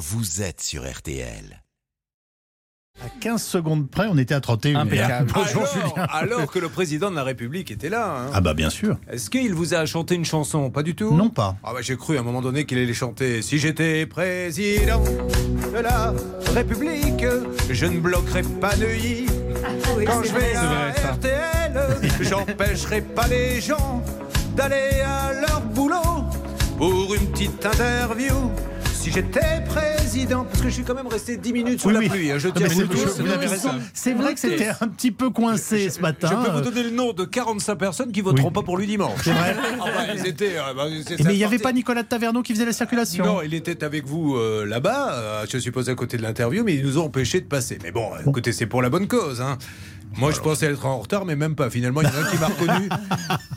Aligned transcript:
vous 0.00 0.40
êtes 0.40 0.62
sur 0.62 0.90
RTL. 0.90 1.62
À 3.04 3.08
15 3.20 3.42
secondes 3.42 3.88
près, 3.90 4.06
on 4.10 4.16
était 4.18 4.34
à 4.34 4.40
31. 4.40 4.80
Impeccable. 4.80 5.30
Bonjour 5.34 5.62
alors, 5.62 5.74
Julien. 5.74 6.06
alors 6.10 6.50
que 6.50 6.58
le 6.58 6.68
président 6.70 7.10
de 7.10 7.16
la 7.16 7.22
République 7.22 7.70
était 7.70 7.88
là. 7.90 8.24
hein. 8.26 8.30
Ah 8.34 8.40
bah 8.40 8.52
bien 8.54 8.68
sûr. 8.70 8.98
Est-ce 9.10 9.28
qu'il 9.30 9.54
vous 9.54 9.74
a 9.74 9.84
chanté 9.86 10.14
une 10.14 10.24
chanson? 10.24 10.70
Pas 10.70 10.82
du 10.82 10.94
tout? 10.94 11.14
Non 11.14 11.28
pas. 11.30 11.56
Ah 11.62 11.72
bah 11.74 11.80
j'ai 11.82 11.96
cru 11.96 12.16
à 12.16 12.20
un 12.20 12.22
moment 12.22 12.40
donné 12.42 12.64
qu'il 12.66 12.78
allait 12.78 12.92
chanter 12.94 13.42
Si 13.42 13.58
j'étais 13.58 14.06
président 14.06 15.02
de 15.04 15.78
la 15.78 16.12
République, 16.54 17.24
je 17.70 17.86
ne 17.86 18.00
bloquerais 18.00 18.42
pas 18.42 18.74
Neuilly. 18.76 19.26
Quand 20.06 20.22
je 20.22 20.32
vais 20.32 20.54
à 20.56 21.12
RTL, 21.12 21.80
j'empêcherai 22.20 23.02
pas 23.02 23.28
les 23.28 23.60
gens 23.60 24.02
d'aller 24.56 25.00
à 25.06 25.32
leur 25.40 25.60
boulot 25.60 26.24
pour 26.76 27.14
une 27.14 27.26
petite 27.30 27.64
interview. 27.64 28.34
Si 29.00 29.10
j'étais 29.10 29.64
président, 29.66 30.44
parce 30.44 30.60
que 30.60 30.68
je 30.68 30.74
suis 30.74 30.82
quand 30.84 30.94
même 30.94 31.06
resté 31.06 31.38
10 31.38 31.52
minutes 31.54 31.80
sous 31.80 31.88
Oui, 31.88 31.94
la 31.94 32.00
oui. 32.00 32.08
pluie, 32.10 32.30
hein, 32.32 32.36
je 32.38 32.48
Ah, 32.48 32.52
tiens 32.54 32.68
c'est- 33.94 34.12
vrai 34.12 34.34
que 34.34 34.40
c'était 34.40 34.68
un 34.80 34.88
petit 34.88 35.10
peu 35.10 35.30
coincé 35.30 35.88
ce 35.88 35.96
Je 35.96 36.02
matin. 36.02 36.28
peux 36.44 36.50
vous 36.50 36.60
donner 36.60 36.82
le 36.82 36.90
nom 36.90 37.14
de 37.14 37.24
45 37.24 37.76
personnes 37.76 38.12
qui 38.12 38.20
voteront 38.20 38.48
Oui. 38.48 38.52
pas 38.52 38.62
pour 38.62 38.76
lui 38.76 38.86
dimanche. 38.86 39.20
C'est 39.24 39.32
vrai. 39.32 39.56
Ah 39.80 39.84
bah, 39.94 40.12
ils 40.14 40.26
étaient, 40.26 40.58
euh, 40.58 40.74
bah, 40.76 40.84
mais 41.24 41.32
il 41.32 41.38
n'y 41.38 41.44
avait 41.44 41.58
pas 41.58 41.72
Nicolas 41.72 42.02
de 42.02 42.08
Taverneau 42.08 42.42
qui 42.42 42.52
faisait 42.52 42.66
la 42.66 42.72
circulation. 42.74 43.24
Non, 43.24 43.40
il 43.42 43.54
était 43.54 43.82
avec 43.84 44.04
vous 44.06 44.36
euh, 44.36 44.66
là-bas, 44.66 45.14
euh, 45.14 45.46
je 45.50 45.56
suppose 45.58 45.88
à 45.88 45.94
côté 45.94 46.18
de 46.18 46.22
l'interview, 46.22 46.62
mais 46.62 46.74
ils 46.74 46.84
nous 46.84 46.98
ont 46.98 47.04
empêchés 47.06 47.40
de 47.40 47.46
passer. 47.46 47.78
Mais 47.82 47.92
bon, 47.92 48.10
écoutez, 48.26 48.52
c'est 48.52 48.66
pour 48.66 48.82
la 48.82 48.90
bonne 48.90 49.08
cause. 49.08 49.40
Hein. 49.40 49.56
Moi, 50.16 50.30
je 50.32 50.40
pensais 50.40 50.66
être 50.66 50.84
en 50.86 50.98
retard, 50.98 51.24
mais 51.24 51.36
même 51.36 51.54
pas. 51.54 51.70
Finalement, 51.70 52.00
il 52.02 52.08
y 52.08 52.10
en 52.10 52.14
a 52.14 52.26
un 52.26 52.30
qui 52.30 52.38
m'a 52.38 52.46
reconnu. 52.46 52.88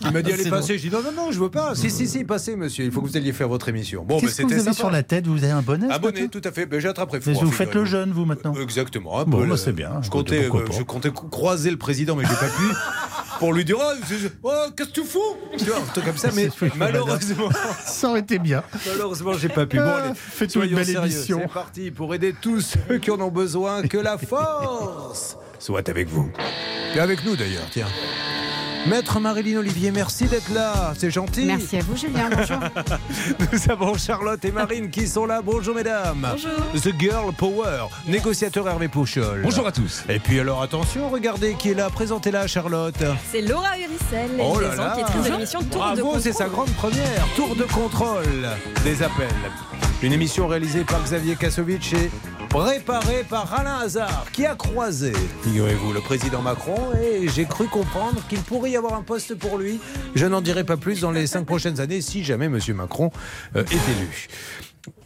Il 0.01 0.11
m'a 0.11 0.21
dit 0.21 0.31
allez 0.31 0.43
C'est 0.43 0.49
passer. 0.49 0.77
J'ai 0.77 0.89
dit 0.89 0.95
non, 0.95 1.01
non, 1.01 1.11
non, 1.11 1.31
je 1.31 1.39
veux 1.39 1.49
pas. 1.49 1.75
Si, 1.75 1.89
si, 1.89 2.07
si, 2.07 2.23
passez, 2.23 2.55
monsieur. 2.55 2.85
Il 2.85 2.91
faut 2.91 3.01
que 3.01 3.07
vous 3.07 3.17
alliez 3.17 3.33
faire 3.33 3.47
votre 3.47 3.69
émission. 3.69 4.03
Bon, 4.03 4.15
mais 4.15 4.21
Qu'est-ce 4.27 4.41
que 4.43 4.47
vous 4.47 4.53
avez 4.67 4.73
sur 4.73 4.91
la 4.91 5.03
tête 5.03 5.27
Vous 5.27 5.43
avez 5.43 5.51
un 5.53 5.61
bonnet 5.61 5.87
Abonné, 5.91 6.29
tout 6.29 6.41
à 6.43 6.51
fait. 6.51 6.65
Ben, 6.65 6.79
j'ai 6.79 6.87
attrapé 6.89 7.19
froid. 7.19 7.33
Vous 7.43 7.51
faites 7.51 7.73
le 7.73 7.85
jeune, 7.85 8.11
vous, 8.11 8.25
maintenant 8.25 8.53
Exactement. 8.55 9.19
un 9.19 9.25
Bon, 9.25 9.47
bah, 9.47 9.57
c'est 9.57 9.73
bien. 9.73 10.01
Je 10.01 10.09
comptais, 10.09 10.43
Pourquoi 10.47 10.61
euh, 10.61 10.77
je 10.77 10.83
comptais 10.83 11.09
cro- 11.09 11.29
croiser 11.29 11.71
le 11.71 11.77
président, 11.77 12.15
mais 12.15 12.23
j'ai 12.25 12.35
pas 12.35 12.49
pu. 12.49 12.63
Pour 13.39 13.51
lui 13.51 13.65
dire, 13.65 13.77
oh, 13.79 14.15
oh, 14.43 14.51
qu'est-ce 14.77 14.89
que 14.89 14.93
tu 14.93 15.03
fous 15.03 15.19
Tu 15.57 15.65
vois, 15.65 15.77
un 15.79 15.81
truc 15.91 16.05
comme 16.05 16.17
ça, 16.17 16.29
mais 16.35 16.49
malheureusement, 16.77 17.49
Ça 17.85 18.09
aurait 18.09 18.19
été 18.21 18.37
bien. 18.39 18.63
malheureusement, 18.87 19.33
j'ai 19.33 19.49
pas 19.49 19.65
pu. 19.65 19.77
Bon, 19.77 19.83
Ah, 19.85 20.03
allez, 20.03 20.13
faites-nous 20.15 20.63
une 20.63 20.75
belle 20.75 20.89
émission. 20.89 21.39
C'est 21.41 21.53
parti 21.53 21.91
pour 21.91 22.13
aider 22.13 22.33
tous 22.39 22.61
ceux 22.87 22.99
qui 22.99 23.11
en 23.11 23.19
ont 23.19 23.31
besoin. 23.31 23.81
Que 23.81 23.97
la 23.97 24.17
force 24.17 25.35
soit 25.63 25.87
avec 25.87 26.09
vous. 26.09 26.29
Et 26.93 26.99
avec 26.99 27.23
nous 27.25 27.35
d'ailleurs, 27.37 27.63
tiens. 27.71 27.87
Maître 28.85 29.21
Marilyn 29.21 29.59
Olivier, 29.59 29.91
merci 29.91 30.25
d'être 30.25 30.53
là. 30.53 30.93
C'est 30.97 31.09
gentil. 31.09 31.45
Merci 31.45 31.77
à 31.77 31.79
vous, 31.79 31.95
Julien. 31.95 32.29
Bonjour. 32.29 32.57
Nous 33.53 33.71
avons 33.71 33.97
Charlotte 33.97 34.43
et 34.43 34.51
Marine 34.51 34.89
qui 34.89 35.07
sont 35.07 35.25
là. 35.25 35.41
Bonjour 35.41 35.73
mesdames. 35.73 36.27
Bonjour. 36.33 36.51
The 36.81 36.99
Girl 36.99 37.31
Power, 37.33 37.87
négociateur 38.05 38.67
Hervé 38.67 38.89
Pouchol. 38.89 39.39
Bonjour 39.41 39.65
à 39.65 39.71
tous. 39.71 40.03
Et 40.09 40.19
puis 40.19 40.37
alors 40.41 40.61
attention, 40.61 41.09
regardez 41.09 41.53
qui 41.53 41.69
est 41.69 41.75
là. 41.75 41.89
Présentez-la 41.89 42.45
Charlotte. 42.47 43.01
C'est 43.31 43.41
Laura 43.41 43.77
Uricel, 43.79 44.31
Oh 44.41 44.59
là 44.59 44.97
de 44.97 45.29
l'émission 45.31 45.59
Tour 45.59 45.69
de 45.69 45.75
Bravo, 45.77 46.01
contrôle. 46.01 46.21
c'est 46.21 46.33
sa 46.33 46.49
grande 46.49 46.71
première. 46.71 47.25
Tour 47.37 47.55
de 47.55 47.63
contrôle 47.63 48.49
des 48.83 49.01
appels. 49.01 49.27
Une 50.01 50.11
émission 50.11 50.47
réalisée 50.47 50.83
par 50.83 51.01
Xavier 51.01 51.37
Kasovic 51.37 51.93
et 51.93 52.11
préparée 52.53 53.23
par 53.27 53.51
Alain 53.51 53.79
Hazard, 53.79 54.27
qui 54.31 54.45
a 54.45 54.53
croisé, 54.53 55.11
figurez-vous, 55.41 55.91
le 55.91 56.01
président 56.01 56.43
Macron. 56.43 56.75
Et 57.01 57.27
j'ai 57.27 57.45
cru 57.45 57.67
comprendre 57.67 58.21
qu'il 58.29 58.41
pourrait 58.41 58.69
y 58.69 58.77
avoir 58.77 58.93
un 58.93 59.01
poste 59.01 59.33
pour 59.33 59.57
lui. 59.57 59.79
Je 60.13 60.27
n'en 60.27 60.39
dirai 60.39 60.63
pas 60.63 60.77
plus 60.77 61.01
dans 61.01 61.09
les 61.09 61.25
cinq 61.25 61.47
prochaines 61.47 61.79
années 61.79 62.01
si 62.01 62.23
jamais 62.23 62.45
M. 62.45 62.59
Macron 62.75 63.09
euh, 63.55 63.63
est 63.63 63.73
élu. 63.73 64.27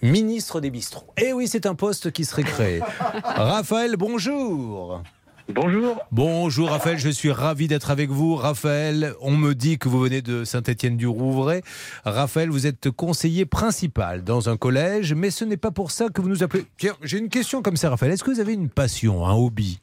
Ministre 0.02 0.60
des 0.60 0.70
bistrots. 0.70 1.14
Eh 1.18 1.32
oui, 1.32 1.48
c'est 1.48 1.66
un 1.66 1.76
poste 1.76 2.12
qui 2.12 2.26
serait 2.26 2.44
créé. 2.44 2.82
Raphaël, 3.24 3.96
bonjour. 3.96 5.02
Bonjour. 5.50 6.06
Bonjour 6.12 6.70
Raphaël, 6.70 6.98
je 6.98 7.10
suis 7.10 7.32
ravi 7.32 7.68
d'être 7.68 7.90
avec 7.90 8.10
vous. 8.10 8.36
Raphaël, 8.36 9.14
on 9.22 9.32
me 9.32 9.54
dit 9.54 9.78
que 9.78 9.88
vous 9.88 10.00
venez 10.00 10.22
de 10.22 10.44
Saint-Étienne-du-Rouvray. 10.44 11.62
Raphaël, 12.04 12.50
vous 12.50 12.68
êtes 12.68 12.92
conseiller 12.92 13.46
principal 13.46 14.26
dans 14.26 14.50
un 14.50 14.58
collège, 14.58 15.14
mais 15.14 15.30
ce 15.30 15.46
n'est 15.46 15.58
pas 15.58 15.72
pour 15.72 15.92
ça 15.92 16.10
que 16.10 16.22
vous 16.22 16.28
nous 16.28 16.44
appelez. 16.44 16.66
Tiens, 16.78 16.96
j'ai 17.02 17.18
une 17.18 17.30
question 17.30 17.62
comme 17.62 17.78
ça, 17.78 17.90
Raphaël. 17.90 18.12
Est-ce 18.12 18.26
que 18.26 18.32
vous 18.32 18.42
avez 18.42 18.54
une 18.54 18.70
passion, 18.70 19.26
un 19.26 19.34
hobby? 19.34 19.80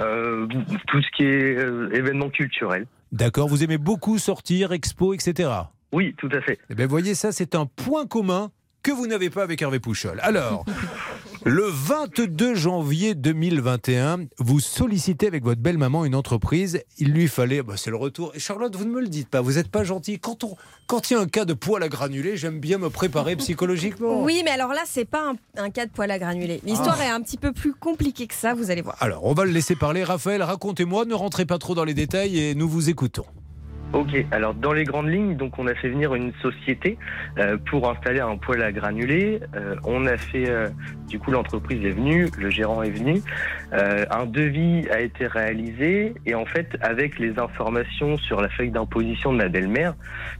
Euh, 0.00 0.46
tout 0.88 1.00
ce 1.00 1.16
qui 1.16 1.22
est 1.22 1.56
euh, 1.56 1.94
événement 1.94 2.28
culturel. 2.28 2.86
D'accord, 3.12 3.48
vous 3.48 3.62
aimez 3.62 3.78
beaucoup 3.78 4.18
sortir, 4.18 4.72
expo, 4.72 5.14
etc. 5.14 5.50
Oui, 5.92 6.14
tout 6.18 6.28
à 6.32 6.40
fait. 6.40 6.58
Eh 6.68 6.74
bien, 6.74 6.86
voyez, 6.88 7.14
ça, 7.14 7.30
c'est 7.30 7.54
un 7.54 7.66
point 7.66 8.06
commun 8.06 8.50
que 8.82 8.90
vous 8.90 9.06
n'avez 9.06 9.30
pas 9.30 9.42
avec 9.42 9.62
Hervé 9.62 9.80
Pouchol. 9.80 10.18
Alors, 10.22 10.64
le 11.48 11.62
22 11.68 12.56
janvier 12.56 13.14
2021, 13.14 14.24
vous 14.38 14.58
sollicitez 14.58 15.28
avec 15.28 15.44
votre 15.44 15.60
belle-maman 15.60 16.04
une 16.04 16.16
entreprise. 16.16 16.80
Il 16.98 17.12
lui 17.12 17.28
fallait, 17.28 17.62
bah, 17.62 17.74
c'est 17.76 17.90
le 17.90 17.96
retour. 17.96 18.32
Et 18.34 18.40
Charlotte, 18.40 18.74
vous 18.74 18.84
ne 18.84 18.90
me 18.90 19.00
le 19.00 19.06
dites 19.06 19.28
pas, 19.28 19.42
vous 19.42 19.52
n'êtes 19.52 19.68
pas 19.70 19.84
gentil. 19.84 20.18
Quand 20.18 20.42
on, 20.42 20.56
quand 20.88 21.08
il 21.08 21.12
y 21.14 21.16
a 21.16 21.20
un 21.20 21.28
cas 21.28 21.44
de 21.44 21.54
poil 21.54 21.84
à 21.84 21.88
granuler, 21.88 22.36
j'aime 22.36 22.58
bien 22.58 22.78
me 22.78 22.90
préparer 22.90 23.36
psychologiquement. 23.36 24.24
Oui, 24.24 24.42
mais 24.44 24.50
alors 24.50 24.72
là, 24.72 24.82
c'est 24.86 25.04
pas 25.04 25.30
un, 25.30 25.36
un 25.62 25.70
cas 25.70 25.86
de 25.86 25.92
poil 25.92 26.10
à 26.10 26.18
granuler. 26.18 26.60
L'histoire 26.64 26.98
Ah. 27.00 27.04
est 27.06 27.10
un 27.10 27.20
petit 27.22 27.38
peu 27.38 27.52
plus 27.52 27.74
compliquée 27.74 28.26
que 28.26 28.34
ça, 28.34 28.52
vous 28.54 28.72
allez 28.72 28.82
voir. 28.82 28.96
Alors, 28.98 29.24
on 29.24 29.32
va 29.32 29.44
le 29.44 29.52
laisser 29.52 29.76
parler. 29.76 30.02
Raphaël, 30.02 30.42
racontez-moi, 30.42 31.04
ne 31.04 31.14
rentrez 31.14 31.46
pas 31.46 31.58
trop 31.58 31.76
dans 31.76 31.84
les 31.84 31.94
détails 31.94 32.40
et 32.40 32.54
nous 32.56 32.68
vous 32.68 32.90
écoutons. 32.90 33.24
Ok, 33.92 34.26
alors 34.30 34.52
dans 34.54 34.72
les 34.72 34.84
grandes 34.84 35.08
lignes, 35.08 35.36
donc 35.36 35.58
on 35.58 35.66
a 35.66 35.74
fait 35.74 35.88
venir 35.88 36.14
une 36.14 36.32
société 36.42 36.98
euh, 37.38 37.56
pour 37.70 37.88
installer 37.88 38.20
un 38.20 38.36
poêle 38.36 38.62
à 38.62 38.72
granulés. 38.72 39.40
Euh, 39.54 39.76
on 39.84 40.06
a 40.06 40.16
fait, 40.16 40.50
euh, 40.50 40.68
du 41.08 41.18
coup 41.18 41.30
l'entreprise 41.30 41.84
est 41.84 41.92
venue, 41.92 42.28
le 42.36 42.50
gérant 42.50 42.82
est 42.82 42.90
venu, 42.90 43.22
Euh, 43.72 44.04
un 44.10 44.26
devis 44.26 44.88
a 44.90 45.00
été 45.00 45.26
réalisé 45.26 46.14
et 46.24 46.34
en 46.36 46.46
fait 46.46 46.76
avec 46.80 47.18
les 47.18 47.36
informations 47.38 48.16
sur 48.16 48.40
la 48.40 48.48
feuille 48.48 48.70
d'imposition 48.70 49.32
de 49.32 49.38
ma 49.38 49.48
belle-mère, 49.48 49.94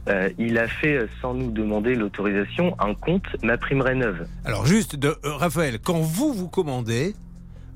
euh, 0.07 0.29
il 0.37 0.57
a 0.57 0.67
fait 0.67 1.05
sans 1.21 1.33
nous 1.33 1.51
demander 1.51 1.93
l'autorisation 1.95 2.75
un 2.79 2.93
compte 2.93 3.27
ma 3.43 3.57
prime 3.57 3.81
rénove. 3.81 4.25
Alors 4.45 4.65
juste, 4.65 4.95
de, 4.95 5.09
euh, 5.09 5.33
Raphaël, 5.35 5.79
quand 5.83 5.99
vous 5.99 6.33
vous 6.33 6.47
commandez, 6.47 7.15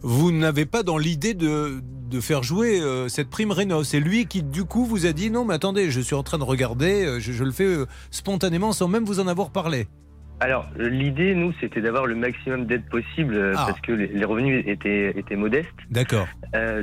vous 0.01 0.31
n'avez 0.31 0.65
pas 0.65 0.83
dans 0.83 0.97
l'idée 0.97 1.33
de, 1.33 1.81
de 2.09 2.19
faire 2.19 2.43
jouer 2.43 2.79
euh, 2.81 3.07
cette 3.07 3.29
prime 3.29 3.51
Renault. 3.51 3.83
C'est 3.83 3.99
lui 3.99 4.25
qui, 4.25 4.43
du 4.43 4.63
coup, 4.65 4.85
vous 4.85 5.05
a 5.05 5.13
dit 5.13 5.29
non, 5.31 5.45
mais 5.45 5.53
attendez, 5.53 5.91
je 5.91 6.01
suis 6.01 6.15
en 6.15 6.23
train 6.23 6.37
de 6.37 6.43
regarder, 6.43 7.05
euh, 7.05 7.19
je, 7.19 7.31
je 7.31 7.43
le 7.43 7.51
fais 7.51 7.65
euh, 7.65 7.85
spontanément 8.09 8.73
sans 8.73 8.87
même 8.87 9.05
vous 9.05 9.19
en 9.19 9.27
avoir 9.27 9.51
parlé. 9.51 9.87
Alors, 10.39 10.65
l'idée, 10.75 11.35
nous, 11.35 11.53
c'était 11.61 11.81
d'avoir 11.81 12.07
le 12.07 12.15
maximum 12.15 12.65
d'aide 12.65 12.89
possible 12.89 13.35
euh, 13.35 13.53
Ah. 13.55 13.65
parce 13.67 13.79
que 13.81 13.91
les, 13.91 14.07
les 14.07 14.25
revenus 14.25 14.63
étaient, 14.65 15.15
étaient 15.15 15.35
modestes. 15.35 15.69
D'accord. 15.91 16.27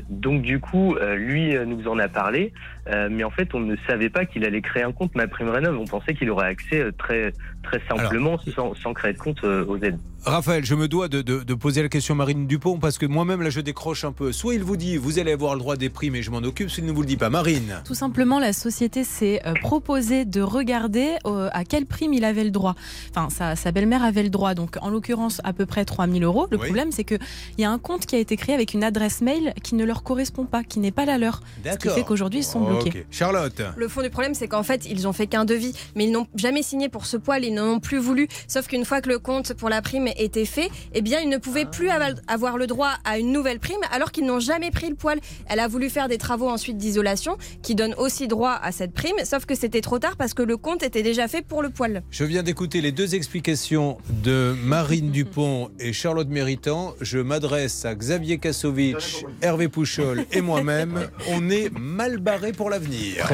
Donc, 0.09 0.43
du 0.43 0.61
coup, 0.61 0.95
lui 1.17 1.55
nous 1.67 1.89
en 1.89 1.99
a 1.99 2.07
parlé, 2.09 2.53
euh, 2.89 3.09
mais 3.11 3.25
en 3.25 3.31
fait, 3.31 3.55
on 3.55 3.61
ne 3.61 3.77
savait 3.87 4.11
pas 4.11 4.25
qu'il 4.25 4.45
allait 4.45 4.61
créer 4.63 4.83
un 4.83 4.93
compte 4.93 5.15
Ma 5.15 5.27
Prime 5.27 5.49
Rénov. 5.51 5.79
On 5.79 5.85
pensait 5.87 6.15
qu'il 6.15 6.31
aurait 6.31 6.49
accès 6.49 6.81
euh, 6.81 6.93
très, 6.97 7.33
très 7.63 7.81
simplement, 7.89 8.37
sans, 8.55 8.75
sans 8.75 8.93
créer 8.95 9.13
de 9.13 9.19
compte 9.19 9.43
euh, 9.45 9.65
aux 9.67 9.77
aides. 9.79 9.99
Raphaël, 10.25 10.65
je 10.65 10.75
me 10.75 10.89
dois 10.89 11.07
de, 11.09 11.23
de- 11.23 11.45
de 11.45 11.55
poser 11.55 11.81
la 11.81 11.89
question 11.89 12.15
à 12.15 12.17
Marine 12.17 12.47
Dupont 12.47 12.79
parce 12.79 12.99
que 12.99 13.07
moi-même, 13.07 13.41
là, 13.41 13.51
je 13.51 13.61
décroche 13.61 14.05
un 14.05 14.11
peu. 14.13 14.33
Soit 14.33 14.55
il 14.55 14.63
vous 14.65 14.77
dit, 14.77 14.97
vous 14.97 15.19
allez 15.19 15.33
avoir 15.33 15.55
le 15.55 15.61
droit 15.61 15.77
des 15.77 15.91
primes 15.91 16.17
et 16.17 16.23
je 16.23 16.31
m'en 16.31 16.39
occupe, 16.39 16.71
soit 16.71 16.83
il 16.83 16.87
ne 16.87 16.93
vous 16.93 17.03
le 17.03 17.07
dit 17.07 17.17
pas. 17.17 17.31
Marine. 17.31 17.83
Tout 17.85 17.95
simplement, 17.95 18.39
la 18.41 18.53
société 18.53 19.05
s'est 19.05 19.41
euh, 19.47 19.55
proposée 19.55 20.25
de 20.25 20.41
regarder 20.41 21.15
à 21.25 21.65
quelle 21.65 21.87
prime 21.87 22.13
il 22.13 22.25
avait 22.25 22.45
le 22.45 22.51
droit. 22.51 22.75
Enfin, 23.11 23.29
sa, 23.31 23.55
sa 23.55 23.71
belle-mère 23.71 24.03
avait 24.03 24.23
le 24.25 24.29
droit, 24.31 24.55
donc 24.55 24.77
en 24.81 24.91
l'occurrence 24.91 25.41
à 25.45 25.53
peu 25.53 25.67
près 25.67 25.85
3000 25.85 26.25
euros. 26.25 26.47
Le 26.51 26.57
Oui. 26.59 26.65
problème, 26.65 26.91
c'est 26.91 27.05
qu'il 27.05 27.19
y 27.59 27.65
a 27.65 27.71
un 27.71 27.79
compte 27.79 28.05
qui 28.07 28.17
a 28.17 28.19
été 28.19 28.37
créé 28.37 28.55
avec 28.55 28.75
une 28.75 28.83
adresse 28.83 29.21
mail 29.21 29.53
qui 29.63 29.77
ne 29.77 29.85
leur 29.85 30.03
correspond 30.03 30.45
pas, 30.47 30.65
qui 30.65 30.81
n'est 30.81 30.91
pas 30.91 31.05
la 31.05 31.17
leur. 31.19 31.41
Ce 31.65 31.77
qui 31.77 31.89
fait 31.89 32.03
qu'aujourd'hui, 32.05 32.41
ils 32.41 32.45
sont 32.45 32.61
bloqués. 32.61 32.78
Ok. 32.87 33.05
Charlotte. 33.11 33.61
Le 33.77 33.89
fond 33.89 34.03
du 34.03 34.11
problème, 34.11 34.35
c'est 34.35 34.49
qu'en 34.49 34.63
fait, 34.63 34.87
ils 34.87 35.07
ont 35.09 35.13
fait 35.13 35.27
qu'un 35.27 35.45
devis, 35.45 35.73
mais 35.95 36.05
ils 36.05 36.13
n'ont 36.13 36.27
jamais 36.37 36.63
signé 36.63 36.89
pour 36.89 37.07
ce 37.07 37.17
poil, 37.17 37.45
ils 37.45 37.53
n'en 37.55 37.75
ont 37.75 37.81
plus 37.81 37.99
voulu. 37.99 38.29
Sauf 38.47 38.67
qu'une 38.67 38.85
fois 38.85 39.01
que 39.01 39.09
le 39.09 39.19
compte 39.19 39.55
pour 39.55 39.69
la 39.69 39.83
prime 39.83 40.09
était 40.17 40.45
fait, 40.45 40.71
eh 40.95 41.03
bien, 41.03 41.21
ils 41.21 41.29
ne 41.29 41.39
pouvaient 41.39 41.65
plus 41.67 41.89
ava- 41.89 42.15
avoir 42.27 42.57
le 42.59 42.67
droit 42.67 42.93
à 43.05 43.19
une 43.19 43.33
nouvelle 43.33 43.59
prime, 43.61 43.81
alors 43.93 44.13
qu'ils 44.13 44.27
n'ont 44.27 44.41
jamais 44.41 44.71
pris 44.71 44.89
le 44.89 44.95
poil. 44.95 45.19
Elle 45.49 45.61
a 45.61 45.69
voulu 45.69 45.91
faire 45.91 46.09
des 46.09 46.19
travaux 46.19 46.49
ensuite 46.49 46.77
d'isolation, 46.79 47.37
qui 47.63 47.75
donnent 47.75 47.95
aussi 47.99 48.29
droit 48.29 48.59
à 48.63 48.73
cette 48.73 48.93
prime, 48.93 49.17
sauf 49.25 49.45
que 49.47 49.55
c'était 49.55 49.81
trop 49.81 49.99
tard 49.99 50.17
parce 50.17 50.35
que 50.35 50.43
le 50.43 50.57
compte 50.57 50.83
était 50.83 51.03
déjà 51.03 51.29
fait 51.29 51.43
pour 51.43 51.63
le 51.63 51.71
poil. 51.71 52.03
Je 52.11 52.25
viens 52.25 52.43
d'écouter 52.43 52.81
les 52.81 52.93
deux 52.93 53.15
explications 53.15 53.99
de 54.23 54.55
Marine 54.65 55.11
Dupont 55.13 55.71
et 55.79 55.93
Charlotte 55.93 56.29
Méritant. 56.29 56.95
Je 57.01 57.19
m'adresse 57.19 57.85
à 57.85 57.95
Xavier 57.95 58.39
Kasovic, 58.39 59.25
Hervé 59.43 59.69
Pouchol 59.69 60.25
et 60.33 60.41
moi-même. 60.41 61.09
On 61.29 61.51
est 61.51 61.71
mal 61.79 62.19
barré 62.19 62.53
pour 62.53 62.68
l'avenir. 62.69 63.27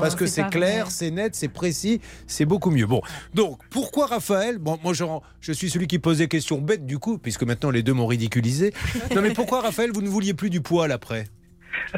Parce 0.00 0.14
que 0.14 0.26
c'est 0.26 0.38
c'est 0.38 0.50
clair, 0.50 0.90
c'est 0.90 1.10
net, 1.10 1.34
c'est 1.34 1.48
précis, 1.48 2.00
c'est 2.28 2.44
beaucoup 2.44 2.70
mieux. 2.70 2.86
Bon, 2.86 3.00
donc 3.34 3.58
pourquoi 3.70 4.06
Raphaël? 4.06 4.58
Bon, 4.58 4.78
moi 4.84 4.92
je, 4.92 5.04
je 5.40 5.52
suis 5.52 5.68
celui 5.68 5.88
qui 5.88 5.98
pose 5.98 6.18
des 6.18 6.28
questions 6.28 6.58
bêtes 6.58 6.86
du 6.86 7.00
coup, 7.00 7.18
puisque 7.18 7.42
maintenant 7.42 7.70
les 7.70 7.82
deux 7.82 7.92
m'ont 7.92 8.06
ridiculisé. 8.06 8.72
Non 9.16 9.20
mais 9.20 9.30
pourquoi 9.30 9.62
Raphaël, 9.62 9.90
vous 9.92 10.00
ne 10.00 10.08
vouliez 10.08 10.34
plus 10.34 10.48
du 10.48 10.60
poil 10.60 10.92
après? 10.92 11.26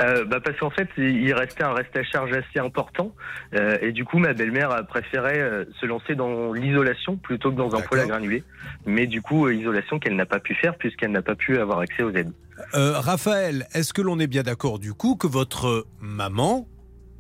Euh, 0.03 0.25
bah 0.25 0.41
parce 0.41 0.59
qu'en 0.59 0.71
fait, 0.71 0.89
il 0.97 1.33
restait 1.33 1.65
un 1.65 1.73
reste 1.73 1.97
à 1.97 2.03
charge 2.03 2.33
assez 2.33 2.59
important. 2.59 3.15
Euh, 3.55 3.77
et 3.81 3.93
du 3.93 4.05
coup, 4.05 4.19
ma 4.19 4.33
belle-mère 4.33 4.71
a 4.71 4.83
préféré 4.83 5.41
euh, 5.41 5.65
se 5.81 5.87
lancer 5.87 6.15
dans 6.15 6.53
l'isolation 6.53 7.17
plutôt 7.17 7.51
que 7.51 7.57
dans 7.57 7.75
un 7.75 7.81
poêle 7.81 8.03
à 8.03 8.07
granulés. 8.07 8.45
Mais 8.87 9.07
du 9.07 9.23
coup, 9.23 9.49
isolation 9.49 9.99
qu'elle 9.99 10.17
n'a 10.17 10.27
pas 10.27 10.41
pu 10.41 10.55
faire 10.55 10.77
puisqu'elle 10.77 11.13
n'a 11.13 11.23
pas 11.23 11.35
pu 11.35 11.59
avoir 11.59 11.81
accès 11.81 12.03
aux 12.03 12.11
aides. 12.13 12.33
Raphaël, 12.73 13.67
est-ce 13.73 13.93
que 13.93 14.03
l'on 14.03 14.19
est 14.19 14.27
bien 14.27 14.43
d'accord 14.43 14.79
du 14.79 14.93
coup 14.93 15.17
que 15.17 15.27
votre 15.27 15.87
maman 16.01 16.69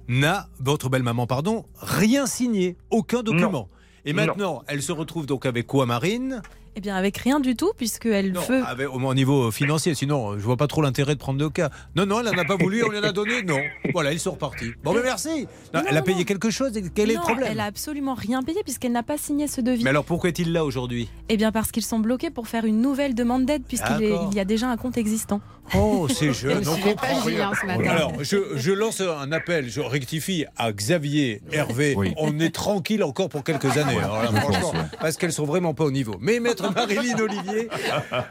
n'a, 0.08 0.48
votre 0.60 0.90
belle-maman, 0.90 1.26
pardon, 1.26 1.64
rien 1.80 2.26
signé, 2.26 2.76
aucun 2.90 3.22
document? 3.22 3.68
Et 4.04 4.12
Non. 4.12 4.26
maintenant, 4.26 4.62
elle 4.66 4.82
se 4.82 4.92
retrouve 4.92 5.26
donc 5.26 5.46
avec 5.46 5.66
quoi, 5.66 5.86
Marine? 5.86 6.42
Eh 6.76 6.80
bien, 6.80 6.94
avec 6.94 7.16
rien 7.18 7.40
du 7.40 7.56
tout, 7.56 7.72
puisqu'elle 7.76 8.32
veut. 8.32 8.64
avec- 8.64 8.88
au 8.88 9.00
au 9.00 9.14
niveau 9.14 9.50
financier, 9.50 9.94
sinon 9.96 10.34
je 10.38 10.42
vois 10.44 10.56
pas 10.56 10.68
trop 10.68 10.82
l'intérêt 10.82 11.14
de 11.14 11.18
prendre 11.18 11.38
de 11.38 11.48
cas. 11.48 11.68
Non, 11.96 12.06
non, 12.06 12.20
elle 12.20 12.26
n'en 12.26 12.40
a 12.42 12.44
pas 12.44 12.56
voulu, 12.56 12.84
on 12.84 12.88
lui 12.90 12.98
en 12.98 13.02
a 13.02 13.10
donné, 13.12 13.42
non. 13.42 13.58
Voilà, 13.92 14.12
ils 14.12 14.20
sont 14.20 14.30
repartis. 14.30 14.70
Bon, 14.84 14.94
mais 14.94 15.02
merci. 15.02 15.48
Non, 15.74 15.80
Non, 15.80 15.86
elle 15.88 15.96
a 15.96 16.02
payé 16.02 16.18
non. 16.18 16.24
quelque 16.24 16.50
chose, 16.50 16.76
et 16.76 16.84
quel 16.94 17.10
est 17.10 17.14
le 17.14 17.20
problème 17.20 17.48
Elle 17.50 17.58
a 17.60 17.64
absolument 17.64 18.14
rien 18.14 18.42
payé 18.44 18.62
puisqu'elle 18.62 18.92
n'a 18.92 19.02
pas 19.02 19.18
signé 19.18 19.48
ce 19.48 19.60
devis. 19.60 19.82
Mais 19.82 19.90
alors 19.90 20.04
pourquoi 20.04 20.28
est-il 20.30 20.52
là 20.52 20.64
aujourd'hui? 20.64 21.08
Eh 21.28 21.36
bien, 21.36 21.50
parce 21.50 21.72
qu'ils 21.72 21.84
sont 21.84 21.98
bloqués 21.98 22.30
pour 22.30 22.46
faire 22.46 22.64
une 22.64 22.80
nouvelle 22.80 23.14
demande 23.16 23.46
d'aide 23.46 23.64
puisqu'il 23.66 24.16
il 24.30 24.36
y 24.36 24.40
a 24.40 24.44
déjà 24.44 24.68
un 24.68 24.76
compte 24.76 24.96
existant. 24.96 25.40
Oh, 25.74 26.08
c'est 26.08 26.32
jeune, 26.32 26.66
on 26.68 26.76
comprend 26.76 27.20
rien. 27.20 27.52
ce 27.60 27.66
matin. 27.66 27.88
Alors, 27.90 28.12
je, 28.22 28.36
je 28.56 28.72
lance 28.72 29.00
un 29.00 29.30
appel, 29.32 29.68
je 29.70 29.80
rectifie 29.80 30.44
à 30.56 30.72
Xavier, 30.72 31.42
Hervé. 31.52 31.94
Oui. 31.96 32.12
On 32.16 32.38
est 32.40 32.54
tranquille 32.54 33.02
encore 33.04 33.28
pour 33.28 33.44
quelques 33.44 33.76
années. 33.76 33.98
Alors 33.98 34.22
là, 34.22 34.32
franchement, 34.40 34.72
parce 35.00 35.16
qu'elles 35.16 35.32
sont 35.32 35.44
vraiment 35.44 35.74
pas 35.74 35.84
au 35.84 35.90
niveau. 35.90 36.16
Mais 36.20 36.40
maître 36.40 36.72
Marilyn 36.74 37.18
Olivier, 37.18 37.68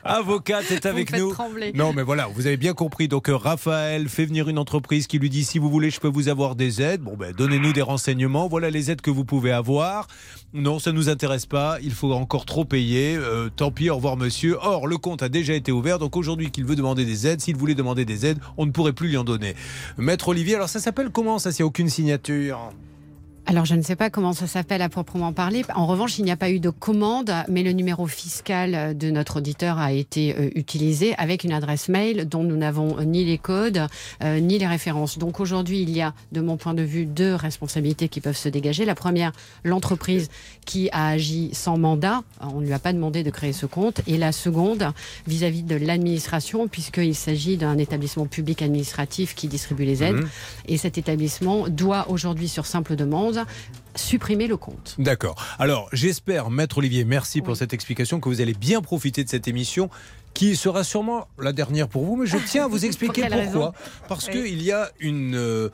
avocate, 0.04 0.70
est 0.72 0.86
avec 0.86 1.12
nous. 1.16 1.32
trembler. 1.32 1.72
Non, 1.74 1.94
mais 1.94 2.04
voilà, 2.04 2.28
vous 2.34 2.48
avez 2.48 2.58
bien 2.58 2.74
compris. 2.74 3.08
Donc, 3.08 3.30
euh, 3.30 3.36
Raphaël 3.36 4.10
fait 4.10 4.26
venir 4.26 4.50
une 4.50 4.58
entreprise 4.58 5.08
qui 5.08 5.20
lui 5.20 5.30
dit 5.30 5.44
si 5.44 5.60
vous 5.60 5.70
voulez, 5.70 5.90
je 5.90 6.00
peux 6.00 6.08
vous 6.08 6.30
avoir 6.30 6.56
des 6.56 6.82
aides. 6.82 7.02
Bon, 7.02 7.16
ben, 7.18 7.32
donnez-nous 7.34 7.74
des 7.74 7.82
renseignements. 7.82 8.48
Voilà 8.48 8.70
les 8.70 8.92
aides 8.92 9.02
que 9.02 9.12
vous 9.12 9.26
pouvez 9.26 9.52
avoir. 9.52 10.08
Non, 10.54 10.80
ça 10.80 10.92
nous 10.92 11.10
intéresse 11.10 11.46
pas. 11.46 11.78
Il 11.84 11.92
faut 11.92 12.12
encore 12.14 12.46
trop 12.46 12.66
payer. 12.66 13.16
Euh, 13.16 13.50
tant 13.56 13.72
pis, 13.72 13.90
au 13.90 13.96
revoir, 13.96 14.18
monsieur. 14.18 14.58
Or, 14.62 14.88
le 14.88 14.98
compte 14.98 15.22
a 15.22 15.30
déjà 15.30 15.54
été 15.54 15.72
ouvert. 15.72 16.00
Donc, 16.00 16.16
aujourd'hui, 16.18 16.50
qu'il 16.52 16.66
veut 16.66 16.76
demander 16.76 17.06
des 17.06 17.28
aides, 17.28 17.29
s'il 17.38 17.56
voulait 17.56 17.76
demander 17.76 18.06
des 18.06 18.26
aides, 18.26 18.40
on 18.58 18.66
ne 18.66 18.72
pourrait 18.72 18.94
plus 18.94 19.10
lui 19.10 19.18
en 19.18 19.24
donner. 19.24 19.56
Maître 19.98 20.30
Olivier, 20.30 20.56
alors 20.56 20.70
ça 20.70 20.80
s'appelle 20.80 21.10
comment 21.10 21.40
ça 21.40 21.52
S'il 21.52 21.64
n'y 21.64 21.68
a 21.68 21.68
aucune 21.68 21.90
signature? 21.90 22.72
Alors, 23.50 23.66
je 23.66 23.74
ne 23.74 23.82
sais 23.82 23.96
pas 23.96 24.12
comment 24.12 24.34
ça 24.34 24.46
s'appelle 24.46 24.84
à 24.84 24.90
proprement 24.90 25.34
parler. 25.34 25.66
En 25.74 25.88
revanche, 25.88 26.20
il 26.20 26.24
n'y 26.24 26.30
a 26.30 26.38
pas 26.38 26.52
eu 26.52 26.60
de 26.60 26.70
commande, 26.70 27.34
mais 27.48 27.64
le 27.64 27.72
numéro 27.72 28.06
fiscal 28.06 28.96
de 28.96 29.10
notre 29.10 29.38
auditeur 29.38 29.80
a 29.80 29.92
été 29.92 30.36
euh, 30.38 30.52
utilisé 30.54 31.16
avec 31.16 31.44
une 31.44 31.52
adresse 31.52 31.90
mail 31.90 32.30
dont 32.30 32.44
nous 32.44 32.58
n'avons 32.58 33.02
ni 33.02 33.26
les 33.26 33.40
codes 33.40 33.88
euh, 34.24 34.40
ni 34.40 34.60
les 34.60 34.68
références. 34.68 35.18
Donc 35.18 35.40
aujourd'hui, 35.40 35.82
il 35.82 35.90
y 35.90 36.00
a, 36.00 36.14
de 36.32 36.42
mon 36.42 36.58
point 36.58 36.76
de 36.76 36.84
vue, 36.84 37.08
deux 37.08 37.34
responsabilités 37.34 38.08
qui 38.08 38.22
peuvent 38.22 38.38
se 38.38 38.50
dégager. 38.50 38.86
La 38.86 38.94
première, 38.94 39.32
l'entreprise 39.64 40.30
qui 40.68 40.92
a 40.92 41.08
agi 41.08 41.50
sans 41.52 41.80
mandat. 41.80 42.22
On 42.42 42.62
ne 42.62 42.68
lui 42.68 42.74
a 42.74 42.80
pas 42.80 42.94
demandé 42.94 43.24
de 43.24 43.32
créer 43.32 43.54
ce 43.54 43.66
compte. 43.66 44.02
Et 44.06 44.18
la 44.18 44.32
seconde, 44.32 44.92
vis-à-vis 45.26 45.64
de 45.64 45.76
l'administration, 45.76 46.68
puisqu'il 46.68 47.16
s'agit 47.16 47.58
d'un 47.58 47.80
établissement 47.80 48.28
public 48.28 48.62
administratif 48.62 49.34
qui 49.34 49.48
distribue 49.48 49.86
les 49.86 50.04
aides. 50.04 50.18
Mhm. 50.18 50.30
Et 50.68 50.78
cet 50.78 51.00
établissement 51.00 51.68
doit 51.68 52.12
aujourd'hui, 52.12 52.48
sur 52.48 52.68
simple 52.68 52.96
demande, 52.96 53.39
supprimer 53.96 54.48
le 54.48 54.58
compte. 54.58 54.96
D'accord. 54.98 55.36
Alors, 55.60 55.90
j'espère, 55.94 56.50
Maître 56.50 56.78
Olivier, 56.78 57.06
merci 57.06 57.42
pour 57.42 57.58
cette 57.58 57.74
explication, 57.74 58.20
que 58.20 58.30
vous 58.30 58.42
allez 58.42 58.54
bien 58.54 58.82
profiter 58.82 59.24
de 59.24 59.30
cette 59.30 59.48
émission 59.48 59.90
qui 60.34 60.56
sera 60.56 60.84
sûrement 60.84 61.28
la 61.40 61.52
dernière 61.54 61.88
pour 61.88 62.06
vous, 62.06 62.16
mais 62.16 62.28
je 62.28 62.38
tiens 62.38 62.66
à 62.66 62.68
vous 62.68 62.86
expliquer 62.86 63.24
pourquoi. 63.30 63.74
Parce 64.08 64.28
Oui. 64.28 64.34
qu'il 64.34 64.62
y 64.62 64.72
a 64.72 64.90
une... 65.00 65.70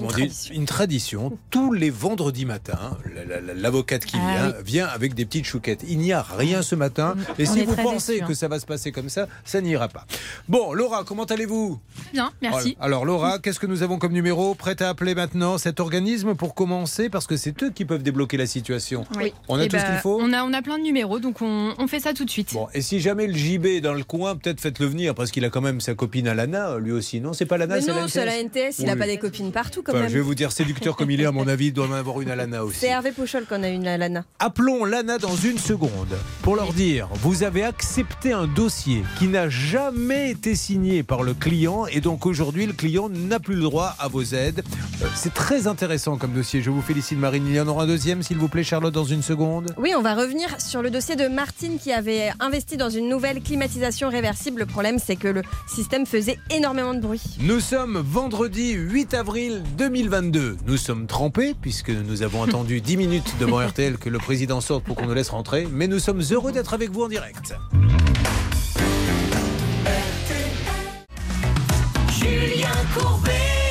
Comment 0.00 0.10
Une 0.10 0.16
tradition. 0.16 0.54
une 0.54 0.64
tradition. 0.66 1.38
Tous 1.50 1.72
les 1.72 1.90
vendredis 1.90 2.44
matins, 2.46 2.96
la- 3.14 3.24
la- 3.24 3.40
la- 3.40 3.54
l'avocate 3.54 4.04
qui 4.04 4.16
Ah 4.20 4.34
vient 4.34 4.54
vient 4.64 4.86
avec 4.86 5.14
des 5.14 5.24
petites 5.24 5.44
chouquettes. 5.46 5.80
Il 5.88 5.98
n'y 5.98 6.12
a 6.12 6.22
rien 6.22 6.62
ce 6.62 6.74
matin. 6.74 7.14
Et 7.38 7.46
On 7.48 7.52
si 7.52 7.64
vous 7.64 7.74
pensez 7.76 8.12
déçus, 8.12 8.24
hein. 8.24 8.26
que 8.28 8.34
ça 8.34 8.48
va 8.48 8.58
se 8.58 8.66
passer 8.66 8.92
comme 8.92 9.08
ça, 9.08 9.26
ça 9.44 9.60
n'ira 9.60 9.88
pas. 9.88 10.06
Bon, 10.48 10.72
Laura, 10.72 11.04
comment 11.04 11.24
allez-vous? 11.24 11.78
Bien, 12.12 12.30
merci. 12.42 12.76
Alors 12.80 13.04
Laura, 13.04 13.38
qu'est-ce 13.42 13.60
que 13.60 13.66
nous 13.66 13.82
avons 13.82 13.98
comme 13.98 14.12
numéro? 14.12 14.54
Prête 14.54 14.82
à 14.82 14.88
appeler 14.88 15.14
maintenant 15.14 15.58
cet 15.58 15.80
organisme 15.80 16.34
pour 16.34 16.54
commencer? 16.54 17.08
Parce 17.08 17.26
que 17.26 17.36
c'est 17.36 17.62
eux 17.62 17.70
qui 17.70 17.84
peuvent 17.84 18.02
débloquer 18.02 18.36
la 18.36 18.46
situation. 18.46 19.04
Oui. 19.16 19.32
On 19.48 19.58
a 19.58 19.64
Eh 19.64 19.68
tout 19.68 19.76
ce 19.76 19.82
ben, 19.82 19.90
qu'il 19.90 20.00
faut? 20.00 20.18
on 20.20 20.32
a, 20.32 20.44
on 20.44 20.52
a 20.52 20.62
plein 20.62 20.78
de 20.78 20.82
numéros, 20.84 21.18
donc 21.18 21.42
on, 21.42 21.74
on 21.78 21.86
fait 21.86 22.00
ça 22.00 22.12
tout 22.14 22.24
de 22.24 22.30
suite. 22.30 22.52
Bon, 22.54 22.68
et 22.74 22.80
si 22.82 23.00
jamais 23.00 23.26
le 23.26 23.34
JB 23.34 23.66
est 23.66 23.80
dans 23.80 23.94
le 23.94 24.04
coin, 24.04 24.36
peut-être 24.36 24.60
faites-le 24.60 24.86
venir, 24.86 25.14
parce 25.14 25.30
qu'il 25.30 25.44
a 25.44 25.50
quand 25.50 25.60
même 25.60 25.80
sa 25.80 25.94
copine 25.94 26.28
Alana, 26.28 26.78
lui 26.78 26.92
aussi. 26.92 27.20
Non, 27.20 27.32
c'est 27.32 27.46
pas 27.46 27.56
Alana, 27.56 27.76
Mais 27.76 27.80
c'est 27.82 27.92
non, 27.92 28.08
c'est 28.08 28.24
la 28.24 28.30
la 28.36 28.42
NTS, 28.42 28.78
il 28.78 28.86
n'a 28.86 28.92
Oui. 28.94 28.98
pas 28.98 29.06
des 29.06 29.18
copines 29.18 29.50
partout 29.52 29.82
quand 29.90 29.96
Enfin, 29.96 30.00
même. 30.04 30.08
je 30.10 30.14
vais 30.14 30.20
vous 30.24 30.34
dire, 30.34 30.52
séducteur 30.52 30.96
comme 30.96 31.10
il 31.10 31.20
est, 31.20 31.26
à 31.26 31.32
mon 31.32 31.46
avis, 31.48 31.66
il 31.66 31.72
doit 31.72 31.86
en 31.86 31.92
avoir 31.92 32.20
une 32.20 32.30
Alana 32.30 32.64
aussi. 32.64 32.78
C'est 32.80 32.88
Hervé 32.88 33.12
Pouchol 33.12 33.44
qu'on 33.46 33.62
a 33.62 33.68
une 33.68 33.86
à 33.86 33.96
Lana. 33.96 34.24
Appelons 34.38 34.84
Lana 34.84 35.18
dans 35.18 35.36
une 35.36 35.58
seconde 35.58 36.16
pour 36.42 36.56
leur 36.56 36.72
dire 36.72 37.08
vous 37.22 37.42
avez 37.42 37.64
accepté 37.64 38.32
un 38.32 38.46
dossier 38.46 39.02
qui 39.18 39.26
n'a 39.28 39.48
jamais 39.48 40.30
été 40.30 40.54
signé 40.54 41.02
par 41.02 41.22
le 41.22 41.34
client 41.34 41.86
et 41.86 42.00
donc 42.00 42.26
aujourd'hui 42.26 42.66
le 42.66 42.72
client 42.72 43.08
n'a 43.08 43.38
plus 43.40 43.54
le 43.56 43.62
droit 43.62 43.94
à 43.98 44.08
vos 44.08 44.22
aides. 44.22 44.62
Euh, 45.02 45.06
C'est 45.14 45.34
très 45.34 45.66
intéressant 45.66 46.16
comme 46.16 46.32
dossier. 46.32 46.62
Je 46.62 46.70
vous 46.70 46.82
félicite 46.82 47.18
Marine. 47.18 47.46
Il 47.46 47.54
y 47.54 47.60
en 47.60 47.68
aura 47.68 47.84
un 47.84 47.86
deuxième 47.86 48.22
s'il 48.22 48.38
vous 48.38 48.48
plaît 48.48 48.64
Charlotte 48.64 48.94
dans 48.94 49.04
une 49.04 49.22
seconde. 49.22 49.74
Oui, 49.78 49.92
on 49.96 50.02
va 50.02 50.14
revenir 50.14 50.60
sur 50.60 50.82
le 50.82 50.90
dossier 50.90 51.16
de 51.16 51.26
Martine 51.28 51.78
qui 51.78 51.92
avait 51.92 52.30
investi 52.40 52.76
dans 52.76 52.90
une 52.90 53.08
nouvelle 53.08 53.40
climatisation 53.42 54.08
réversible. 54.08 54.60
Le 54.60 54.66
problème, 54.66 54.98
c'est 55.04 55.16
que 55.16 55.28
le 55.28 55.42
système 55.66 56.06
faisait 56.06 56.38
énormément 56.50 56.94
de 56.94 57.00
bruit. 57.00 57.22
Nous 57.40 57.60
sommes 57.60 57.98
vendredi 58.04 58.72
8 58.72 59.14
avril 59.14 59.62
2022. 59.76 60.58
Nous 60.66 60.76
sommes 60.76 61.06
trempés 61.06 61.54
puisque 61.60 61.90
nous 61.90 62.22
avons 62.22 62.42
attendu 62.42 62.80
10 62.80 62.96
minutes 62.96 63.34
devant 63.40 63.64
RTL 63.64 63.98
que 63.98 64.08
le 64.08 64.18
président 64.18 64.60
sorte 64.60 64.84
pour 64.84 64.96
qu'on 64.96 65.06
nous 65.06 65.14
laisse 65.14 65.30
rentrer. 65.30 65.66
Mais 65.70 65.86
nous 65.86 65.98
sommes 65.98 66.22
heureux 66.30 66.52
d'être 66.52 66.74
avec 66.74 66.90
vous 66.90 67.04
en 67.04 67.08
direct. 67.08 67.54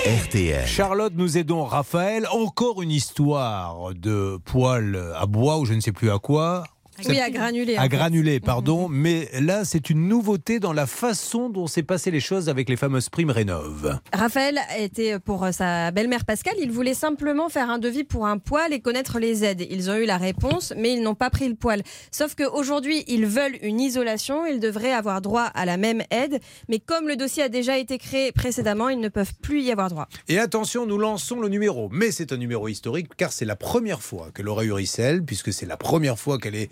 RTL. 0.05 0.65
Charlotte, 0.65 1.13
nous 1.15 1.37
aidons 1.37 1.65
Raphaël. 1.65 2.27
Encore 2.31 2.81
une 2.81 2.91
histoire 2.91 3.93
de 3.93 4.39
poêle 4.43 4.99
à 5.15 5.25
bois 5.25 5.59
ou 5.59 5.65
je 5.65 5.73
ne 5.73 5.81
sais 5.81 5.91
plus 5.91 6.09
à 6.09 6.19
quoi. 6.19 6.63
Oui, 7.07 7.19
à 7.19 7.29
granuler. 7.29 7.77
À 7.77 7.83
fait. 7.83 7.89
granulé, 7.89 8.39
pardon. 8.39 8.87
Mais 8.89 9.29
là, 9.39 9.65
c'est 9.65 9.89
une 9.89 10.07
nouveauté 10.07 10.59
dans 10.59 10.73
la 10.73 10.85
façon 10.87 11.49
dont 11.49 11.67
s'est 11.67 11.83
passé 11.83 12.11
les 12.11 12.19
choses 12.19 12.49
avec 12.49 12.69
les 12.69 12.75
fameuses 12.75 13.09
primes 13.09 13.29
Rénov. 13.31 13.99
Raphaël 14.13 14.59
était 14.77 15.19
pour 15.19 15.43
euh, 15.43 15.51
sa 15.51 15.91
belle-mère 15.91 16.25
Pascal. 16.25 16.55
Il 16.59 16.71
voulait 16.71 16.93
simplement 16.93 17.49
faire 17.49 17.69
un 17.69 17.79
devis 17.79 18.03
pour 18.03 18.25
un 18.27 18.37
poêle 18.37 18.73
et 18.73 18.79
connaître 18.79 19.19
les 19.19 19.43
aides. 19.43 19.65
Ils 19.69 19.89
ont 19.89 19.95
eu 19.95 20.05
la 20.05 20.17
réponse, 20.17 20.73
mais 20.77 20.93
ils 20.93 21.01
n'ont 21.01 21.15
pas 21.15 21.29
pris 21.29 21.47
le 21.47 21.55
poêle. 21.55 21.83
Sauf 22.11 22.35
qu'aujourd'hui, 22.35 23.03
ils 23.07 23.25
veulent 23.25 23.57
une 23.61 23.79
isolation. 23.79 24.45
Ils 24.45 24.59
devraient 24.59 24.93
avoir 24.93 25.21
droit 25.21 25.43
à 25.43 25.65
la 25.65 25.77
même 25.77 26.03
aide. 26.11 26.39
Mais 26.67 26.79
comme 26.79 27.07
le 27.07 27.15
dossier 27.15 27.43
a 27.43 27.49
déjà 27.49 27.77
été 27.77 27.97
créé 27.97 28.31
précédemment, 28.31 28.89
ils 28.89 28.99
ne 28.99 29.09
peuvent 29.09 29.33
plus 29.41 29.61
y 29.61 29.71
avoir 29.71 29.89
droit. 29.89 30.07
Et 30.27 30.39
attention, 30.39 30.85
nous 30.85 30.97
lançons 30.97 31.39
le 31.39 31.49
numéro. 31.49 31.89
Mais 31.91 32.11
c'est 32.11 32.31
un 32.31 32.37
numéro 32.37 32.67
historique 32.67 33.09
car 33.17 33.31
c'est 33.31 33.45
la 33.45 33.55
première 33.55 34.01
fois 34.01 34.29
que 34.33 34.41
Laura 34.41 34.63
Uricel, 34.63 35.23
puisque 35.23 35.53
c'est 35.53 35.65
la 35.65 35.77
première 35.77 36.17
fois 36.17 36.37
qu'elle 36.37 36.55
est 36.55 36.69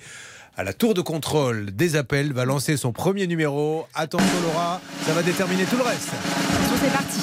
à 0.58 0.64
la 0.64 0.74
tour 0.74 0.96
de 0.96 1.02
contrôle 1.02 1.68
des 1.72 1.96
appels, 1.96 2.34
va 2.34 2.44
lancer 2.44 2.78
son 2.78 2.92
premier 2.92 3.28
numéro. 3.28 3.86
Attention 3.94 4.42
Laura, 4.42 4.82
ça 5.02 5.14
va 5.14 5.22
déterminer 5.22 5.66
tout 5.66 5.78
le 5.78 5.84
reste. 5.84 6.10
Attention, 6.10 6.76
c'est 6.82 6.92
parti. 6.92 7.20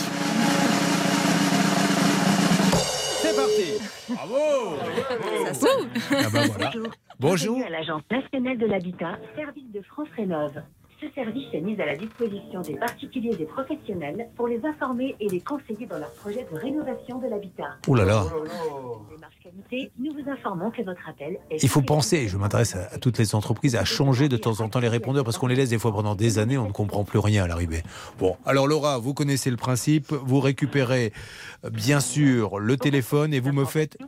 C'est 3.23 3.37
parti 3.37 3.65
Bravo. 4.09 4.77
Ah 6.11 6.31
bah 6.33 6.41
voilà. 6.47 6.73
Bonjour. 7.19 7.61
À 7.67 7.71
l'Agence 7.71 8.03
nationale 8.09 8.57
de 8.57 8.67
l'habitat, 8.67 9.19
service 9.35 9.73
de 9.73 9.83
France 9.83 10.09
Rénov. 10.17 10.53
Ce 11.05 11.11
service 11.15 11.49
est 11.53 11.61
mis 11.61 11.79
à 11.83 11.85
la 11.85 11.97
disposition 11.97 12.63
des 12.63 12.77
particuliers 12.77 13.37
et 13.39 13.45
professionnels 13.45 14.29
pour 14.37 14.49
les 14.49 14.65
informer 14.65 15.15
et 15.21 15.29
les 15.29 15.41
conseiller 15.41 15.85
dans 15.85 15.99
leurs 15.99 16.13
projets 16.13 16.47
de 16.51 16.57
rénovation 16.57 17.19
de 17.19 17.29
l'habitat. 17.29 17.77
Oh 17.87 17.95
là 17.95 18.07
là 18.07 18.25
qualité, 19.43 19.93
nous 19.99 20.13
vous 20.15 20.31
informons 20.31 20.71
que 20.71 20.81
votre 20.83 21.07
appel 21.07 21.39
est... 21.51 21.63
Il 21.63 21.69
faut 21.69 21.83
penser, 21.83 22.17
et 22.17 22.29
je 22.29 22.39
m'intéresse 22.39 22.77
à, 22.77 22.95
à 22.95 22.99
toutes 22.99 23.19
les 23.19 23.35
entreprises, 23.35 23.77
à 23.77 23.85
changer 23.85 24.31
de 24.31 24.39
temps 24.39 24.63
en 24.63 24.71
temps 24.71 24.81
les 24.81 24.89
répondeurs 24.89 25.23
parce 25.23 25.37
qu'on 25.37 25.49
les 25.49 25.55
laisse 25.55 25.69
des 25.69 25.79
fois 25.79 25.93
pendant 25.93 26.15
des 26.15 26.39
années, 26.39 26.57
on 26.57 26.69
ne 26.69 26.73
comprend 26.73 27.05
plus 27.05 27.19
rien 27.19 27.45
à 27.45 27.47
l'arrivée. 27.47 27.83
Bon, 28.19 28.39
alors 28.47 28.67
Laura, 28.67 28.97
vous 28.97 29.13
connaissez 29.13 29.51
le 29.51 29.59
principe, 29.59 30.13
vous 30.13 30.41
récupérez 30.41 31.13
euh, 31.65 31.71
bien 31.71 32.01
sûr 32.01 32.59
le 32.59 32.79
téléphone 32.79 33.35
et 33.35 33.41
vous 33.41 33.53
me 33.53 33.67
faites 33.67 33.99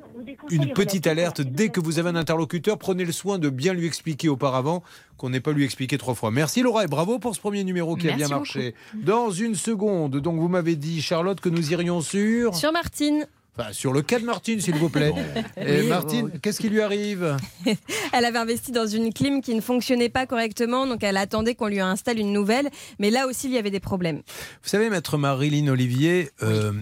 une 0.50 0.72
petite 0.72 1.06
alerte 1.06 1.42
dès 1.42 1.68
que 1.68 1.80
vous 1.80 1.98
avez 1.98 2.08
un 2.08 2.16
interlocuteur. 2.16 2.78
Prenez 2.78 3.04
le 3.04 3.12
soin 3.12 3.38
de 3.38 3.50
bien 3.50 3.74
lui 3.74 3.86
expliquer 3.86 4.30
auparavant 4.30 4.82
qu'on 5.18 5.30
n'ait 5.30 5.40
pas 5.40 5.52
lui 5.52 5.64
expliqué 5.64 5.98
trois 5.98 6.14
fois. 6.14 6.30
Merci 6.30 6.62
Laura 6.62 6.85
et 6.86 6.88
bravo 6.88 7.18
pour 7.18 7.34
ce 7.34 7.40
premier 7.40 7.64
numéro 7.64 7.96
qui 7.96 8.08
a 8.08 8.14
bien 8.14 8.28
marché. 8.28 8.74
Dans 8.94 9.30
une 9.30 9.56
seconde, 9.56 10.18
donc 10.20 10.38
vous 10.38 10.46
m'avez 10.48 10.76
dit 10.76 11.02
Charlotte 11.02 11.40
que 11.40 11.48
nous 11.48 11.72
irions 11.72 12.00
sur 12.00 12.54
Sur 12.54 12.70
Martine. 12.72 13.26
Enfin, 13.58 13.72
sur 13.72 13.92
le 13.92 14.02
cas 14.02 14.20
de 14.20 14.24
Martine, 14.24 14.60
s'il 14.60 14.76
vous 14.76 14.90
plaît. 14.90 15.12
Et 15.56 15.82
Martine, 15.82 16.30
qu'est-ce 16.40 16.60
qui 16.60 16.68
lui 16.68 16.80
arrive? 16.80 17.36
Elle 18.12 18.24
avait 18.24 18.38
investi 18.38 18.70
dans 18.70 18.86
une 18.86 19.12
clim 19.12 19.40
qui 19.40 19.54
ne 19.54 19.60
fonctionnait 19.60 20.10
pas 20.10 20.26
correctement, 20.26 20.86
donc 20.86 21.02
elle 21.02 21.16
attendait 21.16 21.54
qu'on 21.54 21.68
lui 21.68 21.80
installe 21.80 22.18
une 22.18 22.32
nouvelle. 22.32 22.70
Mais 22.98 23.10
là 23.10 23.26
aussi, 23.26 23.48
il 23.48 23.54
y 23.54 23.58
avait 23.58 23.70
des 23.70 23.80
problèmes. 23.80 24.18
Vous 24.62 24.68
savez, 24.68 24.90
maître 24.90 25.18
Marilyn 25.18 25.68
Olivier, 25.68 26.30
euh, 26.42 26.72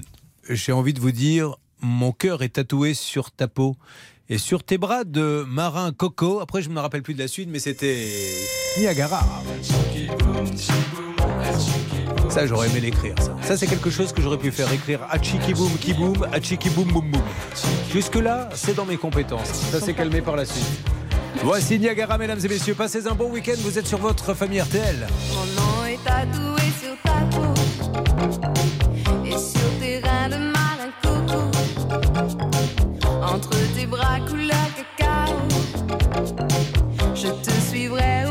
j'ai 0.50 0.73
envie 0.73 0.92
de 0.92 1.00
vous 1.00 1.12
dire, 1.12 1.56
mon 1.80 2.12
cœur 2.12 2.42
est 2.42 2.50
tatoué 2.50 2.92
sur 2.92 3.30
ta 3.30 3.49
peau. 3.49 3.76
Et 4.28 4.38
sur 4.38 4.64
tes 4.64 4.78
bras 4.78 5.04
de 5.04 5.44
marin 5.46 5.92
coco, 5.92 6.40
après 6.40 6.62
je 6.62 6.70
ne 6.70 6.75
me 6.75 6.80
rappelle 6.80 7.02
plus 7.02 7.14
de 7.14 7.18
la 7.18 7.28
suite, 7.28 7.50
mais 7.50 7.58
c'était 7.58 8.08
Niagara. 8.78 9.23
Ça, 12.28 12.47
j'aurais 12.47 12.68
aimé 12.68 12.80
l'écrire, 12.80 13.14
ça. 13.21 13.37
Ça, 13.42 13.56
c'est 13.56 13.68
quelque 13.68 13.90
chose 13.90 14.12
que 14.12 14.21
j'aurais 14.21 14.38
pu 14.38 14.50
faire 14.50 14.73
écrire 14.73 15.00
Achiki 15.09 15.54
boum 15.54 15.71
ki 15.78 15.94
boum, 15.94 16.14
boum. 16.92 17.12
Jusque-là, 17.92 18.49
c'est 18.54 18.75
dans 18.75 18.85
mes 18.85 18.97
compétences. 18.97 19.52
Ça 19.71 19.80
s'est 19.80 19.94
calmé 19.94 20.21
par 20.21 20.35
la 20.35 20.44
suite. 20.44 20.66
Voici 21.44 21.78
Niagara, 21.78 22.18
mesdames 22.18 22.40
et 22.42 22.49
messieurs. 22.49 22.75
Passez 22.75 23.06
un 23.06 23.14
bon 23.14 23.30
week-end. 23.30 23.54
Vous 23.59 23.78
êtes 23.78 23.87
sur 23.87 23.99
votre 23.99 24.35
famille 24.35 24.61
RTL. 24.61 25.06
Mon 25.30 25.44
nom 25.62 25.85
est 25.87 26.02
tatoué 26.02 26.73
sur 26.83 26.97
ta 27.04 27.21
peau 27.37 27.54
et 29.25 29.38
sur 29.38 29.78
tes 29.78 30.00
reins 30.00 30.28
de 30.30 30.37
marin 30.52 30.90
coco. 31.02 31.50
Entre 33.23 33.50
tes 33.76 33.87
bras 33.87 34.18
couleur 34.28 34.68
cacao, 34.99 35.35
je 37.14 37.28
te 37.28 37.50
suivrai 37.71 38.24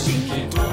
magique. 0.00 0.30
Les 0.32 0.69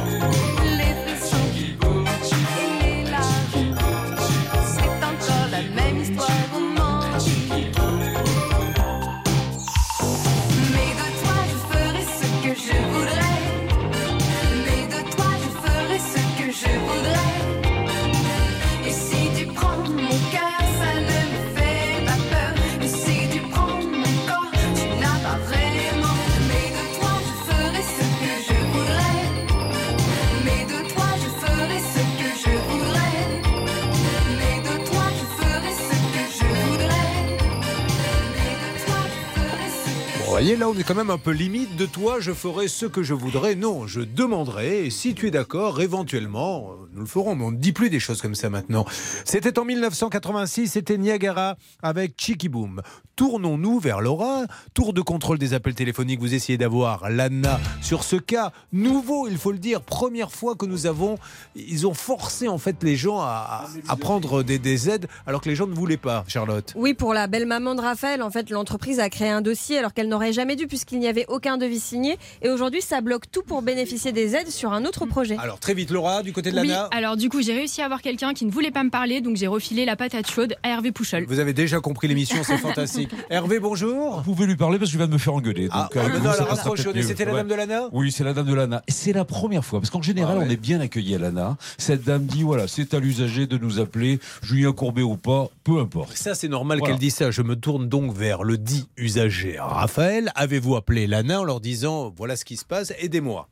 quand 40.88 40.96
même 40.96 41.10
un 41.10 41.18
peu 41.18 41.32
limite. 41.32 41.76
De 41.76 41.86
toi, 41.86 42.22
je 42.22 42.32
ferai 42.32 42.70
ce 42.70 42.86
que 42.86 43.04
je 43.04 43.14
voudrais. 43.14 43.56
Non, 43.56 43.88
je 43.88 44.00
demanderai. 44.00 44.86
Et 44.86 44.90
si 44.90 45.14
tu 45.14 45.28
es 45.28 45.32
d'accord, 45.32 45.82
éventuellement, 45.82 46.72
euh, 46.72 46.90
nous 46.94 47.02
le 47.02 47.06
ferons. 47.08 47.36
Mais 47.36 47.44
on 47.44 47.52
ne 47.52 47.58
dit 47.58 47.74
plus 47.74 47.90
des 47.90 48.00
choses 48.00 48.22
comme 48.22 48.36
ça 48.36 48.50
maintenant. 48.50 48.86
C'était 49.26 49.60
en 49.60 49.66
1986. 49.66 50.70
C'était 50.70 50.98
Niagara 50.98 51.58
avec 51.84 52.14
Cheeky 52.18 52.48
Boom. 52.48 52.82
Tournons-nous 53.18 53.80
vers 53.80 54.00
Laura. 54.00 54.46
Tour 54.76 54.94
de 54.94 55.02
contrôle 55.02 55.40
des 55.40 55.56
appels 55.56 55.74
téléphoniques. 55.74 56.20
Vous 56.20 56.36
essayez 56.36 56.56
d'avoir 56.60 57.10
Lana 57.10 57.60
sur 57.82 58.04
ce 58.04 58.16
cas 58.16 58.52
nouveau, 58.72 59.28
il 59.28 59.38
faut 59.40 59.52
le 59.52 59.58
dire. 59.58 59.82
Première 59.82 60.32
fois 60.32 60.54
que 60.54 60.68
nous 60.68 60.86
avons. 60.86 61.18
Ils 61.56 61.88
ont 61.88 61.96
forcé, 61.96 62.48
en 62.48 62.60
fait, 62.60 62.84
les 62.84 62.96
gens 62.96 63.20
à, 63.20 63.66
à 63.88 63.96
prendre 63.96 64.44
des, 64.44 64.60
des 64.60 64.88
aides 64.88 65.08
alors 65.26 65.42
que 65.42 65.50
les 65.50 65.56
gens 65.56 65.66
ne 65.66 65.74
voulaient 65.74 65.98
pas, 65.98 66.26
Charlotte. 66.28 66.72
Oui, 66.76 66.94
pour 66.94 67.16
la 67.16 67.26
belle 67.26 67.48
maman 67.48 67.74
de 67.74 67.82
Raphaël, 67.82 68.22
en 68.22 68.30
fait, 68.30 68.52
l'entreprise 68.52 69.00
a 69.00 69.10
créé 69.10 69.30
un 69.30 69.42
dossier 69.42 69.80
alors 69.80 69.96
qu'elle 69.96 70.10
n'aurait 70.10 70.32
jamais 70.32 70.56
dû 70.56 70.68
puisqu'il 70.68 71.00
n'y 71.00 71.08
avait 71.08 71.26
aucun 71.28 71.58
devis 71.58 71.80
signé. 71.80 72.20
Et 72.44 72.52
aujourd'hui, 72.52 72.84
ça 72.84 73.02
bloque 73.02 73.32
tout 73.32 73.42
pour 73.42 73.64
bénéficier 73.64 74.12
des 74.12 74.36
aides 74.36 74.52
sur 74.52 74.74
un 74.74 74.86
autre 74.86 75.08
projet. 75.08 75.38
Alors, 75.42 75.60
très 75.60 75.74
vite, 75.74 75.90
Laura, 75.90 76.22
du 76.22 76.34
côté 76.34 76.52
de 76.52 76.60
Oui, 76.60 76.68
Lana. 76.68 76.88
alors 76.92 77.18
du 77.18 77.30
coup, 77.30 77.42
j'ai 77.42 77.54
réussi 77.56 77.82
à 77.82 77.86
avoir 77.86 78.04
quelqu'un 78.04 78.36
qui 78.36 78.46
ne 78.46 78.52
voulait 78.52 78.70
pas 78.70 78.84
me 78.84 78.92
parler, 78.92 79.22
donc 79.22 79.38
j'ai 79.38 79.48
refilé 79.48 79.86
la 79.86 79.96
patate 79.96 80.30
chaude 80.30 80.56
à 80.62 80.70
Hervé 80.70 80.92
Pouchol. 80.92 81.26
Vous 81.28 81.40
avez 81.40 81.54
déjà 81.54 81.80
compris 81.80 82.08
l'émission, 82.08 82.44
c'est 82.44 82.58
fantastique. 82.60 83.07
Hervé, 83.30 83.60
bonjour. 83.60 84.22
Vous 84.22 84.34
pouvez 84.36 84.48
lui 84.48 84.56
parler 84.56 84.78
parce 84.80 84.90
que 84.90 84.94
je 84.94 84.98
viens 84.98 85.08
de 85.08 85.14
me 85.14 85.18
faire 85.18 85.34
engueuler. 85.34 85.68
Ah, 85.72 85.84
Donc, 85.94 85.98
avec 85.98 86.14
maintenant, 86.14 86.30
vous, 86.30 86.30
elle 86.30 86.36
ça 86.38 86.44
a 86.44 86.46
passera 86.48 86.56
raccroché. 86.70 86.84
peut-être 86.84 86.96
mieux. 86.96 87.02
C'était 87.04 87.26
la 87.26 87.34
dame 87.34 87.48
de 87.48 87.56
Lana 87.56 87.90
Oui, 87.92 88.12
c'est 88.12 88.24
la 88.24 88.34
dame 88.34 88.46
de 88.46 88.54
l'ANA. 88.54 88.84
Et 88.88 88.92
c'est 88.92 89.14
la 89.14 89.26
première 89.26 89.64
fois, 89.66 89.80
parce 89.80 89.90
qu'en 89.90 90.02
général, 90.02 90.36
Ah 90.38 90.40
ouais. 90.42 90.46
on 90.48 90.52
est 90.52 90.58
bien 90.62 90.80
accueilli 90.80 91.16
à 91.16 91.20
l'ANA. 91.20 91.58
Cette 91.78 92.04
dame 92.04 92.26
dit 92.26 92.44
voilà, 92.44 92.68
c'est 92.68 92.94
à 92.94 93.00
l'usager 93.00 93.48
de 93.48 93.58
nous 93.58 93.80
appeler, 93.80 94.20
Julien 94.42 94.72
Courbet 94.72 95.02
ou 95.02 95.18
pas, 95.18 95.48
peu 95.64 95.80
importe. 95.80 96.16
Ça, 96.16 96.36
c'est 96.36 96.48
normal 96.48 96.80
Voilà. 96.80 96.94
qu'elle 96.94 97.00
dise 97.00 97.16
ça. 97.16 97.32
Je 97.32 97.42
me 97.42 97.56
tourne 97.56 97.88
donc 97.90 98.14
vers 98.14 98.44
le 98.44 98.58
dit 98.58 98.88
usager. 98.98 99.58
Raphaël, 99.60 100.32
avez-vous 100.36 100.76
appelé 100.76 101.08
Lana 101.08 101.42
en 101.42 101.44
leur 101.44 101.60
disant 101.60 102.14
voilà 102.18 102.36
ce 102.36 102.46
qui 102.46 102.58
se 102.58 102.66
passe, 102.66 102.94
aidez-moi 103.00 103.48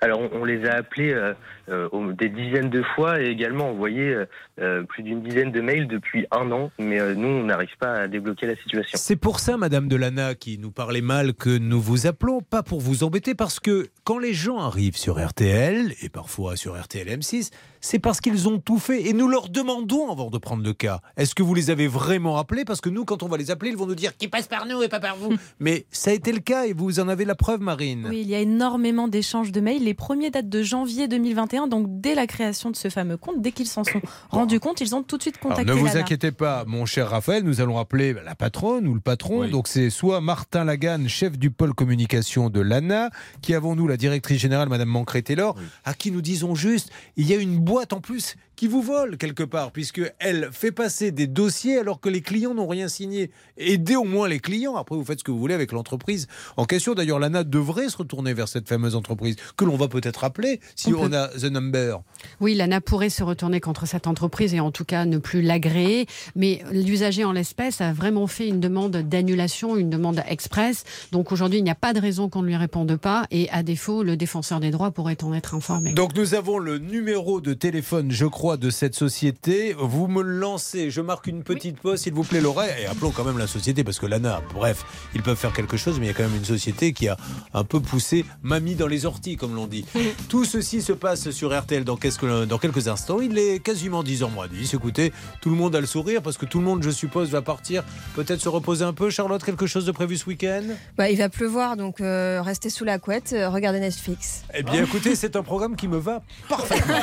Alors, 0.00 0.20
on, 0.32 0.44
les 0.44 0.66
a 0.66 0.74
appelés 0.74 1.12
euh, 1.12 1.34
euh, 1.70 2.12
des 2.12 2.28
dizaines 2.28 2.68
de 2.68 2.82
fois 2.94 3.22
et 3.22 3.26
également 3.26 3.70
envoyé 3.70 4.16
euh, 4.60 4.82
plus 4.82 5.02
d'une 5.02 5.22
dizaine 5.22 5.50
de 5.50 5.60
mails 5.60 5.88
depuis 5.88 6.26
un 6.30 6.50
an, 6.52 6.70
mais 6.78 7.14
nous, 7.14 7.28
on 7.28 7.44
n'arrive 7.44 7.76
pas 7.78 7.94
à 7.94 8.08
débloquer 8.08 8.46
la 8.46 8.56
situation. 8.56 8.98
C'est 9.00 9.16
pour 9.16 9.40
ça, 9.40 9.56
Madame 9.56 9.88
Delana, 9.88 10.34
qui 10.34 10.58
nous 10.58 10.70
parlait 10.70 11.00
mal, 11.00 11.34
que 11.34 11.56
nous 11.56 11.80
vous 11.80 12.06
appelons, 12.06 12.42
pas 12.42 12.62
pour 12.62 12.80
vous 12.80 13.04
embêter, 13.04 13.34
parce 13.34 13.60
que 13.60 13.88
quand 14.04 14.18
les 14.18 14.34
gens 14.34 14.58
arrivent 14.58 14.96
sur 14.96 15.24
RTL, 15.24 15.94
et 16.02 16.08
parfois 16.08 16.56
sur 16.56 16.78
RTL 16.78 17.08
M6, 17.08 17.50
c'est 17.84 17.98
parce 17.98 18.22
qu'ils 18.22 18.48
ont 18.48 18.58
tout 18.58 18.78
fait. 18.78 19.08
Et 19.08 19.12
nous 19.12 19.28
leur 19.28 19.50
demandons, 19.50 20.10
avant 20.10 20.30
de 20.30 20.38
prendre 20.38 20.62
le 20.64 20.72
cas, 20.72 21.00
est-ce 21.18 21.34
que 21.34 21.42
vous 21.42 21.52
les 21.52 21.68
avez 21.68 21.86
vraiment 21.86 22.38
appelés? 22.38 22.64
Parce 22.64 22.80
que 22.80 22.88
nous, 22.88 23.04
quand 23.04 23.22
on 23.22 23.28
va 23.28 23.36
les 23.36 23.50
appeler, 23.50 23.72
ils 23.72 23.76
vont 23.76 23.86
nous 23.86 23.94
dire 23.94 24.16
qui 24.16 24.26
passe 24.26 24.46
par 24.46 24.64
nous 24.64 24.82
et 24.82 24.88
pas 24.88 25.00
par 25.00 25.16
vous. 25.16 25.34
Mais 25.60 25.84
ça 25.90 26.10
a 26.10 26.14
été 26.14 26.32
le 26.32 26.38
cas, 26.38 26.64
et 26.64 26.72
vous 26.72 26.98
en 26.98 27.08
avez 27.08 27.26
la 27.26 27.34
preuve, 27.34 27.60
Marine. 27.60 28.06
Oui, 28.08 28.22
il 28.22 28.28
y 28.30 28.34
a 28.34 28.40
énormément 28.40 29.06
d'échanges 29.06 29.52
de 29.52 29.60
mails. 29.60 29.84
Les 29.84 29.92
premiers 29.92 30.30
datent 30.30 30.48
de 30.48 30.62
janvier 30.62 31.08
2021, 31.08 31.66
donc 31.66 32.00
dès 32.00 32.14
la 32.14 32.26
création 32.26 32.70
de 32.70 32.76
ce 32.76 32.88
fameux 32.88 33.18
compte, 33.18 33.42
dès 33.42 33.52
qu'ils 33.52 33.66
s'en 33.66 33.84
sont 33.84 34.00
rendus 34.30 34.60
compte, 34.60 34.80
ils 34.80 34.94
ont 34.94 35.02
tout 35.02 35.18
de 35.18 35.22
suite 35.22 35.36
Alors, 35.42 35.50
contacté 35.50 35.70
ne 35.74 35.78
vous 35.78 35.84
Lana. 35.84 36.00
inquiétez 36.00 36.32
pas, 36.32 36.64
mon 36.66 36.86
cher 36.86 37.10
Raphaël, 37.10 37.44
nous 37.44 37.60
allons 37.60 37.78
appeler 37.78 38.14
la 38.14 38.34
patronne 38.34 38.88
ou 38.88 38.94
le 38.94 39.00
patron. 39.00 39.46
Donc 39.48 39.68
c'est 39.68 39.90
soit 39.90 40.22
Martin 40.22 40.64
Laganne, 40.64 41.06
chef 41.06 41.38
du 41.38 41.50
pôle 41.50 41.74
communication 41.74 42.48
de 42.48 42.60
l'ANA, 42.60 43.10
qui 43.42 43.54
avons-nous 43.54 43.86
la 43.88 43.98
directrice 43.98 44.40
générale, 44.40 44.70
Madame 44.70 44.88
Mancré-Taylor, 44.88 45.54
à 45.84 45.92
qui 45.92 46.10
nous 46.10 46.22
disons 46.22 46.54
juste, 46.54 46.90
il 47.18 47.28
y 47.28 47.34
a 47.34 47.36
une 47.36 47.58
boîte 47.58 47.73
en 47.92 48.00
plus 48.00 48.36
qui 48.56 48.66
vous 48.66 48.82
vole 48.82 49.16
quelque 49.16 49.42
part, 49.42 49.72
puisque 49.72 50.00
elle 50.18 50.48
fait 50.52 50.72
passer 50.72 51.10
des 51.10 51.26
dossiers 51.26 51.78
alors 51.78 52.00
que 52.00 52.08
les 52.08 52.20
clients 52.20 52.54
n'ont 52.54 52.66
rien 52.66 52.88
signé. 52.88 53.30
Aidez 53.56 53.96
au 53.96 54.04
moins 54.04 54.28
les 54.28 54.40
clients. 54.40 54.76
Après, 54.76 54.96
vous 54.96 55.04
faites 55.04 55.20
ce 55.20 55.24
que 55.24 55.30
vous 55.30 55.38
voulez 55.38 55.54
avec 55.54 55.72
l'entreprise 55.72 56.26
en 56.56 56.64
question. 56.64 56.94
D'ailleurs, 56.94 57.18
l'ANA 57.18 57.44
devrait 57.44 57.88
se 57.88 57.96
retourner 57.96 58.34
vers 58.34 58.48
cette 58.48 58.68
fameuse 58.68 58.94
entreprise 58.94 59.36
que 59.56 59.64
l'on 59.64 59.76
va 59.76 59.88
peut-être 59.88 60.24
appeler 60.24 60.60
si 60.76 60.92
On 60.92 61.04
on, 61.04 61.08
peut. 61.08 61.16
a 61.16 61.28
the 61.28 61.44
number. 61.44 62.00
Oui, 62.40 62.54
l'ANA 62.54 62.80
pourrait 62.80 63.10
se 63.10 63.22
retourner 63.22 63.60
contre 63.60 63.86
cette 63.86 64.06
entreprise 64.06 64.54
et 64.54 64.60
en 64.60 64.70
tout 64.70 64.84
cas 64.84 65.04
ne 65.04 65.18
plus 65.18 65.42
l'agréer. 65.42 66.06
Mais 66.36 66.62
l'usager 66.72 67.24
en 67.24 67.32
l'espèce 67.32 67.80
a 67.80 67.92
vraiment 67.92 68.26
fait 68.26 68.48
une 68.48 68.60
demande 68.60 68.96
d'annulation, 68.96 69.76
une 69.76 69.90
demande 69.90 70.22
express. 70.28 70.84
Donc 71.12 71.32
aujourd'hui, 71.32 71.58
il 71.58 71.64
n'y 71.64 71.70
a 71.70 71.74
pas 71.74 71.92
de 71.92 72.00
raison 72.00 72.28
qu'on 72.28 72.42
ne 72.42 72.46
lui 72.48 72.56
réponde 72.56 72.96
pas. 72.96 73.26
Et 73.30 73.48
à 73.50 73.62
défaut, 73.62 74.02
le 74.02 74.16
défenseur 74.16 74.60
des 74.60 74.70
droits 74.70 74.90
pourrait 74.90 75.22
en 75.22 75.32
être 75.34 75.54
informé. 75.54 75.92
Donc 75.92 76.16
nous 76.16 76.34
avons 76.34 76.58
le 76.58 76.78
numéro 76.78 77.40
de 77.40 77.54
téléphone, 77.54 78.10
je 78.10 78.26
crois, 78.26 78.43
de 78.44 78.68
cette 78.70 78.94
société. 78.94 79.74
Vous 79.78 80.06
me 80.06 80.22
lancez. 80.22 80.90
Je 80.90 81.00
marque 81.00 81.26
une 81.26 81.42
petite 81.42 81.80
pause, 81.80 82.00
s'il 82.00 82.12
vous 82.12 82.24
plaît, 82.24 82.42
Laura. 82.42 82.66
Et 82.78 82.84
appelons 82.84 83.10
quand 83.10 83.24
même 83.24 83.38
la 83.38 83.46
société, 83.46 83.82
parce 83.84 83.98
que 83.98 84.04
l'ANA, 84.06 84.42
bref, 84.52 84.84
ils 85.14 85.22
peuvent 85.22 85.36
faire 85.36 85.54
quelque 85.54 85.78
chose, 85.78 85.98
mais 85.98 86.06
il 86.06 86.08
y 86.08 86.12
a 86.12 86.14
quand 86.14 86.24
même 86.24 86.36
une 86.36 86.44
société 86.44 86.92
qui 86.92 87.08
a 87.08 87.16
un 87.54 87.64
peu 87.64 87.80
poussé 87.80 88.26
mamie 88.42 88.74
dans 88.74 88.86
les 88.86 89.06
orties, 89.06 89.36
comme 89.36 89.54
l'on 89.54 89.66
dit. 89.66 89.86
Tout 90.28 90.44
ceci 90.44 90.82
se 90.82 90.92
passe 90.92 91.30
sur 91.30 91.58
RTL 91.58 91.84
dans 91.84 91.96
quelques, 91.96 92.46
dans 92.46 92.58
quelques 92.58 92.86
instants. 92.88 93.20
Il 93.20 93.38
est 93.38 93.60
quasiment 93.60 94.04
10h 94.04 94.30
moins 94.30 94.46
10. 94.46 94.74
Écoutez, 94.74 95.12
tout 95.40 95.48
le 95.48 95.56
monde 95.56 95.74
a 95.74 95.80
le 95.80 95.86
sourire, 95.86 96.20
parce 96.20 96.36
que 96.36 96.44
tout 96.44 96.58
le 96.58 96.64
monde, 96.64 96.82
je 96.82 96.90
suppose, 96.90 97.30
va 97.30 97.40
partir, 97.40 97.82
peut-être 98.14 98.42
se 98.42 98.50
reposer 98.50 98.84
un 98.84 98.92
peu. 98.92 99.08
Charlotte, 99.08 99.42
quelque 99.42 99.66
chose 99.66 99.86
de 99.86 99.92
prévu 99.92 100.18
ce 100.18 100.26
week-end? 100.26 100.64
Bah, 100.98 101.08
il 101.08 101.16
va 101.16 101.30
pleuvoir, 101.30 101.78
donc 101.78 102.02
euh, 102.02 102.42
restez 102.42 102.68
sous 102.68 102.84
la 102.84 102.98
couette, 102.98 103.32
euh, 103.32 103.48
regardez 103.48 103.80
Netflix. 103.80 104.42
Eh 104.52 104.62
bien, 104.62 104.84
écoutez, 104.84 105.14
c'est 105.16 105.34
un 105.34 105.42
programme 105.42 105.76
qui 105.76 105.88
me 105.88 105.96
va 105.98 106.22
parfaitement. 106.48 107.00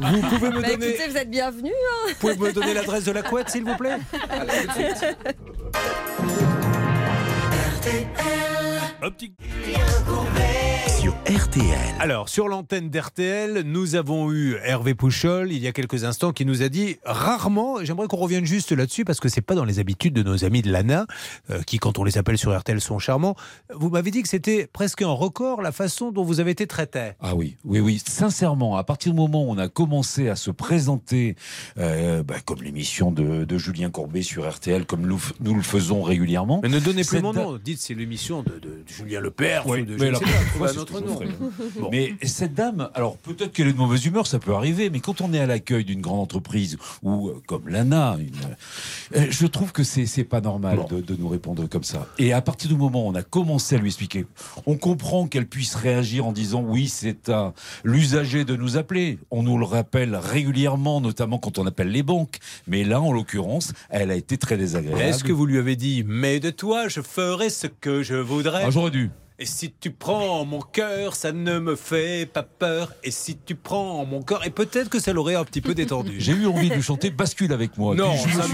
Vous 0.00 0.20
pouvez 0.28 0.50
me 0.50 0.60
Bah, 0.60 0.68
donner... 0.84 0.94
écoutez, 0.94 1.08
vous 1.10 1.16
êtes 1.16 1.30
bienvenus. 1.30 1.72
hein. 1.72 2.08
Vous 2.08 2.14
pouvez 2.20 2.36
me 2.36 2.52
donner 2.52 2.74
l'adresse 2.74 3.04
de 3.04 3.12
la 3.12 3.22
couette, 3.22 3.48
s'il 3.50 3.64
vous 3.64 3.76
plaît? 3.76 3.96
Allez, 4.30 4.52
tout 4.66 4.78
de 4.78 4.96
suite. 4.96 5.16
Sur 11.04 11.12
RTL. 11.26 11.94
Alors, 12.00 12.30
sur 12.30 12.48
l'antenne 12.48 12.88
d'RTL, 12.88 13.60
nous 13.66 13.94
avons 13.94 14.32
eu 14.32 14.56
Hervé 14.64 14.94
Pouchol, 14.94 15.52
il 15.52 15.62
y 15.62 15.66
a 15.66 15.72
quelques 15.72 16.04
instants, 16.04 16.32
qui 16.32 16.46
nous 16.46 16.62
a 16.62 16.70
dit 16.70 16.96
rarement, 17.04 17.84
j'aimerais 17.84 18.06
qu'on 18.06 18.16
revienne 18.16 18.46
juste 18.46 18.72
là-dessus, 18.72 19.04
parce 19.04 19.20
que 19.20 19.28
c'est 19.28 19.42
pas 19.42 19.54
dans 19.54 19.66
les 19.66 19.80
habitudes 19.80 20.14
de 20.14 20.22
nos 20.22 20.46
amis 20.46 20.62
de 20.62 20.72
l'ANA, 20.72 21.06
euh, 21.50 21.60
qui, 21.60 21.76
quand 21.76 21.98
on 21.98 22.04
les 22.04 22.16
appelle 22.16 22.38
sur 22.38 22.58
RTL, 22.58 22.80
sont 22.80 22.98
charmants. 22.98 23.36
Vous 23.74 23.90
m'avez 23.90 24.10
dit 24.10 24.22
que 24.22 24.30
c'était 24.30 24.66
presque 24.66 25.02
un 25.02 25.10
record 25.10 25.60
la 25.60 25.72
façon 25.72 26.10
dont 26.10 26.24
vous 26.24 26.40
avez 26.40 26.52
été 26.52 26.66
traité. 26.66 27.10
Ah 27.20 27.34
oui, 27.34 27.58
oui, 27.66 27.80
oui. 27.80 28.00
Sincèrement, 28.02 28.78
à 28.78 28.84
partir 28.84 29.12
du 29.12 29.18
moment 29.18 29.44
où 29.44 29.50
on 29.50 29.58
a 29.58 29.68
commencé 29.68 30.30
à 30.30 30.36
se 30.36 30.50
présenter 30.50 31.36
euh, 31.76 32.22
bah, 32.22 32.36
comme 32.46 32.62
l'émission 32.62 33.12
de, 33.12 33.44
de 33.44 33.58
Julien 33.58 33.90
Courbet 33.90 34.22
sur 34.22 34.50
RTL, 34.50 34.86
comme 34.86 35.02
nous, 35.02 35.20
nous 35.40 35.54
le 35.54 35.60
faisons 35.60 36.00
régulièrement. 36.00 36.60
Mais 36.62 36.70
ne 36.70 36.80
donnez 36.80 37.04
plus 37.04 37.20
mon 37.20 37.34
nom, 37.34 37.58
dites 37.62 37.80
c'est 37.80 37.92
l'émission 37.92 38.42
de, 38.42 38.58
de 38.58 38.82
Julien 38.86 39.20
Lepère 39.20 39.66
Oui, 39.66 39.82
ou 39.82 39.84
de 39.84 39.96
mais 39.96 40.10
la 40.10 40.18
pas, 40.18 40.72
Bon. 41.80 41.88
Mais 41.90 42.14
cette 42.22 42.54
dame, 42.54 42.88
alors 42.94 43.16
peut-être 43.18 43.52
qu'elle 43.52 43.68
est 43.68 43.72
de 43.72 43.78
mauvaise 43.78 44.04
humeur, 44.06 44.26
ça 44.26 44.38
peut 44.38 44.54
arriver, 44.54 44.90
mais 44.90 45.00
quand 45.00 45.20
on 45.20 45.32
est 45.32 45.38
à 45.40 45.46
l'accueil 45.46 45.84
d'une 45.84 46.00
grande 46.00 46.20
entreprise 46.20 46.78
ou 47.02 47.28
euh, 47.28 47.42
comme 47.46 47.68
l'ANA, 47.68 48.16
une- 48.18 49.18
euh, 49.20 49.26
je 49.30 49.46
trouve 49.46 49.72
que 49.72 49.82
c'est 49.82 50.24
pas 50.24 50.40
normal 50.40 50.78
de, 50.90 51.00
de 51.00 51.16
nous 51.16 51.28
répondre 51.28 51.68
comme 51.68 51.84
ça. 51.84 52.06
Et 52.18 52.32
à 52.32 52.40
partir 52.40 52.68
du 52.70 52.76
moment 52.76 53.06
où 53.06 53.10
on 53.10 53.14
a 53.14 53.22
commencé 53.22 53.74
à 53.76 53.78
lui 53.78 53.88
expliquer, 53.88 54.26
on 54.66 54.76
comprend 54.76 55.26
qu'elle 55.26 55.46
puisse 55.46 55.74
réagir 55.74 56.26
en 56.26 56.32
disant 56.32 56.62
oui, 56.62 56.88
c'est 56.88 57.28
à 57.28 57.52
l'usager 57.84 58.44
de 58.44 58.56
nous 58.56 58.76
appeler. 58.76 59.18
On 59.30 59.42
nous 59.42 59.58
le 59.58 59.64
rappelle 59.64 60.16
régulièrement, 60.16 61.00
notamment 61.00 61.38
quand 61.38 61.58
on 61.58 61.66
appelle 61.66 61.88
les 61.90 62.02
banques. 62.02 62.38
Mais 62.66 62.84
là, 62.84 63.00
en 63.00 63.12
l'occurrence, 63.12 63.72
elle 63.90 64.10
a 64.10 64.14
été 64.16 64.36
très 64.38 64.56
désagréable. 64.56 65.00
Est-ce 65.02 65.24
que 65.24 65.32
vous 65.32 65.46
lui 65.46 65.58
avez 65.58 65.76
dit 65.76 66.04
Mais 66.06 66.40
de 66.40 66.50
toi, 66.50 66.88
je 66.88 67.00
ferai 67.00 67.50
ce 67.50 67.66
que 67.66 68.02
je 68.02 68.14
voudrais? 68.14 68.62
Ah, 68.64 68.70
j'aurais 68.70 68.90
dû. 68.90 69.10
Et 69.40 69.46
si 69.46 69.72
tu 69.80 69.90
prends 69.90 70.44
mon 70.44 70.60
cœur, 70.60 71.16
ça 71.16 71.32
ne 71.32 71.58
me 71.58 71.74
fait 71.74 72.24
pas 72.32 72.44
peur. 72.44 72.92
Et 73.02 73.10
si 73.10 73.36
tu 73.36 73.56
prends 73.56 74.04
mon 74.06 74.22
corps, 74.22 74.44
et 74.44 74.50
peut-être 74.50 74.88
que 74.88 75.00
ça 75.00 75.12
l'aurait 75.12 75.34
un 75.34 75.44
petit 75.44 75.60
peu 75.60 75.74
détendu. 75.74 76.20
J'ai 76.20 76.30
eu 76.32 76.46
envie 76.46 76.68
de 76.68 76.74
lui 76.76 76.82
chanter 76.82 77.10
Bascule 77.10 77.52
avec 77.52 77.76
moi. 77.76 77.96
Non, 77.96 78.12
je 78.14 78.28
me 78.28 78.32
ça, 78.42 78.44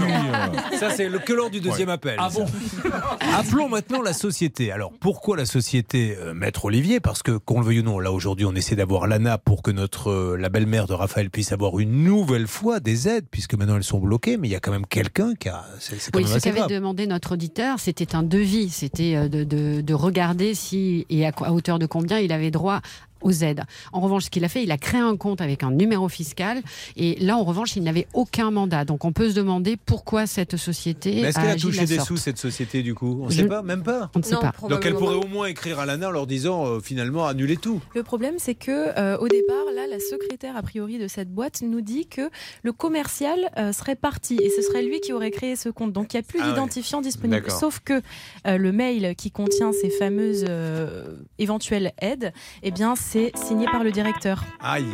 euh, 0.71 0.77
Ça, 0.79 0.89
c'est 0.89 1.07
le 1.07 1.19
que 1.19 1.33
lors 1.33 1.51
du 1.51 1.61
deuxième 1.61 1.89
Ouais. 1.89 1.93
appel. 1.93 2.15
Ah 2.17 2.29
bon 2.33 2.45
Appelons 3.37 3.69
maintenant 3.69 4.01
la 4.01 4.13
société. 4.13 4.71
Alors, 4.71 4.91
pourquoi 4.99 5.37
la 5.37 5.45
société 5.45 6.17
euh, 6.19 6.33
Maître 6.33 6.65
Olivier? 6.65 6.99
Parce 6.99 7.21
que, 7.21 7.37
qu'on 7.37 7.59
le 7.59 7.65
veuille 7.67 7.81
ou 7.81 7.83
non, 7.83 7.99
là 7.99 8.11
aujourd'hui, 8.11 8.45
on 8.45 8.55
essaie 8.55 8.75
d'avoir 8.75 9.05
l'ANA 9.05 9.37
pour 9.37 9.61
que 9.61 9.69
notre, 9.69 10.09
euh, 10.09 10.35
la 10.35 10.49
belle-mère 10.49 10.87
de 10.87 10.93
Raphaël 10.93 11.29
puisse 11.29 11.51
avoir 11.51 11.77
une 11.79 12.03
nouvelle 12.03 12.47
fois 12.47 12.79
des 12.79 13.07
aides, 13.07 13.25
puisque 13.29 13.53
maintenant 13.53 13.75
elles 13.77 13.83
sont 13.83 13.99
bloquées, 13.99 14.37
mais 14.37 14.47
il 14.47 14.51
y 14.51 14.55
a 14.55 14.59
quand 14.59 14.71
même 14.71 14.87
quelqu'un 14.87 15.35
qui 15.35 15.47
a. 15.49 15.63
C'est 15.79 16.15
Oui, 16.15 16.23
même 16.23 16.39
ce 16.39 16.43
qu'avait 16.43 16.65
demandé 16.67 17.05
notre 17.05 17.33
auditeur, 17.33 17.79
c'était 17.79 18.15
un 18.15 18.23
devis. 18.23 18.69
C'était 18.69 19.15
euh, 19.15 19.27
de, 19.29 19.43
de- 19.43 19.81
de 19.81 19.93
regarder 19.93 20.55
si 20.55 20.70
et 20.73 21.25
à, 21.25 21.31
à 21.41 21.51
hauteur 21.51 21.79
de 21.79 21.85
combien 21.85 22.19
il 22.19 22.31
avait 22.31 22.51
droit 22.51 22.81
aux 23.21 23.31
aides. 23.31 23.63
En 23.93 23.99
revanche, 24.01 24.25
ce 24.25 24.29
qu'il 24.29 24.43
a 24.45 24.49
fait, 24.49 24.63
il 24.63 24.71
a 24.71 24.77
créé 24.77 24.99
un 25.01 25.15
compte 25.17 25.41
avec 25.41 25.63
un 25.63 25.71
numéro 25.71 26.09
fiscal. 26.09 26.61
Et 26.97 27.15
là, 27.19 27.37
en 27.37 27.43
revanche, 27.43 27.75
il 27.75 27.83
n'avait 27.83 28.07
aucun 28.13 28.51
mandat. 28.51 28.85
Donc, 28.85 29.05
on 29.05 29.11
peut 29.11 29.29
se 29.29 29.35
demander 29.35 29.77
pourquoi 29.77 30.27
cette 30.27 30.57
société 30.57 31.15
Mais 31.15 31.21
est-ce 31.29 31.39
a 31.39 31.41
qu'elle 31.41 31.51
a 31.51 31.55
touché 31.55 31.85
des 31.85 31.95
sorte. 31.95 32.07
sous, 32.07 32.17
cette 32.17 32.37
société, 32.37 32.81
du 32.83 32.95
coup? 32.95 33.19
On 33.21 33.25
ne 33.25 33.31
Je- 33.31 33.37
sait 33.41 33.47
pas, 33.47 33.61
même 33.61 33.83
pas 33.83 34.09
On 34.15 34.19
ne 34.19 34.23
sait 34.23 34.33
Non, 34.35 34.41
pas. 34.41 34.53
Donc 34.69 34.85
elle 34.85 34.95
pourrait 34.95 35.15
au 35.15 35.27
moins 35.27 35.45
écrire 35.47 35.79
à 35.79 35.85
l'ANA 35.85 36.07
en 36.09 36.11
leur 36.11 36.27
disant 36.27 36.65
euh, 36.65 36.79
finalement 36.79 37.25
annuler 37.27 37.57
tout. 37.57 37.81
Le 37.95 38.03
problème, 38.03 38.35
c'est 38.37 38.55
que 38.55 38.71
euh, 38.97 39.17
au 39.17 39.27
départ, 39.27 39.65
là, 39.75 39.87
la 39.89 39.99
secrétaire 39.99 40.55
a 40.57 40.61
priori 40.61 40.97
de 40.97 41.07
cette 41.07 41.29
boîte 41.31 41.61
nous 41.61 41.81
dit 41.81 42.07
que 42.07 42.29
le 42.63 42.71
commercial 42.73 43.49
euh, 43.57 43.71
serait 43.73 43.95
parti 43.95 44.37
et 44.41 44.49
ce 44.49 44.61
serait 44.61 44.83
lui 44.83 44.99
qui 45.01 45.13
aurait 45.13 45.31
créé 45.31 45.55
ce 45.55 45.69
compte. 45.69 45.91
Donc 45.93 46.13
il 46.13 46.17
n'y 46.17 46.21
a 46.21 46.23
plus 46.23 46.39
Ah 46.41 46.45
ouais. 46.47 46.53
d'identifiant 46.53 47.01
disponible. 47.01 47.49
Sauf 47.51 47.79
que 47.79 48.01
euh, 48.47 48.57
le 48.57 48.71
mail 48.71 49.15
qui 49.15 49.31
contient 49.31 49.71
ces 49.73 49.89
fameuses 49.89 50.45
euh, 50.47 51.15
éventuelles 51.39 51.91
aides, 51.99 52.31
eh 52.63 52.71
bien, 52.71 52.95
c'est 52.95 53.10
signé 53.35 53.65
par 53.65 53.83
le 53.83 53.91
directeur. 53.91 54.43
Aïe 54.61 54.85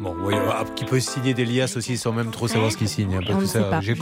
Bon, 0.00 0.14
oui, 0.24 0.34
ah, 0.36 0.64
qui 0.74 0.84
peut 0.84 1.00
signer 1.00 1.32
des 1.32 1.46
liasses 1.46 1.76
aussi 1.76 1.96
sans 1.96 2.12
même 2.12 2.30
trop 2.30 2.48
savoir 2.48 2.70
ce 2.70 2.76
qu'il 2.76 2.88
signe. 2.88 3.14
hein, 3.14 3.20
parce 3.26 3.38
que 3.38 3.42
ne 3.42 3.46
ça, 3.46 3.62
sait 3.64 3.70
pas, 3.70 3.80
J'ai 3.80 3.94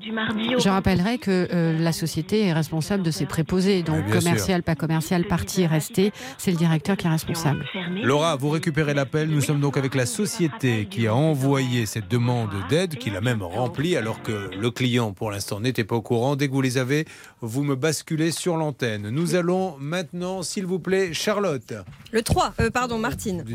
Je 0.00 0.68
rappellerai 0.68 1.18
que 1.18 1.48
euh, 1.52 1.78
la 1.78 1.92
société 1.92 2.46
est 2.46 2.52
responsable 2.52 3.02
de 3.02 3.10
ses 3.10 3.26
préposés. 3.26 3.82
Donc, 3.82 4.04
bien 4.04 4.12
sûr. 4.12 4.20
commercial, 4.20 4.62
pas 4.62 4.74
commercial, 4.74 5.24
parti, 5.24 5.66
resté, 5.66 6.12
c'est 6.38 6.50
le 6.50 6.56
directeur 6.56 6.96
qui 6.96 7.06
est 7.06 7.10
responsable. 7.10 7.64
Laura, 8.02 8.36
vous 8.36 8.50
récupérez 8.50 8.94
l'appel. 8.94 9.28
Nous 9.28 9.40
sommes 9.40 9.60
donc 9.60 9.76
avec 9.76 9.94
la 9.94 10.06
société 10.06 10.86
qui 10.90 11.06
a 11.06 11.14
envoyé 11.14 11.86
cette 11.86 12.08
demande 12.08 12.50
d'aide, 12.68 12.96
qui 12.96 13.10
l'a 13.10 13.20
même 13.20 13.42
remplie, 13.42 13.96
alors 13.96 14.22
que 14.22 14.50
le 14.58 14.70
client, 14.70 15.12
pour 15.12 15.30
l'instant, 15.30 15.60
n'était 15.60 15.84
pas 15.84 15.96
au 15.96 16.02
courant. 16.02 16.36
Dès 16.36 16.48
que 16.48 16.52
vous 16.52 16.62
les 16.62 16.78
avez, 16.78 17.06
vous 17.40 17.62
me 17.62 17.76
basculez 17.76 18.30
sur 18.30 18.56
l'antenne. 18.56 19.10
Nous 19.10 19.34
allons 19.34 19.76
maintenant, 19.78 20.42
s'il 20.42 20.66
vous 20.66 20.78
plaît, 20.78 21.12
Charlotte. 21.12 21.74
Le 22.12 22.22
3, 22.22 22.54
euh, 22.60 22.70
pardon, 22.70 22.98
Martine. 22.98 23.44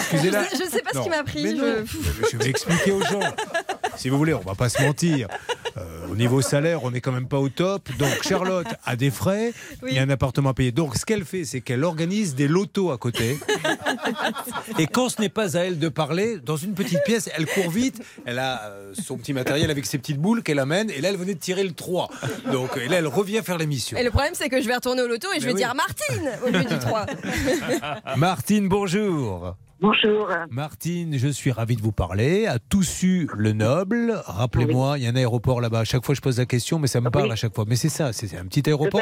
Excusez-la. 0.00 0.44
Je 0.44 0.56
je 0.64 0.70
sais 0.70 0.82
pas 0.82 0.90
ce 0.94 1.00
qui 1.02 1.08
m'a 1.10 1.22
pris, 1.24 1.42
Mais 1.44 1.56
je- 2.30 2.36
vais 2.36 2.48
expliquer 2.50 2.92
aux 2.92 3.02
gens. 3.02 3.20
Si 3.96 4.08
vous 4.08 4.16
voulez, 4.18 4.34
on 4.34 4.40
va 4.40 4.54
pas 4.54 4.68
se 4.68 4.80
mentir. 4.82 5.28
euh, 5.76 6.08
au 6.10 6.16
niveau 6.16 6.40
salaire, 6.42 6.82
on 6.84 6.90
n'est 6.90 7.00
quand 7.00 7.12
même 7.12 7.28
pas 7.28 7.38
au 7.38 7.48
top. 7.48 7.88
Donc 7.98 8.22
Charlotte 8.26 8.66
a 8.84 8.96
des 8.96 9.10
frais, 9.10 9.52
il 9.86 9.94
y 9.94 9.98
a 9.98 10.02
un 10.02 10.10
appartement 10.10 10.50
à 10.50 10.54
payer. 10.54 10.72
Donc 10.72 10.96
ce 10.96 11.04
qu'elle 11.04 11.24
fait, 11.24 11.44
c'est 11.44 11.60
qu'elle 11.60 11.84
organise 11.84 12.34
des 12.34 12.48
lotos 12.48 12.90
à 12.90 12.98
côté. 12.98 13.38
Et 14.78 14.86
quand 14.86 15.08
ce 15.08 15.20
n'est 15.20 15.28
pas 15.28 15.56
à 15.56 15.60
elle 15.60 15.78
de 15.78 15.88
parler, 15.88 16.38
dans 16.38 16.56
une 16.56 16.74
petite 16.74 17.02
pièce, 17.04 17.28
elle 17.36 17.46
court 17.46 17.70
vite. 17.70 18.00
Elle 18.24 18.38
a 18.38 18.62
euh, 18.64 18.92
son 19.00 19.16
petit 19.16 19.32
matériel 19.32 19.70
avec 19.70 19.86
ses 19.86 19.98
petites 19.98 20.18
boules 20.18 20.42
qu'elle 20.42 20.58
amène. 20.58 20.90
Et 20.90 21.00
là, 21.00 21.10
elle 21.10 21.16
venait 21.16 21.34
de 21.34 21.40
tirer 21.40 21.62
le 21.64 21.72
3. 21.72 22.08
Donc 22.52 22.76
et 22.76 22.88
là, 22.88 22.96
elle 22.98 23.06
revient 23.06 23.40
faire 23.44 23.58
l'émission. 23.58 23.96
Et 23.98 24.02
le 24.02 24.10
problème, 24.10 24.32
c'est 24.34 24.48
que 24.48 24.60
je 24.60 24.66
vais 24.66 24.74
retourner 24.74 25.02
au 25.02 25.08
loto 25.08 25.28
et 25.32 25.36
je 25.40 25.46
Mais 25.46 25.46
vais 25.48 25.52
oui. 25.54 25.60
dire 25.60 25.74
Martine 25.74 26.30
au 26.46 26.50
lieu 26.50 26.64
du 26.64 26.78
3. 26.78 27.06
Martine, 28.16 28.68
bonjour. 28.68 29.54
Bonjour. 29.80 30.28
Martine, 30.50 31.16
je 31.16 31.28
suis 31.28 31.50
ravi 31.52 31.74
de 31.76 31.80
vous 31.80 31.92
parler. 31.92 32.46
À 32.46 32.58
Toussus-le-Noble. 32.58 34.20
Rappelez-moi, 34.26 34.98
il 34.98 35.04
y 35.04 35.06
a 35.06 35.10
un 35.10 35.16
aéroport 35.16 35.60
là-bas. 35.60 35.80
À 35.80 35.84
chaque 35.84 36.04
fois, 36.04 36.14
je 36.14 36.20
pose 36.20 36.38
la 36.38 36.46
question, 36.46 36.78
mais 36.78 36.86
ça 36.86 37.00
me 37.00 37.10
parle 37.10 37.32
à 37.32 37.36
chaque 37.36 37.54
fois. 37.54 37.64
Mais 37.66 37.76
c'est 37.76 37.88
ça, 37.88 38.12
c'est 38.12 38.36
un 38.36 38.44
petit 38.44 38.68
aéroport. 38.68 39.00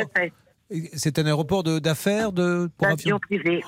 C'est 0.92 1.18
un 1.18 1.26
aéroport 1.26 1.62
de- 1.64 1.78
d'affaires 1.78 2.30
de, 2.32 2.70
pour 2.76 2.86
avion 2.86 3.18
privé. 3.18 3.64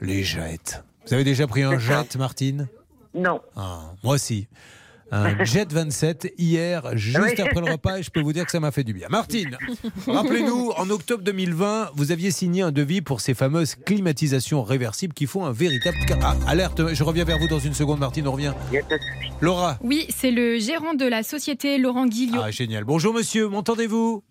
Les 0.00 0.24
jets. 0.24 0.82
Vous 1.06 1.14
avez 1.14 1.24
déjà 1.24 1.46
pris 1.46 1.62
un 1.62 1.78
jet, 1.78 2.16
Martine? 2.16 2.68
Non. 3.14 3.40
Ah, 3.54 3.92
Moi 4.02 4.14
aussi. 4.14 4.48
Un 5.10 5.44
jet 5.44 5.70
27 5.72 6.32
hier, 6.38 6.96
juste 6.96 7.18
Oui. 7.22 7.40
après 7.40 7.60
le 7.64 7.72
repas, 7.72 7.98
et 7.98 8.02
je 8.02 8.10
peux 8.10 8.20
vous 8.20 8.32
dire 8.32 8.44
que 8.44 8.50
ça 8.50 8.60
m'a 8.60 8.70
fait 8.72 8.84
du 8.84 8.92
bien. 8.94 9.08
Martine, 9.10 9.56
rappelez-nous, 10.06 10.72
en 10.76 10.88
octobre 10.90 11.22
2020, 11.22 11.90
vous 11.94 12.10
aviez 12.12 12.30
signé 12.30 12.62
un 12.62 12.72
devis 12.72 13.00
pour 13.00 13.20
ces 13.20 13.34
fameuses 13.34 13.74
climatisations 13.74 14.62
réversibles 14.62 15.14
qui 15.14 15.26
font 15.26 15.44
un 15.44 15.52
véritable. 15.52 15.96
Ah, 16.22 16.34
alerte, 16.46 16.94
je 16.94 17.02
reviens 17.04 17.24
vers 17.24 17.38
vous 17.38 17.48
dans 17.48 17.58
une 17.58 17.74
seconde, 17.74 17.98
Martine, 18.00 18.26
on 18.28 18.32
revient. 18.32 18.52
Laura. 19.40 19.78
Oui, 19.82 20.06
c'est 20.08 20.30
le 20.30 20.58
gérant 20.58 20.94
de 20.94 21.04
la 21.06 21.22
société, 21.22 21.78
Laurent 21.78 22.06
Guillot. 22.06 22.40
Ah, 22.42 22.50
génial. 22.50 22.84
Bonjour 22.84 23.12
monsieur, 23.14 23.48
m'entendez-vous? 23.48 24.22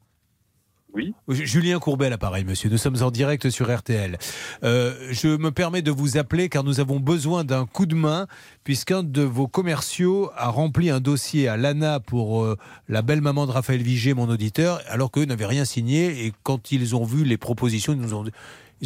Oui. 0.93 1.13
Julien 1.27 1.79
Courbet, 1.79 2.09
l'appareil, 2.09 2.43
monsieur. 2.43 2.69
Nous 2.69 2.77
sommes 2.77 3.01
en 3.01 3.09
direct 3.09 3.49
sur 3.49 3.75
RTL. 3.75 4.17
Euh, 4.63 4.93
je 5.09 5.27
me 5.27 5.51
permets 5.51 5.81
de 5.81 5.89
vous 5.89 6.17
appeler 6.17 6.49
car 6.49 6.63
nous 6.63 6.79
avons 6.79 6.99
besoin 6.99 7.43
d'un 7.43 7.65
coup 7.65 7.87
de 7.87 7.95
main 7.95 8.27
puisqu'un 8.63 9.01
de 9.01 9.23
vos 9.23 9.47
commerciaux 9.47 10.29
a 10.35 10.49
rempli 10.49 10.91
un 10.91 10.99
dossier 10.99 11.47
à 11.47 11.57
l'ANA 11.57 11.99
pour 11.99 12.43
euh, 12.43 12.57
la 12.89 13.01
belle 13.01 13.21
maman 13.21 13.47
de 13.47 13.51
Raphaël 13.51 13.81
Vigé, 13.81 14.13
mon 14.13 14.29
auditeur, 14.29 14.81
alors 14.87 15.09
qu'eux 15.09 15.25
n'avaient 15.25 15.47
rien 15.47 15.65
signé. 15.65 16.25
Et 16.25 16.33
quand 16.43 16.71
ils 16.71 16.95
ont 16.95 17.05
vu 17.05 17.23
les 17.23 17.37
propositions, 17.37 17.93
ils 17.93 17.99
nous 17.99 18.13
ont, 18.13 18.25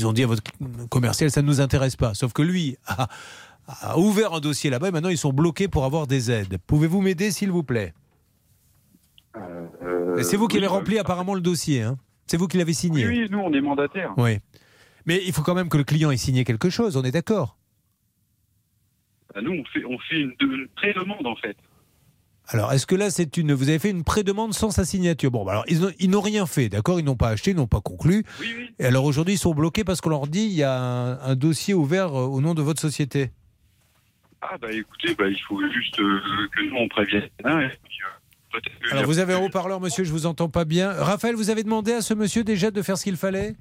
ont 0.05 0.13
dit 0.13 0.23
à 0.23 0.27
votre 0.27 0.43
commercial, 0.89 1.29
ça 1.29 1.41
ne 1.41 1.47
nous 1.47 1.59
intéresse 1.59 1.97
pas. 1.97 2.13
Sauf 2.13 2.31
que 2.31 2.41
lui 2.41 2.77
a, 2.85 3.09
a 3.67 3.99
ouvert 3.99 4.33
un 4.33 4.39
dossier 4.39 4.69
là-bas 4.69 4.87
et 4.87 4.91
maintenant 4.91 5.09
ils 5.09 5.17
sont 5.17 5.33
bloqués 5.33 5.67
pour 5.67 5.83
avoir 5.83 6.07
des 6.07 6.31
aides. 6.31 6.57
Pouvez-vous 6.67 7.01
m'aider, 7.01 7.31
s'il 7.31 7.51
vous 7.51 7.63
plaît? 7.63 7.93
C'est 10.23 10.37
vous 10.37 10.47
qui 10.47 10.55
oui, 10.57 10.63
avez 10.63 10.67
rempli 10.67 10.99
apparemment 10.99 11.33
le 11.33 11.41
dossier. 11.41 11.81
Hein 11.83 11.97
c'est 12.25 12.37
vous 12.37 12.47
qui 12.47 12.57
l'avez 12.57 12.73
signé. 12.73 13.07
Oui, 13.07 13.19
oui, 13.21 13.27
nous, 13.29 13.39
on 13.39 13.53
est 13.53 13.61
mandataire. 13.61 14.13
Oui. 14.17 14.39
Mais 15.05 15.21
il 15.25 15.31
faut 15.31 15.41
quand 15.43 15.55
même 15.55 15.69
que 15.69 15.77
le 15.77 15.83
client 15.85 16.11
ait 16.11 16.17
signé 16.17 16.43
quelque 16.43 16.69
chose, 16.69 16.97
on 16.97 17.03
est 17.03 17.11
d'accord 17.11 17.57
Bah, 19.33 19.41
nous, 19.41 19.51
on 19.51 19.63
fait, 19.65 19.85
on 19.85 19.97
fait 19.99 20.19
une, 20.21 20.33
de- 20.39 20.45
une 20.63 20.67
pré-demande, 20.75 21.25
en 21.25 21.35
fait. 21.35 21.55
Alors, 22.49 22.71
est-ce 22.71 22.85
que 22.85 22.95
là, 22.95 23.09
c'est 23.09 23.35
une. 23.37 23.53
Vous 23.53 23.67
avez 23.69 23.77
fait 23.79 23.89
une 23.89 24.03
pré-demande 24.05 24.53
sans 24.53 24.71
sa 24.71 24.85
signature? 24.85 25.31
Bon, 25.31 25.43
bah 25.43 25.51
alors, 25.51 25.65
ils 25.67 26.09
n'ont- 26.09 26.21
rien 26.21 26.45
fait, 26.45 26.69
d'accord? 26.69 26.97
Ils 26.99 27.03
n'ont 27.05 27.17
pas 27.17 27.29
acheté, 27.29 27.51
ils 27.51 27.57
n'ont 27.57 27.67
pas 27.67 27.81
conclu. 27.81 28.23
Et 28.79 28.85
alors 28.85 29.03
aujourd'hui, 29.03 29.33
ils 29.33 29.37
sont 29.37 29.53
bloqués 29.53 29.83
parce 29.83 29.99
qu'on 29.99 30.09
leur 30.09 30.27
dit 30.27 30.45
il 30.45 30.53
y 30.53 30.63
a 30.63 30.73
un, 30.73 31.19
un 31.19 31.35
dossier 31.35 31.73
ouvert 31.73 32.13
euh, 32.17 32.25
au 32.25 32.39
nom 32.39 32.53
de 32.53 32.61
votre 32.61 32.79
société. 32.81 33.31
Ah, 34.41 34.57
bah 34.61 34.71
écoutez, 34.71 35.13
bah, 35.15 35.27
il 35.27 35.39
faut 35.41 35.59
juste 35.71 35.99
euh, 35.99 36.19
que 36.55 36.61
nous, 36.69 36.75
on 36.77 36.87
prévienne. 36.87 37.27
hein, 37.43 37.59
et 37.59 37.67
puis, 37.83 37.97
euh, 38.05 38.16
Alors, 38.91 39.05
vous 39.05 39.19
avez 39.19 39.33
un 39.33 39.39
haut-parleur, 39.39 39.79
monsieur, 39.79 40.03
je 40.03 40.11
vous 40.11 40.25
entends 40.25 40.49
pas 40.49 40.65
bien. 40.65 40.91
Raphaël, 40.91 41.35
vous 41.35 41.49
avez 41.49 41.63
demandé 41.63 41.93
à 41.93 42.01
ce 42.01 42.13
monsieur 42.13 42.43
déjà 42.43 42.71
de 42.71 42.81
faire 42.81 42.97
ce 42.97 43.03
qu'il 43.03 43.17
fallait? 43.17 43.55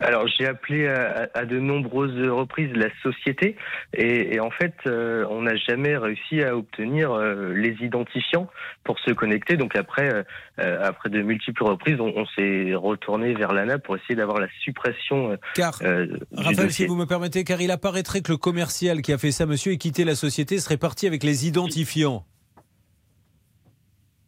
Alors 0.00 0.26
j'ai 0.28 0.46
appelé 0.46 0.88
à, 0.88 1.28
à 1.32 1.44
de 1.44 1.58
nombreuses 1.58 2.18
reprises 2.30 2.70
la 2.74 2.88
société 3.02 3.56
et, 3.94 4.34
et 4.34 4.40
en 4.40 4.50
fait 4.50 4.74
euh, 4.86 5.24
on 5.30 5.42
n'a 5.42 5.56
jamais 5.56 5.96
réussi 5.96 6.42
à 6.42 6.56
obtenir 6.56 7.12
euh, 7.12 7.52
les 7.54 7.76
identifiants 7.80 8.48
pour 8.84 8.98
se 8.98 9.10
connecter. 9.12 9.56
Donc 9.56 9.76
après 9.76 10.24
euh, 10.58 10.82
après 10.82 11.08
de 11.08 11.22
multiples 11.22 11.64
reprises 11.64 12.00
on, 12.00 12.12
on 12.16 12.26
s'est 12.36 12.74
retourné 12.74 13.34
vers 13.34 13.52
l'ANA 13.52 13.78
pour 13.78 13.96
essayer 13.96 14.16
d'avoir 14.16 14.38
la 14.38 14.48
suppression. 14.62 15.32
euh, 15.32 15.36
Car 15.54 15.78
euh, 15.82 16.06
Raphaël, 16.32 16.72
si 16.72 16.86
vous 16.86 16.96
me 16.96 17.06
permettez, 17.06 17.44
car 17.44 17.60
il 17.60 17.70
apparaîtrait 17.70 18.22
que 18.22 18.32
le 18.32 18.38
commercial 18.38 19.02
qui 19.02 19.12
a 19.12 19.18
fait 19.18 19.32
ça, 19.32 19.46
monsieur, 19.46 19.72
et 19.72 19.78
quitté 19.78 20.04
la 20.04 20.14
société, 20.14 20.58
serait 20.58 20.78
parti 20.78 21.06
avec 21.06 21.22
les 21.22 21.46
identifiants. 21.46 22.24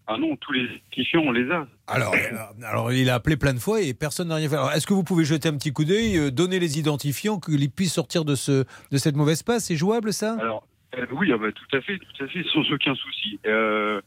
Ah 0.06 0.16
non, 0.18 0.36
tous 0.36 0.52
les 0.52 0.64
identifiants, 0.64 1.22
on 1.24 1.32
les 1.32 1.50
a. 1.50 1.66
Alors, 1.86 2.14
alors, 2.64 2.92
il 2.92 3.08
a 3.08 3.14
appelé 3.14 3.36
plein 3.36 3.54
de 3.54 3.58
fois 3.58 3.80
et 3.80 3.94
personne 3.94 4.28
n'a 4.28 4.36
rien 4.36 4.48
fait. 4.48 4.56
Alors, 4.56 4.72
est-ce 4.72 4.86
que 4.86 4.94
vous 4.94 5.04
pouvez 5.04 5.24
jeter 5.24 5.48
un 5.48 5.56
petit 5.56 5.72
coup 5.72 5.84
d'œil, 5.84 6.18
euh, 6.18 6.30
donner 6.30 6.58
les 6.58 6.78
identifiants, 6.78 7.38
qu'ils 7.38 7.70
puissent 7.70 7.94
sortir 7.94 8.24
de, 8.24 8.34
ce, 8.34 8.64
de 8.90 8.96
cette 8.96 9.16
mauvaise 9.16 9.42
passe? 9.42 9.64
C'est 9.66 9.76
jouable, 9.76 10.12
ça? 10.12 10.36
Alors, 10.40 10.66
euh, 10.98 11.06
oui, 11.12 11.30
ah 11.32 11.38
bah, 11.38 11.48
tout 11.52 11.76
à 11.76 11.80
fait, 11.80 11.98
tout 11.98 12.24
à 12.24 12.28
fait, 12.28 12.44
sans 12.52 12.60
aucun 12.72 12.94
souci. 12.94 13.38
Euh, 13.46 14.00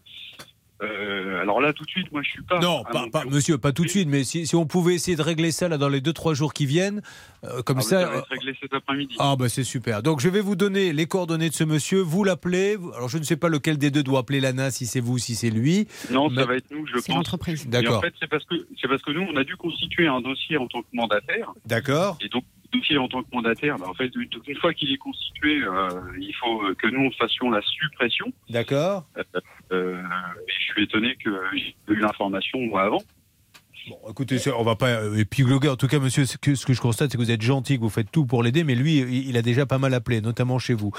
euh, 0.85 1.41
alors 1.41 1.61
là, 1.61 1.73
tout 1.73 1.83
de 1.85 1.89
suite, 1.89 2.11
moi, 2.11 2.21
je 2.23 2.29
suis 2.29 2.41
pas. 2.43 2.59
Non, 2.59 2.83
pas, 2.83 3.05
pas- 3.11 3.25
monsieur, 3.25 3.57
pas 3.57 3.71
tout 3.71 3.83
de 3.83 3.89
suite, 3.89 4.07
mais 4.09 4.23
si, 4.23 4.45
si 4.47 4.55
on 4.55 4.65
pouvait 4.65 4.95
essayer 4.95 5.17
de 5.17 5.21
régler 5.21 5.51
ça 5.51 5.67
là, 5.67 5.77
dans 5.77 5.89
les 5.89 6.01
2-3 6.01 6.33
jours 6.33 6.53
qui 6.53 6.65
viennent, 6.65 7.01
euh, 7.43 7.61
comme 7.63 7.77
Ah, 7.79 7.81
ça. 7.81 8.01
ça 8.01 8.09
va 8.09 8.17
être 8.17 8.27
réglé 8.29 8.55
cet 8.61 8.73
après-midi. 8.73 9.15
Ah 9.19 9.35
bah 9.37 9.49
c'est 9.49 9.63
super. 9.63 10.01
Donc 10.03 10.19
je 10.21 10.29
vais 10.29 10.41
vous 10.41 10.55
donner 10.55 10.93
les 10.93 11.05
coordonnées 11.05 11.49
de 11.49 11.53
ce 11.55 11.63
monsieur, 11.63 11.99
vous 12.01 12.23
l'appelez. 12.23 12.77
Alors 12.95 13.09
je 13.09 13.17
ne 13.17 13.23
sais 13.23 13.37
pas 13.37 13.49
lequel 13.49 13.77
des 13.77 13.91
deux 13.91 14.03
doit 14.03 14.19
appeler 14.19 14.39
l'ANA, 14.39 14.71
si 14.71 14.85
c'est 14.85 14.99
vous, 14.99 15.17
si 15.17 15.35
c'est 15.35 15.49
lui. 15.49 15.87
Non, 16.11 16.29
Mais- 16.29 16.35
ça 16.41 16.45
va 16.45 16.55
être 16.55 16.71
nous, 16.71 16.85
je 16.87 16.93
pense. 16.93 17.07
l'entreprise. 17.09 17.65
Et 17.65 17.69
D'accord. 17.69 17.97
En 17.99 18.01
fait, 18.01 18.13
c'est 18.19 18.29
parce 18.29 18.45
que 18.45 18.55
c'est 18.81 18.87
parce 18.87 19.01
que 19.01 19.11
nous, 19.11 19.25
on 19.31 19.35
a 19.37 19.43
dû 19.43 19.55
constituer 19.55 20.07
un 20.07 20.21
dossier 20.21 20.57
en 20.57 20.67
tant 20.67 20.81
que 20.81 20.87
mandataire. 20.93 21.51
D'accord. 21.65 22.17
Et 22.21 22.29
donc, 22.29 22.43
le 22.75 22.79
dossier 22.79 22.97
en 22.97 23.07
tant 23.07 23.23
que 23.23 23.27
mandataire, 23.33 23.77
bah, 23.77 23.87
en 23.89 23.93
fait, 23.93 24.11
une, 24.15 24.29
une 24.47 24.57
fois 24.57 24.73
qu'il 24.73 24.91
est 24.91 24.97
constitué, 24.97 25.61
euh, 25.63 25.89
il 26.19 26.33
faut 26.35 26.61
que 26.77 26.87
nous 26.87 27.11
fassions 27.13 27.49
la 27.49 27.61
suppression. 27.61 28.31
D'accord. 28.49 29.05
Euh, 29.17 29.23
euh, 29.71 30.01
et 30.47 30.51
je 30.59 30.73
suis 30.73 30.83
étonné 30.83 31.15
que 31.23 31.29
j'ai 31.53 31.75
eu 31.89 31.99
l'information 31.99 32.59
moi 32.59 32.83
avant. 32.83 33.01
Bon, 33.87 33.99
écoutez, 34.09 34.37
on 34.57 34.63
va 34.63 34.75
pas 34.75 34.89
euh, 34.89 35.15
épigloguer. 35.17 35.69
En 35.69 35.75
tout 35.75 35.87
cas, 35.87 35.99
monsieur, 35.99 36.25
ce 36.25 36.37
que, 36.37 36.55
ce 36.55 36.65
que 36.65 36.73
je 36.73 36.81
constate, 36.81 37.11
c'est 37.11 37.17
que 37.17 37.23
vous 37.23 37.29
êtes 37.29 37.43
gentil, 37.43 37.75
que 37.75 37.81
vous 37.81 37.89
faites 37.89 38.11
tout 38.11 38.25
pour 38.25 38.41
l'aider, 38.41 38.63
mais 38.63 38.73
lui, 38.73 38.97
il 38.97 39.37
a 39.37 39.43
déjà 39.43 39.67
pas 39.67 39.77
mal 39.77 39.93
appelé, 39.93 40.21
notamment 40.21 40.57
chez 40.57 40.73
vous. 40.73 40.91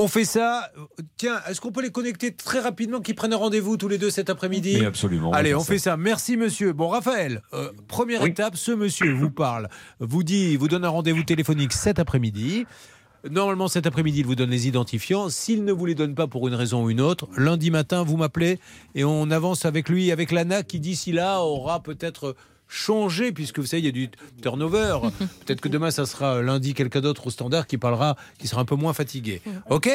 On 0.00 0.06
fait 0.06 0.24
ça. 0.24 0.70
Tiens, 1.16 1.40
est-ce 1.48 1.60
qu'on 1.60 1.72
peut 1.72 1.82
les 1.82 1.90
connecter 1.90 2.32
très 2.32 2.60
rapidement, 2.60 3.00
qu'ils 3.00 3.16
prennent 3.16 3.34
rendez-vous 3.34 3.76
tous 3.76 3.88
les 3.88 3.98
deux 3.98 4.10
cet 4.10 4.30
après-midi 4.30 4.84
absolument. 4.84 5.32
Allez, 5.32 5.56
on 5.56 5.64
fait 5.64 5.80
ça. 5.80 5.96
Merci, 5.96 6.36
monsieur. 6.36 6.72
Bon, 6.72 6.86
Raphaël, 6.86 7.42
euh, 7.52 7.72
première 7.88 8.24
étape, 8.24 8.56
ce 8.56 8.70
monsieur 8.70 9.12
vous 9.12 9.30
parle, 9.30 9.68
vous 9.98 10.22
dit, 10.22 10.56
vous 10.56 10.68
donne 10.68 10.84
un 10.84 10.88
rendez-vous 10.88 11.24
téléphonique 11.24 11.72
cet 11.72 11.98
après-midi. 11.98 12.64
Normalement, 13.28 13.66
cet 13.66 13.88
après-midi, 13.88 14.20
il 14.20 14.26
vous 14.26 14.36
donne 14.36 14.50
les 14.50 14.68
identifiants. 14.68 15.28
S'il 15.30 15.64
ne 15.64 15.72
vous 15.72 15.86
les 15.86 15.96
donne 15.96 16.14
pas 16.14 16.28
pour 16.28 16.46
une 16.46 16.54
raison 16.54 16.84
ou 16.84 16.90
une 16.90 17.00
autre, 17.00 17.26
lundi 17.36 17.72
matin, 17.72 18.04
vous 18.04 18.16
m'appelez 18.16 18.60
et 18.94 19.02
on 19.02 19.32
avance 19.32 19.64
avec 19.64 19.88
lui, 19.88 20.12
avec 20.12 20.30
l'ANA 20.30 20.62
qui 20.62 20.78
d'ici 20.78 21.10
là 21.10 21.40
aura 21.40 21.82
peut-être 21.82 22.36
changé, 22.68 23.32
puisque 23.32 23.58
vous 23.58 23.66
savez, 23.66 23.82
il 23.82 23.86
y 23.86 23.88
a 23.88 23.92
du 23.92 24.10
turnover. 24.42 24.98
peut-être 25.46 25.60
que 25.60 25.68
demain, 25.68 25.90
ça 25.90 26.06
sera 26.06 26.42
lundi 26.42 26.74
quelqu'un 26.74 27.00
d'autre 27.00 27.26
au 27.26 27.30
standard 27.30 27.66
qui 27.66 27.78
parlera, 27.78 28.16
qui 28.38 28.46
sera 28.46 28.60
un 28.60 28.66
peu 28.66 28.76
moins 28.76 28.92
fatigué. 28.92 29.40
OK? 29.70 29.88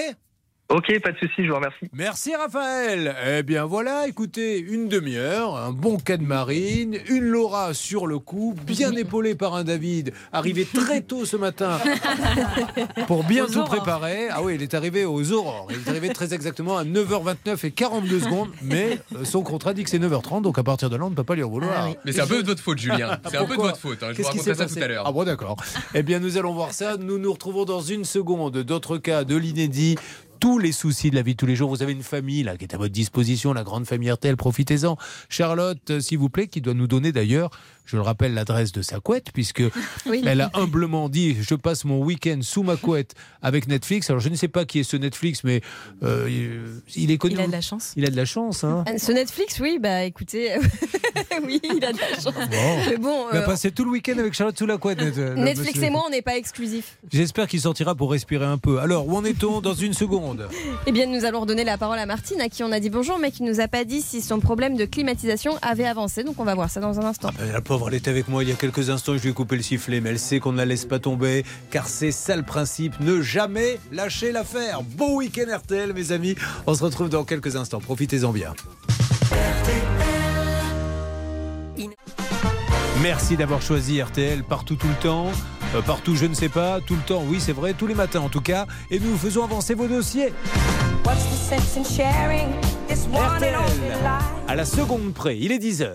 Ok, 0.69 0.97
pas 1.03 1.11
de 1.11 1.17
souci, 1.17 1.43
je 1.45 1.49
vous 1.49 1.55
remercie. 1.55 1.85
Merci 1.91 2.33
Raphaël. 2.35 3.15
Eh 3.27 3.43
bien 3.43 3.65
voilà, 3.65 4.07
écoutez, 4.07 4.57
une 4.57 4.87
demi-heure, 4.87 5.55
un 5.55 5.71
bon 5.71 5.97
cas 5.97 6.17
de 6.17 6.23
marine, 6.23 6.97
une 7.09 7.25
Laura 7.25 7.73
sur 7.75 8.07
le 8.07 8.17
coup, 8.17 8.55
bien 8.65 8.91
épaulée 8.95 9.35
par 9.35 9.53
un 9.53 9.65
David, 9.65 10.13
arrivé 10.31 10.65
très 10.65 11.01
tôt 11.01 11.25
ce 11.25 11.35
matin 11.37 11.77
pour 13.07 13.23
bien 13.23 13.43
Aux 13.43 13.47
tout 13.47 13.57
aurores. 13.59 13.69
préparer. 13.69 14.29
Ah 14.31 14.41
oui, 14.41 14.55
il 14.55 14.63
est 14.63 14.73
arrivé 14.73 15.05
aux 15.05 15.31
aurores. 15.33 15.67
Il 15.69 15.75
est 15.75 15.89
arrivé 15.89 16.09
très 16.09 16.33
exactement 16.33 16.77
à 16.77 16.83
9h29 16.85 17.65
et 17.67 17.71
42 17.71 18.19
secondes, 18.21 18.49
mais 18.63 18.99
euh, 19.15 19.25
son 19.25 19.43
contrat 19.43 19.73
dit 19.75 19.83
que 19.83 19.89
c'est 19.91 19.99
9h30, 19.99 20.41
donc 20.41 20.57
à 20.57 20.63
partir 20.63 20.89
de 20.89 20.95
là, 20.95 21.05
on 21.05 21.09
ne 21.11 21.15
peut 21.15 21.25
pas 21.25 21.35
lui 21.35 21.43
en 21.43 21.49
vouloir. 21.49 21.89
Mais 22.05 22.11
c'est 22.13 22.21
un 22.21 22.25
peu 22.27 22.41
de 22.41 22.47
votre 22.47 22.63
faute, 22.63 22.79
Julien. 22.79 23.19
C'est 23.29 23.37
un 23.37 23.45
peu 23.45 23.57
de 23.57 23.61
votre 23.61 23.77
faute. 23.77 24.01
hein. 24.01 24.07
Je 24.13 24.13
vous 24.13 24.23
Qu'est-ce 24.23 24.31
qui 24.31 24.39
raconterai 24.39 24.67
ça 24.67 24.73
tout 24.73 24.83
à 24.83 24.87
l'heure. 24.87 25.03
Ah 25.05 25.11
bon, 25.11 25.23
d'accord. 25.23 25.57
Eh 25.93 26.01
bien, 26.01 26.19
nous 26.19 26.37
allons 26.37 26.53
voir 26.53 26.73
ça. 26.73 26.97
Nous 26.97 27.19
nous 27.19 27.33
retrouvons 27.33 27.65
dans 27.65 27.81
une 27.81 28.05
seconde. 28.05 28.57
D'autres 28.63 28.97
cas, 28.97 29.23
de 29.23 29.35
l'inédit. 29.35 29.97
Tous 30.43 30.59
les 30.59 30.73
soucis 30.73 31.09
de 31.09 31.15
la 31.15 31.21
vie 31.21 31.35
de 31.35 31.37
tous 31.37 31.45
les 31.45 31.55
jours. 31.55 31.69
Vous 31.69 31.83
avez 31.83 31.93
une 31.93 32.03
famille 32.03 32.43
là 32.43 32.57
qui 32.57 32.65
est 32.65 32.75
à 32.75 32.77
votre 32.77 32.91
disposition, 32.91 33.53
la 33.53 33.63
grande 33.63 33.85
famille 33.85 34.11
RTL. 34.11 34.35
Profitez-en. 34.35 34.97
Charlotte, 35.29 35.89
euh, 35.89 36.01
s'il 36.01 36.17
vous 36.17 36.27
plaît, 36.27 36.47
qui 36.47 36.59
doit 36.59 36.73
nous 36.73 36.85
donner 36.85 37.13
d'ailleurs 37.13 37.49
je 37.85 37.95
le 37.97 38.01
rappelle, 38.01 38.33
l'adresse 38.33 38.71
de 38.71 38.81
sa 38.81 38.99
couette, 38.99 39.31
puisque 39.33 39.61
Oui. 40.05 40.21
elle 40.25 40.41
a 40.41 40.49
humblement 40.53 41.09
dit 41.09 41.37
Je 41.41 41.55
passe 41.55 41.85
mon 41.85 41.99
week-end 42.03 42.39
sous 42.41 42.63
ma 42.63 42.75
couette 42.77 43.13
avec 43.41 43.67
Netflix. 43.67 44.09
Alors, 44.09 44.19
je 44.21 44.29
ne 44.29 44.35
sais 44.35 44.47
pas 44.47 44.65
qui 44.65 44.79
est 44.79 44.83
ce 44.83 44.95
Netflix, 44.97 45.43
mais 45.43 45.61
euh, 46.03 46.27
il- 46.95 47.11
est 47.11 47.17
connu. 47.17 47.35
Il 47.35 47.41
a 47.41 47.47
de 47.47 47.51
la 47.51 47.61
chance. 47.61 47.93
Il 47.95 48.05
a 48.05 48.09
de 48.09 48.15
la 48.15 48.25
chance, 48.25 48.63
hein. 48.63 48.83
Ce 48.97 49.11
Netflix, 49.11 49.59
oui, 49.59 49.79
bah 49.81 50.03
écoutez, 50.03 50.51
oui, 51.45 51.61
il 51.63 51.83
a 51.83 51.91
de 51.93 51.97
la 51.99 52.07
chance. 52.21 52.33
Mais 52.89 52.97
bon, 52.97 53.25
Il 53.31 53.37
a 53.37 53.41
euh, 53.41 53.45
passé 53.45 53.71
tout 53.71 53.83
le 53.85 53.91
week-end 53.91 54.17
avec 54.17 54.33
Charlotte 54.33 54.57
sous 54.57 54.65
la 54.65 54.77
couette. 54.77 55.01
Netflix 55.01 55.75
monsieur. 55.75 55.83
et 55.83 55.89
moi, 55.89 56.03
on 56.07 56.09
n'est 56.09 56.21
pas 56.21 56.37
exclusifs. 56.37 56.97
J'espère 57.11 57.47
qu'il 57.47 57.61
sortira 57.61 57.95
pour 57.95 58.11
respirer 58.11 58.45
un 58.45 58.57
peu. 58.57 58.79
Alors, 58.79 59.07
où 59.07 59.15
en 59.17 59.25
est-on 59.25 59.61
dans 59.61 59.73
une 59.73 59.93
seconde? 59.93 60.47
Eh 60.87 60.91
bien, 60.91 61.05
nous 61.05 61.25
allons 61.25 61.41
redonner 61.41 61.63
la 61.63 61.77
parole 61.77 61.99
à 61.99 62.05
Martine, 62.05 62.39
à 62.41 62.49
qui 62.49 62.63
on 62.63 62.71
a 62.71 62.79
dit 62.79 62.89
bonjour, 62.89 63.19
mais 63.19 63.31
qui 63.31 63.43
nous 63.43 63.59
a 63.59 63.67
pas 63.67 63.83
dit 63.83 64.01
si 64.01 64.21
son 64.21 64.39
problème 64.39 64.75
de 64.77 64.85
climatisation 64.85 65.53
avait 65.61 65.85
avancé. 65.85 66.23
Donc, 66.23 66.35
on 66.39 66.43
va 66.45 66.55
voir 66.55 66.69
ça 66.69 66.79
dans 66.79 66.99
un 66.99 67.05
instant. 67.05 67.29
Euh, 67.39 67.51
La 67.51 67.61
pauvre, 67.73 67.87
elle 67.87 67.95
était 67.95 68.11
avec 68.11 68.27
moi 68.27 68.43
il 68.43 68.49
y 68.49 68.51
a 68.51 68.55
quelques 68.55 68.91
instants, 68.91 69.17
je 69.17 69.23
lui 69.23 69.29
ai 69.29 69.33
coupé 69.33 69.55
le 69.55 69.63
sifflet, 69.63 69.99
mais 69.99 70.11
elle 70.11 70.19
sait 70.19 70.39
qu'on 70.39 70.51
ne 70.51 70.57
la 70.57 70.65
laisse 70.65 70.85
pas 70.85 70.99
tomber, 70.99 71.43
car 71.71 71.87
c'est 71.87 72.11
ça 72.11 72.35
le 72.35 72.43
principe, 72.43 72.99
ne 72.99 73.19
jamais 73.19 73.79
lâcher 73.91 74.31
l'affaire. 74.31 74.83
Bon 74.83 75.17
week-end 75.17 75.45
RTL, 75.57 75.91
mes 75.91 76.11
amis. 76.11 76.35
On 76.67 76.75
se 76.75 76.83
retrouve 76.83 77.09
dans 77.09 77.23
quelques 77.23 77.55
instants. 77.55 77.79
Profitez-en 77.79 78.31
bien. 78.31 78.53
Merci 83.01 83.37
d'avoir 83.37 83.63
choisi 83.63 83.99
RTL 83.99 84.43
partout 84.43 84.75
tout 84.75 84.87
le 84.87 85.01
temps. 85.01 85.31
Euh, 85.73 85.81
partout, 85.81 86.15
je 86.15 86.27
ne 86.27 86.35
sais 86.35 86.49
pas, 86.49 86.79
tout 86.79 86.93
le 86.95 87.01
temps, 87.01 87.23
oui, 87.27 87.39
c'est 87.39 87.53
vrai, 87.53 87.73
tous 87.73 87.87
les 87.87 87.95
matins 87.95 88.21
en 88.21 88.29
tout 88.29 88.41
cas. 88.41 88.67
Et 88.91 88.99
nous 88.99 89.17
faisons 89.17 89.43
avancer 89.43 89.73
vos 89.73 89.87
dossiers. 89.87 90.31
RTL, 93.15 93.57
à 94.47 94.55
la 94.55 94.65
seconde 94.65 95.11
près, 95.15 95.39
il 95.39 95.51
est 95.51 95.57
10h. 95.57 95.89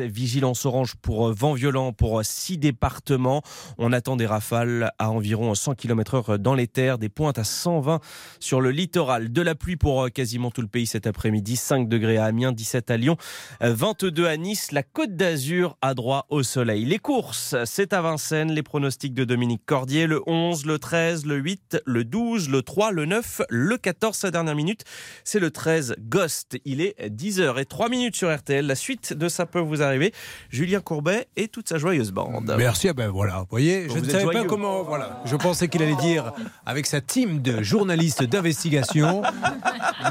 Vigilance 0.00 0.66
orange 0.66 0.96
pour 0.96 1.28
euh, 1.28 1.32
vent 1.32 1.54
violent 1.54 1.94
pour 1.94 2.20
euh, 2.20 2.22
six 2.22 2.58
départements. 2.58 3.40
On 3.78 3.90
attend 3.94 4.16
des 4.16 4.26
rafales 4.26 4.92
à 4.98 5.10
environ 5.10 5.54
100 5.54 5.76
km/h 5.76 6.36
dans 6.36 6.54
les 6.54 6.66
terres, 6.66 6.98
des 6.98 7.08
pointes 7.08 7.38
à 7.38 7.44
120 7.44 8.00
sur 8.38 8.60
le 8.60 8.70
littoral. 8.70 9.32
De 9.32 9.40
la 9.40 9.54
pluie 9.54 9.76
pour 9.76 10.04
euh, 10.04 10.08
quasiment 10.10 10.50
tout 10.50 10.60
le 10.60 10.68
pays 10.68 10.84
cet 10.84 11.06
après-midi. 11.06 11.56
5 11.56 11.88
degrés 11.88 12.18
à 12.18 12.26
Amiens, 12.26 12.52
17 12.52 12.90
à 12.90 12.98
Lyon, 12.98 13.16
euh, 13.62 13.72
22 13.72 14.26
à 14.26 14.36
Nice. 14.36 14.72
La 14.72 14.82
Côte 14.82 15.16
d'Azur 15.16 15.78
a 15.80 15.94
droit 15.94 16.26
au 16.28 16.42
soleil. 16.42 16.84
Les 16.84 16.98
courses, 16.98 17.54
c'est 17.64 17.94
à 17.94 18.02
Vincennes. 18.02 18.52
Les 18.52 18.62
pronostics 18.62 19.14
de 19.14 19.24
Dominique 19.24 19.62
Cordier 19.64 20.06
le 20.06 20.20
11, 20.26 20.66
le 20.66 20.78
13, 20.78 21.24
le 21.24 21.36
8, 21.36 21.78
le 21.86 22.04
12, 22.04 22.50
le 22.50 22.60
3, 22.60 22.92
le 22.92 23.06
9, 23.06 23.40
le 23.48 23.78
14. 23.78 24.14
Sa 24.14 24.30
dernière 24.30 24.54
minute, 24.54 24.84
c'est 25.24 25.40
le 25.40 25.50
13 25.50 25.94
Ghost. 25.98 26.58
Il 26.66 26.82
est 26.82 27.08
10h 27.08 27.58
et 27.58 27.64
3 27.64 27.88
minutes 27.88 28.16
sur 28.16 28.34
RTL. 28.34 28.66
La 28.66 28.74
suite 28.74 29.14
de 29.14 29.28
ça 29.28 29.46
peut 29.62 29.68
vous 29.68 29.82
arriver. 29.82 30.12
Julien 30.50 30.80
Courbet 30.80 31.28
et 31.36 31.48
toute 31.48 31.68
sa 31.68 31.78
joyeuse 31.78 32.12
bande. 32.12 32.54
Merci, 32.58 32.88
ah 32.88 32.92
ben 32.92 33.08
voilà, 33.08 33.38
vous 33.40 33.46
voyez, 33.50 33.84
je 33.84 33.88
Vous 33.88 34.00
ne 34.00 34.10
savais 34.10 34.32
pas 34.32 34.44
comment, 34.44 34.82
voilà, 34.82 35.22
je 35.24 35.36
pensais 35.36 35.68
qu'il 35.68 35.82
allait 35.82 35.96
dire 35.96 36.32
avec 36.66 36.86
sa 36.86 37.00
team 37.00 37.40
de 37.40 37.62
journalistes 37.62 38.22
d'investigation, 38.22 39.22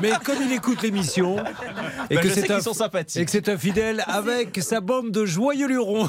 mais 0.01 0.11
comme 0.23 0.37
il 0.45 0.51
écoute 0.53 0.81
l'émission 0.81 1.37
et 2.09 2.15
que 2.15 2.27
je 2.27 2.33
sais 2.33 2.41
c'est 2.41 2.51
un 2.51 2.55
qu'ils 2.55 2.63
sont 2.63 2.73
sympathiques. 2.73 3.21
et 3.21 3.25
que 3.25 3.31
c'est 3.31 3.49
un 3.49 3.57
fidèle 3.57 4.03
avec 4.07 4.57
sa 4.61 4.81
bande 4.81 5.11
de 5.11 5.25
joyeux 5.25 5.67
lurons. 5.67 6.07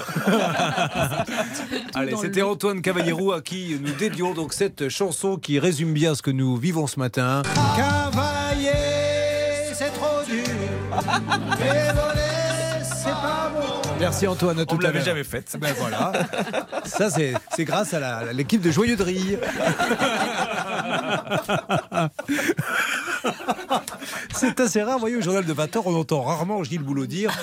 Allez, 1.95 2.15
c'était 2.21 2.43
Antoine 2.43 2.83
Cavallero 2.83 3.33
à 3.33 3.41
qui 3.41 3.77
nous 3.81 3.93
dédions 3.93 4.35
donc 4.35 4.53
cette 4.53 4.89
chanson 4.89 5.37
qui 5.37 5.59
résume 5.59 5.93
bien 5.93 6.15
ce 6.15 6.23
que 6.23 6.31
nous 6.31 6.57
vivons 6.57 6.87
ce 6.87 6.99
matin. 6.99 7.43
Cavalier, 7.77 8.71
c'est 9.75 9.93
trop 9.93 10.23
dur. 10.27 10.43
c'est 13.03 13.11
pas 13.11 13.51
bon. 13.55 13.83
Merci 14.01 14.27
Antoine, 14.27 14.59
à 14.61 14.67
tout 14.67 14.77
On 14.77 14.79
à 14.79 14.83
l'avait 14.85 15.03
jamais 15.03 15.25
faite. 15.25 15.57
Ben 15.59 15.73
voilà. 15.79 16.13
Ça, 16.85 17.11
c'est 17.11 17.35
c'est 17.55 17.65
grâce 17.65 17.95
à 17.95 18.33
l'équipe 18.33 18.61
de 18.61 18.71
Joyeux 18.71 18.97
Drille. 18.97 19.39
C'est 24.35 24.61
assez 24.61 24.83
rare, 24.83 24.95
vous 24.95 25.01
voyez, 25.01 25.17
au 25.17 25.21
journal 25.21 25.45
de 25.45 25.55
20h, 25.55 25.83
on 25.85 25.95
entend 25.95 26.23
rarement 26.23 26.63
Gilles 26.65 26.83
Boulot 26.83 27.07
dire 27.07 27.37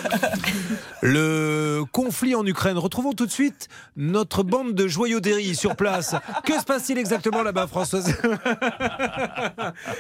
le 1.02 1.84
conflit 1.92 2.36
en 2.36 2.46
Ukraine. 2.46 2.78
Retrouvons 2.78 3.14
tout 3.14 3.26
de 3.26 3.32
suite 3.32 3.68
notre 3.96 4.44
bande 4.44 4.74
de 4.74 4.88
joyeux 4.88 5.22
Drille 5.22 5.56
sur 5.56 5.76
place. 5.76 6.16
Que 6.46 6.54
se 6.60 6.64
passe-t-il 6.64 6.98
exactement 6.98 7.44
là-bas, 7.44 7.68
Françoise? 7.68 8.16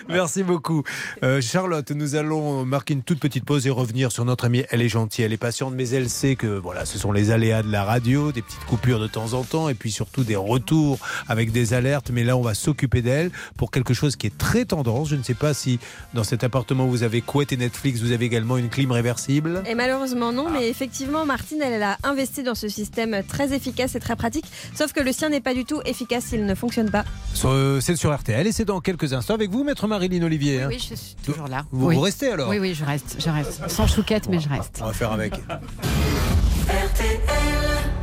Merci 0.09 0.43
beaucoup. 0.43 0.83
Euh, 1.23 1.41
Charlotte, 1.41 1.91
nous 1.91 2.15
allons 2.15 2.65
marquer 2.65 2.93
une 2.93 3.03
toute 3.03 3.19
petite 3.19 3.45
pause 3.45 3.67
et 3.67 3.69
revenir 3.69 4.11
sur 4.11 4.25
notre 4.25 4.45
amie. 4.45 4.63
Elle 4.69 4.81
est 4.81 4.89
gentille, 4.89 5.25
elle 5.25 5.33
est 5.33 5.37
patiente, 5.37 5.73
mais 5.75 5.89
elle 5.89 6.09
sait 6.09 6.35
que 6.35 6.47
voilà, 6.47 6.85
ce 6.85 6.97
sont 6.97 7.11
les 7.11 7.31
aléas 7.31 7.63
de 7.63 7.71
la 7.71 7.83
radio, 7.83 8.31
des 8.31 8.41
petites 8.41 8.65
coupures 8.65 8.99
de 8.99 9.07
temps 9.07 9.33
en 9.33 9.43
temps, 9.43 9.69
et 9.69 9.73
puis 9.73 9.91
surtout 9.91 10.23
des 10.23 10.35
retours 10.35 10.99
avec 11.27 11.51
des 11.51 11.73
alertes. 11.73 12.11
Mais 12.11 12.23
là, 12.23 12.37
on 12.37 12.41
va 12.41 12.53
s'occuper 12.53 13.01
d'elle 13.01 13.31
pour 13.57 13.71
quelque 13.71 13.93
chose 13.93 14.15
qui 14.15 14.27
est 14.27 14.37
très 14.37 14.65
tendance. 14.65 15.09
Je 15.09 15.15
ne 15.15 15.23
sais 15.23 15.33
pas 15.33 15.53
si 15.53 15.68
dans 16.13 16.23
cet 16.23 16.43
appartement 16.43 16.85
où 16.85 16.89
vous 16.89 17.03
avez 17.03 17.21
couette 17.21 17.51
et 17.51 17.57
Netflix, 17.57 17.99
vous 17.99 18.11
avez 18.13 18.25
également 18.25 18.57
une 18.57 18.69
clim 18.69 18.91
réversible? 18.91 19.61
Et 19.67 19.75
malheureusement 19.75 20.31
non, 20.31 20.49
mais 20.49 20.69
effectivement 20.69 21.25
Martine 21.25 21.61
elle, 21.61 21.73
elle 21.73 21.83
a 21.83 21.97
investi 22.03 22.41
dans 22.41 22.55
ce 22.55 22.69
système 22.69 23.21
très 23.27 23.53
efficace 23.53 23.95
et 23.95 23.99
très 23.99 24.15
pratique, 24.15 24.45
sauf 24.73 24.93
que 24.93 25.01
le 25.01 25.11
sien 25.11 25.29
n'est 25.29 25.41
pas 25.41 25.53
du 25.53 25.65
tout 25.65 25.81
efficace, 25.85 26.29
il 26.31 26.45
ne 26.45 26.55
fonctionne 26.55 26.89
pas. 26.89 27.03
Euh, 27.45 27.79
C'est 27.81 27.95
sur 27.97 28.15
RTL 28.15 28.47
et 28.47 28.51
c'est 28.51 28.65
dans 28.65 28.79
quelques 28.79 29.13
instants 29.13 29.33
avec 29.35 29.49
vous, 29.51 29.63
maître 29.63 29.85
Marilyn 29.87 30.23
Olivier. 30.23 30.61
hein. 30.63 30.67
Oui, 30.69 30.77
je 30.79 30.95
suis 30.95 31.15
toujours 31.25 31.47
là. 31.47 31.65
Vous, 31.71 31.87
Oui. 31.87 31.95
vous 31.95 32.01
restez 32.01 32.31
alors? 32.31 32.49
Oui, 32.49 32.59
oui, 32.59 32.73
je 32.73 32.85
reste, 32.85 33.17
je 33.19 33.29
reste. 33.29 33.69
Sans 33.69 33.87
chouquette, 33.87 34.29
mais 34.29 34.39
je 34.39 34.47
reste. 34.49 34.79
On 34.81 34.85
va 34.87 34.93
faire 34.93 35.11
avec. 35.11 35.33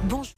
Bonjour. 0.08 0.34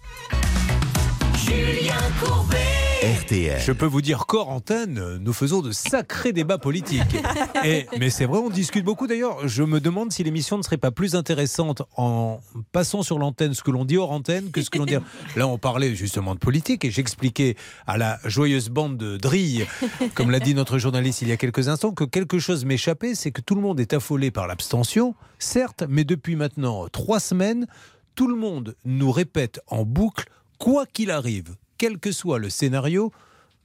Julien 1.45 1.95
Courbet. 2.23 2.78
RTL. 3.03 3.61
Je 3.61 3.71
peux 3.71 3.87
vous 3.87 4.01
dire 4.03 4.27
qu'hors 4.27 4.49
antenne, 4.49 5.19
nous 5.21 5.33
faisons 5.33 5.63
de 5.63 5.71
sacrés 5.71 6.33
débats 6.33 6.59
politiques. 6.59 7.17
Et, 7.65 7.87
mais 7.97 8.11
c'est 8.11 8.25
vrai, 8.25 8.41
on 8.41 8.51
discute 8.51 8.85
beaucoup. 8.85 9.07
D'ailleurs, 9.07 9.47
je 9.47 9.63
me 9.63 9.79
demande 9.79 10.11
si 10.11 10.25
l'émission 10.25 10.59
ne 10.59 10.65
serait 10.65 10.79
pas 10.79 10.91
plus 10.91 11.15
intéressante 11.15 11.83
en 11.97 12.41
passant 12.73 13.05
sur 13.05 13.21
l'antenne 13.21 13.55
ce 13.55 13.63
que 13.63 13.71
l'on 13.71 13.85
dit 13.85 13.99
hors 13.99 14.11
antenne 14.11 14.51
que 14.51 14.63
ce 14.63 14.71
que 14.71 14.79
l'on 14.79 14.85
dit. 14.85 14.97
Là, 15.37 15.47
on 15.47 15.59
parlait 15.59 15.95
justement 15.95 16.35
de 16.35 16.41
politique 16.41 16.85
et 16.85 16.91
j'expliquais 16.91 17.55
à 17.87 17.99
la 17.99 18.19
joyeuse 18.25 18.69
bande 18.69 18.97
de 18.97 19.17
Drille, 19.17 19.67
comme 20.15 20.33
l'a 20.33 20.41
dit 20.41 20.55
notre 20.55 20.79
journaliste 20.79 21.23
il 21.23 21.29
y 21.29 21.33
a 21.33 21.37
quelques 21.37 21.69
instants, 21.69 21.93
que 21.93 22.05
quelque 22.05 22.41
chose 22.41 22.65
m'échappait, 22.65 23.15
c'est 23.15 23.31
que 23.31 23.43
tout 23.43 23.55
le 23.55 23.61
monde 23.61 23.79
est 23.79 23.93
affolé 23.93 24.33
par 24.33 24.49
l'abstention, 24.49 25.15
certes, 25.39 25.85
mais 25.89 26.03
depuis 26.03 26.35
maintenant 26.35 26.89
trois 26.89 27.21
semaines, 27.21 27.69
tout 28.17 28.27
le 28.27 28.35
monde 28.35 28.75
nous 28.85 29.13
répète 29.13 29.61
en 29.69 29.85
boucle, 29.85 30.29
quoi 30.59 30.85
qu'il 30.85 31.13
arrive, 31.13 31.55
quel 31.79 31.99
que 31.99 32.13
soit 32.13 32.39
le 32.39 32.51
scénario, 32.51 33.13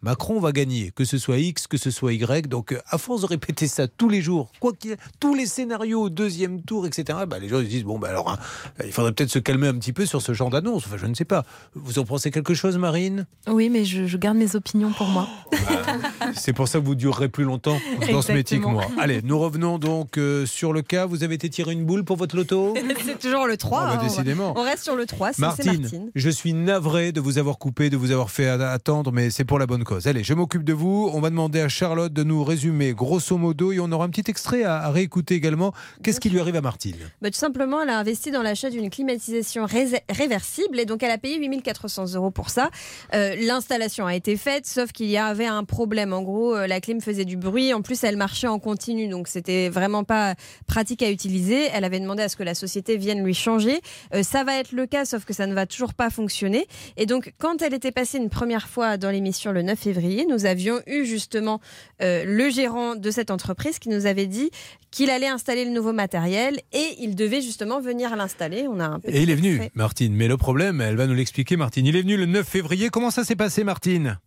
Macron 0.03 0.39
va 0.39 0.51
gagner, 0.51 0.91
que 0.93 1.05
ce 1.05 1.17
soit 1.17 1.37
X, 1.37 1.65
que 1.65 1.77
ce 1.77 1.89
soit 1.89 2.13
Y. 2.13 2.47
Donc, 2.47 2.73
euh, 2.73 2.81
à 2.87 2.97
force 2.97 3.21
de 3.21 3.25
répéter 3.25 3.67
ça 3.67 3.87
tous 3.87 4.09
les 4.09 4.21
jours, 4.21 4.51
quoi 4.59 4.73
qu'il 4.73 4.97
tous 5.19 5.33
les 5.33 5.45
scénarios 5.45 6.01
au 6.01 6.09
deuxième 6.09 6.61
tour, 6.61 6.85
etc., 6.85 7.19
bah, 7.25 7.39
les 7.39 7.47
gens 7.47 7.59
se 7.59 7.63
disent 7.63 7.85
bon, 7.85 7.97
bah, 7.97 8.09
alors, 8.09 8.29
hein, 8.29 8.37
il 8.83 8.91
faudrait 8.91 9.13
peut-être 9.13 9.29
se 9.29 9.39
calmer 9.39 9.67
un 9.67 9.75
petit 9.75 9.93
peu 9.93 10.05
sur 10.05 10.21
ce 10.21 10.33
genre 10.33 10.49
d'annonce. 10.49 10.83
Enfin, 10.85 10.97
je 10.97 11.05
ne 11.05 11.13
sais 11.13 11.23
pas. 11.23 11.45
Vous 11.73 11.99
en 11.99 12.03
pensez 12.03 12.31
quelque 12.31 12.53
chose, 12.53 12.77
Marine? 12.77 13.25
Oui, 13.47 13.69
mais 13.69 13.85
je, 13.85 14.05
je 14.05 14.17
garde 14.17 14.37
mes 14.37 14.57
opinions 14.57 14.91
pour 14.91 15.07
moi. 15.07 15.27
C'est 16.35 16.53
pour 16.53 16.67
ça 16.67 16.79
que 16.79 16.85
vous 16.85 16.95
durerez 16.95 17.29
plus 17.29 17.45
longtemps 17.45 17.79
dans 18.11 18.21
ce 18.21 18.33
métier 18.33 18.59
que 18.59 18.67
moi. 18.67 18.85
Allez, 18.99 19.21
nous 19.23 19.39
revenons 19.39 19.77
donc 19.77 20.17
euh, 20.17 20.45
sur 20.45 20.73
le 20.73 20.81
cas. 20.81 21.05
Vous 21.05 21.23
avez 21.23 21.35
été 21.35 21.49
tiré 21.49 21.71
une 21.71 21.85
boule 21.85 22.03
pour 22.03 22.17
votre 22.17 22.35
loto? 22.35 22.73
C'est 23.05 23.19
toujours 23.19 23.47
le 23.47 23.55
3. 23.55 23.79
Ah 23.79 23.85
bah, 23.85 23.99
hein, 24.01 24.03
décidément. 24.03 24.53
On 24.57 24.63
reste 24.63 24.83
sur 24.83 24.95
le 24.95 25.05
3, 25.05 25.29
c'est 25.29 25.35
c'est 25.35 25.41
Martine, 25.41 25.81
Martine. 25.81 26.11
je 26.13 26.29
suis 26.29 26.53
navré 26.53 27.11
de 27.11 27.21
vous 27.21 27.37
avoir 27.37 27.57
coupé, 27.57 27.89
de 27.89 27.97
vous 27.97 28.11
avoir 28.11 28.31
fait 28.31 28.47
attendre, 28.47 29.11
mais 29.11 29.29
c'est 29.29 29.45
pour 29.45 29.59
la 29.59 29.65
bonne 29.65 29.83
cause. 29.83 29.92
Allez, 30.05 30.23
je 30.23 30.33
m'occupe 30.33 30.63
de 30.63 30.73
vous. 30.73 31.09
On 31.13 31.21
va 31.21 31.29
demander 31.29 31.61
à 31.61 31.69
Charlotte 31.69 32.11
de 32.11 32.23
nous 32.23 32.43
résumer 32.43 32.93
grosso 32.93 33.37
modo 33.37 33.71
et 33.71 33.79
on 33.79 33.91
aura 33.91 34.05
un 34.05 34.09
petit 34.09 34.29
extrait 34.29 34.63
à, 34.63 34.89
réécouter 34.89 35.35
également. 35.35 35.71
Qu'est-ce 36.01 36.19
qui 36.19 36.29
lui 36.29 36.39
arrive 36.39 36.55
à 36.55 36.61
Martine 36.61 36.95
Bah, 37.21 37.29
tout 37.29 37.37
simplement, 37.37 37.81
elle 37.81 37.89
a 37.89 37.99
investi 37.99 38.31
dans 38.31 38.41
l'achat 38.41 38.69
d'une 38.69 38.89
climatisation 38.89 39.65
réversible 40.09 40.79
et 40.79 40.85
donc 40.85 41.03
elle 41.03 41.11
a 41.11 41.17
payé 41.17 41.37
8400 41.37 42.15
euros 42.15 42.31
pour 42.31 42.49
ça. 42.49 42.69
Euh, 43.13 43.35
L'installation 43.39 44.05
a 44.05 44.15
été 44.15 44.35
faite, 44.35 44.65
sauf 44.65 44.91
qu'il 44.91 45.07
y 45.07 45.17
avait 45.17 45.45
un 45.45 45.63
problème. 45.63 46.11
En 46.13 46.23
gros, 46.23 46.55
euh, 46.55 46.67
la 46.67 46.81
clim 46.81 46.99
faisait 46.99 47.25
du 47.25 47.37
bruit. 47.37 47.73
En 47.73 47.81
plus, 47.81 48.03
elle 48.03 48.17
marchait 48.17 48.47
en 48.47 48.59
continu, 48.59 49.07
donc 49.07 49.27
c'était 49.27 49.69
vraiment 49.69 50.03
pas 50.03 50.35
pratique 50.65 51.03
à 51.03 51.11
utiliser. 51.11 51.69
Elle 51.73 51.83
avait 51.83 51.99
demandé 51.99 52.23
à 52.23 52.29
ce 52.29 52.35
que 52.35 52.43
la 52.43 52.55
société 52.55 52.97
vienne 52.97 53.23
lui 53.23 53.35
changer. 53.35 53.79
Euh, 54.13 54.23
ça 54.23 54.43
va 54.43 54.57
être 54.57 54.71
le 54.71 54.87
cas, 54.87 55.05
sauf 55.05 55.23
que 55.23 55.33
ça 55.33 55.45
ne 55.45 55.53
va 55.53 55.65
toujours 55.65 55.93
pas 55.93 56.09
fonctionner. 56.09 56.67
Et 56.97 57.05
donc, 57.05 57.33
quand 57.37 57.61
elle 57.61 57.73
était 57.73 57.91
passée 57.91 58.17
une 58.17 58.29
première 58.29 58.67
fois 58.67 58.97
dans 58.97 59.11
l'émission 59.11 59.51
le 59.51 59.61
9 59.61 59.82
février, 59.83 60.25
nous 60.25 60.45
avions 60.45 60.79
eu 60.87 61.05
justement 61.05 61.59
euh, 62.01 62.23
le 62.25 62.49
gérant 62.49 62.95
de 62.95 63.11
cette 63.11 63.29
entreprise 63.31 63.79
qui 63.79 63.89
nous 63.89 64.05
avait 64.05 64.27
dit 64.27 64.49
qu'il 64.91 65.09
allait 65.09 65.27
installer 65.27 65.65
le 65.65 65.71
nouveau 65.71 65.93
matériel 65.93 66.59
et 66.71 66.87
il 66.99 67.15
devait 67.15 67.41
justement 67.41 67.81
venir 67.81 68.15
l'installer. 68.15 68.65
On 68.69 68.79
a 68.79 68.85
un 68.85 68.99
Et 69.05 69.21
il 69.23 69.29
est 69.29 69.35
venu. 69.35 69.59
Martine. 69.75 70.15
Mais 70.15 70.27
le 70.27 70.37
problème, 70.37 70.81
elle 70.81 70.95
va 70.95 71.07
nous 71.07 71.13
l'expliquer, 71.13 71.57
Martine. 71.57 71.85
Il 71.85 71.95
est 71.95 72.01
venu 72.01 72.17
le 72.17 72.25
9 72.25 72.47
février. 72.47 72.89
Comment 72.89 73.11
ça 73.11 73.23
s'est 73.23 73.35
passé, 73.35 73.63
Martine? 73.63 74.17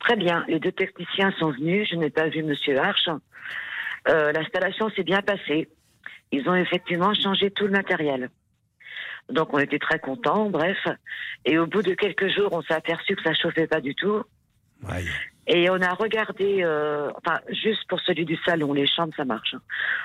Très 0.00 0.16
bien. 0.16 0.44
Les 0.48 0.58
deux 0.58 0.72
techniciens 0.72 1.32
sont 1.38 1.52
venus. 1.52 1.88
Je 1.90 1.96
n'ai 1.96 2.10
pas 2.10 2.28
vu 2.28 2.42
Monsieur 2.42 2.78
Arch. 2.78 3.08
Euh, 4.08 4.32
L'installation 4.32 4.90
s'est 4.90 5.04
bien 5.04 5.22
passée. 5.22 5.68
Ils 6.32 6.48
ont 6.48 6.54
effectivement 6.54 7.12
changé 7.14 7.50
tout 7.50 7.64
le 7.64 7.70
matériel. 7.72 8.30
Donc 9.30 9.52
on 9.54 9.58
était 9.58 9.78
très 9.78 9.98
contents, 9.98 10.50
bref. 10.50 10.78
Et 11.44 11.58
au 11.58 11.66
bout 11.66 11.82
de 11.82 11.94
quelques 11.94 12.28
jours, 12.34 12.48
on 12.52 12.62
s'est 12.62 12.74
aperçu 12.74 13.14
que 13.14 13.22
ça 13.22 13.34
chauffait 13.34 13.66
pas 13.66 13.80
du 13.80 13.94
tout. 13.94 14.22
Et 15.48 15.68
on 15.70 15.80
a 15.80 15.92
regardé, 15.94 16.62
euh, 16.62 17.10
enfin 17.16 17.40
juste 17.48 17.86
pour 17.88 18.00
celui 18.00 18.24
du 18.24 18.36
salon, 18.46 18.72
les 18.72 18.86
chambres 18.86 19.12
ça 19.16 19.24
marche. 19.24 19.54
hein. 19.54 19.60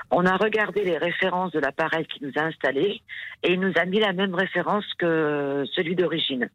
On 0.10 0.26
a 0.26 0.36
regardé 0.36 0.84
les 0.84 0.98
références 0.98 1.52
de 1.52 1.60
l'appareil 1.60 2.06
qui 2.08 2.24
nous 2.24 2.32
a 2.38 2.42
installé 2.42 3.02
et 3.44 3.52
il 3.54 3.60
nous 3.60 3.74
a 3.76 3.86
mis 3.86 4.00
la 4.00 4.13
même 4.13 4.34
référence 4.34 4.86
que 4.98 5.63
celui 5.74 5.96
d'origine. 5.96 6.50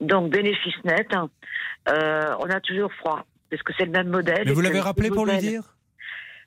Donc 0.00 0.30
bénéfice 0.30 0.74
net, 0.84 1.06
hein. 1.14 1.30
Euh, 1.88 2.34
on 2.40 2.50
a 2.50 2.60
toujours 2.60 2.92
froid 2.94 3.24
parce 3.50 3.62
que 3.62 3.72
c'est 3.78 3.86
le 3.86 3.92
même 3.92 4.08
modèle. 4.08 4.42
Mais 4.44 4.52
vous 4.52 4.60
l'avez 4.60 4.80
rappelé 4.80 5.10
pour 5.10 5.24
lui 5.26 5.38
dire? 5.38 5.62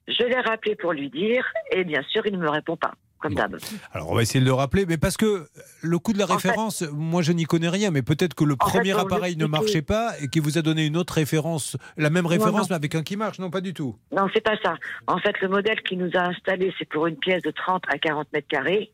Je 0.08 0.24
l'ai 0.24 0.40
rappelé 0.40 0.76
pour 0.76 0.94
lui 0.94 1.10
dire 1.10 1.46
et 1.72 1.84
bien 1.84 2.02
sûr 2.04 2.26
il 2.28 2.34
ne 2.34 2.38
me 2.38 2.50
répond 2.50 2.78
pas, 2.78 2.94
comme 3.20 3.34
d'hab. 3.34 3.58
Alors 3.92 4.12
on 4.12 4.16
va 4.16 4.22
essayer 4.22 4.40
de 4.40 4.46
le 4.46 4.54
rappeler, 4.54 4.86
mais 4.86 4.98
parce 4.98 5.18
que 5.18 5.48
le 5.82 6.00
coup 6.00 6.14
de 6.14 6.20
la 6.20 6.26
référence, 6.26 6.84
moi 6.94 7.22
je 7.22 7.32
n'y 7.32 7.46
connais 7.46 7.70
rien, 7.70 7.92
mais 7.92 8.02
peut-être 8.02 8.34
que 8.34 8.44
le 8.44 8.54
fait, 8.54 8.58
premier 8.58 8.98
appareil 8.98 9.36
ne 9.38 9.46
marchait 9.46 9.82
pas 9.82 10.14
et 10.22 10.28
qu'il 10.28 10.42
vous 10.42 10.58
a 10.58 10.62
donné 10.62 10.86
une 10.86 10.98
autre 10.98 11.14
référence, 11.14 11.78
la 11.98 12.10
même 12.10 12.26
référence 12.26 12.62
non. 12.62 12.68
mais 12.70 12.76
avec 12.76 12.96
un 12.96 13.04
qui 13.04 13.18
marche, 13.18 13.40
non 13.40 13.50
pas 13.50 13.62
du 13.62 13.74
tout. 13.74 13.96
Non, 14.12 14.28
c'est 14.34 14.42
pas 14.42 14.58
ça. 14.64 14.76
En 15.08 15.18
fait, 15.18 15.40
le 15.42 15.50
modèle 15.50 15.82
qui 15.82 15.98
nous 15.98 16.12
a 16.16 16.22
installé, 16.22 16.74
c'est 16.78 16.88
pour 16.88 17.08
une 17.08 17.18
pièce 17.18 17.42
de 17.44 17.52
30 17.52 17.84
à 17.88 17.98
40 17.98 18.32
mètres 18.34 18.48
carrés. 18.48 18.92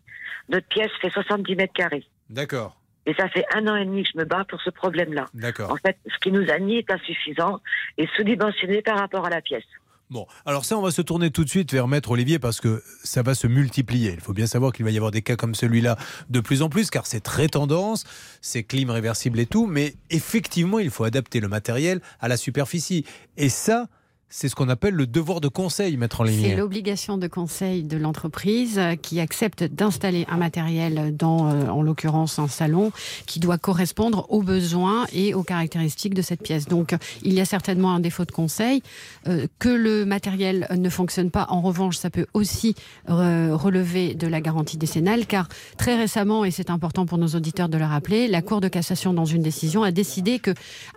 Notre 0.49 0.67
pièce 0.67 0.91
fait 1.01 1.09
70 1.09 1.55
mètres 1.55 1.73
carrés. 1.73 2.05
D'accord, 2.29 2.77
Et 3.05 3.13
ça 3.13 3.29
fait 3.29 3.45
un 3.53 3.67
an 3.67 3.75
et 3.75 3.85
demi 3.85 4.03
que 4.03 4.09
je 4.13 4.17
me 4.17 4.25
bats 4.25 4.45
pour 4.47 4.61
ce 4.61 4.69
problème-là. 4.69 5.25
d'accord. 5.33 5.71
En 5.71 5.77
fait, 5.77 5.97
ce 6.07 6.17
qui 6.19 6.31
nous 6.31 6.49
a 6.49 6.57
mis 6.59 6.77
est 6.77 6.91
insuffisant 6.91 7.59
et 7.97 8.07
sous-dimensionné 8.15 8.81
par 8.81 8.97
rapport 8.97 9.25
à 9.25 9.29
la 9.29 9.41
pièce. 9.41 9.63
Bon, 10.13 10.27
alors 10.45 10.63
ça, 10.63 10.77
on 10.77 10.81
va 10.83 10.91
se 10.91 11.01
tourner 11.01 11.31
tout 11.31 11.43
de 11.43 11.49
suite 11.49 11.73
vers 11.73 11.87
Maître 11.87 12.11
Olivier 12.11 12.37
parce 12.37 12.61
que 12.61 12.83
ça 13.03 13.23
va 13.23 13.33
se 13.33 13.47
multiplier. 13.47 14.11
Il 14.13 14.19
faut 14.19 14.31
bien 14.31 14.45
savoir 14.45 14.71
qu'il 14.71 14.85
va 14.85 14.91
y 14.91 14.95
avoir 14.95 15.09
des 15.09 15.23
cas 15.23 15.35
comme 15.35 15.55
celui-là 15.55 15.97
de 16.29 16.39
plus 16.39 16.61
en 16.61 16.69
plus 16.69 16.91
car 16.91 17.07
c'est 17.07 17.19
très 17.19 17.47
tendance, 17.47 18.03
c'est 18.39 18.61
clim 18.61 18.91
réversible 18.91 19.39
et 19.39 19.47
tout, 19.47 19.65
mais 19.65 19.95
effectivement, 20.11 20.77
il 20.77 20.91
faut 20.91 21.03
adapter 21.03 21.39
le 21.39 21.47
matériel 21.47 21.99
à 22.19 22.27
la 22.27 22.37
superficie. 22.37 23.05
Et 23.37 23.49
ça, 23.49 23.87
c'est 24.35 24.49
ce 24.49 24.55
qu'on 24.55 24.67
appelle 24.67 24.95
le 24.95 25.05
devoir 25.05 25.41
de 25.41 25.47
conseil, 25.47 25.95
Maître 25.95 26.21
en 26.21 26.25
C'est 26.25 26.31
ligne. 26.31 26.57
l'obligation 26.57 27.19
de 27.19 27.27
conseil 27.27 27.83
de 27.83 27.97
l'entreprise 27.97 28.79
euh, 28.79 28.95
qui 28.95 29.19
accepte 29.19 29.63
d'installer 29.63 30.25
un 30.27 30.37
matériel 30.37 31.15
dans, 31.15 31.51
euh, 31.51 31.67
en 31.67 31.83
l'occurrence, 31.83 32.39
un 32.39 32.47
salon 32.47 32.91
qui 33.27 33.39
doit 33.39 33.59
correspondre 33.59 34.25
aux 34.29 34.41
besoins 34.41 35.05
et 35.13 35.35
aux 35.35 35.43
caractéristiques 35.43 36.15
de 36.15 36.23
cette 36.23 36.41
pièce. 36.41 36.67
Donc, 36.67 36.95
il 37.21 37.31
y 37.31 37.41
a 37.41 37.45
certainement 37.45 37.93
un 37.93 37.99
défaut 37.99 38.25
de 38.25 38.31
conseil. 38.31 38.81
Euh, 39.27 39.45
que 39.59 39.69
le 39.69 40.03
matériel 40.03 40.67
ne 40.75 40.89
fonctionne 40.89 41.29
pas, 41.29 41.45
en 41.49 41.61
revanche, 41.61 41.97
ça 41.97 42.09
peut 42.09 42.25
aussi 42.33 42.73
relever 43.05 44.15
de 44.15 44.25
la 44.25 44.41
garantie 44.41 44.77
décennale, 44.77 45.27
car 45.27 45.47
très 45.77 45.95
récemment, 45.95 46.43
et 46.43 46.49
c'est 46.49 46.71
important 46.71 47.05
pour 47.05 47.19
nos 47.19 47.27
auditeurs 47.27 47.69
de 47.69 47.77
le 47.77 47.85
rappeler, 47.85 48.27
la 48.27 48.41
Cour 48.41 48.61
de 48.61 48.67
cassation, 48.67 49.13
dans 49.13 49.25
une 49.25 49.43
décision, 49.43 49.83
a 49.83 49.91
décidé 49.91 50.39
que 50.39 50.51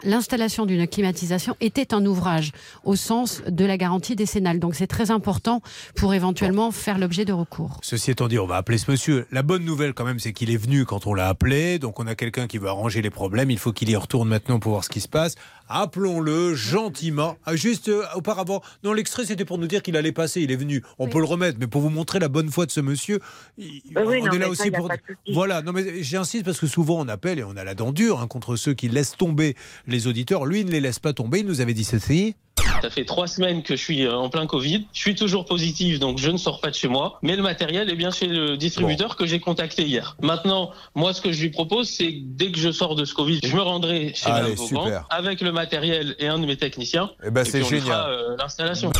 l'installation 0.04 0.64
d'une 0.64 0.86
climatisation 0.86 1.54
était 1.60 1.92
un 1.92 2.04
ouvrage 2.06 2.52
au 2.84 2.96
sens 2.96 3.25
de 3.48 3.64
la 3.64 3.76
garantie 3.76 4.16
décennale. 4.16 4.58
Donc 4.58 4.74
c'est 4.74 4.86
très 4.86 5.10
important 5.10 5.60
pour 5.94 6.14
éventuellement 6.14 6.70
faire 6.70 6.98
l'objet 6.98 7.24
de 7.24 7.32
recours. 7.32 7.78
Ceci 7.82 8.10
étant 8.10 8.28
dit, 8.28 8.38
on 8.38 8.46
va 8.46 8.56
appeler 8.56 8.78
ce 8.78 8.90
monsieur. 8.90 9.26
La 9.30 9.42
bonne 9.42 9.64
nouvelle 9.64 9.94
quand 9.94 10.04
même, 10.04 10.18
c'est 10.18 10.32
qu'il 10.32 10.50
est 10.50 10.56
venu 10.56 10.84
quand 10.84 11.06
on 11.06 11.14
l'a 11.14 11.28
appelé. 11.28 11.78
Donc 11.78 12.00
on 12.00 12.06
a 12.06 12.14
quelqu'un 12.14 12.46
qui 12.46 12.58
veut 12.58 12.68
arranger 12.68 13.02
les 13.02 13.10
problèmes. 13.10 13.50
Il 13.50 13.58
faut 13.58 13.72
qu'il 13.72 13.90
y 13.90 13.96
retourne 13.96 14.28
maintenant 14.28 14.58
pour 14.58 14.72
voir 14.72 14.84
ce 14.84 14.90
qui 14.90 15.00
se 15.00 15.08
passe. 15.08 15.34
Appelons-le 15.68 16.54
gentiment. 16.54 17.36
Ah, 17.44 17.56
juste 17.56 17.88
euh, 17.88 18.04
auparavant, 18.14 18.62
non, 18.84 18.92
l'extrait 18.92 19.24
c'était 19.24 19.44
pour 19.44 19.58
nous 19.58 19.66
dire 19.66 19.82
qu'il 19.82 19.96
allait 19.96 20.12
passer. 20.12 20.40
Il 20.40 20.52
est 20.52 20.56
venu. 20.56 20.82
On 20.98 21.08
peut 21.08 21.18
le 21.18 21.24
remettre, 21.24 21.58
mais 21.58 21.66
pour 21.66 21.80
vous 21.80 21.90
montrer 21.90 22.20
la 22.20 22.28
bonne 22.28 22.50
foi 22.50 22.66
de 22.66 22.70
ce 22.70 22.80
monsieur, 22.80 23.18
Oui, 23.58 23.82
on 23.96 24.04
non, 24.04 24.12
est 24.12 24.38
là 24.38 24.44
ça, 24.44 24.50
aussi 24.50 24.70
pour. 24.70 24.88
Voilà. 25.32 25.62
Non, 25.62 25.72
mais 25.72 26.02
j'insiste 26.02 26.44
parce 26.44 26.60
que 26.60 26.66
souvent 26.66 27.00
on 27.00 27.08
appelle 27.08 27.38
et 27.40 27.44
on 27.44 27.56
a 27.56 27.64
la 27.64 27.74
dent 27.74 27.92
dure 27.92 28.20
hein, 28.20 28.28
contre 28.28 28.56
ceux 28.56 28.74
qui 28.74 28.88
laissent 28.88 29.16
tomber 29.16 29.56
les 29.86 30.06
auditeurs. 30.06 30.46
Lui, 30.46 30.60
il 30.60 30.66
ne 30.66 30.70
les 30.70 30.80
laisse 30.80 31.00
pas 31.00 31.12
tomber. 31.12 31.40
Il 31.40 31.46
nous 31.46 31.60
avait 31.60 31.74
dit 31.74 31.84
ceci. 31.84 32.36
Ça 32.82 32.90
fait 32.90 33.04
trois 33.04 33.26
semaines 33.26 33.62
que 33.62 33.76
je 33.76 33.82
suis 33.82 34.04
euh, 34.04 34.14
en 34.14 34.28
plein 34.28 34.46
Covid. 34.46 34.86
Je 34.92 35.00
suis 35.00 35.14
toujours 35.14 35.44
positif, 35.44 35.98
donc 35.98 36.18
je 36.18 36.30
ne 36.30 36.36
sors 36.36 36.60
pas 36.60 36.70
de 36.70 36.74
chez 36.74 36.88
moi. 36.88 37.18
Mais 37.22 37.36
le 37.36 37.42
matériel 37.42 37.90
est 37.90 37.94
bien 37.96 38.10
chez 38.10 38.26
le 38.26 38.56
distributeur 38.56 39.16
que 39.16 39.26
j'ai 39.26 39.40
contacté 39.40 39.82
hier. 39.84 40.16
Maintenant, 40.22 40.70
moi, 40.94 41.12
ce 41.12 41.20
que 41.20 41.32
je 41.32 41.40
lui 41.42 41.50
propose, 41.50 41.88
c'est 41.88 42.12
que 42.12 42.18
dès 42.22 42.50
que 42.52 42.58
je 42.58 42.70
sors 42.70 42.94
de 42.94 43.04
ce 43.04 43.14
Covid, 43.14 43.40
je 43.42 43.54
me 43.56 43.62
rendrai 43.62 44.12
chez 44.14 44.30
Allez, 44.30 44.54
Vauban 44.54 44.88
avec 45.10 45.40
le 45.40 45.52
matériel 45.52 46.14
et 46.18 46.28
un 46.28 46.38
de 46.38 46.46
mes 46.46 46.56
techniciens. 46.56 47.10
Eh 47.24 47.30
ben, 47.30 47.42
Et 47.42 47.44
c'est 47.50 47.58
lui 47.58 47.64
fera, 47.80 47.80
génial. 47.80 48.10
euh, 48.10 48.36
L'installation. 48.38 48.92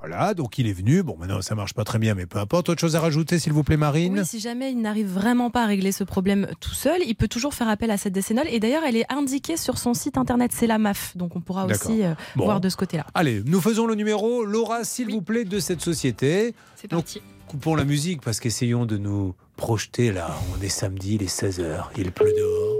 Voilà, 0.00 0.32
donc 0.34 0.56
il 0.58 0.66
est 0.66 0.72
venu. 0.72 1.02
Bon, 1.02 1.16
maintenant 1.18 1.42
ça 1.42 1.54
marche 1.54 1.74
pas 1.74 1.84
très 1.84 1.98
bien, 1.98 2.14
mais 2.14 2.26
peu 2.26 2.38
importe. 2.38 2.68
Autre 2.70 2.80
chose 2.80 2.96
à 2.96 3.00
rajouter, 3.00 3.38
s'il 3.38 3.52
vous 3.52 3.62
plaît, 3.62 3.76
Marine 3.76 4.18
Oui, 4.18 4.24
si 4.26 4.40
jamais 4.40 4.72
il 4.72 4.80
n'arrive 4.80 5.06
vraiment 5.08 5.50
pas 5.50 5.64
à 5.64 5.66
régler 5.66 5.92
ce 5.92 6.04
problème 6.04 6.48
tout 6.60 6.72
seul, 6.74 7.00
il 7.06 7.14
peut 7.14 7.28
toujours 7.28 7.52
faire 7.54 7.68
appel 7.68 7.90
à 7.90 7.98
cette 7.98 8.12
décennale. 8.14 8.46
Et 8.50 8.60
d'ailleurs, 8.60 8.82
elle 8.86 8.96
est 8.96 9.10
indiquée 9.12 9.56
sur 9.58 9.76
son 9.78 9.92
site 9.94 10.16
internet, 10.16 10.52
c'est 10.54 10.66
la 10.66 10.78
MAF. 10.78 11.16
Donc 11.16 11.36
on 11.36 11.40
pourra 11.40 11.66
aussi 11.66 12.02
euh, 12.02 12.14
Bon. 12.36 12.44
voir 12.44 12.60
de 12.60 12.68
ce 12.70 12.76
côté-là. 12.76 13.06
Allez, 13.14 13.42
nous 13.44 13.60
faisons 13.60 13.86
le 13.86 13.94
numéro. 13.94 14.44
Laura, 14.44 14.84
s'il 14.84 15.10
vous 15.10 15.20
plaît, 15.22 15.44
de 15.44 15.58
cette 15.58 15.82
société. 15.82 16.54
C'est 16.76 16.88
parti. 16.88 17.20
coupons 17.46 17.74
la 17.74 17.84
musique 17.84 18.22
parce 18.22 18.40
qu'essayons 18.40 18.86
de 18.86 18.96
nous 18.96 19.34
projeter 19.56 20.12
là. 20.12 20.34
On 20.58 20.62
est 20.62 20.68
samedi, 20.70 21.16
il 21.16 21.22
est 21.22 21.26
16h, 21.42 21.84
il 21.98 22.10
pleut 22.10 22.32
dehors. 22.38 22.78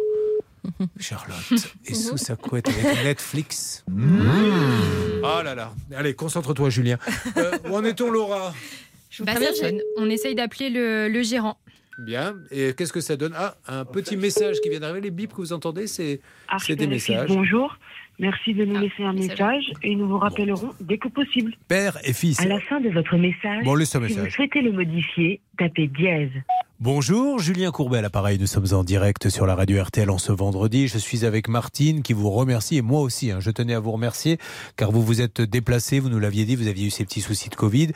Charlotte 0.99 1.75
est 1.87 1.95
sous 1.95 2.17
sa 2.17 2.37
couette 2.37 2.69
avec 2.69 2.85
Netflix. 3.05 3.85
Oh 3.89 5.43
là 5.45 5.55
là. 5.55 5.73
Allez, 5.95 6.15
concentre-toi, 6.15 6.71
Julien. 6.71 6.99
Euh, 7.37 7.59
où 7.69 7.77
en 7.77 7.85
est-on, 7.85 8.11
Laura? 8.11 8.53
Bah, 9.21 9.35
ça 9.37 9.53
sonne. 9.55 9.81
On 9.99 10.09
essaye 10.09 10.35
d'appeler 10.35 10.71
le, 10.71 11.09
le 11.09 11.23
gérant. 11.23 11.59
Bien. 11.99 12.35
Et 12.51 12.73
qu'est-ce 12.75 12.93
que 12.93 13.01
ça 13.01 13.17
donne? 13.17 13.35
Ah, 13.37 13.57
un 13.67 13.85
petit 13.85 14.17
message 14.17 14.61
qui 14.61 14.71
vient 14.71 14.81
d'arriver. 14.81 15.01
Les 15.03 15.11
bips 15.11 15.31
que 15.33 15.37
vous 15.37 15.53
entendez, 15.53 15.87
c'est 15.87 16.21
c'est 16.59 16.77
des 16.77 16.87
messages. 16.87 17.29
Bonjour. 17.29 17.77
Merci 18.19 18.53
de 18.53 18.67
nous 18.67 18.79
laisser 18.79 19.03
un 19.03 19.15
message 19.15 19.73
et 19.83 19.95
nous 19.97 20.07
vous 20.07 20.19
rappellerons 20.19 20.75
dès 20.81 20.99
que 20.99 21.09
possible. 21.09 21.55
Père 21.69 21.97
et 22.05 22.13
fils. 22.13 22.39
À 22.39 22.45
la 22.45 22.61
fin 22.61 22.79
de 22.79 22.91
votre 22.91 23.17
message, 23.17 23.65
Bon, 23.65 23.83
si 23.83 23.97
vous 23.97 24.31
souhaitez 24.31 24.61
le 24.61 24.73
modifier, 24.73 25.41
tapez 25.59 25.87
dièse. 25.87 26.31
Bonjour, 26.83 27.39
Julien 27.39 27.73
Courbet 27.73 27.99
à 27.99 28.01
l'appareil. 28.01 28.39
Nous 28.39 28.47
sommes 28.47 28.73
en 28.73 28.85
direct 28.85 29.29
sur 29.29 29.45
la 29.45 29.55
radio 29.55 29.83
RTL 29.83 30.09
en 30.09 30.17
ce 30.17 30.33
vendredi. 30.33 30.89
Je 30.89 30.97
suis 30.97 31.27
avec 31.27 31.47
Martine 31.47 32.01
qui 32.01 32.15
vous 32.15 32.31
remercie 32.31 32.79
et 32.79 32.81
moi 32.81 33.03
aussi. 33.03 33.31
hein, 33.31 33.39
je 33.39 33.51
tenais 33.51 33.75
à 33.75 33.81
vous 33.81 33.93
remercier 33.93 34.39
car 34.77 34.91
vous 34.91 35.03
vous 35.03 35.21
êtes 35.21 35.43
déplacé. 35.43 36.01
Vous 36.01 36.09
nous 36.09 36.19
l'aviez 36.19 36.47
dit, 36.47 36.57
vous 36.57 36.69
aviez 36.69 36.87
eu 36.87 36.91
ces 36.91 37.05
petits 37.05 37.21
soucis 37.21 37.51
de 37.51 37.55
Covid. 37.55 37.89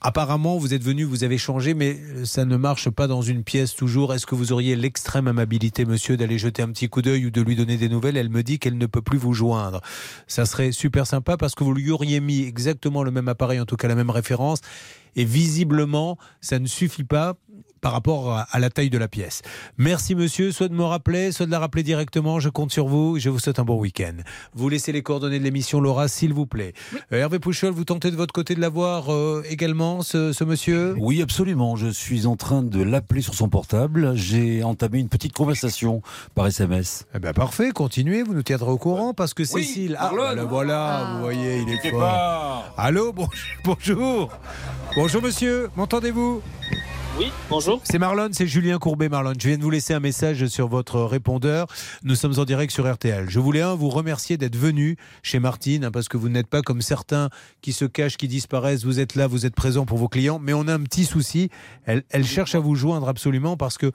Apparemment, 0.00 0.56
vous 0.56 0.72
êtes 0.72 0.82
venu, 0.82 1.04
vous 1.04 1.22
avez 1.22 1.36
changé, 1.36 1.74
mais 1.74 2.00
ça 2.24 2.46
ne 2.46 2.56
marche 2.56 2.88
pas 2.88 3.08
dans 3.08 3.20
une 3.20 3.44
pièce 3.44 3.74
toujours. 3.74 4.14
Est-ce 4.14 4.24
que 4.24 4.34
vous 4.34 4.52
auriez 4.52 4.74
l'extrême 4.74 5.28
amabilité, 5.28 5.84
monsieur, 5.84 6.16
d'aller 6.16 6.38
jeter 6.38 6.62
un 6.62 6.68
petit 6.68 6.88
coup 6.88 7.02
d'œil 7.02 7.26
ou 7.26 7.30
de 7.30 7.42
lui 7.42 7.56
donner 7.56 7.76
des 7.76 7.90
nouvelles? 7.90 8.16
Elle 8.16 8.30
me 8.30 8.42
dit 8.42 8.58
qu'elle 8.58 8.78
ne 8.78 8.86
peut 8.86 9.02
plus 9.02 9.18
vous 9.18 9.34
joindre. 9.34 9.82
Ça 10.28 10.46
serait 10.46 10.72
super 10.72 11.06
sympa 11.06 11.36
parce 11.36 11.54
que 11.54 11.62
vous 11.62 11.74
lui 11.74 11.90
auriez 11.90 12.20
mis 12.20 12.40
exactement 12.44 13.02
le 13.02 13.10
même 13.10 13.28
appareil, 13.28 13.60
en 13.60 13.66
tout 13.66 13.76
cas 13.76 13.86
la 13.86 13.94
même 13.94 14.08
référence. 14.08 14.60
Et 15.14 15.26
visiblement, 15.26 16.16
ça 16.40 16.58
ne 16.58 16.66
suffit 16.66 17.04
pas 17.04 17.36
par 17.84 17.92
rapport 17.92 18.32
à, 18.32 18.46
à 18.50 18.58
la 18.60 18.70
taille 18.70 18.88
de 18.88 18.96
la 18.96 19.08
pièce. 19.08 19.42
Merci 19.76 20.14
monsieur, 20.14 20.52
soit 20.52 20.68
de 20.68 20.74
me 20.74 20.84
rappeler, 20.84 21.32
soit 21.32 21.44
de 21.44 21.50
la 21.50 21.58
rappeler 21.58 21.82
directement. 21.82 22.40
Je 22.40 22.48
compte 22.48 22.72
sur 22.72 22.86
vous. 22.88 23.18
Je 23.18 23.28
vous 23.28 23.38
souhaite 23.38 23.58
un 23.58 23.64
bon 23.64 23.78
week-end. 23.78 24.14
Vous 24.54 24.70
laissez 24.70 24.90
les 24.90 25.02
coordonnées 25.02 25.38
de 25.38 25.44
l'émission, 25.44 25.82
Laura, 25.82 26.08
s'il 26.08 26.32
vous 26.32 26.46
plaît. 26.46 26.72
Euh, 27.12 27.20
Hervé 27.20 27.38
Pouchol, 27.38 27.72
vous 27.74 27.84
tentez 27.84 28.10
de 28.10 28.16
votre 28.16 28.32
côté 28.32 28.54
de 28.54 28.60
l'avoir 28.62 29.12
euh, 29.12 29.42
également, 29.50 30.00
ce, 30.00 30.32
ce 30.32 30.44
monsieur? 30.44 30.94
Oui, 30.98 31.20
absolument. 31.20 31.76
Je 31.76 31.88
suis 31.88 32.24
en 32.26 32.36
train 32.36 32.62
de 32.62 32.82
l'appeler 32.82 33.20
sur 33.20 33.34
son 33.34 33.50
portable. 33.50 34.16
J'ai 34.16 34.64
entamé 34.64 34.98
une 34.98 35.10
petite 35.10 35.34
conversation 35.34 36.00
par 36.34 36.46
SMS. 36.46 37.04
Eh 37.14 37.18
ben 37.18 37.34
parfait, 37.34 37.70
continuez, 37.70 38.22
vous 38.22 38.32
nous 38.32 38.42
tiendrez 38.42 38.70
au 38.70 38.78
courant 38.78 39.12
parce 39.12 39.34
que 39.34 39.44
Cécile, 39.44 39.96
ah, 40.00 40.10
bah, 40.16 40.32
le 40.34 40.40
voilà, 40.40 41.10
vous 41.16 41.20
voyez, 41.24 41.58
il 41.60 41.68
est 41.70 41.90
fort. 41.90 42.00
pas. 42.00 42.74
Allô, 42.78 43.12
bon- 43.12 43.28
bonjour. 43.62 44.30
Bonjour 44.96 45.20
monsieur, 45.20 45.68
m'entendez-vous? 45.76 46.40
Oui, 47.16 47.26
bonjour. 47.48 47.80
C'est 47.84 48.00
Marlon, 48.00 48.30
c'est 48.32 48.48
Julien 48.48 48.78
Courbet, 48.78 49.08
Marlon. 49.08 49.34
Je 49.40 49.46
viens 49.46 49.56
de 49.56 49.62
vous 49.62 49.70
laisser 49.70 49.94
un 49.94 50.00
message 50.00 50.44
sur 50.48 50.66
votre 50.66 51.00
répondeur. 51.02 51.68
Nous 52.02 52.16
sommes 52.16 52.36
en 52.40 52.44
direct 52.44 52.72
sur 52.72 52.92
RTL. 52.92 53.30
Je 53.30 53.38
voulais, 53.38 53.60
un, 53.60 53.76
vous 53.76 53.88
remercier 53.88 54.36
d'être 54.36 54.56
venu 54.56 54.96
chez 55.22 55.38
Martine, 55.38 55.84
hein, 55.84 55.90
parce 55.92 56.08
que 56.08 56.16
vous 56.16 56.28
n'êtes 56.28 56.48
pas 56.48 56.60
comme 56.62 56.82
certains 56.82 57.30
qui 57.62 57.72
se 57.72 57.84
cachent, 57.84 58.16
qui 58.16 58.26
disparaissent. 58.26 58.84
Vous 58.84 58.98
êtes 58.98 59.14
là, 59.14 59.28
vous 59.28 59.46
êtes 59.46 59.54
présent 59.54 59.86
pour 59.86 59.96
vos 59.96 60.08
clients. 60.08 60.40
Mais 60.42 60.54
on 60.54 60.66
a 60.66 60.74
un 60.74 60.80
petit 60.80 61.04
souci. 61.04 61.50
Elle, 61.84 62.02
elle 62.10 62.26
cherche 62.26 62.56
à 62.56 62.58
vous 62.58 62.74
joindre 62.74 63.08
absolument 63.08 63.56
parce 63.56 63.78
que 63.78 63.92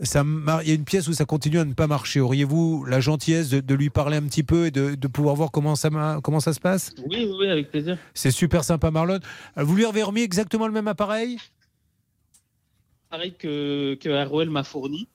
ça 0.00 0.22
il 0.62 0.68
y 0.68 0.70
a 0.70 0.74
une 0.74 0.84
pièce 0.84 1.08
où 1.08 1.12
ça 1.12 1.24
continue 1.24 1.58
à 1.58 1.64
ne 1.64 1.72
pas 1.72 1.88
marcher. 1.88 2.20
Auriez-vous 2.20 2.84
la 2.84 3.00
gentillesse 3.00 3.48
de, 3.48 3.58
de 3.58 3.74
lui 3.74 3.90
parler 3.90 4.16
un 4.18 4.22
petit 4.22 4.44
peu 4.44 4.66
et 4.66 4.70
de, 4.70 4.94
de 4.94 5.08
pouvoir 5.08 5.34
voir 5.34 5.50
comment 5.50 5.74
ça, 5.74 5.90
comment 6.22 6.40
ça 6.40 6.52
se 6.52 6.60
passe? 6.60 6.92
Oui, 6.98 7.26
oui, 7.28 7.34
oui, 7.40 7.48
avec 7.50 7.72
plaisir. 7.72 7.98
C'est 8.14 8.30
super 8.30 8.62
sympa, 8.62 8.92
Marlon. 8.92 9.18
Euh, 9.58 9.64
Vous 9.64 9.74
lui 9.74 9.86
avez 9.86 10.04
remis 10.04 10.20
exactement 10.20 10.68
le 10.68 10.72
même 10.72 10.86
appareil? 10.86 11.38
Pareil 13.10 13.34
que, 13.34 13.94
que 13.94 14.24
ROL 14.24 14.50
m'a 14.50 14.62
fourni. 14.62 15.08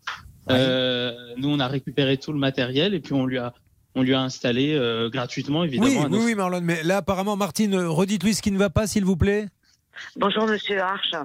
Euh, 0.50 1.14
nous, 1.38 1.50
on 1.50 1.60
a 1.60 1.68
récupéré 1.68 2.18
tout 2.18 2.34
le 2.34 2.38
matériel 2.38 2.94
et 2.94 3.00
puis 3.00 3.14
on 3.14 3.26
lui 3.26 3.38
a, 3.38 3.54
on 3.96 4.04
lui 4.04 4.14
a 4.14 4.22
installé 4.22 4.76
euh, 4.76 5.10
gratuitement, 5.10 5.64
évidemment. 5.64 6.08
Oui, 6.10 6.18
oui, 6.18 6.20
oui, 6.26 6.36
Marlon. 6.36 6.60
Mais 6.62 6.84
là, 6.84 6.98
apparemment, 6.98 7.38
Martine, 7.38 7.76
redites-lui 7.76 8.34
ce 8.34 8.42
qui 8.42 8.52
ne 8.52 8.58
va 8.58 8.70
pas, 8.70 8.86
s'il 8.86 9.06
vous 9.06 9.16
plaît. 9.16 9.48
Bonjour 10.18 10.46
Monsieur 10.46 10.82
Arche. 10.82 11.16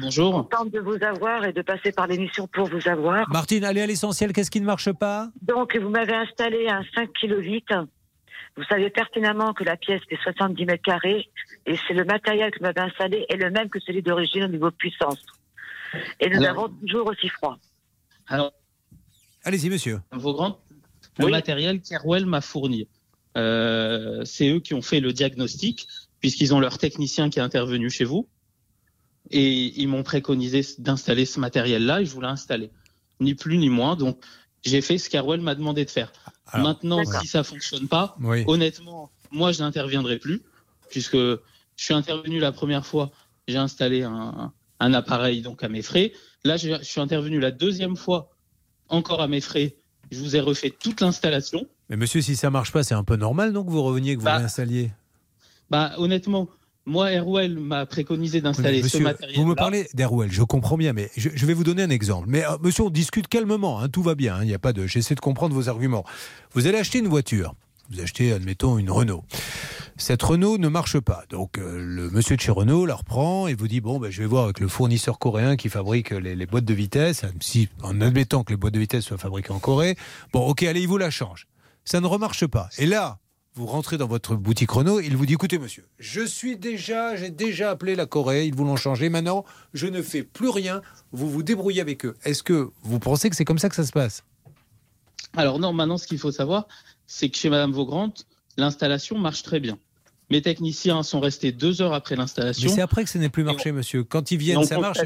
Bonjour. 0.00 0.48
Contente 0.48 0.70
de 0.70 0.78
vous 0.78 1.02
avoir 1.02 1.44
et 1.44 1.52
de 1.52 1.62
passer 1.62 1.90
par 1.90 2.06
l'émission 2.06 2.46
pour 2.46 2.68
vous 2.68 2.88
avoir. 2.88 3.28
Martine, 3.28 3.64
allez 3.64 3.80
à 3.80 3.86
l'essentiel, 3.86 4.32
qu'est-ce 4.32 4.52
qui 4.52 4.60
ne 4.60 4.66
marche 4.66 4.92
pas? 4.92 5.30
Donc, 5.42 5.76
vous 5.76 5.88
m'avez 5.88 6.14
installé 6.14 6.68
un 6.68 6.82
5 6.94 7.10
kg 7.12 7.42
8. 7.42 7.64
Vous 8.56 8.64
savez 8.64 8.88
pertinemment 8.90 9.52
que 9.52 9.64
la 9.64 9.76
pièce 9.76 10.00
fait 10.08 10.18
70 10.22 10.64
mètres 10.64 10.82
carrés 10.82 11.28
et 11.66 11.76
c'est 11.88 11.94
le 11.94 12.04
matériel 12.04 12.52
que 12.52 12.58
vous 12.58 12.66
m'avez 12.66 12.80
installé 12.80 13.26
est 13.28 13.36
le 13.36 13.50
même 13.50 13.68
que 13.68 13.80
celui 13.80 14.02
d'origine 14.02 14.44
au 14.44 14.48
niveau 14.48 14.70
puissance. 14.70 15.24
Et 16.20 16.28
nous 16.30 16.42
Alors- 16.42 16.64
avons 16.64 16.74
toujours 16.80 17.06
aussi 17.06 17.28
froid. 17.28 17.58
Alors, 18.26 18.52
Allez-y, 19.44 19.70
monsieur. 19.70 20.00
vos 20.12 20.32
grands, 20.34 20.60
le 21.18 21.28
matériel 21.28 21.80
qu'Airwell 21.80 22.26
m'a 22.26 22.40
fourni, 22.40 22.86
euh, 23.36 24.24
c'est 24.24 24.48
eux 24.50 24.60
qui 24.60 24.74
ont 24.74 24.82
fait 24.82 25.00
le 25.00 25.12
diagnostic, 25.12 25.86
puisqu'ils 26.20 26.54
ont 26.54 26.60
leur 26.60 26.78
technicien 26.78 27.30
qui 27.30 27.38
est 27.38 27.42
intervenu 27.42 27.88
chez 27.90 28.04
vous. 28.04 28.28
Et 29.30 29.80
ils 29.80 29.86
m'ont 29.88 30.02
préconisé 30.02 30.62
d'installer 30.78 31.24
ce 31.24 31.38
matériel-là 31.40 32.00
et 32.00 32.04
je 32.04 32.12
voulais 32.12 32.26
installer. 32.28 32.70
Ni 33.20 33.34
plus 33.34 33.58
ni 33.58 33.68
moins. 33.68 33.96
Donc, 33.96 34.22
j'ai 34.62 34.80
fait 34.80 34.98
ce 34.98 35.08
qu'Airwell 35.08 35.40
m'a 35.40 35.54
demandé 35.54 35.84
de 35.84 35.90
faire. 35.90 36.12
Maintenant, 36.54 37.04
si 37.04 37.26
ça 37.28 37.44
fonctionne 37.44 37.86
pas, 37.86 38.16
Oui. 38.20 38.44
honnêtement, 38.46 39.10
moi, 39.30 39.52
je 39.52 39.60
n'interviendrai 39.60 40.18
plus, 40.18 40.42
puisque 40.90 41.16
je 41.16 41.38
suis 41.76 41.94
intervenu 41.94 42.40
la 42.40 42.50
première 42.52 42.84
fois, 42.84 43.10
j'ai 43.46 43.56
installé 43.58 44.02
un, 44.02 44.52
un 44.80 44.92
appareil 44.94 45.42
donc 45.42 45.62
à 45.62 45.68
mes 45.68 45.82
frais. 45.82 46.12
Là, 46.44 46.56
je, 46.56 46.70
je 46.78 46.84
suis 46.84 47.00
intervenu 47.00 47.38
la 47.38 47.50
deuxième 47.50 47.96
fois, 47.96 48.30
encore 48.88 49.20
à 49.20 49.28
mes 49.28 49.40
frais. 49.40 49.76
Je 50.10 50.18
vous 50.18 50.34
ai 50.34 50.40
refait 50.40 50.70
toute 50.70 51.00
l'installation. 51.00 51.66
Mais 51.88 51.96
monsieur, 51.96 52.20
si 52.22 52.34
ça 52.34 52.50
marche 52.50 52.72
pas, 52.72 52.82
c'est 52.82 52.94
un 52.94 53.04
peu 53.04 53.16
normal 53.16 53.52
donc 53.52 53.66
que 53.66 53.70
vous 53.70 53.82
reveniez, 53.82 54.14
que 54.14 54.20
vous 54.20 54.24
Bah, 54.24 54.38
réinstalliez 54.38 54.90
Bah, 55.70 55.92
honnêtement, 55.98 56.48
moi, 56.86 57.12
Airwell 57.12 57.58
m'a 57.58 57.84
préconisé 57.86 58.40
d'installer 58.40 58.82
ce 58.82 58.98
matériel. 58.98 59.36
vous 59.36 59.44
me 59.44 59.54
parlez 59.54 59.86
d'Airwell, 59.94 60.32
je 60.32 60.42
comprends 60.42 60.76
bien, 60.76 60.92
mais 60.92 61.10
je, 61.16 61.28
je 61.34 61.46
vais 61.46 61.52
vous 61.54 61.62
donner 61.62 61.82
un 61.82 61.90
exemple. 61.90 62.26
Mais 62.28 62.44
euh, 62.44 62.56
monsieur, 62.62 62.84
on 62.84 62.90
discute 62.90 63.28
calmement, 63.28 63.80
hein, 63.80 63.88
tout 63.88 64.02
va 64.02 64.14
bien, 64.14 64.36
hein, 64.36 64.42
il 64.42 64.46
n'y 64.48 64.54
a 64.54 64.58
pas 64.58 64.72
de. 64.72 64.86
J'essaie 64.86 65.14
de 65.14 65.20
comprendre 65.20 65.54
vos 65.54 65.68
arguments. 65.68 66.04
Vous 66.52 66.66
allez 66.66 66.78
acheter 66.78 66.98
une 66.98 67.08
voiture, 67.08 67.54
vous 67.90 68.00
achetez, 68.00 68.32
admettons, 68.32 68.78
une 68.78 68.90
Renault. 68.90 69.24
Cette 70.00 70.22
Renault 70.22 70.56
ne 70.56 70.68
marche 70.68 70.98
pas. 70.98 71.24
Donc 71.28 71.58
euh, 71.58 71.78
le 71.78 72.08
monsieur 72.08 72.34
de 72.34 72.40
chez 72.40 72.50
Renault 72.50 72.86
la 72.86 72.94
reprend 72.94 73.48
et 73.48 73.54
vous 73.54 73.68
dit 73.68 73.82
bon, 73.82 73.98
ben, 73.98 74.10
je 74.10 74.22
vais 74.22 74.26
voir 74.26 74.44
avec 74.44 74.58
le 74.58 74.66
fournisseur 74.66 75.18
coréen 75.18 75.56
qui 75.56 75.68
fabrique 75.68 76.10
les, 76.10 76.46
boîtes 76.46 76.64
de 76.64 76.72
vitesse, 76.72 77.26
en 77.82 78.00
admettant 78.00 78.42
que 78.42 78.50
les 78.50 78.56
boîtes 78.56 78.72
de 78.72 78.78
vitesse 78.78 79.04
soient 79.04 79.18
fabriquées 79.18 79.52
en 79.52 79.58
Corée. 79.58 79.96
Bon, 80.32 80.40
ok, 80.46 80.62
allez, 80.62 80.80
il 80.80 80.88
vous 80.88 80.96
la 80.96 81.10
change. 81.10 81.46
Ça 81.84 82.00
ne 82.00 82.06
remarche 82.06 82.46
pas. 82.46 82.70
Et 82.78 82.86
là, 82.86 83.18
vous 83.54 83.66
rentrez 83.66 83.98
dans 83.98 84.06
votre 84.06 84.36
boutique 84.36 84.70
Renault, 84.70 85.00
il 85.00 85.18
vous 85.18 85.26
dit 85.26 85.34
écoutez 85.34 85.58
monsieur, 85.58 85.86
je 85.98 86.22
suis 86.22 86.56
déjà, 86.56 87.14
j'ai 87.14 87.30
déjà 87.30 87.70
appelé 87.70 87.94
la 87.94 88.06
Corée, 88.06 88.46
ils 88.46 88.54
vous 88.54 88.64
l'ont 88.64 88.76
changé, 88.76 89.10
maintenant 89.10 89.44
je 89.74 89.86
ne 89.86 90.00
fais 90.00 90.22
plus 90.22 90.48
rien, 90.48 90.80
vous 91.12 91.28
vous 91.28 91.42
débrouillez 91.42 91.82
avec 91.82 92.06
eux. 92.06 92.16
Est-ce 92.24 92.42
que 92.42 92.70
vous 92.82 92.98
pensez 93.00 93.28
que 93.28 93.36
c'est 93.36 93.44
comme 93.44 93.58
ça 93.58 93.68
que 93.68 93.74
ça 93.76 93.84
se 93.84 93.92
passe? 93.92 94.24
Alors 95.36 95.58
non, 95.58 95.74
maintenant, 95.74 95.98
ce 95.98 96.06
qu'il 96.06 96.18
faut 96.18 96.32
savoir, 96.32 96.68
c'est 97.06 97.28
que 97.28 97.36
chez 97.36 97.50
Madame 97.50 97.72
Vaugrand, 97.72 98.14
l'installation 98.56 99.18
marche 99.18 99.42
très 99.42 99.60
bien. 99.60 99.78
Mes 100.30 100.42
techniciens 100.42 101.02
sont 101.02 101.20
restés 101.20 101.52
deux 101.52 101.82
heures 101.82 101.92
après 101.92 102.14
l'installation. 102.14 102.68
Mais 102.68 102.74
c'est 102.74 102.80
après 102.80 103.04
que 103.04 103.10
ça 103.10 103.18
n'est 103.18 103.28
plus 103.28 103.44
marché, 103.44 103.72
monsieur. 103.72 104.04
Quand 104.04 104.30
ils 104.30 104.38
viennent, 104.38 104.64
ça 104.64 104.78
marche. 104.78 104.98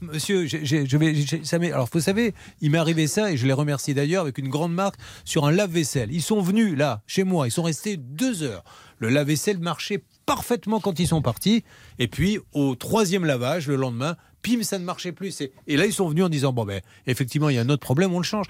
Monsieur, 0.00 0.46
je 0.46 0.96
vais. 0.96 1.44
ça 1.44 1.56
alors, 1.56 1.88
vous 1.92 2.00
savez, 2.00 2.34
il 2.60 2.70
m'est 2.70 2.78
arrivé 2.78 3.06
ça, 3.06 3.32
et 3.32 3.36
je 3.36 3.46
les 3.46 3.52
remercie 3.52 3.94
d'ailleurs, 3.94 4.22
avec 4.22 4.38
une 4.38 4.48
grande 4.48 4.72
marque, 4.72 4.96
sur 5.24 5.46
un 5.46 5.50
lave-vaisselle. 5.50 6.12
Ils 6.12 6.22
sont 6.22 6.40
venus, 6.40 6.76
là, 6.76 7.02
chez 7.06 7.24
moi, 7.24 7.48
ils 7.48 7.50
sont 7.50 7.62
restés 7.62 7.96
deux 7.96 8.42
heures. 8.42 8.64
Le 8.98 9.08
lave-vaisselle 9.08 9.58
marchait 9.58 10.04
parfaitement 10.26 10.78
quand 10.78 11.00
ils 11.00 11.08
sont 11.08 11.22
partis. 11.22 11.64
Et 11.98 12.06
puis, 12.06 12.38
au 12.52 12.76
troisième 12.76 13.24
lavage, 13.24 13.66
le 13.66 13.76
lendemain, 13.76 14.16
pim, 14.42 14.62
ça 14.62 14.78
ne 14.78 14.84
marchait 14.84 15.12
plus. 15.12 15.40
Et 15.66 15.76
là, 15.76 15.86
ils 15.86 15.92
sont 15.92 16.08
venus 16.08 16.24
en 16.24 16.28
disant 16.28 16.52
bon, 16.52 16.64
ben, 16.64 16.80
effectivement, 17.06 17.48
il 17.48 17.54
y 17.56 17.58
a 17.58 17.62
un 17.62 17.68
autre 17.68 17.82
problème, 17.82 18.12
on 18.12 18.18
le 18.18 18.24
change. 18.24 18.46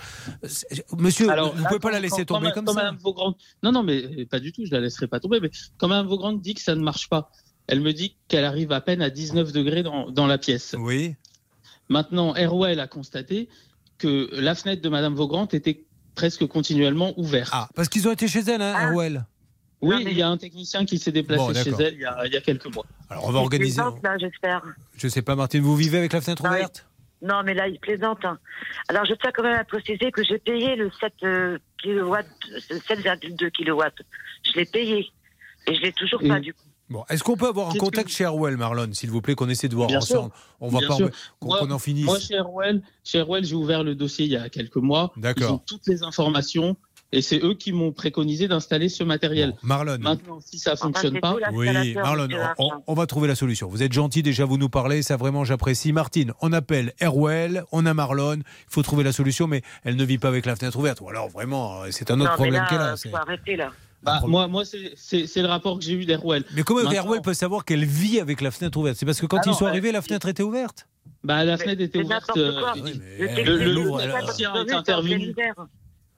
Monsieur, 0.97 1.29
Alors, 1.31 1.55
vous 1.55 1.63
ne 1.63 1.67
pouvez 1.69 1.81
pas 1.81 1.91
la 1.91 2.01
laisser 2.01 2.25
quand- 2.25 2.35
tomber 2.37 2.49
quand 2.55 2.65
comme 2.65 2.75
quand 2.75 2.75
ça. 2.75 3.37
Non, 3.63 3.73
non, 3.73 3.83
mais 3.83 4.27
pas 4.27 4.41
du 4.41 4.53
tout, 4.53 4.65
je 4.65 4.71
la 4.71 4.81
laisserai 4.81 5.07
pas 5.07 5.21
tomber. 5.21 5.41
Mais 5.41 5.51
quand 5.79 5.89
Mme 5.89 6.07
Vaugrand 6.07 6.33
dit 6.33 6.55
que 6.55 6.61
ça 6.61 6.75
ne 6.75 6.83
marche 6.83 7.09
pas, 7.09 7.31
elle 7.67 7.81
me 7.81 7.93
dit 7.93 8.17
qu'elle 8.29 8.45
arrive 8.45 8.73
à 8.73 8.81
peine 8.81 9.03
à 9.03 9.11
19 9.11 9.53
degrés 9.53 9.83
dans, 9.83 10.11
dans 10.11 10.27
la 10.27 10.39
pièce. 10.39 10.75
Oui. 10.79 11.15
Maintenant, 11.89 12.35
Airwell 12.35 12.81
a 12.81 12.87
constaté 12.89 13.49
que 13.99 14.29
la 14.33 14.55
fenêtre 14.55 14.83
de 14.83 14.89
Madame 14.89 15.15
Vaugrand 15.15 15.47
était 15.47 15.85
presque 16.15 16.47
continuellement 16.47 17.13
ouverte. 17.19 17.51
Ah, 17.53 17.69
parce 17.75 17.89
qu'ils 17.89 18.09
ont 18.09 18.13
été 18.13 18.29
chez 18.29 18.41
elle, 18.41 18.63
hein, 18.63 18.75
Airwell. 18.79 19.25
Oui, 19.83 19.97
il 20.07 20.17
y 20.17 20.23
a 20.23 20.29
un 20.29 20.37
technicien 20.37 20.85
qui 20.85 20.99
s'est 20.99 21.13
déplacé 21.13 21.43
Bon, 21.45 21.55
chez 21.55 21.71
elle 21.83 21.95
il 21.95 22.01
y, 22.01 22.05
a, 22.05 22.25
il 22.27 22.33
y 22.33 22.37
a 22.37 22.41
quelques 22.41 22.73
mois. 22.73 22.87
Alors, 23.11 23.27
on 23.29 23.33
va 23.33 23.41
organiser. 23.41 23.75
Plaisante, 23.83 24.03
là, 24.03 24.17
j'espère. 24.19 24.63
Je 24.97 25.09
sais 25.09 25.23
pas, 25.23 25.35
Martine, 25.37 25.61
vous 25.63 25.77
vivez 25.77 25.99
avec 25.99 26.13
la 26.13 26.21
fenêtre 26.21 26.45
Non, 26.45 26.51
ouverte? 26.51 26.87
Non, 27.21 27.43
mais 27.45 27.55
là, 27.55 27.69
il 27.69 27.79
plaisante. 27.79 28.25
hein. 28.25 28.39
Alors, 28.89 29.05
je 29.05 29.15
tiens 29.15 29.31
quand 29.35 29.43
même 29.43 29.59
à 29.59 29.65
préciser 29.65 30.11
que 30.13 30.23
j'ai 30.25 30.39
payé 30.39 30.77
le 30.77 30.91
7 31.01 31.13
euh, 31.25 31.59
kilowatts, 31.83 32.27
7,2 32.71 33.51
kW. 33.51 33.83
Je 34.45 34.59
l'ai 34.59 34.65
payé. 34.67 35.11
Et 35.67 35.75
je 35.75 35.81
l'ai 35.83 35.93
toujours 35.93 36.21
pas, 36.27 36.41
du 36.41 36.53
coup. 36.55 36.61
Bon, 36.91 37.05
est-ce 37.09 37.23
qu'on 37.25 37.37
peut 37.37 37.47
avoir 37.49 37.71
un 37.71 37.75
contact 37.75 38.09
chez 38.11 38.25
Airwell, 38.25 38.57
Marlon, 38.57 38.93
s'il 38.93 39.11
vous 39.11 39.23
plaît, 39.23 39.35
qu'on 39.35 39.49
essaie 39.49 39.69
de 39.69 39.75
voir 39.75 39.89
Bien 39.89 39.99
ensemble? 39.99 40.33
Sûr. 40.35 40.57
On 40.61 40.69
va 40.69 40.81
pas 40.87 40.99
qu'on 41.39 41.71
en 41.71 41.79
finisse. 41.79 42.05
Moi, 42.05 42.19
chez 42.19 42.35
Airwell, 42.35 42.83
chez 43.03 43.19
Airwell, 43.19 43.45
j'ai 43.45 43.55
ouvert 43.55 43.83
le 43.83 43.95
dossier 43.95 44.27
il 44.27 44.33
y 44.33 44.37
a 44.37 44.49
quelques 44.51 44.77
mois. 44.77 45.13
D'accord. 45.17 45.49
Ils 45.49 45.53
ont 45.55 45.59
toutes 45.59 45.87
les 45.87 46.03
informations 46.03 46.77
et 47.13 47.21
c'est 47.23 47.43
eux 47.45 47.55
qui 47.55 47.73
m'ont 47.73 47.93
préconisé 47.93 48.49
d'installer 48.49 48.89
ce 48.89 49.05
matériel. 49.05 49.55
Marlon. 49.63 49.99
Maintenant, 50.01 50.41
si 50.41 50.59
ça 50.59 50.77
fonctionne 50.77 51.21
pas, 51.21 51.37
Oui, 51.53 51.95
Marlon, 51.95 52.29
on, 52.59 52.71
on 52.87 52.95
va 52.95 53.07
trouver 53.07 53.29
la 53.29 53.35
solution. 53.35 53.69
Vous 53.69 53.83
êtes 53.83 53.93
gentil 53.93 54.23
déjà, 54.23 54.45
vous 54.45 54.57
nous 54.59 54.69
parlez, 54.71 55.03
ça 55.03 55.17
vraiment 55.17 55.45
j'apprécie. 55.45 55.93
Martine, 55.93 56.33
on 56.41 56.53
appelle 56.53 56.93
Airwell, 57.01 57.65
on 57.73 57.85
a 57.87 57.95
Marlon, 57.95 58.37
il 58.39 58.43
faut 58.69 58.83
trouver 58.83 59.05
la 59.05 59.13
solution, 59.13 59.47
mais 59.47 59.63
elle 59.85 59.97
ne 59.97 60.05
vit 60.05 60.19
pas 60.19 60.29
avec 60.29 60.47
la 60.47 60.57
fenêtre 60.57 60.79
ouverte. 60.79 61.01
Ou 61.03 61.09
alors 61.09 61.29
vraiment, 61.29 61.83
euh, 61.83 61.89
c'est 61.91 62.11
un 62.11 62.19
autre 62.21 62.31
non, 62.31 62.37
problème 62.37 62.65
qu'elle 62.69 62.81
a. 62.81 62.93
euh, 62.93 62.97
faut 62.97 63.15
arrêter, 63.17 63.57
là. 63.57 63.71
bah, 64.03 64.21
moi, 64.27 64.49
moi 64.49 64.65
c'est- 64.65 65.37
le 65.37 65.47
rapport 65.47 65.79
que 65.79 65.85
j'ai 65.85 65.93
eu 65.93 66.05
d'Airwell. 66.07 66.45
Mais 66.55 66.63
comment 66.63 66.91
Airwell 66.91 67.21
peut 67.21 67.35
savoir 67.35 67.65
qu'elle 67.65 67.85
vit 67.85 68.21
avec 68.21 68.41
la 68.41 68.51
fenêtre 68.51 68.79
ouverte? 68.79 68.97
C'est 68.97 69.07
parce 69.07 69.21
que 69.21 69.27
quand 69.27 69.39
Ah 69.39 69.43
ils 69.47 69.51
non, 69.51 69.57
sont 69.57 69.67
euh, 69.67 69.69
arrivés, 69.69 69.93
la 69.93 70.01
fenêtre 70.03 70.29
était 70.29 70.43
ouverte 70.43 70.87
Bah, 71.25 71.45
la 71.45 71.59
fenêtre 71.59 71.83
était 71.83 72.03
ouverte. 72.03 72.31
euh, 72.37 72.63
Oui, 72.77 73.01
le, 73.19 73.27
le- 73.27 73.63
elle 73.63 73.69
le 73.69 75.33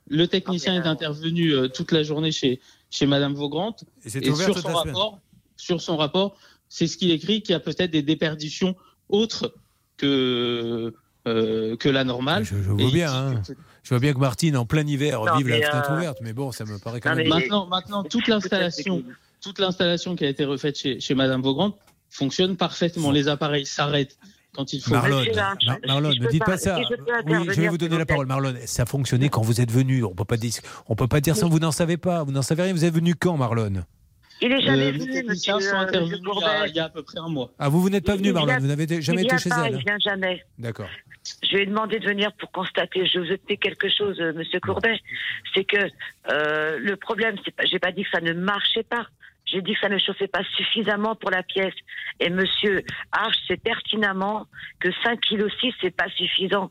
Le 0.09 0.29
technicien 0.29 0.75
est 0.83 0.87
intervenu 0.87 1.53
euh, 1.53 1.69
toute 1.69 1.93
la 1.93 2.03
journée 2.03 2.31
chez, 2.31 2.61
chez 2.91 3.07
Madame 3.07 3.35
Vaugrand. 3.35 3.75
Et 4.05 4.11
sur 4.11 4.59
son, 4.59 4.73
rapport, 4.73 5.19
sur 5.57 5.81
son 5.81 5.97
rapport, 5.97 6.37
c'est 6.69 6.87
ce 6.87 6.97
qu'il 6.97 7.11
écrit 7.11 7.43
qu'il 7.43 7.53
y 7.53 7.57
a 7.57 7.61
peut-être 7.61 7.91
des 7.91 8.03
déperditions 8.03 8.77
autres 9.09 9.55
que, 9.97 10.93
euh, 11.27 11.77
que 11.77 11.89
la 11.89 12.05
normale. 12.05 12.45
Je, 12.45 12.57
je 12.57 12.71
vois 12.71 12.91
bien, 12.91 13.13
hein. 13.13 13.43
je 13.83 13.89
vois 13.89 13.99
bien 13.99 14.13
que 14.13 14.19
Martine, 14.19 14.57
en 14.57 14.67
plein 14.67 14.87
hiver, 14.87 15.23
Non, 15.25 15.37
vive 15.37 15.49
la 15.49 15.57
fenêtre 15.57 15.91
euh, 15.91 15.97
ouverte, 15.97 16.19
mais 16.21 16.33
bon, 16.33 16.53
ça 16.53 16.65
me 16.65 16.79
paraît 16.79 17.01
quand 17.01 17.11
Non, 17.11 17.17
même. 17.17 17.25
mais 17.29 17.41
maintenant, 17.41 17.67
maintenant, 17.67 18.05
toute 18.05 18.29
l'installation, 18.29 19.03
toute 19.41 19.59
l'installation 19.59 20.17
qui 20.17 20.25
a 20.25 20.29
été 20.29 20.45
refaite 20.45 20.79
chez, 20.79 21.01
chez 21.01 21.15
Madame 21.15 21.41
Vaugrand 21.43 21.77
fonctionne 22.11 22.57
parfaitement. 22.57 23.11
Les 23.11 23.29
appareils 23.29 23.67
s'arrêtent 23.67 24.19
quand 24.55 24.73
il 24.73 24.81
faut. 24.81 24.91
Marlon, 24.93 25.23
Mar- 25.35 25.57
Marlon, 25.87 26.09
ne 26.11 26.29
dites 26.29 26.45
pas 26.45 26.57
ça. 26.59 26.79
Oui, 27.27 27.35
je 27.55 27.61
vais 27.61 27.69
vous 27.69 27.79
donner 27.79 27.99
la 27.99 28.07
parole, 28.07 28.27
Marlon. 28.27 28.55
Ça 28.67 28.87
fonctionnait 28.87 29.29
quand 29.29 29.43
vous 29.43 29.61
êtes 29.61 29.71
venu. 29.71 30.05
On 30.05 30.15
peut 30.15 30.25
pas 30.25 30.37
dire, 30.37 30.53
on 30.89 30.95
peut 30.97 31.09
pas 31.09 31.21
dire 31.21 31.37
ça. 31.37 31.47
Vous 31.47 31.59
n'en 31.59 31.73
savez 31.73 31.97
pas. 31.97 32.23
Vous 32.25 32.33
n'en 32.33 32.43
savez 32.43 32.63
rien. 32.65 32.73
Vous 32.73 32.85
êtes 32.85 32.95
venu 32.95 33.15
quand, 33.15 33.37
Marlon? 33.37 33.85
Il 34.41 34.51
est 34.53 34.61
jamais 34.63 34.87
Euh, 34.87 34.91
les 34.91 34.99
venu, 34.99 35.13
techniciens 35.13 35.57
monsieur, 35.57 35.71
sont 35.71 35.77
euh, 35.77 35.81
intervenus 35.81 36.19
il 36.19 36.25
y, 36.25 36.29
a, 36.29 36.33
Courbet. 36.33 36.69
il 36.71 36.75
y 36.77 36.81
a 36.81 36.85
à 36.85 36.89
peu 36.89 37.03
près 37.03 37.19
un 37.21 37.29
mois. 37.29 37.51
Ah, 37.59 37.69
vous 37.69 37.81
vous 37.81 37.89
n'êtes 37.89 38.05
pas 38.05 38.17
venu, 38.17 38.33
Marlon. 38.33 38.57
Vous 38.59 38.67
n'avez 38.67 39.01
jamais 39.01 39.23
il 39.23 39.27
été 39.27 39.39
chez 39.39 39.49
pas, 39.49 39.69
elle. 39.69 39.77
Il 39.77 39.85
vient 39.85 39.99
jamais. 40.05 40.45
D'accord. 40.59 40.89
Je 41.43 41.55
lui 41.57 41.63
ai 41.63 41.67
demandé 41.67 42.01
de 42.01 42.05
venir 42.05 42.33
pour 42.35 42.51
constater. 42.51 43.07
Je 43.07 43.19
vous 43.21 43.27
ai 43.27 43.41
dit 43.49 43.57
quelque 43.57 43.89
chose, 43.89 44.17
euh, 44.21 44.33
Monsieur 44.35 44.61
Courbet. 44.61 44.99
C'est 45.55 45.65
que 45.65 45.79
euh, 46.31 46.79
le 46.81 46.97
problème, 46.97 47.37
c'est 47.45 47.55
pas, 47.55 47.65
j'ai 47.65 47.79
pas 47.79 47.93
dit 47.93 48.03
que 48.03 48.11
ça 48.13 48.21
ne 48.21 48.33
marchait 48.35 48.83
pas. 48.83 49.07
J'ai 49.47 49.63
dit 49.63 49.75
que 49.75 49.81
ça 49.81 49.89
ne 49.89 49.99
chauffait 49.99 50.29
pas 50.29 50.43
suffisamment 50.57 51.15
pour 51.15 51.31
la 51.31 51.43
pièce. 51.43 51.75
Et 52.21 52.31
Monsieur 52.31 52.83
Arch 53.13 53.37
sait 53.47 53.57
pertinemment 53.57 54.47
que 54.81 54.91
5 55.05 55.21
kg 55.21 55.49
6 55.61 55.75
c'est 55.81 55.95
pas 55.95 56.09
suffisant. 56.11 56.71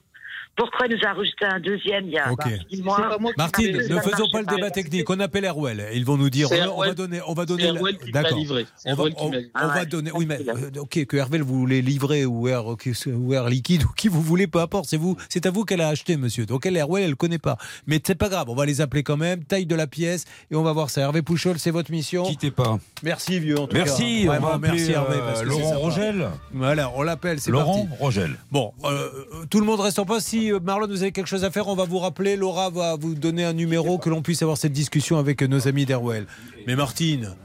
Pourquoi 0.55 0.87
nous 0.87 0.97
a 1.03 1.13
rajouté 1.13 1.45
un 1.45 1.59
deuxième 1.59 2.05
il 2.05 2.11
y 2.11 2.17
a 2.19 2.31
Ok. 2.31 2.43
six 2.69 2.81
mois 2.83 3.17
Martine, 3.37 3.75
ne 3.77 3.99
faisons 3.99 4.27
pas 4.31 4.41
le 4.41 4.45
débat 4.45 4.69
technique. 4.69 5.09
On 5.09 5.19
appelle 5.19 5.45
Airwell. 5.45 5.83
Ils 5.95 6.05
vont 6.05 6.15
nous 6.15 6.29
dire. 6.29 6.47
On, 6.51 6.79
on 6.79 6.85
va 6.85 6.93
donner. 6.93 7.19
On 7.27 7.33
va 7.33 7.45
donner. 7.45 7.71
la- 7.71 7.81
D'accord. 8.11 8.37
On 8.85 8.93
va, 8.95 9.03
on- 9.17 9.31
on 9.31 9.41
Ah 9.55 9.67
va 9.69 9.85
donner. 9.85 10.11
Oui, 10.13 10.27
mais 10.27 10.39
euh, 10.47 10.79
ok, 10.81 11.05
que 11.05 11.17
Hervel 11.17 11.41
vous 11.41 11.57
voulez 11.57 11.81
livrer 11.81 12.25
ou 12.25 12.47
Air, 12.47 12.65
ou 12.67 13.33
Air 13.33 13.49
liquide 13.49 13.83
ou 13.85 13.89
qui 13.97 14.09
vous 14.09 14.21
voulez, 14.21 14.45
peu 14.45 14.59
importe. 14.59 14.85
C'est 14.87 14.97
vous. 14.97 15.17
C'est 15.27 15.45
à 15.47 15.49
vous 15.51 15.65
qu'elle 15.65 15.81
a 15.81 15.87
acheté, 15.87 16.17
monsieur. 16.17 16.45
Donc 16.45 16.65
elle, 16.67 16.77
Airwell, 16.77 17.03
elle 17.03 17.15
connaît 17.15 17.39
pas. 17.39 17.57
Mais 17.87 17.99
c'est 18.05 18.13
pas 18.15 18.29
grave. 18.29 18.47
On 18.49 18.55
va 18.55 18.65
les 18.67 18.79
appeler 18.79 19.01
quand 19.01 19.17
même. 19.17 19.43
Taille 19.45 19.65
de 19.65 19.75
la 19.75 19.87
pièce 19.87 20.25
et 20.51 20.55
on 20.55 20.61
va 20.63 20.71
voir 20.73 20.89
ça. 20.91 21.01
Hervé 21.01 21.23
Pouchol, 21.23 21.57
c'est 21.57 21.71
votre 21.71 21.89
mission. 21.89 22.23
Quittez 22.25 22.51
pas. 22.51 22.77
Merci 23.01 23.39
vieux. 23.39 23.59
En 23.59 23.65
tout 23.67 23.75
Merci, 23.75 24.23
cas. 24.25 24.29
on 24.29 24.33
va 24.33 24.39
Vraiment, 24.39 24.59
merci 24.59 24.91
Hervé. 24.91 25.15
euh, 25.19 25.41
que 25.41 25.45
Laurent. 25.47 25.79
Rogel. 25.79 26.29
Voilà, 26.53 26.91
on 26.95 27.01
l'appelle. 27.01 27.39
C'est 27.39 27.49
Laurent 27.51 27.85
parti. 27.87 27.97
Rogel. 28.03 28.31
Bon, 28.51 28.71
euh, 28.85 29.09
tout 29.49 29.59
le 29.59 29.65
monde 29.65 29.79
reste 29.79 29.97
en 29.97 30.05
poste. 30.05 30.27
Si 30.27 30.42
euh, 30.51 30.59
Marlon, 30.59 30.87
vous 30.87 31.01
avez 31.03 31.11
quelque 31.11 31.27
chose 31.27 31.43
à 31.43 31.51
faire, 31.51 31.67
on 31.67 31.75
va 31.75 31.85
vous 31.85 31.99
rappeler. 31.99 32.35
Laura 32.35 32.69
va 32.69 32.95
vous 32.95 33.15
donner 33.15 33.43
un 33.45 33.53
numéro 33.53 33.97
que 33.97 34.09
l'on 34.09 34.21
puisse 34.21 34.41
avoir 34.41 34.57
cette 34.57 34.73
discussion 34.73 35.17
avec 35.17 35.41
nos 35.41 35.67
amis 35.67 35.85
d'Airwell. 35.85 36.25
Mais 36.67 36.75
Martine, 36.75 37.35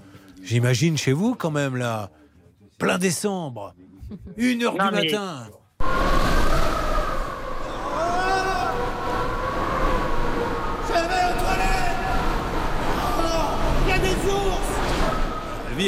j'imagine 0.43 0.97
chez 0.97 1.13
vous 1.13 1.35
quand 1.35 1.51
même 1.51 1.77
là, 1.77 2.11
plein 2.79 2.99
décembre. 2.99 3.75
Une 4.37 4.63
heure 4.63 4.75
Non, 4.77 4.89
du 4.89 4.95
mais- 4.97 5.05
matin. 5.13 5.47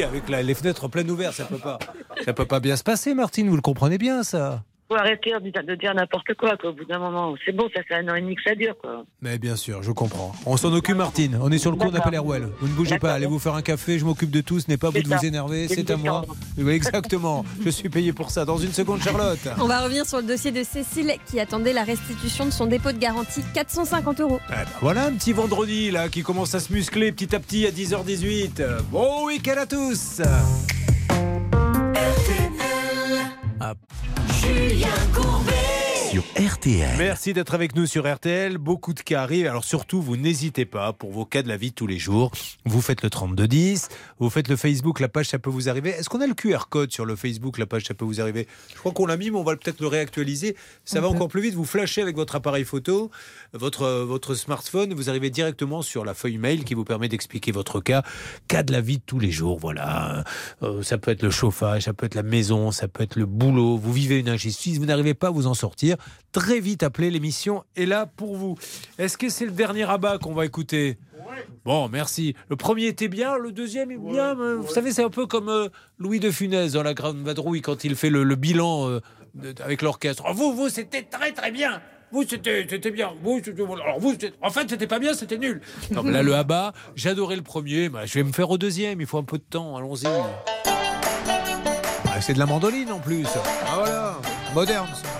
Avec 0.04 0.28
la- 0.28 0.42
les 0.42 0.54
fenêtres 0.54 0.86
pleines 0.88 1.10
ouvertes, 1.10 1.34
ça 1.34 1.44
peut 1.44 1.58
pas. 1.58 1.78
Ça 2.24 2.32
peut 2.32 2.44
pas 2.46 2.60
bien 2.60 2.76
se 2.76 2.82
passer, 2.84 3.12
Martine, 3.14 3.48
vous 3.48 3.56
le 3.56 3.62
comprenez 3.62 3.98
bien, 3.98 4.22
ça. 4.22 4.62
Faut 4.90 4.96
arrêter 4.96 5.30
de 5.30 5.60
de 5.62 5.74
dire 5.76 5.94
n'importe 5.94 6.34
quoi, 6.34 6.56
quoi, 6.56 6.70
au 6.70 6.72
bout 6.72 6.84
d'un 6.84 6.98
moment. 6.98 7.36
C'est 7.46 7.52
bon, 7.52 7.68
ça 7.72 7.80
fait 7.84 7.94
un 7.94 8.08
an 8.08 8.16
et 8.16 8.22
demi 8.22 8.34
que 8.34 8.42
ça 8.42 8.56
dure, 8.56 8.76
quoi. 8.76 9.04
Mais 9.22 9.38
bien 9.38 9.54
sûr, 9.54 9.84
je 9.84 9.92
comprends. 9.92 10.32
On 10.46 10.56
s'en 10.56 10.72
occupe, 10.72 10.96
Martine. 10.96 11.38
On 11.40 11.48
est 11.52 11.58
sur 11.58 11.70
le 11.70 11.76
coup, 11.76 11.86
on 11.88 11.94
appelle 11.94 12.16
Erwell. 12.16 12.48
Vous 12.58 12.66
ne 12.66 12.72
bougez 12.72 12.98
pas, 12.98 13.12
allez 13.12 13.26
vous 13.26 13.38
faire 13.38 13.54
un 13.54 13.62
café, 13.62 14.00
je 14.00 14.04
m'occupe 14.04 14.32
de 14.32 14.40
tout. 14.40 14.58
Ce 14.58 14.68
n'est 14.68 14.78
pas 14.78 14.88
à 14.88 14.90
vous 14.90 15.00
de 15.00 15.06
ça. 15.06 15.18
vous 15.18 15.24
énerver, 15.26 15.68
C'est 15.68 15.88
à 15.92 15.96
moi. 15.96 16.24
Oui, 16.58 16.72
exactement. 16.72 17.44
Je 17.64 17.70
suis 17.70 17.88
payé 17.88 18.12
pour 18.12 18.30
ça. 18.32 18.44
Dans 18.44 18.58
une 18.58 18.72
seconde, 18.72 19.00
Charlotte. 19.00 19.38
On 19.60 19.68
va 19.68 19.80
revenir 19.84 20.06
sur 20.06 20.18
le 20.18 20.24
dossier 20.24 20.50
de 20.50 20.64
Cécile 20.64 21.12
qui 21.24 21.38
attendait 21.38 21.72
la 21.72 21.84
restitution 21.84 22.46
de 22.46 22.50
son 22.50 22.66
dépôt 22.66 22.90
de 22.90 22.98
garantie 22.98 23.44
450 23.54 24.20
euros. 24.22 24.40
Eh 24.48 24.52
ben, 24.52 24.64
voilà 24.80 25.04
un 25.06 25.12
petit 25.12 25.32
vendredi 25.32 25.92
là 25.92 26.08
qui 26.08 26.24
commence 26.24 26.52
à 26.56 26.58
se 26.58 26.72
muscler 26.72 27.12
petit 27.12 27.32
à 27.36 27.38
petit 27.38 27.64
à 27.64 27.70
10h18. 27.70 28.82
Bon 28.90 29.26
week-end 29.26 29.54
à 29.56 29.66
tous. 29.66 30.20
Ah. 33.60 33.74
Julien 34.42 34.88
Courbet 35.12 35.79
sur 36.10 36.24
RTL. 36.36 36.96
Merci 36.98 37.32
d'être 37.34 37.54
avec 37.54 37.76
nous 37.76 37.86
sur 37.86 38.12
RTL. 38.12 38.58
Beaucoup 38.58 38.94
de 38.94 39.00
cas 39.00 39.22
arrivent. 39.22 39.46
Alors 39.46 39.62
surtout, 39.62 40.02
vous 40.02 40.16
n'hésitez 40.16 40.64
pas 40.64 40.92
pour 40.92 41.12
vos 41.12 41.24
cas 41.24 41.42
de 41.42 41.48
la 41.48 41.56
vie 41.56 41.70
de 41.70 41.74
tous 41.76 41.86
les 41.86 41.98
jours. 41.98 42.32
Vous 42.64 42.80
faites 42.80 43.04
le 43.04 43.10
3210, 43.10 43.88
vous 44.18 44.28
faites 44.28 44.48
le 44.48 44.56
Facebook, 44.56 44.98
la 44.98 45.08
page 45.08 45.28
ça 45.28 45.38
peut 45.38 45.50
vous 45.50 45.68
arriver. 45.68 45.90
Est-ce 45.90 46.08
qu'on 46.08 46.20
a 46.20 46.26
le 46.26 46.34
QR 46.34 46.64
code 46.68 46.90
sur 46.90 47.04
le 47.04 47.14
Facebook, 47.14 47.58
la 47.58 47.66
page 47.66 47.84
ça 47.84 47.94
peut 47.94 48.04
vous 48.04 48.20
arriver? 48.20 48.48
Je 48.74 48.78
crois 48.78 48.90
qu'on 48.90 49.06
l'a 49.06 49.16
mis, 49.16 49.30
mais 49.30 49.36
on 49.36 49.44
va 49.44 49.54
peut-être 49.54 49.80
le 49.80 49.86
réactualiser. 49.86 50.56
Ça 50.84 51.00
va 51.00 51.08
encore 51.08 51.28
plus 51.28 51.42
vite. 51.42 51.54
Vous 51.54 51.64
flashez 51.64 52.02
avec 52.02 52.16
votre 52.16 52.34
appareil 52.34 52.64
photo, 52.64 53.12
votre, 53.52 53.88
votre 54.02 54.34
smartphone, 54.34 54.92
vous 54.94 55.10
arrivez 55.10 55.30
directement 55.30 55.80
sur 55.80 56.04
la 56.04 56.14
feuille 56.14 56.38
mail 56.38 56.64
qui 56.64 56.74
vous 56.74 56.84
permet 56.84 57.08
d'expliquer 57.08 57.52
votre 57.52 57.78
cas. 57.80 58.02
Cas 58.48 58.64
de 58.64 58.72
la 58.72 58.80
vie 58.80 58.98
de 58.98 59.04
tous 59.06 59.20
les 59.20 59.30
jours, 59.30 59.60
voilà. 59.60 60.24
Euh, 60.64 60.82
ça 60.82 60.98
peut 60.98 61.12
être 61.12 61.22
le 61.22 61.30
chauffage, 61.30 61.82
ça 61.82 61.92
peut 61.92 62.06
être 62.06 62.16
la 62.16 62.24
maison, 62.24 62.72
ça 62.72 62.88
peut 62.88 63.04
être 63.04 63.14
le 63.14 63.26
boulot. 63.26 63.76
Vous 63.76 63.92
vivez 63.92 64.18
une 64.18 64.28
injustice, 64.28 64.78
vous 64.78 64.86
n'arrivez 64.86 65.14
pas 65.14 65.28
à 65.28 65.30
vous 65.30 65.46
en 65.46 65.54
sortir. 65.54 65.98
Très 66.32 66.60
vite 66.60 66.82
appelez, 66.82 67.10
l'émission 67.10 67.64
est 67.76 67.86
là 67.86 68.06
pour 68.06 68.36
vous. 68.36 68.56
Est-ce 68.98 69.16
que 69.18 69.28
c'est 69.28 69.44
le 69.44 69.50
dernier 69.50 69.84
rabat 69.84 70.18
qu'on 70.18 70.32
va 70.34 70.44
écouter? 70.46 70.98
Bon, 71.64 71.88
merci. 71.88 72.34
Le 72.48 72.56
premier 72.56 72.86
était 72.86 73.08
bien, 73.08 73.36
le 73.36 73.52
deuxième 73.52 73.90
est 73.90 73.96
bien. 73.98 74.34
mais 74.34 74.54
Vous 74.54 74.68
savez, 74.72 74.92
c'est 74.92 75.02
un 75.04 75.10
peu 75.10 75.26
comme 75.26 75.48
euh, 75.48 75.68
Louis 75.98 76.20
de 76.20 76.30
Funès 76.30 76.72
dans 76.72 76.82
La 76.82 76.94
Grande 76.94 77.22
Vadrouille 77.22 77.60
quand 77.62 77.84
il 77.84 77.94
fait 77.96 78.10
le, 78.10 78.24
le 78.24 78.34
bilan 78.36 78.88
euh, 78.88 79.00
de- 79.34 79.54
avec 79.62 79.82
l'orchestre. 79.82 80.24
Oh, 80.28 80.32
vous, 80.34 80.52
vous, 80.54 80.68
c'était 80.68 81.02
très 81.02 81.32
très 81.32 81.50
bien. 81.50 81.80
Vous, 82.12 82.24
c'était 82.28 82.90
bien. 82.90 83.12
Vous, 83.22 83.40
alors 83.80 84.00
vous, 84.00 84.14
en 84.42 84.50
fait, 84.50 84.68
c'était 84.68 84.88
pas 84.88 84.98
bien, 84.98 85.14
c'était 85.14 85.38
nul. 85.38 85.60
Non, 85.92 86.02
mais 86.02 86.10
là, 86.10 86.22
le 86.24 86.34
Abba, 86.34 86.72
j'adorais 86.96 87.36
le 87.36 87.42
premier. 87.42 87.88
je 88.04 88.14
vais 88.14 88.24
me 88.24 88.32
faire 88.32 88.50
au 88.50 88.58
deuxième. 88.58 89.00
Il 89.00 89.06
faut 89.06 89.18
un 89.18 89.22
peu 89.24 89.38
de 89.38 89.44
temps. 89.48 89.76
Allons-y. 89.76 90.06
Ah, 92.12 92.20
c'est 92.20 92.34
de 92.34 92.38
la 92.40 92.46
mandoline 92.46 92.90
en 92.90 92.98
plus. 92.98 93.26
Ah 93.66 93.74
voilà, 93.76 94.16
moderne. 94.54 94.88
ça. 94.94 95.19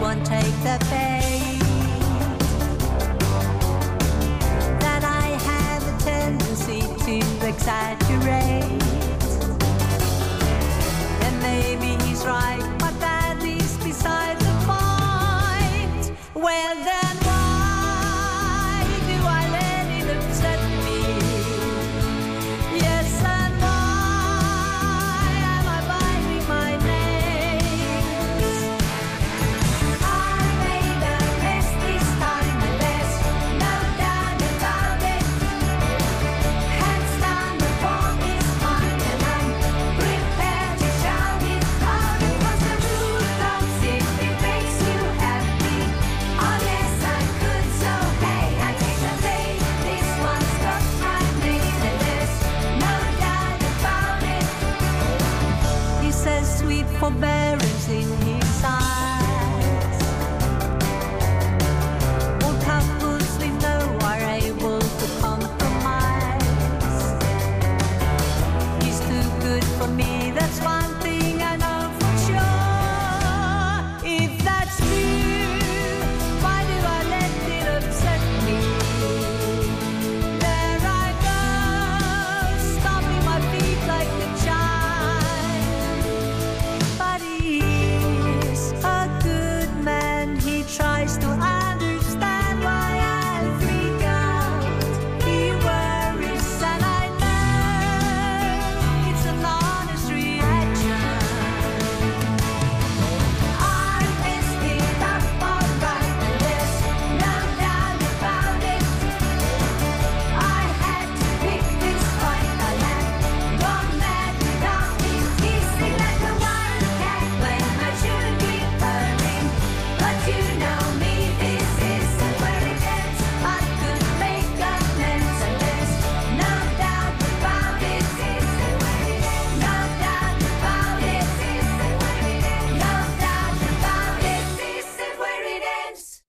won't 0.00 0.24
take 0.26 0.54
the 0.62 0.76
bait. 0.90 1.58
That 4.80 5.02
I 5.04 5.28
have 5.50 5.82
a 5.88 5.98
tendency 6.02 6.80
to 6.80 7.46
exaggerate. 7.46 8.82
And 11.24 11.42
maybe 11.42 12.02
he's 12.04 12.24
right, 12.24 12.64
but 12.78 12.98
that 13.00 13.38
is 13.42 13.76
beside 13.78 14.38
the 14.40 14.54
point. 14.66 16.18
Well 16.34 16.74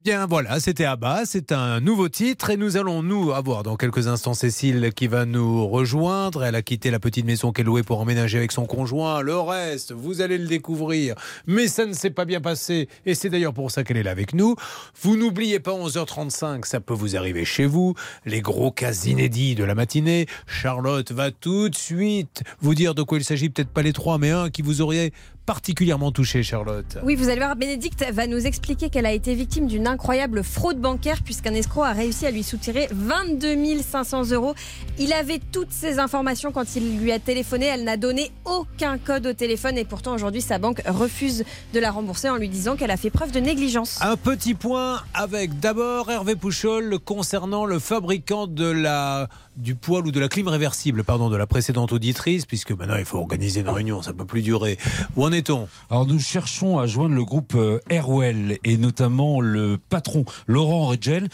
Bien, 0.07 0.25
voilà, 0.25 0.61
c'était 0.61 0.85
Abba, 0.85 1.23
c'est 1.25 1.51
un 1.51 1.81
nouveau 1.81 2.07
titre 2.07 2.49
et 2.49 2.55
nous 2.55 2.77
allons 2.77 3.03
nous 3.03 3.33
avoir 3.33 3.63
dans 3.63 3.75
quelques 3.75 4.07
instants 4.07 4.33
Cécile 4.33 4.91
qui 4.95 5.07
va 5.07 5.25
nous 5.25 5.67
rejoindre. 5.67 6.45
Elle 6.45 6.55
a 6.55 6.61
quitté 6.61 6.91
la 6.91 6.99
petite 7.01 7.25
maison 7.25 7.51
qu'elle 7.51 7.65
louait 7.65 7.83
pour 7.83 7.99
emménager 7.99 8.37
avec 8.37 8.53
son 8.53 8.65
conjoint. 8.65 9.19
Le 9.19 9.37
reste, 9.37 9.91
vous 9.91 10.21
allez 10.21 10.37
le 10.37 10.47
découvrir. 10.47 11.15
Mais 11.45 11.67
ça 11.67 11.85
ne 11.85 11.91
s'est 11.91 12.09
pas 12.09 12.23
bien 12.23 12.39
passé 12.39 12.87
et 13.05 13.15
c'est 13.15 13.29
d'ailleurs 13.29 13.53
pour 13.53 13.69
ça 13.69 13.83
qu'elle 13.83 13.97
est 13.97 14.03
là 14.03 14.11
avec 14.11 14.33
nous. 14.33 14.55
Vous 15.01 15.17
n'oubliez 15.17 15.59
pas 15.59 15.73
11h35, 15.73 16.63
ça 16.63 16.79
peut 16.79 16.93
vous 16.93 17.17
arriver 17.17 17.43
chez 17.43 17.65
vous. 17.65 17.93
Les 18.25 18.39
gros 18.39 18.71
cas 18.71 18.93
inédits 18.93 19.55
de 19.55 19.65
la 19.65 19.75
matinée. 19.75 20.25
Charlotte 20.45 21.11
va 21.11 21.31
tout 21.31 21.67
de 21.67 21.75
suite 21.75 22.43
vous 22.61 22.75
dire 22.75 22.95
de 22.95 23.03
quoi 23.03 23.17
il 23.17 23.25
s'agit, 23.25 23.49
peut-être 23.49 23.71
pas 23.71 23.81
les 23.81 23.91
trois, 23.91 24.19
mais 24.19 24.31
un 24.31 24.49
qui 24.49 24.61
vous 24.61 24.79
auriez 24.79 25.11
particulièrement 25.47 26.11
touché, 26.11 26.43
Charlotte. 26.43 26.97
Oui, 27.03 27.15
vous 27.15 27.29
allez 27.29 27.39
voir, 27.39 27.55
Bénédicte 27.55 28.05
va 28.11 28.27
nous 28.27 28.45
expliquer 28.45 28.89
qu'elle 28.89 29.05
a 29.05 29.13
été 29.13 29.33
victime 29.33 29.65
d'une 29.65 29.87
incroyable 29.87 30.43
fraude 30.43 30.77
bancaire 30.77 31.23
puisqu'un 31.23 31.53
escroc 31.53 31.83
a 31.83 31.93
réussi 31.93 32.25
à 32.25 32.31
lui 32.31 32.43
soutirer 32.43 32.89
22 32.91 33.55
500 33.81 34.31
euros. 34.31 34.55
Il 34.99 35.13
avait 35.13 35.39
toutes 35.39 35.71
ces 35.71 35.99
informations 35.99 36.51
quand 36.51 36.75
il 36.75 36.99
lui 36.99 37.13
a 37.13 37.19
téléphoné. 37.19 37.67
Elle 37.67 37.85
n'a 37.85 37.95
donné 37.95 38.31
aucun 38.43 38.97
code 38.97 39.25
au 39.25 39.33
téléphone 39.33 39.77
et 39.77 39.85
pourtant 39.85 40.13
aujourd'hui 40.13 40.41
sa 40.41 40.59
banque 40.59 40.81
refuse 40.85 41.45
de 41.73 41.79
la 41.79 41.91
rembourser 41.91 42.29
en 42.29 42.35
lui 42.35 42.49
disant 42.49 42.75
qu'elle 42.75 42.91
a 42.91 42.97
fait 42.97 43.09
preuve 43.09 43.31
de 43.31 43.39
négligence. 43.39 43.99
Un 44.01 44.17
petit 44.17 44.53
point 44.53 45.01
avec 45.13 45.61
d'abord 45.61 46.11
Hervé 46.11 46.35
Pouchol 46.35 46.99
concernant 46.99 47.65
le 47.65 47.79
fabricant 47.79 48.47
de 48.47 48.69
la 48.69 49.29
du 49.57 49.75
poêle 49.75 50.05
ou 50.05 50.11
de 50.11 50.19
la 50.19 50.27
clim 50.27 50.47
réversible, 50.47 51.03
pardon, 51.03 51.29
de 51.29 51.35
la 51.35 51.47
précédente 51.47 51.91
auditrice, 51.91 52.45
puisque 52.45 52.71
maintenant 52.71 52.97
il 52.97 53.05
faut 53.05 53.17
organiser 53.17 53.61
une 53.61 53.69
réunion, 53.69 54.01
ça 54.01 54.11
ne 54.11 54.17
peut 54.17 54.25
plus 54.25 54.41
durer. 54.41 54.77
Où 55.15 55.25
en 55.25 55.31
est-on? 55.31 55.67
Alors 55.89 56.05
nous 56.05 56.19
cherchons 56.19 56.79
à 56.79 56.85
joindre 56.85 57.15
le 57.15 57.25
groupe 57.25 57.53
euh, 57.55 57.79
Airwell 57.89 58.59
et 58.63 58.77
notamment 58.77 59.41
le 59.41 59.77
patron 59.89 60.25
Laurent 60.45 60.87
Regel. 60.87 61.27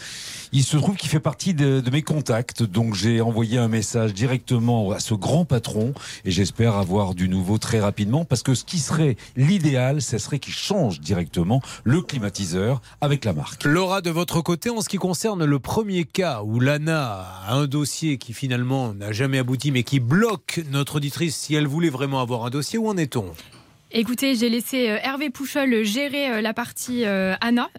Il 0.52 0.64
se 0.64 0.76
trouve 0.76 0.96
qu'il 0.96 1.10
fait 1.10 1.20
partie 1.20 1.54
de, 1.54 1.80
de 1.80 1.90
mes 1.90 2.02
contacts, 2.02 2.62
donc 2.62 2.94
j'ai 2.94 3.20
envoyé 3.20 3.58
un 3.58 3.68
message 3.68 4.14
directement 4.14 4.90
à 4.92 5.00
ce 5.00 5.14
grand 5.14 5.44
patron 5.44 5.92
et 6.24 6.30
j'espère 6.30 6.76
avoir 6.76 7.14
du 7.14 7.28
nouveau 7.28 7.58
très 7.58 7.80
rapidement 7.80 8.24
parce 8.24 8.42
que 8.42 8.54
ce 8.54 8.64
qui 8.64 8.78
serait 8.78 9.16
l'idéal, 9.36 10.00
ce 10.00 10.18
serait 10.18 10.38
qu'il 10.38 10.54
change 10.54 11.00
directement 11.00 11.60
le 11.84 12.00
climatiseur 12.00 12.80
avec 13.00 13.24
la 13.24 13.32
marque. 13.32 13.64
Laura, 13.64 14.00
de 14.00 14.10
votre 14.10 14.40
côté, 14.40 14.70
en 14.70 14.80
ce 14.80 14.88
qui 14.88 14.96
concerne 14.96 15.44
le 15.44 15.58
premier 15.58 16.04
cas 16.04 16.42
où 16.42 16.60
l'ANA 16.60 17.26
a 17.46 17.54
un 17.54 17.66
dossier 17.66 18.13
qui 18.18 18.32
finalement 18.32 18.94
n'a 18.94 19.12
jamais 19.12 19.38
abouti 19.38 19.70
mais 19.70 19.82
qui 19.82 20.00
bloque 20.00 20.60
notre 20.70 20.96
auditrice 20.96 21.36
si 21.36 21.54
elle 21.54 21.66
voulait 21.66 21.90
vraiment 21.90 22.20
avoir 22.20 22.44
un 22.44 22.50
dossier, 22.50 22.78
où 22.78 22.88
en 22.88 22.96
est-on? 22.96 23.32
Écoutez, 23.96 24.34
j'ai 24.34 24.48
laissé 24.48 24.90
euh, 24.90 24.98
Hervé 25.04 25.30
Pouchol 25.30 25.84
gérer 25.84 26.28
euh, 26.28 26.40
la 26.40 26.52
partie 26.52 27.04
euh, 27.04 27.36
Anna, 27.40 27.70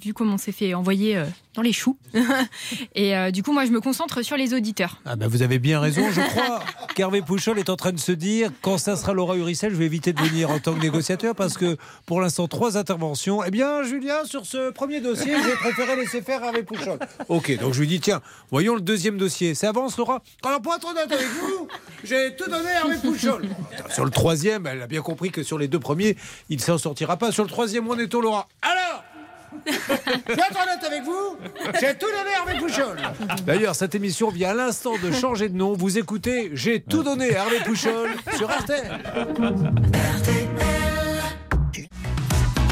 vu 0.00 0.14
comment 0.14 0.34
on 0.34 0.38
s'est 0.38 0.52
fait 0.52 0.72
envoyer 0.72 1.20
dans 1.54 1.62
les 1.62 1.72
choux. 1.72 1.96
Et 2.94 3.16
euh, 3.16 3.30
du 3.30 3.42
coup, 3.42 3.52
moi, 3.52 3.64
je 3.64 3.70
me 3.70 3.80
concentre 3.80 4.22
sur 4.22 4.36
les 4.36 4.54
auditeurs. 4.54 5.00
Ah 5.04 5.16
ben 5.16 5.28
vous 5.28 5.42
avez 5.42 5.58
bien 5.58 5.80
raison, 5.80 6.02
je 6.10 6.20
crois 6.20 6.62
qu'Hervé 6.94 7.22
Pouchol 7.22 7.58
est 7.58 7.70
en 7.70 7.76
train 7.76 7.92
de 7.92 7.98
se 7.98 8.12
dire 8.12 8.50
quand 8.60 8.78
ça 8.78 8.96
sera 8.96 9.12
Laura 9.12 9.36
Uricel, 9.36 9.72
je 9.72 9.76
vais 9.76 9.86
éviter 9.86 10.12
de 10.12 10.20
venir 10.20 10.50
en 10.50 10.58
tant 10.58 10.74
que 10.74 10.80
négociateur 10.80 11.34
parce 11.34 11.56
que 11.56 11.76
pour 12.06 12.20
l'instant 12.20 12.48
trois 12.48 12.76
interventions. 12.76 13.42
Eh 13.44 13.50
bien 13.50 13.82
Julien, 13.82 14.24
sur 14.24 14.46
ce 14.46 14.70
premier 14.70 15.00
dossier, 15.00 15.34
j'ai 15.44 15.52
préféré 15.52 15.96
laisser 15.96 16.22
faire 16.22 16.42
Hervé 16.42 16.62
Pouchol. 16.62 16.98
Ok, 17.28 17.56
donc 17.58 17.72
je 17.72 17.80
lui 17.80 17.86
dis 17.86 18.00
tiens, 18.00 18.20
voyons 18.50 18.74
le 18.74 18.80
deuxième 18.80 19.16
dossier. 19.16 19.54
Ça 19.54 19.68
avance 19.68 19.96
Laura? 19.96 20.22
Alors 20.44 20.60
pour 20.60 20.74
être 20.74 20.88
honnête 20.88 21.10
avec 21.10 21.26
vous, 21.26 21.68
j'ai 22.02 22.34
tout 22.36 22.50
donné 22.50 22.68
à 22.68 22.80
Hervé 22.80 22.96
Pouchol. 23.02 23.48
Sur 23.90 24.04
le 24.04 24.10
troisième, 24.10 24.66
elle 24.66 24.82
a 24.82 24.86
bien 24.86 25.02
compris 25.02 25.30
que 25.30 25.42
sur 25.42 25.58
les 25.58 25.68
deux 25.68 25.80
premiers, 25.80 26.16
il 26.48 26.56
ne 26.56 26.62
s'en 26.62 26.78
sortira 26.78 27.16
pas. 27.16 27.32
Sur 27.32 27.44
le 27.44 27.50
troisième, 27.50 27.88
on 27.88 27.98
est 27.98 28.12
au 28.14 28.20
Laura? 28.20 28.48
Alors 28.62 29.04
je 29.66 30.32
vais 30.34 30.42
être 30.42 30.62
honnête 30.62 30.84
avec 30.86 31.02
vous, 31.02 31.36
j'ai 31.80 31.94
tout 31.94 32.06
donné 32.06 32.34
à 32.34 32.38
Hervé 32.38 32.58
Pouchol. 32.58 32.98
D'ailleurs, 33.46 33.74
cette 33.74 33.94
émission 33.94 34.30
vient 34.30 34.50
à 34.50 34.54
l'instant 34.54 34.92
de 35.02 35.10
changer 35.12 35.48
de 35.48 35.56
nom. 35.56 35.72
Vous 35.74 35.98
écoutez, 35.98 36.50
j'ai 36.52 36.80
tout 36.80 37.02
donné 37.02 37.34
à 37.36 37.44
Hervé 37.44 37.60
Pouchol 37.64 38.10
sur 38.36 38.48
RTL. 38.50 38.90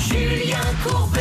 Julien 0.01 0.59
Courbet. 0.84 1.20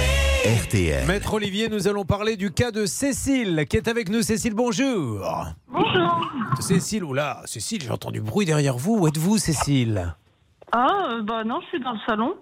RTL. 0.64 1.06
Maître 1.08 1.34
Olivier, 1.34 1.70
nous 1.70 1.88
allons 1.88 2.04
parler 2.04 2.36
du 2.36 2.52
cas 2.52 2.72
de 2.72 2.86
Cécile 2.86 3.66
qui 3.70 3.78
est 3.78 3.88
avec 3.88 4.10
nous. 4.10 4.22
Cécile, 4.22 4.54
bonjour. 4.54 5.26
Bonjour. 5.68 6.32
Cécile, 6.60 7.04
oula, 7.04 7.42
Cécile, 7.46 7.82
j'ai 7.82 7.92
entendu 7.92 8.22
bruit 8.22 8.46
derrière 8.46 8.78
vous. 8.78 8.98
Où 8.98 9.08
êtes-vous, 9.08 9.38
Cécile? 9.38 10.16
Ah, 10.72 10.88
euh, 11.12 11.22
bah 11.22 11.44
non, 11.44 11.60
je 11.62 11.68
suis 11.68 11.80
dans 11.80 11.92
le 11.94 12.00
salon. 12.08 12.36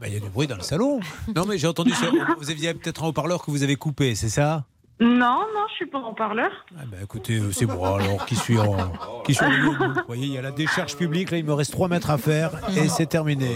Bah, 0.00 0.08
Il 0.08 0.14
y 0.14 0.16
a 0.16 0.20
du 0.20 0.28
bruit 0.28 0.46
dans 0.46 0.56
le 0.56 0.62
salon. 0.62 1.00
Non, 1.34 1.44
mais 1.46 1.58
j'ai 1.58 1.66
entendu, 1.66 1.90
ça. 1.92 2.06
vous 2.38 2.50
aviez 2.50 2.74
peut-être 2.74 3.04
un 3.04 3.08
haut-parleur 3.08 3.44
que 3.44 3.50
vous 3.50 3.62
avez 3.62 3.76
coupé, 3.76 4.14
c'est 4.14 4.28
ça? 4.28 4.64
Non, 4.98 5.40
non, 5.54 5.66
je 5.68 5.74
suis 5.74 5.86
pas 5.86 5.98
en 5.98 6.14
parleur. 6.14 6.50
Bah, 6.72 6.96
écoutez, 7.02 7.36
euh, 7.38 7.52
c'est 7.52 7.66
moi 7.66 8.00
alors 8.00 8.24
qui 8.24 8.34
suis 8.34 8.58
en. 8.58 8.76
Qui 9.24 9.34
suis 9.34 9.44
en 9.44 9.50
vous. 9.50 9.76
Voyez, 10.06 10.26
il 10.26 10.32
y 10.32 10.38
a 10.38 10.42
la 10.42 10.52
décharge 10.52 10.96
publique, 10.96 11.30
là, 11.30 11.36
il 11.36 11.44
me 11.44 11.52
reste 11.52 11.72
3 11.72 11.88
mètres 11.88 12.08
à 12.10 12.16
faire 12.16 12.52
et 12.74 12.88
c'est 12.88 13.06
terminé. 13.06 13.50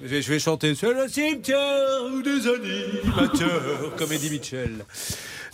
Je 0.00 0.06
vais, 0.06 0.22
je 0.22 0.32
vais 0.32 0.38
chanter 0.38 0.74
C'est 0.74 0.92
le 0.92 1.08
cimetière 1.08 1.58
des 2.22 2.46
animateurs, 2.46 3.96
comme 3.96 4.12
Eddie 4.12 4.30
Mitchell. 4.30 4.84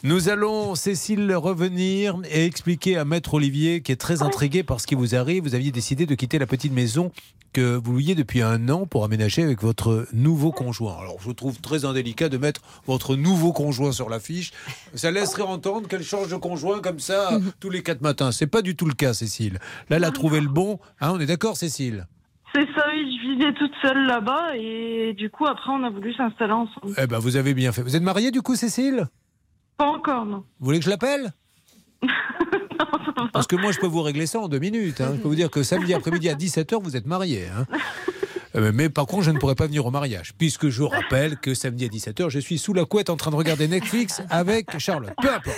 Nous 0.02 0.30
allons, 0.30 0.74
Cécile, 0.76 1.34
revenir 1.34 2.16
et 2.30 2.46
expliquer 2.46 2.96
à 2.96 3.04
Maître 3.04 3.34
Olivier, 3.34 3.82
qui 3.82 3.92
est 3.92 3.96
très 3.96 4.22
intrigué 4.22 4.62
par 4.62 4.80
ce 4.80 4.86
qui 4.86 4.94
vous 4.94 5.14
arrive. 5.14 5.42
Vous 5.42 5.54
aviez 5.54 5.72
décidé 5.72 6.06
de 6.06 6.14
quitter 6.14 6.38
la 6.38 6.46
petite 6.46 6.72
maison 6.72 7.12
que 7.52 7.76
vous 7.76 7.92
louiez 7.92 8.14
depuis 8.14 8.40
un 8.40 8.70
an 8.70 8.86
pour 8.86 9.04
aménager 9.04 9.42
avec 9.42 9.60
votre 9.60 10.06
nouveau 10.14 10.52
conjoint. 10.52 10.96
Alors, 10.98 11.18
je 11.20 11.30
trouve 11.32 11.60
très 11.60 11.84
indélicat 11.84 12.30
de 12.30 12.38
mettre 12.38 12.62
votre 12.86 13.14
nouveau 13.14 13.52
conjoint 13.52 13.92
sur 13.92 14.08
l'affiche. 14.08 14.52
Ça 14.94 15.10
laisserait 15.10 15.42
entendre 15.42 15.86
qu'elle 15.86 16.02
change 16.02 16.28
de 16.28 16.36
conjoint 16.36 16.80
comme 16.80 16.98
ça 16.98 17.38
tous 17.58 17.68
les 17.68 17.82
quatre 17.82 18.00
matins. 18.00 18.32
C'est 18.32 18.46
pas 18.46 18.62
du 18.62 18.76
tout 18.76 18.86
le 18.86 18.94
cas, 18.94 19.12
Cécile. 19.12 19.58
Là, 19.90 19.96
elle 19.96 20.04
a 20.04 20.12
trouvé 20.12 20.40
le 20.40 20.48
bon. 20.48 20.78
Hein, 21.02 21.12
on 21.12 21.20
est 21.20 21.26
d'accord, 21.26 21.58
Cécile? 21.58 22.06
C'est 22.54 22.66
ça, 22.74 22.86
oui, 22.90 23.18
je 23.22 23.32
vivais 23.32 23.52
toute 23.52 23.72
seule 23.82 24.06
là-bas 24.06 24.56
et 24.56 25.12
du 25.12 25.28
coup, 25.28 25.46
après, 25.46 25.70
on 25.70 25.84
a 25.84 25.90
voulu 25.90 26.14
s'installer 26.14 26.52
ensemble. 26.52 26.94
Eh 26.96 27.06
ben, 27.06 27.18
vous 27.18 27.36
avez 27.36 27.52
bien 27.52 27.70
fait. 27.70 27.82
Vous 27.82 27.96
êtes 27.96 28.02
mariée, 28.02 28.30
du 28.30 28.40
coup, 28.40 28.56
Cécile? 28.56 29.06
Pas 29.80 29.86
encore, 29.86 30.26
non. 30.26 30.44
Vous 30.58 30.66
voulez 30.66 30.78
que 30.78 30.84
je 30.84 30.90
l'appelle 30.90 31.32
Parce 33.32 33.46
que 33.46 33.56
moi, 33.56 33.72
je 33.72 33.78
peux 33.78 33.86
vous 33.86 34.02
régler 34.02 34.26
ça 34.26 34.38
en 34.38 34.46
deux 34.48 34.58
minutes. 34.58 35.00
hein. 35.00 35.12
Je 35.16 35.22
peux 35.22 35.28
vous 35.28 35.34
dire 35.34 35.50
que 35.50 35.62
samedi 35.62 35.94
après-midi 35.94 36.28
à 36.28 36.34
17h, 36.34 36.82
vous 36.82 36.96
êtes 36.96 37.06
marié. 37.06 37.46
hein. 37.48 37.66
Euh, 38.56 38.72
Mais 38.74 38.90
par 38.90 39.06
contre, 39.06 39.22
je 39.22 39.30
ne 39.30 39.38
pourrai 39.38 39.54
pas 39.54 39.66
venir 39.66 39.86
au 39.86 39.90
mariage, 39.90 40.34
puisque 40.36 40.68
je 40.68 40.82
vous 40.82 40.88
rappelle 40.88 41.38
que 41.38 41.54
samedi 41.54 41.86
à 41.86 41.88
17h, 41.88 42.28
je 42.28 42.38
suis 42.40 42.58
sous 42.58 42.74
la 42.74 42.84
couette 42.84 43.08
en 43.08 43.16
train 43.16 43.30
de 43.30 43.36
regarder 43.36 43.68
Netflix 43.68 44.20
avec 44.28 44.78
Charlotte. 44.78 45.14
Peu 45.22 45.32
importe. 45.32 45.56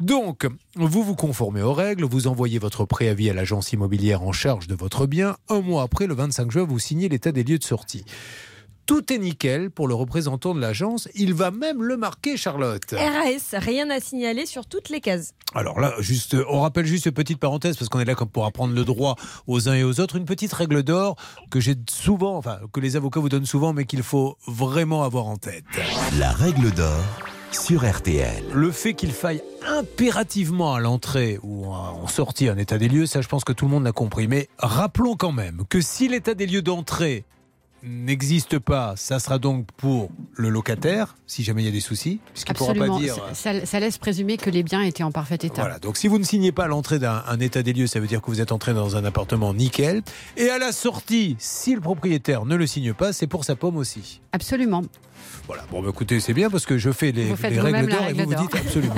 Donc, 0.00 0.46
vous 0.76 1.02
vous 1.02 1.14
conformez 1.14 1.60
aux 1.60 1.74
règles, 1.74 2.04
vous 2.04 2.28
envoyez 2.28 2.58
votre 2.58 2.86
préavis 2.86 3.28
à 3.28 3.34
l'agence 3.34 3.74
immobilière 3.74 4.22
en 4.22 4.32
charge 4.32 4.68
de 4.68 4.74
votre 4.74 5.06
bien. 5.06 5.36
Un 5.50 5.60
mois 5.60 5.82
après, 5.82 6.06
le 6.06 6.14
25 6.14 6.50
juin, 6.50 6.64
vous 6.64 6.78
signez 6.78 7.10
l'état 7.10 7.30
des 7.32 7.44
lieux 7.44 7.58
de 7.58 7.64
sortie. 7.64 8.06
Tout 8.90 9.12
est 9.12 9.18
nickel 9.18 9.70
pour 9.70 9.86
le 9.86 9.94
représentant 9.94 10.52
de 10.52 10.60
l'agence. 10.60 11.08
Il 11.14 11.32
va 11.32 11.52
même 11.52 11.80
le 11.80 11.96
marquer, 11.96 12.36
Charlotte. 12.36 12.92
RAS, 12.92 13.56
rien 13.56 13.88
à 13.88 14.00
signaler 14.00 14.46
sur 14.46 14.66
toutes 14.66 14.88
les 14.88 15.00
cases. 15.00 15.32
Alors 15.54 15.78
là, 15.78 15.94
juste, 16.00 16.36
on 16.48 16.62
rappelle 16.62 16.86
juste 16.86 17.06
une 17.06 17.12
petite 17.12 17.38
parenthèse 17.38 17.76
parce 17.76 17.88
qu'on 17.88 18.00
est 18.00 18.04
là 18.04 18.16
comme 18.16 18.30
pour 18.30 18.46
apprendre 18.46 18.74
le 18.74 18.84
droit 18.84 19.14
aux 19.46 19.68
uns 19.68 19.74
et 19.74 19.84
aux 19.84 20.00
autres. 20.00 20.16
Une 20.16 20.24
petite 20.24 20.52
règle 20.52 20.82
d'or 20.82 21.14
que 21.52 21.60
j'ai 21.60 21.76
souvent, 21.88 22.36
enfin 22.36 22.58
que 22.72 22.80
les 22.80 22.96
avocats 22.96 23.20
vous 23.20 23.28
donnent 23.28 23.46
souvent, 23.46 23.72
mais 23.72 23.84
qu'il 23.84 24.02
faut 24.02 24.36
vraiment 24.48 25.04
avoir 25.04 25.26
en 25.26 25.36
tête. 25.36 25.62
La 26.18 26.32
règle 26.32 26.72
d'or 26.72 27.04
sur 27.52 27.88
RTL. 27.88 28.42
Le 28.52 28.72
fait 28.72 28.94
qu'il 28.94 29.12
faille 29.12 29.40
impérativement 29.68 30.74
à 30.74 30.80
l'entrée 30.80 31.38
ou 31.44 31.66
en 31.66 32.08
sortie 32.08 32.48
un 32.48 32.58
état 32.58 32.76
des 32.76 32.88
lieux, 32.88 33.06
ça 33.06 33.20
je 33.20 33.28
pense 33.28 33.44
que 33.44 33.52
tout 33.52 33.66
le 33.66 33.70
monde 33.70 33.84
l'a 33.84 33.92
compris. 33.92 34.26
Mais 34.26 34.48
rappelons 34.58 35.14
quand 35.14 35.30
même 35.30 35.62
que 35.68 35.80
si 35.80 36.08
l'état 36.08 36.34
des 36.34 36.46
lieux 36.46 36.62
d'entrée 36.62 37.24
n'existe 37.82 38.58
pas, 38.58 38.94
ça 38.96 39.18
sera 39.18 39.38
donc 39.38 39.66
pour 39.76 40.10
le 40.34 40.48
locataire, 40.48 41.16
si 41.26 41.42
jamais 41.42 41.62
il 41.62 41.66
y 41.66 41.68
a 41.68 41.72
des 41.72 41.80
soucis, 41.80 42.20
puisqu'il 42.32 42.52
ne 42.52 42.58
pourra 42.58 42.74
pas 42.74 42.98
dire... 42.98 43.16
Ça, 43.32 43.64
ça 43.64 43.80
laisse 43.80 43.98
présumer 43.98 44.36
que 44.36 44.50
les 44.50 44.62
biens 44.62 44.82
étaient 44.82 45.02
en 45.02 45.12
parfait 45.12 45.36
état. 45.36 45.62
Voilà, 45.62 45.78
donc 45.78 45.96
si 45.96 46.08
vous 46.08 46.18
ne 46.18 46.24
signez 46.24 46.52
pas 46.52 46.64
à 46.64 46.68
l'entrée 46.68 46.98
d'un 46.98 47.22
un 47.26 47.40
état 47.40 47.62
des 47.62 47.72
lieux, 47.72 47.86
ça 47.86 48.00
veut 48.00 48.06
dire 48.06 48.20
que 48.20 48.30
vous 48.30 48.40
êtes 48.40 48.52
entré 48.52 48.74
dans 48.74 48.96
un 48.96 49.04
appartement 49.04 49.54
nickel. 49.54 50.02
Et 50.36 50.50
à 50.50 50.58
la 50.58 50.72
sortie, 50.72 51.36
si 51.38 51.74
le 51.74 51.80
propriétaire 51.80 52.44
ne 52.44 52.56
le 52.56 52.66
signe 52.66 52.92
pas, 52.92 53.12
c'est 53.12 53.26
pour 53.26 53.44
sa 53.44 53.56
pomme 53.56 53.76
aussi. 53.76 54.20
Absolument. 54.32 54.82
Voilà, 55.46 55.64
bon, 55.70 55.82
bah, 55.82 55.88
écoutez, 55.90 56.20
c'est 56.20 56.34
bien 56.34 56.50
parce 56.50 56.66
que 56.66 56.78
je 56.78 56.90
fais 56.90 57.12
les, 57.12 57.32
règles 57.32 57.90
d'or 57.90 58.06
et 58.08 58.12
vous 58.12 58.24
vous 58.24 58.34
dites 58.34 58.54
absolument. 58.54 58.94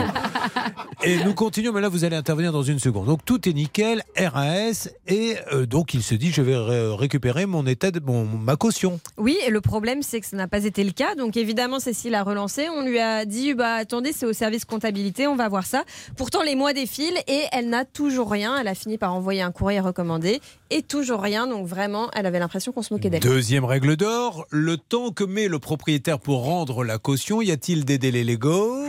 et 1.05 1.23
nous 1.25 1.35
continuons, 1.35 1.73
mais 1.73 1.81
là 1.81 1.89
vous 1.89 2.05
allez 2.05 2.17
intervenir 2.17 2.53
dans 2.53 2.63
une 2.63 2.79
seconde. 2.79 3.07
Donc 3.07 3.25
tout 3.25 3.49
est 3.49 3.53
nickel, 3.53 4.03
RAS, 4.17 4.89
et 5.07 5.37
euh, 5.53 5.67
donc 5.67 5.95
il 5.95 6.03
se 6.03 6.15
dit 6.15 6.31
je 6.31 6.43
vais 6.43 6.57
ré- 6.57 6.95
récupérer 6.95 7.47
mon 7.47 7.67
état 7.67 7.91
de 7.91 8.01
mon, 8.01 8.25
ma 8.25 8.57
caution. 8.57 9.01
Oui, 9.19 9.39
et 9.47 9.51
le 9.51 9.61
problème, 9.61 10.03
c'est 10.03 10.21
que 10.21 10.27
ça 10.27 10.37
n'a 10.37 10.49
pas 10.49 10.65
été 10.65 10.85
le 10.85 10.93
cas. 10.93 11.15
Donc, 11.15 11.37
évidemment, 11.37 11.81
Cécile 11.81 12.15
a 12.15 12.23
relancé. 12.23 12.69
On 12.69 12.85
lui 12.85 12.99
a 12.99 13.25
dit 13.25 13.55
bah, 13.55 13.75
attendez, 13.75 14.13
c'est 14.13 14.27
au 14.27 14.33
service 14.33 14.65
comptabilité, 14.65 15.27
on 15.27 15.37
va 15.37 15.49
voir 15.49 15.67
ça. 15.67 15.85
Pourtant, 16.17 16.43
les 16.43 16.55
mois 16.55 16.73
défilent 16.73 17.19
et 17.27 17.43
elle 17.53 17.69
n'a 17.69 17.85
toujours 17.85 18.31
rien. 18.31 18.57
Elle 18.59 18.69
a 18.69 18.75
fini 18.75 18.99
par 18.99 19.15
envoyer 19.15 19.43
un 19.43 19.53
courrier 19.53 19.81
recommandé 19.81 20.41
et 20.73 20.83
toujours 20.83 21.21
rien. 21.21 21.47
Donc, 21.47 21.67
vraiment, 21.67 22.11
elle 22.15 22.27
avait 22.27 22.39
l'impression 22.39 22.73
qu'on 22.73 22.83
se 22.83 22.93
moquait 22.93 23.11
d'elle. 23.11 23.21
Deuxième 23.21 23.65
règle 23.65 23.97
d'or, 23.97 24.47
le 24.51 24.77
temps 24.77 25.11
que 25.11 25.25
met 25.25 25.49
le 25.49 25.59
propriétaire 25.59 26.19
pour 26.19 26.45
rendre 26.45 26.83
la 26.85 26.99
caution, 26.99 27.43
y 27.43 27.51
a-t-il 27.51 27.85
des 27.85 27.99
délais 27.99 28.25
légaux? 28.25 28.85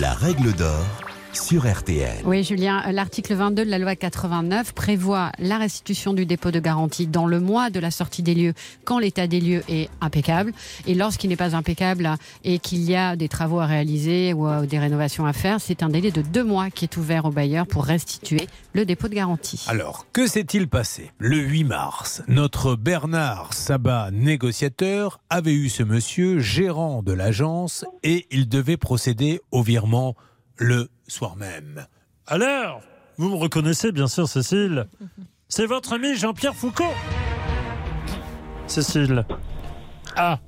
La 0.00 0.12
règle 0.12 0.52
d'or 0.52 1.07
sur 1.32 1.66
RTL. 1.66 2.22
Oui, 2.24 2.42
Julien, 2.42 2.82
l'article 2.90 3.34
22 3.34 3.64
de 3.64 3.70
la 3.70 3.78
loi 3.78 3.96
89 3.96 4.72
prévoit 4.72 5.32
la 5.38 5.58
restitution 5.58 6.12
du 6.12 6.26
dépôt 6.26 6.50
de 6.50 6.60
garantie 6.60 7.06
dans 7.06 7.26
le 7.26 7.40
mois 7.40 7.70
de 7.70 7.80
la 7.80 7.90
sortie 7.90 8.22
des 8.22 8.34
lieux 8.34 8.54
quand 8.84 8.98
l'état 8.98 9.26
des 9.26 9.40
lieux 9.40 9.62
est 9.68 9.88
impeccable. 10.00 10.52
Et 10.86 10.94
lorsqu'il 10.94 11.30
n'est 11.30 11.36
pas 11.36 11.54
impeccable 11.54 12.10
et 12.44 12.58
qu'il 12.58 12.82
y 12.82 12.96
a 12.96 13.16
des 13.16 13.28
travaux 13.28 13.60
à 13.60 13.66
réaliser 13.66 14.32
ou 14.32 14.46
euh, 14.48 14.66
des 14.66 14.78
rénovations 14.78 15.26
à 15.26 15.32
faire, 15.32 15.60
c'est 15.60 15.82
un 15.82 15.88
délai 15.88 16.10
de 16.10 16.22
deux 16.22 16.44
mois 16.44 16.70
qui 16.70 16.84
est 16.84 16.96
ouvert 16.96 17.24
au 17.24 17.30
bailleur 17.30 17.66
pour 17.66 17.84
restituer 17.84 18.46
le 18.72 18.84
dépôt 18.84 19.08
de 19.08 19.14
garantie. 19.14 19.64
Alors, 19.68 20.06
que 20.12 20.26
s'est-il 20.26 20.68
passé? 20.68 21.12
Le 21.18 21.36
8 21.36 21.64
mars, 21.64 22.22
notre 22.28 22.76
Bernard 22.76 23.54
Sabat, 23.54 24.10
négociateur, 24.12 25.20
avait 25.30 25.54
eu 25.54 25.68
ce 25.68 25.82
monsieur, 25.82 26.38
gérant 26.38 27.02
de 27.02 27.12
l'agence, 27.12 27.84
et 28.02 28.26
il 28.30 28.48
devait 28.48 28.76
procéder 28.76 29.40
au 29.50 29.62
virement 29.62 30.14
le 30.58 30.88
soir 31.06 31.36
même. 31.36 31.86
Alors, 32.26 32.82
vous 33.16 33.30
me 33.30 33.36
reconnaissez 33.36 33.92
bien 33.92 34.06
sûr, 34.06 34.28
Cécile. 34.28 34.86
C'est 35.48 35.66
votre 35.66 35.94
ami 35.94 36.14
Jean-Pierre 36.14 36.54
Foucault. 36.54 36.94
Cécile. 38.66 39.24
A. 40.16 40.38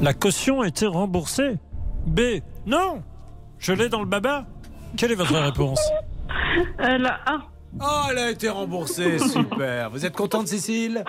La 0.00 0.14
caution 0.14 0.62
a 0.62 0.68
été 0.68 0.86
remboursée. 0.86 1.58
B. 2.06 2.20
Non. 2.64 3.02
Je 3.58 3.72
l'ai 3.72 3.88
dans 3.88 4.00
le 4.00 4.06
baba. 4.06 4.46
Quelle 4.96 5.12
est 5.12 5.16
votre 5.16 5.38
réponse? 5.38 5.80
Euh, 6.80 6.96
la 6.96 7.20
A. 7.26 7.36
Oh, 7.80 8.06
elle 8.10 8.18
a 8.18 8.30
été 8.30 8.48
remboursée, 8.48 9.18
super. 9.28 9.90
Vous 9.90 10.06
êtes 10.06 10.16
contente, 10.16 10.48
Cécile? 10.48 11.04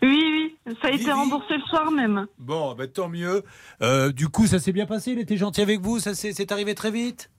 Oui, 0.00 0.22
oui, 0.64 0.74
ça 0.80 0.88
a 0.88 0.90
été 0.92 1.10
remboursé 1.10 1.54
le 1.54 1.62
soir 1.68 1.90
même. 1.90 2.26
Bon, 2.38 2.74
ben, 2.74 2.86
tant 2.86 3.08
mieux. 3.08 3.42
Euh, 3.82 4.12
du 4.12 4.28
coup, 4.28 4.46
ça 4.46 4.60
s'est 4.60 4.70
bien 4.70 4.86
passé, 4.86 5.10
il 5.10 5.18
était 5.18 5.36
gentil 5.36 5.60
avec 5.60 5.80
vous, 5.80 5.98
ça 5.98 6.14
s'est 6.14 6.32
c'est 6.32 6.52
arrivé 6.52 6.76
très 6.76 6.92
vite? 6.92 7.31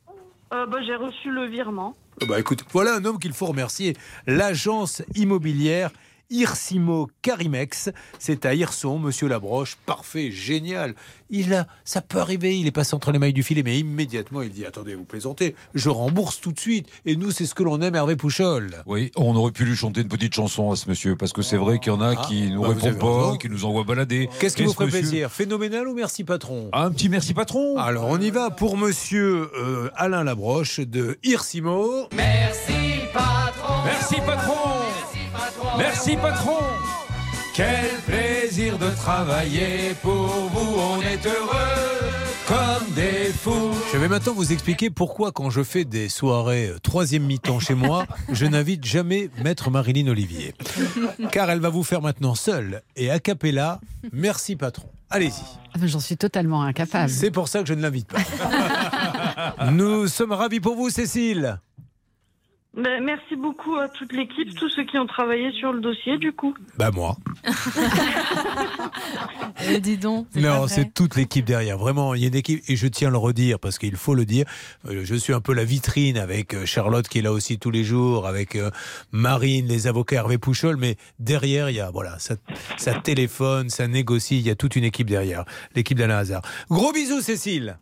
Euh, 0.53 0.65
bah, 0.65 0.77
J'ai 0.85 0.95
reçu 0.95 1.31
le 1.31 1.45
virement. 1.47 1.95
Oh, 2.21 2.25
Bah 2.27 2.39
écoute, 2.39 2.63
voilà 2.71 2.95
un 2.95 3.05
homme 3.05 3.17
qu'il 3.19 3.33
faut 3.33 3.47
remercier. 3.47 3.95
L'agence 4.27 5.01
immobilière 5.15 5.91
Irsimo 6.29 7.09
Carimex, 7.21 7.89
c'est 8.19 8.45
à 8.45 8.53
Hirson, 8.55 8.97
monsieur 8.99 9.27
Labroche, 9.27 9.77
parfait, 9.85 10.31
génial. 10.31 10.95
Il 11.29 11.53
a, 11.53 11.67
ça 11.83 12.01
peut 12.01 12.19
arriver, 12.19 12.57
il 12.57 12.67
est 12.67 12.71
passé 12.71 12.95
entre 12.95 13.11
les 13.11 13.19
mailles 13.19 13.33
du 13.33 13.43
filet, 13.43 13.63
mais 13.63 13.77
immédiatement 13.79 14.41
il 14.41 14.49
dit 14.51 14.65
attendez, 14.65 14.95
vous 14.95 15.03
plaisantez, 15.03 15.55
je 15.73 15.89
rembourse 15.89 16.39
tout 16.41 16.51
de 16.51 16.59
suite. 16.59 16.87
Et 17.05 17.15
nous, 17.15 17.31
c'est 17.31 17.45
ce 17.45 17.55
que 17.55 17.63
l'on 17.63 17.81
aime, 17.81 17.95
Hervé 17.95 18.15
Pouchol. 18.15 18.83
Oui, 18.85 19.11
on 19.15 19.35
aurait 19.35 19.51
pu 19.51 19.65
lui 19.65 19.75
chanter 19.75 20.01
une 20.01 20.07
petite 20.07 20.33
chanson 20.33 20.71
à 20.71 20.75
ce 20.75 20.89
monsieur, 20.89 21.15
parce 21.15 21.33
que 21.33 21.41
c'est 21.41 21.57
vrai 21.57 21.79
qu'il 21.79 21.91
y 21.91 21.95
en 21.95 22.01
a 22.01 22.15
qui 22.15 22.49
nous 22.51 22.61
bah, 22.61 22.69
répondent 22.69 22.99
pas, 22.99 23.37
qui 23.37 23.49
nous 23.49 23.65
envoient 23.65 23.83
balader. 23.83 24.29
Qu'est-ce 24.39 24.55
qui 24.55 24.63
vous 24.63 24.73
ferait 24.73 24.85
monsieur- 24.85 24.99
plaisir? 25.01 25.31
Phénoménal 25.31 25.87
ou 25.87 25.93
merci 25.93 26.23
patron? 26.23 26.69
Un 26.73 26.91
petit 26.91 27.09
merci 27.09 27.33
patron. 27.33 27.77
Alors 27.77 28.05
on 28.07 28.19
y 28.19 28.29
va 28.31 28.49
pour 28.51 28.77
monsieur 28.77 29.51
euh, 29.57 29.89
Alain 29.95 30.23
Labroche 30.23 30.79
de 30.79 31.17
Irsimo. 31.23 32.07
Merci 32.15 32.73
patron. 33.13 33.83
Merci 33.85 34.15
patron. 34.25 34.82
Merci 35.77 36.15
patron. 36.17 36.57
Quel 37.53 37.89
plaisir 38.07 38.77
de 38.77 38.89
travailler 38.89 39.93
pour 40.01 40.27
vous, 40.53 40.79
on 40.79 41.01
est 41.01 41.25
heureux 41.25 42.13
comme 42.47 42.93
des 42.93 43.31
fous. 43.31 43.71
Je 43.93 43.97
vais 43.97 44.07
maintenant 44.07 44.33
vous 44.33 44.51
expliquer 44.51 44.89
pourquoi 44.89 45.31
quand 45.31 45.49
je 45.49 45.63
fais 45.63 45.85
des 45.85 46.09
soirées 46.09 46.67
euh, 46.67 46.79
troisième 46.79 47.23
mi-temps 47.23 47.59
chez 47.59 47.75
moi, 47.75 48.05
je 48.31 48.45
n'invite 48.45 48.85
jamais 48.85 49.29
Maître 49.43 49.69
Marilyn 49.69 50.07
Olivier. 50.07 50.53
Car 51.31 51.49
elle 51.49 51.59
va 51.59 51.69
vous 51.69 51.83
faire 51.83 52.01
maintenant 52.01 52.35
seule 52.35 52.81
et 52.95 53.11
a 53.11 53.19
cappella. 53.19 53.79
Merci 54.11 54.55
patron. 54.55 54.89
Allez-y. 55.09 55.43
Ah, 55.73 55.77
mais 55.79 55.87
J'en 55.87 55.99
suis 55.99 56.17
totalement 56.17 56.63
incapable. 56.63 57.09
C'est 57.09 57.31
pour 57.31 57.47
ça 57.47 57.61
que 57.61 57.67
je 57.67 57.73
ne 57.75 57.81
l'invite 57.81 58.07
pas. 58.07 59.65
Nous 59.71 60.07
sommes 60.07 60.31
ravis 60.31 60.59
pour 60.59 60.75
vous, 60.75 60.89
Cécile. 60.89 61.59
Ben, 62.75 63.03
merci 63.03 63.35
beaucoup 63.35 63.75
à 63.75 63.87
toute 63.87 64.11
l'équipe, 64.13 64.51
tous 64.55 64.67
ceux 64.69 64.83
qui 64.83 64.97
ont 64.97 65.05
travaillé 65.05 65.51
sur 65.51 65.71
le 65.73 65.79
dossier, 65.79 66.17
du 66.17 66.33
coup. 66.33 66.55
Bah 66.77 66.89
moi. 66.91 67.15
Eh, 69.69 69.79
dis 69.79 69.97
donc. 69.97 70.27
Non, 70.35 70.67
c'est 70.67 70.93
toute 70.93 71.15
l'équipe 71.15 71.45
derrière. 71.45 71.77
Vraiment, 71.77 72.15
il 72.15 72.21
y 72.21 72.25
a 72.25 72.27
une 72.27 72.35
équipe, 72.35 72.61
et 72.67 72.75
je 72.75 72.87
tiens 72.87 73.07
à 73.07 73.11
le 73.11 73.17
redire 73.17 73.59
parce 73.59 73.77
qu'il 73.77 73.95
faut 73.95 74.13
le 74.15 74.25
dire. 74.25 74.45
Euh, 74.87 75.05
Je 75.05 75.15
suis 75.15 75.31
un 75.31 75.39
peu 75.39 75.53
la 75.53 75.63
vitrine 75.63 76.17
avec 76.17 76.53
euh, 76.53 76.65
Charlotte 76.65 77.07
qui 77.07 77.19
est 77.19 77.21
là 77.21 77.31
aussi 77.31 77.59
tous 77.59 77.71
les 77.71 77.83
jours, 77.83 78.27
avec 78.27 78.55
euh, 78.55 78.71
Marine, 79.11 79.67
les 79.67 79.87
avocats 79.87 80.17
Hervé 80.17 80.37
Pouchol, 80.37 80.75
mais 80.77 80.97
derrière, 81.19 81.69
il 81.69 81.75
y 81.75 81.79
a, 81.79 81.91
voilà, 81.91 82.19
ça, 82.19 82.35
ça 82.77 82.95
téléphone, 82.95 83.69
ça 83.69 83.87
négocie, 83.87 84.39
il 84.39 84.45
y 84.45 84.49
a 84.49 84.55
toute 84.55 84.75
une 84.75 84.83
équipe 84.83 85.09
derrière. 85.09 85.45
L'équipe 85.75 85.97
d'Alain 85.97 86.17
Hazard. 86.17 86.41
Gros 86.69 86.91
bisous, 86.91 87.21
Cécile. 87.21 87.77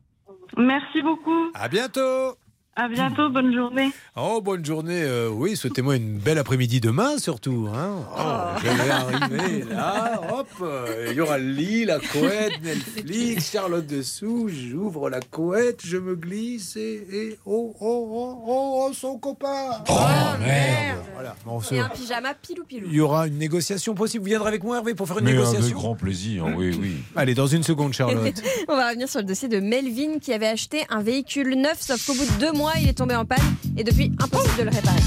Merci 0.57 1.01
beaucoup. 1.01 1.51
À 1.55 1.67
bientôt. 1.67 2.35
À 2.77 2.87
bientôt, 2.87 3.29
bonne 3.29 3.53
journée. 3.53 3.91
Oh, 4.15 4.39
bonne 4.41 4.63
journée. 4.63 5.01
euh, 5.03 5.27
oui, 5.29 5.57
souhaitez-moi 5.57 5.97
une 5.97 6.17
belle 6.19 6.37
après-midi 6.37 6.79
demain, 6.79 7.17
surtout. 7.17 7.67
Hein. 7.75 7.97
Oh, 8.17 8.59
je 8.63 8.69
vais 8.69 8.89
arriver 8.89 9.63
là. 9.69 10.21
Hop, 10.31 10.47
euh, 10.61 11.07
il 11.09 11.17
y 11.17 11.19
aura 11.19 11.37
le 11.37 11.51
lit, 11.51 11.83
la 11.83 11.99
couette, 11.99 12.53
Netflix, 12.63 13.51
Charlotte 13.51 13.85
dessous. 13.85 14.47
J'ouvre 14.49 15.09
la 15.09 15.19
couette, 15.19 15.81
je 15.83 15.97
me 15.97 16.15
glisse 16.15 16.77
et. 16.77 17.05
et- 17.11 17.39
oh, 17.45 17.75
oh, 17.81 18.07
oh, 18.09 18.43
oh, 18.47 18.85
oh, 18.89 18.93
son 18.93 19.17
copain. 19.19 19.83
Oh, 19.89 19.93
merde. 20.39 20.99
Voilà. 21.13 21.35
Bon, 21.45 21.55
on 21.55 21.61
se- 21.61 21.75
Et 21.75 21.79
un 21.79 21.89
pyjama 21.89 22.33
pilou 22.35 22.63
pilou. 22.63 22.87
Il 22.89 22.95
y 22.95 23.01
aura 23.01 23.27
une 23.27 23.37
négociation 23.37 23.93
possible. 23.95 24.23
Vous 24.23 24.29
viendrez 24.29 24.47
avec 24.47 24.63
moi, 24.63 24.77
Hervé, 24.77 24.95
pour 24.95 25.07
faire 25.09 25.19
une 25.19 25.25
Mais 25.25 25.31
avec 25.31 25.43
négociation 25.45 25.77
grand 25.77 25.95
plaisir, 25.95 26.45
oui, 26.55 26.73
oui. 26.81 26.95
Allez, 27.17 27.33
dans 27.35 27.47
une 27.47 27.63
seconde, 27.63 27.91
Charlotte. 27.91 28.41
On 28.69 28.77
va 28.77 28.87
revenir 28.87 29.09
sur 29.09 29.19
le 29.19 29.25
dossier 29.25 29.49
de 29.49 29.59
Melvin 29.59 30.19
qui 30.21 30.31
avait 30.31 30.47
acheté 30.47 30.85
un 30.89 31.01
véhicule 31.03 31.55
neuf, 31.55 31.81
sauf 31.81 32.05
qu'au 32.05 32.13
bout 32.13 32.25
de 32.25 32.39
deux 32.39 32.53
mois, 32.53 32.60
il 32.79 32.89
est 32.89 32.93
tombé 32.93 33.15
en 33.15 33.25
panne 33.25 33.39
et 33.77 33.83
depuis, 33.83 34.11
impossible 34.19 34.57
de 34.57 34.63
le 34.63 34.69
réparer. 34.69 34.99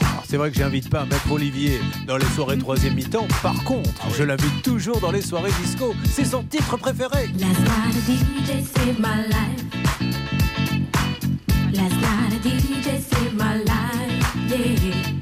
Alors, 0.00 0.24
C'est 0.28 0.36
vrai 0.36 0.50
que 0.50 0.56
j'invite 0.56 0.90
pas 0.90 1.04
Maître 1.04 1.30
Olivier 1.30 1.80
dans 2.06 2.16
les 2.16 2.26
soirées 2.26 2.58
troisième 2.58 2.94
mi-temps. 2.94 3.26
Par 3.42 3.62
contre, 3.64 4.08
je 4.16 4.22
l'invite 4.24 4.62
toujours 4.62 5.00
dans 5.00 5.10
les 5.10 5.22
soirées 5.22 5.52
disco. 5.62 5.94
C'est 6.10 6.24
son 6.24 6.42
titre 6.42 6.76
préféré. 6.76 7.28
Last 7.38 7.60
night 7.60 7.96
a 7.96 8.00
DJ 8.00 8.64
saved 8.64 8.98
my 8.98 9.26
life. 9.28 9.64
Last 11.72 11.94
night 11.94 12.32
a 12.32 12.48
DJ 12.48 13.00
saved 13.00 13.34
my 13.34 13.64
life. 13.64 14.08
Yeah. 14.50 15.17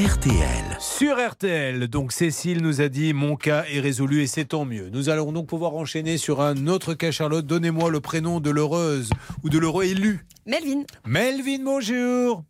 RTL. 0.00 0.78
Sur 0.78 1.16
RTL, 1.18 1.86
donc 1.88 2.12
Cécile 2.12 2.62
nous 2.62 2.80
a 2.80 2.88
dit 2.88 3.12
mon 3.12 3.36
cas 3.36 3.64
est 3.70 3.80
résolu 3.80 4.22
et 4.22 4.26
c'est 4.26 4.46
tant 4.46 4.64
mieux. 4.64 4.88
Nous 4.88 5.10
allons 5.10 5.30
donc 5.30 5.46
pouvoir 5.46 5.74
enchaîner 5.74 6.16
sur 6.16 6.40
un 6.40 6.68
autre 6.68 6.94
cas, 6.94 7.10
Charlotte. 7.10 7.44
Donnez-moi 7.44 7.90
le 7.90 8.00
prénom 8.00 8.40
de 8.40 8.48
l'heureuse 8.48 9.10
ou 9.42 9.50
de 9.50 9.58
l'heureux 9.58 9.84
élu. 9.84 10.24
Melvin. 10.46 10.84
Melvin, 11.04 11.62
bonjour. 11.62 12.44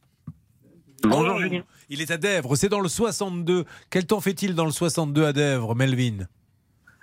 Bonjour, 1.02 1.40
Julien. 1.40 1.62
Il 1.88 2.00
est 2.00 2.12
à 2.12 2.18
Dèvres, 2.18 2.54
c'est 2.54 2.68
dans 2.68 2.78
le 2.78 2.88
62. 2.88 3.64
Quel 3.90 4.06
temps 4.06 4.20
fait-il 4.20 4.54
dans 4.54 4.64
le 4.64 4.70
62 4.70 5.24
à 5.24 5.32
Dèvres, 5.32 5.74
Melvin? 5.74 6.28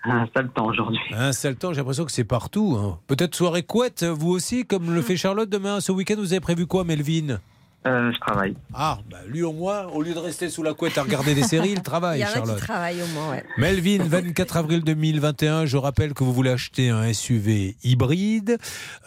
Un 0.05 0.27
sale 0.33 0.49
temps 0.55 0.67
aujourd'hui. 0.67 0.99
Un 1.11 1.33
sale 1.33 1.57
temps, 1.57 1.73
j'ai 1.73 1.79
l'impression 1.79 2.05
que 2.05 2.11
c'est 2.13 2.23
partout. 2.23 2.77
hein. 2.79 2.99
Peut-être 3.07 3.35
soirée 3.35 3.63
couette, 3.63 4.05
vous 4.05 4.29
aussi, 4.29 4.65
comme 4.65 4.95
le 4.95 5.01
fait 5.01 5.17
Charlotte 5.17 5.49
demain. 5.49 5.81
Ce 5.81 5.91
week-end, 5.91 6.15
vous 6.17 6.31
avez 6.31 6.39
prévu 6.39 6.67
quoi, 6.67 6.85
Melvin? 6.85 7.41
Euh, 7.87 8.11
je 8.11 8.19
travaille. 8.19 8.53
Ah, 8.73 8.99
bah, 9.09 9.17
lui 9.27 9.43
au 9.43 9.53
moins, 9.53 9.85
au 9.85 10.01
lieu 10.01 10.13
de 10.13 10.19
rester 10.19 10.49
sous 10.49 10.61
la 10.61 10.73
couette 10.73 10.97
à 10.97 11.03
regarder 11.03 11.33
des 11.33 11.43
séries, 11.43 11.69
il 11.69 11.77
Il 11.77 11.81
travaille, 11.81 12.19
y 12.19 12.25
en 12.25 12.27
a 12.27 12.33
Charlotte. 12.33 12.57
qui 12.59 12.61
travaillent 12.63 13.01
au 13.01 13.07
moins, 13.13 13.31
ouais. 13.31 13.43
Melvin, 13.57 14.03
24 14.03 14.57
avril 14.57 14.83
2021, 14.83 15.65
je 15.65 15.77
rappelle 15.77 16.13
que 16.13 16.23
vous 16.25 16.33
voulez 16.33 16.49
acheter 16.49 16.89
un 16.89 17.13
SUV 17.13 17.77
hybride, 17.83 18.57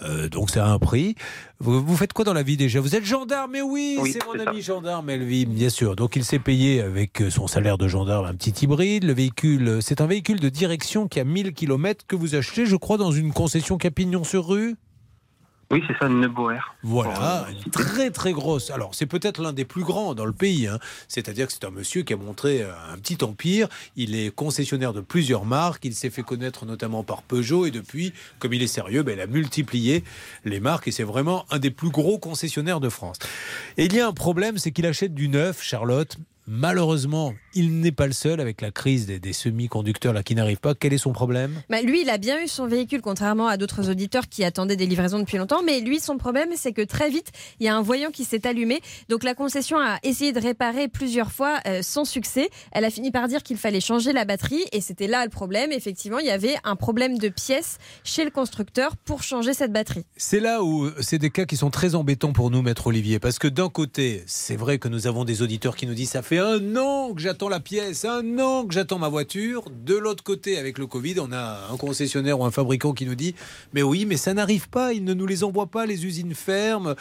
euh, 0.02 0.28
donc 0.30 0.48
ça 0.50 0.64
a 0.64 0.68
un 0.70 0.78
prix. 0.78 1.14
Vous, 1.58 1.84
vous 1.84 1.96
faites 1.96 2.14
quoi 2.14 2.24
dans 2.24 2.32
la 2.32 2.42
vie 2.42 2.56
déjà? 2.56 2.80
Vous 2.80 2.96
êtes 2.96 3.04
gendarme, 3.04 3.50
mais 3.52 3.60
oui, 3.60 3.98
Oui, 4.00 4.12
c'est 4.12 4.24
mon 4.24 4.38
ami 4.46 4.62
gendarme, 4.62 5.04
Melvin, 5.06 5.44
bien 5.46 5.68
sûr. 5.68 5.94
Donc 5.94 6.16
il 6.16 6.24
s'est 6.24 6.38
payé 6.38 6.80
avec 6.80 7.22
son 7.28 7.46
salaire 7.48 7.76
de 7.76 7.86
gendarme 7.86 8.24
un 8.24 8.34
petit 8.34 8.64
hybride. 8.64 9.04
Le 9.04 9.12
véhicule, 9.12 9.80
c'est 9.82 10.00
un 10.00 10.06
véhicule 10.06 10.40
de 10.40 10.48
direction 10.48 11.06
qui 11.06 11.20
a 11.20 11.24
1000 11.24 11.52
km 11.52 12.06
que 12.06 12.16
vous 12.16 12.34
achetez, 12.34 12.64
je 12.64 12.76
crois, 12.76 12.96
dans 12.96 13.12
une 13.12 13.34
concession 13.34 13.76
qui 13.76 13.86
a 13.86 13.90
pignon 13.90 14.24
sur 14.24 14.46
rue. 14.48 14.76
Oui, 15.72 15.84
c'est 15.86 15.96
ça, 15.98 16.08
Neuboer. 16.08 16.58
Voilà, 16.82 17.46
une 17.64 17.70
très 17.70 18.10
très 18.10 18.32
grosse. 18.32 18.70
Alors, 18.70 18.92
c'est 18.96 19.06
peut-être 19.06 19.40
l'un 19.40 19.52
des 19.52 19.64
plus 19.64 19.84
grands 19.84 20.14
dans 20.14 20.24
le 20.24 20.32
pays. 20.32 20.66
hein. 20.66 20.80
C'est-à-dire 21.06 21.46
que 21.46 21.52
c'est 21.52 21.64
un 21.64 21.70
monsieur 21.70 22.02
qui 22.02 22.12
a 22.12 22.16
montré 22.16 22.62
euh, 22.62 22.72
un 22.92 22.98
petit 22.98 23.22
empire. 23.22 23.68
Il 23.94 24.16
est 24.16 24.34
concessionnaire 24.34 24.92
de 24.92 25.00
plusieurs 25.00 25.44
marques. 25.44 25.84
Il 25.84 25.94
s'est 25.94 26.10
fait 26.10 26.22
connaître 26.24 26.66
notamment 26.66 27.04
par 27.04 27.22
Peugeot. 27.22 27.66
Et 27.66 27.70
depuis, 27.70 28.12
comme 28.40 28.52
il 28.52 28.62
est 28.62 28.66
sérieux, 28.66 29.04
ben, 29.04 29.12
il 29.16 29.20
a 29.20 29.28
multiplié 29.28 30.02
les 30.44 30.58
marques. 30.58 30.88
Et 30.88 30.92
c'est 30.92 31.04
vraiment 31.04 31.46
un 31.50 31.60
des 31.60 31.70
plus 31.70 31.90
gros 31.90 32.18
concessionnaires 32.18 32.80
de 32.80 32.88
France. 32.88 33.18
Et 33.76 33.84
il 33.84 33.94
y 33.94 34.00
a 34.00 34.08
un 34.08 34.12
problème, 34.12 34.58
c'est 34.58 34.72
qu'il 34.72 34.86
achète 34.86 35.14
du 35.14 35.28
neuf, 35.28 35.62
Charlotte. 35.62 36.16
Malheureusement, 36.50 37.32
il 37.54 37.80
n'est 37.80 37.92
pas 37.92 38.08
le 38.08 38.12
seul 38.12 38.40
avec 38.40 38.60
la 38.60 38.72
crise 38.72 39.06
des, 39.06 39.20
des 39.20 39.32
semi-conducteurs 39.32 40.12
là 40.12 40.24
qui 40.24 40.34
n'arrivent 40.34 40.58
pas. 40.58 40.74
Quel 40.74 40.92
est 40.92 40.98
son 40.98 41.12
problème? 41.12 41.62
Bah, 41.70 41.80
lui, 41.80 42.02
il 42.02 42.10
a 42.10 42.18
bien 42.18 42.42
eu 42.42 42.48
son 42.48 42.66
véhicule, 42.66 43.00
contrairement 43.00 43.46
à 43.46 43.56
d'autres 43.56 43.88
auditeurs 43.88 44.28
qui 44.28 44.42
attendaient 44.42 44.76
des 44.76 44.86
livraisons 44.86 45.20
depuis 45.20 45.38
longtemps. 45.38 45.62
Mais 45.62 45.80
lui, 45.80 46.00
son 46.00 46.18
problème, 46.18 46.50
c'est 46.56 46.72
que 46.72 46.82
très 46.82 47.08
vite, 47.08 47.30
il 47.60 47.66
y 47.66 47.68
a 47.68 47.76
un 47.76 47.82
voyant 47.82 48.10
qui 48.10 48.24
s'est 48.24 48.46
allumé. 48.48 48.80
Donc 49.08 49.22
la 49.22 49.34
concession 49.34 49.78
a 49.78 49.98
essayé 50.02 50.32
de 50.32 50.40
réparer 50.40 50.88
plusieurs 50.88 51.30
fois 51.30 51.60
euh, 51.66 51.82
sans 51.82 52.04
succès. 52.04 52.50
Elle 52.72 52.84
a 52.84 52.90
fini 52.90 53.12
par 53.12 53.28
dire 53.28 53.44
qu'il 53.44 53.56
fallait 53.56 53.80
changer 53.80 54.12
la 54.12 54.24
batterie. 54.24 54.64
Et 54.72 54.80
c'était 54.80 55.06
là 55.06 55.24
le 55.24 55.30
problème. 55.30 55.70
Effectivement, 55.70 56.18
il 56.18 56.26
y 56.26 56.30
avait 56.30 56.56
un 56.64 56.74
problème 56.74 57.18
de 57.18 57.28
pièces 57.28 57.78
chez 58.02 58.24
le 58.24 58.30
constructeur 58.30 58.96
pour 58.96 59.22
changer 59.22 59.54
cette 59.54 59.72
batterie. 59.72 60.04
C'est 60.16 60.40
là 60.40 60.64
où 60.64 60.90
c'est 61.00 61.18
des 61.18 61.30
cas 61.30 61.44
qui 61.44 61.56
sont 61.56 61.70
très 61.70 61.94
embêtants 61.94 62.32
pour 62.32 62.50
nous, 62.50 62.62
Maître 62.62 62.88
Olivier, 62.88 63.20
parce 63.20 63.38
que 63.38 63.46
d'un 63.46 63.68
côté, 63.68 64.24
c'est 64.26 64.56
vrai 64.56 64.78
que 64.78 64.88
nous 64.88 65.06
avons 65.06 65.24
des 65.24 65.42
auditeurs 65.42 65.76
qui 65.76 65.86
nous 65.86 65.94
disent 65.94 66.10
ça 66.10 66.22
fait 66.22 66.39
un 66.40 66.76
an 66.76 67.14
que 67.14 67.20
j'attends 67.20 67.48
la 67.48 67.60
pièce, 67.60 68.04
un 68.04 68.38
an 68.38 68.66
que 68.66 68.74
j'attends 68.74 68.98
ma 68.98 69.08
voiture. 69.08 69.64
De 69.70 69.96
l'autre 69.96 70.24
côté, 70.24 70.58
avec 70.58 70.78
le 70.78 70.86
Covid, 70.86 71.20
on 71.20 71.32
a 71.32 71.68
un 71.72 71.76
concessionnaire 71.76 72.40
ou 72.40 72.44
un 72.44 72.50
fabricant 72.50 72.92
qui 72.92 73.06
nous 73.06 73.14
dit 73.14 73.34
mais 73.72 73.82
oui, 73.82 74.06
mais 74.06 74.16
ça 74.16 74.34
n'arrive 74.34 74.68
pas, 74.68 74.92
ils 74.92 75.04
ne 75.04 75.14
nous 75.14 75.26
les 75.26 75.44
envoient 75.44 75.66
pas, 75.66 75.86
les 75.86 76.06
usines 76.06 76.34
ferment. 76.34 76.94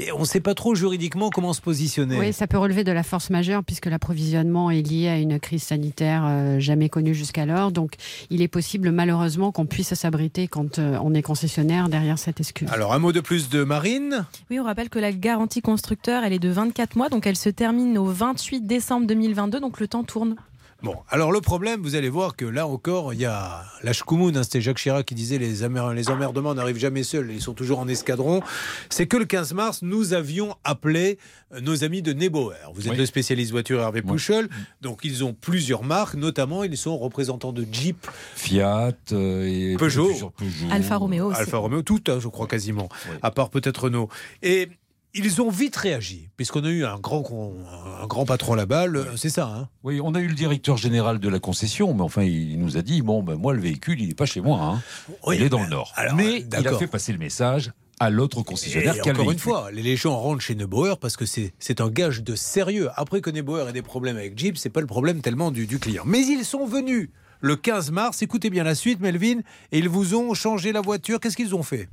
Et 0.00 0.12
on 0.12 0.20
ne 0.20 0.24
sait 0.24 0.40
pas 0.40 0.54
trop 0.54 0.76
juridiquement 0.76 1.28
comment 1.28 1.52
se 1.52 1.60
positionner. 1.60 2.16
Oui, 2.16 2.32
ça 2.32 2.46
peut 2.46 2.56
relever 2.56 2.84
de 2.84 2.92
la 2.92 3.02
force 3.02 3.30
majeure 3.30 3.64
puisque 3.64 3.86
l'approvisionnement 3.86 4.70
est 4.70 4.82
lié 4.82 5.08
à 5.08 5.18
une 5.18 5.40
crise 5.40 5.64
sanitaire 5.64 6.22
euh, 6.24 6.60
jamais 6.60 6.88
connue 6.88 7.14
jusqu'alors. 7.14 7.72
Donc, 7.72 7.94
il 8.30 8.40
est 8.40 8.48
possible 8.48 8.92
malheureusement 8.92 9.50
qu'on 9.50 9.66
puisse 9.66 9.94
s'abriter 9.94 10.46
quand 10.46 10.78
euh, 10.78 10.96
on 11.02 11.14
est 11.14 11.22
concessionnaire 11.22 11.88
derrière 11.88 12.16
cette 12.16 12.38
excuse. 12.38 12.68
Alors, 12.70 12.94
un 12.94 13.00
mot 13.00 13.10
de 13.10 13.18
plus 13.18 13.48
de 13.48 13.64
Marine? 13.64 14.24
Oui, 14.50 14.60
on 14.60 14.64
rappelle 14.64 14.88
que 14.88 15.00
la 15.00 15.10
garantie 15.10 15.62
constructeur, 15.62 16.22
elle 16.22 16.32
est 16.32 16.38
de 16.38 16.48
24 16.48 16.94
mois, 16.94 17.08
donc 17.08 17.26
elle 17.26 17.36
se 17.36 17.48
termine 17.48 17.98
au 17.98 18.06
28 18.06 18.60
décembre 18.66 19.06
2022, 19.08 19.58
donc 19.58 19.80
le 19.80 19.88
temps 19.88 20.04
tourne. 20.04 20.36
Bon, 20.80 20.94
alors 21.08 21.32
le 21.32 21.40
problème, 21.40 21.82
vous 21.82 21.96
allez 21.96 22.08
voir 22.08 22.36
que 22.36 22.44
là 22.44 22.68
encore, 22.68 23.12
il 23.12 23.18
y 23.18 23.24
a 23.24 23.64
la 23.82 23.92
Shkumun, 23.92 24.36
hein, 24.36 24.44
c'était 24.44 24.60
Jacques 24.60 24.78
Chirac 24.78 25.04
qui 25.04 25.16
disait 25.16 25.36
les, 25.38 25.64
amer- 25.64 25.92
les 25.92 26.08
emmerdements 26.08 26.54
n'arrivent 26.54 26.78
jamais 26.78 27.02
seuls, 27.02 27.32
ils 27.32 27.40
sont 27.42 27.52
toujours 27.52 27.80
en 27.80 27.88
escadron. 27.88 28.42
C'est 28.88 29.08
que 29.08 29.16
le 29.16 29.24
15 29.24 29.54
mars, 29.54 29.80
nous 29.82 30.12
avions 30.12 30.54
appelé 30.62 31.18
euh, 31.52 31.60
nos 31.60 31.82
amis 31.82 32.00
de 32.00 32.12
Nebauer. 32.12 32.54
Vous 32.74 32.86
êtes 32.86 32.92
Oui. 32.92 32.96
le 32.98 33.06
spécialiste 33.06 33.50
voiture 33.50 33.80
Hervé 33.80 34.02
Pouchol, 34.02 34.48
donc 34.80 35.00
ils 35.02 35.24
ont 35.24 35.34
plusieurs 35.34 35.82
marques, 35.82 36.14
notamment 36.14 36.62
ils 36.62 36.76
sont 36.76 36.96
représentants 36.96 37.52
de 37.52 37.66
Jeep, 37.72 38.06
Fiat 38.36 38.92
euh, 39.10 39.72
et 39.72 39.76
Peugeot. 39.76 40.06
Peugeot. 40.12 40.32
Alfa 40.70 40.96
Romeo 40.96 41.32
aussi. 41.32 41.40
Alfa 41.40 41.56
Romeo, 41.58 41.82
toutes, 41.82 42.08
hein, 42.08 42.18
je 42.20 42.28
crois 42.28 42.46
quasiment, 42.46 42.88
à 43.22 43.32
part 43.32 43.50
peut-être 43.50 43.84
Renault. 43.84 44.08
Et 44.44 44.68
ils 45.14 45.40
ont 45.42 45.50
vite 45.50 45.74
réagi, 45.76 46.28
puisqu'on 46.36 46.64
a 46.64 46.68
eu 46.68 46.84
un 46.84 46.98
grand, 46.98 47.22
con- 47.22 47.54
un 48.02 48.06
grand 48.06 48.24
patron 48.26 48.54
là-bas, 48.54 48.86
c'est 49.16 49.30
ça. 49.30 49.46
Hein 49.48 49.68
Oui, 49.82 50.00
on 50.02 50.14
a 50.14 50.20
eu 50.20 50.28
le 50.28 50.34
directeur 50.34 50.76
général 50.76 51.18
de 51.18 51.28
la 51.28 51.38
concession, 51.38 51.94
mais 51.94 52.02
enfin, 52.02 52.22
il 52.22 52.58
nous 52.58 52.76
a 52.76 52.82
dit 52.82 53.02
bon, 53.02 53.22
ben, 53.22 53.36
moi, 53.36 53.54
le 53.54 53.60
véhicule, 53.60 54.00
il 54.00 54.08
n'est 54.08 54.14
pas 54.14 54.26
chez 54.26 54.40
moi. 54.40 54.60
hein. 54.62 54.82
Oui, 55.26 55.36
il 55.36 55.42
est 55.42 55.48
dans 55.48 55.62
le 55.62 55.68
Nord. 55.68 55.92
alors, 55.96 56.14
mais 56.14 56.40
il 56.58 56.68
a 56.68 56.78
fait 56.78 56.86
passer 56.86 57.12
le 57.12 57.18
message 57.18 57.72
à 58.00 58.10
l'autre 58.10 58.42
concessionnaire 58.42 58.94
Et 59.04 59.10
encore 59.10 59.32
une 59.32 59.38
fois, 59.40 59.70
les 59.72 59.96
gens 59.96 60.16
rentrent 60.16 60.40
chez 60.42 60.54
Neubauer 60.54 60.94
parce 61.00 61.16
que 61.16 61.26
c'est 61.26 61.52
c'est 61.58 61.80
un 61.80 61.88
gage 61.90 62.22
de 62.22 62.36
sérieux. 62.36 62.90
Après 62.94 63.20
que 63.20 63.30
Neubauer 63.30 63.66
ait 63.68 63.72
des 63.72 63.82
problèmes 63.82 64.16
avec 64.16 64.38
Jeep, 64.38 64.56
c'est 64.56 64.70
pas 64.70 64.80
le 64.80 64.86
problème 64.86 65.20
tellement 65.20 65.50
du, 65.50 65.66
du 65.66 65.80
client. 65.80 66.04
Mais 66.06 66.24
ils 66.24 66.44
sont 66.44 66.64
venus 66.64 67.08
le 67.40 67.56
15 67.56 67.90
mars. 67.90 68.22
Écoutez 68.22 68.50
bien 68.50 68.62
la 68.62 68.76
suite, 68.76 69.00
Melvin, 69.00 69.40
et 69.72 69.78
ils 69.78 69.88
vous 69.88 70.14
ont 70.14 70.32
changé 70.34 70.70
la 70.70 70.80
voiture. 70.80 71.18
Qu'est-ce 71.18 71.36
qu'ils 71.36 71.56
ont 71.56 71.62
fait? 71.64 71.88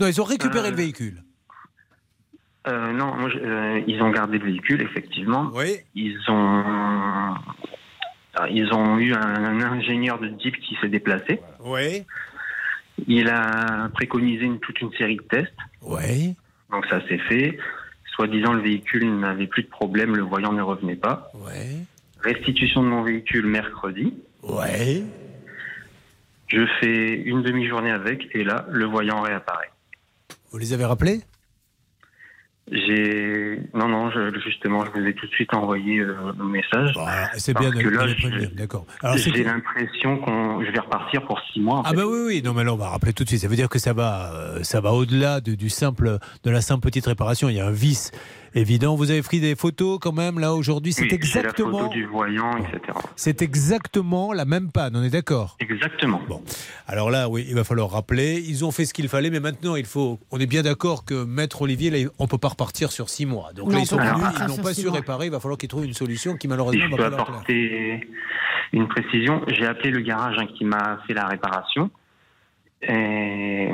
Non, 0.00 0.08
ils 0.08 0.20
ont 0.20 0.24
récupéré 0.24 0.68
Euh, 0.68 0.70
le 0.72 0.76
véhicule. 0.76 1.22
Euh, 2.68 2.92
non, 2.92 3.14
moi, 3.16 3.30
euh, 3.36 3.80
ils 3.86 4.02
ont 4.02 4.10
gardé 4.10 4.38
le 4.38 4.44
véhicule, 4.46 4.82
effectivement. 4.82 5.50
Oui. 5.54 5.76
Ils 5.94 6.18
ont, 6.28 7.34
ah, 8.34 8.48
ils 8.50 8.72
ont 8.72 8.98
eu 8.98 9.12
un, 9.14 9.44
un 9.44 9.60
ingénieur 9.62 10.18
de 10.18 10.28
Jeep 10.38 10.56
qui 10.60 10.76
s'est 10.80 10.88
déplacé. 10.88 11.40
Oui. 11.60 12.04
Il 13.06 13.28
a 13.30 13.88
préconisé 13.94 14.44
une- 14.44 14.60
toute 14.60 14.78
une 14.80 14.92
série 14.92 15.16
de 15.16 15.22
tests. 15.22 15.56
Oui. 15.82 16.34
Donc 16.70 16.84
ça 16.86 17.00
s'est 17.08 17.18
fait. 17.18 17.58
Soi-disant, 18.14 18.52
le 18.52 18.60
véhicule 18.60 19.18
n'avait 19.18 19.46
plus 19.46 19.62
de 19.62 19.68
problème, 19.70 20.14
le 20.14 20.22
voyant 20.22 20.52
ne 20.52 20.60
revenait 20.62 20.96
pas. 20.96 21.30
Oui. 21.34 21.86
Restitution 22.22 22.82
de 22.82 22.88
mon 22.88 23.02
véhicule 23.02 23.46
mercredi. 23.46 24.12
Oui. 24.42 25.04
Je 26.48 26.66
fais 26.80 27.14
une 27.22 27.42
demi-journée 27.42 27.90
avec 27.90 28.28
et 28.34 28.44
là, 28.44 28.66
le 28.70 28.84
voyant 28.84 29.22
réapparaît. 29.22 29.70
Vous 30.50 30.58
les 30.58 30.72
avez 30.74 30.84
rappelés? 30.84 31.20
J'ai 32.72 33.58
non 33.74 33.88
non 33.88 34.10
je- 34.12 34.38
justement 34.40 34.84
je 34.84 35.00
vous 35.00 35.04
ai 35.06 35.12
tout 35.14 35.26
de 35.26 35.32
suite 35.32 35.52
envoyé 35.54 35.98
euh, 35.98 36.14
un 36.40 36.44
message. 36.44 36.94
C'est 37.36 37.52
Parce 37.52 37.68
bien 37.72 37.82
que 37.82 37.88
là 37.88 38.06
D'accord. 38.56 38.86
C'est 39.16 39.34
j'ai 39.34 39.42
l'impression 39.42 40.18
qu'on 40.18 40.64
je 40.64 40.70
vais 40.70 40.78
repartir 40.78 41.22
pour 41.26 41.40
six 41.52 41.60
mois. 41.60 41.78
en 41.78 41.82
Ah 41.84 41.90
fait. 41.90 41.96
bah 41.96 42.02
oui 42.06 42.20
oui 42.26 42.42
non 42.44 42.54
mais 42.54 42.62
là 42.62 42.72
on 42.72 42.76
va 42.76 42.90
rappeler 42.90 43.12
tout 43.12 43.24
de 43.24 43.28
suite 43.28 43.40
ça 43.40 43.48
veut 43.48 43.56
dire 43.56 43.68
que 43.68 43.80
ça 43.80 43.92
va 43.92 44.32
euh, 44.34 44.62
ça 44.62 44.80
va 44.80 44.92
au-delà 44.92 45.40
de, 45.40 45.54
du 45.56 45.68
simple 45.68 46.18
de 46.44 46.50
la 46.50 46.60
simple 46.60 46.82
petite 46.82 47.06
réparation 47.06 47.48
il 47.48 47.56
y 47.56 47.60
a 47.60 47.66
un 47.66 47.72
vice 47.72 48.12
évident 48.54 48.96
vous 48.96 49.10
avez 49.10 49.22
pris 49.22 49.40
des 49.40 49.54
photos 49.54 49.98
quand 50.00 50.12
même 50.12 50.38
là 50.38 50.54
aujourd'hui 50.54 50.92
c'est 50.92 51.02
Oui, 51.02 51.08
la 51.10 51.14
exactement 51.16 51.78
photo 51.78 51.88
du 51.92 52.04
voyant 52.06 52.56
etc. 52.56 52.80
c'est 53.16 53.42
exactement 53.42 54.32
la 54.32 54.44
même 54.44 54.70
panne 54.72 54.96
on 54.96 55.02
est 55.02 55.10
d'accord? 55.10 55.56
Exactement. 55.60 56.20
bon 56.28 56.42
alors 56.86 57.10
là 57.10 57.28
oui 57.28 57.46
il 57.48 57.54
va 57.54 57.64
falloir 57.64 57.90
rappeler 57.90 58.42
ils 58.46 58.64
ont 58.64 58.70
fait 58.70 58.84
ce 58.84 58.94
qu'il 58.94 59.08
fallait 59.08 59.30
mais 59.30 59.40
maintenant 59.40 59.76
il 59.76 59.86
faut 59.86 60.18
on 60.30 60.38
est 60.40 60.46
bien 60.46 60.62
d'accord 60.62 61.04
que 61.04 61.24
maître 61.24 61.62
Olivier 61.62 61.90
là 61.90 62.08
on 62.18 62.26
peut 62.26 62.38
pas 62.38 62.48
repartir 62.48 62.90
sur 62.92 63.08
six 63.08 63.26
mois 63.26 63.52
donc 63.54 63.68
Non, 63.68 63.74
là 63.74 63.78
ils 63.80 63.86
sont 63.86 63.96
venus 63.96 64.12
ils 64.40 64.46
n'ont 64.46 64.62
pas 64.62 64.74
su 64.74 64.86
mois. 64.86 64.94
réparer 64.94 65.26
il 65.26 65.30
va 65.32 65.40
falloir 65.40 65.58
qu'ils 65.58 65.68
trouvent 65.68 65.84
une 65.86 65.94
solution 65.94 66.36
qui 66.36 66.48
malheureusement 66.48 66.84
va 66.84 66.96
peux 66.96 67.02
pas 67.02 67.08
leur 67.10 67.20
apporter 67.20 68.08
une 68.72 68.86
précision, 68.86 69.42
j'ai 69.48 69.66
appelé 69.66 69.90
le 69.90 70.00
garage 70.00 70.36
hein, 70.38 70.46
qui 70.56 70.64
m'a 70.64 71.00
fait 71.06 71.12
la 71.14 71.26
réparation 71.26 71.90
et, 72.82 73.68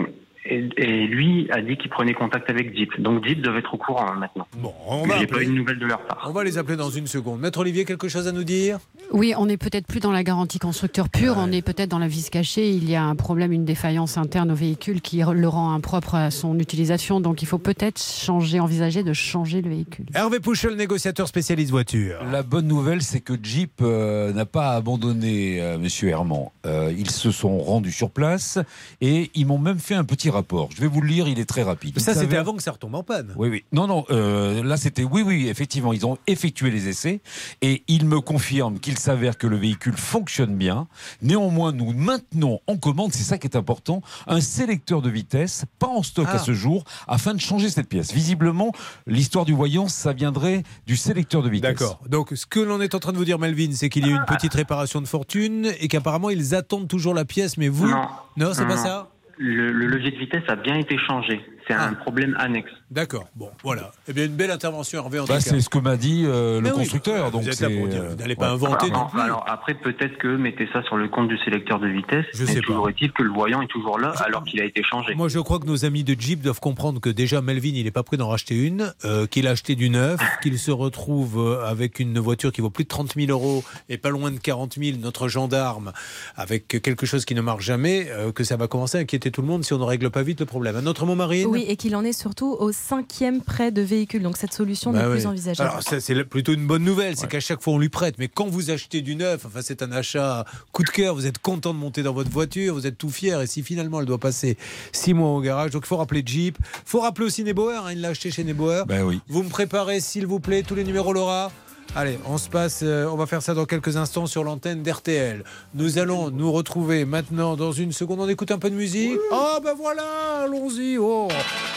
et- 0.48 0.68
et 0.76 1.06
lui 1.06 1.48
a 1.50 1.60
dit 1.62 1.76
qu'il 1.76 1.90
prenait 1.90 2.14
contact 2.14 2.48
avec 2.50 2.76
Jeep. 2.76 3.00
Donc 3.00 3.24
Jeep 3.26 3.40
devait 3.42 3.58
être 3.60 3.74
au 3.74 3.78
courant 3.78 4.06
hein, 4.08 4.16
maintenant. 4.18 4.46
Bon, 4.58 4.72
on 4.88 5.06
va 5.06 5.18
j'ai 5.18 5.26
pas 5.26 5.42
eu 5.42 5.46
de 5.46 5.52
nouvelles 5.52 5.78
de 5.78 5.86
leur 5.86 6.00
part. 6.06 6.24
on 6.28 6.32
va 6.32 6.44
les 6.44 6.58
appeler 6.58 6.76
dans 6.76 6.90
une 6.90 7.06
seconde 7.06 7.40
maître 7.40 7.58
Olivier 7.58 7.84
quelque 7.84 8.08
chose 8.08 8.26
à 8.28 8.32
nous 8.32 8.44
dire? 8.44 8.78
Oui, 9.12 9.34
on 9.36 9.46
n'est 9.46 9.56
peut-être 9.56 9.86
plus 9.86 10.00
dans 10.00 10.10
la 10.12 10.24
garantie 10.24 10.58
constructeur 10.58 11.08
pure, 11.08 11.34
on 11.38 11.52
est 11.52 11.62
peut-être 11.62 11.90
dans 11.90 11.98
la 11.98 12.08
vis 12.08 12.28
cachée. 12.30 12.70
Il 12.70 12.88
y 12.90 12.96
a 12.96 13.04
un 13.04 13.14
problème, 13.14 13.52
une 13.52 13.64
défaillance 13.64 14.18
interne 14.18 14.50
au 14.50 14.54
véhicule 14.54 15.00
qui 15.00 15.18
le 15.22 15.48
rend 15.48 15.72
impropre 15.72 16.14
à 16.14 16.30
son 16.30 16.58
utilisation. 16.58 17.20
Donc 17.20 17.42
il 17.42 17.46
faut 17.46 17.58
peut-être 17.58 18.00
changer, 18.02 18.60
envisager 18.60 19.02
de 19.02 19.12
changer 19.12 19.62
le 19.62 19.70
véhicule. 19.70 20.06
Hervé 20.14 20.40
Pouchel 20.40 20.74
négociateur 20.76 21.28
spécialiste 21.28 21.70
voiture 21.70 22.18
La 22.30 22.42
bonne 22.42 22.66
nouvelle, 22.66 23.02
c'est 23.02 23.20
que 23.20 23.34
Jeep 23.40 23.80
euh, 23.82 24.32
n'a 24.32 24.46
pas 24.46 24.72
abandonné 24.72 25.60
euh, 25.60 25.78
Monsieur 25.78 26.08
Herman. 26.08 26.46
Euh, 26.66 26.92
ils 26.96 27.10
se 27.10 27.30
sont 27.30 27.58
rendus 27.58 27.92
sur 27.92 28.10
place 28.10 28.58
et 29.00 29.30
ils 29.34 29.46
m'ont 29.46 29.58
même 29.58 29.78
fait 29.78 29.94
un 29.94 30.04
petit 30.04 30.30
rapport. 30.36 30.68
Je 30.74 30.80
vais 30.80 30.86
vous 30.86 31.00
le 31.00 31.08
lire, 31.08 31.28
il 31.28 31.38
est 31.38 31.44
très 31.44 31.62
rapide. 31.62 31.94
Il 31.96 32.02
ça 32.02 32.14
c'était 32.14 32.36
avant 32.36 32.54
que 32.54 32.62
ça 32.62 32.70
retombe 32.70 32.94
en 32.94 33.02
panne 33.02 33.34
Oui, 33.36 33.48
oui. 33.48 33.64
Non, 33.72 33.86
non, 33.86 34.04
euh, 34.10 34.62
là 34.62 34.76
c'était 34.76 35.04
oui, 35.04 35.22
oui, 35.26 35.48
effectivement, 35.48 35.92
ils 35.92 36.06
ont 36.06 36.16
effectué 36.26 36.70
les 36.70 36.88
essais 36.88 37.20
et 37.62 37.82
ils 37.88 38.06
me 38.06 38.20
confirment 38.20 38.78
qu'il 38.78 38.98
s'avère 38.98 39.36
que 39.38 39.46
le 39.46 39.56
véhicule 39.56 39.96
fonctionne 39.96 40.54
bien. 40.56 40.86
Néanmoins, 41.22 41.72
nous 41.72 41.92
maintenons 41.92 42.60
en 42.66 42.76
commande, 42.76 43.12
c'est 43.12 43.22
ça 43.24 43.38
qui 43.38 43.46
est 43.46 43.56
important, 43.56 44.00
un 44.26 44.40
sélecteur 44.40 45.02
de 45.02 45.10
vitesse, 45.10 45.64
pas 45.78 45.88
en 45.88 46.02
stock 46.02 46.26
Ah. 46.30 46.36
à 46.36 46.38
ce 46.38 46.52
jour, 46.54 46.84
afin 47.08 47.34
de 47.34 47.40
changer 47.40 47.68
cette 47.70 47.88
pièce. 47.88 48.12
Visiblement, 48.12 48.72
l'histoire 49.06 49.44
du 49.44 49.52
voyant, 49.52 49.88
ça 49.88 50.12
viendrait 50.12 50.62
du 50.86 50.96
sélecteur 50.96 51.42
de 51.42 51.48
vitesse. 51.50 51.70
D'accord. 51.78 52.00
Donc, 52.08 52.30
ce 52.34 52.46
que 52.46 52.60
l'on 52.60 52.80
est 52.80 52.94
en 52.94 52.98
train 52.98 53.12
de 53.12 53.16
vous 53.18 53.24
dire, 53.24 53.38
Melvin, 53.38 53.70
c'est 53.72 53.88
qu'il 53.88 54.06
y 54.06 54.10
a 54.10 54.12
eu 54.12 54.16
une 54.16 54.24
petite 54.26 54.54
réparation 54.54 55.00
de 55.00 55.06
fortune 55.06 55.72
et 55.80 55.88
qu'apparemment, 55.88 56.30
ils 56.30 56.54
attendent 56.54 56.88
toujours 56.88 57.14
la 57.14 57.24
pièce, 57.24 57.56
mais 57.58 57.68
vous. 57.68 57.88
Non. 58.36 58.52
c'est 58.52 58.66
pas 58.66 58.76
ça? 58.76 59.08
Le, 59.38 59.72
le 59.72 59.86
levier 59.86 60.10
de 60.12 60.16
vitesse 60.16 60.44
a 60.48 60.56
bien 60.56 60.76
été 60.76 60.96
changé. 60.98 61.44
C'est 61.66 61.74
un 61.74 61.94
problème 61.94 62.36
annexe. 62.38 62.70
D'accord. 62.90 63.26
Bon, 63.34 63.50
voilà. 63.64 63.90
Eh 64.08 64.12
bien, 64.12 64.26
une 64.26 64.36
belle 64.36 64.50
intervention, 64.52 65.00
Hervé, 65.02 65.18
en 65.18 65.24
Bah, 65.24 65.38
tout 65.38 65.44
cas. 65.44 65.50
c'est 65.50 65.60
ce 65.60 65.68
que 65.68 65.78
m'a 65.78 65.96
dit 65.96 66.22
euh, 66.24 66.60
le 66.60 66.68
oui, 66.68 66.74
constructeur. 66.74 67.26
vous 67.30 67.38
donc 67.38 67.48
êtes 67.48 67.60
là 67.60 67.68
pour 67.68 67.84
c'est, 67.86 67.90
dire, 67.90 68.02
euh, 68.04 68.08
vous 68.10 68.14
n'allez 68.16 68.36
pas 68.36 68.54
ouais. 68.56 68.64
inventer 68.64 68.86
Alors, 69.20 69.44
après, 69.48 69.74
peut-être 69.74 70.16
que 70.18 70.28
mettez 70.28 70.68
ça 70.72 70.82
sur 70.84 70.96
le 70.96 71.08
compte 71.08 71.26
du 71.28 71.36
sélecteur 71.38 71.80
de 71.80 71.88
vitesse. 71.88 72.24
Je 72.32 72.44
mais 72.44 72.52
sais 72.52 72.60
pas. 72.60 72.66
toujours 72.66 72.88
est-il 72.88 73.10
que 73.12 73.24
le 73.24 73.30
voyant 73.32 73.60
est 73.60 73.66
toujours 73.66 73.98
là 73.98 74.10
alors 74.24 74.44
qu'il 74.44 74.60
a 74.60 74.64
été 74.64 74.82
changé. 74.84 75.14
Moi, 75.16 75.28
je 75.28 75.40
crois 75.40 75.58
que 75.58 75.66
nos 75.66 75.84
amis 75.84 76.04
de 76.04 76.14
Jeep 76.18 76.40
doivent 76.42 76.60
comprendre 76.60 77.00
que 77.00 77.10
déjà, 77.10 77.40
Melvin, 77.42 77.72
il 77.74 77.84
n'est 77.84 77.90
pas 77.90 78.04
prêt 78.04 78.16
d'en 78.16 78.28
racheter 78.28 78.54
une, 78.54 78.92
euh, 79.04 79.26
qu'il 79.26 79.48
a 79.48 79.50
acheté 79.50 79.74
du 79.74 79.90
neuf, 79.90 80.20
qu'il 80.42 80.56
se 80.58 80.70
retrouve 80.70 81.40
euh, 81.40 81.66
avec 81.66 81.98
une 81.98 82.18
voiture 82.20 82.52
qui 82.52 82.60
vaut 82.60 82.70
plus 82.70 82.84
de 82.84 82.88
30 82.88 83.14
000 83.16 83.30
euros 83.32 83.64
et 83.88 83.98
pas 83.98 84.10
loin 84.10 84.30
de 84.30 84.38
40 84.38 84.74
000, 84.80 84.98
notre 85.00 85.26
gendarme, 85.26 85.92
avec 86.36 86.68
quelque 86.68 87.04
chose 87.04 87.24
qui 87.24 87.34
ne 87.34 87.40
marche 87.40 87.64
jamais, 87.64 88.06
euh, 88.10 88.30
que 88.30 88.44
ça 88.44 88.56
va 88.56 88.68
commencer 88.68 88.98
à 88.98 89.00
inquiéter 89.00 89.32
tout 89.32 89.42
le 89.42 89.48
monde 89.48 89.64
si 89.64 89.72
on 89.72 89.78
ne 89.78 89.84
règle 89.84 90.10
pas 90.10 90.22
vite 90.22 90.38
le 90.38 90.46
problème. 90.46 90.76
Un 90.76 90.86
autre 90.86 91.04
mot, 91.04 91.16
Marine? 91.16 91.48
Oui, 91.48 91.64
et 91.66 91.76
qu'il 91.76 91.96
en 91.96 92.04
est 92.04 92.12
surtout 92.12 92.54
au 92.58 92.70
cinquième 92.76 93.40
prêt 93.42 93.70
de 93.72 93.82
véhicule. 93.82 94.22
Donc 94.22 94.36
cette 94.36 94.52
solution 94.52 94.92
Bah 94.92 95.00
n'est 95.00 95.06
oui. 95.06 95.12
plus 95.12 95.26
envisageable. 95.26 95.70
Alors 95.70 95.82
ça, 95.82 95.98
c'est 96.00 96.24
plutôt 96.24 96.52
une 96.52 96.66
bonne 96.66 96.84
nouvelle, 96.84 97.16
c'est 97.16 97.26
qu'à 97.28 97.40
chaque 97.40 97.62
fois 97.62 97.74
on 97.74 97.78
lui 97.78 97.88
prête. 97.88 98.16
Mais 98.18 98.28
quand 98.28 98.46
vous 98.46 98.70
achetez 98.70 99.00
du 99.00 99.16
neuf, 99.16 99.44
enfin 99.46 99.60
c'est 99.62 99.82
un 99.82 99.92
achat 99.92 100.44
coup 100.72 100.82
de 100.84 100.90
cœur, 100.90 101.14
vous 101.14 101.26
êtes 101.26 101.38
content 101.38 101.72
de 101.74 101.78
monter 101.78 102.02
dans 102.02 102.12
votre 102.12 102.30
voiture, 102.30 102.74
vous 102.74 102.86
êtes 102.86 102.98
tout 102.98 103.10
fier. 103.10 103.40
Et 103.40 103.46
si 103.46 103.62
finalement 103.62 104.00
elle 104.00 104.06
doit 104.06 104.18
passer 104.18 104.56
six 104.92 105.14
mois 105.14 105.30
au 105.30 105.40
garage, 105.40 105.70
donc 105.70 105.82
il 105.84 105.88
faut 105.88 105.96
rappeler 105.96 106.22
Jeep, 106.24 106.58
faut 106.84 107.00
rappeler 107.00 107.26
aussi 107.26 107.42
Nebauer. 107.44 107.74
hein, 107.76 107.92
il 107.92 108.00
l'a 108.00 108.08
acheté 108.08 108.30
chez 108.30 108.44
Nebauer. 108.44 108.84
Ben 108.86 109.02
oui. 109.02 109.20
Vous 109.28 109.42
me 109.42 109.48
préparez 109.48 110.00
s'il 110.00 110.26
vous 110.26 110.40
plaît 110.40 110.62
tous 110.62 110.74
les 110.74 110.84
numéros 110.84 111.12
Laura? 111.12 111.50
Allez, 111.94 112.18
on 112.26 112.36
se 112.36 112.50
passe, 112.50 112.80
euh, 112.82 113.06
on 113.06 113.16
va 113.16 113.24
faire 113.26 113.40
ça 113.40 113.54
dans 113.54 113.64
quelques 113.64 113.96
instants 113.96 114.26
sur 114.26 114.44
l'antenne 114.44 114.82
d'RTL. 114.82 115.44
Nous 115.74 115.98
allons 115.98 116.30
nous 116.30 116.52
retrouver 116.52 117.06
maintenant 117.06 117.56
dans 117.56 117.72
une 117.72 117.92
seconde. 117.92 118.20
On 118.20 118.28
écoute 118.28 118.50
un 118.50 118.58
peu 118.58 118.68
de 118.68 118.74
musique. 118.74 119.18
Oh 119.32 119.58
ben 119.64 119.72
voilà, 119.74 120.42
allons-y. 120.44 120.98
Oh, 120.98 121.28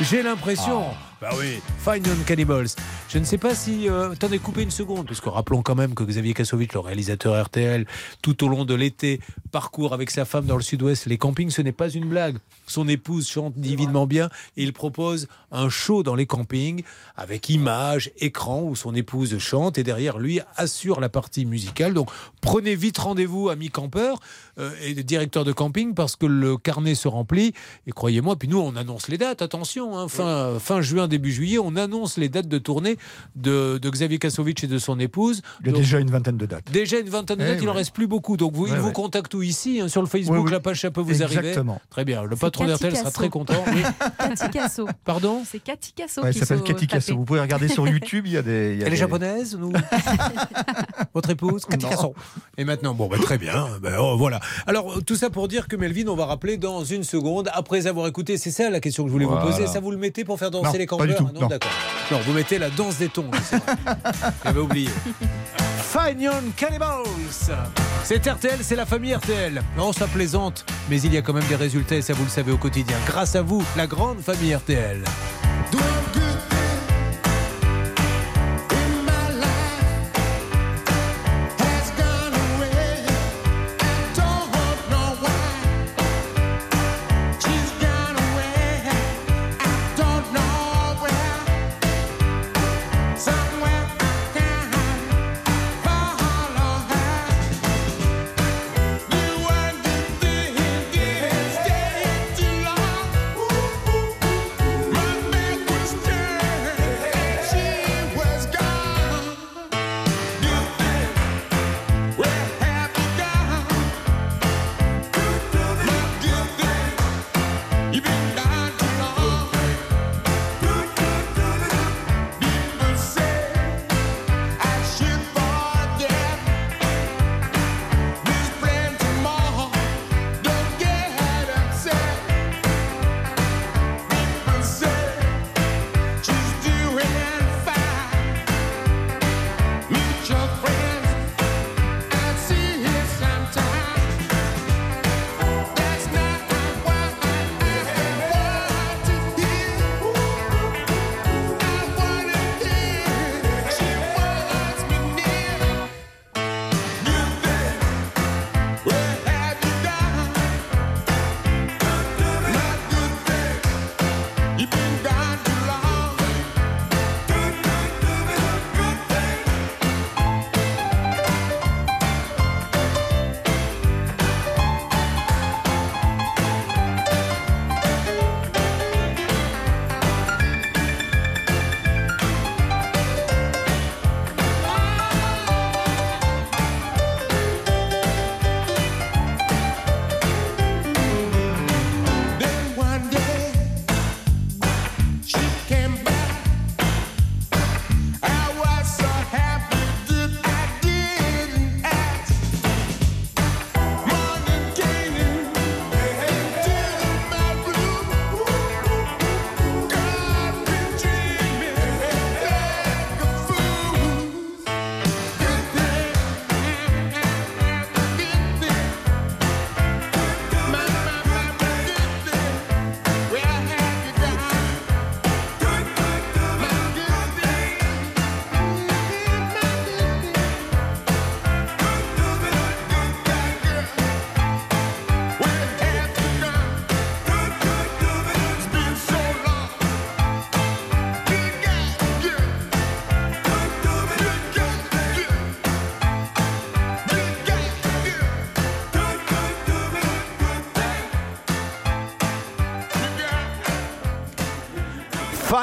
j'ai 0.01 0.21
l'impression. 0.21 0.83
Bah 1.21 1.29
oui, 1.37 1.59
Fine 1.79 2.05
Young 2.05 2.25
Cannibals. 2.25 2.67
Je 3.09 3.17
ne 3.17 3.23
sais 3.23 3.37
pas 3.37 3.55
si. 3.55 3.89
Euh, 3.89 4.11
Attendez, 4.11 4.39
coupez 4.39 4.63
une 4.63 4.71
seconde, 4.71 5.07
parce 5.07 5.21
que 5.21 5.29
rappelons 5.29 5.61
quand 5.61 5.75
même 5.75 5.93
que 5.93 6.03
Xavier 6.03 6.33
Kassovitch, 6.33 6.73
le 6.73 6.79
réalisateur 6.79 7.41
RTL, 7.41 7.85
tout 8.21 8.43
au 8.43 8.49
long 8.49 8.65
de 8.65 8.73
l'été, 8.73 9.19
parcourt 9.51 9.93
avec 9.93 10.11
sa 10.11 10.25
femme 10.25 10.45
dans 10.45 10.55
le 10.57 10.61
sud-ouest 10.61 11.05
les 11.05 11.17
campings. 11.17 11.49
Ce 11.49 11.61
n'est 11.61 11.71
pas 11.71 11.89
une 11.89 12.05
blague. 12.07 12.37
Son 12.69 12.87
épouse 12.87 13.27
chante 13.27 13.53
divinement 13.57 14.05
bien 14.07 14.29
et 14.57 14.63
il 14.63 14.73
propose 14.73 15.27
un 15.51 15.69
show 15.69 16.03
dans 16.03 16.15
les 16.15 16.25
campings 16.25 16.83
avec 17.17 17.49
images, 17.49 18.11
écran 18.19 18.61
où 18.63 18.75
son 18.75 18.93
épouse 18.95 19.37
chante 19.39 19.77
et 19.77 19.83
derrière 19.83 20.19
lui 20.19 20.39
assure 20.55 20.99
la 20.99 21.09
partie 21.09 21.45
musicale. 21.45 21.93
Donc 21.93 22.09
prenez 22.41 22.75
vite 22.75 22.97
rendez-vous, 22.97 23.49
amis 23.49 23.69
campeurs 23.69 24.19
euh, 24.59 24.71
et 24.83 24.93
directeurs 24.93 25.45
de 25.45 25.51
camping, 25.51 25.93
parce 25.93 26.15
que 26.15 26.25
le 26.25 26.57
carnet 26.57 26.95
se 26.95 27.07
remplit. 27.07 27.53
Et 27.87 27.91
croyez-moi, 27.91 28.35
puis 28.35 28.47
nous, 28.47 28.59
on 28.59 28.75
annonce 28.75 29.07
les 29.07 29.17
dates. 29.17 29.41
Attention, 29.41 29.97
hein, 29.97 30.07
fin, 30.07 30.59
fin 30.59 30.81
juin, 30.81 31.07
début 31.07 31.31
juillet, 31.31 31.57
on 31.59 31.75
annonce 31.75 32.17
les 32.17 32.29
dates 32.29 32.47
de 32.47 32.57
tournée 32.57 32.97
de, 33.35 33.77
de 33.81 33.89
Xavier 33.89 34.19
Kassovitch 34.19 34.63
et 34.63 34.67
de 34.67 34.77
son 34.77 34.99
épouse. 34.99 35.41
Il 35.61 35.67
y 35.67 35.69
a 35.69 35.71
Donc, 35.71 35.81
déjà 35.81 35.99
une 35.99 36.11
vingtaine 36.11 36.37
de 36.37 36.45
dates. 36.45 36.69
Déjà 36.71 36.99
une 36.99 37.09
vingtaine 37.09 37.37
de 37.39 37.43
Eh 37.43 37.47
dates, 37.47 37.59
il 37.63 37.69
en 37.69 37.73
reste 37.73 37.93
plus 37.93 38.07
beaucoup. 38.07 38.37
Donc 38.37 38.53
vous, 38.53 38.67
Ouais, 38.69 38.77
vous 38.77 38.91
contacte 38.91 39.33
où 39.33 39.41
ici 39.41 39.79
hein, 39.81 39.87
Sur 39.87 40.01
le 40.01 40.07
Facebook, 40.07 40.37
Oui, 40.37 40.43
oui. 40.45 40.51
la 40.51 40.59
page 40.59 40.81
ça 40.81 40.91
peut 40.91 41.01
vous 41.01 41.23
arriver. 41.23 41.39
Exactement. 41.39 41.81
Très 41.89 42.05
bien. 42.05 42.23
Le 42.23 42.35
patron 42.35 42.58
Cathy 42.65 42.71
d'RTL 42.71 42.91
sera 42.93 43.03
Casso. 43.05 43.15
très 43.15 43.29
content. 43.29 43.63
Oui. 43.67 43.83
Cathy 44.19 44.49
Casso. 44.51 44.87
Pardon 45.05 45.41
C'est 45.45 45.59
Cathy 45.59 45.93
Casso 45.93 46.21
Ouais, 46.21 46.31
qui 46.31 46.39
ça 46.39 46.45
s'appelle 46.45 46.63
Cathy 46.63 46.87
Casso. 46.87 47.15
Vous 47.15 47.25
pouvez 47.25 47.39
regarder 47.39 47.67
sur 47.67 47.87
YouTube, 47.87 48.25
il 48.27 48.33
y 48.33 48.37
a 48.37 48.41
des. 48.41 48.73
il 48.73 48.79
y 48.79 48.83
a 48.83 48.85
Elle 48.85 48.87
est 48.87 48.89
des- 48.91 48.95
japonaise 48.97 49.55
ou 49.55 49.71
Votre 51.13 51.29
épouse 51.31 51.65
Cathy 51.65 51.85
Non. 51.85 51.89
Casson. 51.91 52.13
Et 52.57 52.65
maintenant, 52.65 52.93
bon, 52.93 53.07
bah, 53.07 53.17
très 53.21 53.37
bien. 53.37 53.67
Ben, 53.81 53.95
oh, 53.99 54.15
voilà. 54.17 54.39
Alors, 54.67 54.99
tout 55.05 55.15
ça 55.15 55.29
pour 55.29 55.47
dire 55.47 55.67
que 55.67 55.75
Melvin, 55.75 56.07
on 56.07 56.15
va 56.15 56.25
rappeler 56.25 56.57
dans 56.57 56.83
une 56.83 57.03
seconde, 57.03 57.49
après 57.53 57.87
avoir 57.87 58.07
écouté, 58.07 58.37
c'est 58.37 58.51
ça 58.51 58.69
la 58.69 58.79
question 58.79 59.03
que 59.03 59.09
je 59.09 59.13
voulais 59.13 59.25
Voilà. 59.25 59.45
vous 59.45 59.51
poser. 59.51 59.67
Ça, 59.67 59.79
vous 59.79 59.91
le 59.91 59.97
mettez 59.97 60.23
pour 60.25 60.37
faire 60.39 60.51
danser 60.51 60.73
Non, 60.73 60.73
les 60.79 60.85
pas 60.85 60.89
campeurs 60.91 61.07
du 61.07 61.15
tout, 61.15 61.27
Ah 61.29 61.33
Non, 61.33 61.41
non. 61.41 61.47
d'accord. 61.47 61.71
Non, 62.11 62.19
vous 62.25 62.33
mettez 62.33 62.57
la 62.59 62.69
danse 62.69 62.97
des 62.97 63.09
tons. 63.09 63.29
J'avais 64.43 64.59
oublié. 64.59 64.89
Young 66.17 66.53
Cannibals. 66.55 67.03
C'est 68.03 68.27
RTL, 68.27 68.59
c'est 68.61 68.75
la 68.75 68.85
famille 68.85 69.13
RTL. 69.15 69.61
Non, 69.75 69.91
ça 69.91 70.07
plaisante, 70.07 70.65
mais 70.89 71.01
il 71.01 71.13
y 71.13 71.17
a 71.17 71.21
quand 71.21 71.33
même 71.33 71.47
des 71.47 71.55
résultats 71.55 71.95
et 71.95 72.01
ça 72.01 72.13
vous 72.13 72.23
le 72.23 72.29
savez 72.29 72.51
au 72.51 72.57
quotidien. 72.57 72.97
Grâce 73.07 73.35
à 73.35 73.41
vous, 73.41 73.63
la 73.75 73.87
grande 73.87 74.19
famille 74.19 74.53
RTL. 74.53 75.03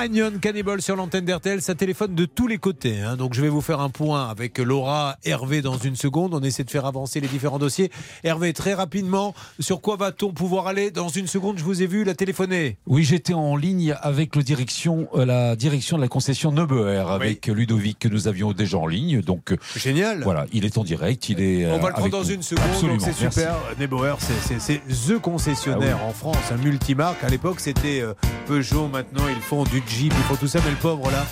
Young 0.04 0.38
Cannibal 0.40 0.82
sur 0.82 0.94
l'antenne 0.94 1.24
d'RTL, 1.24 1.62
ça 1.62 1.74
téléphone 1.74 2.14
de 2.14 2.26
tous 2.26 2.46
les 2.46 2.58
côtés. 2.58 3.00
hein. 3.00 3.16
Donc 3.16 3.32
je 3.34 3.40
vais 3.40 3.48
vous 3.48 3.60
faire 3.62 3.80
un 3.80 3.88
point 3.88 4.28
avec 4.28 4.58
Laura, 4.58 5.16
Hervé 5.24 5.62
dans 5.62 5.78
une 5.78 5.96
seconde. 5.96 6.34
On 6.34 6.40
essaie 6.42 6.64
de 6.64 6.70
faire 6.70 6.84
avancer 6.86 7.18
les 7.20 7.26
différents 7.28 7.58
dossiers. 7.58 7.90
Hervé, 8.22 8.52
très 8.52 8.74
rapidement, 8.74 9.34
sur 9.58 9.80
quoi 9.80 9.96
va-t-on 9.96 10.32
pouvoir 10.32 10.66
aller 10.66 10.90
Dans 10.90 11.08
une 11.08 11.26
seconde, 11.26 11.58
je 11.58 11.64
vous 11.64 11.82
ai 11.82 11.86
vu 11.86 12.04
la 12.04 12.14
téléphoner. 12.14 12.76
Oui, 12.86 13.02
j'étais 13.04 13.32
en 13.34 13.56
ligne 13.56 13.96
avec 14.02 14.36
le 14.36 14.42
direction, 14.42 15.08
euh, 15.14 15.24
la 15.24 15.56
direction 15.56 15.96
de 15.96 16.02
la 16.02 16.08
concession 16.08 16.52
Neuber, 16.52 17.02
avec 17.08 17.46
Ludovic 17.46 17.98
que 17.98 18.08
nous 18.08 18.28
avions 18.28 18.52
déjà 18.52 18.78
en 18.78 18.86
ligne. 18.86 19.22
Donc 19.22 19.52
euh, 19.52 19.56
génial. 19.76 20.22
Voilà, 20.22 20.44
il 20.52 20.64
est 20.66 20.76
en 20.78 20.84
direct, 20.84 21.28
il 21.30 21.40
est. 21.40 21.66
On 21.66 21.76
euh, 21.76 21.78
va 21.78 21.88
le 21.88 21.94
prendre 21.94 22.10
dans 22.10 22.22
nous. 22.22 22.30
une 22.32 22.42
seconde, 22.42 23.00
c'est 23.00 23.12
super. 23.14 23.54
Nebauer, 23.80 24.14
c'est- 24.20 24.82
the 25.08 25.18
concessionnaire 25.20 25.96
Ah 26.00 26.04
oui. 26.04 26.10
en 26.10 26.12
France, 26.12 26.36
un 26.52 26.56
multimarque. 26.58 27.24
À 27.24 27.28
l'époque, 27.28 27.60
c'était 27.60 28.02
Peugeot. 28.46 28.88
Maintenant, 28.88 29.24
ils 29.28 29.40
font 29.42 29.64
du 29.64 29.80
Jeep, 29.88 30.12
ils 30.16 30.24
font 30.24 30.36
tout 30.36 30.48
ça. 30.48 30.60
Mais 30.64 30.70
le 30.70 30.76
pauvre, 30.76 31.10
là, 31.10 31.26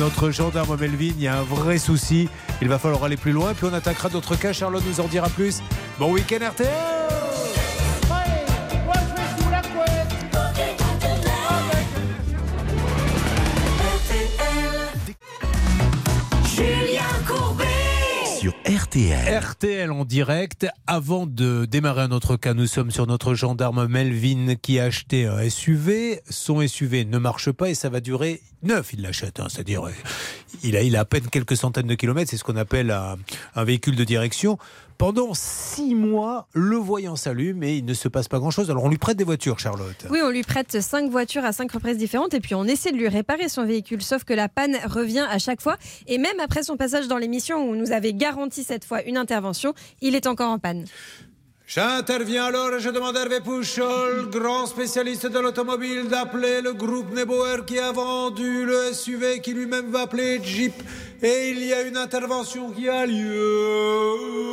notre 0.00 0.30
gendarme 0.30 0.76
Melvin. 0.78 1.12
Il 1.16 1.22
y 1.22 1.28
a 1.28 1.38
un 1.38 1.42
vrai 1.42 1.78
souci. 1.78 2.28
Il 2.62 2.68
va 2.68 2.78
falloir 2.78 3.04
aller 3.04 3.16
plus 3.16 3.32
loin. 3.32 3.54
Puis 3.54 3.66
on 3.70 3.74
attaquera 3.74 4.08
d'autres 4.08 4.36
cas. 4.36 4.52
Charlotte 4.52 4.84
nous 4.86 5.00
en 5.00 5.08
dira 5.08 5.28
plus. 5.28 5.60
Bon 5.98 6.12
week-end 6.12 6.48
RTL 6.50 7.45
RTL. 18.64 19.38
RTL 19.38 19.90
en 19.90 20.04
direct. 20.04 20.66
Avant 20.86 21.26
de 21.26 21.64
démarrer 21.64 22.02
un 22.02 22.10
autre 22.10 22.36
cas, 22.36 22.54
nous 22.54 22.66
sommes 22.66 22.90
sur 22.90 23.06
notre 23.06 23.34
gendarme 23.34 23.86
Melvin 23.86 24.54
qui 24.56 24.78
a 24.78 24.84
acheté 24.84 25.26
un 25.26 25.48
SUV. 25.48 26.20
Son 26.28 26.66
SUV 26.66 27.04
ne 27.04 27.18
marche 27.18 27.50
pas 27.50 27.70
et 27.70 27.74
ça 27.74 27.88
va 27.88 28.00
durer 28.00 28.42
neuf. 28.62 28.92
Il 28.92 29.02
l'achète, 29.02 29.40
hein, 29.40 29.46
c'est-à-dire 29.48 29.86
euh, 29.86 29.92
il 30.62 30.76
a, 30.76 30.82
il 30.82 30.96
a 30.96 31.00
à 31.00 31.04
peine 31.04 31.28
quelques 31.30 31.56
centaines 31.56 31.86
de 31.86 31.94
kilomètres. 31.94 32.30
C'est 32.30 32.36
ce 32.36 32.44
qu'on 32.44 32.56
appelle 32.56 32.90
un 32.90 33.64
véhicule 33.64 33.96
de 33.96 34.04
direction. 34.04 34.58
Pendant 34.98 35.34
six 35.34 35.94
mois, 35.94 36.48
le 36.54 36.76
voyant 36.76 37.16
s'allume 37.16 37.62
et 37.62 37.76
il 37.76 37.84
ne 37.84 37.92
se 37.92 38.08
passe 38.08 38.28
pas 38.28 38.38
grand-chose. 38.38 38.70
Alors 38.70 38.84
on 38.84 38.88
lui 38.88 38.96
prête 38.96 39.16
des 39.18 39.24
voitures, 39.24 39.58
Charlotte. 39.58 40.06
Oui, 40.10 40.20
on 40.22 40.30
lui 40.30 40.42
prête 40.42 40.80
cinq 40.80 41.10
voitures 41.10 41.44
à 41.44 41.52
cinq 41.52 41.72
reprises 41.72 41.98
différentes 41.98 42.32
et 42.32 42.40
puis 42.40 42.54
on 42.54 42.64
essaie 42.64 42.92
de 42.92 42.96
lui 42.96 43.08
réparer 43.08 43.48
son 43.48 43.66
véhicule. 43.66 44.02
Sauf 44.02 44.24
que 44.24 44.32
la 44.32 44.48
panne 44.48 44.76
revient 44.86 45.26
à 45.30 45.38
chaque 45.38 45.60
fois. 45.60 45.76
Et 46.06 46.16
même 46.16 46.40
après 46.40 46.62
son 46.62 46.76
passage 46.76 47.08
dans 47.08 47.18
l'émission 47.18 47.58
où 47.58 47.72
on 47.72 47.74
nous 47.74 47.92
avait 47.92 48.14
garanti 48.14 48.64
cette 48.64 48.84
fois 48.84 49.02
une 49.02 49.18
intervention, 49.18 49.74
il 50.00 50.14
est 50.14 50.26
encore 50.26 50.50
en 50.50 50.58
panne. 50.58 50.84
J'interviens 51.68 52.44
alors 52.44 52.74
et 52.74 52.80
je 52.80 52.90
demande 52.90 53.16
à 53.16 53.22
Hervé 53.22 53.40
Pouchol, 53.40 54.30
grand 54.30 54.66
spécialiste 54.66 55.26
de 55.26 55.40
l'automobile, 55.40 56.06
d'appeler 56.06 56.60
le 56.60 56.72
groupe 56.74 57.12
Neboer 57.12 57.64
qui 57.66 57.80
a 57.80 57.90
vendu 57.90 58.64
le 58.64 58.92
SUV 58.92 59.40
qui 59.40 59.52
lui-même 59.52 59.90
va 59.90 60.02
appeler 60.02 60.40
Jeep. 60.44 60.74
Et 61.20 61.50
il 61.50 61.64
y 61.64 61.72
a 61.72 61.82
une 61.82 61.96
intervention 61.96 62.70
qui 62.70 62.88
a 62.88 63.04
lieu. 63.04 64.46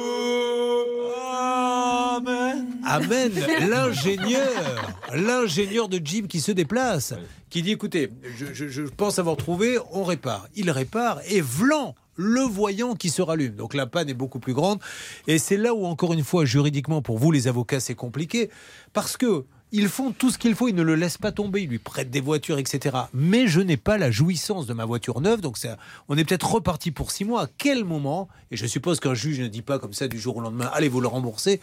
Amen. 2.18 2.66
Amen. 2.86 3.32
L'ingénieur, 3.70 4.98
l'ingénieur 5.14 5.90
de 5.90 6.00
Jeep 6.04 6.28
qui 6.28 6.42
se 6.42 6.52
déplace, 6.52 7.14
qui 7.50 7.62
dit 7.62 7.72
écoutez, 7.72 8.10
je, 8.38 8.54
je- 8.54 8.68
je 8.68 8.82
pense 8.84 9.20
avoir 9.20 9.38
trouvé, 9.38 9.78
on 9.92 10.04
répare. 10.04 10.48
Il 10.56 10.70
répare 10.72 11.20
et 11.28 11.42
vlan 11.42 11.96
le 12.16 12.42
voyant 12.42 12.94
qui 12.96 13.10
se 13.10 13.22
rallume. 13.22 13.56
Donc 13.56 13.74
la 13.74 13.88
panne 13.88 14.10
est 14.10 14.14
beaucoup 14.14 14.40
plus 14.40 14.54
grande. 14.54 14.80
Et 15.28 15.40
c'est 15.40 15.58
là 15.58 15.74
où, 15.74 15.86
encore 15.86 16.14
une 16.14 16.24
fois, 16.24 16.46
juridiquement, 16.46 17.02
pour 17.02 17.18
vous, 17.18 17.32
les 17.32 17.48
avocats, 17.48 17.80
c'est 17.80 17.96
compliqué. 17.96 18.50
Parce 18.94 19.18
que. 19.18 19.46
Ils 19.76 19.88
font 19.90 20.12
tout 20.12 20.30
ce 20.30 20.38
qu'il 20.38 20.54
faut, 20.54 20.68
ils 20.68 20.76
ne 20.76 20.84
le 20.84 20.94
laissent 20.94 21.18
pas 21.18 21.32
tomber, 21.32 21.64
ils 21.64 21.68
lui 21.68 21.80
prêtent 21.80 22.12
des 22.12 22.22
voitures, 22.22 22.60
etc. 22.60 22.96
Mais 23.12 23.48
je 23.48 23.60
n'ai 23.60 23.76
pas 23.76 23.98
la 23.98 24.12
jouissance 24.12 24.68
de 24.68 24.74
ma 24.76 24.86
voiture 24.86 25.20
neuve, 25.20 25.42
donc 25.42 25.58
ça, 25.58 25.78
on 26.10 26.16
est 26.16 26.24
peut-être 26.26 26.48
reparti 26.54 26.92
pour 26.92 27.10
six 27.10 27.26
mois. 27.26 27.46
À 27.46 27.48
quel 27.58 27.84
moment, 27.84 28.28
et 28.52 28.56
je 28.56 28.68
suppose 28.68 29.00
qu'un 29.00 29.16
juge 29.16 29.40
ne 29.40 29.48
dit 29.48 29.64
pas 29.64 29.80
comme 29.80 29.94
ça 29.94 30.08
du 30.08 30.20
jour 30.20 30.38
au 30.38 30.42
lendemain, 30.42 30.70
allez 30.76 30.90
vous 30.90 31.02
le 31.02 31.08
rembourser, 31.08 31.60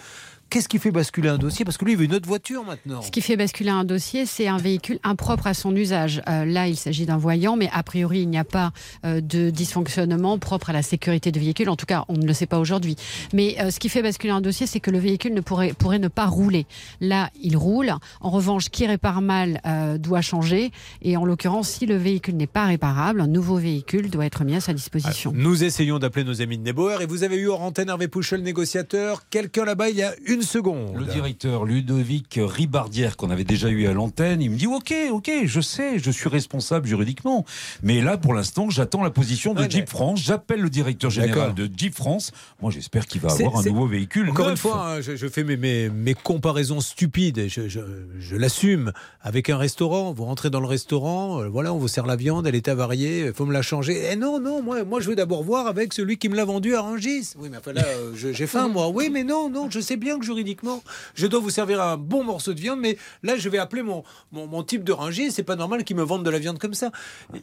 qu'est-ce 0.50 0.68
qui 0.68 0.78
fait 0.78 0.90
basculer 0.90 1.28
un 1.28 1.38
dossier? 1.38 1.64
Parce 1.64 1.78
que 1.78 1.84
lui, 1.84 1.92
il 1.92 1.98
veut 1.98 2.04
une 2.04 2.14
autre 2.14 2.28
voiture 2.28 2.64
maintenant. 2.64 3.00
Ce 3.02 3.10
qui 3.10 3.20
fait 3.22 3.36
basculer 3.36 3.70
un 3.70 3.84
dossier, 3.84 4.26
c'est 4.26 4.48
un 4.48 4.58
véhicule 4.58 4.98
impropre 5.04 5.46
à 5.46 5.54
son 5.54 5.74
usage. 5.74 6.22
Euh, 6.28 6.44
là, 6.44 6.66
il 6.68 6.76
s'agit 6.76 7.06
d'un 7.06 7.16
voyant, 7.16 7.56
mais 7.56 7.70
a 7.72 7.82
priori, 7.82 8.22
il 8.22 8.28
n'y 8.28 8.38
a 8.38 8.44
pas 8.44 8.72
euh, 9.04 9.20
de 9.20 9.50
dysfonctionnement 9.50 10.38
propre 10.38 10.70
à 10.70 10.72
la 10.72 10.82
sécurité 10.82 11.32
du 11.32 11.38
véhicule. 11.38 11.68
En 11.70 11.76
tout 11.76 11.86
cas, 11.86 12.04
on 12.08 12.14
ne 12.14 12.26
le 12.26 12.34
sait 12.34 12.46
pas 12.46 12.58
aujourd'hui. 12.58 12.96
Mais 13.32 13.56
euh, 13.60 13.70
ce 13.70 13.78
qui 13.78 13.88
fait 13.88 14.02
basculer 14.02 14.32
un 14.32 14.40
dossier, 14.40 14.66
c'est 14.66 14.80
que 14.80 14.90
le 14.90 14.98
véhicule 14.98 15.32
ne 15.34 15.40
pourrait, 15.40 15.72
pourrait 15.72 15.98
ne 15.98 16.08
pas 16.08 16.26
rouler. 16.26 16.66
Là, 17.00 17.30
il 17.40 17.56
roule. 17.56 17.94
En 18.20 18.30
revanche, 18.30 18.68
qui 18.70 18.86
répare 18.86 19.22
mal 19.22 19.60
euh, 19.66 19.98
doit 19.98 20.20
changer. 20.20 20.72
Et 21.02 21.16
en 21.16 21.24
l'occurrence, 21.24 21.68
si 21.68 21.86
le 21.86 21.96
véhicule 21.96 22.36
n'est 22.36 22.46
pas 22.46 22.66
réparable, 22.66 23.20
un 23.20 23.28
nouveau 23.28 23.56
véhicule 23.56 24.10
doit 24.10 24.26
être 24.26 24.44
mis 24.44 24.56
à 24.56 24.60
sa 24.60 24.72
disposition. 24.72 25.32
Nous 25.34 25.62
essayons 25.62 25.98
d'appeler 25.98 26.24
nos 26.24 26.42
amis 26.42 26.58
de 26.58 26.64
Neboer 26.64 27.02
et 27.02 27.06
vous 27.06 27.22
avez 27.22 27.36
eu 27.36 27.48
hors 27.48 27.62
antenne 27.62 27.88
Hervé 27.88 28.08
Pouchel, 28.08 28.42
négociateur, 28.42 29.22
quelqu'un 29.30 29.64
là-bas 29.64 29.90
il 29.90 29.96
y 29.96 30.02
a 30.02 30.14
une 30.26 30.39
seconde. 30.42 30.96
Le 30.96 31.04
directeur 31.04 31.64
Ludovic 31.64 32.38
Ribardière, 32.42 33.16
qu'on 33.16 33.30
avait 33.30 33.44
déjà 33.44 33.68
eu 33.68 33.86
à 33.86 33.92
l'antenne, 33.92 34.40
il 34.42 34.50
me 34.50 34.56
dit 34.56 34.66
Ok, 34.66 34.94
ok, 35.10 35.30
je 35.44 35.60
sais, 35.60 35.98
je 35.98 36.10
suis 36.10 36.28
responsable 36.28 36.86
juridiquement. 36.86 37.44
Mais 37.82 38.00
là, 38.00 38.16
pour 38.16 38.34
l'instant, 38.34 38.70
j'attends 38.70 39.02
la 39.02 39.10
position 39.10 39.54
de 39.54 39.60
Ouais, 39.60 39.70
Jeep 39.70 39.88
France. 39.88 40.20
J'appelle 40.22 40.60
le 40.60 40.70
directeur 40.70 41.10
général 41.10 41.54
de 41.54 41.68
Jeep 41.76 41.94
France. 41.94 42.32
Moi, 42.62 42.70
j'espère 42.70 43.06
qu'il 43.06 43.20
va 43.20 43.32
avoir 43.32 43.58
un 43.58 43.62
nouveau 43.62 43.86
véhicule. 43.86 44.30
Encore 44.30 44.46
neuf. 44.46 44.52
une 44.52 44.56
fois, 44.56 44.86
hein, 44.96 45.00
je, 45.00 45.16
je 45.16 45.26
fais 45.28 45.44
mes, 45.44 45.56
mes, 45.56 45.88
mes 45.88 46.14
comparaisons 46.14 46.80
stupides, 46.80 47.46
je, 47.48 47.68
je, 47.68 47.80
je 48.18 48.36
l'assume. 48.36 48.92
Avec 49.22 49.50
un 49.50 49.56
restaurant, 49.58 50.12
vous 50.12 50.24
rentrez 50.24 50.50
dans 50.50 50.60
le 50.60 50.66
restaurant, 50.66 51.42
euh, 51.42 51.48
voilà, 51.48 51.72
on 51.74 51.78
vous 51.78 51.88
sert 51.88 52.06
la 52.06 52.16
viande, 52.16 52.46
elle 52.46 52.54
est 52.54 52.68
avariée, 52.68 53.26
il 53.26 53.32
faut 53.34 53.44
me 53.46 53.52
la 53.52 53.62
changer. 53.62 54.00
Eh 54.12 54.16
non, 54.16 54.40
non, 54.40 54.62
moi, 54.62 54.84
moi 54.84 55.00
je 55.00 55.08
veux 55.08 55.16
d'abord 55.16 55.42
voir 55.42 55.66
avec 55.66 55.92
celui 55.92 56.16
qui 56.18 56.28
me 56.28 56.36
l'a 56.36 56.44
vendu 56.44 56.74
à 56.74 56.80
Rungis. 56.82 57.32
Oui, 57.38 57.48
mais 57.50 57.58
enfin 57.58 57.72
là, 57.72 57.84
euh, 57.86 58.12
je- 58.14 58.32
j'ai 58.32 58.46
faim, 58.46 58.68
moi. 58.72 58.88
Oui, 58.88 59.10
mais 59.12 59.24
non, 59.24 59.50
non, 59.50 59.68
je 59.70 59.80
sais 59.80 59.96
bien 59.96 60.18
que 60.18 60.24
juridiquement, 60.30 60.82
je 61.14 61.26
dois 61.26 61.40
vous 61.40 61.50
servir 61.50 61.82
un 61.82 61.96
bon 61.96 62.22
morceau 62.22 62.54
de 62.54 62.60
viande, 62.60 62.78
mais 62.78 62.96
là, 63.24 63.36
je 63.36 63.48
vais 63.48 63.58
appeler 63.58 63.82
mon, 63.82 64.04
mon, 64.30 64.62
type 64.62 64.84
de 64.84 64.92
Rungis. 64.92 65.32
C'est 65.32 65.42
pas 65.42 65.56
normal 65.56 65.82
qu'il 65.82 65.96
me 65.96 66.04
vende 66.04 66.24
de 66.24 66.30
la 66.30 66.38
viande 66.38 66.58
comme 66.58 66.74
ça. 66.74 66.92
Vous 67.32 67.40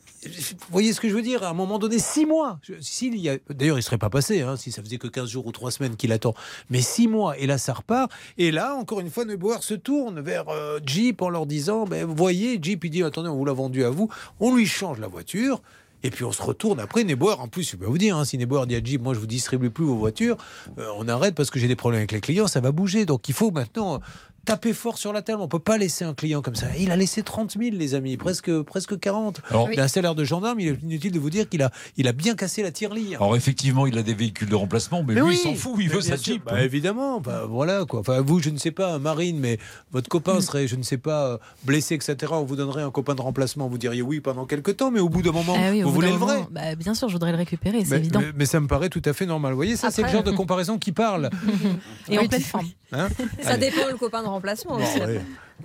voyez 0.70 0.94
ce 0.94 1.02
que 1.02 1.10
je 1.10 1.14
veux 1.14 1.22
dire? 1.22 1.44
À 1.44 1.50
un 1.50 1.54
moment 1.54 1.80
donné, 1.80 2.00
six 2.00 2.26
mois. 2.26 2.60
Y 3.02 3.30
a- 3.30 3.38
D'ailleurs, 3.50 3.78
il 3.78 3.84
serait 3.84 3.98
pas 3.98 4.10
passé, 4.10 4.42
hein, 4.42 4.56
si 4.56 4.72
ça 4.72 4.82
faisait 4.82 4.98
que 4.98 5.08
15 5.08 5.30
jours 5.30 5.46
ou 5.46 5.52
3 5.52 5.72
semaines 5.72 5.98
qu'il 5.98 6.14
attend. 6.14 6.34
Mais 6.70 6.82
six 6.82 7.08
mois, 7.08 7.38
et 7.38 7.46
là, 7.46 7.58
ça 7.58 7.74
repart. 7.74 8.10
Et 8.38 8.52
là, 8.52 8.76
encore 8.76 9.02
une 9.02 9.10
fois, 9.10 9.26
Neubauer 9.26 9.62
se 9.62 9.74
tourne 9.74 10.22
vers 10.22 10.48
euh, 10.48 10.80
Jeep 10.86 11.22
en 11.22 11.30
leur 11.30 11.46
disant 11.46 11.86
ben, 11.86 12.06
Vous 12.06 12.16
voyez, 12.16 12.58
Jeep, 12.62 12.86
il 12.86 12.90
dit 12.90 13.04
Attendez, 13.04 13.30
on 13.30 13.36
vous 13.36 13.46
l'a 13.46 13.54
vendu 13.54 13.84
à 13.84 13.90
vous. 13.90 14.10
On 14.40 14.56
lui 14.56 14.66
change 14.66 15.00
la 15.00 15.08
voiture. 15.08 15.62
Et 16.04 16.12
puis 16.12 16.24
on 16.24 16.32
se 16.32 16.41
retourne 16.41 16.80
après 16.80 17.04
Neubauer. 17.04 17.39
En 17.39 17.48
plus, 17.48 17.70
je 17.70 17.76
peux 17.76 17.86
vous 17.86 17.98
dire, 17.98 18.18
hein, 18.18 18.26
si 18.26 18.38
dit 18.38 18.45
à 18.76 18.84
Jeep, 18.84 19.02
moi 19.02 19.14
je 19.14 19.20
vous 19.20 19.28
distribue 19.28 19.70
plus 19.70 19.86
vos 19.86 19.95
voitures, 19.95 20.38
euh, 20.78 20.88
on 20.98 21.08
arrête 21.08 21.36
parce 21.36 21.50
que 21.50 21.60
j'ai 21.60 21.68
des 21.68 21.76
problèmes 21.76 22.00
avec 22.00 22.12
les 22.12 22.22
clients, 22.22 22.48
ça 22.48 22.60
va 22.60 22.72
bouger. 22.72 23.06
Donc 23.06 23.28
il 23.30 23.34
faut 23.34 23.52
maintenant 23.52 24.00
taper 24.48 24.72
fort 24.74 24.98
sur 24.98 25.12
la 25.12 25.22
table. 25.22 25.41
On 25.41 25.48
peut 25.50 25.60
pas 25.60 25.78
laisser 25.78 26.06
un 26.06 26.14
client 26.14 26.41
comme 26.41 26.56
ça. 26.56 26.68
Il 26.80 26.89
a 26.89 26.95
laissé 26.95 27.22
30 27.22 27.58
000, 27.60 27.76
les 27.76 27.95
amis, 27.95 28.16
presque, 28.16 28.50
presque 28.62 28.98
40. 28.98 29.41
Alors- 29.50 29.70
il 29.72 29.80
a 29.80 29.84
un 29.84 29.88
salaire 29.89 30.16
de 30.16 30.24
gendarme, 30.24 30.60
il 30.62 30.70
est 30.70 30.82
inutile 30.84 31.12
de 31.12 31.20
vous 31.20 31.30
dire 31.30 31.50
qu'il 31.50 31.62
a, 31.62 31.70
il 31.98 32.08
a 32.08 32.14
bien 32.14 32.34
cassé 32.36 32.64
la 32.64 32.72
tirelire. 32.72 33.22
Alors, 33.22 33.36
effectivement, 33.36 33.86
il 33.88 33.98
a 33.98 34.04
des 34.04 34.14
véhicules 34.14 34.48
de 34.48 34.56
remplacement, 34.56 35.04
mais, 35.04 35.16
Mais 35.16 35.22
lui, 35.22 35.28
oui, 35.30 35.36
il 35.36 35.43
s'en 35.43 35.54
fout, 35.56 35.74
il 35.80 35.89
mais 35.89 35.95
veut 35.95 36.02
sa 36.02 36.16
sûr. 36.16 36.36
Jeep. 36.36 36.45
Bah, 36.45 36.64
évidemment, 36.64 37.20
bah, 37.20 37.43
voilà 37.48 37.84
quoi. 37.86 38.00
Enfin, 38.00 38.22
vous, 38.22 38.39
je 38.41 38.50
ne 38.50 38.58
sais 38.58 38.72
pas, 38.72 38.98
Marine, 39.00 39.38
mais 39.38 39.60
votre 39.91 40.08
copain 40.08 40.39
serait, 40.39 40.68
je 40.68 40.78
ne 40.78 40.84
sais 40.84 40.98
pas, 40.98 41.28
euh, 41.34 41.38
blessé, 41.66 41.95
etc. 41.95 42.16
On 42.32 42.45
vous 42.45 42.56
donnerait 42.56 42.84
un 42.84 42.91
copain 42.91 43.16
de 43.16 43.22
remplacement. 43.22 43.68
Vous 43.68 43.78
diriez 43.78 44.02
oui 44.02 44.22
pendant 44.22 44.45
quelques 44.45 44.78
temps, 44.78 44.91
mais 44.91 45.02
au 45.02 45.10
bout 45.10 45.22
d'un 45.22 45.34
moment, 45.34 45.56
Ah 45.58 45.72
oui, 45.72 45.82
vous 45.82 45.91
voulez 45.91 46.10
le 46.12 46.16
vrai. 46.18 46.36
moment, 46.38 46.48
bah, 46.52 46.76
Bien 46.76 46.93
sûr, 46.93 47.10
je 47.10 47.14
voudrais 47.14 47.32
le 47.32 47.38
récupérer, 47.38 47.84
c'est 47.84 47.91
Mais, 47.91 47.98
évident. 47.98 48.20
mais- 48.22 48.32
mais 48.36 48.45
ça 48.45 48.62
me 48.62 48.68
paraît 48.68 48.88
tout 48.89 49.02
à 49.04 49.12
fait 49.12 49.26
normal. 49.26 49.52
Vous 49.52 49.58
voyez, 49.58 49.76
ça, 49.76 49.91
c'est 49.91 50.04
le 50.04 50.08
genre 50.08 50.24
de 50.24 50.32
comparaison 50.32 50.78
qui 50.78 50.93
parle. 50.93 51.30
Et 52.10 52.18
en 52.18 52.26
pleine 52.28 52.41
forme. 52.41 52.68
Hein 52.93 53.10
Ça 53.41 53.52
Allez. 53.52 53.70
dépend 53.70 53.86
le 53.89 53.98
copain 53.98 54.22
de 54.22 54.28
remplacement 54.28 54.37
Bon, 54.68 54.76
aussi. 54.84 55.00
ouais. 55.00 55.22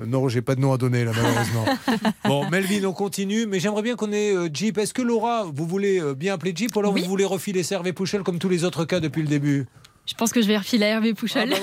Non, 0.07 0.29
j'ai 0.29 0.41
pas 0.43 0.55
de 0.55 0.61
nom 0.61 0.73
à 0.73 0.79
donner 0.79 1.05
là, 1.05 1.13
malheureusement. 1.15 1.65
bon, 2.25 2.49
Melvin, 2.51 2.85
on 2.87 2.93
continue, 2.93 3.47
mais 3.47 3.61
j'aimerais 3.61 3.83
bien 3.83 3.95
qu'on 3.95 4.13
ait 4.13 4.35
euh, 4.35 4.49
Jeep. 4.53 4.79
Est-ce 4.79 4.95
que 4.95 5.03
Laura, 5.03 5.45
vous 5.53 5.67
voulez 5.67 6.01
euh, 6.01 6.15
bien 6.15 6.35
appeler 6.35 6.53
Jeep 6.57 6.75
ou 6.75 6.81
alors 6.81 6.93
Oui. 6.95 7.03
vous 7.03 7.09
voulez 7.09 7.25
refiler 7.27 7.63
Serve 7.63 7.93
Pouchel 7.93 8.23
comme 8.23 8.39
tous 8.39 8.49
les 8.49 8.65
autres 8.65 8.85
cas 8.85 9.01
depuis 9.01 9.23
le 9.23 9.29
début? 9.29 9.67
Je 10.05 10.15
pense 10.15 10.33
que 10.33 10.43
je 10.43 10.49
vais 10.49 10.57
refiler 10.59 10.87
à 10.87 10.89
Hervé 10.91 11.15
Pouchel. 11.15 11.55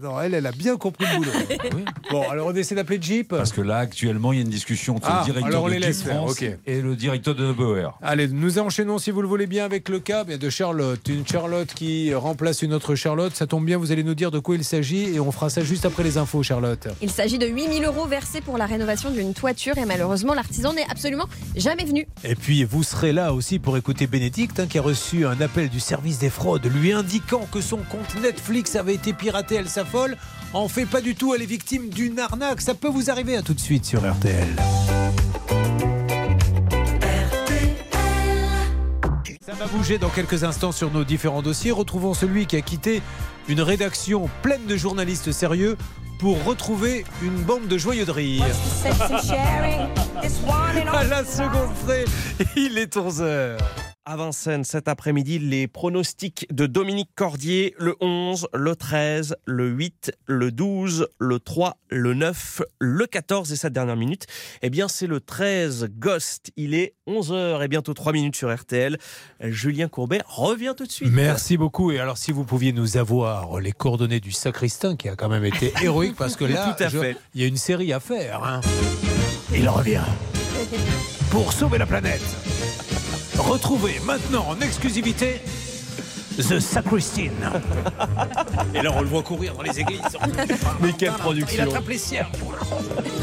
Non, 0.00 0.18
elle, 0.20 0.34
elle 0.34 0.46
a 0.46 0.52
bien 0.52 0.76
compris 0.76 1.04
le 1.12 1.16
boulot. 1.18 1.30
Bon, 2.10 2.28
alors 2.28 2.48
on 2.48 2.54
essaie 2.54 2.74
d'appeler 2.74 2.98
Jeep. 3.00 3.28
Parce 3.28 3.52
que 3.52 3.60
là, 3.60 3.78
actuellement, 3.78 4.32
il 4.32 4.36
y 4.36 4.38
a 4.38 4.44
une 4.44 4.50
discussion 4.50 4.96
entre 4.96 5.08
Ah, 5.10 5.18
le 5.20 5.32
directeur 5.32 5.48
alors 5.48 5.64
on 5.64 5.68
de 5.68 5.74
Jeep 5.74 5.94
France 5.94 6.42
et 6.66 6.80
le 6.80 6.96
directeur 6.96 7.34
de 7.34 7.44
Neubauer. 7.46 7.90
Allez, 8.00 8.28
nous 8.28 8.58
enchaînons, 8.58 8.98
si 8.98 9.10
vous 9.10 9.22
le 9.22 9.28
voulez 9.28 9.46
bien, 9.46 9.64
avec 9.64 9.88
le 9.88 10.00
cas 10.00 10.24
de 10.24 10.50
Charlotte. 10.50 11.00
Une 11.08 11.26
Charlotte 11.26 11.72
qui 11.74 12.14
remplace 12.14 12.62
une 12.62 12.72
autre 12.72 12.94
Charlotte. 12.94 13.34
Ça 13.34 13.46
tombe 13.46 13.64
bien, 13.64 13.76
vous 13.76 13.92
allez 13.92 14.02
nous 14.04 14.14
dire 14.14 14.30
de 14.30 14.38
quoi 14.38 14.54
il 14.56 14.64
s'agit 14.64 15.14
et 15.14 15.20
on 15.20 15.30
fera 15.32 15.50
ça 15.50 15.62
juste 15.62 15.84
après 15.84 16.02
les 16.02 16.16
infos, 16.16 16.42
Charlotte. 16.42 16.88
Il 17.02 17.10
s'agit 17.10 17.38
de 17.38 17.46
8000 17.46 17.84
euros 17.84 18.06
versés 18.06 18.40
pour 18.40 18.56
la 18.56 18.66
rénovation 18.66 19.10
d'une 19.10 19.34
toiture 19.34 19.76
et 19.78 19.84
malheureusement 19.84 20.34
l'artisan 20.34 20.72
n'est 20.72 20.88
absolument 20.88 21.26
jamais 21.56 21.84
venu. 21.84 22.06
Et 22.24 22.34
puis, 22.34 22.64
vous 22.64 22.82
serez 22.82 23.12
là 23.12 23.32
aussi 23.34 23.58
pour 23.58 23.76
écouter 23.76 24.06
Bénédicte, 24.06 24.60
hein, 24.60 24.66
qui 24.66 24.78
a 24.78 24.82
reçu 24.82 25.26
un 25.26 25.40
appel 25.40 25.68
du 25.68 25.80
service 25.80 26.18
des 26.18 26.30
fraudes 26.30 26.66
lui 26.66 26.92
indiquant 27.00 27.48
que 27.50 27.60
son 27.62 27.78
compte 27.78 28.14
Netflix 28.20 28.76
avait 28.76 28.94
été 28.94 29.12
piraté. 29.12 29.54
Elle 29.54 29.68
s'affole. 29.68 30.16
En 30.52 30.68
fait, 30.68 30.84
pas 30.84 31.00
du 31.00 31.14
tout. 31.14 31.34
Elle 31.34 31.42
est 31.42 31.46
victime 31.46 31.88
d'une 31.88 32.18
arnaque. 32.18 32.60
Ça 32.60 32.74
peut 32.74 32.88
vous 32.88 33.10
arriver. 33.10 33.36
À 33.36 33.42
tout 33.42 33.54
de 33.54 33.60
suite 33.60 33.86
sur 33.86 34.00
RTL. 34.00 34.48
Ça 39.40 39.52
va 39.54 39.66
bouger 39.66 39.98
dans 39.98 40.10
quelques 40.10 40.44
instants 40.44 40.72
sur 40.72 40.92
nos 40.92 41.04
différents 41.04 41.42
dossiers. 41.42 41.72
Retrouvons 41.72 42.14
celui 42.14 42.46
qui 42.46 42.56
a 42.56 42.60
quitté 42.60 43.02
une 43.48 43.62
rédaction 43.62 44.28
pleine 44.42 44.66
de 44.66 44.76
journalistes 44.76 45.32
sérieux 45.32 45.76
pour 46.18 46.44
retrouver 46.44 47.04
une 47.22 47.42
bande 47.42 47.66
de 47.66 47.78
joyeux 47.78 48.04
de 48.04 48.10
rire. 48.10 48.44
À 50.92 51.04
la 51.04 51.24
seconde 51.24 51.74
près, 51.86 52.04
il 52.56 52.76
est 52.76 52.94
11h. 52.94 53.56
À 54.10 54.16
Vincennes 54.16 54.64
cet 54.64 54.88
après-midi. 54.88 55.38
Les 55.38 55.68
pronostics 55.68 56.44
de 56.52 56.66
Dominique 56.66 57.10
Cordier, 57.14 57.76
le 57.78 57.94
11, 58.00 58.48
le 58.52 58.74
13, 58.74 59.36
le 59.44 59.68
8, 59.68 60.12
le 60.26 60.50
12, 60.50 61.06
le 61.20 61.38
3, 61.38 61.76
le 61.90 62.14
9, 62.14 62.62
le 62.80 63.06
14 63.06 63.52
et 63.52 63.56
cette 63.56 63.72
dernière 63.72 63.94
minute, 63.94 64.26
eh 64.62 64.70
bien 64.70 64.88
c'est 64.88 65.06
le 65.06 65.20
13 65.20 65.90
Ghost. 65.96 66.50
Il 66.56 66.74
est 66.74 66.94
11h 67.06 67.64
et 67.64 67.68
bientôt 67.68 67.94
3 67.94 68.12
minutes 68.12 68.34
sur 68.34 68.52
RTL. 68.52 68.98
Julien 69.44 69.86
Courbet 69.86 70.20
revient 70.26 70.74
tout 70.76 70.86
de 70.86 70.90
suite. 70.92 71.12
Merci 71.12 71.56
beaucoup. 71.56 71.92
Et 71.92 72.00
alors, 72.00 72.18
si 72.18 72.32
vous 72.32 72.44
pouviez 72.44 72.72
nous 72.72 72.96
avoir 72.96 73.60
les 73.60 73.70
coordonnées 73.72 74.18
du 74.20 74.32
sacristain, 74.32 74.96
qui 74.96 75.08
a 75.08 75.14
quand 75.14 75.28
même 75.28 75.44
été 75.44 75.72
héroïque, 75.82 76.16
parce 76.16 76.34
que 76.34 76.44
là, 76.44 76.74
Tout 76.76 76.82
à 76.82 76.88
je- 76.88 76.98
fait. 76.98 77.16
il 77.34 77.42
y 77.42 77.44
a 77.44 77.46
une 77.46 77.56
série 77.56 77.92
à 77.92 78.00
faire. 78.00 78.42
hein. 78.42 78.60
Il 79.54 79.68
revient 79.68 80.02
pour 81.30 81.52
sauver 81.52 81.78
la 81.78 81.86
planète. 81.86 82.22
Retrouvez 83.40 84.00
maintenant 84.04 84.44
en 84.48 84.60
exclusivité 84.60 85.40
The 86.40 86.58
Sacristain. 86.60 87.30
Et 88.74 88.82
là, 88.82 88.90
on 88.94 89.02
le 89.02 89.08
voit 89.08 89.22
courir 89.22 89.54
dans 89.54 89.62
les 89.62 89.78
églises. 89.80 90.00
Mais 90.80 90.92
quelle 90.92 91.12
Il 91.16 91.18
production 91.18 91.62
attrape 91.64 91.88
les 91.88 91.98
cierges. 91.98 92.30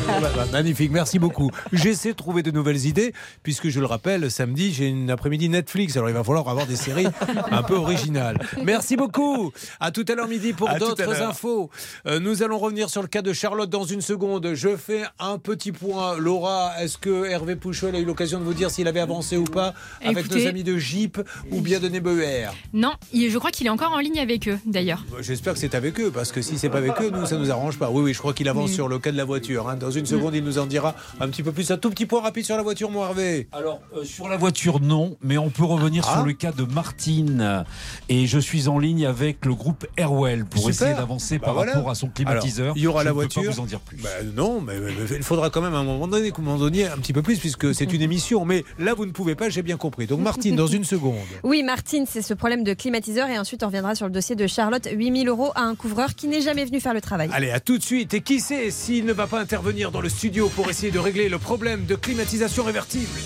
Ah 0.09 0.19
bah, 0.21 0.29
bah, 0.35 0.45
magnifique, 0.51 0.91
merci 0.91 1.19
beaucoup. 1.19 1.51
J'essaie 1.73 2.11
de 2.11 2.15
trouver 2.17 2.41
de 2.41 2.51
nouvelles 2.51 2.85
idées, 2.85 3.13
puisque 3.43 3.67
je 3.69 3.79
le 3.81 3.85
rappelle, 3.85 4.31
samedi, 4.31 4.73
j'ai 4.73 4.87
une 4.87 5.09
après-midi 5.09 5.49
Netflix, 5.49 5.97
alors 5.97 6.09
il 6.09 6.13
va 6.13 6.23
falloir 6.23 6.47
avoir 6.47 6.65
des 6.65 6.77
séries 6.77 7.07
un 7.51 7.61
peu 7.63 7.75
originales. 7.75 8.39
Merci 8.63 8.95
beaucoup. 8.95 9.51
À 9.79 9.91
tout 9.91 10.05
à 10.07 10.15
l'heure 10.15 10.27
midi 10.29 10.53
pour 10.53 10.69
d'autres 10.79 11.21
infos. 11.21 11.69
Euh, 12.05 12.19
nous 12.19 12.41
allons 12.43 12.57
revenir 12.57 12.89
sur 12.89 13.01
le 13.01 13.07
cas 13.09 13.21
de 13.21 13.33
Charlotte 13.33 13.69
dans 13.69 13.83
une 13.83 14.01
seconde. 14.01 14.53
Je 14.53 14.77
fais 14.77 15.03
un 15.19 15.37
petit 15.39 15.71
point. 15.73 16.17
Laura, 16.17 16.71
est-ce 16.81 16.97
que 16.97 17.25
Hervé 17.25 17.55
Pouchol 17.55 17.95
a 17.95 17.99
eu 17.99 18.05
l'occasion 18.05 18.39
de 18.39 18.45
vous 18.45 18.53
dire 18.53 18.71
s'il 18.71 18.87
avait 18.87 18.99
avancé 19.01 19.35
ou 19.37 19.43
pas 19.43 19.73
avec 20.03 20.19
Écoutez- 20.19 20.43
nos 20.43 20.47
amis 20.49 20.63
de 20.63 20.77
Jeep 20.77 21.19
ou 21.51 21.59
bien 21.61 21.79
de 21.79 21.89
Nebeuer 21.89 22.47
Non, 22.73 22.93
je 23.13 23.37
crois 23.37 23.51
qu'il 23.51 23.65
est 23.67 23.69
encore 23.69 23.91
en 23.93 23.99
ligne 23.99 24.19
avec 24.19 24.47
eux, 24.47 24.59
d'ailleurs. 24.65 25.05
J'espère 25.21 25.53
que 25.53 25.59
c'est 25.59 25.75
avec 25.75 25.99
eux, 25.99 26.11
parce 26.11 26.31
que 26.31 26.41
si 26.41 26.57
c'est 26.57 26.69
pas 26.69 26.77
avec 26.79 26.93
eux, 27.01 27.09
nous, 27.09 27.25
ça 27.25 27.37
nous 27.37 27.51
arrange 27.51 27.77
pas. 27.77 27.89
Oui, 27.89 28.01
oui, 28.03 28.13
je 28.13 28.19
crois 28.19 28.33
qu'il 28.33 28.47
avance 28.49 28.69
Oui. 28.69 28.75
sur 28.75 28.87
le 28.87 28.99
cas 28.99 29.11
de 29.11 29.17
la 29.17 29.25
voiture. 29.25 29.69
hein. 29.69 29.75
Dans 29.75 29.91
une 29.91 30.05
seconde, 30.05 30.35
il 30.35 30.43
nous 30.43 30.59
en 30.59 30.65
dira 30.65 30.95
un 31.19 31.27
petit 31.29 31.43
peu 31.43 31.51
plus. 31.51 31.69
Un 31.71 31.77
tout 31.77 31.89
petit 31.89 32.05
point 32.05 32.21
rapide 32.21 32.45
sur 32.45 32.57
la 32.57 32.63
voiture, 32.63 32.89
mon 32.91 33.03
Hervé. 33.03 33.47
Alors, 33.51 33.79
euh, 33.95 34.03
sur 34.03 34.27
la 34.27 34.37
voiture, 34.37 34.79
non, 34.79 35.17
mais 35.21 35.37
on 35.37 35.49
peut 35.49 35.63
revenir 35.63 36.05
Ah. 36.07 36.13
sur 36.17 36.25
le 36.25 36.33
cas 36.33 36.51
de 36.51 36.63
Martine. 36.63 37.65
Et 38.09 38.25
je 38.27 38.39
suis 38.39 38.67
en 38.67 38.79
ligne 38.79 39.05
avec 39.05 39.45
le 39.45 39.53
groupe 39.53 39.85
Airwell 39.97 40.45
pour 40.45 40.59
Super. 40.61 40.69
essayer 40.73 40.93
d'avancer 40.95 41.37
Bah 41.39 41.45
par 41.45 41.53
voilà. 41.55 41.73
rapport 41.73 41.89
à 41.91 41.95
son 41.95 42.07
climatiseur. 42.07 42.65
Alors, 42.67 42.77
il 42.77 42.83
y 42.83 42.87
aura 42.87 43.01
Je 43.01 43.05
la 43.05 43.11
ne 43.11 43.13
peux 43.15 43.21
voiture. 43.21 43.43
pas 43.43 43.49
vous 43.51 43.59
en 43.59 43.65
dire 43.65 43.79
plus. 43.79 43.97
Bah, 43.97 44.09
non, 44.35 44.61
mais, 44.61 44.79
mais- 44.79 44.91
mais 45.09 45.15
il 45.17 45.23
faudra 45.23 45.49
quand 45.49 45.61
même 45.61 45.73
à 45.75 45.77
un 45.79 45.83
moment 45.83 46.07
donné, 46.07 46.29
à 46.29 46.33
un 46.37 46.41
moment 46.41 46.57
donné 46.57 46.85
un 46.87 46.97
petit 46.97 47.13
peu 47.13 47.21
plus, 47.21 47.39
puisque 47.39 47.73
c'est 47.73 47.91
une 47.93 48.01
émission. 48.01 48.45
Mais 48.45 48.63
là, 48.79 48.93
vous 48.93 49.05
ne 49.05 49.11
pouvez 49.11 49.35
pas, 49.35 49.49
j'ai 49.49 49.61
bien 49.61 49.77
compris. 49.77 50.07
Donc, 50.07 50.19
Martine, 50.19 50.55
dans 50.55 50.67
une 50.67 50.83
seconde. 50.83 51.15
Oui, 51.43 51.63
Martine, 51.63 52.05
c'est 52.07 52.21
ce 52.21 52.33
problème 52.33 52.63
de 52.63 52.73
climatiseur. 52.73 52.96
Et 53.05 53.37
ensuite, 53.37 53.61
on 53.63 53.67
reviendra 53.67 53.93
sur 53.93 54.07
le 54.07 54.11
dossier 54.11 54.35
de 54.35 54.47
Charlotte. 54.47 54.87
8000 54.91 55.27
euros 55.27 55.51
à 55.55 55.61
un 55.61 55.75
couvreur 55.75 56.15
qui 56.15 56.27
n'est 56.27 56.41
jamais 56.41 56.65
venu 56.65 56.79
faire 56.79 56.95
le 56.95 57.01
travail. 57.01 57.29
Allez, 57.31 57.51
à 57.51 57.59
tout 57.59 57.77
de 57.77 57.83
suite. 57.83 58.13
Et 58.15 58.21
qui 58.21 58.39
sait 58.39 58.71
s'il 58.71 59.05
ne 59.05 59.13
va 59.13 59.27
pas 59.27 59.39
intervenir 59.39 59.91
dans 59.91 60.01
le 60.01 60.09
studio 60.09 60.49
pour 60.49 60.69
essayer 60.69 60.91
de 60.91 60.99
régler 60.99 61.29
le 61.29 61.37
problème 61.37 61.85
de 61.85 61.95
climatisation 61.95 62.63
révertible 62.63 63.19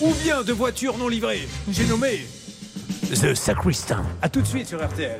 ou 0.00 0.12
bien 0.22 0.42
de 0.42 0.52
voitures 0.52 0.96
non 0.98 1.08
livrées 1.08 1.48
J'ai 1.70 1.86
nommé 1.86 2.26
The 3.10 3.34
Sacristain. 3.34 4.04
À 4.22 4.28
tout 4.28 4.42
de 4.42 4.46
suite 4.46 4.68
sur 4.68 4.84
RTL. 4.84 5.18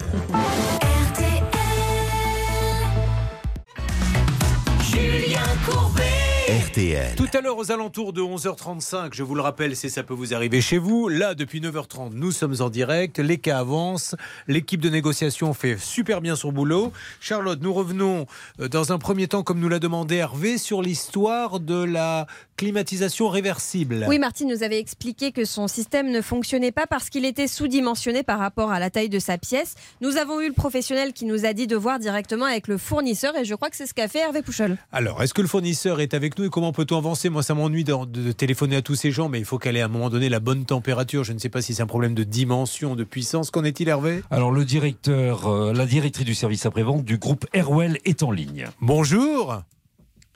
Julien 4.83 5.41
Courbet. 5.69 6.36
RTL. 6.49 7.17
Tout 7.17 7.27
à 7.37 7.41
l'heure, 7.41 7.59
aux 7.59 7.73
alentours 7.73 8.13
de 8.13 8.21
11h35, 8.21 9.09
je 9.15 9.25
vous 9.25 9.35
le 9.35 9.41
rappelle, 9.41 9.75
si 9.75 9.91
ça 9.91 10.05
peut 10.05 10.15
vous 10.15 10.33
arriver 10.33 10.61
chez 10.61 10.79
vous, 10.79 11.09
là, 11.09 11.35
depuis 11.35 11.61
9h30, 11.61 12.11
nous 12.13 12.31
sommes 12.31 12.55
en 12.61 12.71
direct, 12.71 13.19
les 13.19 13.39
cas 13.39 13.59
avancent, 13.59 14.15
l'équipe 14.47 14.81
de 14.81 14.89
négociation 14.89 15.53
fait 15.55 15.77
super 15.77 16.21
bien 16.21 16.37
son 16.37 16.53
boulot. 16.53 16.93
Charlotte, 17.19 17.59
nous 17.61 17.73
revenons 17.73 18.27
euh, 18.61 18.69
dans 18.69 18.93
un 18.93 18.99
premier 18.99 19.27
temps, 19.27 19.43
comme 19.43 19.59
nous 19.59 19.69
l'a 19.69 19.81
demandé 19.81 20.15
Hervé, 20.15 20.57
sur 20.57 20.83
l'histoire 20.83 21.59
de 21.59 21.83
la 21.83 22.29
climatisation 22.57 23.29
réversible. 23.29 24.07
Oui, 24.09 24.19
Martine 24.19 24.49
nous 24.49 24.63
avait 24.63 24.79
expliqué 24.79 25.33
que 25.33 25.45
son 25.45 25.69
système 25.69 26.11
ne 26.11 26.21
fonctionnait 26.21 26.73
pas 26.73 26.87
parce 26.87 27.11
qu'il 27.11 27.25
était 27.25 27.47
sous-dimensionné 27.47 28.23
par 28.23 28.39
rapport 28.39 28.71
à 28.71 28.81
la 28.81 28.91
taille 28.91 29.09
de 29.09 29.19
sa 29.19 29.39
pièce. 29.39 29.75
Nous 30.01 30.17
avons 30.17 30.41
eu 30.41 30.49
le 30.49 30.55
professionnel 30.55 31.13
qui 31.13 31.25
nous 31.25 31.45
a 31.45 31.53
dit 31.53 31.67
de 31.67 31.77
voir 31.77 31.99
directement 31.99 32.47
avec 32.47 32.69
le 32.69 32.79
fournisseur 32.79 33.37
et 33.37 33.45
je 33.45 33.55
crois 33.55 33.71
que 33.71 33.77
c'est 33.77 33.87
ce 33.87 33.95
qu'a 33.95 34.09
fait 34.09 34.21
Hervé 34.21 34.43
Pouchol. 34.43 34.77
Alors, 34.93 35.23
est-ce 35.23 35.35
que 35.35 35.43
le 35.43 35.49
fournisseur 35.49 36.01
est 36.01 36.15
avec 36.15 36.39
nous 36.39 36.47
et 36.47 36.51
comment 36.51 36.73
peut-on 36.73 36.97
avancer? 36.97 37.29
Moi, 37.29 37.43
ça 37.43 37.55
m'ennuie 37.55 37.85
de, 37.85 38.05
de 38.05 38.33
téléphoner 38.33 38.77
à 38.77 38.83
tous 38.83 38.95
ces 38.95 39.11
gens, 39.13 39.29
mais 39.29 39.39
il 39.39 39.45
faut 39.45 39.59
qu'elle 39.59 39.77
ait 39.77 39.83
à 39.83 39.87
un 39.87 39.89
moment 39.89 40.11
donné 40.11 40.29
la 40.29 40.41
bonne 40.41 40.65
température. 40.65 41.25
Je 41.25 41.33
ne 41.33 41.39
sais 41.39 41.49
pas 41.49 41.63
si 41.63 41.75
c'est 41.75 41.83
un 41.83 41.87
problème 41.87 42.15
de 42.15 42.25
dimension, 42.25 42.97
de 42.97 43.05
puissance. 43.05 43.51
Qu'en 43.51 43.65
est-il, 43.65 43.89
Hervé? 43.89 44.23
Alors, 44.31 44.51
le 44.51 44.65
directeur, 44.65 45.47
euh, 45.47 45.73
la 45.73 45.87
directrice 45.87 46.25
du 46.25 46.35
service 46.35 46.67
après-vente 46.67 47.05
du 47.05 47.19
groupe 47.19 47.47
Airwell 47.53 47.99
est 48.05 48.23
en 48.23 48.31
ligne. 48.31 48.67
Bonjour 48.81 49.63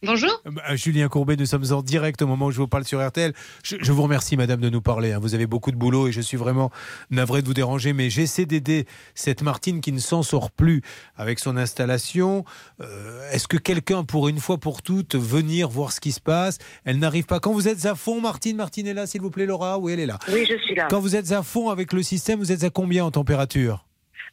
Bonjour. 0.02 0.30
Bah, 0.46 0.76
Julien 0.76 1.08
Courbet, 1.08 1.36
nous 1.36 1.44
sommes 1.44 1.70
en 1.72 1.82
direct 1.82 2.22
au 2.22 2.26
moment 2.26 2.46
où 2.46 2.50
je 2.50 2.56
vous 2.56 2.66
parle 2.68 2.84
sur 2.84 3.06
RTL. 3.06 3.34
Je, 3.62 3.76
je 3.80 3.92
vous 3.92 4.02
remercie, 4.02 4.36
madame, 4.36 4.60
de 4.60 4.70
nous 4.70 4.80
parler. 4.80 5.12
hein. 5.12 5.18
Vous 5.20 5.34
avez 5.34 5.46
beaucoup 5.46 5.70
de 5.70 5.76
boulot 5.76 6.08
et 6.08 6.12
je 6.12 6.22
suis 6.22 6.38
vraiment 6.38 6.70
navré 7.10 7.42
de 7.42 7.46
vous 7.46 7.52
déranger, 7.54 7.92
mais 7.92 8.08
j'essaie 8.08 8.46
d'aider 8.46 8.86
cette 9.14 9.42
Martine 9.42 9.82
qui 9.82 9.92
ne 9.92 9.98
s'en 9.98 10.22
sort 10.22 10.50
plus 10.50 10.80
avec 11.16 11.38
son 11.38 11.56
installation. 11.58 12.44
Euh, 12.80 13.30
Est-ce 13.30 13.46
que 13.46 13.58
quelqu'un, 13.58 14.02
pour 14.04 14.28
une 14.28 14.38
fois 14.38 14.56
pour 14.56 14.80
toutes, 14.80 15.16
venir 15.16 15.68
voir 15.68 15.92
ce 15.92 16.00
qui 16.00 16.12
se 16.12 16.20
passe? 16.20 16.56
Elle 16.86 16.98
n'arrive 16.98 17.26
pas. 17.26 17.38
Quand 17.38 17.52
vous 17.52 17.68
êtes 17.68 17.84
à 17.84 17.94
fond, 17.94 18.22
Martine, 18.22 18.56
Martine 18.56 18.86
est 18.86 18.94
là, 18.94 19.06
s'il 19.06 19.20
vous 19.20 19.30
plaît, 19.30 19.44
Laura 19.46 19.78
Oui, 19.78 19.92
elle 19.92 20.00
est 20.00 20.06
là. 20.06 20.18
Oui, 20.32 20.46
je 20.50 20.56
suis 20.64 20.74
là. 20.74 20.86
Quand 20.88 21.00
vous 21.00 21.14
êtes 21.14 21.32
à 21.32 21.42
fond 21.42 21.68
avec 21.68 21.92
le 21.92 22.02
système, 22.02 22.38
vous 22.38 22.52
êtes 22.52 22.64
à 22.64 22.70
combien 22.70 23.04
en 23.04 23.10
température? 23.10 23.84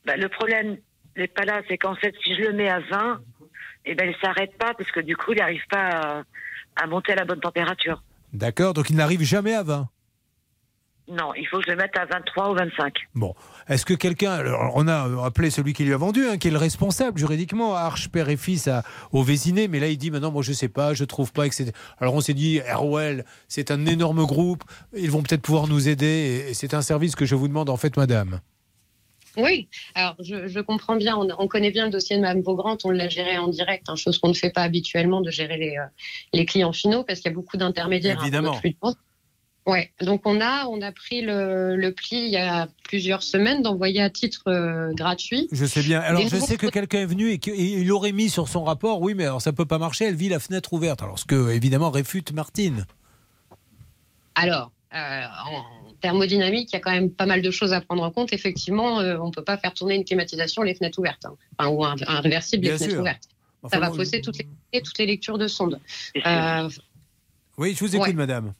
Bah, 0.05 0.15
le 0.15 0.29
problème 0.29 0.77
n'est 1.17 1.27
pas 1.27 1.43
là, 1.43 1.61
c'est 1.67 1.77
qu'en 1.77 1.95
fait, 1.95 2.13
si 2.23 2.35
je 2.35 2.41
le 2.43 2.53
mets 2.53 2.69
à 2.69 2.79
20, 2.79 3.19
eh 3.87 3.95
ben, 3.95 4.09
il 4.09 4.15
s'arrête 4.21 4.57
pas 4.57 4.73
parce 4.73 4.91
que 4.91 4.99
du 4.99 5.15
coup, 5.15 5.31
il 5.33 5.39
n'arrive 5.39 5.65
pas 5.69 5.89
à, 5.89 6.23
à 6.83 6.87
monter 6.87 7.13
à 7.13 7.15
la 7.15 7.25
bonne 7.25 7.39
température. 7.39 8.03
D'accord, 8.33 8.73
donc 8.73 8.89
il 8.89 8.95
n'arrive 8.95 9.23
jamais 9.23 9.53
à 9.53 9.63
20. 9.63 9.87
Non, 11.09 11.33
il 11.35 11.47
faut 11.47 11.59
que 11.59 11.63
je 11.65 11.71
le 11.71 11.77
mette 11.77 11.97
à 11.97 12.05
23 12.05 12.51
ou 12.51 12.55
25. 12.55 12.93
Bon, 13.15 13.33
est-ce 13.69 13.85
que 13.85 13.93
quelqu'un, 13.93 14.43
on 14.73 14.89
a 14.89 15.25
appelé 15.25 15.49
celui 15.49 15.71
qui 15.71 15.85
lui 15.85 15.93
a 15.93 15.97
vendu, 15.97 16.27
hein, 16.27 16.37
qui 16.37 16.49
est 16.49 16.51
le 16.51 16.57
responsable 16.57 17.17
juridiquement, 17.17 17.75
Arche 17.75 18.09
père 18.09 18.27
et 18.27 18.35
fils 18.35 18.67
à, 18.67 18.83
au 19.13 19.23
Vésiné, 19.23 19.69
mais 19.69 19.79
là 19.79 19.87
il 19.87 19.97
dit 19.97 20.11
maintenant 20.11 20.31
moi 20.31 20.43
je 20.43 20.51
sais 20.51 20.67
pas, 20.67 20.93
je 20.93 21.05
trouve 21.05 21.31
pas, 21.31 21.45
etc. 21.45 21.71
Alors 21.97 22.13
on 22.13 22.19
s'est 22.19 22.33
dit 22.33 22.57
Airwell, 22.57 23.23
c'est 23.47 23.71
un 23.71 23.85
énorme 23.85 24.25
groupe, 24.25 24.65
ils 24.93 25.09
vont 25.09 25.23
peut-être 25.23 25.43
pouvoir 25.43 25.67
nous 25.67 25.87
aider, 25.87 26.05
et, 26.05 26.49
et 26.49 26.53
c'est 26.53 26.73
un 26.73 26.81
service 26.81 27.15
que 27.15 27.25
je 27.25 27.35
vous 27.35 27.47
demande 27.47 27.69
en 27.69 27.77
fait, 27.77 27.95
madame. 27.95 28.41
Oui, 29.37 29.67
alors 29.93 30.15
je, 30.19 30.47
je 30.47 30.59
comprends 30.59 30.95
bien, 30.95 31.15
on, 31.15 31.27
on 31.37 31.47
connaît 31.47 31.69
bien 31.71 31.85
le 31.85 31.91
dossier 31.91 32.15
de 32.17 32.21
Mme 32.21 32.41
Beaugrand, 32.41 32.77
on 32.83 32.89
l'a 32.89 33.07
géré 33.07 33.37
en 33.37 33.47
direct, 33.47 33.87
hein, 33.87 33.95
chose 33.95 34.17
qu'on 34.17 34.29
ne 34.29 34.33
fait 34.33 34.49
pas 34.49 34.63
habituellement 34.63 35.21
de 35.21 35.29
gérer 35.29 35.57
les, 35.57 35.77
euh, 35.77 35.85
les 36.33 36.45
clients 36.45 36.73
finaux 36.73 37.03
parce 37.03 37.19
qu'il 37.19 37.29
y 37.29 37.33
a 37.33 37.35
beaucoup 37.35 37.55
d'intermédiaires. 37.57 38.17
hein, 38.19 38.23
Évidemment. 38.23 38.59
vente. 38.81 38.97
Ouais, 39.67 39.91
donc 40.01 40.21
on 40.25 40.39
a, 40.39 40.65
on 40.67 40.81
a 40.81 40.93
pris 40.93 41.21
le, 41.21 41.75
le 41.75 41.91
pli 41.91 42.17
il 42.23 42.29
y 42.29 42.37
a 42.37 42.69
plusieurs 42.85 43.21
semaines 43.21 43.61
d'envoyer 43.61 44.01
à 44.01 44.09
titre 44.09 44.43
euh, 44.47 44.93
gratuit. 44.93 45.49
Je 45.51 45.65
sais 45.65 45.83
bien. 45.83 45.99
Alors 45.99 46.21
je 46.25 46.37
sais 46.37 46.55
que 46.55 46.67
quelqu'un 46.67 46.99
est 46.99 47.05
venu 47.05 47.31
et 47.31 47.37
qu'il 47.37 47.91
aurait 47.91 48.13
mis 48.13 48.29
sur 48.29 48.47
son 48.47 48.63
rapport, 48.63 49.01
oui, 49.01 49.13
mais 49.13 49.25
alors 49.25 49.41
ça 49.41 49.51
peut 49.51 49.65
pas 49.65 49.77
marcher, 49.77 50.05
elle 50.05 50.15
vit 50.15 50.29
la 50.29 50.39
fenêtre 50.39 50.71
ouverte. 50.71 51.01
Alors 51.03 51.19
ce 51.19 51.25
que 51.25 51.51
évidemment 51.51 51.91
réfute 51.91 52.31
Martine. 52.31 52.85
Alors, 54.35 54.71
euh, 54.93 55.21
en 55.51 55.76
thermodynamique, 56.01 56.69
il 56.71 56.75
y 56.75 56.77
a 56.77 56.79
quand 56.79 56.91
même 56.91 57.09
pas 57.11 57.25
mal 57.25 57.41
de 57.41 57.51
choses 57.51 57.73
à 57.73 57.81
prendre 57.81 58.03
en 58.03 58.11
compte. 58.11 58.33
Effectivement, 58.33 58.99
euh, 58.99 59.17
on 59.19 59.27
ne 59.27 59.31
peut 59.31 59.43
pas 59.43 59.57
faire 59.57 59.73
tourner 59.73 59.95
une 59.95 60.05
climatisation 60.05 60.61
les 60.63 60.75
fenêtres 60.75 60.99
ouvertes, 60.99 61.25
hein. 61.25 61.35
Enfin, 61.57 61.69
ou 61.71 61.83
un, 61.85 61.95
un 62.07 62.19
réversible 62.21 62.61
Bien 62.61 62.71
les 62.73 62.77
fenêtres 62.77 62.93
sûr. 62.93 63.01
ouvertes. 63.01 63.23
Enfin, 63.63 63.77
Ça 63.77 63.79
va 63.81 63.91
fausser 63.91 64.21
toutes 64.21 64.37
les, 64.37 64.81
toutes 64.81 64.97
les 64.99 65.05
lectures 65.07 65.37
de 65.37 65.47
sonde. 65.47 65.79
Euh, 66.25 66.69
Oui, 67.57 67.73
je 67.73 67.79
vous 67.83 67.95
écoute, 67.95 68.07
Ouais. 68.07 68.13
madame. 68.13 68.53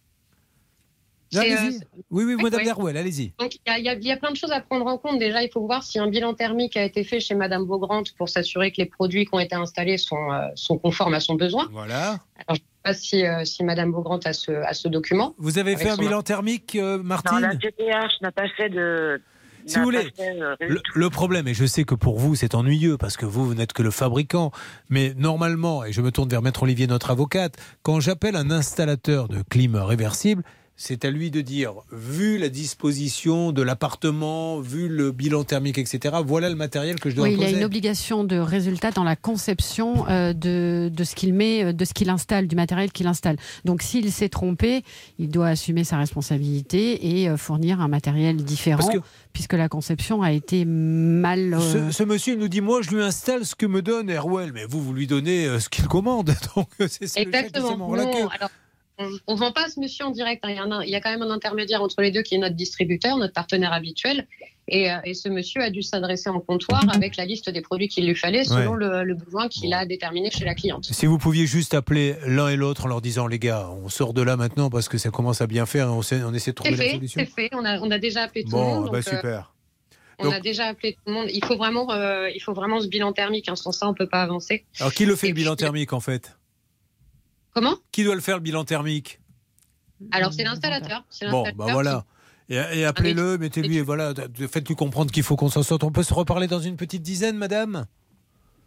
Allez-y. 1.36 1.54
euh, 1.78 2.02
oui, 2.12 2.24
oui, 2.26 2.36
madame 2.36 2.60
ouais. 2.62 2.66
Derouel, 2.66 2.98
allez-y. 2.98 3.34
Donc, 3.40 3.56
il 3.56 3.60
y, 3.68 3.70
a- 3.70 3.96
il 3.98 4.04
y 4.04 4.08
y 4.08 4.12
a 4.12 4.18
plein 4.18 4.32
de 4.32 4.36
choses 4.38 4.52
à 4.52 4.62
prendre 4.62 4.86
en 4.88 4.98
compte. 4.98 5.20
Déjà, 5.20 5.44
il 5.44 5.50
faut 5.52 5.66
voir 5.66 5.84
si 5.84 6.00
un 6.00 6.08
bilan 6.10 6.34
thermique 6.34 6.78
a 6.78 6.84
été 6.84 7.04
fait 7.04 7.20
chez 7.20 7.36
Madame 7.36 7.66
Beaugrand 7.66 8.04
pour 8.18 8.30
s'assurer 8.30 8.72
que 8.72 8.78
les 8.78 8.86
produits 8.86 9.26
qui 9.26 9.34
ont 9.34 9.40
été 9.40 9.56
installés 9.56 9.98
sont, 9.98 10.32
euh, 10.32 10.48
sont 10.56 10.78
conformes 10.78 11.14
à 11.14 11.20
son 11.20 11.36
besoin. 11.36 11.68
Voilà. 11.72 12.20
Alors, 12.48 12.50
je 12.50 12.54
ne 12.54 12.56
sais 12.56 12.62
pas 12.84 12.94
si, 12.94 13.26
euh, 13.26 13.44
si 13.46 13.64
Madame 13.64 13.92
Beaugrand 13.92 14.20
a 14.24 14.34
ce, 14.34 14.52
a 14.52 14.74
ce 14.74 14.88
document. 14.88 15.36
Vous 15.38 15.58
avez 15.60 15.76
fait 15.76 15.90
un 15.90 15.96
son- 15.96 16.02
bilan 16.02 16.22
thermique, 16.22 16.76
euh, 16.76 17.02
Martine 17.04 17.40
Non, 17.42 17.48
la 17.48 17.58
GPH 17.58 18.22
n'a 18.22 18.32
pas 18.32 18.48
fait 18.56 18.70
de. 18.70 19.22
Si 19.66 19.78
vous 19.80 19.84
voulez, 19.84 20.04
fait, 20.16 20.30
euh, 20.40 20.56
Le, 20.62 20.80
le 20.96 21.10
problème, 21.10 21.46
et 21.50 21.54
je 21.54 21.66
sais 21.66 21.84
que 21.84 21.94
pour 21.94 22.18
vous 22.20 22.36
c'est 22.36 22.56
ennuyeux 22.56 22.96
parce 22.98 23.18
que 23.18 23.26
vous, 23.26 23.46
vous 23.46 23.54
n'êtes 23.54 23.74
que 23.74 23.84
le 23.84 23.92
fabricant, 23.92 24.52
mais 24.90 25.14
normalement, 25.18 25.84
et 25.84 25.92
je 25.92 26.00
me 26.02 26.10
tourne 26.10 26.30
vers 26.30 26.42
Maître 26.42 26.64
Olivier, 26.64 26.88
notre 26.88 27.12
avocate, 27.12 27.58
quand 27.84 28.00
j'appelle 28.00 28.38
un 28.38 28.50
installateur 28.50 29.28
de 29.28 29.42
clim 29.42 29.76
réversible, 29.76 30.44
c'est 30.80 31.06
à 31.06 31.10
lui 31.10 31.32
de 31.32 31.42
dire, 31.42 31.74
vu 31.92 32.38
la 32.38 32.50
disposition 32.50 33.52
de 33.52 33.64
l'appartement, 33.64 34.60
vu 34.60 34.88
le 34.88 35.12
bilan 35.12 35.44
thermique, 35.44 35.80
etc., 35.80 36.18
voilà 36.24 36.50
le 36.50 36.56
matériel 36.56 37.00
que 37.00 37.10
je 37.10 37.16
dois 37.16 37.26
Oui, 37.28 37.34
il 37.34 37.40
a 37.42 37.46
imposer. 37.48 37.58
une 37.58 37.66
obligation 37.66 38.24
de 38.24 38.38
résultat 38.38 38.92
dans 38.92 39.04
la 39.04 39.16
conception 39.16 40.08
euh, 40.08 40.34
de, 40.34 40.92
de 40.94 41.04
ce 41.04 41.16
qu'il 41.16 41.34
met, 41.34 41.64
euh, 41.64 41.74
de 41.74 41.84
ce 41.84 41.94
qu'il 41.96 42.10
installe, 42.12 42.48
du 42.48 42.56
matériel 42.56 42.92
qu'il 42.92 43.08
installe. 43.08 43.38
Donc 43.66 43.82
s'il 43.82 44.12
s'est 44.12 44.30
trompé, 44.30 44.84
il 45.18 45.30
doit 45.30 45.48
assumer 45.48 45.84
sa 45.84 45.98
responsabilité 45.98 47.22
et 47.22 47.28
euh, 47.28 47.38
fournir 47.38 47.82
un 47.82 47.88
matériel 47.88 48.38
différent, 48.38 48.78
Parce 48.84 48.94
que- 48.96 49.02
puisque 49.34 49.54
la 49.54 49.70
conception 49.70 50.22
a 50.22 50.32
été 50.32 50.64
mal. 50.66 51.56
euh, 51.56 51.90
Ce, 51.90 51.98
ce 51.98 52.04
monsieur 52.04 52.34
il 52.34 52.40
nous 52.40 52.48
dit 52.48 52.62
moi 52.62 52.82
je 52.84 52.90
lui 52.92 53.02
installe 53.02 53.46
ce 53.46 53.56
que 53.56 53.66
me 53.66 53.82
donne 53.82 54.10
Erwell 54.10 54.52
mais 54.54 54.66
vous 54.66 54.82
vous 54.84 54.94
lui 54.94 55.08
donnez 55.08 55.46
euh, 55.46 55.60
ce 55.60 55.70
qu'il 55.70 55.86
commande 55.88 56.34
donc 56.56 56.68
c'est 56.88 57.18
Exactement. 57.20 57.78
Non, 57.78 58.28
alors, 58.30 58.50
on 59.28 59.34
ne 59.34 59.38
vend 59.40 59.52
pas 59.52 59.70
ce 59.70 59.80
monsieur 59.80 60.06
en 60.06 60.12
direct. 60.12 60.44
hein. 60.46 60.50
Il, 60.50 60.56
y 60.56 60.60
a 60.60 60.64
un- 60.64 60.84
il 60.84 60.90
y 60.90 60.96
a 60.96 61.02
quand 61.02 61.12
même 61.12 61.22
un 61.22 61.30
intermédiaire 61.32 61.82
entre 61.84 62.02
les 62.02 62.12
deux 62.12 62.22
qui 62.24 62.36
est 62.36 62.40
notre 62.40 62.56
distributeur, 62.56 63.18
notre 63.18 63.34
partenaire 63.34 63.74
habituel. 63.74 64.28
Et, 64.70 64.92
euh, 64.92 64.96
et 65.06 65.14
ce 65.14 65.30
monsieur 65.30 65.62
a 65.62 65.70
dû 65.70 65.82
s'adresser 65.82 66.30
en 66.30 66.42
comptoir 66.42 66.84
avec 66.94 67.16
la 67.16 67.24
liste 67.26 67.50
des 67.50 67.62
produits 67.62 67.88
qu'il 67.88 68.06
lui 68.06 68.16
fallait 68.16 68.44
selon 68.44 68.72
Ouais. 68.74 68.78
le, 68.86 69.04
le 69.06 69.14
besoin 69.16 69.48
qu'il 69.48 69.74
a 69.74 69.86
déterminé 69.86 70.30
chez 70.30 70.44
la 70.44 70.56
cliente. 70.56 70.84
Si 70.92 71.06
vous 71.06 71.18
pouviez 71.18 71.46
juste 71.48 71.74
appeler 71.74 72.16
l'un 72.26 72.50
et 72.50 72.58
l'autre 72.58 72.84
en 72.84 72.88
leur 72.90 73.00
disant 73.00 73.28
les 73.28 73.40
gars 73.40 73.70
on 73.70 73.88
sort 73.88 74.14
de 74.14 74.22
là 74.22 74.36
maintenant 74.36 74.70
parce 74.70 74.90
que 74.90 74.98
ça 74.98 75.10
commence 75.10 75.40
à 75.42 75.48
bien 75.48 75.66
faire 75.66 75.88
on, 75.94 76.02
sait- 76.02 76.22
on 76.24 76.34
essaie 76.34 76.52
de 76.52 76.56
trouver 76.56 76.72
la 76.72 76.78
fait, 76.84 76.92
solution. 76.92 77.22
c'est 77.24 77.32
fait. 77.44 77.50
On 77.54 77.64
a, 77.64 77.80
on 77.80 77.90
a 77.92 77.98
déjà 77.98 78.24
appelé 78.24 78.44
tout 78.44 78.50
le 78.50 78.56
Bon 78.58 78.76
monde. 78.82 78.92
bah 78.92 79.00
donc, 79.00 79.08
euh, 79.08 79.16
super. 79.16 79.54
on 80.20 80.26
Donc- 80.26 80.34
a 80.34 80.40
déjà 80.42 80.66
appelé 80.66 80.94
tout 80.96 81.00
le 81.06 81.14
monde. 81.14 81.28
Il 81.32 81.46
faut 81.46 81.56
vraiment, 81.56 81.90
euh, 81.94 82.30
il 82.36 82.42
faut 82.42 82.54
vraiment 82.54 82.82
ce 82.82 82.88
bilan 82.88 83.14
thermique. 83.14 83.48
hein. 83.48 83.56
Sans 83.56 83.72
ça, 83.72 83.88
on 83.88 83.94
peut 83.94 84.10
pas 84.10 84.22
avancer. 84.24 84.66
Alors 84.82 84.92
qui 84.94 85.06
le 85.06 85.16
fait 85.16 85.30
le 85.30 85.34
bilan 85.34 85.56
thermique 85.56 85.94
en 85.94 86.02
fait? 86.02 86.36
Comment 87.58 87.78
Qui 87.92 88.04
doit 88.04 88.14
le 88.14 88.22
faire 88.22 88.36
le 88.36 88.42
bilan 88.44 88.66
thermique 88.66 89.20
Alors 90.12 90.32
c'est 90.32 90.44
l'installateur. 90.44 91.04
Bon 91.32 91.44
l'installateur 91.44 91.56
bah 91.56 91.74
voilà. 91.74 92.06
Et, 92.50 92.56
et 92.56 92.86
appelez-le, 92.86 93.40
mettez-lui 93.40 93.78
et 93.78 93.82
voilà, 93.82 94.14
faites-lui 94.48 94.76
comprendre 94.76 95.12
qu'il 95.12 95.24
faut 95.24 95.36
qu'on 95.36 95.50
s'en 95.50 95.64
sorte. 95.64 95.84
On 95.84 95.92
peut 95.92 96.04
se 96.04 96.14
reparler 96.14 96.46
dans 96.46 96.60
une 96.60 96.78
petite 96.78 97.02
dizaine, 97.02 97.36
madame 97.36 97.88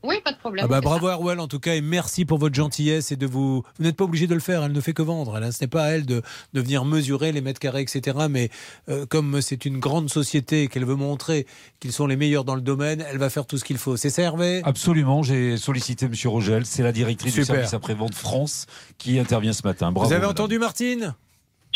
Oui, 0.03 0.17
pas 0.25 0.33
de 0.33 0.39
problème. 0.39 0.65
Ah 0.65 0.69
bah 0.69 0.81
bravo 0.81 1.09
ça. 1.09 1.15
Erwell 1.15 1.41
en 1.41 1.49
tout 1.49 1.61
cas 1.61 1.75
et 1.75 1.81
merci 1.81 2.25
pour 2.25 2.39
votre 2.39 2.55
gentillesse 2.55 3.13
et 3.13 3.17
de 3.17 3.27
vous. 3.27 3.63
Vous 3.79 3.85
n'êtes 3.85 3.97
pas 3.97 4.05
obligé 4.05 4.27
de 4.27 4.35
le 4.35 4.41
faire, 4.41 4.65
elle 4.65 4.73
ne 4.73 4.81
fait 4.81 4.93
que 4.93 5.03
vendre. 5.03 5.37
Elle, 5.37 5.45
hein. 5.45 5.53
ce 5.53 5.63
n'est 5.63 5.69
pas 5.69 5.85
à 5.85 5.89
elle 5.91 6.07
de, 6.07 6.23
de 6.53 6.61
venir 6.61 6.85
mesurer 6.85 7.33
les 7.33 7.41
mètres 7.41 7.61
carrés, 7.61 7.83
etc. 7.83 8.19
Mais 8.31 8.49
euh, 8.89 9.05
comme 9.07 9.41
c'est 9.41 9.65
une 9.65 9.79
grande 9.79 10.09
société 10.09 10.63
et 10.63 10.69
qu'elle 10.69 10.87
veut 10.87 10.95
montrer 10.95 11.47
qu'ils 11.81 11.93
sont 11.93 12.07
les 12.07 12.17
meilleurs 12.17 12.45
dans 12.45 12.55
le 12.55 12.61
domaine, 12.63 13.05
elle 13.11 13.19
va 13.19 13.31
faire 13.31 13.47
tout 13.47 13.59
ce 13.59 13.65
qu'il 13.65 13.79
faut. 13.79 13.97
C'est 13.97 14.11
ça 14.11 14.23
Hervé? 14.23 14.63
Absolument, 14.65 15.23
j'ai 15.23 15.57
sollicité 15.57 16.07
M. 16.07 16.13
Rogel, 16.27 16.65
c'est 16.65 16.83
la 16.83 16.93
directrice 16.93 17.35
du 17.35 17.41
Super. 17.43 17.57
service 17.57 17.75
après-vente 17.75 18.15
France 18.15 18.67
qui 18.99 19.19
intervient 19.19 19.53
ce 19.53 19.67
matin. 19.67 19.93
Bravo. 19.93 20.09
Vous 20.09 20.13
avez 20.15 20.23
madame. 20.23 20.33
entendu 20.33 20.59
Martine? 20.59 21.15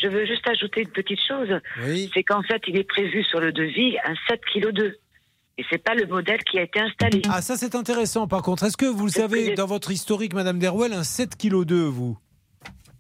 Je 0.03 0.09
veux 0.09 0.27
juste 0.27 0.47
ajouter 0.49 0.83
une 0.83 0.89
petite 0.91 1.21
chose. 1.27 1.49
Oui. 1.85 2.11
C'est 2.13 2.25
qu'en 2.25 2.43
fait, 2.43 2.63
il 2.67 2.77
est 2.77 2.85
prévu 2.85 3.23
sur 3.25 3.41
le 3.41 3.53
devis 3.53 3.97
un 4.05 4.15
7 4.29 4.41
kg 4.53 4.71
2. 4.73 4.99
Et 5.57 5.63
c'est 5.71 5.79
pas 5.79 5.95
le 5.95 6.07
modèle 6.07 6.43
qui 6.51 6.59
a 6.59 6.63
été 6.63 6.81
installé. 6.81 7.23
Ah 7.29 7.41
ça 7.41 7.57
c'est 7.57 7.75
intéressant 7.77 8.27
par 8.27 8.43
contre. 8.43 8.65
Est-ce 8.65 8.77
que 8.77 8.87
vous 8.87 9.07
le 9.07 9.13
savez 9.13 9.55
dans 9.55 9.67
votre 9.67 9.91
historique 9.93 10.35
Madame 10.35 10.59
Derwell 10.59 10.93
un 10.93 11.05
7 11.05 11.37
kg 11.37 11.65
2 11.65 11.85
vous? 11.85 12.19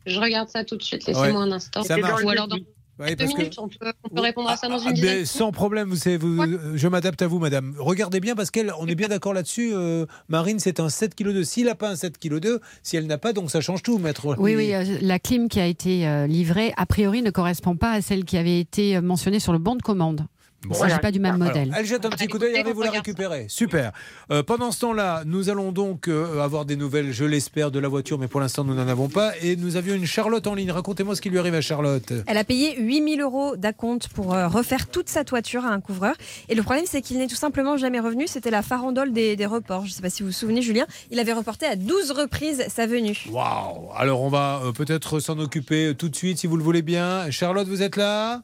Je 0.06 0.20
regarde 0.20 0.48
ça 0.48 0.64
tout 0.64 0.76
de 0.76 0.82
suite. 0.82 1.05
Laissez-moi 1.06 1.40
Ouais. 1.40 1.48
un 1.48 1.52
instant. 1.52 1.82
Ça 1.82 1.97
marche. 1.97 2.22
Ou 2.22 2.28
alors 2.28 2.47
dans 2.47 2.59
Ouais, 3.01 3.16
deux 3.16 3.24
parce 3.24 3.32
que- 3.32 3.39
minutes, 3.39 3.59
on 3.59 3.66
peut, 3.66 3.93
on 4.05 4.09
peut 4.14 4.20
répondre 4.22 4.48
à 4.48 4.56
ça 4.56 4.68
dans 4.68 4.78
une 4.78 4.90
Ah, 4.90 4.93
dizaine. 4.93 5.18
mais 5.18 5.24
sans 5.24 5.51
problème, 5.51 5.89
vous 5.89 5.97
savez, 5.97 6.16
vous- 6.16 6.76
je 6.76 6.86
m'adapte 6.86 7.20
à 7.22 7.26
vous, 7.26 7.40
madame. 7.40 7.74
Regardez 7.81 8.20
bien, 8.20 8.36
parce 8.36 8.52
qu'on 8.52 8.86
est 8.86 8.94
bien 8.94 9.09
d'accord 9.09 9.35
là-dessus. 9.35 9.72
euh, 9.74 10.06
Marine, 10.28 10.60
c'est 10.60 10.78
un 10.78 10.89
7 10.89 11.16
kg 11.16 11.32
2. 11.32 11.43
S'il 11.43 11.64
n'a 11.66 11.74
pas 11.74 11.90
un 11.90 11.97
7 11.97 12.18
kg 12.18 12.39
2, 12.39 12.60
si 12.85 12.97
elle 12.97 13.09
n'a 13.09 13.18
pas, 13.18 13.32
donc 13.32 13.51
ça 13.51 13.60
change 13.60 13.82
tout, 13.82 13.98
maître. 13.98 14.36
Oui, 14.39 14.55
oui, 14.55 14.72
euh, 14.74 14.85
la 15.01 15.18
clim 15.18 15.48
qui 15.48 15.59
a 15.59 15.66
été 15.66 16.06
euh, 16.06 16.28
livrée, 16.28 16.72
a 16.76 16.86
priori, 16.86 17.20
ne 17.22 17.31
correspond 17.31 17.74
pas 17.74 17.90
à 17.90 18.01
celle 18.01 18.24
qui 18.24 18.36
avait 18.36 18.60
été 18.60 18.97
euh, 18.97 19.02
mentionnée 19.02 19.40
sur 19.40 19.52
le 19.52 19.59
bon 19.59 19.74
de 19.74 19.82
commande. 19.82 20.26
Ne 20.69 20.74
s'agit 20.74 20.99
pas 20.99 21.11
du 21.11 21.20
même 21.20 21.39
modèle. 21.39 21.69
Alors, 21.69 21.77
elle 21.78 21.86
jette 21.86 22.05
un 22.05 22.11
petit 22.11 22.27
coup 22.27 22.39
d'œil, 22.39 22.57
allez 22.57 22.73
vous 22.73 22.82
la 22.82 22.91
récupérer. 22.91 23.47
Super. 23.49 23.93
Euh, 24.31 24.43
pendant 24.43 24.73
ce 24.73 24.81
temps-là, 24.81 25.23
nous 25.27 25.51
allons 25.51 25.73
donc 25.73 26.09
euh, 26.09 26.43
avoir 26.43 26.65
des 26.65 26.77
nouvelles, 26.77 27.12
je 27.12 27.24
l'espère, 27.24 27.70
de 27.70 27.78
la 27.78 27.89
voiture, 27.89 28.19
mais 28.19 28.28
pour 28.28 28.41
l'instant, 28.41 28.65
nous 28.65 28.74
n'en 28.74 28.89
avons 28.89 29.09
pas. 29.09 29.32
Et 29.43 29.57
nous 29.57 29.77
avions 29.77 29.95
une 29.95 30.07
Charlotte 30.07 30.47
en 30.47 30.55
ligne. 30.55 30.70
Racontez-moi 30.70 31.16
ce 31.16 31.20
qui 31.20 31.31
lui 31.31 31.39
arrive 31.39 31.55
à 31.55 31.61
Charlotte. 31.61 32.12
Elle 32.27 32.39
a 32.39 32.45
payé 32.45 32.81
8000 32.81 33.20
euros 33.20 33.57
d'acompte 33.57 34.09
pour 34.09 34.35
euh, 34.35 34.49
refaire 34.49 34.89
toute 34.89 35.09
sa 35.09 35.24
toiture 35.24 35.65
à 35.65 35.69
un 35.69 35.81
couvreur. 35.81 36.15
Et 36.49 36.55
le 36.55 36.62
problème, 36.62 36.85
c'est 36.86 37.03
qu'il 37.03 37.19
n'est 37.19 37.27
tout 37.27 37.35
simplement 37.35 37.77
jamais 37.77 38.01
revenu. 38.01 38.27
C'était 38.27 38.51
la 38.51 38.62
farandole 38.62 39.12
des, 39.12 39.36
des 39.36 39.47
reports. 39.47 39.82
Je 39.85 39.91
ne 39.91 39.95
sais 39.95 40.03
pas 40.03 40.11
si 40.11 40.23
vous 40.23 40.28
vous 40.28 40.32
souvenez, 40.32 40.62
Julien. 40.62 40.86
Il 41.11 41.19
avait 41.19 41.32
reporté 41.32 41.66
à 41.66 41.77
12 41.77 42.12
reprises 42.12 42.65
sa 42.69 42.86
venue. 42.86 43.24
Waouh 43.31 43.91
Alors, 43.97 44.23
on 44.23 44.28
va 44.28 44.61
euh, 44.65 44.73
peut-être 44.73 45.20
s'en 45.20 45.39
occuper 45.39 45.95
tout 45.97 46.09
de 46.09 46.16
suite, 46.16 46.39
si 46.39 46.47
vous 46.47 46.57
le 46.57 46.62
voulez 46.62 46.82
bien. 46.82 47.31
Charlotte, 47.31 47.69
vous 47.69 47.82
êtes 47.82 47.97
là? 47.97 48.43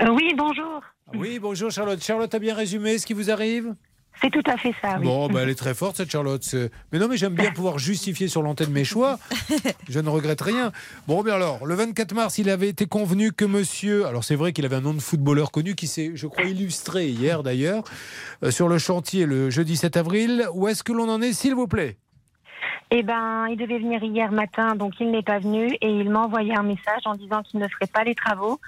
Euh, 0.00 0.08
oui, 0.10 0.34
bonjour. 0.36 0.80
Oui, 1.14 1.38
bonjour 1.38 1.70
Charlotte. 1.70 2.02
Charlotte 2.02 2.34
a 2.34 2.38
bien 2.38 2.54
résumé 2.54 2.98
ce 2.98 3.06
qui 3.06 3.12
vous 3.12 3.30
arrive? 3.30 3.74
C'est 4.20 4.30
tout 4.30 4.42
à 4.46 4.56
fait 4.56 4.74
ça, 4.80 4.96
oui. 4.98 5.04
Bon, 5.04 5.28
bah, 5.28 5.40
elle 5.42 5.48
est 5.48 5.58
très 5.58 5.74
forte 5.74 5.96
cette 5.96 6.10
Charlotte. 6.10 6.44
Mais 6.92 6.98
non, 6.98 7.08
mais 7.08 7.16
j'aime 7.16 7.34
bien 7.34 7.50
pouvoir 7.50 7.78
justifier 7.78 8.28
sur 8.28 8.42
l'antenne 8.42 8.70
mes 8.70 8.84
choix. 8.84 9.18
Je 9.88 10.00
ne 10.00 10.08
regrette 10.08 10.40
rien. 10.40 10.70
Bon, 11.08 11.22
bien 11.22 11.34
alors, 11.34 11.66
le 11.66 11.74
24 11.74 12.14
mars, 12.14 12.38
il 12.38 12.48
avait 12.50 12.68
été 12.68 12.86
convenu 12.86 13.32
que 13.32 13.44
monsieur. 13.44 14.06
Alors, 14.06 14.22
c'est 14.22 14.36
vrai 14.36 14.52
qu'il 14.52 14.64
avait 14.64 14.76
un 14.76 14.82
nom 14.82 14.94
de 14.94 15.00
footballeur 15.00 15.50
connu 15.50 15.74
qui 15.74 15.86
s'est, 15.86 16.12
je 16.14 16.26
crois, 16.26 16.44
illustré 16.44 17.08
hier 17.08 17.42
d'ailleurs, 17.42 17.84
euh, 18.44 18.50
sur 18.50 18.68
le 18.68 18.78
chantier 18.78 19.26
le 19.26 19.50
jeudi 19.50 19.76
7 19.76 19.96
avril. 19.96 20.46
Où 20.54 20.68
est-ce 20.68 20.82
que 20.82 20.92
l'on 20.92 21.08
en 21.08 21.20
est, 21.20 21.32
s'il 21.32 21.54
vous 21.54 21.66
plaît? 21.66 21.96
Eh 22.94 23.02
ben, 23.02 23.46
il 23.48 23.56
devait 23.56 23.78
venir 23.78 24.04
hier 24.04 24.30
matin, 24.30 24.76
donc 24.76 24.92
il 25.00 25.10
n'est 25.10 25.22
pas 25.22 25.38
venu 25.38 25.72
et 25.80 25.88
il 25.88 26.10
m'a 26.10 26.20
envoyé 26.20 26.54
un 26.54 26.62
message 26.62 27.00
en 27.06 27.14
disant 27.14 27.42
qu'il 27.42 27.58
ne 27.58 27.66
ferait 27.66 27.86
pas 27.86 28.04
les 28.04 28.14
travaux 28.14 28.60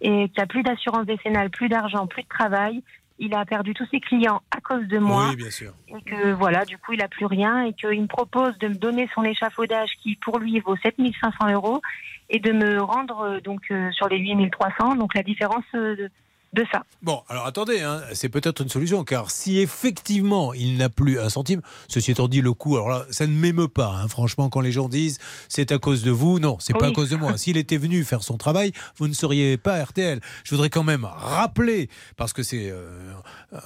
et 0.00 0.28
qu'il 0.28 0.36
n'y 0.36 0.42
a 0.42 0.46
plus 0.46 0.62
d'assurance 0.62 1.06
décennale, 1.06 1.50
plus 1.50 1.68
d'argent, 1.68 2.06
plus 2.06 2.22
de 2.22 2.28
travail. 2.28 2.82
Il 3.18 3.34
a 3.34 3.46
perdu 3.46 3.72
tous 3.72 3.86
ses 3.90 4.00
clients 4.00 4.42
à 4.50 4.60
cause 4.60 4.86
de 4.88 4.98
moi. 4.98 5.28
Oui, 5.30 5.36
bien 5.36 5.50
sûr. 5.50 5.72
Et 5.88 6.02
que 6.02 6.32
voilà, 6.32 6.66
du 6.66 6.76
coup, 6.76 6.92
il 6.92 7.02
a 7.02 7.08
plus 7.08 7.24
rien 7.24 7.64
et 7.64 7.72
qu'il 7.72 8.02
me 8.02 8.06
propose 8.06 8.58
de 8.58 8.68
me 8.68 8.74
donner 8.74 9.08
son 9.14 9.22
échafaudage 9.24 9.92
qui, 10.02 10.16
pour 10.16 10.38
lui, 10.38 10.60
vaut 10.60 10.76
7500 10.76 11.52
euros 11.52 11.80
et 12.28 12.40
de 12.40 12.52
me 12.52 12.82
rendre 12.82 13.20
euh, 13.20 13.40
donc 13.40 13.62
euh, 13.70 13.90
sur 13.92 14.08
les 14.08 14.18
8300, 14.18 14.96
donc 14.96 15.14
la 15.14 15.22
différence 15.22 15.64
euh, 15.74 15.96
de, 15.96 16.10
de 16.56 16.66
ça. 16.72 16.82
Bon, 17.02 17.22
alors 17.28 17.46
attendez, 17.46 17.80
hein, 17.80 18.02
c'est 18.12 18.28
peut-être 18.28 18.62
une 18.62 18.68
solution, 18.68 19.04
car 19.04 19.30
si 19.30 19.60
effectivement 19.60 20.54
il 20.54 20.78
n'a 20.78 20.88
plus 20.88 21.20
un 21.20 21.28
centime, 21.28 21.60
ceci 21.88 22.10
étant 22.10 22.28
dit, 22.28 22.40
le 22.40 22.52
coût, 22.52 22.76
alors 22.76 22.88
là, 22.88 23.06
ça 23.10 23.26
ne 23.26 23.32
m'émeut 23.32 23.68
pas, 23.68 23.88
hein, 23.88 24.08
franchement, 24.08 24.48
quand 24.48 24.60
les 24.60 24.72
gens 24.72 24.88
disent 24.88 25.18
c'est 25.48 25.70
à 25.70 25.78
cause 25.78 26.02
de 26.02 26.10
vous, 26.10 26.38
non, 26.40 26.56
c'est 26.58 26.72
pas 26.72 26.88
à 26.88 26.92
cause 26.92 27.10
de 27.10 27.16
moi. 27.16 27.36
S'il 27.36 27.56
était 27.56 27.76
venu 27.76 28.02
faire 28.04 28.22
son 28.22 28.36
travail, 28.36 28.72
vous 28.96 29.06
ne 29.06 29.12
seriez 29.12 29.56
pas 29.58 29.82
RTL. 29.82 30.20
Je 30.44 30.54
voudrais 30.54 30.70
quand 30.70 30.82
même 30.82 31.04
rappeler, 31.04 31.88
parce 32.16 32.32
que 32.32 32.42
c'est, 32.42 32.70
euh, 32.70 33.12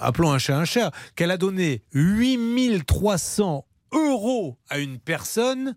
appelons 0.01 0.33
un 0.33 0.39
chat 0.39 0.59
un 0.59 0.65
chat, 0.65 0.91
qu'elle 1.15 1.31
a 1.31 1.37
donné 1.37 1.83
8300 1.93 3.65
euros 3.93 4.59
à 4.69 4.79
une 4.79 4.99
personne 4.99 5.77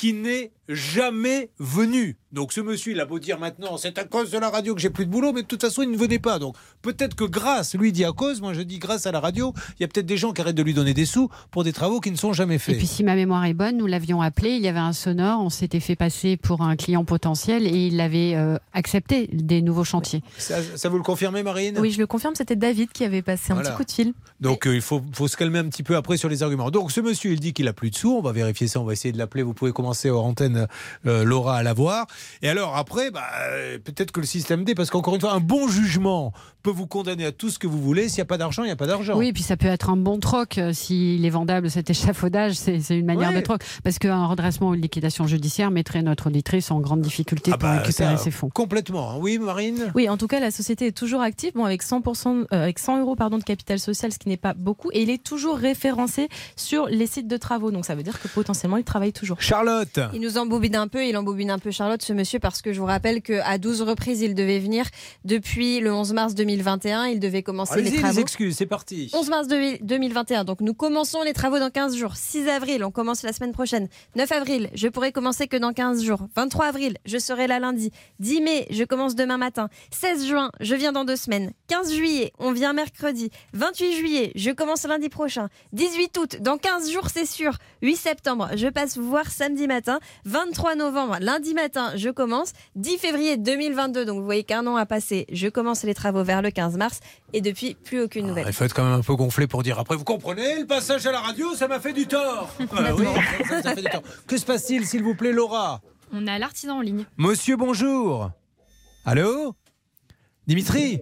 qui 0.00 0.14
n'est 0.14 0.50
jamais 0.68 1.50
venu. 1.58 2.16
Donc 2.32 2.52
ce 2.52 2.60
monsieur, 2.62 2.92
il 2.92 3.00
a 3.00 3.04
beau 3.04 3.18
dire 3.18 3.38
maintenant, 3.38 3.76
c'est 3.76 3.98
à 3.98 4.04
cause 4.04 4.30
de 4.30 4.38
la 4.38 4.48
radio 4.48 4.74
que 4.74 4.80
j'ai 4.80 4.88
plus 4.88 5.04
de 5.04 5.10
boulot, 5.10 5.32
mais 5.34 5.42
de 5.42 5.46
toute 5.46 5.60
façon, 5.60 5.82
il 5.82 5.90
ne 5.90 5.96
venait 5.98 6.18
pas. 6.20 6.38
Donc 6.38 6.54
peut-être 6.80 7.14
que 7.16 7.24
grâce, 7.24 7.74
lui 7.74 7.92
dit 7.92 8.04
à 8.06 8.12
cause, 8.12 8.40
moi 8.40 8.54
je 8.54 8.62
dis 8.62 8.78
grâce 8.78 9.04
à 9.06 9.12
la 9.12 9.20
radio, 9.20 9.52
il 9.78 9.82
y 9.82 9.84
a 9.84 9.88
peut-être 9.88 10.06
des 10.06 10.16
gens 10.16 10.32
qui 10.32 10.40
arrêtent 10.40 10.54
de 10.56 10.62
lui 10.62 10.72
donner 10.72 10.94
des 10.94 11.04
sous 11.04 11.28
pour 11.50 11.64
des 11.64 11.72
travaux 11.74 12.00
qui 12.00 12.10
ne 12.12 12.16
sont 12.16 12.32
jamais 12.32 12.54
Et 12.54 12.58
faits. 12.58 12.78
puis 12.78 12.86
si 12.86 13.04
ma 13.04 13.14
mémoire 13.14 13.44
est 13.44 13.52
bonne, 13.52 13.76
nous 13.76 13.86
l'avions 13.86 14.22
appelé, 14.22 14.50
il 14.52 14.62
y 14.62 14.68
avait 14.68 14.78
un 14.78 14.92
sonore, 14.94 15.42
on 15.42 15.50
s'était 15.50 15.80
fait 15.80 15.96
passer 15.96 16.36
pour 16.38 16.62
un 16.62 16.76
client 16.76 17.04
potentiel 17.04 17.66
et 17.66 17.88
il 17.88 18.00
avait 18.00 18.34
euh, 18.36 18.56
accepté 18.72 19.28
des 19.32 19.60
nouveaux 19.60 19.84
chantiers. 19.84 20.22
Ça, 20.38 20.60
ça 20.76 20.88
vous 20.88 20.96
le 20.98 21.02
confirmez, 21.02 21.42
Marine? 21.42 21.76
Oui, 21.78 21.90
je 21.90 21.98
le 21.98 22.06
confirme, 22.06 22.34
c'était 22.36 22.56
David 22.56 22.90
qui 22.92 23.04
avait 23.04 23.22
passé 23.22 23.50
un 23.50 23.56
Voilà. 23.56 23.70
petit 23.70 23.76
coup 23.76 23.84
de 23.84 23.90
fil. 23.90 24.12
Donc 24.40 24.66
euh, 24.66 24.74
il 24.74 24.80
faut, 24.82 25.02
faut 25.12 25.28
se 25.28 25.36
calmer 25.36 25.58
un 25.58 25.68
petit 25.68 25.82
peu 25.82 25.96
après 25.96 26.16
sur 26.16 26.28
les 26.28 26.42
arguments. 26.42 26.70
Donc 26.70 26.92
ce 26.92 27.00
monsieur, 27.00 27.32
il 27.32 27.40
dit 27.40 27.52
qu'il 27.52 27.66
a 27.68 27.72
plus 27.72 27.90
de 27.90 27.96
sous. 27.96 28.12
On 28.16 28.22
va 28.22 28.32
vérifier 28.32 28.68
ça. 28.68 28.80
On 28.80 28.84
va 28.84 28.92
essayer 28.92 29.12
de 29.12 29.18
l'appeler. 29.18 29.42
Vous 29.42 29.52
pouvez 29.52 29.72
commencer 29.72 29.89
hors 30.10 30.24
antenne, 30.24 30.66
euh, 31.06 31.24
Laura, 31.24 31.56
à 31.56 31.62
la 31.62 31.72
voir. 31.72 32.06
Et 32.42 32.48
alors 32.48 32.76
après, 32.76 33.10
bah, 33.10 33.22
euh, 33.42 33.78
peut-être 33.78 34.12
que 34.12 34.20
le 34.20 34.26
système 34.26 34.64
D, 34.64 34.74
parce 34.74 34.90
qu'encore 34.90 35.14
une 35.14 35.20
fois, 35.20 35.32
un 35.32 35.40
bon 35.40 35.68
jugement 35.68 36.32
peut 36.62 36.70
vous 36.70 36.86
condamner 36.86 37.24
à 37.24 37.32
tout 37.32 37.48
ce 37.50 37.58
que 37.58 37.66
vous 37.66 37.80
voulez. 37.80 38.08
S'il 38.08 38.18
n'y 38.18 38.22
a 38.22 38.26
pas 38.26 38.36
d'argent, 38.38 38.62
il 38.62 38.66
n'y 38.66 38.72
a 38.72 38.76
pas 38.76 38.86
d'argent. 38.86 39.16
Oui, 39.16 39.28
et 39.28 39.32
puis 39.32 39.42
ça 39.42 39.56
peut 39.56 39.66
être 39.66 39.88
un 39.90 39.96
bon 39.96 40.18
troc 40.18 40.58
euh, 40.58 40.72
s'il 40.74 41.24
est 41.24 41.30
vendable 41.30 41.70
cet 41.70 41.88
échafaudage, 41.90 42.54
c'est 42.54 42.76
une 42.90 43.06
manière 43.06 43.30
Ouais. 43.30 43.36
de 43.36 43.40
troc. 43.40 43.62
Parce 43.82 43.98
qu'un 43.98 44.26
redressement 44.26 44.68
ou 44.70 44.74
une 44.74 44.82
liquidation 44.82 45.26
judiciaire 45.26 45.70
mettrait 45.70 46.02
notre 46.02 46.26
auditrice 46.28 46.70
en 46.70 46.80
grande 46.80 47.00
difficulté 47.00 47.50
Ah 47.54 47.58
pour 47.58 47.68
bah, 47.68 47.78
récupérer 47.80 48.16
ça, 48.16 48.24
ses 48.24 48.30
fonds. 48.30 48.50
Complètement. 48.50 49.12
hein. 49.12 49.14
Oui, 49.20 49.38
Marine? 49.38 49.90
Oui, 49.94 50.08
en 50.08 50.16
tout 50.18 50.26
cas, 50.26 50.38
la 50.40 50.50
société 50.50 50.86
est 50.88 50.92
toujours 50.96 51.22
active, 51.22 51.52
bon, 51.54 51.64
avec 51.64 51.82
100%, 51.82 52.44
euh, 52.52 52.62
avec 52.62 52.78
100 52.78 53.00
euros 53.00 53.16
pardon, 53.16 53.38
de 53.38 53.42
capital 53.44 53.78
social, 53.78 54.12
ce 54.12 54.18
qui 54.18 54.28
n'est 54.28 54.36
pas 54.36 54.52
beaucoup, 54.54 54.90
et 54.92 55.02
il 55.02 55.08
est 55.10 55.22
toujours 55.22 55.56
référencé 55.56 56.28
sur 56.56 56.86
les 56.86 57.06
sites 57.06 57.28
de 57.28 57.36
travaux. 57.38 57.70
Donc 57.70 57.86
ça 57.86 57.94
veut 57.94 58.02
dire 58.02 58.20
que 58.20 58.28
potentiellement, 58.28 58.76
il 58.76 58.84
travaille 58.84 59.12
toujours. 59.12 59.40
Charlotte 59.40 59.79
il 60.12 60.20
nous 60.20 60.38
embobine 60.38 60.76
un 60.76 60.88
peu, 60.88 61.04
il 61.04 61.16
embobine 61.16 61.50
un 61.50 61.58
peu 61.58 61.70
Charlotte, 61.70 62.02
ce 62.02 62.12
monsieur, 62.12 62.38
parce 62.38 62.62
que 62.62 62.72
je 62.72 62.80
vous 62.80 62.86
rappelle 62.86 63.22
qu'à 63.22 63.58
12 63.58 63.82
reprises, 63.82 64.20
il 64.20 64.34
devait 64.34 64.58
venir 64.58 64.86
depuis 65.24 65.80
le 65.80 65.92
11 65.92 66.12
mars 66.12 66.34
2021. 66.34 67.06
Il 67.06 67.20
devait 67.20 67.42
commencer 67.42 67.80
les 67.82 67.92
travaux. 67.92 68.16
les 68.16 68.20
excuses, 68.20 68.56
c'est 68.56 68.66
parti. 68.66 69.10
11 69.12 69.28
mars 69.30 69.48
2021. 69.48 70.44
Donc 70.44 70.60
nous 70.60 70.74
commençons 70.74 71.22
les 71.22 71.32
travaux 71.32 71.58
dans 71.58 71.70
15 71.70 71.96
jours. 71.96 72.16
6 72.16 72.48
avril, 72.48 72.84
on 72.84 72.90
commence 72.90 73.22
la 73.22 73.32
semaine 73.32 73.52
prochaine. 73.52 73.88
9 74.16 74.32
avril, 74.32 74.70
je 74.74 74.88
pourrai 74.88 75.12
commencer 75.12 75.48
que 75.48 75.56
dans 75.56 75.72
15 75.72 76.02
jours. 76.02 76.26
23 76.36 76.66
avril, 76.66 76.96
je 77.04 77.18
serai 77.18 77.46
là 77.46 77.58
lundi. 77.58 77.90
10 78.18 78.40
mai, 78.40 78.66
je 78.70 78.84
commence 78.84 79.14
demain 79.14 79.38
matin. 79.38 79.68
16 79.90 80.26
juin, 80.26 80.50
je 80.60 80.74
viens 80.74 80.92
dans 80.92 81.04
deux 81.04 81.16
semaines. 81.16 81.52
15 81.68 81.92
juillet, 81.92 82.32
on 82.38 82.52
vient 82.52 82.72
mercredi. 82.72 83.30
28 83.54 83.96
juillet, 83.96 84.32
je 84.34 84.50
commence 84.50 84.84
lundi 84.86 85.08
prochain. 85.08 85.48
18 85.72 86.18
août, 86.18 86.36
dans 86.40 86.58
15 86.58 86.90
jours, 86.90 87.08
c'est 87.12 87.26
sûr. 87.26 87.52
8 87.82 87.96
septembre, 87.96 88.50
je 88.54 88.68
passe 88.68 88.98
voir 88.98 89.30
samedi 89.30 89.66
matin. 89.70 90.00
23 90.24 90.74
novembre, 90.74 91.16
lundi 91.20 91.54
matin, 91.54 91.92
je 91.94 92.10
commence. 92.10 92.52
10 92.74 92.98
février 92.98 93.36
2022, 93.36 94.04
donc 94.04 94.18
vous 94.18 94.24
voyez 94.24 94.42
qu'un 94.42 94.66
an 94.66 94.76
a 94.76 94.84
passé, 94.84 95.26
je 95.32 95.48
commence 95.48 95.84
les 95.84 95.94
travaux 95.94 96.24
vers 96.24 96.42
le 96.42 96.50
15 96.50 96.76
mars. 96.76 97.00
Et 97.32 97.40
depuis, 97.40 97.74
plus 97.74 98.02
aucune 98.02 98.24
ah, 98.24 98.28
nouvelle. 98.28 98.44
Il 98.48 98.52
faut 98.52 98.64
être 98.64 98.74
quand 98.74 98.84
même 98.84 98.98
un 98.98 99.02
peu 99.02 99.14
gonflé 99.14 99.46
pour 99.46 99.62
dire 99.62 99.78
après, 99.78 99.96
vous 99.96 100.04
comprenez, 100.04 100.58
le 100.58 100.66
passage 100.66 101.06
à 101.06 101.12
la 101.12 101.20
radio, 101.20 101.54
ça 101.54 101.68
m'a 101.68 101.80
fait 101.80 101.92
du 101.92 102.06
tort. 102.06 102.54
Ah, 102.72 103.74
fait 103.74 103.82
du 103.82 103.88
tort. 103.90 104.02
Que 104.26 104.36
se 104.36 104.44
passe-t-il, 104.44 104.86
s'il 104.86 105.02
vous 105.02 105.14
plaît, 105.14 105.32
Laura? 105.32 105.80
On 106.12 106.26
a 106.26 106.38
l'artisan 106.38 106.78
en 106.78 106.80
ligne. 106.80 107.04
Monsieur, 107.16 107.56
bonjour. 107.56 108.30
Allô? 109.04 109.54
Dimitri? 110.46 111.00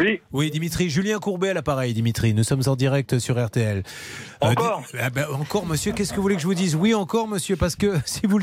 Oui. 0.00 0.20
Oui, 0.32 0.50
Dimitri. 0.50 0.88
Julien 0.88 1.18
Courbet 1.18 1.50
à 1.50 1.54
l'appareil, 1.54 1.92
Dimitri. 1.92 2.32
Nous 2.32 2.44
sommes 2.44 2.62
en 2.66 2.76
direct 2.76 3.18
sur 3.18 3.42
RTL. 3.42 3.82
Euh, 4.42 4.46
encore 4.46 4.82
ah 4.98 5.10
ben, 5.10 5.26
Encore, 5.32 5.66
monsieur. 5.66 5.92
Qu'est-ce 5.92 6.10
que 6.10 6.16
vous 6.16 6.22
voulez 6.22 6.36
que 6.36 6.42
je 6.42 6.46
vous 6.46 6.54
dise? 6.54 6.74
Oui, 6.74 6.94
encore, 6.94 7.28
monsieur, 7.28 7.56
parce 7.56 7.76
que 7.76 7.94
si 8.06 8.26
vous 8.26 8.38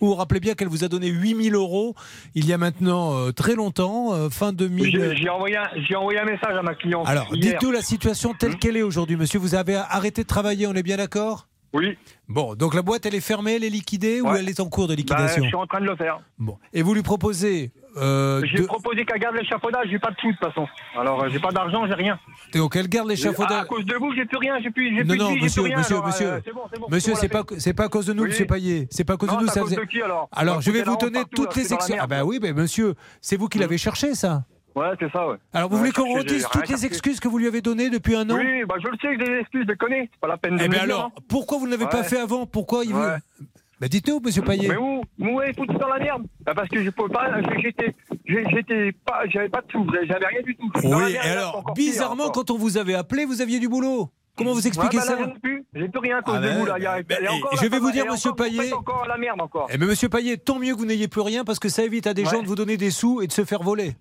vous, 0.00 0.14
rappelez 0.14 0.40
bien 0.40 0.54
qu'elle 0.54 0.68
vous 0.68 0.84
a 0.84 0.88
donné 0.88 1.08
8000 1.08 1.54
euros 1.54 1.94
il 2.34 2.46
y 2.46 2.52
a 2.52 2.58
maintenant 2.58 3.18
euh, 3.18 3.32
très 3.32 3.54
longtemps, 3.54 4.14
euh, 4.14 4.30
fin 4.30 4.52
2000. 4.52 5.14
J'ai 5.16 5.28
envoyé, 5.28 5.56
un, 5.56 5.96
envoyé 5.96 6.18
un 6.18 6.24
message 6.24 6.56
à 6.56 6.62
ma 6.62 6.74
cliente. 6.74 7.06
Alors, 7.06 7.30
dites-nous 7.32 7.70
la 7.70 7.82
situation 7.82 8.32
telle 8.34 8.52
hum. 8.52 8.58
qu'elle 8.58 8.76
est 8.76 8.82
aujourd'hui, 8.82 9.16
monsieur. 9.16 9.38
Vous 9.38 9.54
avez 9.54 9.76
arrêté 9.76 10.22
de 10.22 10.28
travailler, 10.28 10.66
on 10.66 10.74
est 10.74 10.82
bien 10.82 10.96
d'accord? 10.96 11.46
Oui. 11.74 11.96
Bon, 12.28 12.54
donc 12.54 12.74
la 12.74 12.82
boîte, 12.82 13.06
elle 13.06 13.14
est 13.14 13.20
fermée, 13.20 13.56
elle 13.56 13.64
est 13.64 13.70
liquidée 13.70 14.20
ou 14.20 14.28
elle 14.34 14.48
est 14.48 14.60
en 14.60 14.68
cours 14.68 14.88
de 14.88 14.92
bah, 14.92 14.96
liquidation 14.96 15.42
Je 15.42 15.48
suis 15.48 15.56
en 15.56 15.66
train 15.66 15.80
de 15.80 15.86
le 15.86 15.96
faire. 15.96 16.20
Bon. 16.38 16.58
Et 16.72 16.82
vous 16.82 16.94
lui 16.94 17.02
proposez 17.02 17.72
euh, 17.96 18.42
j'ai 18.44 18.62
de... 18.62 18.66
proposé 18.66 19.04
qu'elle 19.04 19.20
garde 19.20 19.36
l'échafaudage, 19.36 19.86
j'ai 19.90 19.98
pas 19.98 20.10
de 20.10 20.16
sous 20.20 20.28
de 20.28 20.36
toute 20.36 20.46
façon. 20.46 20.66
Alors 20.98 21.22
euh, 21.22 21.28
j'ai 21.30 21.38
pas 21.38 21.50
d'argent, 21.50 21.86
j'ai 21.86 21.94
rien. 21.94 22.18
Donc 22.54 22.74
elle 22.76 22.88
garde 22.88 23.06
euh, 23.06 23.10
l'échafaudage. 23.10 23.52
À, 23.52 23.60
à 23.60 23.64
cause 23.64 23.84
de 23.84 23.94
vous, 23.96 24.14
j'ai 24.14 24.24
plus 24.24 24.38
rien, 24.38 24.58
j'ai 24.62 24.70
plus, 24.70 24.96
j'ai 24.96 25.04
non, 25.04 25.14
non, 25.14 25.36
monsieur, 25.36 25.62
monsieur, 25.62 26.00
monsieur, 26.02 26.42
c'est 26.44 26.90
monsieur, 26.90 27.14
c'est 27.14 27.28
pas, 27.28 27.42
c'est 27.58 27.74
pas 27.74 27.84
à 27.84 27.88
cause 27.88 28.06
de 28.06 28.12
nous, 28.14 28.24
monsieur 28.24 28.46
Payet, 28.46 28.88
c'est 28.90 29.04
pas 29.04 29.14
à 29.14 29.16
cause 29.16 29.30
de 29.30 29.42
nous. 29.42 29.48
Ça 29.48 29.60
qui, 29.90 30.00
alors, 30.00 30.28
alors 30.32 30.60
je 30.62 30.70
vais 30.70 30.82
vous 30.82 30.96
donner 30.96 31.22
toutes 31.34 31.54
les 31.56 31.72
excuses. 31.74 31.96
Ah 32.00 32.06
ben 32.06 32.22
oui, 32.22 32.38
mais 32.40 32.52
monsieur, 32.52 32.94
c'est 33.20 33.36
vous 33.36 33.48
qui 33.48 33.58
hein 33.58 33.62
l'avez 33.62 33.78
cherché 33.78 34.14
ça. 34.14 34.44
Ouais, 34.74 34.86
c'est 34.98 35.12
ça, 35.12 35.28
ouais. 35.28 35.36
Alors, 35.52 35.68
vous 35.68 35.76
voulez 35.76 35.92
qu'on 35.92 36.14
retisse 36.14 36.48
toutes 36.50 36.68
les 36.70 36.86
excuses 36.86 37.20
que 37.20 37.28
vous 37.28 37.36
lui 37.36 37.46
avez 37.46 37.60
données 37.60 37.90
depuis 37.90 38.16
un 38.16 38.28
an? 38.30 38.36
Oui, 38.36 38.64
bah, 38.66 38.76
je 38.82 38.88
le 38.88 38.96
sais 39.02 39.08
j'ai 39.18 39.24
des 39.30 39.40
excuses, 39.40 39.64
je 39.66 39.72
les 39.72 39.76
connais. 39.76 40.08
C'est 40.10 40.20
pas 40.20 40.28
la 40.28 40.38
peine 40.38 40.56
de 40.56 40.62
Eh 40.64 40.68
bien 40.68 40.80
alors, 40.80 41.12
hein. 41.14 41.22
pourquoi 41.28 41.58
vous 41.58 41.66
ne 41.66 41.72
l'avez 41.72 41.88
pas 41.88 42.02
fait 42.02 42.18
avant? 42.18 42.46
Pourquoi 42.46 42.82
il 42.86 42.94
ouais. 42.94 43.16
vous... 43.38 43.46
Bah 43.82 43.88
dites-nous, 43.88 44.20
monsieur 44.20 44.42
Payet. 44.42 44.68
Mais 44.68 44.76
où 44.76 45.02
Où 45.18 45.40
est 45.40 45.52
foutu 45.56 45.74
dans 45.74 45.88
la 45.88 45.98
merde 45.98 46.22
bah 46.46 46.52
Parce 46.54 46.68
que 46.68 46.84
je 46.84 46.90
peux 46.90 47.08
pas. 47.08 47.32
J'étais, 47.58 48.92
pas, 49.04 49.24
j'avais 49.28 49.48
pas 49.48 49.60
de 49.60 49.72
sous, 49.72 49.84
j'avais 50.06 50.24
rien 50.24 50.40
du 50.42 50.54
tout. 50.54 50.70
Oui. 50.84 51.14
Et 51.14 51.18
alors, 51.18 51.64
bizarrement, 51.74 52.30
quand 52.30 52.52
on 52.52 52.56
vous 52.56 52.78
avait 52.78 52.94
appelé, 52.94 53.24
vous 53.24 53.42
aviez 53.42 53.58
du 53.58 53.68
boulot. 53.68 54.08
Comment 54.36 54.52
vous 54.52 54.68
expliquez 54.68 54.98
ouais, 54.98 55.04
bah, 55.04 55.16
ça 55.16 55.62
J'ai 55.74 55.88
plus 55.88 55.98
rien 55.98 56.18
à 56.18 56.22
cause 56.22 56.36
ah 56.38 56.40
de 56.40 56.46
ben, 56.46 56.58
vous 56.60 56.64
ben, 56.64 57.02
ben, 57.08 57.18
je 57.60 57.66
vais 57.66 57.78
vous 57.80 57.90
dire, 57.90 58.06
Monsieur 58.06 58.32
Payet. 58.34 58.72
Encore 58.72 59.04
la 59.08 59.18
merde 59.18 59.40
encore. 59.40 59.66
Mais 59.68 59.84
Monsieur 59.84 60.08
Payet, 60.08 60.36
tant 60.36 60.60
mieux 60.60 60.74
que 60.74 60.78
vous 60.78 60.86
n'ayez 60.86 61.08
plus 61.08 61.20
rien 61.20 61.42
parce 61.42 61.58
que 61.58 61.68
ça 61.68 61.82
évite 61.82 62.06
à 62.06 62.14
des 62.14 62.24
gens 62.24 62.40
de 62.40 62.46
vous 62.46 62.54
donner 62.54 62.76
des 62.76 62.92
sous 62.92 63.20
et 63.20 63.26
de 63.26 63.32
se 63.32 63.44
faire 63.44 63.64
voler. 63.64 63.96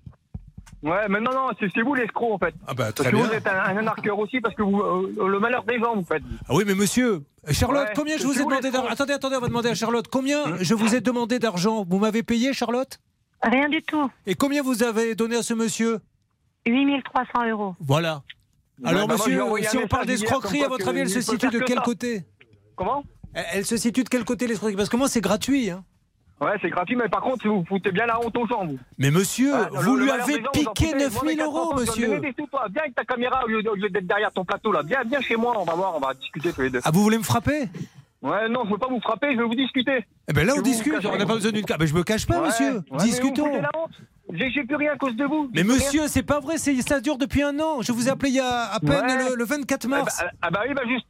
Ouais, 0.84 1.08
mais 1.10 1.20
non, 1.20 1.32
non, 1.32 1.49
c'est 1.60 1.82
vous 1.82 1.94
l'escroc 1.94 2.34
en 2.34 2.40
fait. 2.40 2.56
Ah 2.66 2.74
bah, 2.74 2.91
très 2.91 3.12
vous 3.12 3.24
êtes 3.26 3.45
un, 3.45 3.78
un 3.78 4.14
aussi 4.14 4.41
parce 4.41 4.56
que 4.56 4.64
vous, 4.64 4.80
euh, 4.80 5.28
le 5.28 5.40
malheur 5.40 5.64
des 5.64 5.78
gens 5.80 5.95
vous 5.95 6.03
faites. 6.03 6.24
Ah 6.49 6.56
oui, 6.56 6.64
mais 6.66 6.74
monsieur, 6.74 7.24
Charlotte, 7.52 7.90
combien 7.95 8.18
je 8.18 8.26
vous 8.26 8.40
ai 8.40 8.44
demandé 8.44 8.72
d'argent 8.72 8.90
Attendez, 8.90 9.14
attendez, 9.14 9.36
on 9.38 9.41
va 9.41 9.48
demander 9.48 9.70
à 9.70 9.76
Charlotte. 9.76 10.08
Combien 10.08 10.44
hein 10.45 10.58
je 10.60 10.74
vous 10.74 10.95
ai 10.95 11.02
demandé 11.02 11.38
d'argent? 11.38 11.86
Vous 11.88 11.99
m'avez 11.99 12.24
payé, 12.24 12.53
Charlotte? 12.53 12.99
Rien 13.44 13.70
du 13.70 13.82
tout. 13.84 14.10
Et 14.26 14.34
combien 14.34 14.64
vous 14.64 14.82
avez 14.84 15.14
donné 15.14 15.36
à 15.36 15.44
ce 15.44 15.53
monsieur? 15.53 15.99
8300 16.66 17.49
euros. 17.49 17.76
Voilà. 17.80 18.24
Bah, 18.80 18.90
Alors, 18.90 19.08
bah, 19.08 19.16
monsieur, 19.16 19.40
si 19.70 19.78
on 19.78 19.88
parle 19.88 20.08
d'escroquerie, 20.08 20.64
à 20.64 20.68
votre 20.68 20.88
avis, 20.88 21.02
elle 21.02 21.10
se 21.10 21.22
situe 21.22 21.49
de 21.49 21.60
quel 21.60 21.80
côté? 21.82 22.26
Comment? 22.76 23.03
Elle, 23.34 23.45
elle 23.53 23.66
se 23.66 23.78
situe 23.78 24.03
de 24.03 24.10
quel 24.10 24.26
côté 24.26 24.48
l'escroquerie? 24.48 24.76
Parce 24.76 24.90
que 24.90 24.98
moi, 24.98 25.08
c'est 25.08 25.22
gratuit. 25.22 25.70
Hein. 25.70 25.84
Ouais, 26.41 26.57
c'est 26.59 26.69
gratuit, 26.69 26.95
mais 26.95 27.07
par 27.07 27.22
contre, 27.22 27.47
vous 27.47 27.63
foutez 27.68 27.91
bien 27.91 28.07
la 28.07 28.19
honte 28.19 28.35
aux 28.35 28.47
gens, 28.47 28.65
vous. 28.65 28.80
Mais 28.97 29.11
monsieur, 29.11 29.53
ah, 29.53 29.69
vous 29.72 29.95
lui 29.95 30.09
avez 30.09 30.41
gens, 30.41 30.49
piqué 30.51 30.93
9000 30.95 31.39
euros, 31.39 31.76
monsieur. 31.76 32.19
Viens 32.19 32.81
avec 32.81 32.95
ta 32.95 33.05
caméra 33.05 33.43
au 33.45 33.47
lieu, 33.47 33.61
d'être 33.61 34.07
derrière 34.07 34.31
ton 34.31 34.43
plateau, 34.43 34.72
là. 34.72 34.81
Viens, 34.84 35.03
viens 35.05 35.22
chez 35.22 35.35
moi, 35.35 35.53
on 35.59 35.65
va 35.65 35.76
voir, 35.76 35.95
on 35.95 35.99
va 35.99 36.15
discuter 36.15 36.51
tous 36.51 36.61
les 36.61 36.72
deux. 36.72 36.80
Ah, 36.84 36.89
vous 36.91 37.03
voulez 37.03 37.19
me 37.19 37.23
frapper? 37.23 37.69
Ouais, 38.23 38.49
non, 38.49 38.65
je 38.65 38.72
veux 38.72 38.77
pas 38.77 38.88
vous 38.88 38.99
frapper, 38.99 39.34
je 39.34 39.38
veux 39.38 39.45
vous 39.45 39.55
discuter. 39.55 40.05
Eh 40.27 40.34
ben 40.34 40.45
là, 40.45 40.53
on 40.57 40.61
discute, 40.61 41.05
on 41.05 41.18
n'a 41.18 41.26
pas 41.26 41.35
besoin 41.35 41.51
d'une. 41.51 41.65
Mais 41.80 41.88
je 41.88 41.93
me 41.93 42.03
cache 42.03 42.26
pas, 42.26 42.41
monsieur. 42.43 42.81
Discutons. 42.99 43.51
Vous. 43.51 43.88
J'ai 44.34 44.64
plus 44.64 44.76
rien 44.76 44.94
à 44.94 44.98
cause 44.98 45.16
de 45.16 45.26
vous. 45.26 45.49
Mais 45.53 45.64
monsieur, 45.64 46.08
c'est 46.08 46.24
pas 46.24 46.40
vrai, 46.40 46.58
ça 46.58 46.99
dure 46.99 47.18
depuis 47.18 47.44
un 47.44 47.60
an. 47.60 47.82
Je 47.82 47.91
vous 47.91 48.08
ai 48.08 48.12
appelé 48.12 48.32
il 48.32 48.36
y 48.36 48.40
a 48.40 48.74
à 48.74 48.80
peine 48.80 49.36
le, 49.36 49.44
24 49.44 49.88
mars. 49.88 50.24
Ah 50.41 50.49
bah, 50.49 50.62
oui, 50.68 50.74
bah 50.74 50.82
juste. 50.88 51.06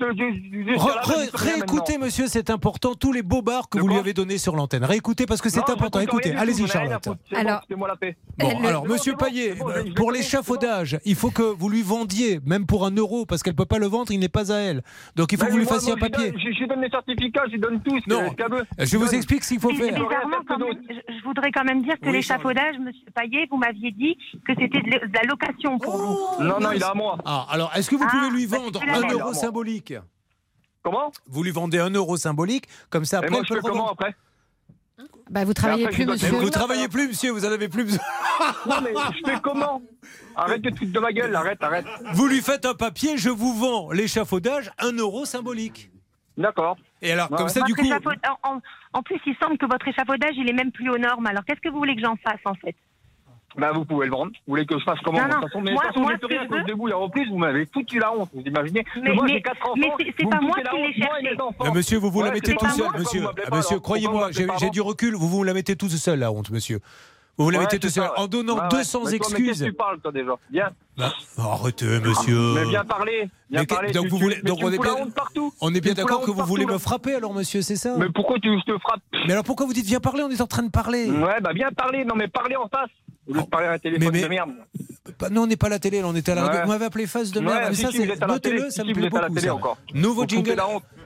réécoutez, 1.33 1.97
monsieur, 1.97 2.27
c'est 2.27 2.49
important, 2.49 2.95
tous 2.95 3.11
les 3.13 3.21
beaux 3.21 3.41
bars 3.41 3.69
que 3.69 3.79
vous 3.79 3.87
lui 3.87 3.97
avez 3.97 4.13
donnés 4.13 4.37
sur 4.37 4.55
l'antenne. 4.55 4.83
Réécoutez 4.83 5.25
parce 5.25 5.41
que 5.41 5.49
c'est 5.49 5.69
important. 5.69 5.99
Écoutez, 5.99 6.35
allez-y, 6.35 6.67
Charlotte. 6.67 7.09
Alors, 7.33 8.87
monsieur 8.87 9.15
Payet, 9.15 9.55
pour 9.95 10.11
l'échafaudage, 10.11 10.99
il 11.05 11.15
faut 11.15 11.31
que 11.31 11.43
vous 11.43 11.69
lui 11.69 11.81
vendiez, 11.81 12.39
même 12.45 12.65
pour 12.65 12.85
un 12.85 12.91
euro, 12.91 13.25
parce 13.25 13.43
qu'elle 13.43 13.53
ne 13.53 13.57
peut 13.57 13.65
pas 13.65 13.79
le 13.79 13.87
vendre, 13.87 14.11
il 14.11 14.19
n'est 14.19 14.29
pas 14.29 14.51
à 14.51 14.57
elle. 14.57 14.81
Donc 15.15 15.31
il 15.31 15.37
faut 15.37 15.45
que 15.45 15.51
vous 15.51 15.57
lui 15.57 15.65
fassiez 15.65 15.93
un 15.93 15.97
papier. 15.97 16.33
Je 16.37 16.59
lui 16.59 16.67
donne 16.67 16.81
les 16.81 16.89
certificats, 16.89 17.43
je 17.47 17.51
lui 17.53 17.59
donne 17.59 17.81
tout. 17.81 17.97
Non, 18.07 18.33
je 18.79 18.97
vous 18.97 19.13
explique 19.13 19.43
ce 19.43 19.49
qu'il 19.49 19.59
faut 19.59 19.73
faire. 19.73 19.95
je 19.95 21.23
voudrais 21.23 21.51
quand 21.51 21.63
même 21.63 21.83
dire 21.83 21.99
que 21.99 22.09
l'échafaudage, 22.09 22.75
monsieur 22.79 23.10
Payet, 23.11 23.47
vous 23.49 23.57
m'aviez 23.57 23.91
dit 23.91 24.17
que 24.45 24.53
c'était 24.57 24.81
de 24.81 25.13
la 25.13 25.23
location 25.23 25.77
pour 25.77 25.97
vous. 25.97 26.17
Oh 26.39 26.43
non, 26.43 26.59
non, 26.59 26.71
il 26.71 26.81
est 26.81 26.85
à 26.85 26.93
moi. 26.93 27.17
Ah, 27.25 27.47
alors, 27.49 27.71
est-ce 27.75 27.89
que 27.89 27.95
vous 27.95 28.05
ah, 28.07 28.11
pouvez 28.11 28.29
lui 28.29 28.47
bah, 28.47 28.57
vendre 28.57 28.81
un 28.81 29.09
euro 29.09 29.33
symbolique? 29.33 29.93
Comment? 30.83 31.11
Vous 31.27 31.43
lui 31.43 31.51
vendez 31.51 31.79
un 31.79 31.91
euro 31.91 32.17
symbolique, 32.17 32.65
comme 32.89 33.05
ça 33.05 33.17
après. 33.17 33.29
Et 33.29 33.31
moi, 33.31 33.41
je 33.47 33.53
peux 33.53 33.61
comment 33.61 33.91
après? 33.91 34.15
Bah, 35.29 35.45
vous 35.45 35.53
travaillez 35.53 35.87
plus, 35.87 36.05
monsieur. 36.05 36.29
Vous 36.29 36.49
travaillez 36.49 36.87
plus, 36.87 37.07
monsieur, 37.07 37.31
vous 37.31 37.45
en 37.45 37.51
avez 37.51 37.69
plus 37.69 37.85
besoin. 37.85 38.03
non, 38.69 38.81
mais 38.83 38.91
je 38.93 39.31
fais 39.31 39.39
comment? 39.41 39.81
Arrête 40.35 40.61
de 40.61 40.69
te 40.69 40.85
de 40.85 40.99
ma 40.99 41.11
gueule, 41.11 41.35
arrête, 41.35 41.63
arrête. 41.63 41.85
Vous 42.13 42.27
lui 42.27 42.41
faites 42.41 42.65
un 42.65 42.73
papier, 42.73 43.17
je 43.17 43.29
vous 43.29 43.53
vends 43.53 43.91
l'échafaudage, 43.91 44.71
un 44.79 44.91
euro 44.91 45.25
symbolique. 45.25 45.91
D'accord. 46.37 46.77
Et 47.01 47.11
alors, 47.11 47.29
comme 47.29 47.49
ça, 47.49 47.61
du 47.61 47.75
coup. 47.75 47.85
En, 48.43 48.61
en, 48.93 49.03
plus, 49.03 49.19
il 49.25 49.35
semble 49.41 49.57
que 49.57 49.65
votre 49.65 49.87
échafaudage, 49.87 50.33
il 50.37 50.49
est 50.49 50.53
même 50.53 50.71
plus 50.71 50.89
aux 50.89 50.97
normes. 50.97 51.27
Alors, 51.27 51.43
qu'est-ce 51.45 51.61
que 51.61 51.69
vous 51.69 51.77
voulez 51.77 51.95
que 51.95 52.01
j'en 52.01 52.15
fasse, 52.17 52.39
en 52.45 52.55
fait? 52.55 52.75
Bah, 53.57 53.71
vous 53.73 53.85
pouvez 53.85 54.05
le 54.05 54.11
vendre. 54.11 54.31
Vous 54.47 54.51
voulez 54.51 54.65
que 54.65 54.77
je 54.77 54.83
fasse 54.83 54.99
comment 55.03 55.19
non, 55.19 55.27
non. 55.27 55.29
De 55.29 55.41
toute 55.41 55.51
façon, 55.51 55.61
mais 55.61 55.73
moi, 55.73 55.83
de 55.83 55.87
toute 55.87 55.93
façon, 55.93 56.01
moi, 56.01 56.11
j'ai 56.13 56.17
plus 56.17 56.37
rien 56.37 56.97
la. 56.97 57.25
Vous 57.29 57.37
m'avez 57.37 57.65
foutu 57.65 57.99
la 57.99 58.13
honte. 58.13 58.29
Vous 58.33 58.41
imaginez 58.41 58.85
mais, 59.01 59.13
moi, 59.13 59.27
j'ai 59.27 59.41
4 59.41 59.57
enfants. 59.61 59.73
Mais 59.75 60.13
c'est 60.17 60.29
pas 60.29 60.41
moi 60.41 60.55
qui 60.55 60.77
l'ai 60.77 60.93
cherché. 60.93 61.35
Non, 61.37 61.73
monsieur, 61.73 61.97
vous 61.97 62.11
vous 62.11 62.23
la 62.23 62.31
mettez 62.31 62.55
tout 62.55 62.69
seul, 62.69 62.87
monsieur. 62.97 63.23
Ah, 63.45 63.55
monsieur, 63.55 63.79
croyez-moi, 63.79 64.29
j'ai 64.31 64.69
du 64.69 64.81
recul. 64.81 65.15
Vous 65.15 65.27
vous 65.27 65.43
la 65.43 65.53
mettez 65.53 65.75
tout 65.75 65.89
seul, 65.89 66.19
la 66.19 66.31
honte, 66.31 66.49
monsieur. 66.51 66.79
Vous 67.37 67.45
vous 67.45 67.49
la 67.49 67.59
mettez 67.59 67.79
tout 67.79 67.89
seul. 67.89 68.09
En 68.17 68.27
donnant 68.27 68.67
200 68.69 69.07
excuses. 69.07 69.61
Mais 69.61 69.69
tu 69.69 69.73
parles, 69.73 69.99
toi, 69.99 70.11
déjà? 70.11 70.33
Bien. 70.49 70.69
Bah, 70.97 71.13
oh, 71.37 71.41
arrêtez, 71.41 71.99
monsieur. 71.99 72.53
Mais 72.55 72.65
bien 72.65 72.83
parler. 72.83 73.29
Parler. 73.67 73.91
Donc, 73.91 74.07
vous 74.07 74.17
voulez, 74.17 74.41
donc 74.41 74.59
on, 74.61 74.71
est 74.71 74.77
bien, 74.77 74.95
on 75.61 75.73
est 75.73 75.81
bien 75.81 75.93
d'accord 75.93 76.21
que 76.21 76.31
vous 76.31 76.45
voulez 76.45 76.65
me 76.65 76.77
frapper, 76.77 77.15
alors, 77.15 77.33
monsieur, 77.33 77.61
c'est 77.61 77.77
ça? 77.77 77.95
Mais 77.97 78.09
pourquoi 78.13 78.37
tu 78.39 78.49
te 78.65 78.77
frappes 78.77 79.01
Mais 79.25 79.33
alors, 79.33 79.43
pourquoi 79.43 79.65
vous 79.65 79.73
dites 79.73 79.85
viens 79.85 79.99
parler 79.99 80.23
On 80.23 80.29
est 80.29 80.41
en 80.41 80.47
train 80.47 80.63
de 80.63 80.69
parler? 80.69 81.09
Ouais, 81.09 81.39
bah, 81.41 81.51
viens 81.53 81.71
parler. 81.71 82.05
Non, 82.05 82.15
mais 82.15 82.27
parler 82.27 82.55
en 82.55 82.67
face. 82.67 82.89
Au 83.27 83.33
lieu 83.33 83.41
de 83.41 83.47
parler 83.47 83.67
à 83.67 83.71
un 83.73 83.79
téléphone 83.79 84.09
mais, 84.11 84.19
mais, 84.19 84.23
de 84.23 84.27
merde. 84.27 84.51
Bah, 85.19 85.29
non, 85.29 85.43
on 85.43 85.47
n'est 85.47 85.55
pas 85.55 85.67
à 85.67 85.71
la 85.71 85.79
télé, 85.79 86.03
on 86.03 86.15
était 86.15 86.31
à 86.31 86.35
la 86.35 86.43
radio. 86.43 86.59
Ouais. 86.59 86.65
On 86.65 86.69
m'avait 86.69 86.85
appelé 86.85 87.07
face 87.07 87.31
de 87.31 87.39
merde. 87.39 87.69
Ouais, 87.69 87.75
si 87.75 87.81
ça, 87.81 87.91
si 87.91 87.99
notez-le, 87.99 88.69
ça 88.69 88.83
si 88.83 88.89
me 88.89 88.93
plaît 88.93 89.09
beaucoup. 89.09 89.39
Ça. 89.39 89.57
Nouveau 89.93 90.25
jingle. 90.27 90.61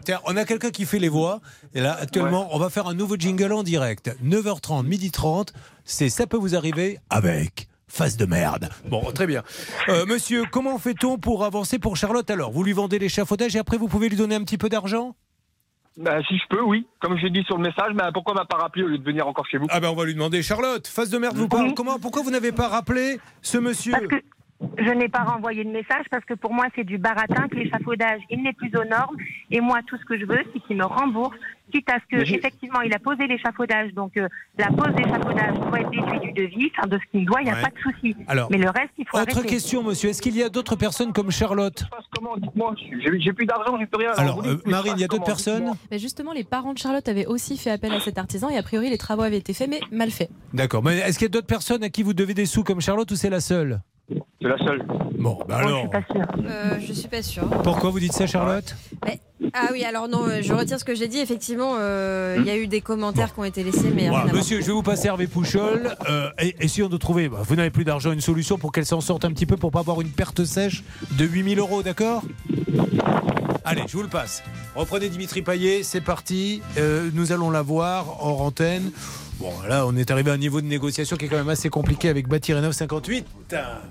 Tiens, 0.06 0.22
on 0.26 0.38
a 0.38 0.46
quelqu'un 0.46 0.72
qui 0.72 0.86
fait 0.86 1.00
les 1.00 1.10
voix. 1.10 1.42
Et 1.74 1.82
là, 1.82 1.98
actuellement, 2.00 2.44
ouais. 2.44 2.52
on 2.54 2.60
va 2.60 2.70
faire 2.70 2.88
un 2.88 2.94
nouveau 2.94 3.16
jingle 3.18 3.52
en 3.52 3.64
direct. 3.64 4.16
9h30, 4.24 4.88
12h30, 4.88 5.50
c'est 5.84 6.10
ça 6.10 6.28
peut 6.28 6.38
vous 6.38 6.56
arriver 6.56 7.00
avec 7.10 7.68
face 7.88 8.18
de 8.18 8.26
merde. 8.26 8.70
Bon, 8.90 9.02
très 9.12 9.26
bien. 9.26 9.44
Euh, 9.90 10.06
monsieur, 10.06 10.44
comment 10.52 10.78
fait-on 10.78 11.18
pour 11.18 11.44
avancer 11.44 11.80
pour 11.80 11.98
Charlotte 11.98 12.30
alors? 12.30 12.52
Vous 12.52 12.64
lui 12.64 12.74
vendez 12.74 13.00
l'échafaudage 13.00 13.56
et 13.56 13.60
après 13.60 13.78
vous 13.78 13.88
pouvez 13.88 14.10
lui 14.10 14.18
donner 14.18 14.36
un 14.36 14.44
petit 14.44 14.58
peu 14.58 14.70
d'argent? 14.70 15.16
Bah, 15.98 16.20
si 16.28 16.38
je 16.38 16.44
peux, 16.50 16.62
oui. 16.62 16.86
Comme 17.00 17.18
j'ai 17.18 17.30
dit 17.30 17.44
sur 17.44 17.58
le 17.58 17.64
message, 17.64 17.94
bah, 17.94 18.10
pourquoi 18.14 18.34
m'a 18.34 18.46
pas 18.46 18.58
rappelé 18.58 18.84
au 18.84 18.88
lieu 18.88 18.98
de 18.98 19.04
venir 19.04 19.28
encore 19.28 19.46
chez 19.48 19.58
vous? 19.58 19.68
Ah 19.70 19.80
ben 19.80 19.90
on 19.90 19.96
va 19.96 20.06
lui 20.06 20.14
demander. 20.14 20.44
Charlotte, 20.44 20.86
face 20.88 21.10
de 21.10 21.18
merde 21.18 21.38
vous 21.38 21.48
parle. 21.48 21.68
Oui. 21.68 21.74
Comment 21.74 22.00
Pourquoi 22.00 22.22
vous 22.22 22.32
n'avez 22.32 22.52
pas 22.52 22.68
rappelé 22.68 23.20
ce 23.42 23.58
monsieur? 23.58 23.94
N'ai 24.94 25.10
pas 25.10 25.24
renvoyé 25.24 25.64
de 25.64 25.70
message 25.70 26.06
parce 26.10 26.24
que 26.26 26.34
pour 26.34 26.54
moi, 26.54 26.66
c'est 26.76 26.84
du 26.84 26.98
baratin, 26.98 27.48
que 27.50 27.56
l'échafaudage, 27.58 28.22
il 28.30 28.44
n'est 28.44 28.54
plus 28.54 28.72
aux 28.76 28.86
normes. 28.86 29.18
Et 29.52 29.60
moi, 29.62 29.80
tout 29.88 29.98
ce 29.98 30.06
que 30.06 30.18
je 30.18 30.26
veux, 30.26 30.40
c'est 30.54 30.60
qu'il 30.62 30.78
me 30.78 30.86
rembourse, 30.86 31.36
quitte 31.72 31.90
à 31.90 31.98
ce 32.00 32.16
que, 32.16 32.22
effectivement, 32.36 32.82
il 32.82 32.94
a 32.94 33.00
posé 33.00 33.28
l'échafaudage. 33.28 33.94
Donc, 33.94 34.16
euh, 34.18 34.28
la 34.58 34.68
pose 34.68 34.94
d'échafaudage 34.96 35.56
doit 35.60 35.80
être 35.82 35.90
déduite 35.90 36.22
du 36.22 36.32
devis, 36.32 36.72
enfin, 36.78 36.88
de 36.88 36.98
ce 36.98 37.12
qu'il 37.12 37.26
doit, 37.26 37.42
il 37.42 37.46
n'y 37.46 37.52
a 37.52 37.56
Ouais. 37.56 37.62
pas 37.64 37.70
de 37.70 37.80
souci. 37.80 38.16
Alors, 38.28 38.50
Mais 38.52 38.58
le 38.58 38.70
reste, 38.70 38.92
il 38.98 39.06
faut 39.08 39.18
Autre 39.18 39.32
arrêter. 39.38 39.50
question, 39.50 39.84
monsieur. 39.84 40.10
Est-ce 40.10 40.22
qu'il 40.22 40.36
y 40.38 40.44
a 40.44 40.50
d'autres 40.50 40.76
personnes 40.76 41.12
comme 41.12 41.32
Charlotte 41.32 41.84
Comment 42.16 42.38
Dites-moi. 42.38 42.76
J'ai 43.18 43.34
plus 43.34 43.46
d'argent, 43.46 43.78
j'ai 43.80 43.88
plus 43.88 43.98
rien. 43.98 44.12
Alors, 44.16 44.40
euh, 44.46 44.58
je 44.66 44.70
Marine, 44.72 44.94
il 44.96 45.02
y 45.02 45.04
a 45.04 45.08
d'autres 45.08 45.26
personnes 45.26 45.74
Mais 45.92 46.00
justement, 46.00 46.32
les 46.32 46.44
parents 46.46 46.74
de 46.74 46.78
Charlotte 46.78 47.08
avaient 47.10 47.26
aussi 47.26 47.58
fait 47.58 47.72
appel 47.72 47.92
à 47.94 48.00
cet 48.00 48.18
artisan 48.18 48.50
et 48.50 48.58
a 48.58 48.64
priori, 48.64 48.90
les 48.90 48.98
travaux 48.98 49.24
avaient 49.24 49.38
été 49.38 49.54
faits, 49.54 49.70
mais 49.70 49.80
mal 49.92 50.12
faits. 50.12 50.30
D'accord. 50.54 50.82
Mais 50.84 50.98
est-ce 51.00 51.18
qu'il 51.20 51.26
y 51.26 51.30
a 51.30 51.34
d'autres 51.34 51.48
personnes 51.48 51.84
à 51.84 51.90
qui 51.90 52.04
vous 52.04 52.14
devez 52.14 52.34
des 52.34 52.46
sous 52.46 52.64
comme 52.64 52.80
Charlotte 52.80 53.10
ou 53.12 53.16
c'est 53.16 53.30
la 53.30 53.42
seule 53.42 53.82
C'est 54.46 54.50
la 54.50 54.58
seule. 54.60 54.86
Bon, 55.18 55.40
bah 55.50 55.58
alors. 55.58 55.88
Euh, 56.46 56.76
je 56.80 56.94
suis 56.94 57.08
pas 57.08 57.24
sûre. 57.24 57.50
Pourquoi 57.64 57.90
vous 57.90 58.00
dites 58.00 58.14
ça, 58.14 58.28
Charlotte 58.28 58.76
Mais- 59.04 59.20
ah 59.56 59.70
oui, 59.72 59.84
alors 59.84 60.08
non, 60.08 60.28
euh, 60.28 60.42
je 60.44 60.54
retire 60.54 60.80
ce 60.80 60.86
que 60.86 60.94
j'ai 60.94 61.08
dit. 61.08 61.18
Effectivement, 61.18 61.78
euh, 61.80 62.36
il 62.38 62.46
y 62.46 62.52
a 62.52 62.56
eu 62.58 62.68
des 62.68 62.82
commentaires 62.82 63.34
qui 63.34 63.40
ont 63.40 63.44
été 63.44 63.64
laissés, 63.64 63.92
mais 63.92 64.08
Voilà, 64.08 64.32
monsieur, 64.32 64.62
je 64.62 64.68
vais 64.68 64.72
vous 64.74 64.84
passer 64.84 65.08
Hervé 65.08 65.26
Pouchol. 65.26 65.96
Euh, 66.08 66.30
et- 66.40 66.56
essayons 66.60 66.90
de 66.90 66.98
trouver, 66.98 67.28
bah, 67.28 67.40
vous 67.42 67.56
n'avez 67.56 67.72
plus 67.72 67.86
d'argent, 67.86 68.12
une 68.12 68.22
solution 68.22 68.60
pour 68.60 68.72
qu'elle 68.72 68.86
s'en 68.86 69.02
sorte 69.02 69.26
un 69.26 69.32
petit 69.32 69.48
peu 69.48 69.58
pour 69.58 69.72
pas 69.72 69.80
avoir 69.80 70.00
une 70.02 70.10
perte 70.12 70.46
sèche 70.46 70.84
de 71.18 71.26
8000 71.26 71.58
euros, 71.58 71.82
d'accord? 71.82 72.22
Allez, 73.64 73.82
je 73.88 73.98
vous 73.98 74.04
le 74.04 74.10
passe. 74.10 74.44
Reprenez 74.76 75.10
Dimitri 75.10 75.42
Payet, 75.42 75.82
c'est 75.82 76.02
parti. 76.02 76.62
Euh, 76.78 77.10
nous 77.16 77.32
allons 77.32 77.50
la 77.50 77.64
voir 77.64 78.24
hors 78.24 78.42
antenne. 78.44 78.92
Bon, 79.40 79.52
là, 79.68 79.86
on 79.86 79.96
est 79.98 80.12
arrivé 80.12 80.32
à 80.32 80.36
un 80.36 80.38
niveau 80.38 80.62
de 80.62 80.66
négociation 80.66 81.18
qui 81.18 81.26
est 81.26 81.28
quand 81.28 81.36
même 81.36 81.50
assez 81.50 81.70
compliqué 81.70 82.08
avec 82.10 82.28
Batirenov 82.28 82.72
58. 82.72 83.26
Putain. 83.40 83.82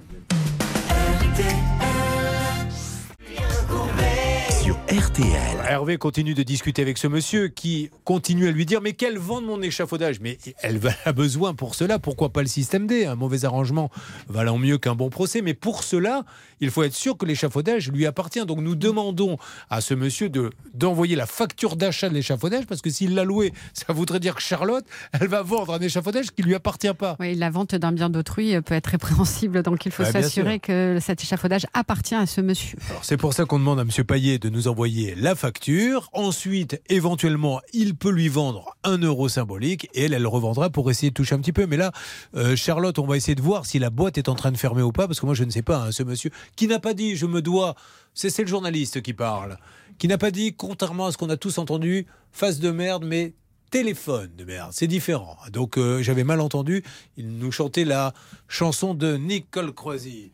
Sur 4.62 4.77
RTL. 4.89 5.59
Hervé 5.69 5.99
continue 5.99 6.33
de 6.33 6.43
discuter 6.43 6.81
avec 6.81 6.97
ce 6.97 7.07
monsieur 7.07 7.49
qui 7.49 7.91
continue 8.05 8.49
à 8.49 8.51
lui 8.51 8.65
dire 8.65 8.81
mais 8.81 8.95
qu'elle 8.95 9.19
vende 9.19 9.45
mon 9.45 9.61
échafaudage 9.61 10.21
mais 10.21 10.39
elle 10.62 10.81
a 11.05 11.12
besoin 11.12 11.53
pour 11.53 11.75
cela 11.75 11.99
pourquoi 11.99 12.31
pas 12.31 12.41
le 12.41 12.49
système 12.49 12.87
D? 12.87 13.05
Un 13.05 13.15
mauvais 13.15 13.45
arrangement 13.45 13.91
valant 14.29 14.57
mieux 14.57 14.79
qu'un 14.79 14.95
bon 14.95 15.11
procès 15.11 15.43
mais 15.43 15.53
pour 15.53 15.83
cela 15.83 16.25
il 16.60 16.70
faut 16.70 16.82
être 16.82 16.94
sûr 16.94 17.16
que 17.16 17.26
l'échafaudage 17.26 17.90
lui 17.90 18.06
appartient 18.06 18.44
donc 18.44 18.60
nous 18.60 18.74
demandons 18.74 19.36
à 19.70 19.81
ce 19.81 19.94
monsieur 19.94 20.28
de 20.28 20.51
d'envoyer 20.74 21.16
la 21.16 21.26
facture 21.26 21.76
d'achat 21.76 22.09
de 22.09 22.14
l'échafaudage 22.14 22.66
parce 22.66 22.81
que 22.82 22.90
s'il 22.90 23.14
l'a 23.14 23.24
loué 23.24 23.52
ça 23.72 23.93
voudrait 23.93 24.20
dire 24.20 24.35
que 24.35 24.43
Charlotte 24.43 24.85
elle 25.12 25.28
va 25.28 25.43
vendre 25.43 25.74
un 25.74 25.81
échafaudage 25.81 26.31
qui 26.31 26.43
lui 26.43 26.55
appartient 26.55 26.93
pas 26.94 27.16
Oui, 27.20 27.35
la 27.35 27.51
vente 27.51 27.74
d'un 27.74 27.93
bien 27.93 28.10
d'autrui 28.10 28.60
peut 28.62 28.74
être 28.74 28.86
répréhensible, 28.89 29.62
donc 29.62 29.86
il 29.86 29.93
faut 29.93 30.02
Ah, 30.06 30.12
s'assurer 30.12 30.59
que 30.60 30.98
cet 31.01 31.22
échafaudage 31.22 31.66
appartient 31.74 32.14
à 32.14 32.26
ce 32.26 32.40
monsieur. 32.40 32.78
Alors 32.90 33.05
c'est 33.05 33.16
pour 33.16 33.32
ça 33.35 33.44
qu'on 33.44 33.59
demande 33.59 33.78
à 33.78 33.82
M. 33.82 33.89
Payet 34.05 34.39
de 34.39 34.48
nous 34.48 34.68
envoyer 34.68 35.14
la 35.16 35.35
facture. 35.35 36.10
Ensuite, 36.12 36.81
éventuellement, 36.89 37.60
il 37.72 37.94
peut 37.94 38.10
lui 38.10 38.28
vendre 38.28 38.76
un 38.85 38.98
euro 38.98 39.28
symbolique 39.28 39.89
et 39.94 40.05
elle, 40.05 40.12
elle 40.14 40.22
le 40.22 40.28
revendra 40.28 40.70
pour 40.70 40.90
essayer 40.90 41.10
de 41.10 41.14
toucher 41.14 41.35
un 41.35 41.39
petit 41.40 41.52
peu. 41.52 41.66
Mais 41.66 41.76
là, 41.76 41.93
euh, 42.36 42.56
Charlotte, 42.56 42.98
on 42.98 43.06
va 43.06 43.16
essayer 43.16 43.35
de 43.35 43.43
voir 43.43 43.66
si 43.66 43.78
la 43.78 43.90
boîte 43.90 44.18
est 44.18 44.28
en 44.28 44.35
train 44.35 44.52
de 44.52 44.56
fermer 44.56 44.82
ou 44.82 44.93
pas, 44.93 45.06
parce 45.06 45.20
que 45.20 45.26
moi 45.26 45.35
je 45.35 45.44
ne 45.44 45.51
sais 45.51 45.62
pas, 45.62 45.78
hein, 45.86 45.93
ce 45.93 46.02
monsieur 46.02 46.31
qui 46.56 46.66
n'a 46.66 46.78
pas 46.78 46.94
dit 46.94 47.16
je 47.16 47.26
me 47.26 47.43
dois, 47.43 47.74
c'est 48.14 48.31
c'est 48.31 48.43
le 48.43 48.48
journaliste 48.48 49.02
qui 49.02 49.12
parle, 49.12 49.59
qui 49.98 50.09
n'a 50.09 50.18
pas 50.18 50.31
dit, 50.31 50.55
contrairement 50.55 51.06
à 51.06 51.12
ce 51.12 51.18
qu'on 51.18 51.31
a 51.31 51.36
tous 51.36 51.59
entendu, 51.59 52.06
face 52.32 52.59
de 52.59 52.70
merde, 52.70 53.05
mais 53.05 53.35
téléphone 53.70 54.31
de 54.36 54.44
merde, 54.44 54.70
c'est 54.72 54.86
différent. 54.86 55.36
Donc 55.52 55.78
euh, 55.78 56.02
j'avais 56.02 56.24
mal 56.24 56.40
entendu, 56.40 56.85
il 57.16 57.39
nous 57.39 57.52
chantait 57.52 57.85
la 57.85 58.12
chanson 58.48 58.94
de 58.94 59.16
Nicole 59.16 59.72
Croisy. 59.72 60.31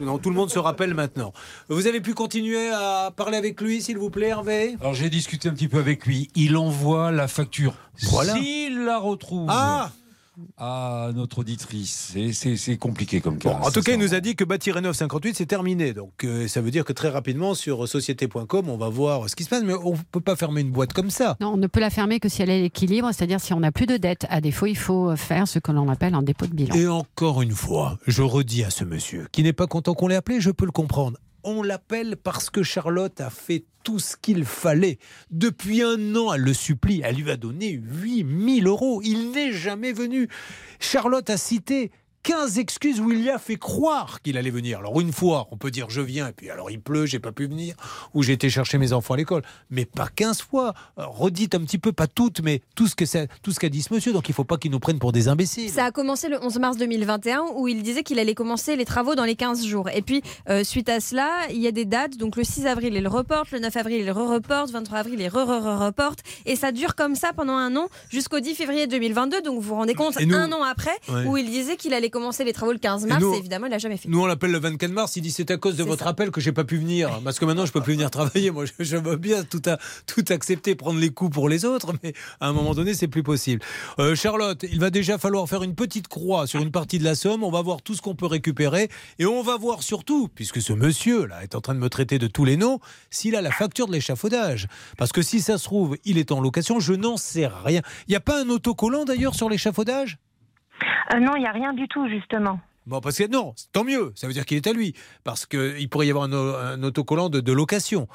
Non, 0.00 0.16
tout 0.16 0.30
le 0.30 0.36
monde 0.36 0.50
se 0.50 0.58
rappelle 0.58 0.94
maintenant. 0.94 1.34
Vous 1.68 1.86
avez 1.86 2.00
pu 2.00 2.14
continuer 2.14 2.70
à 2.70 3.12
parler 3.14 3.36
avec 3.36 3.60
lui, 3.60 3.82
s'il 3.82 3.98
vous 3.98 4.08
plaît, 4.08 4.28
Hervé? 4.28 4.76
Alors 4.80 4.94
j'ai 4.94 5.10
discuté 5.10 5.50
un 5.50 5.52
petit 5.52 5.68
peu 5.68 5.78
avec 5.78 6.06
lui. 6.06 6.30
Il 6.34 6.56
envoie 6.56 7.12
la 7.12 7.28
facture. 7.28 7.74
Voilà. 8.04 8.32
S'il 8.34 8.84
la 8.84 8.98
retrouve. 8.98 9.48
Ah 9.50 9.90
à 10.56 11.10
notre 11.14 11.38
auditrice. 11.40 12.14
C'est- 12.32 12.76
compliqué 12.76 13.20
comme 13.20 13.38
cas. 13.38 13.50
Bon, 13.50 13.66
en 13.66 13.70
tout 13.70 13.82
cas, 13.82 13.92
il 13.92 13.98
nous 13.98 14.14
a 14.14 14.20
dit 14.20 14.36
que 14.36 14.44
Batirenov 14.44 14.94
58, 14.94 15.36
c'est 15.36 15.46
terminé. 15.46 15.92
Donc, 15.92 16.24
euh, 16.24 16.48
ça 16.48 16.60
veut 16.60 16.70
dire 16.70 16.84
que 16.84 16.92
très 16.92 17.08
rapidement, 17.08 17.54
sur 17.54 17.86
société.com, 17.88 18.68
on 18.68 18.76
va 18.76 18.88
voir 18.88 19.28
ce 19.28 19.36
qui 19.36 19.44
se 19.44 19.48
passe. 19.48 19.62
Mais 19.64 19.74
on 19.74 19.92
ne 19.92 19.98
peut 20.12 20.20
pas 20.20 20.36
fermer 20.36 20.60
une 20.62 20.70
boîte 20.70 20.92
comme 20.92 21.10
ça. 21.10 21.36
Non, 21.40 21.54
on 21.54 21.56
ne 21.56 21.66
peut 21.66 21.80
la 21.80 21.90
fermer 21.90 22.20
que 22.20 22.28
si 22.28 22.42
elle 22.42 22.50
est 22.50 22.58
à 22.58 22.62
l'équilibre, 22.62 23.10
c'est-à-dire 23.12 23.40
si 23.40 23.52
on 23.52 23.60
n'a 23.60 23.72
plus 23.72 23.86
de 23.86 23.96
dette. 23.96 24.26
À 24.30 24.40
défaut, 24.40 24.66
il 24.66 24.76
faut 24.76 25.14
faire 25.16 25.46
ce 25.48 25.58
que 25.58 25.72
l'on 25.72 25.88
appelle 25.88 26.14
un 26.14 26.22
dépôt 26.22 26.46
de 26.46 26.54
bilan. 26.54 26.74
Et 26.74 26.86
encore 26.86 27.42
une 27.42 27.52
fois, 27.52 27.98
je 28.06 28.22
redis 28.22 28.64
à 28.64 28.70
ce 28.70 28.84
monsieur 28.84 29.28
qui 29.32 29.42
n'est 29.42 29.52
pas 29.52 29.66
content 29.66 29.94
qu'on 29.94 30.08
l'ait 30.08 30.16
appelé, 30.16 30.40
je 30.40 30.50
peux 30.50 30.64
le 30.66 30.72
comprendre. 30.72 31.18
On 31.42 31.62
l'appelle 31.62 32.16
parce 32.16 32.50
que 32.50 32.62
Charlotte 32.62 33.20
a 33.20 33.30
fait 33.30 33.64
tout 33.82 33.98
ce 33.98 34.16
qu'il 34.16 34.44
fallait. 34.44 34.98
Depuis 35.30 35.82
un 35.82 36.14
an, 36.16 36.32
elle 36.34 36.42
le 36.42 36.52
supplie. 36.52 37.00
Elle 37.04 37.16
lui 37.16 37.30
a 37.30 37.36
donné 37.36 37.70
8000 37.70 38.66
euros. 38.66 39.00
Il 39.02 39.30
n'est 39.30 39.52
jamais 39.52 39.92
venu. 39.92 40.28
Charlotte 40.78 41.30
a 41.30 41.36
cité 41.36 41.90
15 42.22 42.58
excuses 42.58 43.00
où 43.00 43.10
il 43.10 43.22
y 43.22 43.30
a 43.30 43.38
fait 43.38 43.56
croire 43.56 44.20
qu'il 44.22 44.36
allait 44.36 44.50
venir. 44.50 44.78
Alors 44.78 45.00
une 45.00 45.12
fois, 45.12 45.48
on 45.50 45.56
peut 45.56 45.70
dire 45.70 45.88
je 45.88 46.00
viens, 46.02 46.28
et 46.28 46.32
puis 46.32 46.50
alors 46.50 46.70
il 46.70 46.80
pleut, 46.80 47.06
j'ai 47.06 47.18
pas 47.18 47.32
pu 47.32 47.46
venir, 47.46 47.74
ou 48.14 48.22
j'ai 48.22 48.34
été 48.34 48.50
chercher 48.50 48.76
mes 48.78 48.92
enfants 48.92 49.14
à 49.14 49.16
l'école. 49.16 49.42
Mais 49.70 49.84
pas 49.86 50.08
15 50.14 50.42
fois. 50.42 50.74
Euh, 50.98 51.06
Redites 51.06 51.54
un 51.54 51.60
petit 51.60 51.78
peu, 51.78 51.92
pas 51.92 52.06
toutes, 52.06 52.40
mais 52.42 52.60
tout 52.74 52.86
ce 52.86 52.94
que 52.94 53.06
ça- 53.06 53.26
tout 53.42 53.52
ce 53.52 53.58
qu'a 53.60 53.68
dit 53.70 53.82
ce 53.82 53.92
monsieur. 53.94 54.12
Donc 54.12 54.28
il 54.28 54.34
faut 54.34 54.44
pas 54.44 54.58
qu'il 54.58 54.70
nous 54.70 54.80
prenne 54.80 54.98
pour 54.98 55.12
des 55.12 55.28
imbéciles. 55.28 55.70
Ça 55.70 55.86
a 55.86 55.90
commencé 55.90 56.28
le 56.28 56.42
11 56.42 56.58
mars 56.58 56.76
2021 56.76 57.44
où 57.54 57.68
il 57.68 57.82
disait 57.82 58.02
qu'il 58.02 58.18
allait 58.18 58.34
commencer 58.34 58.76
les 58.76 58.84
travaux 58.84 59.14
dans 59.14 59.24
les 59.24 59.36
15 59.36 59.64
jours. 59.64 59.88
Et 59.94 60.02
puis, 60.02 60.22
euh, 60.48 60.62
suite 60.62 60.88
à 60.90 61.00
cela, 61.00 61.28
il 61.50 61.58
y 61.60 61.66
a 61.66 61.72
des 61.72 61.84
dates. 61.86 62.16
Donc, 62.18 62.36
le 62.36 62.44
6 62.44 62.66
avril, 62.66 62.94
il 62.94 63.08
reporte. 63.08 63.50
Le 63.50 63.58
9 63.60 63.74
avril, 63.76 64.00
il 64.00 64.10
re-reporte. 64.10 64.70
23 64.70 64.98
avril, 64.98 65.20
il 65.20 65.28
re-re-reporte. 65.28 66.20
Et 66.46 66.56
ça 66.56 66.72
dure 66.72 66.94
comme 66.94 67.14
ça 67.14 67.32
pendant 67.32 67.54
un 67.56 67.76
an 67.76 67.88
jusqu'au 68.10 68.40
10 68.40 68.54
février 68.54 68.86
2022. 68.86 69.40
Donc, 69.42 69.54
vous 69.56 69.60
vous 69.68 69.74
rendez 69.74 69.94
compte, 69.94 70.20
nous- 70.20 70.34
un 70.34 70.52
an 70.52 70.62
après, 70.62 70.90
Ouais. 71.08 71.26
où 71.26 71.36
il 71.36 71.50
disait 71.50 71.76
qu'il 71.76 71.94
allait 71.94 72.09
commencer 72.10 72.44
les 72.44 72.52
travaux 72.52 72.72
le 72.72 72.78
15 72.78 73.04
Et 73.04 73.08
mars. 73.08 73.20
nous- 73.22 73.34
Et 73.34 73.38
évidemment, 73.38 73.66
il 73.66 73.70
l'a 73.70 73.78
jamais 73.78 73.96
fait. 73.96 74.08
Nous, 74.08 74.20
on 74.20 74.26
l'appelle 74.26 74.50
le 74.50 74.58
24 74.58 74.90
mars. 74.92 75.16
Il 75.16 75.22
dit 75.22 75.30
c'est 75.30 75.50
à 75.50 75.56
cause 75.56 75.76
de 75.76 75.84
votre 75.84 76.06
appel 76.06 76.30
que 76.30 76.40
j'ai 76.40 76.52
pas 76.52 76.64
pu 76.64 76.76
venir. 76.76 77.20
Parce 77.24 77.38
que 77.38 77.44
maintenant, 77.44 77.66
je 77.66 77.72
peux 77.72 77.80
plus 77.80 77.94
venir 77.94 78.10
travailler. 78.10 78.50
Moi, 78.50 78.64
je, 78.66 78.72
je 78.84 78.96
veux 78.96 79.16
bien 79.16 79.44
tout, 79.44 79.62
à- 79.66 79.78
tout 80.06 80.24
accepter, 80.28 80.74
prendre 80.74 80.98
les 81.00 81.10
coups 81.10 81.32
pour 81.32 81.48
les 81.48 81.64
autres, 81.64 81.92
mais 82.02 82.12
à 82.40 82.48
un 82.48 82.52
moment 82.52 82.74
donné, 82.74 82.94
c'est 82.94 83.08
plus 83.08 83.22
possible. 83.22 83.62
Euh, 83.98 84.14
Charlotte, 84.14 84.64
il 84.70 84.80
va 84.80 84.90
déjà 84.90 85.16
falloir 85.18 85.48
faire 85.48 85.62
une 85.62 85.74
petite 85.74 86.08
croix 86.08 86.46
sur 86.46 86.60
une 86.60 86.70
partie 86.70 86.98
de 86.98 87.04
la 87.04 87.14
somme. 87.14 87.42
On 87.44 87.50
va 87.50 87.62
voir 87.62 87.82
tout 87.82 87.94
ce 87.94 88.02
qu'on 88.02 88.14
peut 88.14 88.26
récupérer. 88.26 88.88
Et 89.18 89.26
on 89.26 89.42
va 89.42 89.56
voir 89.56 89.82
surtout, 89.82 90.28
puisque 90.34 90.60
ce 90.60 90.72
monsieur-là 90.72 91.42
est 91.42 91.54
en 91.54 91.60
train 91.60 91.74
de 91.74 91.80
me 91.80 91.88
traiter 91.88 92.18
de 92.18 92.26
tous 92.26 92.44
les 92.44 92.56
noms, 92.56 92.78
s'il 93.10 93.36
a 93.36 93.42
la 93.42 93.50
facture 93.50 93.86
de 93.86 93.92
l'échafaudage. 93.92 94.66
Parce 94.98 95.12
que 95.12 95.22
si 95.22 95.40
ça 95.40 95.58
se 95.58 95.64
trouve, 95.64 95.96
il 96.04 96.18
est 96.18 96.32
en 96.32 96.40
location, 96.40 96.80
je 96.80 96.92
n'en 96.94 97.16
sais 97.16 97.46
rien. 97.46 97.82
Il 98.08 98.10
n'y 98.10 98.16
a 98.16 98.20
pas 98.20 98.40
un 98.42 98.48
autocollant 98.48 99.04
d'ailleurs 99.04 99.34
sur 99.34 99.48
l'échafaudage? 99.48 100.18
Euh, 101.14 101.18
non, 101.20 101.36
il 101.36 101.40
n'y 101.40 101.46
a 101.48 101.52
rien 101.52 101.72
du 101.72 101.86
tout, 101.88 102.08
justement. 102.08 102.60
Bon, 102.86 103.00
parce 103.00 103.18
que 103.18 103.28
non, 103.30 103.54
tant 103.72 103.84
mieux, 103.84 104.10
ça 104.16 104.26
veut 104.26 104.32
dire 104.32 104.46
qu'il 104.46 104.56
est 104.56 104.66
à 104.66 104.72
lui. 104.72 104.94
Parce 105.22 105.44
qu'il 105.46 105.88
pourrait 105.90 106.06
y 106.06 106.10
avoir 106.10 106.24
un, 106.24 106.82
autocollant 106.82 107.28
de, 107.28 107.40
de 107.40 107.52
location. 107.52 108.08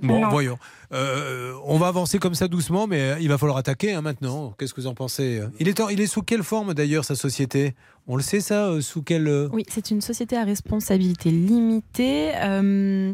Bon, 0.00 0.20
Non. 0.20 0.28
voyons. 0.28 0.58
Euh, 0.92 1.52
on 1.64 1.76
va 1.76 1.88
avancer 1.88 2.18
comme 2.18 2.34
ça 2.34 2.46
doucement, 2.48 2.86
mais 2.86 3.00
euh, 3.00 3.18
il 3.20 3.28
va 3.28 3.36
falloir 3.36 3.58
attaquer 3.58 3.92
hein, 3.92 4.02
maintenant. 4.02 4.54
Qu'est-ce 4.58 4.72
que 4.72 4.80
vous 4.80 4.86
en 4.86 4.94
pensez 4.94 5.42
il 5.58 5.66
est, 5.68 5.80
en- 5.80 5.88
il 5.88 6.00
est 6.00 6.06
sous 6.06 6.22
quelle 6.22 6.44
forme 6.44 6.72
d'ailleurs, 6.72 7.04
sa 7.04 7.16
société? 7.16 7.74
On 8.06 8.14
le 8.16 8.22
sait 8.22 8.40
ça 8.40 8.66
euh, 8.68 8.80
Sous 8.80 9.02
quelle. 9.02 9.48
Oui, 9.52 9.64
c'est 9.68 9.90
une 9.90 10.00
société 10.00 10.36
à 10.36 10.44
responsabilité 10.44 11.30
limitée. 11.30 12.30
Euh, 12.36 13.12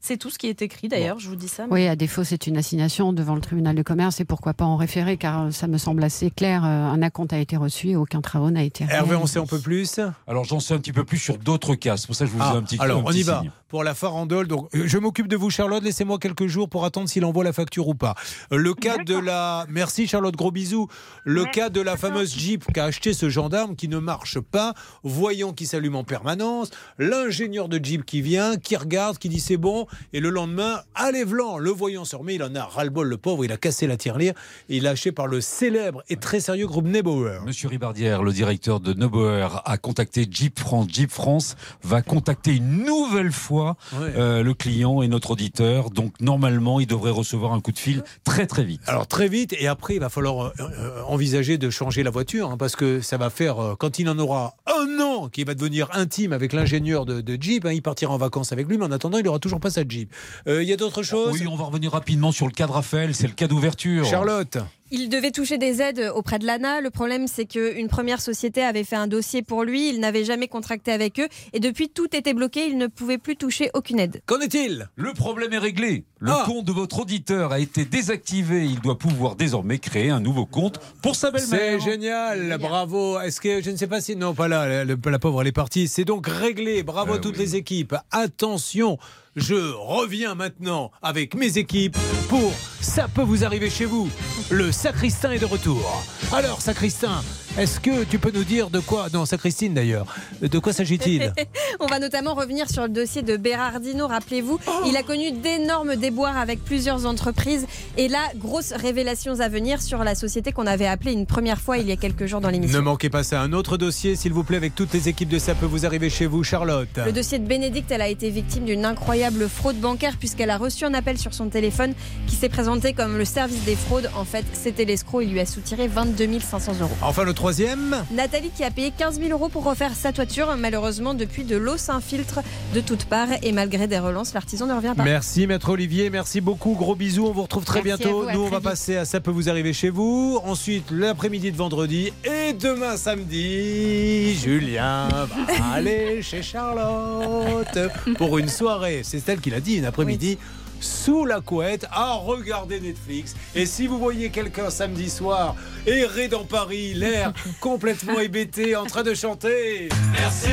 c'est 0.00 0.16
tout 0.16 0.30
ce 0.30 0.38
qui 0.38 0.46
est 0.48 0.62
écrit 0.62 0.88
d'ailleurs, 0.88 1.18
je 1.18 1.28
vous 1.28 1.36
dis 1.36 1.48
ça. 1.48 1.66
mais- 1.66 1.72
Oui, 1.72 1.86
à 1.86 1.96
défaut, 1.96 2.24
c'est 2.24 2.46
une 2.46 2.56
assignation 2.56 3.12
devant 3.12 3.34
le 3.34 3.40
tribunal 3.40 3.74
de 3.76 3.82
commerce 3.82 4.20
et 4.20 4.24
pourquoi 4.24 4.54
pas 4.54 4.64
en 4.64 4.76
référer, 4.76 5.16
car 5.16 5.42
euh, 5.46 5.50
ça 5.50 5.66
me 5.66 5.78
semble 5.78 6.02
assez 6.04 6.30
clair. 6.30 6.64
euh, 6.64 6.68
Un 6.90 7.02
acompte 7.02 7.32
a 7.32 7.38
été 7.38 7.56
reçu 7.56 7.90
et 7.90 7.96
aucun 7.96 8.20
travaux 8.20 8.50
n'a 8.50 8.62
été 8.62 8.84
Hervé, 8.84 8.94
réalisé. 8.96 9.16
on 9.16 9.26
sait 9.26 9.38
un 9.38 9.46
peu 9.46 9.58
plus 9.58 10.00
Alors 10.26 10.44
j'en 10.44 10.58
sais 10.60 10.74
un 10.74 10.78
petit 10.78 10.92
peu 10.92 11.04
plus 11.04 11.18
sur 11.18 11.38
d'autres 11.38 11.74
cas. 11.74 11.96
C'est 11.96 12.06
pour 12.06 12.16
ça 12.16 12.24
que 12.24 12.30
je 12.30 12.36
vous 12.36 12.42
Ah, 12.42 12.52
un 12.56 12.62
petit 12.62 12.76
alors, 12.80 12.98
un 12.98 13.02
on 13.02 13.04
petit 13.06 13.20
y 13.20 13.22
va 13.22 13.40
signe. 13.40 13.50
pour 13.68 13.84
la 13.84 13.94
farandole. 13.94 14.48
Donc, 14.48 14.68
euh, 14.74 14.82
je 14.86 14.98
m'occupe 14.98 15.28
de 15.28 15.36
vous, 15.36 15.50
Charlotte. 15.50 15.82
Laissez-moi 15.84 16.18
quelques 16.18 16.46
jours 16.46 16.68
pour 16.68 16.84
attendre 16.84 17.08
s'il 17.08 17.24
envoie 17.24 17.44
la 17.44 17.52
facture 17.52 17.86
ou 17.88 17.94
pas. 17.94 18.14
Le 18.50 18.72
cas 18.74 18.98
de 19.04 19.16
la. 19.16 19.66
Merci, 19.68 20.06
Charlotte. 20.06 20.34
Gros 20.36 20.50
bisous. 20.50 20.88
Le 21.24 21.44
cas 21.44 21.68
de 21.68 21.80
la 21.80 21.96
fameuse 21.96 22.34
Jeep 22.36 22.64
qu'a 22.72 22.84
acheté 22.86 23.12
ce 23.12 23.28
gendarme 23.28 23.76
qui 23.76 23.88
ne 23.88 23.98
marche 23.98 24.40
pas, 24.40 24.74
voyant 25.04 25.52
qu'il 25.52 25.66
s'allume 25.66 25.96
en 25.96 26.04
permanence. 26.04 26.70
L'ingénieur 26.98 27.68
de 27.68 27.78
Jeep 27.82 28.04
qui 28.04 28.22
vient, 28.22 28.56
qui 28.56 28.76
regarde, 28.76 29.18
qui 29.18 29.28
dit 29.28 29.40
c'est 29.40 29.56
bon. 29.56 29.86
Et 30.12 30.20
le 30.20 30.30
lendemain, 30.30 30.80
allez 30.94 31.24
Vlan, 31.24 31.58
le 31.58 31.70
voyant 31.70 32.04
se 32.04 32.16
remet, 32.16 32.36
il 32.36 32.42
en 32.42 32.54
a 32.54 32.64
ras-le-bol, 32.64 33.08
le 33.08 33.16
pauvre, 33.16 33.44
il 33.44 33.52
a 33.52 33.56
cassé 33.56 33.86
la 33.86 33.96
tirelire 33.96 34.34
et 34.68 34.76
il 34.76 34.84
est 34.84 34.88
lâché 34.88 35.12
par 35.12 35.26
le 35.26 35.40
célèbre 35.40 36.02
et 36.08 36.16
très 36.16 36.40
sérieux 36.40 36.66
groupe 36.66 36.86
Neubauer. 36.86 37.40
Monsieur 37.44 37.68
Ribardière, 37.68 38.22
le 38.22 38.32
directeur 38.32 38.80
de 38.80 38.92
Neubauer, 38.92 39.48
a 39.64 39.78
contacté 39.78 40.26
Jeep 40.30 40.58
France. 40.58 40.86
Jeep 40.90 41.10
France 41.10 41.56
va 41.82 42.02
contacter 42.02 42.56
une 42.56 42.84
nouvelle 42.84 43.32
fois 43.32 43.76
euh, 43.94 44.42
le 44.42 44.54
client 44.54 45.02
et 45.02 45.08
notre 45.08 45.32
auditeur. 45.32 45.90
Donc 45.90 46.20
normalement, 46.20 46.80
il 46.80 46.86
devrait 46.86 47.10
recevoir 47.10 47.52
un 47.52 47.60
coup 47.60 47.72
de 47.72 47.78
fil 47.78 48.02
très 48.24 48.46
très 48.46 48.64
vite. 48.64 48.80
Alors 48.86 49.06
très 49.06 49.28
vite, 49.28 49.54
et 49.58 49.66
après 49.66 49.94
il 49.94 50.00
va 50.00 50.08
falloir 50.08 50.46
euh, 50.46 50.52
euh, 50.60 51.02
envisager 51.06 51.58
de 51.58 51.70
changer 51.70 52.02
la 52.02 52.10
voiture, 52.10 52.50
hein, 52.50 52.56
parce 52.56 52.76
que 52.76 53.00
ça 53.00 53.16
va 53.16 53.30
faire, 53.30 53.58
euh, 53.58 53.74
quand 53.76 53.98
il 53.98 54.08
en 54.08 54.18
aura 54.18 54.56
un 54.66 55.00
an, 55.00 55.28
qui 55.28 55.44
va 55.44 55.54
devenir 55.54 55.88
intime 55.92 56.32
avec 56.32 56.52
l'ingénieur 56.52 57.06
de, 57.06 57.20
de 57.20 57.38
Jeep, 57.40 57.64
hein, 57.64 57.72
il 57.72 57.82
partira 57.82 58.12
en 58.12 58.18
vacances 58.18 58.52
avec 58.52 58.68
lui, 58.68 58.78
mais 58.78 58.84
en 58.84 58.92
attendant 58.92 59.18
il 59.18 59.24
n'aura 59.24 59.38
toujours 59.38 59.60
pas 59.60 59.70
sa 59.70 59.79
Jeep. 59.88 60.12
Euh, 60.48 60.62
Il 60.62 60.68
y 60.68 60.72
a 60.72 60.76
d'autres 60.76 61.02
choses 61.02 61.40
Oui, 61.40 61.46
on 61.46 61.56
va 61.56 61.64
revenir 61.64 61.92
rapidement 61.92 62.32
sur 62.32 62.46
le 62.46 62.52
cas 62.52 62.66
de 62.66 62.72
Raphaël, 62.72 63.14
c'est 63.14 63.26
le 63.26 63.32
cas 63.34 63.46
d'ouverture. 63.48 64.04
Charlotte 64.04 64.58
Il 64.92 65.08
devait 65.08 65.30
toucher 65.30 65.56
des 65.58 65.80
aides 65.80 66.10
auprès 66.14 66.38
de 66.40 66.46
l'ANA. 66.46 66.80
Le 66.80 66.90
problème, 66.90 67.26
c'est 67.28 67.44
qu'une 67.46 67.86
première 67.88 68.20
société 68.20 68.62
avait 68.62 68.82
fait 68.84 68.96
un 68.96 69.06
dossier 69.06 69.42
pour 69.42 69.62
lui. 69.62 69.88
Il 69.90 70.00
n'avait 70.00 70.24
jamais 70.24 70.48
contracté 70.48 70.90
avec 70.90 71.20
eux. 71.20 71.28
Et 71.52 71.60
depuis, 71.60 71.88
tout 71.88 72.08
était 72.16 72.34
bloqué. 72.34 72.66
Il 72.66 72.76
ne 72.76 72.88
pouvait 72.88 73.18
plus 73.18 73.36
toucher 73.36 73.70
aucune 73.74 74.00
aide. 74.00 74.20
Qu'en 74.26 74.40
est-il? 74.40 74.88
Le 74.96 75.12
problème 75.12 75.52
est 75.52 75.58
réglé. 75.58 76.04
Le 76.18 76.32
Ah. 76.32 76.42
compte 76.44 76.64
de 76.64 76.72
votre 76.72 76.98
auditeur 76.98 77.52
a 77.52 77.60
été 77.60 77.84
désactivé. 77.84 78.64
Il 78.66 78.80
doit 78.80 78.98
pouvoir 78.98 79.36
désormais 79.36 79.78
créer 79.78 80.10
un 80.10 80.20
nouveau 80.20 80.44
compte 80.44 80.80
pour 81.02 81.14
sa 81.14 81.30
belle-mère. 81.30 81.80
C'est 81.80 81.80
génial, 81.80 82.58
bravo. 82.58 83.18
Est-ce 83.20 83.40
que 83.40 83.62
je 83.62 83.70
ne 83.70 83.76
sais 83.76 83.86
pas 83.86 84.00
si 84.00 84.16
non 84.16 84.34
pas 84.34 84.48
là, 84.48 84.66
la, 84.68 84.84
la- 84.84 84.96
la 85.02 85.18
pauvre 85.20 85.40
elle 85.42 85.48
est 85.48 85.52
partie. 85.52 85.86
C'est 85.88 86.04
donc 86.04 86.26
réglé. 86.26 86.82
Bravo 86.82 87.12
à 87.14 87.18
toutes 87.20 87.38
les 87.38 87.54
équipes. 87.56 87.94
Attention, 88.10 88.98
je 89.36 89.72
reviens 89.74 90.34
maintenant 90.34 90.90
avec 91.02 91.34
mes 91.34 91.58
équipes 91.58 91.96
pour 92.28 92.52
ça 92.80 93.08
peut 93.08 93.22
vous 93.22 93.44
arriver 93.44 93.70
chez 93.70 93.84
vous. 93.84 94.08
Le 94.50 94.72
sacristain 94.72 95.32
est 95.32 95.38
de 95.38 95.44
retour. 95.44 96.02
Alors 96.32 96.60
sacristain, 96.60 97.22
est-ce 97.58 97.80
que 97.80 98.04
tu 98.04 98.18
peux 98.18 98.30
nous 98.30 98.44
dire 98.44 98.70
de 98.70 98.78
quoi 98.80 99.08
Non, 99.12 99.26
sacristine 99.26 99.74
d'ailleurs. 99.74 100.06
De 100.40 100.58
quoi 100.58 100.72
s'agit-il 100.72 101.32
On 101.80 101.86
va 101.86 101.98
notamment 101.98 102.34
revenir 102.34 102.70
sur 102.70 102.82
le 102.82 102.88
dossier 102.88 103.22
de 103.22 103.36
Berardino. 103.36 104.06
Rappelez-vous, 104.06 104.58
Oh. 104.66 104.70
il 104.86 104.96
a 104.96 105.02
connu 105.02 105.32
d'énormes 105.32 105.96
déboires 105.96 106.38
avec 106.38 106.64
plusieurs 106.64 107.06
entreprises. 107.06 107.66
Et 107.96 108.08
là, 108.08 108.18
grosses 108.36 108.72
révélations 108.72 109.40
à 109.40 109.48
venir 109.48 109.82
sur 109.82 110.04
la 110.04 110.14
société 110.14 110.52
qu'on 110.52 110.66
avait 110.66 110.86
appelée 110.86 111.12
une 111.12 111.26
première 111.26 111.60
fois 111.60 111.78
il 111.78 111.88
y 111.88 111.92
a 111.92 111.96
quelques 111.96 112.26
jours 112.26 112.40
dans 112.40 112.48
Ne 112.48 112.52
l'émission. 112.54 112.82
manquez 112.82 113.10
pas 113.10 113.22
ça. 113.24 113.40
Un 113.40 113.52
autre 113.52 113.76
dossier, 113.76 114.16
s'il 114.16 114.32
vous 114.32 114.44
plaît, 114.44 114.56
avec 114.56 114.74
toutes 114.74 114.92
les 114.92 115.08
équipes 115.08 115.28
de 115.28 115.38
ça 115.38 115.54
peut 115.54 115.66
vous 115.66 115.84
arriver 115.84 116.08
chez 116.08 116.26
vous, 116.26 116.44
Charlotte. 116.44 116.88
Le 117.04 117.12
dossier 117.12 117.38
de 117.38 117.46
Bénédicte, 117.46 117.90
elle 117.90 118.02
a 118.02 118.08
été 118.08 118.30
victime 118.30 118.64
d'une 118.64 118.84
incroyable 118.84 119.48
fraude 119.48 119.76
bancaire 119.80 120.16
puisqu'elle 120.18 120.50
a 120.50 120.56
reçu 120.58 120.84
un 120.84 120.94
appel 120.94 121.18
sur 121.18 121.34
son 121.34 121.48
téléphone 121.48 121.94
qui 122.26 122.36
s'est 122.36 122.48
présenté 122.48 122.92
comme 122.92 123.18
le 123.18 123.24
service 123.24 123.64
des 123.64 123.76
fraudes. 123.76 124.10
En 124.16 124.24
fait, 124.24 124.44
c'était 124.52 124.84
l'escroc. 124.84 125.22
Il 125.22 125.32
lui 125.32 125.40
a 125.40 125.46
soutiré 125.46 125.88
22 125.88 126.38
500 126.40 126.72
euros. 126.80 126.90
Enfin 127.02 127.24
le 127.24 127.32
troisième. 127.40 128.04
Nathalie 128.10 128.50
qui 128.54 128.62
a 128.64 128.70
payé 128.70 128.92
15 128.96 129.18
000 129.18 129.30
euros 129.30 129.48
pour 129.48 129.64
refaire 129.64 129.94
sa 129.94 130.12
toiture. 130.12 130.54
Malheureusement, 130.58 131.14
depuis 131.14 131.44
de 131.44 131.56
l'eau 131.56 131.78
s'infiltre 131.78 132.40
de 132.74 132.80
toutes 132.80 133.06
parts 133.06 133.28
et 133.42 133.52
malgré 133.52 133.86
des 133.86 133.98
relances, 133.98 134.34
l'artisan 134.34 134.66
ne 134.66 134.74
revient 134.74 134.92
pas. 134.94 135.04
Merci 135.04 135.46
Maître 135.46 135.70
Olivier, 135.70 136.10
merci 136.10 136.42
beaucoup, 136.42 136.74
gros 136.74 136.94
bisous, 136.94 137.26
on 137.26 137.32
vous 137.32 137.42
retrouve 137.42 137.64
très 137.64 137.80
Merci 137.80 138.02
à 138.02 138.06
bientôt. 138.06 138.22
vous, 138.24 138.28
à 138.28 138.32
Nous 138.34 138.40
on 138.42 138.48
va 138.50 138.58
vite. 138.58 138.64
passer 138.64 138.96
à 138.98 139.06
ça 139.06 139.20
peut 139.20 139.30
vous 139.30 139.48
arriver 139.48 139.72
chez 139.72 139.88
vous. 139.88 140.38
Ensuite 140.44 140.90
l'après-midi 140.90 141.50
de 141.50 141.56
vendredi 141.56 142.12
et 142.24 142.52
demain 142.52 142.98
samedi, 142.98 144.34
Julien 144.34 145.08
va 145.08 145.28
aller 145.72 146.20
chez 146.20 146.42
Charlotte 146.42 147.78
pour 148.18 148.36
une 148.36 148.48
soirée. 148.48 149.00
C'est 149.02 149.26
elle 149.30 149.40
qui 149.40 149.48
l'a 149.48 149.60
dit, 149.60 149.76
une 149.76 149.86
après-midi. 149.86 150.36
Sous 150.80 151.24
la 151.24 151.40
couette 151.40 151.86
à 151.90 152.14
regarder 152.14 152.80
Netflix. 152.80 153.36
Et 153.54 153.66
si 153.66 153.86
vous 153.86 153.98
voyez 153.98 154.30
quelqu'un 154.30 154.70
samedi 154.70 155.10
soir 155.10 155.54
errer 155.86 156.28
dans 156.28 156.44
Paris, 156.44 156.94
l'air 156.94 157.32
complètement 157.60 158.18
hébété, 158.18 158.76
en 158.76 158.86
train 158.86 159.02
de 159.02 159.14
chanter. 159.14 159.88
Merci, 160.12 160.48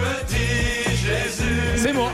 petit 0.00 0.96
Jésus. 0.96 1.60
C'est 1.76 1.92
moi. 1.92 2.12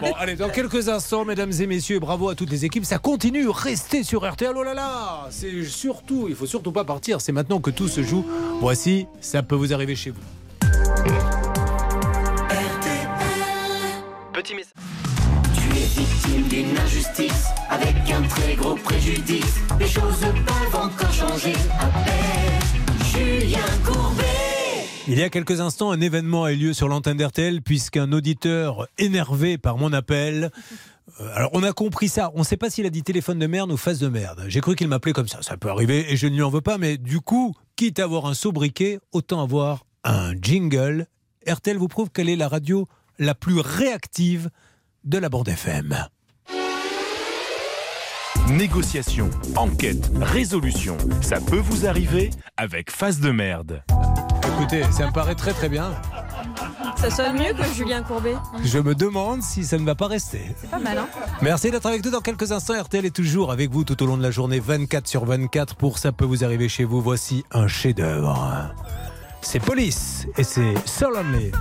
Bon, 0.00 0.12
allez, 0.18 0.36
dans 0.36 0.48
quelques 0.48 0.88
instants, 0.88 1.24
mesdames 1.24 1.52
et 1.58 1.66
messieurs, 1.66 1.98
bravo 1.98 2.28
à 2.28 2.34
toutes 2.34 2.50
les 2.50 2.64
équipes. 2.64 2.84
Ça 2.84 2.98
continue. 2.98 3.48
Restez 3.48 4.02
sur 4.04 4.28
RTL. 4.28 4.52
Oh 4.56 4.62
là 4.62 4.74
là. 4.74 5.26
C'est 5.30 5.64
surtout, 5.64 6.26
il 6.28 6.34
faut 6.34 6.46
surtout 6.46 6.72
pas 6.72 6.84
partir. 6.84 7.20
C'est 7.20 7.32
maintenant 7.32 7.60
que 7.60 7.70
tout 7.70 7.88
se 7.88 8.02
joue. 8.02 8.24
Voici, 8.60 9.06
ça 9.20 9.42
peut 9.42 9.56
vous 9.56 9.72
arriver 9.72 9.96
chez 9.96 10.10
vous. 10.10 10.20
Petit 14.32 14.54
message. 14.54 14.97
Victime 15.98 16.48
d'une 16.48 16.78
injustice 16.78 17.46
avec 17.68 17.94
un 18.10 18.22
très 18.22 18.54
gros 18.54 18.74
préjudice. 18.76 19.56
Les 19.80 19.86
choses 19.88 20.20
peuvent 20.46 20.80
encore 20.80 21.12
changer. 21.12 21.52
Appelle 21.80 23.04
Julien 23.10 23.66
Courbet. 23.84 24.24
Il 25.08 25.18
y 25.18 25.22
a 25.22 25.28
quelques 25.30 25.60
instants, 25.60 25.90
un 25.90 26.00
événement 26.00 26.44
a 26.44 26.52
eu 26.52 26.56
lieu 26.56 26.72
sur 26.72 26.86
l'antenne 26.88 27.16
d'RTL 27.16 27.62
puisqu'un 27.62 28.12
auditeur 28.12 28.86
énervé 28.98 29.58
par 29.58 29.76
mon 29.78 29.92
appel. 29.92 30.50
euh, 31.20 31.30
Alors, 31.34 31.50
on 31.54 31.62
a 31.62 31.72
compris 31.72 32.08
ça. 32.08 32.30
On 32.34 32.40
ne 32.40 32.44
sait 32.44 32.56
pas 32.56 32.70
s'il 32.70 32.86
a 32.86 32.90
dit 32.90 33.02
téléphone 33.02 33.38
de 33.38 33.46
merde 33.46 33.72
ou 33.72 33.76
face 33.76 33.98
de 33.98 34.08
merde. 34.08 34.44
J'ai 34.48 34.60
cru 34.60 34.76
qu'il 34.76 34.86
m'appelait 34.88 35.12
comme 35.14 35.28
ça. 35.28 35.42
Ça 35.42 35.56
peut 35.56 35.70
arriver 35.70 36.12
et 36.12 36.16
je 36.16 36.26
ne 36.28 36.34
lui 36.34 36.42
en 36.42 36.50
veux 36.50 36.60
pas. 36.60 36.78
Mais 36.78 36.96
du 36.96 37.20
coup, 37.20 37.54
quitte 37.76 37.98
à 37.98 38.04
avoir 38.04 38.26
un 38.26 38.34
sobriquet, 38.34 39.00
autant 39.12 39.42
avoir 39.42 39.84
un 40.04 40.32
jingle. 40.40 41.06
RTL 41.48 41.76
vous 41.76 41.88
prouve 41.88 42.10
quelle 42.12 42.28
est 42.28 42.36
la 42.36 42.48
radio 42.48 42.86
la 43.18 43.34
plus 43.34 43.58
réactive 43.58 44.48
de 45.08 45.18
la 45.18 45.30
bande 45.30 45.48
FM. 45.48 45.96
Négociation, 48.50 49.30
enquête, 49.56 50.10
résolution. 50.20 50.96
Ça 51.22 51.40
peut 51.40 51.58
vous 51.58 51.86
arriver 51.86 52.30
avec 52.58 52.90
face 52.90 53.18
de 53.18 53.30
merde. 53.30 53.82
Écoutez, 54.46 54.82
ça 54.92 55.06
me 55.06 55.12
paraît 55.12 55.34
très 55.34 55.52
très 55.52 55.70
bien. 55.70 55.92
Ça 56.96 57.10
sonne 57.10 57.38
mieux 57.38 57.54
que 57.54 57.64
Julien 57.74 58.02
Courbet. 58.02 58.34
Je 58.64 58.78
me 58.78 58.94
demande 58.94 59.42
si 59.42 59.64
ça 59.64 59.78
ne 59.78 59.84
va 59.84 59.94
pas 59.94 60.08
rester. 60.08 60.42
C'est 60.60 60.70
pas 60.70 60.78
mal, 60.78 60.98
hein 60.98 61.08
Merci 61.40 61.70
d'être 61.70 61.86
avec 61.86 62.04
nous 62.04 62.10
dans 62.10 62.20
quelques 62.20 62.52
instants. 62.52 62.78
RTL 62.78 63.06
est 63.06 63.14
toujours 63.14 63.50
avec 63.50 63.70
vous 63.70 63.84
tout 63.84 64.02
au 64.02 64.06
long 64.06 64.18
de 64.18 64.22
la 64.22 64.30
journée, 64.30 64.60
24 64.60 65.06
sur 65.06 65.24
24. 65.24 65.74
Pour 65.76 65.98
ça 65.98 66.12
peut 66.12 66.26
vous 66.26 66.44
arriver 66.44 66.68
chez 66.68 66.84
vous. 66.84 67.00
Voici 67.00 67.44
un 67.50 67.66
chef-d'œuvre. 67.66 68.74
C'est 69.40 69.60
Police 69.60 70.26
et 70.36 70.44
c'est 70.44 70.74
Solemnly. 70.86 71.52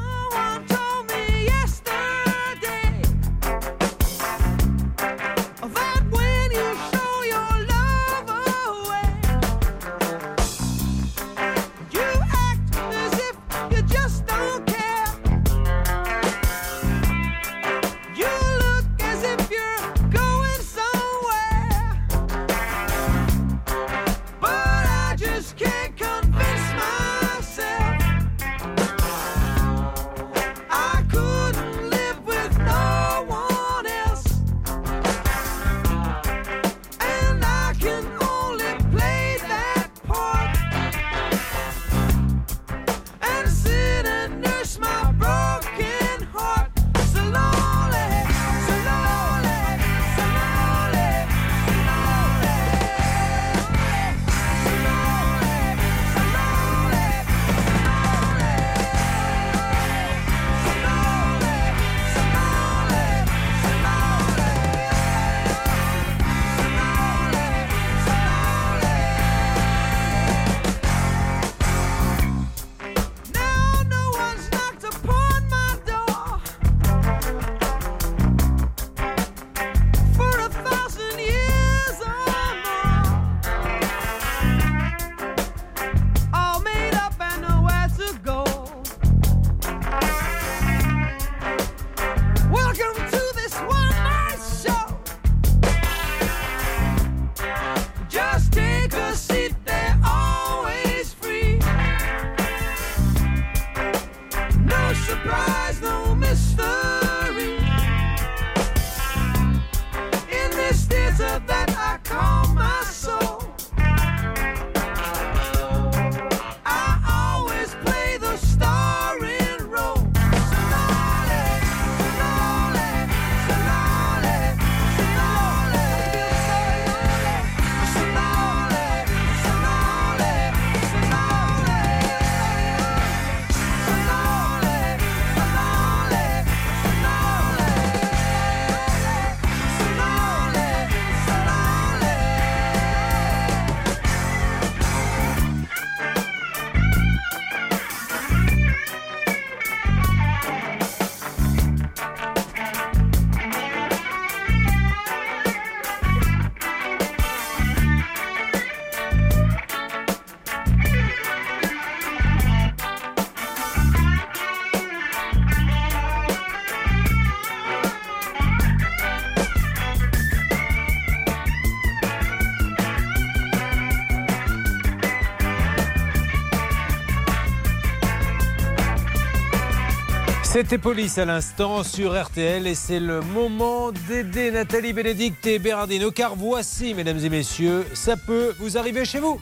C'était 180.60 180.80
Police 180.80 181.20
à 181.20 181.26
l'instant 181.26 181.84
sur 181.84 182.20
RTL 182.20 182.66
et 182.66 182.74
c'est 182.74 183.00
le 183.00 183.22
moment 183.22 183.92
d'aider 183.92 184.50
Nathalie 184.50 184.92
Bénédicte 184.92 185.46
et 185.46 185.60
Bernardino 185.60 186.10
car 186.10 186.36
voici, 186.36 186.96
mesdames 186.96 187.20
et 187.20 187.30
messieurs, 187.30 187.86
ça 187.94 188.18
peut 188.18 188.56
vous 188.58 188.76
arriver 188.76 189.06
chez 189.06 189.20
vous. 189.20 189.40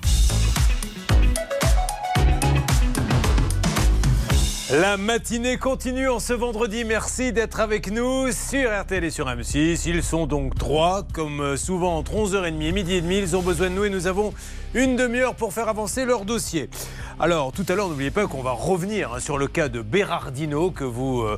La 4.72 4.98
matinée 4.98 5.58
continue 5.58 6.10
en 6.10 6.20
ce 6.20 6.34
vendredi. 6.34 6.84
Merci 6.84 7.32
d'être 7.32 7.62
avec 7.62 7.92
nous 7.92 8.32
sur 8.34 8.70
RTL 8.82 9.04
et 9.06 9.12
sur 9.12 9.28
M6. 9.28 9.88
Ils 9.88 10.04
sont 10.04 10.26
donc 10.26 10.55
comme 11.14 11.58
souvent 11.58 11.96
entre 11.98 12.14
11h30 12.14 12.62
et 12.62 12.72
midi 12.72 12.94
et 12.96 13.02
demi. 13.02 13.18
Ils 13.20 13.36
ont 13.36 13.42
besoin 13.42 13.70
de 13.70 13.76
nous 13.76 13.86
et 13.86 13.90
nous 13.90 14.08
avons 14.08 14.34
une 14.74 14.96
demi-heure 14.96 15.36
pour 15.36 15.54
faire 15.54 15.70
avancer 15.70 16.06
leur 16.06 16.26
dossier. 16.26 16.70
Alors, 17.20 17.52
tout 17.52 17.66
à 17.70 17.76
l'heure, 17.76 17.88
n'oubliez 17.88 18.10
pas 18.12 18.26
qu'on 18.28 18.42
va 18.42 18.52
revenir 18.52 19.14
hein, 19.14 19.20
sur 19.20 19.38
le 19.38 19.48
cas 19.48 19.70
de 19.70 19.82
Bérardino, 19.82 20.72
que 20.72 20.84
vous, 20.84 21.22
euh, 21.22 21.38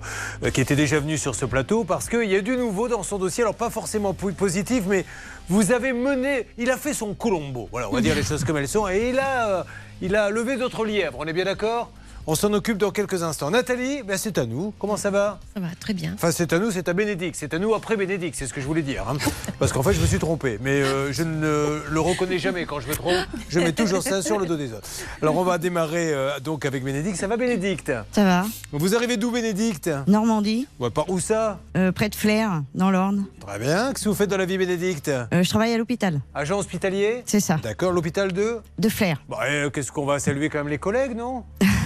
qui 0.54 0.62
était 0.62 0.76
déjà 0.78 1.00
venu 1.00 1.18
sur 1.18 1.36
ce 1.36 1.46
plateau, 1.46 1.84
parce 1.84 2.10
qu'il 2.10 2.24
y 2.30 2.36
a 2.36 2.42
du 2.42 2.56
nouveau 2.58 2.88
dans 2.88 3.04
son 3.04 3.18
dossier. 3.20 3.44
Alors, 3.44 3.54
pas 3.54 3.70
forcément 3.70 4.14
po- 4.14 4.32
positif, 4.32 4.84
mais 4.88 5.06
vous 5.50 5.72
avez 5.72 5.92
mené, 5.94 6.48
il 6.58 6.72
a 6.72 6.78
fait 6.78 6.94
son 6.94 7.14
Colombo. 7.14 7.68
Voilà, 7.72 7.90
on 7.90 7.94
va 7.94 8.02
dire 8.02 8.16
les 8.16 8.24
choses 8.24 8.44
comme 8.46 8.58
elles 8.58 8.68
sont. 8.68 8.88
Et 8.88 9.10
il 9.10 9.20
a, 9.20 9.50
euh, 9.60 9.64
il 10.02 10.16
a 10.16 10.30
levé 10.30 10.56
d'autres 10.56 10.86
lièvres. 10.86 11.18
On 11.20 11.26
est 11.26 11.34
bien 11.34 11.46
d'accord? 11.46 11.92
On 12.30 12.36
s'en 12.36 12.52
occupe 12.54 12.78
dans 12.78 12.92
quelques 12.92 13.24
instants. 13.24 13.50
Nathalie, 13.50 14.04
ben 14.04 14.18
c'est 14.18 14.38
à 14.38 14.46
nous. 14.46 14.74
Comment 14.80 14.98
ça 14.98 15.10
va? 15.10 15.40
Ça 15.54 15.62
va, 15.62 15.68
très 15.80 15.94
bien. 15.94 16.12
Enfin, 16.16 16.32
c'est 16.32 16.52
à 16.52 16.60
nous, 16.60 16.72
c'est 16.72 16.90
à 16.90 16.94
Bénédicte. 16.94 17.38
C'est 17.40 17.54
à 17.54 17.60
nous 17.60 17.74
après 17.74 17.96
Bénédicte, 17.96 18.36
c'est 18.38 18.48
ce 18.48 18.54
que 18.54 18.60
je 18.62 18.66
voulais 18.68 18.82
dire. 18.82 19.06
hein. 19.10 19.16
Parce 19.60 19.72
qu'en 19.72 19.82
fait, 19.82 19.94
je 19.94 20.02
me 20.02 20.06
suis 20.06 20.20
trompé. 20.20 20.60
Mais 20.62 20.82
euh, 20.82 21.12
je 21.14 21.24
ne 21.24 21.82
le 21.90 22.00
reconnais 22.00 22.38
jamais 22.38 22.66
quand 22.66 22.80
je 22.82 22.88
me 22.90 22.94
trompe. 22.94 23.16
Je 23.50 23.60
mets 23.62 23.72
toujours 23.72 24.04
ça 24.04 24.22
sur 24.22 24.38
le 24.40 24.46
dos 24.46 24.58
des 24.58 24.74
autres. 24.74 24.88
Alors, 25.22 25.38
on 25.38 25.44
va 25.44 25.58
démarrer 25.58 26.14
euh, 26.14 26.40
donc 26.40 26.66
avec 26.66 26.84
Bénédicte. 26.84 27.18
Ça 27.18 27.28
va, 27.28 27.38
Bénédicte? 27.38 27.92
Ça 28.12 28.24
va. 28.26 28.46
Vous 28.74 28.94
arrivez 28.96 29.16
d'où, 29.18 29.32
Bénédicte? 29.32 29.90
Normandie, 30.08 30.68
ouais, 30.80 30.90
Par 30.90 31.10
où 31.10 31.20
ça? 31.20 31.60
Euh, 31.78 31.92
près 31.94 32.10
de 32.10 32.16
Flers, 32.16 32.62
dans 32.76 32.92
l'Orne. 32.92 33.26
Très 33.48 33.58
bien. 33.60 33.94
Qu'est-ce 33.94 34.04
que 34.04 34.10
vous 34.10 34.16
faites 34.16 34.30
dans 34.30 34.38
la 34.38 34.46
vie, 34.46 34.58
Bénédicte? 34.58 35.10
Je 35.32 35.48
travaille 35.50 35.74
à 35.74 35.78
l'hôpital. 35.78 36.20
Agent 36.36 36.60
hospitalier? 36.60 37.24
C'est 37.26 37.40
ça. 37.40 37.58
D'accord, 37.64 37.94
l'hôpital 37.94 38.34
de? 38.34 38.58
De 38.78 38.90
Flers. 38.90 39.22
Eh, 39.50 39.68
Qu'est-ce 39.72 39.92
qu'on 39.94 40.06
va 40.06 40.20
saluer 40.20 40.50
quand 40.50 40.58
même 40.58 40.68
les 40.68 40.78
collègues, 40.78 41.16
non? 41.16 41.44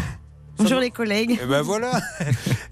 Bonjour 0.58 0.80
les 0.80 0.92
collègues. 0.92 1.40
Eh 1.42 1.46
ben 1.46 1.62
voilà. 1.62 1.92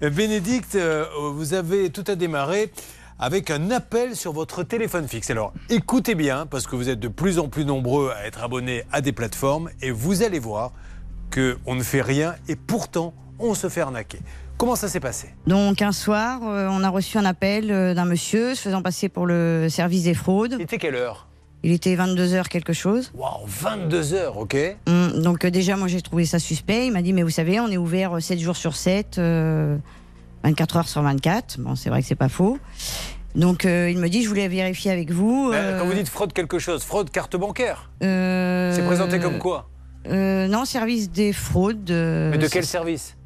Bénédicte, 0.00 0.74
euh, 0.76 1.06
vous 1.32 1.54
avez 1.54 1.90
tout 1.90 2.04
à 2.06 2.14
démarrer 2.14 2.72
avec 3.18 3.50
un 3.50 3.70
appel 3.70 4.16
sur 4.16 4.32
votre 4.32 4.62
téléphone 4.62 5.08
fixe. 5.08 5.30
Alors 5.30 5.52
écoutez 5.68 6.14
bien, 6.14 6.46
parce 6.46 6.66
que 6.66 6.76
vous 6.76 6.88
êtes 6.88 7.00
de 7.00 7.08
plus 7.08 7.38
en 7.38 7.48
plus 7.48 7.64
nombreux 7.64 8.10
à 8.16 8.26
être 8.26 8.42
abonnés 8.42 8.84
à 8.92 9.00
des 9.00 9.12
plateformes, 9.12 9.70
et 9.82 9.90
vous 9.90 10.22
allez 10.22 10.38
voir 10.38 10.72
qu'on 11.32 11.74
ne 11.74 11.82
fait 11.82 12.02
rien, 12.02 12.34
et 12.48 12.56
pourtant 12.56 13.14
on 13.38 13.54
se 13.54 13.68
fait 13.68 13.80
arnaquer. 13.80 14.20
Comment 14.56 14.76
ça 14.76 14.88
s'est 14.88 15.00
passé? 15.00 15.34
Donc 15.46 15.80
un 15.80 15.92
soir, 15.92 16.40
euh, 16.44 16.68
on 16.70 16.84
a 16.84 16.88
reçu 16.90 17.16
un 17.16 17.24
appel 17.24 17.70
euh, 17.70 17.94
d'un 17.94 18.04
monsieur 18.04 18.54
se 18.54 18.60
faisant 18.62 18.82
passer 18.82 19.08
pour 19.08 19.26
le 19.26 19.68
service 19.70 20.04
des 20.04 20.14
fraudes. 20.14 20.56
Il 20.58 20.62
était 20.62 20.76
quelle 20.78 20.96
heure? 20.96 21.29
Il 21.62 21.72
était 21.72 21.94
22h 21.94 22.48
quelque 22.48 22.72
chose. 22.72 23.12
Waouh, 23.14 23.44
22 23.46 24.14
heures, 24.14 24.38
ok 24.38 24.56
Hum, 24.86 25.20
donc 25.22 25.44
euh, 25.44 25.50
déjà, 25.50 25.76
moi 25.76 25.88
j'ai 25.88 26.00
trouvé 26.00 26.24
ça 26.24 26.38
suspect. 26.38 26.86
Il 26.86 26.92
m'a 26.92 27.02
dit, 27.02 27.12
mais 27.12 27.22
vous 27.22 27.28
savez, 27.30 27.60
on 27.60 27.68
est 27.68 27.76
ouvert 27.76 28.16
euh, 28.16 28.20
7 28.20 28.38
jours 28.38 28.56
sur 28.56 28.74
7, 28.74 29.18
euh, 29.18 29.76
24 30.44 30.76
heures 30.78 30.88
sur 30.88 31.02
24. 31.02 31.58
Bon, 31.60 31.76
c'est 31.76 31.90
vrai 31.90 32.00
que 32.00 32.08
c'est 32.08 32.14
pas 32.14 32.30
faux. 32.30 32.58
Donc 33.34 33.64
euh, 33.66 33.90
il 33.90 33.98
me 33.98 34.08
dit, 34.08 34.22
je 34.24 34.28
voulais 34.28 34.48
vérifier 34.48 34.90
avec 34.90 35.10
vous. 35.12 35.50
Euh, 35.52 35.78
Quand 35.78 35.84
vous 35.84 35.92
euh, 35.92 35.96
dites 35.96 36.08
fraude 36.08 36.32
quelque 36.32 36.58
chose, 36.58 36.82
fraude 36.82 37.10
carte 37.10 37.36
bancaire, 37.36 37.90
euh, 38.02 38.74
c'est 38.74 38.82
présenté 38.84 39.20
comme 39.20 39.38
quoi 39.38 39.68
euh, 40.08 40.48
Non, 40.48 40.64
service 40.64 41.10
des 41.12 41.32
fraudes. 41.34 41.90
euh, 41.90 42.30
Mais 42.30 42.38
de 42.38 42.48
quel 42.48 42.64
service? 42.64 43.16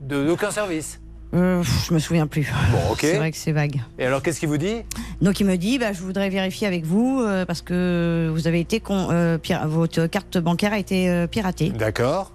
De 0.00 0.24
d'aucun 0.24 0.50
service 0.50 1.00
Euh, 1.34 1.62
Je 1.88 1.94
me 1.94 1.98
souviens 1.98 2.26
plus. 2.26 2.50
Bon, 2.72 2.92
ok. 2.92 2.98
C'est 3.00 3.16
vrai 3.16 3.30
que 3.30 3.36
c'est 3.36 3.52
vague. 3.52 3.80
Et 3.98 4.04
alors 4.06 4.22
qu'est-ce 4.22 4.38
qu'il 4.40 4.48
vous 4.48 4.58
dit? 4.58 4.82
Donc 5.22 5.40
il 5.40 5.46
me 5.46 5.56
dit, 5.56 5.78
bah, 5.78 5.92
je 5.92 6.00
voudrais 6.02 6.28
vérifier 6.28 6.66
avec 6.66 6.84
vous 6.84 7.20
euh, 7.22 7.46
parce 7.46 7.62
que 7.62 8.30
vous 8.32 8.46
avez 8.46 8.60
été 8.60 8.80
con- 8.80 9.08
euh, 9.10 9.38
votre 9.66 10.06
carte 10.06 10.36
bancaire 10.38 10.72
a 10.74 10.78
été 10.78 11.08
euh, 11.08 11.26
piratée. 11.26 11.70
D'accord. 11.70 12.32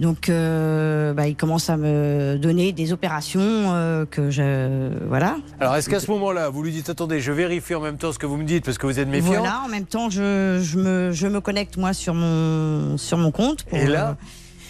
Donc 0.00 0.28
bah, 0.28 1.28
il 1.28 1.36
commence 1.38 1.70
à 1.70 1.76
me 1.76 2.36
donner 2.36 2.72
des 2.72 2.92
opérations 2.92 4.06
que 4.10 4.28
je 4.28 4.90
voilà. 5.06 5.36
Alors, 5.60 5.76
est-ce 5.76 5.88
qu'à 5.88 6.00
ce 6.00 6.10
moment-là, 6.10 6.48
vous 6.48 6.64
lui 6.64 6.72
dites 6.72 6.90
attendez, 6.90 7.20
je 7.20 7.30
vérifie 7.30 7.76
en 7.76 7.80
même 7.80 7.96
temps 7.96 8.10
ce 8.10 8.18
que 8.18 8.26
vous 8.26 8.36
me 8.36 8.42
dites 8.42 8.64
parce 8.64 8.76
que 8.76 8.88
vous 8.88 8.98
êtes 8.98 9.06
méfiant? 9.06 9.34
Voilà. 9.34 9.62
En 9.64 9.68
même 9.68 9.84
temps, 9.86 10.10
je, 10.10 10.60
je 10.60 10.78
me, 10.80 11.12
je 11.12 11.28
me 11.28 11.40
connecte 11.40 11.76
moi 11.76 11.92
sur 11.92 12.12
mon 12.12 12.98
sur 12.98 13.18
mon 13.18 13.30
compte. 13.30 13.62
pour, 13.62 13.78
Et 13.78 13.86
là, 13.86 14.16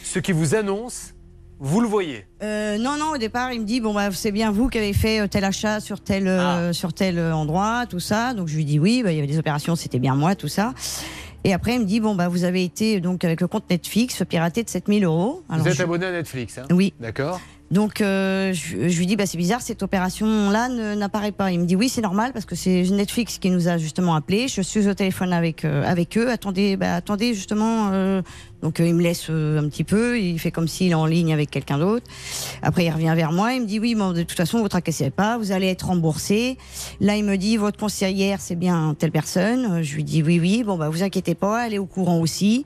ce 0.03 0.19
qui 0.19 0.33
vous 0.33 0.55
annonce, 0.57 1.14
vous 1.67 1.81
le 1.81 1.89
voyez. 1.89 2.27
Euh, 2.43 2.77
non, 2.79 2.97
non, 2.99 3.13
au 3.15 3.19
départ, 3.19 3.53
il 3.53 3.61
me 3.63 3.65
dit 3.65 3.81
bon, 3.81 3.95
bah, 3.95 4.11
c'est 4.13 4.33
bien 4.33 4.51
vous 4.53 4.69
qui 4.69 4.79
avez 4.79 4.93
fait 4.93 5.21
euh, 5.21 5.27
tel 5.27 5.45
achat 5.45 5.81
sur 5.81 6.01
tel, 6.01 6.29
euh, 6.29 6.73
sur 6.73 6.93
tel 6.93 7.19
endroit, 7.19 7.87
tout 7.89 8.01
ça. 8.01 8.35
Donc 8.35 8.49
je 8.49 8.57
lui 8.57 8.65
dis 8.65 8.79
oui, 8.79 9.03
bah, 9.03 9.13
il 9.13 9.17
y 9.17 9.19
avait 9.19 9.27
des 9.27 9.39
opérations, 9.39 9.75
c'était 9.75 9.99
bien 9.99 10.15
moi, 10.15 10.35
tout 10.35 10.49
ça. 10.49 10.75
Et 11.47 11.53
après, 11.53 11.75
il 11.75 11.81
me 11.81 11.85
dit 11.85 12.01
bon, 12.01 12.15
bah, 12.15 12.29
vous 12.29 12.45
avez 12.45 12.65
été 12.65 13.01
donc 13.01 13.25
avec 13.25 13.41
le 13.41 13.49
compte 13.49 13.69
Netflix 13.71 14.23
piraté 14.29 14.63
de 14.63 14.69
7000 14.69 15.05
euros. 15.05 15.43
vous 15.49 15.67
êtes 15.69 15.75
je- 15.75 15.83
abonné 15.83 16.07
à 16.07 16.13
Netflix, 16.13 16.59
hein 16.59 16.65
Oui. 16.71 16.93
D'accord. 17.01 17.41
Donc 17.71 18.03
euh, 18.03 18.53
je, 18.53 18.89
je 18.89 18.99
lui 18.99 19.07
dis 19.07 19.17
bah 19.17 19.25
c'est 19.27 19.39
bizarre 19.39 19.63
cette 19.63 19.83
opération 19.83 20.51
là 20.51 20.69
n'apparaît 20.69 21.33
pas. 21.33 21.51
Il 21.51 21.61
me 21.61 21.65
dit 21.65 21.75
oui 21.75 21.89
c'est 21.89 22.03
normal 22.03 22.33
parce 22.33 22.45
que 22.45 22.55
c'est 22.55 22.83
Netflix 22.91 23.39
qui 23.39 23.51
nous 23.51 23.69
a 23.69 23.79
justement 23.79 24.15
appelé. 24.15 24.49
Je 24.49 24.61
suis 24.61 24.87
au 24.87 24.93
téléphone 24.95 25.33
avec 25.33 25.65
euh, 25.65 25.83
avec 25.83 26.17
eux. 26.19 26.31
Attendez 26.31 26.77
bah 26.77 26.95
attendez 26.95 27.33
justement. 27.35 27.89
euh, 27.93 28.21
donc 28.65 28.81
euh, 28.81 28.87
il 28.89 28.95
me 28.95 29.03
laisse 29.03 29.27
euh, 29.31 29.61
un 29.61 29.69
petit 29.69 29.85
peu. 29.85 30.19
Il 30.19 30.39
fait 30.41 30.51
comme 30.51 30.67
s'il 30.67 30.91
est 30.91 30.95
en 30.95 31.05
ligne 31.07 31.33
avec 31.35 31.51
quelqu'un 31.51 31.79
d'autre. 31.79 32.07
Après 32.63 32.85
il 32.87 32.91
revient 32.91 33.13
vers 33.15 33.31
moi. 33.31 33.53
Il 33.53 33.61
me 33.63 33.67
dit 33.67 33.79
oui 33.79 33.95
bon, 33.95 34.13
de 34.13 34.23
toute 34.23 34.37
façon 34.37 34.61
vous 34.61 34.69
tracassez 34.69 35.11
pas. 35.11 35.37
Vous 35.39 35.53
allez 35.53 35.69
être 35.69 35.87
remboursé. 35.87 36.57
Là 37.01 37.15
il 37.15 37.25
me 37.25 37.37
dit 37.37 37.59
votre 37.59 37.79
conseillère 37.79 38.41
c'est 38.41 38.57
bien 38.57 38.97
telle 38.99 39.13
personne. 39.13 39.67
Euh, 39.71 39.83
Je 39.83 39.95
lui 39.95 40.03
dis 40.03 40.23
oui 40.23 40.41
oui 40.41 40.65
bon 40.65 40.77
bah 40.79 40.89
vous 40.89 41.03
inquiétez 41.03 41.35
pas. 41.35 41.67
Elle 41.67 41.75
est 41.75 41.79
au 41.79 41.87
courant 41.87 42.19
aussi. 42.19 42.65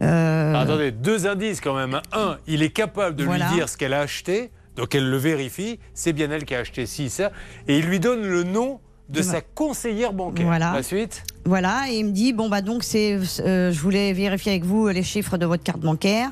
Euh, 0.00 0.50
Alors, 0.50 0.62
attendez, 0.62 0.90
deux 0.92 1.26
indices 1.26 1.60
quand 1.60 1.74
même. 1.74 2.00
Un, 2.12 2.38
il 2.46 2.62
est 2.62 2.70
capable 2.70 3.14
de 3.16 3.24
Voilà. 3.24 3.48
lui 3.48 3.54
dire 3.56 3.68
ce 3.68 3.76
qu'elle 3.76 3.92
a 3.92 4.00
acheté, 4.00 4.50
donc 4.76 4.94
elle 4.94 5.10
le 5.10 5.16
vérifie, 5.16 5.78
c'est 5.92 6.12
bien 6.12 6.30
elle 6.30 6.44
qui 6.44 6.54
a 6.54 6.60
acheté 6.60 6.86
ci, 6.86 7.10
ça, 7.10 7.32
et 7.66 7.78
il 7.78 7.84
lui 7.84 7.98
donne 8.00 8.22
le 8.22 8.44
nom 8.44 8.78
de 9.08 9.22
sa 9.22 9.40
conseillère 9.40 10.12
bancaire. 10.12 10.46
Voilà. 10.46 10.72
La 10.74 10.82
suite 10.82 11.22
Voilà, 11.44 11.84
et 11.90 11.98
il 11.98 12.06
me 12.06 12.10
dit 12.12 12.32
bon 12.32 12.48
bah 12.48 12.60
donc 12.60 12.84
c'est, 12.84 13.18
euh, 13.40 13.72
je 13.72 13.80
voulais 13.80 14.12
vérifier 14.12 14.52
avec 14.52 14.64
vous 14.64 14.88
les 14.88 15.02
chiffres 15.02 15.38
de 15.38 15.46
votre 15.46 15.62
carte 15.62 15.80
bancaire. 15.80 16.30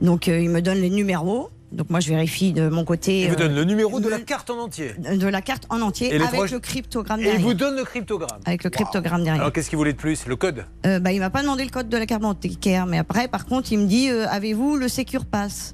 Donc 0.00 0.28
euh, 0.28 0.38
il 0.40 0.50
me 0.50 0.60
donne 0.60 0.78
les 0.78 0.90
numéros. 0.90 1.48
Donc 1.70 1.88
moi 1.88 2.00
je 2.00 2.10
vérifie 2.10 2.52
de 2.52 2.68
mon 2.68 2.84
côté. 2.84 3.22
Il 3.22 3.28
vous 3.28 3.34
euh, 3.34 3.38
donne 3.38 3.54
le 3.54 3.64
numéro 3.64 3.98
de 3.98 4.06
la 4.10 4.18
carte 4.20 4.50
en 4.50 4.58
entier. 4.58 4.92
de 4.98 5.26
la 5.26 5.40
carte 5.40 5.64
en 5.70 5.80
entier 5.80 6.08
Et 6.12 6.16
avec 6.16 6.28
trois- 6.32 6.46
le 6.46 6.60
cryptogramme 6.60 7.20
Et 7.20 7.22
il 7.22 7.26
derrière. 7.30 7.46
vous 7.46 7.54
donne 7.54 7.76
le 7.76 7.84
cryptogramme. 7.84 8.40
Avec 8.44 8.62
le 8.64 8.68
cryptogramme 8.68 9.24
derrière. 9.24 9.40
Alors 9.40 9.52
qu'est-ce 9.54 9.70
qu'il 9.70 9.78
voulait 9.78 9.94
de 9.94 9.98
plus? 9.98 10.26
Le 10.26 10.36
code? 10.36 10.66
Euh, 10.84 10.98
bah, 10.98 11.12
il 11.12 11.20
m'a 11.20 11.30
pas 11.30 11.40
demandé 11.40 11.64
le 11.64 11.70
code 11.70 11.88
de 11.88 11.96
la 11.96 12.04
carte 12.04 12.20
bancaire, 12.20 12.84
mais 12.84 12.98
après, 12.98 13.26
par 13.26 13.46
contre, 13.46 13.72
il 13.72 13.78
me 13.78 13.86
dit 13.86 14.10
euh, 14.10 14.26
avez-vous 14.28 14.76
le 14.76 14.88
Secure 14.88 15.24
Pass? 15.24 15.72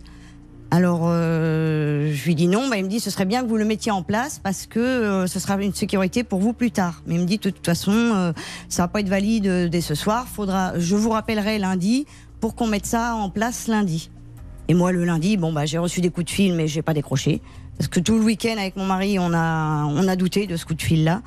Alors, 0.70 1.04
euh, 1.04 2.12
je 2.12 2.24
lui 2.24 2.34
dis 2.34 2.46
non. 2.46 2.68
Bah, 2.68 2.76
il 2.76 2.84
me 2.84 2.88
dit 2.88 3.00
ce 3.00 3.10
serait 3.10 3.24
bien 3.24 3.42
que 3.42 3.48
vous 3.48 3.56
le 3.56 3.64
mettiez 3.64 3.90
en 3.90 4.02
place 4.02 4.38
parce 4.38 4.66
que 4.66 4.78
euh, 4.78 5.26
ce 5.26 5.40
sera 5.40 5.60
une 5.62 5.72
sécurité 5.72 6.24
pour 6.24 6.40
vous 6.40 6.52
plus 6.52 6.70
tard. 6.70 7.02
Mais 7.06 7.14
il 7.14 7.20
me 7.20 7.26
dit 7.26 7.38
de 7.38 7.50
toute 7.50 7.64
façon, 7.64 7.92
euh, 7.92 8.32
ça 8.68 8.82
va 8.82 8.88
pas 8.88 9.00
être 9.00 9.08
valide 9.08 9.46
euh, 9.46 9.68
dès 9.68 9.80
ce 9.80 9.94
soir. 9.94 10.26
Faudra, 10.28 10.78
je 10.78 10.94
vous 10.94 11.10
rappellerai 11.10 11.58
lundi 11.58 12.06
pour 12.40 12.54
qu'on 12.54 12.66
mette 12.66 12.86
ça 12.86 13.14
en 13.14 13.30
place 13.30 13.66
lundi. 13.66 14.10
Et 14.68 14.74
moi, 14.74 14.92
le 14.92 15.04
lundi, 15.04 15.38
bon, 15.38 15.52
bah, 15.52 15.64
j'ai 15.64 15.78
reçu 15.78 16.02
des 16.02 16.10
coups 16.10 16.26
de 16.26 16.30
fil, 16.30 16.54
mais 16.54 16.68
j'ai 16.68 16.82
pas 16.82 16.92
décroché. 16.92 17.40
Parce 17.78 17.88
que 17.88 18.00
tout 18.00 18.18
le 18.18 18.24
week-end, 18.24 18.56
avec 18.58 18.76
mon 18.76 18.84
mari, 18.84 19.18
on 19.20 19.32
a, 19.32 19.84
on 19.84 20.08
a 20.08 20.16
douté 20.16 20.48
de 20.48 20.56
ce 20.56 20.66
coup 20.66 20.74
de 20.74 20.82
fil-là. 20.82 21.22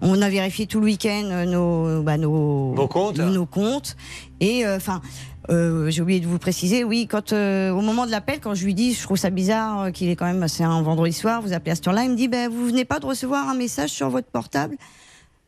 On 0.00 0.20
a 0.20 0.28
vérifié 0.28 0.66
tout 0.66 0.80
le 0.80 0.86
week-end 0.86 1.28
euh, 1.30 1.44
nos, 1.44 2.02
bah, 2.02 2.18
nos, 2.18 2.74
comptes 2.88 3.18
nos 3.18 3.46
comptes. 3.46 3.96
Et 4.40 4.66
euh, 4.66 4.76
enfin, 4.76 5.00
euh, 5.04 5.33
j'ai 5.48 6.00
oublié 6.02 6.20
de 6.20 6.26
vous 6.26 6.38
préciser, 6.38 6.84
oui, 6.84 7.06
quand 7.06 7.32
euh, 7.32 7.70
au 7.70 7.80
moment 7.80 8.06
de 8.06 8.10
l'appel, 8.10 8.40
quand 8.40 8.54
je 8.54 8.64
lui 8.64 8.74
dis, 8.74 8.94
je 8.94 9.02
trouve 9.02 9.16
ça 9.16 9.30
bizarre 9.30 9.82
euh, 9.82 9.90
qu'il 9.90 10.08
est 10.08 10.16
quand 10.16 10.26
même, 10.26 10.46
c'est 10.48 10.64
un 10.64 10.82
vendredi 10.82 11.12
soir, 11.12 11.42
vous 11.42 11.52
appelez 11.52 11.72
à 11.72 11.74
cette 11.74 11.86
heure-là, 11.86 12.04
il 12.04 12.10
me 12.10 12.16
dit, 12.16 12.28
ben, 12.28 12.50
vous 12.50 12.66
venez 12.66 12.84
pas 12.84 12.98
de 13.00 13.06
recevoir 13.06 13.48
un 13.48 13.54
message 13.54 13.90
sur 13.90 14.08
votre 14.10 14.28
portable? 14.28 14.76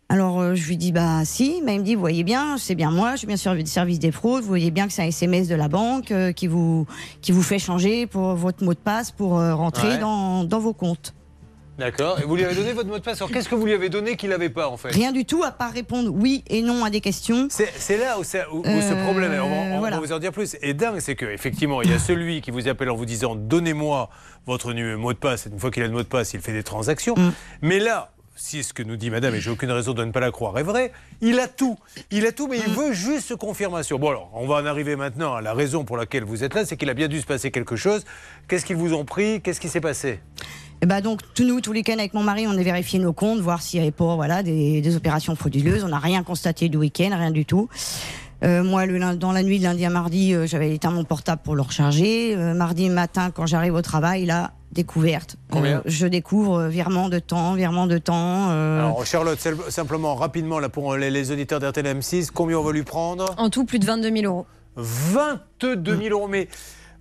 Alors 0.08 0.40
euh, 0.40 0.54
je 0.54 0.68
lui 0.68 0.76
dis 0.76 0.92
bah 0.92 1.24
si, 1.24 1.60
mais 1.64 1.74
il 1.74 1.80
me 1.80 1.84
dit 1.84 1.96
vous 1.96 2.00
voyez 2.00 2.22
bien, 2.22 2.58
c'est 2.58 2.76
bien 2.76 2.92
moi, 2.92 3.12
je 3.14 3.16
suis 3.18 3.26
bien 3.26 3.36
sûr 3.36 3.56
du 3.56 3.66
service 3.66 3.98
des 3.98 4.12
fraudes, 4.12 4.42
vous 4.42 4.48
voyez 4.48 4.70
bien 4.70 4.86
que 4.86 4.92
c'est 4.92 5.02
un 5.02 5.06
SMS 5.06 5.48
de 5.48 5.56
la 5.56 5.66
banque 5.66 6.12
euh, 6.12 6.30
qui 6.30 6.46
vous 6.46 6.86
qui 7.22 7.32
vous 7.32 7.42
fait 7.42 7.58
changer 7.58 8.06
pour 8.06 8.36
votre 8.36 8.62
mot 8.64 8.72
de 8.72 8.78
passe 8.78 9.10
pour 9.10 9.36
euh, 9.40 9.52
rentrer 9.56 9.88
Ouais. 9.88 9.98
dans, 9.98 10.44
dans 10.44 10.60
vos 10.60 10.72
comptes. 10.72 11.12
D'accord. 11.78 12.18
Et 12.20 12.24
vous 12.24 12.36
lui 12.36 12.44
avez 12.44 12.54
donné 12.54 12.72
votre 12.72 12.88
mot 12.88 12.98
de 12.98 13.02
passe. 13.02 13.18
Alors 13.20 13.30
qu'est-ce 13.30 13.48
que 13.48 13.54
vous 13.54 13.66
lui 13.66 13.74
avez 13.74 13.88
donné 13.88 14.16
qu'il 14.16 14.30
n'avait 14.30 14.48
pas 14.48 14.68
en 14.68 14.76
fait 14.76 14.88
Rien 14.90 15.12
du 15.12 15.24
tout 15.26 15.42
à 15.44 15.50
part 15.52 15.72
répondre 15.72 16.10
oui 16.12 16.42
et 16.48 16.62
non 16.62 16.84
à 16.84 16.90
des 16.90 17.00
questions. 17.02 17.48
C'est 17.50 17.98
là 17.98 18.16
où, 18.18 18.20
où- 18.20 18.24
ce 18.24 18.38
Euh, 18.94 19.04
problème 19.04 19.32
est. 19.32 19.40
On, 19.40 19.50
va- 19.50 19.74
on 19.74 19.78
voilà. 19.80 19.96
va 19.96 20.02
vous 20.06 20.12
en 20.12 20.18
dire 20.18 20.32
plus. 20.32 20.56
Et 20.62 20.72
dingue, 20.74 21.00
c'est 21.00 21.16
que 21.16 21.26
effectivement, 21.26 21.82
il 21.82 21.90
y 21.90 21.94
a 21.94 21.98
celui 21.98 22.40
qui 22.40 22.50
vous 22.50 22.66
appelle 22.68 22.88
en 22.90 22.96
vous 22.96 23.04
disant 23.04 23.34
donnez-moi 23.34 24.08
votre 24.46 24.72
mot 24.72 25.12
de 25.12 25.18
passe. 25.18 25.46
Une 25.52 25.58
fois 25.58 25.70
qu'il 25.70 25.82
a 25.82 25.86
le 25.86 25.92
mot 25.92 26.02
de 26.02 26.08
passe, 26.08 26.32
il 26.34 26.40
fait 26.40 26.52
des 26.52 26.62
transactions. 26.62 27.14
Mm. 27.16 27.32
Mais 27.62 27.78
là, 27.78 28.10
si 28.38 28.62
ce 28.62 28.72
que 28.74 28.82
nous 28.82 28.96
dit 28.96 29.10
madame, 29.10 29.34
et 29.34 29.40
j'ai 29.40 29.50
aucune 29.50 29.70
raison 29.70 29.92
de 29.92 30.04
ne 30.04 30.12
pas 30.12 30.20
la 30.20 30.30
croire, 30.30 30.58
est 30.58 30.62
vrai, 30.62 30.92
il 31.20 31.40
a 31.40 31.48
tout. 31.48 31.78
Il 32.10 32.26
a 32.26 32.32
tout, 32.32 32.48
mais 32.48 32.58
il 32.58 32.72
veut 32.72 32.92
juste 32.92 33.34
confirmation. 33.36 33.98
Bon, 33.98 34.08
alors, 34.10 34.30
on 34.34 34.46
va 34.46 34.56
en 34.56 34.66
arriver 34.66 34.94
maintenant 34.96 35.34
à 35.34 35.40
la 35.42 35.52
raison 35.54 35.84
pour 35.84 35.96
laquelle 35.96 36.24
vous 36.24 36.42
êtes 36.44 36.54
là, 36.54 36.64
c'est 36.64 36.76
qu'il 36.76 36.88
a 36.90 36.94
bien 36.94 37.08
dû 37.08 37.20
se 37.20 37.26
passer 37.26 37.50
quelque 37.50 37.76
chose. 37.76 38.04
Qu'est-ce 38.48 38.64
qu'ils 38.66 38.76
vous 38.76 38.94
ont 38.94 39.04
pris? 39.04 39.40
Qu'est-ce 39.42 39.60
qui 39.60 39.68
s'est 39.70 39.80
passé? 39.80 40.20
Eh 40.82 40.86
ben 40.86 41.00
donc, 41.00 41.20
tous 41.34 41.44
nous, 41.44 41.60
tous 41.60 41.72
les 41.72 41.80
week-ends 41.80 41.94
avec 41.98 42.12
mon 42.14 42.22
mari, 42.22 42.46
on 42.46 42.50
a 42.56 42.62
vérifié 42.62 42.98
nos 42.98 43.12
comptes, 43.12 43.40
voir 43.40 43.62
s'il 43.62 43.80
n'y 43.80 43.86
avait 43.86 43.92
pas 43.92 44.14
voilà, 44.14 44.42
des, 44.42 44.80
des 44.82 44.96
opérations 44.96 45.34
frauduleuses. 45.34 45.84
On 45.84 45.88
n'a 45.88 45.98
rien 45.98 46.22
constaté 46.22 46.68
du 46.68 46.76
week-end, 46.76 47.10
rien 47.12 47.30
du 47.30 47.44
tout. 47.46 47.68
Euh, 48.44 48.62
moi, 48.62 48.84
le, 48.84 49.16
dans 49.16 49.32
la 49.32 49.42
nuit 49.42 49.58
de 49.58 49.64
lundi 49.64 49.84
à 49.86 49.90
mardi, 49.90 50.34
euh, 50.34 50.46
j'avais 50.46 50.74
éteint 50.74 50.90
mon 50.90 51.04
portable 51.04 51.40
pour 51.42 51.56
le 51.56 51.62
recharger. 51.62 52.34
Euh, 52.36 52.52
mardi 52.52 52.90
matin, 52.90 53.30
quand 53.30 53.46
j'arrive 53.46 53.72
au 53.74 53.80
travail, 53.80 54.26
là, 54.26 54.52
découverte. 54.72 55.36
Combien 55.50 55.78
Euh, 55.78 55.82
je 55.86 56.06
découvre 56.06 56.58
euh, 56.60 56.68
virement 56.68 57.08
de 57.08 57.18
temps, 57.18 57.54
virement 57.54 57.86
de 57.86 57.96
temps. 57.96 58.50
euh, 58.50 58.80
Alors, 58.80 59.06
Charlotte, 59.06 59.38
simplement, 59.70 60.14
rapidement, 60.14 60.58
là, 60.58 60.68
pour 60.68 60.94
les, 60.96 61.10
les 61.10 61.30
auditeurs 61.30 61.60
d'RTL 61.60 61.86
M6, 61.98 62.28
combien 62.32 62.58
on 62.58 62.62
va 62.62 62.72
lui 62.72 62.82
prendre? 62.82 63.34
En 63.38 63.48
tout, 63.48 63.64
plus 63.64 63.78
de 63.78 63.86
22 63.86 64.10
000 64.14 64.26
euros. 64.26 64.46
22 64.76 65.96
000 65.96 66.08
euros. 66.10 66.28
Mais 66.28 66.48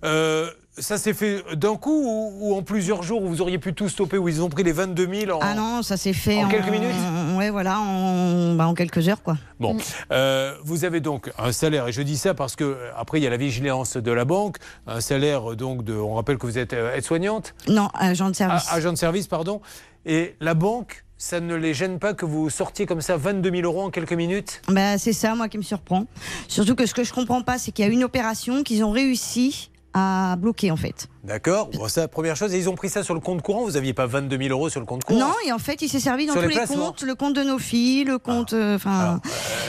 euh, 0.04 0.48
ça 0.78 0.98
s'est 0.98 1.14
fait 1.14 1.42
d'un 1.54 1.76
coup 1.76 2.02
ou, 2.04 2.32
ou 2.40 2.54
en 2.56 2.62
plusieurs 2.62 3.02
jours 3.02 3.22
où 3.22 3.28
vous 3.28 3.40
auriez 3.40 3.58
pu 3.58 3.72
tout 3.74 3.88
stopper, 3.88 4.18
où 4.18 4.28
ils 4.28 4.42
ont 4.42 4.48
pris 4.48 4.62
les 4.62 4.72
22 4.72 5.08
000 5.26 5.36
en... 5.36 5.40
Ah 5.42 5.54
non, 5.54 5.82
ça 5.82 5.96
s'est 5.96 6.12
fait 6.12 6.42
En 6.44 6.48
quelques 6.48 6.68
minutes 6.70 6.94
Ouais, 7.36 7.50
voilà, 7.50 7.80
en, 7.80 8.54
bah, 8.54 8.66
en 8.66 8.74
quelques 8.74 9.08
heures, 9.08 9.22
quoi. 9.22 9.36
Bon, 9.60 9.76
euh, 10.12 10.54
vous 10.64 10.84
avez 10.84 11.00
donc 11.00 11.30
un 11.38 11.52
salaire, 11.52 11.88
et 11.88 11.92
je 11.92 12.02
dis 12.02 12.16
ça 12.18 12.34
parce 12.34 12.56
que 12.56 12.64
euh, 12.64 12.90
après 12.96 13.18
il 13.20 13.24
y 13.24 13.26
a 13.26 13.30
la 13.30 13.36
vigilance 13.36 13.96
de 13.96 14.10
la 14.10 14.24
banque, 14.24 14.56
un 14.86 15.00
salaire 15.00 15.52
euh, 15.52 15.56
donc 15.56 15.84
de, 15.84 15.94
on 15.94 16.14
rappelle 16.14 16.38
que 16.38 16.46
vous 16.46 16.58
êtes 16.58 16.72
euh, 16.72 16.94
aide-soignante, 16.94 17.54
Non, 17.68 17.88
agent 17.94 18.30
de 18.30 18.36
service. 18.36 18.66
Ah, 18.68 18.74
agent 18.74 18.92
de 18.92 18.98
service, 18.98 19.26
pardon, 19.28 19.60
et 20.04 20.36
la 20.40 20.54
banque, 20.54 21.04
ça 21.18 21.40
ne 21.40 21.54
les 21.54 21.72
gêne 21.72 21.98
pas 21.98 22.12
que 22.12 22.26
vous 22.26 22.50
sortiez 22.50 22.84
comme 22.84 23.00
ça 23.00 23.16
22 23.16 23.50
000 23.50 23.62
euros 23.62 23.82
en 23.84 23.90
quelques 23.90 24.12
minutes? 24.12 24.60
Bah, 24.68 24.98
c'est 24.98 25.14
ça, 25.14 25.34
moi, 25.34 25.48
qui 25.48 25.56
me 25.56 25.62
surprend. 25.62 26.04
Surtout 26.48 26.74
que 26.74 26.84
ce 26.84 26.92
que 26.92 27.04
je 27.04 27.12
comprends 27.14 27.42
pas, 27.42 27.56
c'est 27.58 27.72
qu'il 27.72 27.84
y 27.86 27.88
a 27.88 27.90
une 27.90 28.04
opération 28.04 28.62
qu'ils 28.62 28.84
ont 28.84 28.90
réussi 28.90 29.70
à 29.98 30.36
bloquer, 30.36 30.70
en 30.70 30.76
fait. 30.76 31.08
D'accord, 31.24 31.68
bon, 31.70 31.88
ça, 31.88 32.06
première 32.06 32.36
chose, 32.36 32.52
et 32.54 32.58
ils 32.58 32.68
ont 32.68 32.74
pris 32.74 32.90
ça 32.90 33.02
sur 33.02 33.14
le 33.14 33.20
compte 33.20 33.40
courant, 33.40 33.64
vous 33.64 33.72
n'aviez 33.72 33.94
pas 33.94 34.04
22 34.06 34.36
000 34.36 34.50
euros 34.50 34.68
sur 34.68 34.78
le 34.80 34.84
compte 34.86 35.04
courant 35.04 35.18
Non, 35.18 35.32
et 35.46 35.52
en 35.52 35.58
fait, 35.58 35.80
il 35.80 35.88
s'est 35.88 36.00
servi 36.00 36.26
dans 36.26 36.34
Sur 36.34 36.42
tous 36.42 36.48
les 36.50 36.66
comptes, 36.66 37.02
le 37.02 37.14
compte 37.14 37.34
de 37.34 37.42
nos 37.42 37.58
filles, 37.58 38.04
le 38.04 38.18
compte. 38.18 38.52
euh, 38.52 38.76
Enfin, 38.76 39.20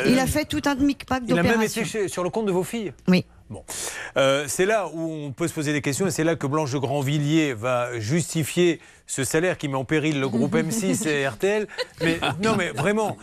il 0.06 0.20
a 0.20 0.28
fait 0.28 0.44
tout 0.46 0.62
un 0.66 0.76
micmac 0.76 1.24
Il 1.28 1.32
a 1.40 1.44
même 1.44 1.62
été 1.62 1.68
d'opérations. 1.82 1.86
chez- 1.86 2.08
sur 2.10 2.24
le 2.24 2.30
compte 2.30 2.46
de 2.46 2.52
vos 2.52 2.64
filles 2.64 2.92
Oui. 3.08 3.26
Bon. 3.50 3.64
Euh, 4.18 4.44
c'est 4.50 4.66
là 4.66 4.90
où 4.94 5.10
on 5.10 5.32
peut 5.32 5.48
se 5.48 5.54
poser 5.54 5.72
des 5.72 5.82
questions 5.82 6.06
et 6.06 6.12
c'est 6.12 6.26
là 6.26 6.36
que 6.36 6.46
Blanche 6.48 6.74
de 6.74 6.78
Grandvilliers 6.80 7.54
va 7.54 7.98
justifier 7.98 8.82
ce 9.06 9.24
salaire 9.24 9.58
qui 9.58 9.70
met 9.70 9.76
en 9.76 9.86
péril 9.86 10.20
le 10.20 10.28
groupe 10.28 10.54
M6 10.54 11.08
et 11.08 11.26
RTL. 11.30 11.66
Mais 12.02 12.20
non, 12.44 12.58
mais 12.58 12.72
vraiment. 12.72 13.16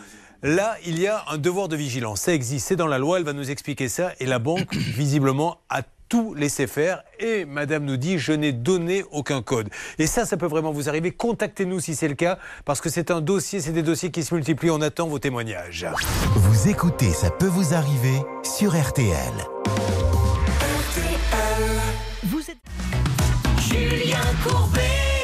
Là, 0.43 0.75
il 0.85 0.99
y 0.99 1.07
a 1.07 1.23
un 1.31 1.37
devoir 1.37 1.67
de 1.69 1.75
vigilance. 1.75 2.21
Ça 2.21 2.33
existe, 2.33 2.67
c'est 2.67 2.75
dans 2.75 2.85
la 2.87 2.97
loi, 2.99 3.17
elle 3.19 3.23
va 3.23 3.33
nous 3.33 3.49
expliquer 3.49 3.87
ça. 3.87 4.11
Et 4.19 4.25
la 4.25 4.37
banque, 4.39 4.75
visiblement, 4.75 5.57
a 5.69 5.81
tout 6.15 6.33
laissé 6.33 6.65
faire. 6.65 7.03
Et 7.19 7.43
madame 7.43 7.83
nous 7.83 7.97
dit, 7.97 8.19
je 8.19 8.31
n'ai 8.31 8.53
donné 8.53 9.03
aucun 9.11 9.41
code. 9.41 9.67
Et 9.99 10.07
ça, 10.07 10.25
ça 10.25 10.37
peut 10.37 10.45
vraiment 10.45 10.71
vous 10.71 10.87
arriver. 10.87 11.11
Contactez-nous 11.11 11.81
si 11.81 11.93
c'est 11.93 12.07
le 12.07 12.15
cas, 12.15 12.39
parce 12.63 12.79
que 12.79 12.89
c'est 12.89 13.11
un 13.11 13.19
dossier, 13.19 13.59
c'est 13.59 13.73
des 13.73 13.83
dossiers 13.83 14.11
qui 14.11 14.23
se 14.23 14.33
multiplient. 14.33 14.71
On 14.71 14.79
attend 14.79 15.07
vos 15.07 15.19
témoignages. 15.19 15.85
Vous 16.35 16.69
écoutez 16.69 17.11
Ça 17.11 17.31
peut 17.31 17.47
vous 17.47 17.73
arriver 17.73 18.21
sur 18.43 18.79
RTL. 18.81 19.33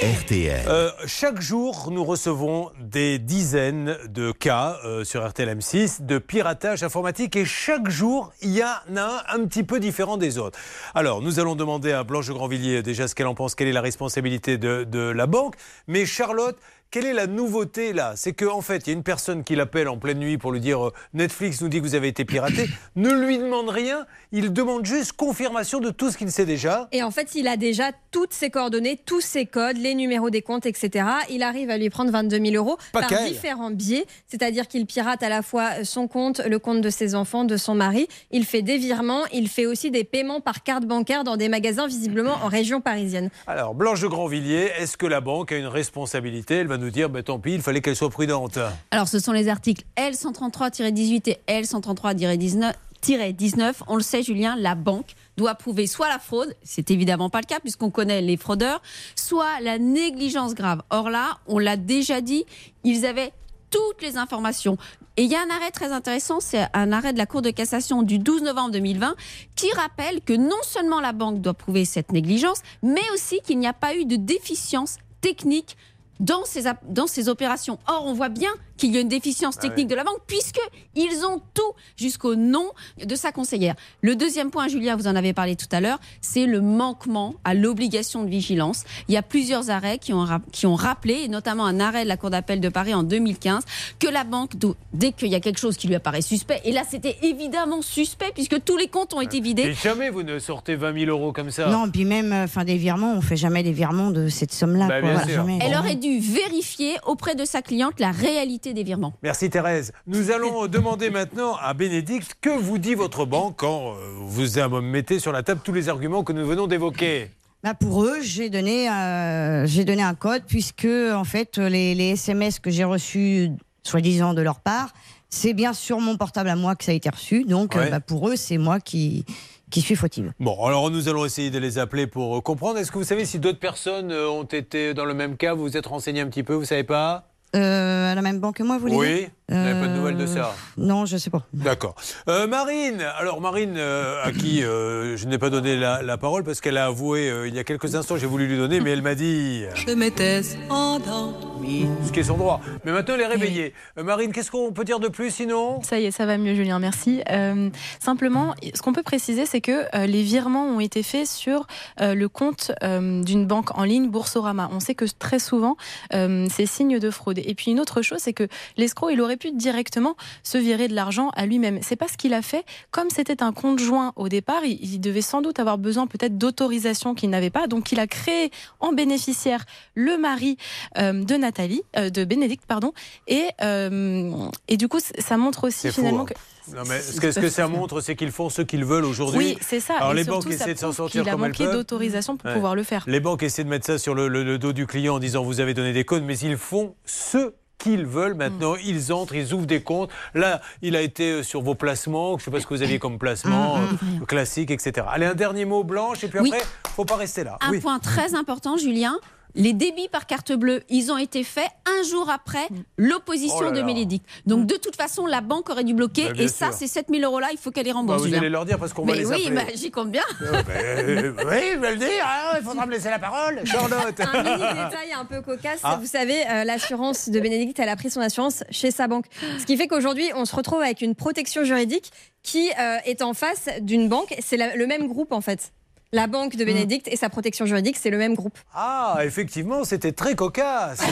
RTL. 0.01 0.65
Euh, 0.67 0.89
chaque 1.05 1.39
jour, 1.41 1.89
nous 1.91 2.03
recevons 2.03 2.71
des 2.79 3.19
dizaines 3.19 3.99
de 4.09 4.31
cas 4.31 4.79
euh, 4.83 5.03
sur 5.03 5.23
RTL 5.23 5.47
M6 5.47 6.03
de 6.07 6.17
piratage 6.17 6.81
informatique 6.81 7.35
et 7.35 7.45
chaque 7.45 7.87
jour, 7.87 8.33
il 8.41 8.49
y 8.49 8.63
en 8.63 8.97
a 8.97 9.23
un 9.29 9.41
un 9.41 9.45
petit 9.45 9.61
peu 9.61 9.79
différent 9.79 10.17
des 10.17 10.39
autres. 10.39 10.57
Alors, 10.95 11.21
nous 11.21 11.39
allons 11.39 11.55
demander 11.55 11.91
à 11.91 12.03
Blanche 12.03 12.31
Grandvilliers 12.31 12.81
déjà 12.81 13.07
ce 13.07 13.13
qu'elle 13.13 13.27
en 13.27 13.35
pense, 13.35 13.53
quelle 13.53 13.67
est 13.67 13.73
la 13.73 13.81
responsabilité 13.81 14.57
de 14.57 15.11
la 15.11 15.27
banque. 15.27 15.55
Mais 15.87 16.07
Charlotte, 16.07 16.57
quelle 16.91 17.05
est 17.05 17.13
la 17.13 17.25
nouveauté 17.25 17.93
là? 17.93 18.13
C'est 18.17 18.33
qu'en 18.33 18.57
en 18.57 18.61
fait, 18.61 18.85
il 18.85 18.87
y 18.87 18.89
a 18.89 18.93
une 18.93 19.03
personne 19.03 19.45
qui 19.45 19.55
l'appelle 19.55 19.87
en 19.87 19.97
pleine 19.97 20.19
nuit 20.19 20.37
pour 20.37 20.51
lui 20.51 20.59
dire 20.59 20.87
euh, 20.87 20.93
Netflix 21.13 21.61
nous 21.61 21.69
dit 21.69 21.77
que 21.77 21.83
vous 21.83 21.95
avez 21.95 22.09
été 22.09 22.25
piraté. 22.25 22.69
ne 22.97 23.11
lui 23.13 23.37
demande 23.37 23.69
rien, 23.69 24.05
il 24.33 24.51
demande 24.51 24.85
juste 24.85 25.13
confirmation 25.13 25.79
de 25.79 25.89
tout 25.89 26.11
ce 26.11 26.17
qu'il 26.17 26.29
sait 26.31 26.45
déjà. 26.45 26.89
Et 26.91 27.01
en 27.01 27.09
fait, 27.09 27.33
il 27.33 27.47
a 27.47 27.55
déjà 27.55 27.91
toutes 28.11 28.33
ses 28.33 28.49
coordonnées, 28.49 28.99
tous 29.05 29.21
ses 29.21 29.45
codes, 29.45 29.77
les 29.77 29.95
numéros 29.95 30.29
des 30.29 30.41
comptes, 30.41 30.65
etc. 30.65 31.05
Il 31.29 31.43
arrive 31.43 31.69
à 31.69 31.77
lui 31.77 31.89
prendre 31.89 32.11
22 32.11 32.43
000 32.45 32.55
euros 32.55 32.77
Pas 32.91 32.99
par 32.99 33.09
qu'elle. 33.09 33.29
différents 33.29 33.71
biais. 33.71 34.05
C'est-à-dire 34.27 34.67
qu'il 34.67 34.85
pirate 34.85 35.23
à 35.23 35.29
la 35.29 35.41
fois 35.41 35.85
son 35.85 36.09
compte, 36.09 36.41
le 36.45 36.59
compte 36.59 36.81
de 36.81 36.89
ses 36.89 37.15
enfants, 37.15 37.45
de 37.45 37.55
son 37.55 37.73
mari. 37.73 38.09
Il 38.31 38.43
fait 38.43 38.63
des 38.63 38.77
virements. 38.77 39.23
Il 39.31 39.47
fait 39.47 39.65
aussi 39.65 39.91
des 39.91 40.03
paiements 40.03 40.41
par 40.41 40.61
carte 40.63 40.83
bancaire 40.85 41.23
dans 41.23 41.37
des 41.37 41.47
magasins 41.47 41.87
visiblement 41.87 42.33
en 42.43 42.47
région 42.47 42.81
parisienne. 42.81 43.29
Alors, 43.47 43.75
Blanche 43.75 44.01
de 44.01 44.07
Grandvilliers, 44.07 44.71
est-ce 44.77 44.97
que 44.97 45.05
la 45.05 45.21
banque 45.21 45.53
a 45.53 45.57
une 45.57 45.67
responsabilité? 45.67 46.55
Elle 46.55 46.67
va 46.67 46.80
nous 46.81 46.91
dire, 46.91 47.09
bah, 47.09 47.23
tant 47.23 47.39
pis, 47.39 47.53
il 47.53 47.61
fallait 47.61 47.81
qu'elle 47.81 47.95
soit 47.95 48.09
prudente. 48.09 48.59
Alors, 48.91 49.07
ce 49.07 49.19
sont 49.19 49.31
les 49.31 49.47
articles 49.47 49.85
L133-18 49.97 51.29
et 51.29 51.61
L133-19. 51.61 52.73
19, 53.01 53.83
on 53.87 53.95
le 53.95 54.03
sait 54.03 54.23
Julien, 54.23 54.55
la 54.55 54.75
banque 54.75 55.15
doit 55.37 55.55
prouver 55.55 55.87
soit 55.87 56.07
la 56.07 56.19
fraude, 56.19 56.55
c'est 56.63 56.91
évidemment 56.91 57.29
pas 57.29 57.39
le 57.39 57.45
cas 57.45 57.59
puisqu'on 57.59 57.89
connaît 57.89 58.21
les 58.21 58.37
fraudeurs, 58.37 58.81
soit 59.15 59.59
la 59.61 59.79
négligence 59.79 60.53
grave. 60.53 60.83
Or 60.89 61.09
là, 61.09 61.39
on 61.47 61.57
l'a 61.57 61.77
déjà 61.77 62.21
dit, 62.21 62.45
ils 62.83 63.05
avaient 63.05 63.33
toutes 63.71 64.01
les 64.01 64.17
informations. 64.17 64.77
Et 65.17 65.23
il 65.23 65.31
y 65.31 65.35
a 65.35 65.41
un 65.41 65.49
arrêt 65.49 65.71
très 65.71 65.91
intéressant, 65.91 66.39
c'est 66.39 66.67
un 66.73 66.91
arrêt 66.91 67.13
de 67.13 67.17
la 67.17 67.25
Cour 67.25 67.41
de 67.41 67.49
cassation 67.49 68.03
du 68.03 68.19
12 68.19 68.43
novembre 68.43 68.71
2020 68.71 69.15
qui 69.55 69.71
rappelle 69.73 70.21
que 70.21 70.33
non 70.33 70.61
seulement 70.63 71.01
la 71.01 71.11
banque 71.11 71.41
doit 71.41 71.53
prouver 71.53 71.85
cette 71.85 72.11
négligence, 72.11 72.61
mais 72.83 73.01
aussi 73.13 73.39
qu'il 73.41 73.59
n'y 73.59 73.67
a 73.67 73.73
pas 73.73 73.95
eu 73.95 74.05
de 74.05 74.15
déficience 74.15 74.97
technique 75.21 75.77
dans 76.21 76.45
ces, 76.45 76.63
dans 76.87 77.07
ces 77.07 77.27
opérations. 77.27 77.79
Or, 77.89 78.05
on 78.05 78.13
voit 78.13 78.29
bien 78.29 78.51
qu'il 78.81 78.95
y 78.95 78.97
a 78.97 79.01
une 79.01 79.07
déficience 79.07 79.55
Ah 79.59 79.61
technique 79.61 79.85
ouais. 79.85 79.91
de 79.91 79.95
la 79.95 80.03
banque 80.03 80.21
puisque 80.25 80.59
ils 80.95 81.23
ont 81.23 81.39
tout 81.53 81.61
jusqu'au 81.95 82.35
nom 82.35 82.65
de 83.03 83.15
sa 83.15 83.31
conseillère. 83.31 83.75
Le 84.01 84.15
deuxième 84.15 84.49
point, 84.49 84.67
Julien, 84.67 84.95
vous 84.95 85.07
en 85.07 85.15
avez 85.15 85.33
parlé 85.33 85.55
tout 85.55 85.67
à 85.71 85.79
l'heure, 85.79 85.99
c'est 86.19 86.47
le 86.47 86.61
manquement 86.61 87.35
à 87.43 87.53
l'obligation 87.53 88.23
de 88.23 88.29
vigilance. 88.29 88.83
Il 89.07 89.13
y 89.13 89.17
a 89.17 89.21
plusieurs 89.21 89.69
arrêts 89.69 89.99
qui 89.99 90.13
ont, 90.13 90.25
qui 90.51 90.65
ont 90.65 90.73
rappelé, 90.73 91.21
et 91.25 91.27
notamment 91.27 91.65
un 91.65 91.79
arrêt 91.79 92.03
de 92.03 92.07
la 92.09 92.17
Cour 92.17 92.31
d'appel 92.31 92.59
de 92.59 92.69
Paris 92.69 92.93
en 92.95 93.03
2015, 93.03 93.63
que 93.99 94.07
la 94.07 94.23
banque, 94.23 94.53
dès 94.93 95.11
qu'il 95.11 95.27
y 95.29 95.35
a 95.35 95.39
quelque 95.39 95.59
chose 95.59 95.77
qui 95.77 95.87
lui 95.87 95.95
apparaît 95.95 96.21
suspect, 96.21 96.61
et 96.65 96.71
là 96.71 96.81
c'était 96.89 97.17
évidemment 97.21 97.83
suspect 97.83 98.31
puisque 98.33 98.63
tous 98.63 98.77
les 98.77 98.87
comptes 98.87 99.13
ont 99.13 99.21
été 99.21 99.37
Et 99.37 99.41
vidés, 99.41 99.73
jamais 99.73 100.09
vous 100.09 100.23
ne 100.23 100.39
sortez 100.39 100.75
20 100.75 101.05
000 101.05 101.11
euros 101.11 101.31
comme 101.31 101.51
ça. 101.51 101.67
Non, 101.69 101.89
puis 101.89 102.05
même, 102.05 102.33
euh, 102.33 102.45
enfin, 102.45 102.63
des 102.63 102.77
virements, 102.77 103.13
on 103.13 103.21
fait 103.21 103.37
jamais 103.37 103.61
des 103.61 103.73
virements 103.73 104.09
de 104.09 104.27
cette 104.27 104.53
somme-là. 104.53 104.87
Bah, 104.87 105.01
Voilà, 105.01 105.23
elle 105.61 105.77
aurait 105.77 105.95
dû 105.95 106.19
vérifier 106.19 106.97
auprès 107.05 107.35
de 107.35 107.45
sa 107.45 107.61
cliente 107.61 107.99
la 107.99 108.11
réalité 108.11 108.70
des 108.73 108.83
virements. 108.83 109.13
Merci 109.23 109.49
Thérèse. 109.49 109.91
Nous 110.07 110.31
allons 110.31 110.67
demander 110.67 111.09
maintenant 111.09 111.55
à 111.61 111.73
Bénédicte 111.73 112.35
que 112.41 112.49
vous 112.49 112.77
dit 112.77 112.95
votre 112.95 113.25
banque 113.25 113.55
quand 113.57 113.93
euh, 113.93 113.95
vous 114.19 114.81
mettez 114.81 115.19
sur 115.19 115.31
la 115.31 115.43
table 115.43 115.61
tous 115.63 115.73
les 115.73 115.89
arguments 115.89 116.23
que 116.23 116.33
nous 116.33 116.45
venons 116.45 116.67
d'évoquer? 116.67 117.29
Bah, 117.63 117.73
pour 117.75 118.03
eux, 118.05 118.21
j'ai 118.21 118.49
donné, 118.49 118.89
euh, 118.89 119.65
j'ai 119.67 119.85
donné 119.85 120.01
un 120.01 120.15
code 120.15 120.43
puisque 120.47 120.87
en 121.13 121.23
fait 121.23 121.57
les, 121.57 121.93
les 121.93 122.09
SMS 122.11 122.59
que 122.59 122.71
j'ai 122.71 122.83
reçus, 122.83 123.49
soi-disant 123.83 124.33
de 124.33 124.41
leur 124.41 124.59
part, 124.59 124.93
c'est 125.29 125.53
bien 125.53 125.73
sur 125.73 125.99
mon 125.99 126.17
portable 126.17 126.49
à 126.49 126.55
moi 126.55 126.75
que 126.75 126.83
ça 126.83 126.91
a 126.91 126.95
été 126.95 127.09
reçu. 127.09 127.43
Donc 127.45 127.75
euh, 127.75 127.79
Ouais. 127.81 127.89
bah, 127.91 127.99
pour 127.99 128.29
eux, 128.29 128.35
c'est 128.35 128.57
moi 128.57 128.79
qui 128.79 129.25
qui 129.69 129.79
suis 129.79 129.95
fautive. 129.95 130.33
Bon, 130.37 130.65
alors 130.65 130.91
nous 130.91 131.07
allons 131.07 131.23
essayer 131.23 131.49
de 131.49 131.57
les 131.57 131.77
appeler 131.77 132.05
pour 132.05 132.43
comprendre. 132.43 132.77
Est-ce 132.77 132.91
que 132.91 132.97
vous 132.97 133.05
savez 133.05 133.23
si 133.23 133.39
d'autres 133.39 133.57
personnes 133.59 134.11
ont 134.11 134.43
été 134.43 134.93
dans 134.93 135.05
le 135.05 135.13
même 135.13 135.37
cas 135.37 135.53
Vous 135.53 135.61
vous 135.61 135.77
êtes 135.77 135.85
renseigné 135.85 136.19
un 136.19 136.27
petit 136.27 136.43
peu, 136.43 136.53
vous 136.55 136.65
savez 136.65 136.83
pas? 136.83 137.30
Euh, 137.55 138.11
à 138.11 138.15
la 138.15 138.21
même 138.21 138.39
banque 138.39 138.57
que 138.57 138.63
moi, 138.63 138.77
vous 138.77 138.87
voulez 138.87 138.95
Oui, 138.95 139.19
dire 139.19 139.29
vous 139.51 139.57
n'avez 139.63 139.79
pas 139.81 139.87
de 139.87 139.93
nouvelles 139.95 140.17
de 140.17 140.25
ça 140.25 140.55
Non, 140.77 141.05
je 141.05 141.17
sais 141.17 141.29
pas. 141.29 141.43
D'accord. 141.53 141.95
Euh, 142.29 142.47
Marine, 142.47 143.01
alors 143.19 143.41
Marine, 143.41 143.75
euh, 143.77 144.23
à 144.23 144.31
qui 144.31 144.63
euh, 144.63 145.17
je 145.17 145.27
n'ai 145.27 145.37
pas 145.37 145.49
donné 145.49 145.75
la, 145.77 146.01
la 146.01 146.17
parole 146.17 146.43
parce 146.43 146.61
qu'elle 146.61 146.77
a 146.77 146.85
avoué 146.85 147.29
euh, 147.29 147.47
il 147.47 147.55
y 147.55 147.59
a 147.59 147.63
quelques 147.63 147.95
instants, 147.95 148.17
j'ai 148.17 148.27
voulu 148.27 148.47
lui 148.47 148.57
donner, 148.57 148.79
mais 148.79 148.91
elle 148.91 149.01
m'a 149.01 149.15
dit. 149.15 149.63
Je 149.75 149.91
m'étais 149.93 150.41
endormie. 150.69 151.87
Ce 152.05 152.11
qui 152.11 152.19
est 152.19 152.23
son 152.23 152.37
droit. 152.37 152.61
Mais 152.85 152.91
maintenant, 152.91 153.15
elle 153.15 153.21
est 153.21 153.27
réveillée. 153.27 153.73
Euh, 153.97 154.03
Marine, 154.03 154.31
qu'est-ce 154.31 154.51
qu'on 154.51 154.71
peut 154.71 154.83
dire 154.83 154.99
de 154.99 155.07
plus 155.07 155.31
sinon? 155.31 155.81
Ça 155.83 155.99
y 155.99 156.05
est, 156.05 156.11
ça 156.11 156.25
va 156.25 156.37
mieux, 156.37 156.55
Julien, 156.55 156.79
merci. 156.79 157.21
Euh, 157.29 157.69
simplement, 157.99 158.55
ce 158.73 158.81
qu'on 158.81 158.93
peut 158.93 159.03
préciser, 159.03 159.45
c'est 159.45 159.61
que 159.61 159.85
euh, 159.95 160.05
les 160.05 160.23
virements 160.23 160.65
ont 160.65 160.79
été 160.79 161.03
faits 161.03 161.27
sur 161.27 161.67
euh, 161.99 162.13
le 162.15 162.29
compte 162.29 162.71
euh, 162.83 163.21
d'une 163.23 163.45
banque 163.45 163.77
en 163.77 163.83
ligne, 163.83 164.09
Boursorama. 164.09 164.69
On 164.73 164.79
sait 164.79 164.95
que 164.95 165.05
très 165.19 165.39
souvent, 165.39 165.75
euh, 166.13 166.47
c'est 166.51 166.65
signe 166.65 166.99
de 166.99 167.09
fraude. 167.09 167.39
Et 167.39 167.53
puis 167.55 167.71
une 167.71 167.79
autre 167.79 168.01
chose, 168.01 168.19
c'est 168.21 168.33
que 168.33 168.47
l'escroc, 168.77 169.09
il 169.09 169.21
aurait 169.21 169.37
pu 169.41 169.51
directement 169.51 170.15
se 170.43 170.57
virer 170.57 170.87
de 170.87 170.93
l'argent 170.95 171.29
à 171.35 171.45
lui-même. 171.45 171.79
C'est 171.81 171.95
pas 171.95 172.07
ce 172.07 172.15
qu'il 172.15 172.33
a 172.33 172.41
fait. 172.41 172.63
Comme 172.91 173.09
c'était 173.09 173.41
un 173.43 173.51
compte 173.51 173.79
joint 173.79 174.13
au 174.15 174.29
départ, 174.29 174.63
il, 174.63 174.79
il 174.81 174.99
devait 174.99 175.21
sans 175.21 175.41
doute 175.41 175.59
avoir 175.59 175.77
besoin 175.77 176.07
peut-être 176.07 176.37
d'autorisation 176.37 177.15
qu'il 177.15 177.29
n'avait 177.31 177.49
pas. 177.49 177.67
Donc 177.67 177.91
il 177.91 177.99
a 177.99 178.07
créé 178.07 178.51
en 178.79 178.93
bénéficiaire 178.93 179.65
le 179.95 180.17
mari 180.17 180.57
euh, 180.97 181.23
de 181.23 181.35
Nathalie, 181.35 181.81
euh, 181.97 182.09
de 182.09 182.23
Bénédicte, 182.23 182.65
pardon. 182.67 182.93
Et, 183.27 183.45
euh, 183.61 184.31
et 184.67 184.77
du 184.77 184.87
coup, 184.87 184.99
ça 184.99 185.37
montre 185.37 185.65
aussi 185.67 185.91
finalement 185.91 186.21
hein. 186.21 186.25
que. 186.25 186.33
Non, 186.75 186.83
mais 186.87 187.01
ce 187.01 187.19
que, 187.19 187.31
ce 187.31 187.39
que 187.39 187.49
ça 187.49 187.67
montre, 187.67 188.01
c'est 188.01 188.15
qu'ils 188.15 188.31
font 188.31 188.49
ce 188.49 188.61
qu'ils 188.61 188.85
veulent 188.85 189.03
aujourd'hui. 189.05 189.37
Oui, 189.39 189.57
c'est 189.61 189.79
ça. 189.79 189.95
Alors 189.97 190.11
Et 190.11 190.15
les 190.17 190.23
surtout, 190.23 190.43
banques 190.47 190.53
ça 190.53 190.63
essaient 190.65 190.73
de 190.75 190.79
s'en 190.79 190.85
prouve 190.87 190.95
sortir 190.95 191.21
qu'il 191.23 191.29
a 191.29 191.31
comme 191.33 191.43
elles 191.43 191.49
manqué 191.51 191.63
peuvent. 191.65 191.73
d'autorisation 191.73 192.37
pour 192.37 192.47
Ouais. 192.47 192.53
pouvoir 192.53 192.75
le 192.75 192.83
faire. 192.83 193.03
Les 193.07 193.19
banques 193.19 193.41
essaient 193.41 193.63
de 193.63 193.69
mettre 193.69 193.87
ça 193.87 193.97
sur 193.97 194.13
le, 194.13 194.27
le- 194.27 194.43
le 194.43 194.59
dos 194.59 194.71
du 194.71 194.85
client 194.85 195.15
en 195.15 195.19
disant 195.19 195.43
vous 195.43 195.59
avez 195.59 195.73
donné 195.73 195.91
des 195.91 196.05
codes, 196.05 196.23
mais 196.23 196.37
ils 196.37 196.57
font 196.57 196.95
ce 197.03 197.53
qu'ils 197.81 198.05
veulent 198.05 198.33
maintenant. 198.35 198.75
Ils 198.83 199.11
entrent, 199.13 199.35
ils 199.35 199.53
ouvrent 199.53 199.65
des 199.65 199.81
comptes. 199.81 200.09
Là, 200.33 200.61
il 200.81 200.95
a 200.95 201.01
été 201.01 201.31
euh, 201.31 201.43
sur 201.43 201.61
vos 201.61 201.75
placements. 201.75 202.31
Je 202.37 202.41
ne 202.41 202.45
sais 202.45 202.51
pas 202.51 202.59
ce 202.59 202.67
que 202.67 202.73
vous 202.73 202.81
aviez 202.83 202.99
comme 202.99 203.17
placement, 203.17 203.77
euh, 203.77 204.25
classique, 204.25 204.71
etc. 204.71 205.05
Allez, 205.09 205.25
un 205.25 205.35
dernier 205.35 205.65
mot, 205.65 205.83
Blanche, 205.83 206.23
et 206.23 206.27
puis 206.27 206.39
Oui. 206.39 206.51
après, 206.53 206.65
faut 206.95 207.05
pas 207.05 207.15
rester 207.15 207.43
là. 207.43 207.57
Un 207.61 207.71
oui. 207.71 207.79
point 207.79 207.99
très 207.99 208.35
important, 208.41 208.77
Julien. 208.77 209.17
Les 209.55 209.73
débits 209.73 210.07
par 210.09 210.25
carte 210.27 210.51
bleue, 210.53 210.81
ils 210.89 211.11
ont 211.11 211.17
été 211.17 211.43
faits 211.43 211.69
un 211.85 212.03
jour 212.03 212.29
après 212.29 212.67
l'opposition 212.97 213.67
Oh 213.69 213.71
de. 213.71 213.81
Bénédicte. 213.81 214.25
Donc 214.45 214.65
de 214.67 214.75
toute 214.75 214.95
façon, 214.95 215.25
la 215.25 215.41
banque 215.41 215.69
aurait 215.69 215.83
dû 215.83 215.93
bloquer. 215.93 216.25
Bah, 216.29 216.33
et 216.37 216.47
ça, 216.47 216.71
ces 216.71 216.87
7000 216.87 217.23
euros-là, 217.23 217.47
il 217.51 217.57
faut 217.57 217.71
qu'elle 217.71 217.85
les 217.85 217.91
Bah, 217.91 217.97
rembourse. 217.99 218.19
vous 218.19 218.25
Julien. 218.25 218.37
allez 218.39 218.49
leur 218.49 218.65
dire 218.65 218.77
parce 218.79 218.93
qu'on 218.93 219.05
va 219.05 219.13
Mais 219.13 219.19
les 219.19 219.25
oui, 219.25 219.47
appeler. 219.47 219.55
bah, 219.55 219.61
j'y 219.75 219.91
compte 219.91 220.11
bien. 220.11 220.23
Euh, 220.41 221.33
oui, 221.37 221.61
je 221.73 221.79
vais 221.79 221.91
le 221.91 221.97
dire. 221.97 222.07
hein, 222.25 222.57
Il 222.59 222.63
faudra 222.63 222.85
me 222.85 222.91
laisser 222.91 223.09
la 223.09 223.19
parole. 223.19 223.61
Charlotte. 223.65 224.19
Un 224.19 224.43
mini 224.43 224.57
détail 224.69 225.13
un 225.17 225.25
peu 225.25 225.41
cocasse. 225.41 225.79
Ah. 225.83 225.97
Vous 225.99 226.07
savez, 226.07 226.37
euh, 226.49 226.63
l'assurance 226.63 227.29
de 227.29 227.39
Bénédicte, 227.39 227.79
elle 227.79 227.89
a 227.89 227.95
pris 227.95 228.09
son 228.09 228.21
assurance 228.21 228.63
chez 228.69 228.91
sa 228.91 229.07
banque. 229.07 229.25
Ce 229.59 229.65
qui 229.65 229.75
fait 229.77 229.87
qu'aujourd'hui, 229.87 230.29
on 230.35 230.45
se 230.45 230.55
retrouve 230.55 230.81
avec 230.81 231.01
une 231.01 231.15
protection 231.15 231.63
juridique 231.63 232.11
qui 232.43 232.69
euh, 232.79 232.97
est 233.05 233.21
en 233.21 233.33
face 233.33 233.67
d'une 233.81 234.07
banque. 234.09 234.33
C'est 234.41 234.57
la- 234.57 234.75
le 234.75 234.87
même 234.87 235.07
groupe, 235.07 235.31
en 235.31 235.41
fait. 235.41 235.71
La 236.13 236.27
banque 236.27 236.57
de 236.57 236.65
Bénédicte 236.65 237.07
et 237.07 237.15
sa 237.15 237.29
protection 237.29 237.65
juridique, 237.65 237.95
c'est 237.97 238.09
le 238.09 238.17
même 238.17 238.33
groupe. 238.35 238.57
Ah, 238.75 239.19
effectivement, 239.23 239.85
c'était 239.85 240.11
très 240.11 240.35
cocasse. 240.35 240.99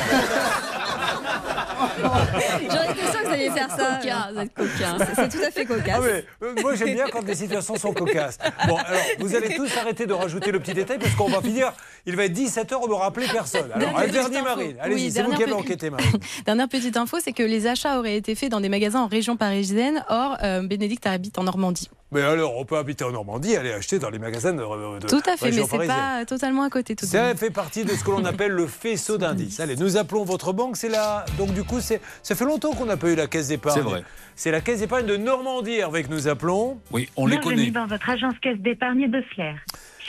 J'aurais 2.70 2.92
été 2.92 3.00
sûre 3.10 3.22
que 3.22 3.26
vous 3.28 3.32
alliez 3.34 3.50
faire 3.50 3.70
ça. 3.70 4.00
C'est- 4.02 5.30
tout 5.30 5.44
à 5.46 5.52
fait 5.52 5.64
cocasse. 5.66 5.96
Ah 5.98 6.02
mais, 6.04 6.26
euh, 6.46 6.54
moi 6.62 6.76
j'aime 6.76 6.94
bien 6.94 7.06
quand 7.10 7.26
les 7.26 7.36
situations 7.36 7.78
sont 7.78 7.94
cocasses. 7.94 8.38
Bon, 8.68 8.76
alors 8.76 9.02
vous 9.20 9.36
allez 9.36 9.56
tous 9.56 9.70
arrêter 9.78 10.06
de 10.06 10.12
rajouter 10.14 10.52
le 10.52 10.60
petit 10.60 10.74
détail 10.74 10.98
parce 11.00 11.16
qu'on 11.16 11.30
va 11.30 11.42
finir. 11.42 11.72
Il 12.06 12.18
va 12.18 12.26
être 12.26 12.34
17h, 12.34 12.76
on 12.82 12.88
n'aura 12.88 13.08
appelé 13.08 13.28
personne. 13.32 13.72
Alors, 13.74 13.98
un 13.98 14.02
Dernière 14.08 14.12
dernier 14.12 14.30
petite 14.30 14.36
info. 14.48 14.56
Marine. 14.58 14.76
Allez-y, 14.82 15.06
Oui, 15.06 15.12
c'est 15.12 15.24
vous 15.24 15.34
qui 15.34 15.44
avez 15.44 15.54
enquêté, 15.54 15.90
Marine. 15.92 16.12
Dernière 16.46 16.68
petite 16.68 16.98
info, 16.98 17.18
c'est 17.24 17.34
que 17.34 17.44
les 17.44 17.68
achats 17.68 18.00
auraient 18.00 18.18
été 18.18 18.36
faits 18.36 18.52
dans 18.52 18.60
des 18.62 18.70
magasins 18.70 19.02
en 19.02 19.08
région 19.08 19.38
parisienne. 19.38 20.04
Or, 20.10 20.38
euh, 20.44 20.62
Bénédicte 20.68 21.08
habite 21.08 21.38
en 21.40 21.44
Normandie. 21.44 21.90
Mais 22.12 22.22
alors, 22.22 22.58
on 22.58 22.66
peut 22.66 22.78
habiter 22.78 23.04
en 23.04 23.12
Normandie, 23.12 23.56
aller 23.56 23.72
acheter 23.72 24.00
dans 24.00 24.10
les 24.10 24.18
magasins 24.18 24.52
de, 24.54 24.64
de 25.00 25.08
Tout 25.08 25.22
à 25.30 25.38
fait, 25.38 25.52
mais 25.52 25.64
c'est 25.64 25.88
pas 25.88 26.26
totalement 26.26 26.64
à 26.64 26.70
côté. 26.72 26.96
Tout 26.96 27.06
de 27.06 27.10
Ça 27.12 27.22
même. 27.28 27.38
fait 27.38 27.52
partie 27.52 27.84
de 27.86 27.92
ce 27.92 28.04
que 28.04 28.10
l'on 28.10 28.26
appelle 28.26 28.52
le 28.52 28.66
faisceau 28.66 29.18
d'indices. 29.20 29.60
Allez, 29.60 29.76
nous 29.76 29.96
appelons 29.96 30.24
votre 30.24 30.52
banque. 30.52 30.76
C'est 30.76 30.90
là. 30.90 31.24
Donc 31.38 31.54
du 31.54 31.64
coup, 31.64 31.80
ça 31.82 31.98
fait 32.36 32.46
longtemps 32.46 32.74
qu'on 32.74 32.86
n'a 32.86 32.98
pas 32.98 33.10
eu 33.10 33.16
la 33.16 33.28
caisse 33.28 33.50
d'épargne. 33.50 33.76
C'est 33.78 33.88
vrai. 33.88 34.04
C'est 34.36 34.52
la 34.52 34.62
caisse 34.62 34.80
d'épargne 34.80 35.06
de 35.06 35.18
Normandie, 35.18 35.76
Hervé, 35.76 36.04
que 36.04 36.10
nous 36.10 36.28
appelons. 36.28 36.80
Oui, 36.92 37.10
on 37.16 37.28
les 37.28 37.38
Bienvenue 37.38 37.58
connaît. 37.58 37.72
dans 37.72 37.86
votre 37.86 38.10
agence 38.10 38.34
caisse 38.42 38.58
d'épargne 38.58 39.10
de 39.12 39.22
Flair. 39.34 39.56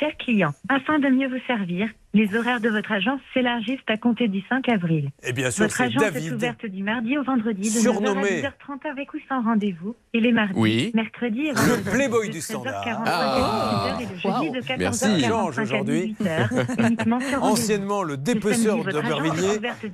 Chers 0.00 0.16
clients, 0.16 0.54
afin 0.70 0.98
de 0.98 1.08
mieux 1.08 1.28
vous 1.28 1.40
servir, 1.46 1.86
les 2.14 2.34
horaires 2.34 2.60
de 2.62 2.70
votre 2.70 2.90
agence 2.90 3.20
s'élargissent 3.34 3.78
à 3.86 3.98
compter 3.98 4.28
du 4.28 4.40
5 4.48 4.66
avril. 4.70 5.10
Eh 5.22 5.34
bien 5.34 5.50
sûr, 5.50 5.64
votre 5.64 5.76
c'est 5.76 5.82
agence 5.84 6.02
est 6.16 6.32
ouverte 6.32 6.64
du 6.64 6.82
mardi 6.82 7.18
au 7.18 7.22
vendredi 7.22 7.60
de 7.62 7.78
Surnommé. 7.80 8.40
9h 8.40 8.46
à 8.46 8.50
10h30 8.76 8.90
avec 8.90 9.12
ou 9.12 9.18
sans 9.28 9.42
rendez-vous 9.42 9.94
et 10.14 10.20
les 10.20 10.32
mardis, 10.32 10.54
Oui. 10.58 10.90
mercredis 10.94 11.48
et 11.48 11.52
Le 11.52 11.90
playboy 11.90 12.28
de 12.28 12.32
du 12.32 12.38
13h45 12.38 12.42
standard. 12.42 13.98
18h 13.98 14.00
et 14.00 14.06
le 14.06 14.16
jeudi 14.16 14.50
de 14.52 14.60
14h45 14.60 14.78
Merci. 14.78 15.22
Change 15.28 15.58
aujourd'hui. 15.58 16.16
18h, 16.18 16.86
uniquement 16.86 17.20
sur 17.20 17.28
rendez-vous. 17.40 17.42
Anciennement 17.52 18.02
le 18.02 18.16
dépeceur 18.16 18.76
samedi, 18.82 18.94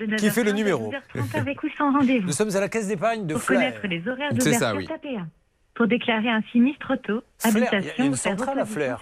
de 0.07 0.17
qui 0.17 0.31
fait 0.31 0.45
le 0.45 0.51
9h30 0.51 0.53
à 0.53 0.57
numéro. 0.57 0.93
12h30 1.17 1.37
avec 1.41 1.63
ou 1.65 1.69
sans 1.77 1.93
rendez-vous. 1.93 2.27
Nous 2.29 2.33
sommes 2.33 2.55
à 2.55 2.61
la 2.61 2.69
caisse 2.69 2.87
d'épargne 2.87 3.27
de 3.27 3.35
Pour 3.35 3.43
Flair. 3.43 3.59
connaître 3.81 3.87
les 3.89 4.09
horaires 4.09 4.31
C'est 4.39 4.53
ça, 4.53 4.73
oui. 4.77 4.87
tapez 4.87 5.17
1. 5.17 5.27
Pour 5.75 5.89
déclarer 5.89 6.31
un 6.31 6.41
sinistre 6.53 6.95
auto, 6.95 7.23
Flair, 7.39 7.71
il 7.73 7.85
y 7.85 7.91
a 7.91 8.05
une 8.05 8.13
ou 8.13 8.17
centrale 8.17 8.59
à 8.59 8.65
Flair. 8.65 8.99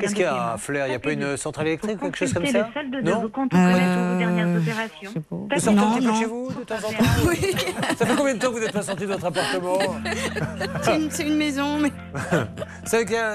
Qu'est-ce 0.00 0.14
qu'il 0.14 0.22
y 0.22 0.26
a 0.26 0.52
à 0.52 0.56
Flair? 0.56 0.86
Il 0.86 0.90
n'y 0.90 0.96
a 0.96 1.00
pas 1.00 1.12
une 1.12 1.36
centrale 1.36 1.66
électrique, 1.66 1.98
Pour 1.98 2.08
quelque 2.08 2.16
chose 2.18 2.32
comme 2.32 2.46
ça? 2.46 2.68
de 2.90 3.00
Non? 3.00 3.28
comptes 3.28 3.52
ou 3.52 3.56
vos 3.56 4.18
dernières 4.18 4.56
opérations. 4.56 5.12
Vous 5.30 5.48
sortez 5.58 5.80
un 5.80 5.94
petit 5.94 6.06
peu 6.06 6.14
chez 6.14 6.24
vous 6.26 6.48
de 6.52 6.64
temps 6.64 6.76
en 6.76 6.92
temps? 6.92 7.04
Ça 7.98 8.06
fait 8.06 8.16
combien 8.16 8.34
de 8.34 8.38
temps 8.38 8.48
que 8.48 8.54
vous 8.54 8.60
n'êtes 8.60 8.72
pas 8.72 8.82
sorti 8.82 9.02
de 9.02 9.12
votre 9.12 9.26
appartement? 9.26 9.78
C'est 11.10 11.24
une, 11.24 11.36
maison, 11.36 11.78
mais. 11.78 11.90
Euh, 12.32 12.44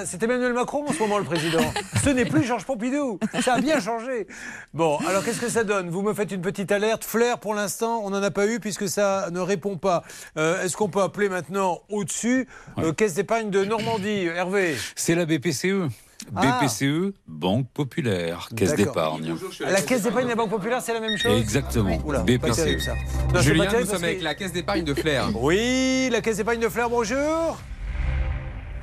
c'est 0.06 0.24
Emmanuel 0.24 0.54
Macron 0.54 0.86
en 0.88 0.94
ce 0.94 1.00
moment 1.00 1.18
le 1.18 1.24
président. 1.24 1.74
Ce 2.04 2.10
n'est 2.10 2.26
plus 2.26 2.44
Georges 2.44 2.66
Pompidou. 2.66 3.20
Ça 3.42 3.56
a 3.56 3.62
bien 3.62 3.80
changé. 3.80 4.28
Bon, 4.74 4.98
alors 5.08 5.24
qu'est-ce 5.24 5.42
que 5.42 5.50
ça 5.50 5.64
donne? 5.64 5.90
Vous 5.90 6.02
me 6.02 6.14
faites 6.14 6.32
une 6.32 6.42
petite 6.42 6.72
alerte. 6.72 7.04
Flair, 7.04 7.40
pour 7.40 7.54
l'instant, 7.54 8.02
on 8.04 8.10
n'en 8.10 8.22
a 8.24 8.32
pas 8.32 8.48
eu 8.48 8.60
puisque 8.60 8.88
ça 8.88 9.30
ne 9.32 9.40
répond 9.40 9.78
pas. 9.78 10.04
Euh, 10.38 10.64
Est-ce 10.64 10.78
qu'on 10.78 10.90
peut 10.90 11.02
appeler 11.02 11.30
maintenant 11.30 11.80
au-dessus 11.90 12.48
euh, 12.78 12.94
Caisse 12.94 13.14
d'épargne 13.16 13.50
de 13.50 13.66
Normandie? 13.66 14.30
Hervé 14.38 14.76
C'est 14.96 15.16
la 15.16 15.26
BPCE. 15.26 15.90
Ah. 16.36 16.60
BPCE, 16.62 16.84
E, 16.84 17.14
Banque 17.28 17.68
Populaire, 17.74 18.50
Caisse 18.56 18.76
d'épargne. 18.76 19.36
La 19.62 19.82
Caisse 19.82 20.04
d'épargne 20.04 20.26
de 20.26 20.30
la 20.30 20.36
Banque 20.36 20.52
Populaire, 20.52 20.80
c'est 20.80 20.94
la 20.94 21.00
même 21.00 21.18
chose 21.18 21.40
Exactement. 21.40 21.98
Oula, 22.06 22.20
pas 22.20 22.26
BPCE. 22.26 22.56
terrible, 22.56 22.82
ça. 22.82 22.94
Non, 22.94 23.00
c'est 23.34 23.42
Julien, 23.42 23.64
pas 23.64 23.72
terrible 23.72 23.90
nous 23.90 23.96
sommes 23.96 24.04
avec 24.04 24.22
la 24.22 24.36
caisse 24.36 24.54
d'épargne 24.54 24.84
de 24.84 24.94
Flair. 24.94 25.30
Oui, 25.42 26.10
la 26.12 26.22
caisse 26.22 26.38
d'épargne 26.38 26.60
de 26.60 26.70
Flair, 26.70 26.88
bonjour. 26.88 27.58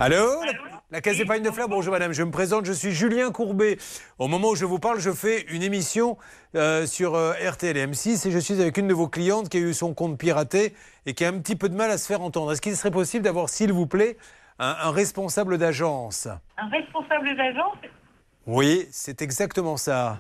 Allô 0.01 0.43
la, 0.45 0.53
la 0.91 1.01
caisse 1.01 1.19
d'épargne 1.19 1.43
de 1.45 1.51
Flair, 1.53 1.69
bonjour 1.69 1.93
madame, 1.93 2.13
je 2.13 2.25
me 2.25 2.33
présente, 2.33 2.65
je 2.65 2.73
suis 2.73 2.91
Julien 2.93 3.31
Courbet. 3.31 3.79
Au 4.19 4.27
moment 4.27 4.51
où 4.51 4.57
je 4.57 4.65
vous 4.65 4.81
parle, 4.81 4.99
je 4.99 5.13
fais 5.13 5.43
une 5.51 5.63
émission 5.63 6.17
euh, 6.57 6.85
sur 6.85 7.15
euh, 7.15 7.33
RTL 7.49 7.77
et 7.77 7.87
M6 7.87 8.27
et 8.27 8.33
je 8.33 8.39
suis 8.41 8.61
avec 8.61 8.77
une 8.77 8.89
de 8.89 8.95
vos 8.95 9.07
clientes 9.07 9.49
qui 9.49 9.59
a 9.59 9.61
eu 9.61 9.73
son 9.73 9.95
compte 9.95 10.19
piraté 10.19 10.75
et 11.07 11.15
qui 11.15 11.25
a 11.25 11.29
un 11.29 11.39
petit 11.39 11.55
peu 11.55 11.69
de 11.69 11.77
mal 11.77 11.93
à 11.93 11.99
se 11.99 12.07
faire 12.07 12.23
entendre. 12.23 12.51
Est-ce 12.53 12.61
qu'il 12.61 12.77
serait 12.77 12.91
possible 12.91 13.23
d'avoir, 13.23 13.49
s'il 13.49 13.73
vous 13.73 13.87
plaît, 13.87 14.17
un, 14.59 14.77
un 14.83 14.91
responsable 14.91 15.59
d'agence 15.59 16.29
Un 16.57 16.69
responsable 16.69 17.37
d'agence? 17.37 17.79
Oui, 18.47 18.87
c'est 18.91 19.23
exactement 19.23 19.77
ça. 19.77 20.19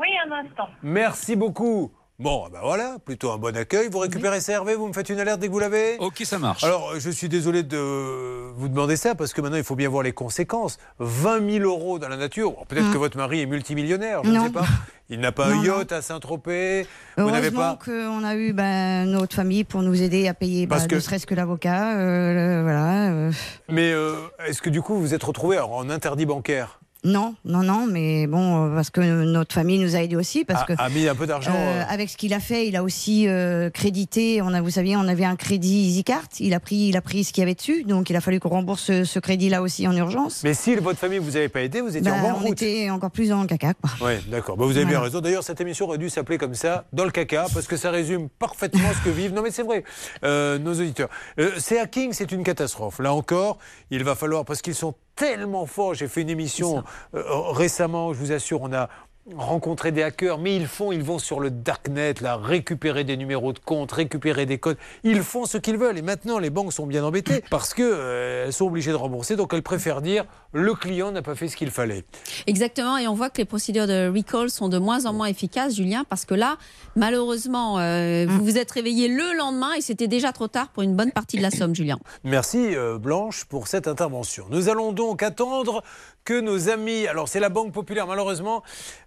Oui, 0.00 0.08
un 0.26 0.32
instant. 0.32 0.68
Merci 0.82 1.34
beaucoup. 1.36 1.92
Bon, 2.20 2.48
ben 2.52 2.58
voilà, 2.60 2.96
plutôt 3.04 3.30
un 3.30 3.38
bon 3.38 3.56
accueil. 3.56 3.88
Vous 3.92 4.00
récupérez 4.00 4.40
ça, 4.40 4.54
Hervé 4.54 4.74
Vous 4.74 4.88
me 4.88 4.92
faites 4.92 5.08
une 5.08 5.20
alerte 5.20 5.38
dès 5.38 5.46
que 5.46 5.52
vous 5.52 5.60
l'avez 5.60 5.96
Ok, 6.00 6.22
ça 6.24 6.40
marche. 6.40 6.64
Alors, 6.64 6.98
je 6.98 7.10
suis 7.10 7.28
désolé 7.28 7.62
de 7.62 8.50
vous 8.56 8.66
demander 8.68 8.96
ça, 8.96 9.14
parce 9.14 9.32
que 9.32 9.40
maintenant, 9.40 9.56
il 9.56 9.62
faut 9.62 9.76
bien 9.76 9.88
voir 9.88 10.02
les 10.02 10.10
conséquences. 10.10 10.78
20 10.98 11.48
000 11.48 11.64
euros 11.64 12.00
dans 12.00 12.08
la 12.08 12.16
nature. 12.16 12.50
Bon, 12.50 12.64
Peut-être 12.66 12.86
Mm. 12.88 12.92
que 12.92 12.98
votre 12.98 13.16
mari 13.16 13.40
est 13.42 13.46
multimillionnaire, 13.46 14.22
je 14.24 14.30
ne 14.30 14.34
Non. 14.34 14.46
sais 14.46 14.50
pas. 14.50 14.64
Il 15.10 15.20
n'a 15.20 15.30
pas 15.30 15.46
Non, 15.48 15.52
un 15.52 15.56
non. 15.62 15.78
yacht 15.78 15.92
à 15.92 16.02
Saint-Tropez. 16.02 16.88
Vous 17.18 17.30
n'avez 17.30 17.38
Heureusement 17.54 17.76
pas. 17.76 17.84
qu'on 17.84 18.24
a 18.24 18.34
eu 18.34 18.52
ben, 18.52 19.04
notre 19.04 19.36
famille 19.36 19.62
pour 19.62 19.82
nous 19.82 20.02
aider 20.02 20.26
à 20.26 20.34
payer, 20.34 20.66
Parce 20.66 20.82
bah, 20.82 20.88
que- 20.88 20.94
ne 20.96 21.00
serait-ce 21.00 21.24
que 21.24 21.36
l'avocat. 21.36 21.98
euh, 21.98 22.62
voilà. 22.64 23.12
euh. 23.12 23.30
Mais 23.68 23.92
euh, 23.92 24.16
est-ce 24.44 24.60
que 24.60 24.70
du 24.70 24.82
coup, 24.82 24.94
vous 24.96 25.02
vous 25.02 25.14
êtes 25.14 25.22
retrouvé 25.22 25.60
en 25.60 25.88
interdit 25.88 26.26
bancaire? 26.26 26.80
Non, 27.04 27.36
non, 27.44 27.62
non, 27.62 27.86
mais 27.88 28.26
bon, 28.26 28.66
euh, 28.66 28.74
parce 28.74 28.90
que 28.90 29.00
notre 29.00 29.54
famille 29.54 29.78
nous 29.78 29.94
a 29.94 30.02
aidés 30.02 30.16
aussi, 30.16 30.44
parce 30.44 30.62
a, 30.62 30.64
que 30.66 30.72
a 30.76 30.88
mis 30.88 31.06
un 31.06 31.14
peu 31.14 31.28
d'argent 31.28 31.52
euh, 31.54 31.80
euh, 31.80 31.84
avec 31.88 32.10
ce 32.10 32.16
qu'il 32.16 32.34
a 32.34 32.40
fait, 32.40 32.66
il 32.66 32.74
a 32.74 32.82
aussi 32.82 33.28
euh, 33.28 33.70
crédité. 33.70 34.42
On 34.42 34.52
a, 34.52 34.60
vous 34.60 34.70
saviez, 34.70 34.96
on 34.96 35.06
avait 35.06 35.24
un 35.24 35.36
crédit 35.36 35.86
EasyCard. 35.90 36.28
Il 36.40 36.54
a 36.54 36.60
pris, 36.60 36.88
il 36.88 36.96
a 36.96 37.00
pris 37.00 37.22
ce 37.22 37.32
qu'il 37.32 37.42
y 37.42 37.44
avait 37.44 37.54
dessus, 37.54 37.84
donc 37.84 38.10
il 38.10 38.16
a 38.16 38.20
fallu 38.20 38.40
qu'on 38.40 38.48
rembourse 38.48 38.82
ce, 38.82 39.04
ce 39.04 39.20
crédit-là 39.20 39.62
aussi 39.62 39.86
en 39.86 39.96
urgence. 39.96 40.42
Mais 40.42 40.54
si 40.54 40.74
votre 40.74 40.98
famille 40.98 41.18
vous 41.20 41.36
avait 41.36 41.48
pas 41.48 41.62
aidé, 41.62 41.80
vous 41.80 41.96
étiez 41.96 42.10
Bah, 42.10 42.16
en 42.34 42.42
on 42.42 42.46
était 42.46 42.90
encore 42.90 43.12
plus 43.12 43.28
dans 43.28 43.42
le 43.42 43.46
caca. 43.46 43.74
Oui, 44.00 44.14
d'accord. 44.28 44.56
Bah, 44.56 44.64
vous 44.64 44.76
avez 44.76 44.86
bien 44.86 45.00
raison. 45.00 45.20
D'ailleurs, 45.20 45.44
cette 45.44 45.60
émission 45.60 45.86
aurait 45.86 45.98
dû 45.98 46.10
s'appeler 46.10 46.36
comme 46.36 46.54
ça, 46.54 46.84
dans 46.92 47.04
le 47.04 47.12
caca, 47.12 47.46
parce 47.54 47.68
que 47.68 47.76
ça 47.76 47.92
résume 47.92 48.28
parfaitement 48.28 48.90
ce 48.92 49.04
que 49.08 49.14
vivent. 49.14 49.32
Non, 49.32 49.42
mais 49.42 49.52
c'est 49.52 49.62
vrai, 49.62 49.84
nos 50.22 50.72
auditeurs. 50.72 51.10
Euh, 51.38 51.52
ces 51.58 51.78
hackings, 51.78 52.12
c'est 52.12 52.32
une 52.32 52.42
catastrophe. 52.42 52.98
Là 52.98 53.12
encore, 53.14 53.58
il 53.92 54.02
va 54.02 54.16
falloir, 54.16 54.44
parce 54.44 54.62
qu'ils 54.62 54.74
sont 54.74 54.94
tellement 55.18 55.66
forts. 55.66 55.94
J'ai 55.94 56.08
fait 56.08 56.22
une 56.22 56.30
émission 56.30 56.84
euh, 57.14 57.22
récemment, 57.50 58.12
je 58.12 58.18
vous 58.18 58.32
assure, 58.32 58.62
on 58.62 58.72
a 58.72 58.88
rencontré 59.36 59.92
des 59.92 60.02
hackers, 60.02 60.38
mais 60.38 60.56
ils 60.56 60.66
font, 60.66 60.92
ils 60.92 61.02
vont 61.02 61.18
sur 61.18 61.40
le 61.40 61.50
darknet, 61.50 62.14
là, 62.20 62.36
récupérer 62.36 63.04
des 63.04 63.16
numéros 63.16 63.52
de 63.52 63.58
compte, 63.58 63.92
récupérer 63.92 64.46
des 64.46 64.58
codes. 64.58 64.78
Ils 65.04 65.22
font 65.22 65.44
ce 65.44 65.58
qu'ils 65.58 65.76
veulent. 65.76 65.98
Et 65.98 66.02
maintenant, 66.02 66.38
les 66.38 66.50
banques 66.50 66.72
sont 66.72 66.86
bien 66.86 67.04
embêtées 67.04 67.44
parce 67.50 67.74
que 67.74 67.82
euh, 67.82 68.46
elles 68.46 68.52
sont 68.52 68.66
obligées 68.66 68.90
de 68.90 68.96
rembourser, 68.96 69.36
donc 69.36 69.52
elles 69.52 69.62
préfèrent 69.62 70.02
dire 70.02 70.24
le 70.52 70.74
client 70.74 71.12
n'a 71.12 71.22
pas 71.22 71.34
fait 71.34 71.48
ce 71.48 71.56
qu'il 71.56 71.70
fallait. 71.70 72.04
Exactement, 72.46 72.96
et 72.96 73.06
on 73.06 73.14
voit 73.14 73.30
que 73.30 73.38
les 73.38 73.44
procédures 73.44 73.86
de 73.86 74.10
recall 74.14 74.50
sont 74.50 74.68
de 74.68 74.78
moins 74.78 75.06
en 75.06 75.12
moins 75.12 75.26
efficaces, 75.26 75.76
Julien, 75.76 76.04
parce 76.08 76.24
que 76.24 76.34
là, 76.34 76.56
malheureusement, 76.96 77.78
euh, 77.78 78.26
vous 78.28 78.44
vous 78.44 78.58
êtes 78.58 78.70
réveillé 78.70 79.08
le 79.08 79.36
lendemain 79.36 79.74
et 79.74 79.80
c'était 79.80 80.08
déjà 80.08 80.32
trop 80.32 80.48
tard 80.48 80.68
pour 80.68 80.82
une 80.82 80.96
bonne 80.96 81.12
partie 81.12 81.36
de 81.36 81.42
la 81.42 81.50
somme, 81.50 81.74
Julien. 81.74 81.98
Merci 82.24 82.74
euh, 82.74 82.98
Blanche 82.98 83.44
pour 83.44 83.68
cette 83.68 83.88
intervention. 83.88 84.46
Nous 84.50 84.68
allons 84.68 84.92
donc 84.92 85.22
attendre 85.22 85.82
que 86.24 86.40
nos 86.40 86.68
amis, 86.68 87.06
alors 87.06 87.28
c'est 87.28 87.40
la 87.40 87.48
Banque 87.48 87.72
Populaire 87.72 88.06
malheureusement, 88.06 88.62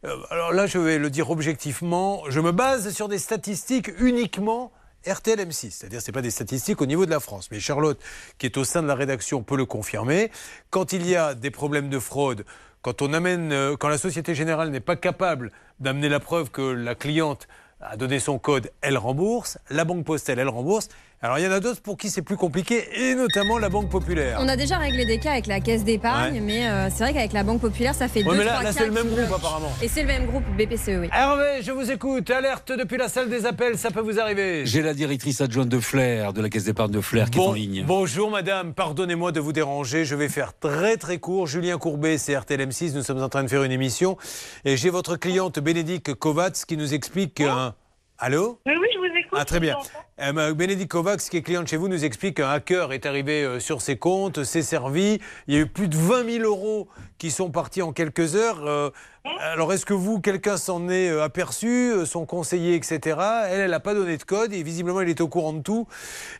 euh, 0.05 0.15
alors 0.29 0.53
là 0.53 0.65
je 0.65 0.77
vais 0.77 0.97
le 0.97 1.09
dire 1.09 1.29
objectivement, 1.29 2.23
je 2.29 2.39
me 2.39 2.51
base 2.51 2.91
sur 2.93 3.07
des 3.07 3.19
statistiques 3.19 3.91
uniquement 3.99 4.71
RTL 5.07 5.39
M6. 5.39 5.71
C'est-à-dire, 5.71 6.01
c'est 6.01 6.11
pas 6.11 6.21
des 6.21 6.31
statistiques 6.31 6.81
au 6.81 6.85
niveau 6.85 7.05
de 7.05 7.11
la 7.11 7.19
France. 7.19 7.49
Mais 7.51 7.59
Charlotte, 7.59 7.99
qui 8.37 8.45
est 8.45 8.57
au 8.57 8.63
sein 8.63 8.81
de 8.81 8.87
la 8.87 8.95
rédaction, 8.95 9.43
peut 9.43 9.57
le 9.57 9.65
confirmer. 9.65 10.31
Quand 10.69 10.93
il 10.93 11.07
y 11.07 11.15
a 11.15 11.33
des 11.33 11.51
problèmes 11.51 11.89
de 11.89 11.99
fraude, 11.99 12.45
quand 12.81 13.01
on 13.01 13.13
amène, 13.13 13.51
euh, 13.51 13.75
quand 13.77 13.89
la 13.89 13.97
Société 13.97 14.33
Générale 14.35 14.69
n'est 14.69 14.79
pas 14.79 14.95
capable 14.95 15.51
d'amener 15.79 16.09
la 16.09 16.19
preuve 16.19 16.49
que 16.49 16.61
la 16.61 16.95
cliente 16.95 17.47
a 17.79 17.97
donné 17.97 18.19
son 18.19 18.39
code, 18.39 18.71
elle 18.81 18.97
rembourse. 18.97 19.57
La 19.69 19.85
Banque 19.85 20.05
Postale, 20.05 20.39
elle 20.39 20.49
rembourse. 20.49 20.89
Alors 21.23 21.37
il 21.37 21.45
y 21.45 21.47
en 21.47 21.51
a 21.51 21.59
d'autres 21.59 21.83
pour 21.83 21.97
qui 21.97 22.09
c'est 22.09 22.23
plus 22.23 22.35
compliqué, 22.35 22.83
et 22.99 23.13
notamment 23.13 23.59
la 23.59 23.69
Banque 23.69 23.89
Populaire. 23.91 24.39
On 24.41 24.47
a 24.47 24.55
déjà 24.55 24.77
réglé 24.79 25.05
des 25.05 25.19
cas 25.19 25.33
avec 25.33 25.45
la 25.45 25.59
caisse 25.59 25.83
d'épargne, 25.83 26.33
Ouais. 26.33 26.39
mais 26.39 26.67
euh, 26.67 26.89
c'est 26.89 27.03
vrai 27.03 27.13
qu'avec 27.13 27.31
la 27.33 27.43
Banque 27.43 27.61
Populaire, 27.61 27.93
ça 27.93 28.07
fait 28.07 28.23
Ouais, 28.23 28.31
deux, 28.31 28.37
mais 28.39 28.43
là- 28.45 28.53
trois 28.53 28.63
là, 28.63 28.71
c'est 28.71 28.85
le 28.87 28.91
même 28.91 29.07
groupe, 29.07 29.31
apparemment. 29.31 29.71
Et 29.83 29.87
c'est 29.87 30.01
le 30.01 30.07
même 30.07 30.25
groupe 30.25 30.43
BPCE, 30.57 30.97
oui. 30.99 31.09
Hervé, 31.13 31.61
je 31.61 31.71
vous 31.71 31.91
écoute. 31.91 32.27
Alerte 32.31 32.71
depuis 32.71 32.97
la 32.97 33.07
salle 33.07 33.29
des 33.29 33.45
appels, 33.45 33.77
ça 33.77 33.91
peut 33.91 33.99
vous 33.99 34.19
arriver. 34.19 34.65
J'ai 34.65 34.81
la 34.81 34.95
directrice 34.95 35.41
adjointe 35.41 35.69
de 35.69 35.79
Flair, 35.79 36.33
de 36.33 36.41
la 36.41 36.49
caisse 36.49 36.63
d'épargne 36.63 36.89
de 36.91 37.01
Flair, 37.01 37.29
qui 37.29 37.37
est 37.37 37.41
en 37.41 37.53
ligne. 37.53 37.83
Bonjour 37.85 38.31
madame, 38.31 38.73
pardonnez-moi 38.73 39.31
de 39.31 39.39
vous 39.39 39.53
déranger, 39.53 40.05
je 40.05 40.15
vais 40.15 40.27
faire 40.29 40.57
très 40.57 40.97
très 40.97 41.19
court. 41.19 41.45
Julien 41.45 41.77
Courbet, 41.77 42.17
c'est 42.17 42.35
RTL 42.35 42.59
M6, 42.61 42.95
nous 42.95 43.03
sommes 43.03 43.21
en 43.21 43.29
train 43.29 43.43
de 43.43 43.47
faire 43.49 43.61
une 43.63 43.71
émission 43.71 44.17
et 44.65 44.75
j'ai 44.75 44.89
votre 44.89 45.17
cliente 45.17 45.59
Bénédicte 45.59 46.15
Kovacs 46.15 46.65
qui 46.67 46.77
nous 46.77 46.95
explique 46.95 47.41
un... 47.41 47.75
Allô? 48.23 48.59
Oui, 48.67 48.73
oui, 48.79 48.87
je 48.93 48.99
vous 48.99 49.05
écoute. 49.17 49.39
Ah 49.39 49.45
très 49.45 49.59
bien. 49.59 49.75
Euh, 50.19 50.53
Bénédicte 50.53 50.91
Kovacs, 50.91 51.21
qui 51.21 51.37
est 51.37 51.41
cliente 51.41 51.67
chez 51.67 51.77
vous, 51.77 51.87
nous 51.87 52.03
explique 52.05 52.37
qu'un 52.37 52.49
hacker 52.49 52.91
est 52.91 53.05
arrivé 53.05 53.43
euh, 53.43 53.59
sur 53.59 53.81
ses 53.81 53.97
comptes, 53.97 54.43
s'est 54.43 54.61
servi. 54.61 55.19
Il 55.47 55.55
y 55.55 55.57
a 55.57 55.61
eu 55.61 55.67
plus 55.67 55.87
de 55.87 55.95
20 55.95 56.29
000 56.39 56.43
euros 56.43 56.89
qui 57.17 57.31
sont 57.31 57.49
partis 57.49 57.81
en 57.81 57.93
quelques 57.93 58.35
heures. 58.35 58.65
Euh, 58.65 58.89
alors, 59.23 59.71
est-ce 59.73 59.85
que 59.85 59.93
vous, 59.93 60.19
quelqu'un 60.19 60.57
s'en 60.57 60.89
est 60.89 61.09
euh, 61.09 61.23
aperçu, 61.23 61.67
euh, 61.67 62.05
son 62.05 62.25
conseiller, 62.25 62.75
etc. 62.75 63.17
Elle, 63.49 63.61
elle 63.61 63.71
n'a 63.71 63.79
pas 63.79 63.93
donné 63.93 64.17
de 64.17 64.23
code 64.23 64.53
et 64.53 64.63
visiblement, 64.63 65.01
il 65.01 65.09
est 65.09 65.21
au 65.21 65.27
courant 65.27 65.53
de 65.53 65.61
tout. 65.61 65.87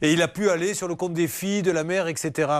Et 0.01 0.13
il 0.13 0.21
a 0.21 0.27
pu 0.27 0.49
aller 0.49 0.73
sur 0.73 0.87
le 0.87 0.95
compte 0.95 1.13
des 1.13 1.27
filles, 1.27 1.61
de 1.61 1.71
la 1.71 1.83
mère, 1.83 2.07
etc. 2.07 2.51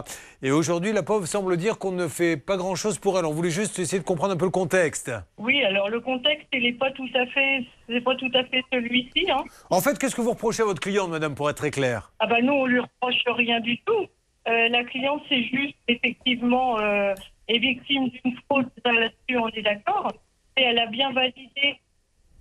Et 0.44 0.52
aujourd'hui, 0.52 0.94
la 0.94 1.04
pauvre 1.04 1.26
semble 1.26 1.58
dire 1.58 1.80
qu'on 1.80 1.92
ne 1.92 2.08
fait 2.08 2.38
pas 2.38 2.58
grand-chose 2.58 3.00
pour 3.00 3.18
elle. 3.18 3.26
On 3.26 3.32
voulait 3.32 3.50
juste 3.50 3.80
essayer 3.80 4.00
de 4.00 4.06
comprendre 4.06 4.34
un 4.34 4.38
peu 4.38 4.46
le 4.46 4.52
contexte. 4.52 5.12
Oui, 5.38 5.64
alors 5.64 5.90
le 5.90 6.00
contexte, 6.00 6.48
il 6.54 6.64
n'est 6.64 6.74
pas 6.74 6.92
tout 6.92 7.10
à 7.16 7.26
fait, 7.28 7.66
c'est 7.90 8.02
pas 8.02 8.16
tout 8.16 8.32
à 8.34 8.44
fait 8.46 8.64
celui-ci. 8.72 9.30
Hein. 9.32 9.44
En 9.70 9.82
fait, 9.82 9.98
qu'est-ce 9.98 10.16
que 10.16 10.22
vous 10.22 10.32
reprochez 10.32 10.62
à 10.64 10.66
votre 10.66 10.82
cliente, 10.82 11.10
madame, 11.10 11.34
pour 11.34 11.50
être 11.50 11.58
très 11.58 11.72
clair? 11.72 12.12
Ah 12.20 12.28
bah 12.28 12.42
nous, 12.42 12.54
on 12.54 12.66
lui 12.66 12.80
reproche 12.80 13.16
rien 13.28 13.60
du 13.60 13.80
tout. 13.80 14.08
Euh, 14.48 14.70
la 14.70 14.84
cliente, 14.84 15.22
c'est 15.30 15.44
juste 15.44 15.76
effectivement 15.88 16.80
euh, 16.80 17.14
est 17.56 17.60
victime 17.60 18.10
d'une 18.10 18.36
fraude 18.50 18.70
là-dessus, 18.86 19.38
on 19.38 19.48
est 19.50 19.62
d'accord. 19.62 20.12
Et 20.58 20.64
elle 20.64 20.80
a 20.80 20.88
bien 20.88 21.12
validé 21.14 21.80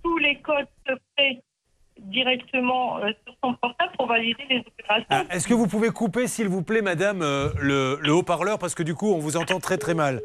tous 0.03 0.17
les 0.17 0.35
codes 0.41 0.67
secrets 0.87 1.41
directement 1.99 2.97
euh, 2.99 3.09
sur 3.25 3.35
son 3.43 3.53
portable 3.55 3.91
pour 3.97 4.07
valider 4.07 4.43
les 4.49 4.59
opérations. 4.59 5.05
Ah, 5.09 5.23
Est-ce 5.29 5.47
que 5.47 5.53
vous 5.53 5.67
pouvez 5.67 5.89
couper, 5.89 6.27
s'il 6.27 6.47
vous 6.47 6.63
plaît, 6.63 6.81
madame, 6.81 7.21
euh, 7.21 7.49
le, 7.59 7.99
le 8.01 8.13
haut-parleur? 8.13 8.57
Parce 8.59 8.73
que 8.75 8.83
du 8.83 8.95
coup, 8.95 9.11
on 9.13 9.19
vous 9.19 9.37
entend 9.37 9.59
très 9.59 9.77
très 9.77 9.93
mal. 9.93 10.21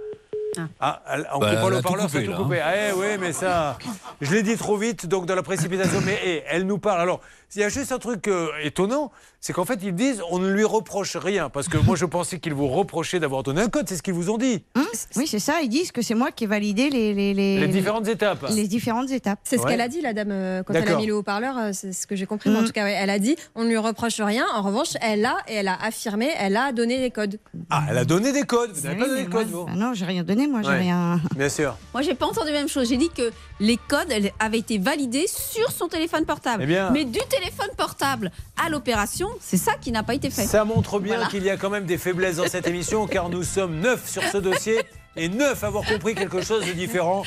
Ah, 0.81 1.03
elle- 1.11 1.27
on 1.35 1.39
Bah, 1.39 1.51
coupe 1.51 1.59
pas 1.61 1.65
elle 1.67 1.71
le 1.73 1.77
haut-parleur, 1.79 2.07
coupé, 2.07 2.25
tout 2.25 2.33
coupé. 2.33 2.61
Ah, 2.61 2.89
eh, 2.89 2.93
oui, 2.93 3.19
mais 3.21 3.33
ça. 3.33 3.77
Je 4.23 4.33
l'ai 4.35 4.43
dit 4.43 4.57
trop 4.57 4.77
vite, 4.79 5.07
donc 5.07 5.27
dans 5.27 5.35
la 5.35 5.43
précipitation. 5.43 6.01
Mais 6.07 6.19
eh, 6.25 6.43
elle 6.49 6.67
nous 6.67 6.79
parle. 6.79 7.01
Alors, 7.03 7.21
il 7.55 7.61
y 7.61 7.65
a 7.65 7.69
juste 7.69 7.93
un 7.93 7.99
truc 7.99 8.27
euh, 8.29 8.49
étonnant, 8.63 9.13
c'est 9.41 9.53
qu'en 9.53 9.65
fait, 9.65 9.79
ils 9.83 9.95
disent 9.95 10.23
on 10.31 10.39
ne 10.39 10.51
lui 10.51 10.65
reproche 10.65 11.17
rien. 11.17 11.49
Parce 11.51 11.69
que 11.69 11.77
moi, 11.79 11.97
je 11.97 12.05
pensais 12.05 12.39
qu'ils 12.39 12.55
vous 12.55 12.69
reprochaient 12.69 13.21
d'avoir 13.21 13.43
donné 13.43 13.61
un 13.63 13.69
code, 13.69 13.89
c'est 13.89 13.97
ce 13.97 14.03
qu'ils 14.03 14.15
vous 14.15 14.31
ont 14.31 14.39
dit. 14.39 14.63
Hum, 14.75 14.85
oui, 15.17 15.27
c'est 15.27 15.39
ça. 15.39 15.61
Ils 15.63 15.69
disent 15.69 15.93
que 15.93 16.03
c'est 16.03 16.15
moi 16.15 16.31
qui 16.33 16.45
ai 16.45 16.47
validé 16.47 16.91
les, 16.91 17.15
les, 17.15 17.35
les, 17.35 17.61
Les 17.61 17.69
différentes 17.69 18.09
étapes. 18.09 18.47
Les 18.51 18.67
différentes 18.69 19.11
étapes. 19.11 19.39
C'est 19.45 19.57
ce 19.59 19.63
Ouais. 19.63 19.71
qu'elle 19.73 19.81
a 19.81 19.89
dit, 19.89 20.01
la 20.01 20.13
dame, 20.13 20.31
euh, 20.31 20.63
quand 20.63 20.75
elle 20.75 20.89
a 20.89 20.97
mis 20.97 21.07
le 21.07 21.15
haut-parleur, 21.17 21.57
euh, 21.59 21.71
c'est 21.73 21.93
ce 21.93 22.07
que 22.07 22.17
j'ai 22.17 22.27
compris. 22.27 22.51
mais 22.51 22.59
En 22.59 22.65
tout 22.65 22.73
cas, 22.73 22.85
ouais, 22.85 22.97
elle 22.99 23.11
a 23.11 23.19
dit 23.19 23.37
on 23.55 23.65
ne 23.65 23.69
lui 23.69 23.77
reproche 23.79 24.21
rien. 24.21 24.45
En 24.55 24.63
revanche, 24.63 24.95
elle 25.01 25.25
a, 25.25 25.37
et 25.49 25.55
elle 25.55 25.69
a 25.69 25.77
affirmé, 25.83 26.29
elle 26.39 26.57
a 26.57 26.73
donné 26.73 26.99
les 26.99 27.11
codes. 27.11 27.39
Ah, 27.71 27.85
elle 27.91 27.99
a 27.99 28.05
donné 28.05 28.33
des 28.33 28.43
codes. 28.43 28.71
Vous 28.73 28.83
n'avez 28.83 28.99
pas 28.99 29.09
donné 29.09 29.25
de 29.25 29.31
code, 29.31 29.51
moi- 29.51 29.65
vous 29.65 29.67
Ah 29.73 29.77
non, 29.77 29.93
j'ai 29.95 30.05
rien 30.07 30.23
donné, 30.25 30.47
moi, 30.47 30.63
j'ai 30.63 30.69
Ouais. 30.69 30.79
rien. 30.79 31.21
Bien 31.37 31.49
sûr. 31.49 31.77
Moi, 31.93 32.03
j'ai 32.03 32.15
pas 32.15 32.27
entendu 32.27 32.51
la 32.53 32.59
même 32.59 32.69
chose. 32.69 32.89
J'ai 32.89 32.97
dit 32.97 33.11
que 33.11 33.31
les 33.61 33.77
codes 33.89 34.13
avaient 34.39 34.59
été 34.59 34.79
validés 34.79 35.27
sur 35.29 35.71
son 35.73 35.89
téléphone 35.89 36.25
portable. 36.25 36.63
Eh 36.63 36.67
bien- 36.67 36.91
Mais 36.91 37.05
du 37.05 37.19
téléphone 37.29 37.69
portable 37.77 38.31
à 38.65 38.69
l'opération, 38.71 39.26
c'est 39.41 39.57
ça 39.57 39.73
qui 39.81 39.93
n'a 39.93 40.03
pas 40.03 40.15
été 40.15 40.31
fait. 40.31 40.47
Ça 40.47 40.65
montre 40.65 40.99
bien 41.01 41.15
Voilà. 41.17 41.29
qu'il 41.31 41.43
y 41.45 41.51
a 41.51 41.57
quand 41.57 41.71
même 41.71 41.87
des 41.87 41.99
faiblesses 41.99 42.37
dans 42.37 42.49
cette 42.49 42.67
émission, 42.67 43.07
car 43.07 43.29
nous 43.29 43.43
sommes 43.43 43.81
neuf 43.81 44.09
sur 44.09 44.23
ce 44.23 44.39
dossier 44.39 44.79
et 45.17 45.29
neuf 45.29 45.63
à 45.65 45.69
avoir 45.69 45.85
compris 45.85 46.15
quelque 46.15 46.43
chose 46.43 46.65
de 46.67 46.73
différent. 46.73 47.23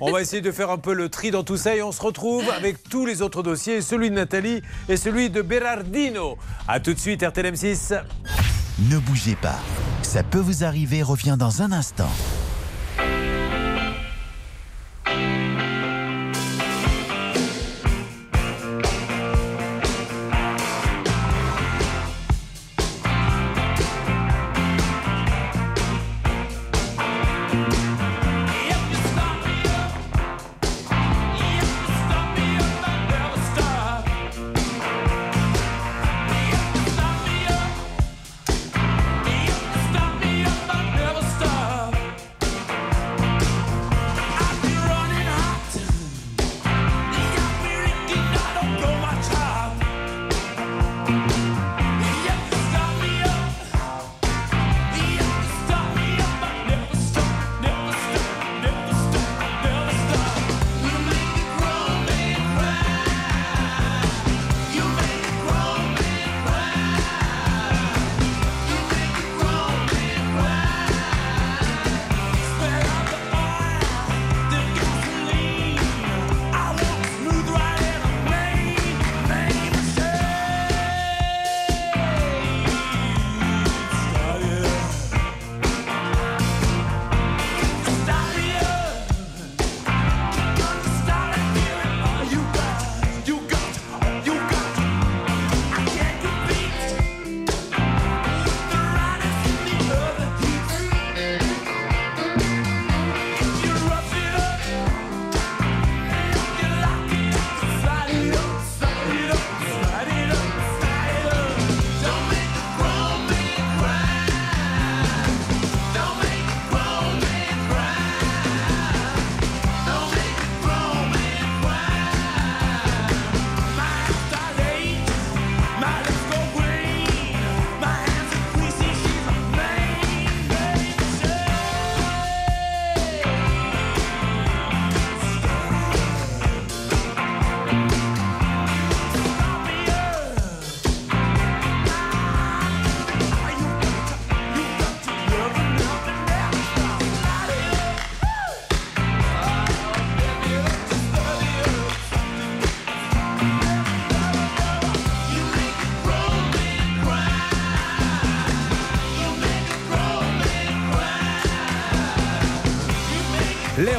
On 0.00 0.10
va 0.10 0.20
essayer 0.22 0.42
de 0.42 0.50
faire 0.50 0.70
un 0.70 0.78
peu 0.78 0.92
le 0.92 1.08
tri 1.08 1.30
dans 1.30 1.44
tout 1.44 1.56
ça 1.56 1.76
et 1.76 1.82
on 1.82 1.92
se 1.92 2.00
retrouve 2.02 2.44
avec 2.50 2.82
tous 2.88 3.06
les 3.06 3.22
autres 3.22 3.42
dossiers, 3.42 3.80
celui 3.80 4.10
de 4.10 4.14
Nathalie 4.16 4.60
et 4.88 4.96
celui 4.96 5.30
de 5.30 5.40
Berardino. 5.42 6.36
A 6.66 6.80
tout 6.80 6.94
de 6.94 6.98
suite, 6.98 7.22
RTLM 7.22 7.54
6. 7.54 7.94
Ne 8.90 8.98
bougez 8.98 9.36
pas. 9.36 9.60
Ça 10.02 10.22
peut 10.24 10.40
vous 10.40 10.64
arriver 10.64 11.02
revient 11.02 11.36
dans 11.38 11.62
un 11.62 11.70
instant. 11.70 12.10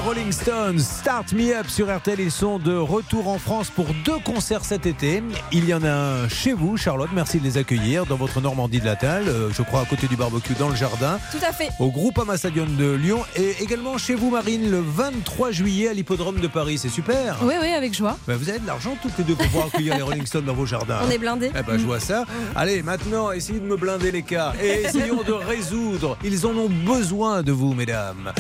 Rolling 0.06 0.32
Stones, 0.32 0.78
Start 0.78 1.34
Me 1.34 1.56
Up 1.56 1.68
sur 1.68 1.88
RTL, 1.92 2.20
ils 2.20 2.30
sont 2.30 2.60
de 2.60 2.76
retour 2.76 3.28
en 3.28 3.40
France 3.40 3.72
pour 3.72 3.88
deux 4.06 4.20
concerts 4.20 4.64
cet 4.64 4.86
été. 4.86 5.24
Il 5.52 5.66
y 5.66 5.74
en 5.74 5.84
a 5.84 5.92
un 5.92 6.30
chez 6.30 6.54
vous, 6.54 6.78
Charlotte, 6.78 7.10
merci 7.12 7.40
de 7.40 7.44
les 7.44 7.58
accueillir 7.58 8.06
dans 8.06 8.16
votre 8.16 8.40
Normandie 8.40 8.80
de 8.80 8.86
la 8.86 8.96
Talle, 8.96 9.28
euh, 9.28 9.50
je 9.52 9.64
crois 9.64 9.82
à 9.82 9.86
côté 9.86 10.06
du 10.06 10.16
barbecue 10.16 10.54
dans 10.60 10.70
le 10.70 10.76
jardin. 10.76 11.18
Tout 11.32 11.44
à 11.44 11.52
fait. 11.52 11.70
Au 11.80 11.90
groupe 11.90 12.22
Stadium 12.36 12.76
de 12.76 12.92
Lyon 12.92 13.24
et 13.36 13.56
également 13.64 13.98
chez 13.98 14.14
vous, 14.14 14.30
Marine, 14.30 14.70
le 14.70 14.80
23 14.80 15.50
juillet 15.50 15.88
à 15.88 15.94
l'hippodrome 15.94 16.40
de 16.40 16.48
Paris. 16.48 16.78
C'est 16.78 16.90
super. 16.90 17.38
Oui, 17.42 17.56
oui, 17.60 17.70
avec 17.70 17.96
joie. 17.96 18.16
Ben, 18.28 18.38
vous 18.38 18.48
avez 18.48 18.60
de 18.60 18.68
l'argent 18.68 18.96
toutes 19.02 19.18
les 19.18 19.24
deux 19.24 19.34
pour 19.34 19.48
pouvoir 19.48 19.68
accueillir 19.74 19.96
les 19.96 20.04
Rolling 20.04 20.28
Stones 20.28 20.46
dans 20.46 20.54
vos 20.54 20.68
jardins. 20.68 21.00
On 21.04 21.10
est 21.10 21.18
blindés. 21.18 21.50
Eh 21.58 21.64
ben, 21.64 21.80
je 21.80 21.86
vois 21.86 22.00
ça. 22.00 22.26
Allez, 22.56 22.84
maintenant, 22.84 23.32
essayez 23.32 23.60
de 23.60 23.66
me 23.66 23.76
blinder 23.76 24.12
les 24.12 24.22
cas 24.22 24.54
et 24.62 24.84
essayons 24.84 25.24
de 25.24 25.34
résoudre. 25.34 26.16
Ils 26.24 26.46
en 26.46 26.52
ont 26.52 26.70
besoin 26.70 27.42
de 27.42 27.52
vous, 27.52 27.74
mesdames. 27.74 28.32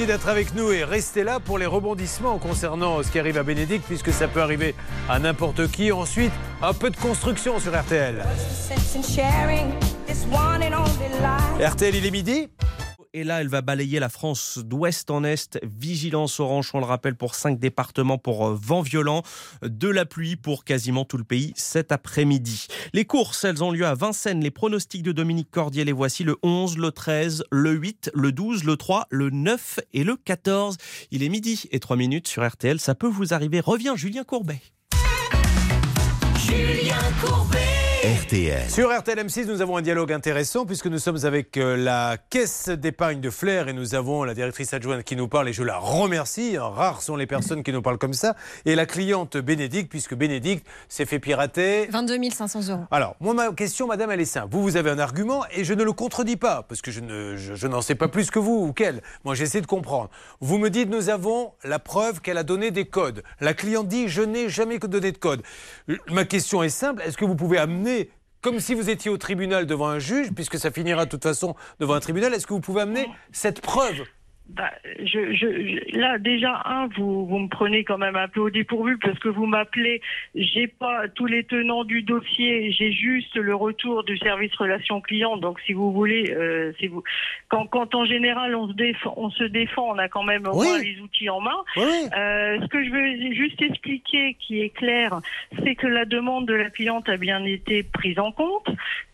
Merci 0.00 0.12
d'être 0.14 0.28
avec 0.28 0.54
nous 0.54 0.72
et 0.72 0.82
restez 0.82 1.24
là 1.24 1.40
pour 1.40 1.58
les 1.58 1.66
rebondissements 1.66 2.38
concernant 2.38 3.02
ce 3.02 3.10
qui 3.10 3.18
arrive 3.18 3.36
à 3.36 3.42
Bénédicte, 3.42 3.84
puisque 3.86 4.14
ça 4.14 4.28
peut 4.28 4.40
arriver 4.40 4.74
à 5.10 5.18
n'importe 5.18 5.70
qui. 5.70 5.92
Ensuite, 5.92 6.32
un 6.62 6.72
peu 6.72 6.88
de 6.88 6.96
construction 6.96 7.58
sur 7.60 7.78
RTL. 7.78 8.24
RTL, 11.60 11.94
il 11.94 12.06
est 12.06 12.10
midi 12.10 12.48
et 13.12 13.24
là, 13.24 13.40
elle 13.40 13.48
va 13.48 13.60
balayer 13.60 13.98
la 13.98 14.08
France 14.08 14.58
d'ouest 14.58 15.10
en 15.10 15.24
est. 15.24 15.58
Vigilance 15.62 16.40
orange, 16.40 16.70
on 16.74 16.78
le 16.80 16.84
rappelle, 16.84 17.16
pour 17.16 17.34
cinq 17.34 17.58
départements 17.58 18.18
pour 18.18 18.46
euh, 18.46 18.58
vent 18.60 18.82
violent. 18.82 19.22
De 19.62 19.88
la 19.88 20.06
pluie 20.06 20.36
pour 20.36 20.64
quasiment 20.64 21.04
tout 21.04 21.16
le 21.16 21.24
pays 21.24 21.52
cet 21.56 21.92
après-midi. 21.92 22.66
Les 22.92 23.04
courses, 23.04 23.44
elles 23.44 23.64
ont 23.64 23.72
lieu 23.72 23.86
à 23.86 23.94
Vincennes. 23.94 24.42
Les 24.42 24.50
pronostics 24.50 25.02
de 25.02 25.12
Dominique 25.12 25.50
Cordier, 25.50 25.84
les 25.84 25.92
voici 25.92 26.24
le 26.24 26.36
11, 26.42 26.78
le 26.78 26.92
13, 26.92 27.44
le 27.50 27.72
8, 27.72 28.10
le 28.14 28.32
12, 28.32 28.64
le 28.64 28.76
3, 28.76 29.06
le 29.10 29.30
9 29.30 29.80
et 29.92 30.04
le 30.04 30.16
14. 30.16 30.76
Il 31.10 31.22
est 31.22 31.28
midi 31.28 31.68
et 31.72 31.80
3 31.80 31.96
minutes 31.96 32.28
sur 32.28 32.46
RTL. 32.46 32.78
Ça 32.78 32.94
peut 32.94 33.08
vous 33.08 33.34
arriver. 33.34 33.60
Courbet. 34.24 34.60
Julien 36.36 36.96
Courbet. 37.22 37.79
RTL. 38.02 38.70
Sur 38.70 38.98
RTL 38.98 39.18
M6, 39.18 39.44
nous 39.44 39.60
avons 39.60 39.76
un 39.76 39.82
dialogue 39.82 40.10
intéressant 40.10 40.64
puisque 40.64 40.86
nous 40.86 40.98
sommes 40.98 41.22
avec 41.26 41.58
euh, 41.58 41.76
la 41.76 42.16
caisse 42.30 42.70
d'épargne 42.70 43.20
de 43.20 43.28
Flair 43.28 43.68
et 43.68 43.74
nous 43.74 43.94
avons 43.94 44.24
la 44.24 44.32
directrice 44.32 44.72
adjointe 44.72 45.04
qui 45.04 45.16
nous 45.16 45.28
parle 45.28 45.50
et 45.50 45.52
je 45.52 45.62
la 45.62 45.76
remercie. 45.76 46.56
Rares 46.56 47.02
sont 47.02 47.14
les 47.14 47.26
personnes 47.26 47.62
qui 47.62 47.74
nous 47.74 47.82
parlent 47.82 47.98
comme 47.98 48.14
ça. 48.14 48.36
Et 48.64 48.74
la 48.74 48.86
cliente 48.86 49.36
Bénédicte, 49.36 49.90
puisque 49.90 50.14
Bénédicte 50.14 50.66
s'est 50.88 51.04
fait 51.04 51.18
pirater. 51.18 51.88
22 51.90 52.30
500 52.30 52.72
euros. 52.72 52.84
Alors, 52.90 53.16
moi, 53.20 53.34
ma 53.34 53.52
question, 53.52 53.86
madame, 53.86 54.10
elle 54.12 54.22
est 54.22 54.24
simple. 54.24 54.48
Vous, 54.50 54.62
vous 54.62 54.78
avez 54.78 54.88
un 54.88 54.98
argument 54.98 55.44
et 55.54 55.64
je 55.64 55.74
ne 55.74 55.84
le 55.84 55.92
contredis 55.92 56.38
pas 56.38 56.62
parce 56.66 56.80
que 56.80 56.90
je, 56.90 57.00
ne, 57.00 57.36
je, 57.36 57.54
je 57.54 57.66
n'en 57.66 57.82
sais 57.82 57.96
pas 57.96 58.08
plus 58.08 58.30
que 58.30 58.38
vous 58.38 58.64
ou 58.66 58.72
qu'elle. 58.72 59.02
Moi, 59.26 59.34
j'essaie 59.34 59.60
de 59.60 59.66
comprendre. 59.66 60.08
Vous 60.40 60.56
me 60.56 60.70
dites, 60.70 60.88
nous 60.88 61.10
avons 61.10 61.52
la 61.64 61.78
preuve 61.78 62.22
qu'elle 62.22 62.38
a 62.38 62.44
donné 62.44 62.70
des 62.70 62.86
codes. 62.86 63.22
La 63.42 63.52
cliente 63.52 63.88
dit, 63.88 64.08
je 64.08 64.22
n'ai 64.22 64.48
jamais 64.48 64.78
donné 64.78 65.12
de 65.12 65.18
code. 65.18 65.42
Ma 66.08 66.24
question 66.24 66.62
est 66.62 66.70
simple. 66.70 67.02
Est-ce 67.02 67.18
que 67.18 67.26
vous 67.26 67.36
pouvez 67.36 67.58
amener 67.58 67.89
comme 68.42 68.60
si 68.60 68.74
vous 68.74 68.90
étiez 68.90 69.10
au 69.10 69.18
tribunal 69.18 69.66
devant 69.66 69.88
un 69.88 69.98
juge, 69.98 70.32
puisque 70.32 70.58
ça 70.58 70.70
finira 70.70 71.04
de 71.04 71.10
toute 71.10 71.22
façon 71.22 71.54
devant 71.78 71.94
un 71.94 72.00
tribunal, 72.00 72.32
est-ce 72.34 72.46
que 72.46 72.54
vous 72.54 72.60
pouvez 72.60 72.82
amener 72.82 73.08
cette 73.32 73.60
preuve 73.60 74.02
bah, 74.56 74.70
je, 74.98 75.32
je, 75.32 75.46
je- 75.92 75.98
là 75.98 76.18
déjà 76.18 76.62
un, 76.64 76.88
vous, 76.96 77.26
vous 77.26 77.38
me 77.38 77.48
prenez 77.48 77.84
quand 77.84 77.98
même 77.98 78.16
un 78.16 78.28
peu 78.28 78.40
au 78.40 78.50
dépourvu 78.50 78.98
parce 78.98 79.18
que 79.18 79.28
vous 79.28 79.46
m'appelez. 79.46 80.00
J'ai 80.34 80.66
pas 80.66 81.08
tous 81.08 81.26
les 81.26 81.44
tenants 81.44 81.84
du 81.84 82.02
dossier. 82.02 82.72
J'ai 82.72 82.92
juste 82.92 83.36
le 83.36 83.54
retour 83.54 84.04
du 84.04 84.16
service 84.18 84.54
relation 84.56 85.00
client. 85.00 85.36
Donc 85.36 85.60
si 85.66 85.72
vous 85.72 85.92
voulez, 85.92 86.30
euh, 86.30 86.72
si 86.78 86.88
vous, 86.88 87.02
quand, 87.48 87.66
quand 87.66 87.94
en 87.94 88.04
général 88.04 88.54
on 88.54 88.68
se 88.68 88.74
défend, 88.74 89.14
on 89.16 89.30
se 89.30 89.44
défend, 89.44 89.88
on 89.94 89.98
a 89.98 90.08
quand 90.08 90.24
même 90.24 90.46
Oui. 90.52 90.66
les 90.82 91.00
outils 91.00 91.30
en 91.30 91.40
main. 91.40 91.62
Oui. 91.76 91.82
Euh, 92.16 92.58
ce 92.60 92.66
que 92.66 92.84
je 92.84 92.90
veux 92.90 93.32
juste 93.34 93.60
expliquer, 93.62 94.36
qui 94.40 94.60
est 94.60 94.70
clair, 94.70 95.20
c'est 95.64 95.74
que 95.74 95.86
la 95.86 96.04
demande 96.04 96.46
de 96.46 96.54
la 96.54 96.70
cliente 96.70 97.08
a 97.08 97.16
bien 97.16 97.44
été 97.44 97.82
prise 97.82 98.18
en 98.18 98.32
compte, 98.32 98.68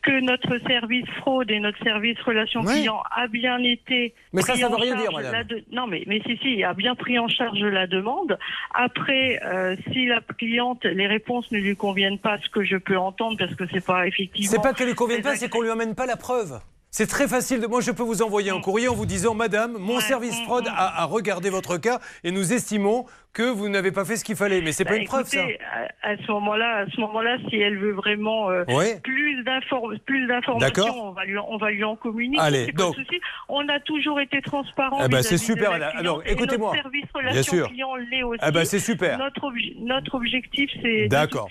que 0.07 0.21
notre 0.21 0.59
service 0.69 1.05
fraude 1.21 1.51
et 1.51 1.59
notre 1.59 1.83
service 1.83 2.19
relation 2.21 2.63
client 2.63 3.03
a 3.15 3.27
bien 3.27 3.59
été 3.59 4.15
Mais 4.33 4.43
ça, 4.43 4.55
ça 4.55 4.69
veut 4.69 4.75
en 4.75 4.79
rien 4.79 4.95
dire, 4.97 5.11
madame. 5.13 5.45
de- 5.49 5.65
Non, 5.73 5.87
mais, 5.89 6.05
mais 6.07 6.21
si, 6.27 6.37
si, 6.39 6.63
a 6.63 6.75
bien 6.75 6.95
pris 6.95 7.19
en 7.19 7.27
charge 7.29 7.59
la 7.61 7.87
demande. 7.89 8.39
Après, 8.73 9.41
euh, 9.45 9.75
si 9.93 10.07
la 10.07 10.21
cliente, 10.39 10.85
les 10.85 11.07
réponses 11.07 11.51
ne 11.51 11.59
lui 11.59 11.77
conviennent 11.77 12.19
pas, 12.21 12.39
ce 12.45 12.49
que 12.51 12.65
je 12.65 12.77
peux 12.77 12.97
entendre, 12.97 13.37
parce 13.39 13.55
que 13.55 13.65
c'est 13.73 13.85
pas 13.85 14.07
effectivement. 14.07 14.51
C'est 14.51 14.63
pas 14.63 14.73
qu'elle 14.75 14.89
ne 14.89 14.95
convienne 14.95 15.23
pas, 15.23 15.37
c'est 15.37 15.49
qu'on 15.49 15.63
lui 15.63 15.71
amène 15.71 15.95
pas 15.95 16.07
la 16.07 16.17
preuve. 16.17 16.61
C'est 16.91 17.09
très 17.09 17.29
facile. 17.29 17.61
De... 17.61 17.67
Moi, 17.67 17.81
je 17.83 17.91
peux 17.91 18.05
vous 18.05 18.23
envoyer 18.23 18.51
un 18.51 18.61
courrier 18.61 18.89
en 18.89 18.95
vous 18.95 19.05
disant, 19.07 19.35
Madame, 19.35 19.77
mon 19.79 20.01
service 20.01 20.41
fraude 20.45 20.67
a, 20.69 21.03
a 21.03 21.05
regardé 21.05 21.51
votre 21.51 21.77
cas 21.77 21.99
et 22.25 22.31
nous 22.31 22.53
estimons 22.55 23.05
que 23.37 23.43
vous 23.51 23.69
n'avez 23.69 23.93
pas 23.93 24.07
fait 24.07 24.17
ce 24.17 24.25
qu'il 24.25 24.35
fallait. 24.35 24.63
Mais 24.63 24.73
c'est 24.73 24.85
pas 24.87 24.93
Bah, 24.93 24.97
une 24.97 25.05
preuve, 25.07 25.27
ça. 25.27 25.41
À, 26.03 26.13
à 26.13 26.17
ce 26.17 26.33
moment-là, 26.33 26.79
à 26.79 26.87
ce 26.91 26.99
moment-là, 27.03 27.37
si 27.51 27.57
elle 27.57 27.77
veut 27.79 27.93
vraiment 27.93 28.49
euh, 28.51 28.65
Ouais. 28.69 28.99
plus 29.03 29.45
d'informations, 29.45 31.09
on 31.09 31.13
va 31.13 31.25
lui, 31.27 31.37
on 31.39 31.57
va 31.59 31.71
lui 31.71 31.85
en 31.85 31.97
communiquer. 31.97 32.41
Allez, 32.43 32.73
pas 32.73 32.83
donc- 32.85 32.97
de. 32.97 33.05
On 33.51 33.69
a 33.69 33.79
toujours 33.81 34.21
été 34.21 34.41
transparent. 34.41 35.01
Eh 35.05 35.09
ben, 35.09 35.23
c'est 35.23 35.35
de 35.35 35.41
super, 35.41 35.79
la. 35.79 35.89
Alors, 35.99 36.23
écoutez-moi. 36.27 36.73
Service 36.75 37.05
Bien 37.33 37.43
sûr. 37.43 37.69
client 37.69 37.95
l'est 38.11 38.23
aussi. 38.23 38.41
Eh 38.47 38.51
ben, 38.51 38.65
c'est 38.65 38.79
super. 38.79 39.19
Notre, 39.19 39.41
obje- 39.43 39.77
notre 39.81 40.15
objectif, 40.15 40.71
c'est 40.83 41.09
D'accord. 41.09 41.49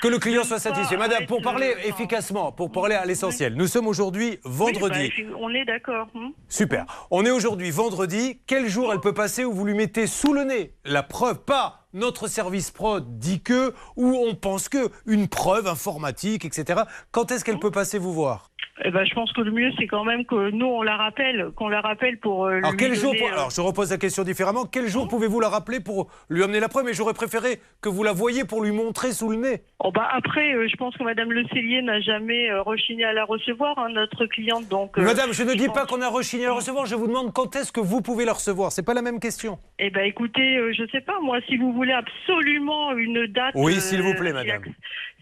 Que 0.00 0.08
le 0.08 0.18
client 0.18 0.44
soit 0.44 0.56
pas 0.56 0.60
satisfait. 0.60 0.96
Madame, 0.96 1.26
pour 1.26 1.42
parler 1.42 1.66
euh, 1.76 1.88
efficacement, 1.88 2.52
pour 2.52 2.70
parler 2.70 2.94
à 2.94 3.04
l'essentiel, 3.04 3.54
nous 3.54 3.66
sommes 3.66 3.88
aujourd'hui 3.88 4.38
vendredi. 4.44 5.12
oui, 5.18 5.24
bah, 5.28 5.36
on 5.40 5.50
est 5.50 5.64
d'accord. 5.64 6.06
hein. 6.14 6.30
Super. 6.48 6.84
On 7.10 7.24
est 7.24 7.30
aujourd'hui 7.32 7.70
vendredi. 7.72 8.40
Quel 8.46 8.68
jour 8.68 8.92
elle 8.92 9.00
peut 9.00 9.14
passer 9.14 9.44
où 9.44 9.52
vous 9.52 9.64
lui 9.64 9.74
mettez 9.74 10.06
sous 10.06 10.32
le 10.32 10.44
nez 10.44 10.72
la 10.84 11.02
preuve 11.02 11.23
Pas 11.32 11.86
notre 11.94 12.28
service 12.28 12.70
prod 12.70 13.18
dit 13.18 13.40
que, 13.40 13.72
ou 13.96 14.14
on 14.14 14.34
pense 14.34 14.68
que, 14.68 14.90
une 15.06 15.28
preuve 15.28 15.66
informatique, 15.66 16.44
etc. 16.44 16.82
Quand 17.12 17.30
est-ce 17.30 17.44
qu'elle 17.44 17.60
peut 17.60 17.70
passer 17.70 17.98
vous 17.98 18.12
voir? 18.12 18.50
Eh 18.84 18.90
ben, 18.90 19.04
je 19.04 19.14
pense 19.14 19.32
que 19.32 19.40
le 19.40 19.52
mieux, 19.52 19.70
c'est 19.78 19.86
quand 19.86 20.02
même 20.02 20.24
que 20.26 20.50
nous, 20.50 20.66
on 20.66 20.82
la 20.82 20.96
rappelle, 20.96 21.50
qu'on 21.54 21.68
la 21.68 21.80
rappelle 21.80 22.18
pour. 22.18 22.46
euh, 22.46 22.56
Alors 22.58 22.72
lui 22.72 22.76
quel 22.78 22.94
jour 22.96 23.12
donner, 23.12 23.18
pour- 23.20 23.28
euh, 23.28 23.32
Alors 23.34 23.50
je 23.50 23.60
repose 23.60 23.90
la 23.92 23.98
question 23.98 24.24
différemment. 24.24 24.64
Quel 24.66 24.88
jour 24.88 25.06
pouvez-vous 25.06 25.38
la 25.38 25.48
rappeler 25.48 25.78
pour 25.78 26.10
lui 26.28 26.42
amener 26.42 26.58
la 26.58 26.68
preuve? 26.68 26.84
Mais 26.86 26.92
j'aurais 26.92 27.14
préféré 27.14 27.60
que 27.80 27.88
vous 27.88 28.02
la 28.02 28.12
voyiez 28.12 28.44
pour 28.44 28.64
lui 28.64 28.72
montrer 28.72 29.12
sous 29.12 29.30
le 29.30 29.36
nez. 29.36 29.62
Oh 29.78 29.92
bah 29.92 30.08
après, 30.10 30.54
euh, 30.54 30.66
je 30.68 30.74
pense 30.76 30.96
que 30.96 31.04
Madame 31.04 31.30
Le 31.30 31.44
Cellier 31.52 31.82
n'a 31.82 32.00
jamais 32.00 32.50
euh, 32.50 32.62
rechigné 32.62 33.04
à 33.04 33.12
la 33.12 33.24
recevoir, 33.24 33.78
hein, 33.78 33.90
notre 33.90 34.26
cliente. 34.26 34.66
Donc, 34.66 34.96
Madame, 34.98 35.32
je 35.32 35.44
ne 35.44 35.54
dis 35.54 35.66
pense- 35.66 35.74
pas 35.76 35.86
qu'on 35.86 36.02
a 36.02 36.08
rechigné 36.08 36.46
à 36.46 36.48
la 36.48 36.54
recevoir. 36.54 36.86
Je 36.86 36.96
vous 36.96 37.06
demande 37.06 37.32
quand 37.32 37.54
est-ce 37.54 37.70
que 37.70 37.80
vous 37.80 38.02
pouvez 38.02 38.24
la 38.24 38.32
recevoir? 38.32 38.72
C'est 38.72 38.82
pas 38.84 38.94
la 38.94 39.02
même 39.02 39.20
question. 39.20 39.58
Eh 39.78 39.90
ben, 39.90 40.02
écoutez, 40.04 40.58
je 40.76 40.82
sais 40.90 41.00
pas, 41.00 41.20
moi, 41.20 41.38
si 41.46 41.56
vous 41.58 41.72
voulez 41.72 41.92
absolument 41.92 42.92
une 42.96 43.26
date. 43.28 43.52
Oui, 43.54 43.74
s'il 43.80 44.02
vous 44.02 44.14
plaît, 44.14 44.32
s'il 44.32 44.48
y 44.48 44.50
a 44.50 44.58
madame. 44.58 44.74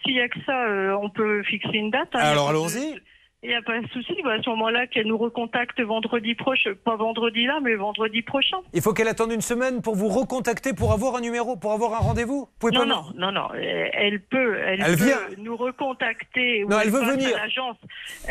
S'il 0.05 0.15
y 0.15 0.20
a 0.20 0.29
que 0.29 0.39
ça, 0.47 0.97
on 1.03 1.11
peut 1.11 1.43
fixer 1.43 1.70
une 1.77 1.91
date. 1.91 2.09
hein, 2.15 2.20
Alors 2.20 2.49
allons-y. 2.49 2.99
Il 3.44 3.48
n'y 3.48 3.56
a 3.56 3.62
pas 3.62 3.81
de 3.81 3.89
souci. 3.89 4.14
Bah, 4.23 4.35
à 4.39 4.43
ce 4.43 4.48
moment-là, 4.51 4.86
qu'elle 4.86 5.09
nous 5.09 5.19
recontacte 5.19 5.81
vendredi 5.81 6.36
prochain, 6.36 6.74
pas 6.85 6.94
vendredi 6.94 7.44
là, 7.44 7.59
mais 7.60 7.74
vendredi 7.74 8.23
prochain. 8.23 8.59
Il 8.73 8.81
faut 8.82 8.93
qu'elle 8.93 9.09
attende 9.09 9.32
une 9.32 9.40
semaine 9.40 9.82
pour 9.82 9.97
vous 9.97 10.06
recontacter 10.09 10.73
pour 10.74 10.93
avoir 10.93 11.16
un 11.16 11.20
numéro, 11.20 11.56
pour 11.56 11.73
avoir 11.73 11.94
un 11.94 11.98
rendez-vous. 11.98 12.48
Non, 12.73 12.86
non, 12.86 13.02
non, 13.16 13.32
non. 13.32 13.48
euh, 13.55 13.89
Elle 13.94 14.20
peut, 14.20 14.56
elle, 14.64 14.81
Elle 14.86 14.97
peut 14.97 15.05
vient. 15.06 15.19
nous 15.39 15.56
recontacter. 15.56 16.64
Non, 16.69 16.78
elle 16.78 16.90
veut 16.90 17.05
venir. 17.05 17.36
À 17.36 17.40
l'agence. 17.40 17.77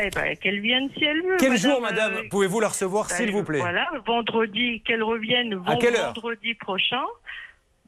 Eh 0.01 0.09
ben, 0.11 0.37
qu'elle 0.37 0.61
vienne 0.61 0.89
si 0.97 1.03
elle 1.03 1.21
veut. 1.23 1.37
Quel 1.39 1.57
jour, 1.57 1.79
euh, 1.79 1.81
madame, 1.81 2.13
pouvez-vous 2.29 2.61
la 2.61 2.69
recevoir, 2.69 3.07
bah, 3.09 3.15
s'il 3.15 3.31
vous 3.31 3.43
plaît? 3.43 3.59
Voilà, 3.59 3.89
vendredi, 4.05 4.81
qu'elle 4.85 5.03
revienne 5.03 5.61
À 5.67 5.75
quelle 5.75 5.95
heure? 5.97 6.13
vendredi 6.13 6.53
prochain. 6.53 7.03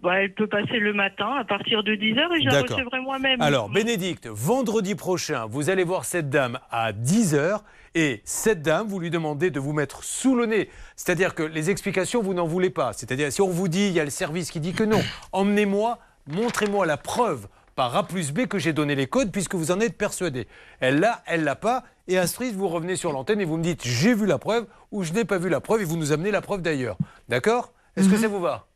Bah, 0.03 0.21
elle 0.21 0.33
peut 0.33 0.47
passer 0.47 0.79
le 0.79 0.91
matin 0.91 1.31
à 1.39 1.45
partir 1.45 1.81
de 1.81 1.93
10h 1.95 2.35
et 2.35 2.41
je 2.41 2.49
la 2.49 2.61
recevrai 2.61 2.99
moi-même. 2.99 3.41
Alors, 3.41 3.69
Bénédicte, 3.69 4.27
vendredi 4.27 4.95
prochain, 4.95 5.45
vous 5.45 5.69
allez 5.69 5.85
voir 5.85 6.03
cette 6.03 6.29
dame 6.29 6.59
à 6.71 6.91
10h. 6.91 7.61
Et 7.95 8.21
cette 8.25 8.61
dame, 8.61 8.87
vous 8.87 8.99
lui 8.99 9.09
demandez 9.09 9.49
de 9.49 9.61
vous 9.61 9.71
mettre 9.71 10.03
sous 10.03 10.35
le 10.35 10.45
nez. 10.45 10.69
C'est-à-dire 10.97 11.35
que 11.35 11.43
les 11.43 11.69
explications, 11.69 12.21
vous 12.21 12.33
n'en 12.33 12.45
voulez 12.45 12.69
pas. 12.69 12.91
C'est-à-dire, 12.91 13.31
si 13.31 13.41
on 13.41 13.47
vous 13.47 13.69
dit, 13.69 13.87
il 13.87 13.93
y 13.93 13.99
a 14.01 14.03
le 14.03 14.09
service 14.09 14.51
qui 14.51 14.59
dit 14.59 14.73
que 14.73 14.83
non, 14.83 15.01
emmenez-moi, 15.31 15.99
montrez-moi 16.27 16.85
la 16.85 16.97
preuve 16.97 17.47
par 17.75 17.95
A 17.95 18.05
plus 18.05 18.33
B 18.33 18.45
que 18.47 18.59
j'ai 18.59 18.73
donné 18.73 18.95
les 18.95 19.07
codes 19.07 19.31
puisque 19.31 19.55
vous 19.55 19.71
en 19.71 19.79
êtes 19.79 19.97
persuadé. 19.97 20.47
Elle 20.81 20.99
l'a, 20.99 21.23
elle 21.27 21.45
l'a 21.45 21.55
pas. 21.55 21.83
Et 22.09 22.17
Astrid, 22.17 22.53
vous 22.55 22.67
revenez 22.67 22.97
sur 22.97 23.13
l'antenne 23.13 23.39
et 23.39 23.45
vous 23.45 23.55
me 23.55 23.63
dites, 23.63 23.87
j'ai 23.87 24.13
vu 24.13 24.25
la 24.25 24.37
preuve 24.37 24.65
ou 24.91 25.03
je 25.03 25.13
n'ai 25.13 25.23
pas 25.23 25.37
vu 25.37 25.47
la 25.47 25.61
preuve 25.61 25.81
et 25.81 25.85
vous 25.85 25.95
nous 25.95 26.11
amenez 26.11 26.31
la 26.31 26.41
preuve 26.41 26.61
d'ailleurs. 26.61 26.97
D'accord? 27.29 27.71
Est-ce 27.95 28.09
que 28.09 28.17
ça 28.17 28.27
vous 28.27 28.41
va? 28.41 28.67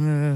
Euh, 0.00 0.34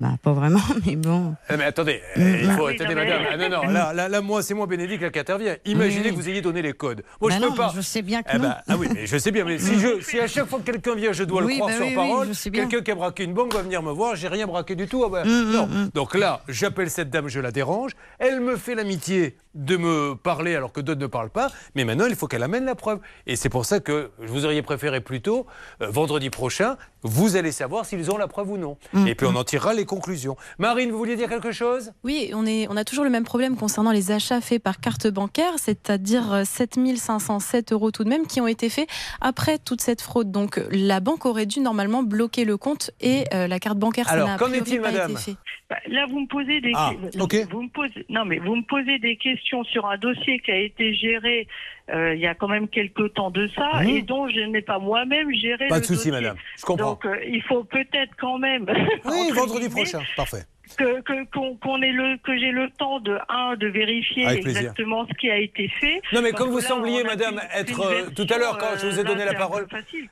bah, 0.00 0.10
pas 0.22 0.32
vraiment, 0.32 0.60
mais 0.86 0.96
bon. 0.96 1.34
Eh, 1.48 1.56
mais 1.56 1.64
attendez, 1.64 2.02
Mm. 2.16 2.20
euh, 2.22 2.38
il 2.42 2.50
faut, 2.52 2.66
oui, 2.66 2.74
attendez, 2.74 2.94
madame. 2.94 3.22
Ah, 3.30 3.36
non, 3.36 3.48
non, 3.48 3.62
là, 3.70 3.92
là, 3.94 4.08
là, 4.08 4.20
moi, 4.20 4.42
c'est 4.42 4.52
moi, 4.52 4.66
Bénédicte, 4.66 5.02
là, 5.02 5.10
qui 5.10 5.18
intervient. 5.18 5.56
Imaginez 5.64 6.06
Oui. 6.06 6.10
que 6.10 6.16
vous 6.16 6.28
ayez 6.28 6.42
donné 6.42 6.60
les 6.60 6.72
codes. 6.74 7.02
Moi, 7.20 7.30
Bah 7.30 7.36
je 7.36 7.42
peux 7.42 7.48
non, 7.48 7.54
pas. 7.56 7.72
je 7.74 7.80
sais 7.80 8.02
bien 8.02 8.22
que 8.22 8.28
Eh 8.32 8.36
non. 8.36 8.42
ben, 8.42 8.56
ah 8.68 8.76
oui, 8.76 8.88
mais 8.92 9.06
je 9.06 9.16
sais 9.16 9.30
bien. 9.30 9.44
Mais 9.44 9.58
si, 9.58 9.78
je, 9.78 10.00
si 10.02 10.18
à 10.20 10.26
chaque 10.26 10.46
fois 10.46 10.58
que 10.58 10.64
quelqu'un 10.70 10.94
vient, 10.96 11.12
je 11.12 11.24
dois 11.24 11.42
Oui, 11.42 11.54
le 11.54 11.60
croire 11.60 11.70
bah 11.78 11.86
sur 11.86 11.94
parole, 11.94 12.28
quelqu'un 12.52 12.80
qui 12.82 12.90
a 12.90 12.94
braqué 12.94 13.24
une 13.24 13.32
banque 13.32 13.54
va 13.54 13.62
venir 13.62 13.82
me 13.82 13.92
voir, 13.92 14.16
j'ai 14.16 14.28
rien 14.28 14.46
braqué 14.46 14.74
du 14.74 14.86
tout. 14.86 15.02
Ah 15.04 15.08
ben, 15.08 15.24
Mm, 15.24 15.52
non. 15.52 15.66
mm, 15.66 15.70
mm. 15.84 15.90
Donc 15.94 16.14
là, 16.14 16.42
j'appelle 16.48 16.90
cette 16.90 17.08
dame, 17.10 17.28
je 17.28 17.40
la 17.40 17.50
dérange. 17.52 17.92
Elle 18.18 18.40
me 18.40 18.56
fait 18.56 18.74
l'amitié 18.74 19.36
de 19.56 19.76
me 19.76 20.14
parler 20.14 20.54
alors 20.54 20.72
que 20.72 20.80
d'autres 20.80 21.00
ne 21.00 21.06
parlent 21.06 21.30
pas, 21.30 21.50
mais 21.74 21.84
maintenant 21.84 22.06
il 22.06 22.14
faut 22.14 22.26
qu'elle 22.28 22.42
amène 22.42 22.64
la 22.64 22.74
preuve. 22.74 23.00
Et 23.26 23.34
c'est 23.36 23.48
pour 23.48 23.64
ça 23.64 23.80
que 23.80 24.10
vous 24.18 24.44
auriez 24.44 24.62
préféré 24.62 25.00
plutôt, 25.00 25.46
euh, 25.82 25.88
vendredi 25.90 26.30
prochain, 26.30 26.76
vous 27.02 27.36
allez 27.36 27.52
savoir 27.52 27.84
s'ils 27.86 28.10
ont 28.10 28.18
la 28.18 28.28
preuve 28.28 28.50
ou 28.52 28.56
non. 28.58 28.76
Mm. 28.92 29.06
Et 29.08 29.14
puis 29.14 29.26
on 29.26 29.34
en 29.34 29.44
tirera 29.44 29.74
les 29.74 29.84
conclusions. 29.84 30.36
Marine, 30.58 30.90
vous 30.90 30.98
vouliez 30.98 31.16
dire 31.16 31.28
quelque 31.28 31.52
chose? 31.52 31.92
Oui, 32.04 32.30
on, 32.34 32.46
est, 32.46 32.66
on 32.68 32.76
a 32.76 32.84
toujours 32.84 33.04
le 33.04 33.10
même 33.10 33.24
problème 33.24 33.56
concernant 33.56 33.92
les 33.92 34.10
achats 34.10 34.40
faits 34.40 34.62
par 34.62 34.78
carte 34.80 35.06
bancaire, 35.08 35.52
c'est-à-dire 35.56 36.32
euh, 36.32 36.44
7507 36.44 37.72
euros 37.72 37.90
tout 37.90 38.04
de 38.04 38.08
même 38.08 38.26
qui 38.26 38.40
ont 38.40 38.46
été 38.46 38.68
faits 38.68 38.88
après 39.20 39.58
toute 39.58 39.80
cette 39.80 40.02
fraude. 40.02 40.30
Donc 40.30 40.60
la 40.70 41.00
banque 41.00 41.24
aurait 41.26 41.46
dû 41.46 41.60
normalement 41.60 42.02
bloquer 42.02 42.44
le 42.44 42.56
compte 42.56 42.90
et 43.00 43.24
euh, 43.32 43.46
la 43.46 43.58
carte 43.60 43.78
bancaire, 43.78 44.06
ça 44.06 44.12
Alors, 44.12 44.28
n'a 44.28 44.38
qu'en 44.38 44.52
est-il, 44.52 44.80
pas 44.80 44.90
été 44.90 44.98
madame? 44.98 45.16
fait. 45.16 45.36
Bah, 45.70 45.76
Là, 45.88 46.06
vous 46.08 46.20
me 46.20 46.28
posez 46.28 46.60
des 46.60 46.72
Ah, 46.74 46.92
que- 47.12 47.20
ok. 47.20 47.48
vous 47.50 47.62
me 47.62 47.68
posez 47.70 48.04
non 48.08 48.24
mais 48.24 48.38
vous 48.38 48.54
me 48.56 48.62
posez 48.68 48.98
des 48.98 49.16
questions 49.16 49.45
sur 49.64 49.86
un 49.86 49.96
dossier 49.96 50.40
qui 50.40 50.50
a 50.50 50.58
été 50.58 50.94
géré 50.94 51.46
euh, 51.88 52.14
il 52.14 52.20
y 52.20 52.26
a 52.26 52.34
quand 52.34 52.48
même 52.48 52.66
quelques 52.68 53.14
temps 53.14 53.30
de 53.30 53.48
ça 53.54 53.84
et 53.84 54.02
dont 54.02 54.28
je 54.28 54.40
n'ai 54.40 54.62
pas 54.62 54.80
moi-même 54.80 55.32
géré 55.32 55.68
Pas 55.68 55.78
de 55.78 55.84
souci, 55.84 56.10
madame. 56.10 56.36
Je 56.58 56.64
comprends. 56.64 56.90
Donc 56.90 57.06
euh, 57.06 57.16
il 57.28 57.42
faut 57.42 57.62
peut-être 57.62 58.12
quand 58.18 58.38
même 58.38 58.66
Oui, 59.04 59.30
vendredi 59.34 59.68
prochain. 59.68 60.00
Parfait. 60.16 60.42
Que 60.76 61.00
que- 61.02 61.24
qu'on 61.32 61.56
qu'on 61.56 61.80
ait 61.82 61.92
le 61.92 62.16
que 62.18 62.36
j'ai 62.38 62.50
le 62.50 62.68
temps 62.70 63.00
de 63.00 63.16
un 63.28 63.56
de 63.56 63.66
vérifier 63.68 64.26
exactement 64.26 65.06
ce 65.06 65.14
qui 65.14 65.30
a 65.30 65.38
été 65.38 65.68
fait. 65.80 66.00
Non 66.12 66.22
mais 66.22 66.32
comme 66.32 66.50
vous 66.50 66.58
là, 66.58 66.64
sembliez, 66.68 67.04
madame, 67.04 67.40
être 67.54 67.80
euh, 67.80 68.10
tout 68.14 68.26
à 68.32 68.38
l'heure 68.38 68.58
quand 68.58 68.76
je 68.78 68.86
vous 68.86 68.92
ai 69.00 69.02
version, 69.02 69.04
donné 69.04 69.22
euh, 69.22 69.32
la 69.32 69.34
parole. 69.34 69.66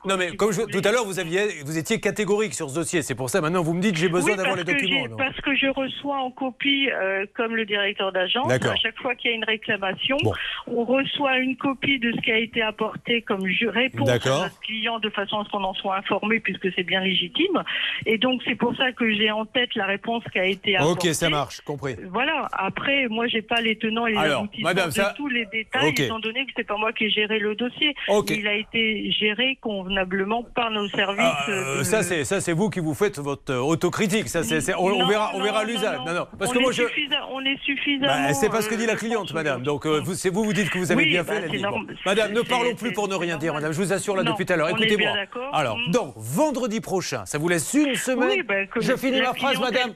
non 0.04 0.16
mais 0.16 0.34
comme 0.36 0.52
je- 0.52 0.62
tout 0.62 0.86
à 0.86 0.92
l'heure 0.92 1.04
vous 1.04 1.18
aviez, 1.18 1.62
vous 1.64 1.78
étiez 1.78 2.00
catégorique 2.00 2.54
sur 2.54 2.70
ce 2.70 2.74
dossier. 2.76 3.02
C'est 3.02 3.14
pour 3.14 3.30
ça 3.30 3.40
maintenant 3.40 3.62
vous 3.62 3.74
me 3.74 3.80
dites 3.80 3.96
j'ai 3.96 4.08
besoin 4.08 4.32
Oui, 4.32 4.36
d'avoir 4.36 4.56
les 4.56 4.64
documents. 4.64 5.16
Parce 5.16 5.40
que 5.40 5.54
je 5.56 5.66
reçois 5.66 6.16
en 6.18 6.30
copie, 6.30 6.88
euh, 6.90 7.26
comme 7.34 7.56
le 7.56 7.64
directeur 7.64 8.12
d'agence, 8.12 8.50
à 8.50 8.76
chaque 8.76 8.98
fois 9.00 9.14
qu'il 9.14 9.30
y 9.30 9.34
a 9.34 9.36
une 9.36 9.44
réclamation, 9.44 10.16
Bon. 10.22 10.32
on 10.66 10.84
reçoit 10.84 11.38
une 11.38 11.56
copie 11.56 11.98
de 11.98 12.12
ce 12.12 12.20
qui 12.20 12.30
a 12.32 12.38
été 12.38 12.62
apporté 12.62 13.22
comme 13.22 13.46
je 13.46 13.66
réponse 13.66 14.06
D'accord. 14.06 14.40
à 14.40 14.44
notre 14.44 14.60
client 14.60 14.98
de 14.98 15.10
façon 15.10 15.40
à 15.40 15.44
ce 15.44 15.50
qu'on 15.50 15.64
en 15.64 15.74
soit 15.74 15.96
informé, 15.98 16.40
puisque 16.40 16.72
c'est 16.74 16.82
bien 16.82 17.00
légitime. 17.00 17.62
Et 18.06 18.18
donc 18.18 18.42
c'est 18.46 18.54
pour 18.54 18.74
ça 18.76 18.92
que 18.92 19.10
j'ai 19.12 19.30
en 19.30 19.44
tête 19.46 19.74
la 19.74 19.86
réponse 19.86 20.22
qui 20.32 20.38
a 20.38 20.43
été 20.46 20.76
apportée. 20.76 21.08
Ok, 21.08 21.14
ça 21.14 21.28
marche, 21.28 21.60
compris. 21.62 21.96
Voilà. 22.10 22.48
Après, 22.52 23.06
moi, 23.08 23.26
j'ai 23.26 23.42
pas 23.42 23.60
les 23.60 23.76
tenants 23.76 24.06
et 24.06 24.12
les 24.12 24.18
Alors, 24.18 24.42
aboutissants 24.42 24.86
de 24.86 24.90
ça- 24.92 25.14
tous 25.16 25.28
les 25.28 25.46
détails, 25.46 25.90
Ok. 25.90 26.00
étant 26.00 26.18
donné 26.18 26.44
que 26.46 26.52
c'est 26.56 26.64
pas 26.66 26.76
moi 26.76 26.92
qui 26.92 27.04
ai 27.04 27.10
géré 27.10 27.38
le 27.38 27.54
dossier. 27.54 27.94
Ok. 28.08 28.30
Il 28.30 28.46
a 28.46 28.54
été 28.54 29.10
géré 29.12 29.58
convenablement 29.60 30.42
par 30.54 30.70
nos 30.70 30.88
services. 30.88 31.24
Euh, 31.48 31.78
de- 31.78 31.82
ça 31.84 32.02
c'est 32.02 32.24
ça 32.24 32.40
c'est 32.40 32.52
vous 32.52 32.70
qui 32.70 32.80
vous 32.80 32.94
faites 32.94 33.18
votre 33.18 33.52
euh, 33.52 33.58
autocritique. 33.58 34.28
Ça 34.28 34.42
c'est 34.42 34.74
on, 34.74 35.06
verra 35.06 35.30
on 35.34 35.38
non, 35.38 35.44
verra 35.44 35.64
l'usage. 35.64 35.98
non. 36.06 36.12
Non 36.14 36.26
parce 36.38 36.50
on 36.50 36.54
que 36.54 36.58
moi 36.60 36.72
je 36.72 36.82
on 37.30 37.40
est 37.44 37.58
suffisamment. 37.64 38.12
Bah, 38.28 38.32
c'est 38.34 38.48
pas 38.48 38.62
ce 38.62 38.68
que 38.68 38.74
dit 38.74 38.86
la 38.86 38.92
euh, 38.94 38.96
cliente, 38.96 39.32
madame. 39.34 39.62
Donc, 39.62 39.86
euh, 39.86 40.00
vous, 40.04 40.14
c'est 40.14 40.30
vous, 40.30 40.44
vous 40.44 40.52
dites 40.52 40.70
que 40.70 40.78
vous 40.78 40.90
avez 40.92 41.04
Oui, 41.04 41.10
bien 41.10 41.22
bah, 41.22 41.34
fait. 41.34 41.42
elle 41.44 41.50
dit, 41.50 41.62
bon. 41.62 41.80
Madame, 42.06 42.32
ne 42.32 42.40
parlons 42.42 42.74
plus 42.74 42.92
pour 42.92 43.08
ne 43.08 43.14
rien 43.14 43.36
dire, 43.36 43.52
madame. 43.54 43.72
Je 43.72 43.78
vous 43.80 43.92
assure 43.92 44.16
là 44.16 44.22
depuis 44.22 44.46
tout 44.46 44.52
à 44.52 44.56
l'heure. 44.56 44.68
Écoutez-moi. 44.70 45.10
Alors, 45.52 45.76
Mm. 45.78 45.90
donc, 45.90 46.14
vendredi 46.16 46.80
prochain, 46.80 47.24
ça 47.26 47.38
vous 47.38 47.48
laisse 47.48 47.72
une 47.74 47.94
semaine. 47.96 48.42
Bah, 48.42 48.54
je 48.80 48.96
finis 48.96 49.20
ma 49.20 49.34
phrase, 49.34 49.58
madame, 49.60 49.92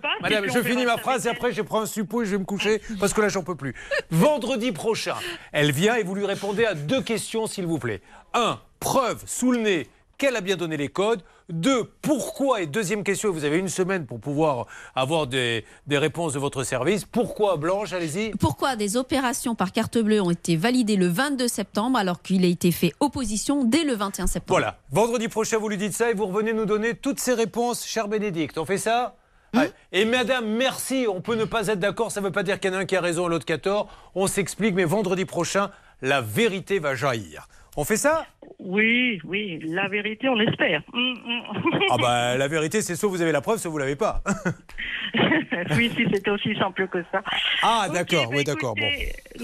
je 0.47 0.63
finis 0.63 0.85
ma 0.85 0.97
phrase 0.97 1.27
et 1.27 1.31
après, 1.31 1.53
je 1.53 1.63
prends 1.63 1.83
un 1.83 1.87
suppôt 1.87 2.23
et 2.23 2.27
je 2.27 2.33
vais 2.33 2.39
me 2.39 2.45
coucher 2.45 2.81
parce 3.01 3.13
que 3.13 3.21
là, 3.21 3.29
j'en 3.29 3.43
peux 3.43 3.57
plus. 3.57 3.75
Vendredi 4.11 4.73
prochain, 4.73 5.17
elle 5.53 5.73
vient 5.73 5.97
et 5.97 6.03
vous 6.03 6.15
lui 6.15 6.27
répondez 6.27 6.65
à 6.65 6.75
deux 6.75 7.03
questions, 7.03 7.47
s'il 7.47 7.67
vous 7.67 7.79
plaît. 7.79 8.01
Un, 8.35 8.61
preuve 8.81 9.23
sous 9.27 9.53
le 9.53 9.59
nez 9.61 9.89
qu'elle 10.19 10.37
a 10.37 10.41
bien 10.41 10.57
donné 10.57 10.77
les 10.77 10.89
codes. 10.89 11.23
Deux, 11.49 11.85
pourquoi 12.03 12.61
Et 12.61 12.67
deuxième 12.67 13.05
question, 13.05 13.31
vous 13.31 13.45
avez 13.45 13.57
une 13.57 13.69
semaine 13.69 14.05
pour 14.05 14.21
pouvoir 14.21 14.67
avoir 14.95 15.27
des, 15.27 15.65
des 15.87 15.97
réponses 15.97 16.35
de 16.35 16.39
votre 16.39 16.63
service. 16.65 17.05
Pourquoi, 17.07 17.57
Blanche 17.57 17.93
Allez-y. 17.95 18.33
Pourquoi 18.33 18.77
des 18.77 18.99
opérations 18.99 19.55
par 19.55 19.73
carte 19.73 19.97
bleue 19.97 20.21
ont 20.21 20.31
été 20.31 20.57
validées 20.57 20.97
le 20.97 21.07
22 21.07 21.49
septembre 21.49 21.97
alors 21.97 22.21
qu'il 22.21 22.45
a 22.45 22.49
été 22.49 22.71
fait 22.71 22.93
opposition 23.01 23.65
dès 23.65 23.85
le 23.85 23.95
21 23.95 24.27
septembre? 24.27 24.61
Voilà. 24.61 24.79
Vendredi 24.91 25.29
prochain, 25.29 25.57
vous 25.57 25.69
lui 25.69 25.79
dites 25.79 25.95
ça 25.95 26.11
et 26.11 26.15
vous 26.15 26.27
revenez 26.27 26.53
nous 26.53 26.67
donner 26.67 26.95
toutes 26.95 27.21
ces 27.21 27.33
réponses, 27.33 27.87
cher 27.87 28.09
Bénédicte. 28.09 28.59
On 28.59 28.67
fait 28.67 28.79
ça? 28.79 29.17
Ouais. 29.55 29.73
Et 29.93 30.05
madame, 30.05 30.47
merci. 30.47 31.07
On 31.09 31.21
peut 31.21 31.35
ne 31.35 31.45
pas 31.45 31.69
être 31.69 31.79
d'accord. 31.79 32.13
Ça 32.13 32.21
ne 32.21 32.27
veut 32.27 32.33
pas 32.33 32.43
dire 32.43 32.61
qu'il 32.61 32.71
y 32.71 32.75
en 32.75 32.79
a 32.79 32.81
un 32.81 32.85
qui 32.85 32.97
a 32.97 33.01
raison 33.01 33.27
et 33.27 33.31
l'autre 33.31 33.45
qui 33.45 33.53
a 33.53 33.59
tort. 33.59 33.89
On 34.15 34.27
s'explique, 34.27 34.75
mais 34.75 34.85
vendredi 34.85 35.25
prochain, 35.25 35.71
la 36.03 36.21
vérité 36.21 36.79
va 36.79 36.95
jaillir. 36.95 37.49
On 37.81 37.85
fait 37.85 37.97
ça? 37.97 38.27
Oui, 38.59 39.21
oui, 39.23 39.61
la 39.65 39.87
vérité, 39.87 40.29
on 40.29 40.41
espère. 40.41 40.83
Mm, 40.93 41.13
mm. 41.13 41.43
Ah 41.91 41.97
bah 41.97 42.37
la 42.37 42.49
vérité, 42.49 42.83
c'est 42.83 42.97
soit 42.97 43.09
vous 43.09 43.23
avez 43.23 43.31
la 43.31 43.41
preuve, 43.41 43.59
soit 43.61 43.71
vous 43.71 43.79
l'avez 43.79 43.95
pas. 43.95 44.21
oui, 45.77 45.93
si 45.97 46.05
c'était 46.13 46.31
aussi 46.31 46.57
simple 46.57 46.89
que 46.89 46.99
ça. 47.13 47.23
Ah 47.63 47.87
d'accord, 47.93 48.25
bah, 48.31 48.35
oui 48.37 48.43
d'accord. 48.43 48.75
Bon. 48.75 48.85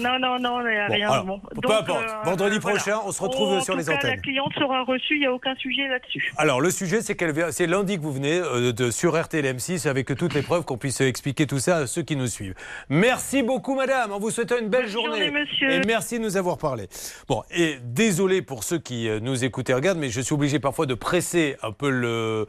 Non, 0.01 0.19
non, 0.19 0.37
non, 0.39 0.59
il 0.67 0.71
n'y 0.71 0.77
a 0.77 0.87
Bon, 0.89 0.93
rien. 0.95 1.09
alors, 1.11 1.25
bon. 1.25 1.39
peu 1.39 1.61
Donc, 1.61 1.71
importe. 1.71 2.03
euh, 2.09 2.23
Vendredi 2.25 2.57
voilà. 2.59 2.77
prochain, 2.77 2.97
on 3.05 3.11
se 3.13 3.21
retrouve 3.23 3.53
En 3.53 3.61
sur 3.61 3.73
tout 3.75 3.79
les 3.79 3.85
cas, 3.85 3.91
La 3.91 3.97
antennes. 3.99 4.21
cliente 4.21 4.53
sera 4.55 4.83
reçue, 4.83 5.15
il 5.15 5.19
n'y 5.21 5.25
a 5.27 5.31
aucun 5.31 5.55
sujet 5.55 5.87
là-dessus. 5.87 6.33
Alors 6.35 6.59
le 6.59 6.69
sujet, 6.69 7.01
c'est 7.01 7.15
qu'elle 7.15 7.33
c'est 7.53 7.67
lundi 7.67 7.95
que 7.97 8.01
vous 8.01 8.11
venez 8.11 8.39
euh, 8.39 8.73
de, 8.73 8.91
sur 8.91 9.15
RTLM6 9.15 9.87
avec 9.87 10.13
toutes 10.17 10.33
les 10.33 10.41
preuves 10.41 10.65
qu'on 10.65 10.77
puisse 10.77 10.99
expliquer 10.99 11.47
tout 11.47 11.59
ça 11.59 11.77
à 11.77 11.87
ceux 11.87 12.01
qui 12.01 12.17
nous 12.17 12.27
suivent. 12.27 12.55
Merci 12.89 13.43
beaucoup, 13.43 13.75
madame. 13.75 14.11
On 14.11 14.19
vous 14.19 14.31
souhaite 14.31 14.53
une 14.59 14.67
belle 14.67 14.89
journée. 14.89 15.25
journée, 15.25 15.31
monsieur. 15.31 15.71
Et 15.71 15.81
merci 15.87 16.19
de 16.19 16.23
nous 16.23 16.35
avoir 16.35 16.57
parlé. 16.57 16.87
Bon, 17.29 17.43
et 17.55 17.77
désolé 17.81 18.24
pour 18.41 18.63
ceux 18.63 18.77
qui 18.79 19.07
euh, 19.09 19.19
nous 19.19 19.43
écoutent 19.43 19.69
et 19.69 19.73
regardent, 19.73 19.99
mais 19.99 20.09
je 20.09 20.21
suis 20.21 20.33
obligé 20.33 20.59
parfois 20.59 20.85
de 20.85 20.93
presser 20.93 21.55
un 21.63 21.71
peu 21.71 21.89
le, 21.89 22.47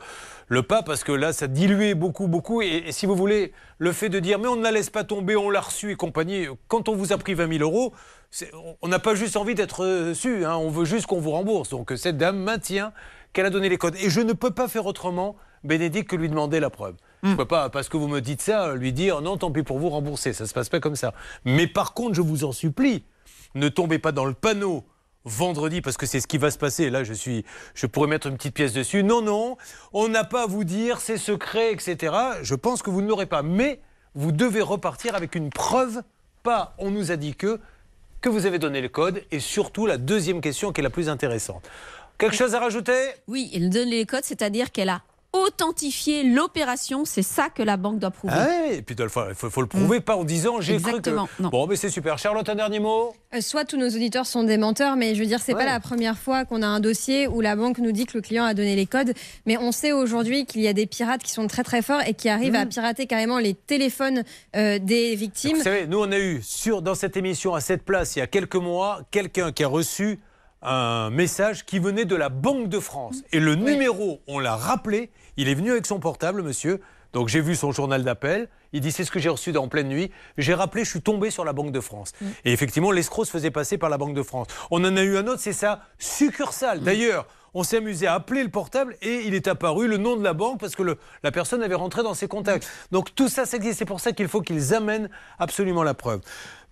le 0.49 0.63
pas 0.63 0.83
parce 0.83 1.05
que 1.05 1.13
là, 1.13 1.33
ça 1.33 1.47
diluait 1.47 1.95
beaucoup, 1.95 2.27
beaucoup. 2.29 2.63
Et, 2.63 2.85
et 2.87 2.93
si 2.93 3.07
vous 3.07 3.15
voulez, 3.17 3.53
le 3.79 3.93
fait 3.93 4.09
de 4.09 4.19
dire, 4.19 4.39
mais 4.39 4.49
on 4.49 4.57
ne 4.57 4.63
la 4.63 4.71
laisse 4.73 4.91
pas 4.91 5.05
tomber, 5.05 5.37
on 5.37 5.51
l'a 5.51 5.61
reçue 5.61 5.93
et 5.93 5.97
compagnie, 5.97 6.47
quand 6.69 6.89
on 6.89 6.95
vous 6.97 7.13
a 7.13 7.19
pris 7.19 7.35
20 7.35 7.59
000 7.59 7.63
euros, 7.63 7.93
on- 8.83 8.89
n'a 8.89 8.99
pas 8.99 9.15
juste 9.15 9.37
envie 9.37 9.55
d'être 9.55 9.85
euh, 9.85 10.15
su, 10.15 10.45
hein, 10.45 10.57
on 10.57 10.69
veut 10.71 10.85
juste 10.85 11.07
qu'on 11.07 11.21
vous 11.21 11.31
rembourse. 11.31 11.71
Donc 11.71 11.93
euh, 11.93 11.97
cette 11.97 12.17
dame 12.19 12.39
maintient 12.39 12.93
qu'elle 13.33 13.47
a 13.47 13.51
donné 13.51 13.69
les 13.69 13.79
codes. 13.79 13.97
Et 13.97 14.11
je 14.11 14.21
ne 14.21 14.33
peux 14.33 14.51
pas 14.51 14.69
faire 14.69 14.87
autrement, 14.87 15.37
Bénédicte, 15.65 16.11
que 16.11 16.17
lui 16.17 16.29
demander 16.29 16.61
la 16.61 16.71
preuve. 16.71 16.95
Je 17.23 17.31
ne 17.31 17.35
peux 17.37 17.45
pas, 17.45 17.71
parce 17.71 17.89
que 17.89 17.97
vous 17.97 18.07
me 18.09 18.21
dites 18.21 18.41
ça, 18.41 18.75
lui 18.75 18.93
dire 18.93 19.21
non, 19.21 19.37
tant 19.37 19.51
pis 19.51 19.63
pour 19.65 19.79
vous 19.79 19.89
rembourser. 19.89 20.33
Ça 20.33 20.45
ne 20.45 20.49
se 20.49 20.55
passe 20.55 20.69
pas 20.69 20.79
comme 20.81 20.95
ça. 20.97 21.13
Mais 21.45 21.67
par 21.67 21.93
contre, 21.93 22.15
je 22.15 22.21
vous 22.21 22.45
en 22.45 22.53
supplie, 22.53 23.05
ne 23.57 23.69
tombez 23.69 23.99
pas 23.99 24.13
dans 24.13 24.27
le 24.27 24.35
panneau 24.35 24.85
vendredi 25.27 25.83
parce 25.83 25.99
que 25.99 26.07
c'est 26.07 26.21
ce 26.21 26.27
qui 26.27 26.39
va 26.39 26.51
se 26.51 26.57
passer. 26.57 26.89
Là, 26.89 27.05
je 27.05 27.13
suis, 27.13 27.45
je 27.75 27.87
pourrais 27.87 28.09
mettre 28.09 28.29
une 28.29 28.37
petite 28.37 28.55
pièce 28.55 28.73
dessus. 28.73 29.03
Non, 29.03 29.21
non, 29.21 29.59
on 29.93 30.09
n'a 30.09 30.25
pas 30.25 30.45
à 30.45 30.47
vous 30.47 30.65
dire, 30.65 31.01
c'est 31.01 31.19
secret, 31.19 31.73
etc. 31.73 32.15
Je 32.43 32.55
pense 32.55 32.83
que 32.83 32.89
vous 32.89 33.03
ne 33.03 33.09
l'aurez 33.09 33.27
pas. 33.27 33.43
Mais 33.43 33.81
vous 34.15 34.33
devez 34.33 34.63
repartir 34.63 35.15
avec 35.15 35.35
une 35.35 35.51
preuve. 35.51 36.03
Pas, 36.43 36.75
on 36.79 36.91
nous 36.91 37.11
a 37.11 37.17
dit 37.17 37.35
que, 37.35 37.61
que 38.21 38.29
vous 38.29 38.47
avez 38.47 38.59
donné 38.59 38.81
le 38.81 38.89
code. 38.89 39.23
Et 39.31 39.41
surtout, 39.41 39.85
la 39.85 39.99
deuxième 39.99 40.41
question 40.41 40.73
qui 40.73 40.81
est 40.81 40.85
la 40.85 40.91
plus 40.91 41.09
intéressante. 41.09 41.69
Quelque 42.19 42.37
chose 42.37 42.55
à 42.55 42.61
rajouter? 42.61 43.11
Oui, 43.27 43.51
elle 43.53 43.69
donne 43.69 43.91
les 43.91 44.07
codes, 44.07 44.25
c'est-à-dire 44.25 44.73
qu'elle 44.73 44.89
a 44.89 45.03
authentifié 45.45 46.23
l'opération. 46.25 47.05
C'est 47.05 47.23
ça 47.23 47.49
que 47.49 47.63
la 47.63 47.77
banque 47.77 47.99
doit 47.99 48.11
prouver. 48.11 48.35
Ah 48.37 48.47
oui, 48.69 48.75
et 48.77 48.83
puis 48.83 48.97
il 48.99 49.09
faut, 49.09 49.21
faut- 49.35 49.51
faut 49.51 49.61
le 49.61 49.67
prouver, 49.67 50.01
pas 50.01 50.17
en 50.17 50.25
disant 50.25 50.61
j'ai 50.61 50.75
cru 50.75 50.83
que. 50.83 50.89
Exactement, 50.89 51.29
non. 51.41 51.49
Bon, 51.51 51.67
mais 51.67 51.77
c'est 51.77 51.91
super. 51.91 52.19
Charlotte, 52.19 52.49
un 52.49 52.55
dernier 52.55 52.81
mot? 52.81 53.15
Euh, 53.35 53.41
Soit 53.41 53.65
tous 53.65 53.77
nos 53.77 53.89
auditeurs 53.89 54.27
sont 54.27 54.43
des 54.45 54.57
menteurs, 54.59 54.97
mais 54.97 55.15
je 55.15 55.21
veux 55.21 55.27
dire, 55.27 55.41
c'est 55.41 55.55
Ouais. 55.55 55.65
pas 55.65 55.71
la 55.73 55.81
première 55.81 56.19
fois 56.19 56.45
qu'on 56.45 56.63
a 56.63 56.67
un 56.67 56.81
dossier 56.81 57.27
où 57.29 57.41
la 57.41 57.57
banque 57.57 57.79
nous 57.79 57.93
dit 57.93 58.07
que 58.07 58.17
le 58.19 58.23
client 58.23 58.45
a 58.45 58.55
donné 58.55 58.77
les 58.77 58.87
codes. 58.87 59.13
Mais 59.47 59.57
on 59.59 59.73
sait 59.73 59.93
aujourd'hui 59.93 60.47
qu'il 60.47 60.61
y 60.63 60.69
a 60.69 60.73
des 60.73 60.87
pirates 60.87 61.23
qui 61.23 61.31
sont 61.33 61.47
très 61.47 61.63
très 61.63 61.83
forts 61.83 62.03
et 62.07 62.15
qui 62.15 62.29
arrivent 62.29 62.53
Mmh. 62.53 62.57
à 62.57 62.67
pirater 62.67 63.07
carrément 63.07 63.39
les 63.39 63.55
téléphones 63.55 64.23
euh, 64.55 64.79
des 64.79 65.15
victimes. 65.17 65.57
Vous 65.57 65.63
savez, 65.63 65.87
nous, 65.87 65.99
on 65.99 66.13
a 66.13 66.19
eu 66.19 66.41
sur, 66.43 66.81
dans 66.83 66.95
cette 66.95 67.17
émission, 67.17 67.55
à 67.55 67.61
cette 67.61 67.83
place, 67.85 68.17
il 68.17 68.21
y 68.21 68.23
a 68.23 68.27
quelques 68.27 68.57
mois, 68.57 69.01
quelqu'un 69.11 69.53
qui 69.53 69.65
a 69.65 69.69
reçu 69.69 70.21
un 70.63 71.11
message 71.11 71.65
qui 71.65 71.79
venait 71.79 72.05
de 72.07 72.17
la 72.17 72.29
Banque 72.29 72.69
de 72.69 72.81
France. 72.81 73.17
Et 73.33 73.41
le 73.41 73.55
numéro, 73.55 74.21
on 74.27 74.39
l'a 74.39 74.57
rappelé, 74.57 75.11
il 75.37 75.49
est 75.49 75.55
venu 75.55 75.71
avec 75.71 75.87
son 75.87 75.99
portable, 76.01 76.43
monsieur. 76.43 76.81
Donc 77.13 77.29
j'ai 77.29 77.41
vu 77.41 77.55
son 77.55 77.73
journal 77.73 78.05
d'appel. 78.05 78.49
Il 78.73 78.81
dit 78.81 78.93
c'est 78.93 79.05
ce 79.05 79.11
que 79.11 79.19
j'ai 79.19 79.29
reçu 79.29 79.57
en 79.57 79.69
pleine 79.69 79.89
nuit. 79.89 80.11
J'ai 80.37 80.55
rappelé, 80.55 80.85
je 80.85 80.91
suis 80.91 81.01
tombé 81.01 81.31
sur 81.31 81.45
la 81.45 81.53
Banque 81.53 81.73
de 81.73 81.81
France. 81.81 82.13
Et 82.45 82.53
effectivement, 82.53 82.91
l'escroc 82.91 83.25
se 83.25 83.31
faisait 83.31 83.51
passer 83.51 83.79
par 83.79 83.89
la 83.89 83.97
Banque 83.97 84.15
de 84.15 84.23
France. 84.23 84.49
On 84.71 84.85
en 84.85 84.97
a 84.97 85.03
eu 85.03 85.17
un 85.17 85.27
autre, 85.27 85.41
c'est 85.41 85.53
sa 85.53 85.81
succursale. 85.99 86.81
D'ailleurs, 86.81 87.27
on 87.55 87.63
s'est 87.63 87.79
amusé 87.79 88.07
à 88.07 88.15
appeler 88.15 88.43
le 88.43 88.49
portable 88.51 88.97
et 89.03 89.23
il 89.27 89.35
est 89.35 89.49
apparu 89.49 89.89
le 89.89 89.97
nom 89.97 90.17
de 90.17 90.23
la 90.23 90.33
banque 90.35 90.61
parce 90.61 90.75
que 90.77 90.83
le- 90.83 90.99
la 91.23 91.31
personne 91.33 91.63
avait 91.63 91.75
rentré 91.75 92.03
dans 92.03 92.15
ses 92.15 92.29
contacts. 92.29 92.69
Donc 92.93 93.15
tout 93.15 93.29
ça, 93.29 93.47
ça 93.47 93.57
existe. 93.57 93.79
C'est 93.79 93.85
pour 93.85 94.01
ça 94.01 94.13
qu'il 94.13 94.29
faut 94.29 94.41
qu'ils 94.43 94.75
amènent 94.75 95.09
absolument 95.39 95.83
la 95.83 95.95
preuve. 95.95 96.21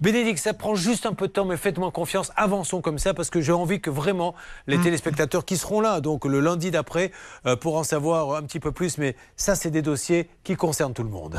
Bénédicte, 0.01 0.41
ça 0.41 0.53
prend 0.55 0.75
juste 0.75 1.07
un 1.07 1.15
peu 1.15 1.29
de 1.29 1.33
temps, 1.33 1.45
mais 1.45 1.57
faites-moi 1.57 1.91
confiance. 1.93 2.33
Avançons 2.37 2.81
comme 2.81 2.99
ça 2.99 3.15
parce 3.15 3.31
que 3.31 3.41
j'ai 3.41 3.53
envie 3.53 3.81
que 3.81 3.91
vraiment 3.91 4.35
les 4.67 4.79
téléspectateurs 4.81 5.45
qui 5.45 5.57
seront 5.57 5.81
là, 5.81 6.01
donc 6.01 6.25
le 6.25 6.41
lundi 6.41 6.71
d'après, 6.71 7.13
euh, 7.47 7.55
pour 7.57 7.77
en 7.77 7.85
savoir 7.85 8.35
un 8.35 8.43
petit 8.43 8.61
peu 8.61 8.73
plus. 8.73 8.99
Mais 8.99 9.15
ça, 9.37 9.55
c'est 9.55 9.71
des 9.71 9.83
dossiers 9.83 10.29
qui 10.43 10.57
concernent 10.57 10.95
tout 10.95 11.05
le 11.05 11.11
monde. 11.11 11.39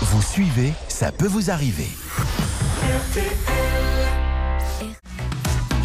Vous 0.00 0.22
suivez, 0.22 0.72
ça 0.88 1.12
peut 1.12 1.28
vous 1.28 1.50
arriver. 1.50 1.88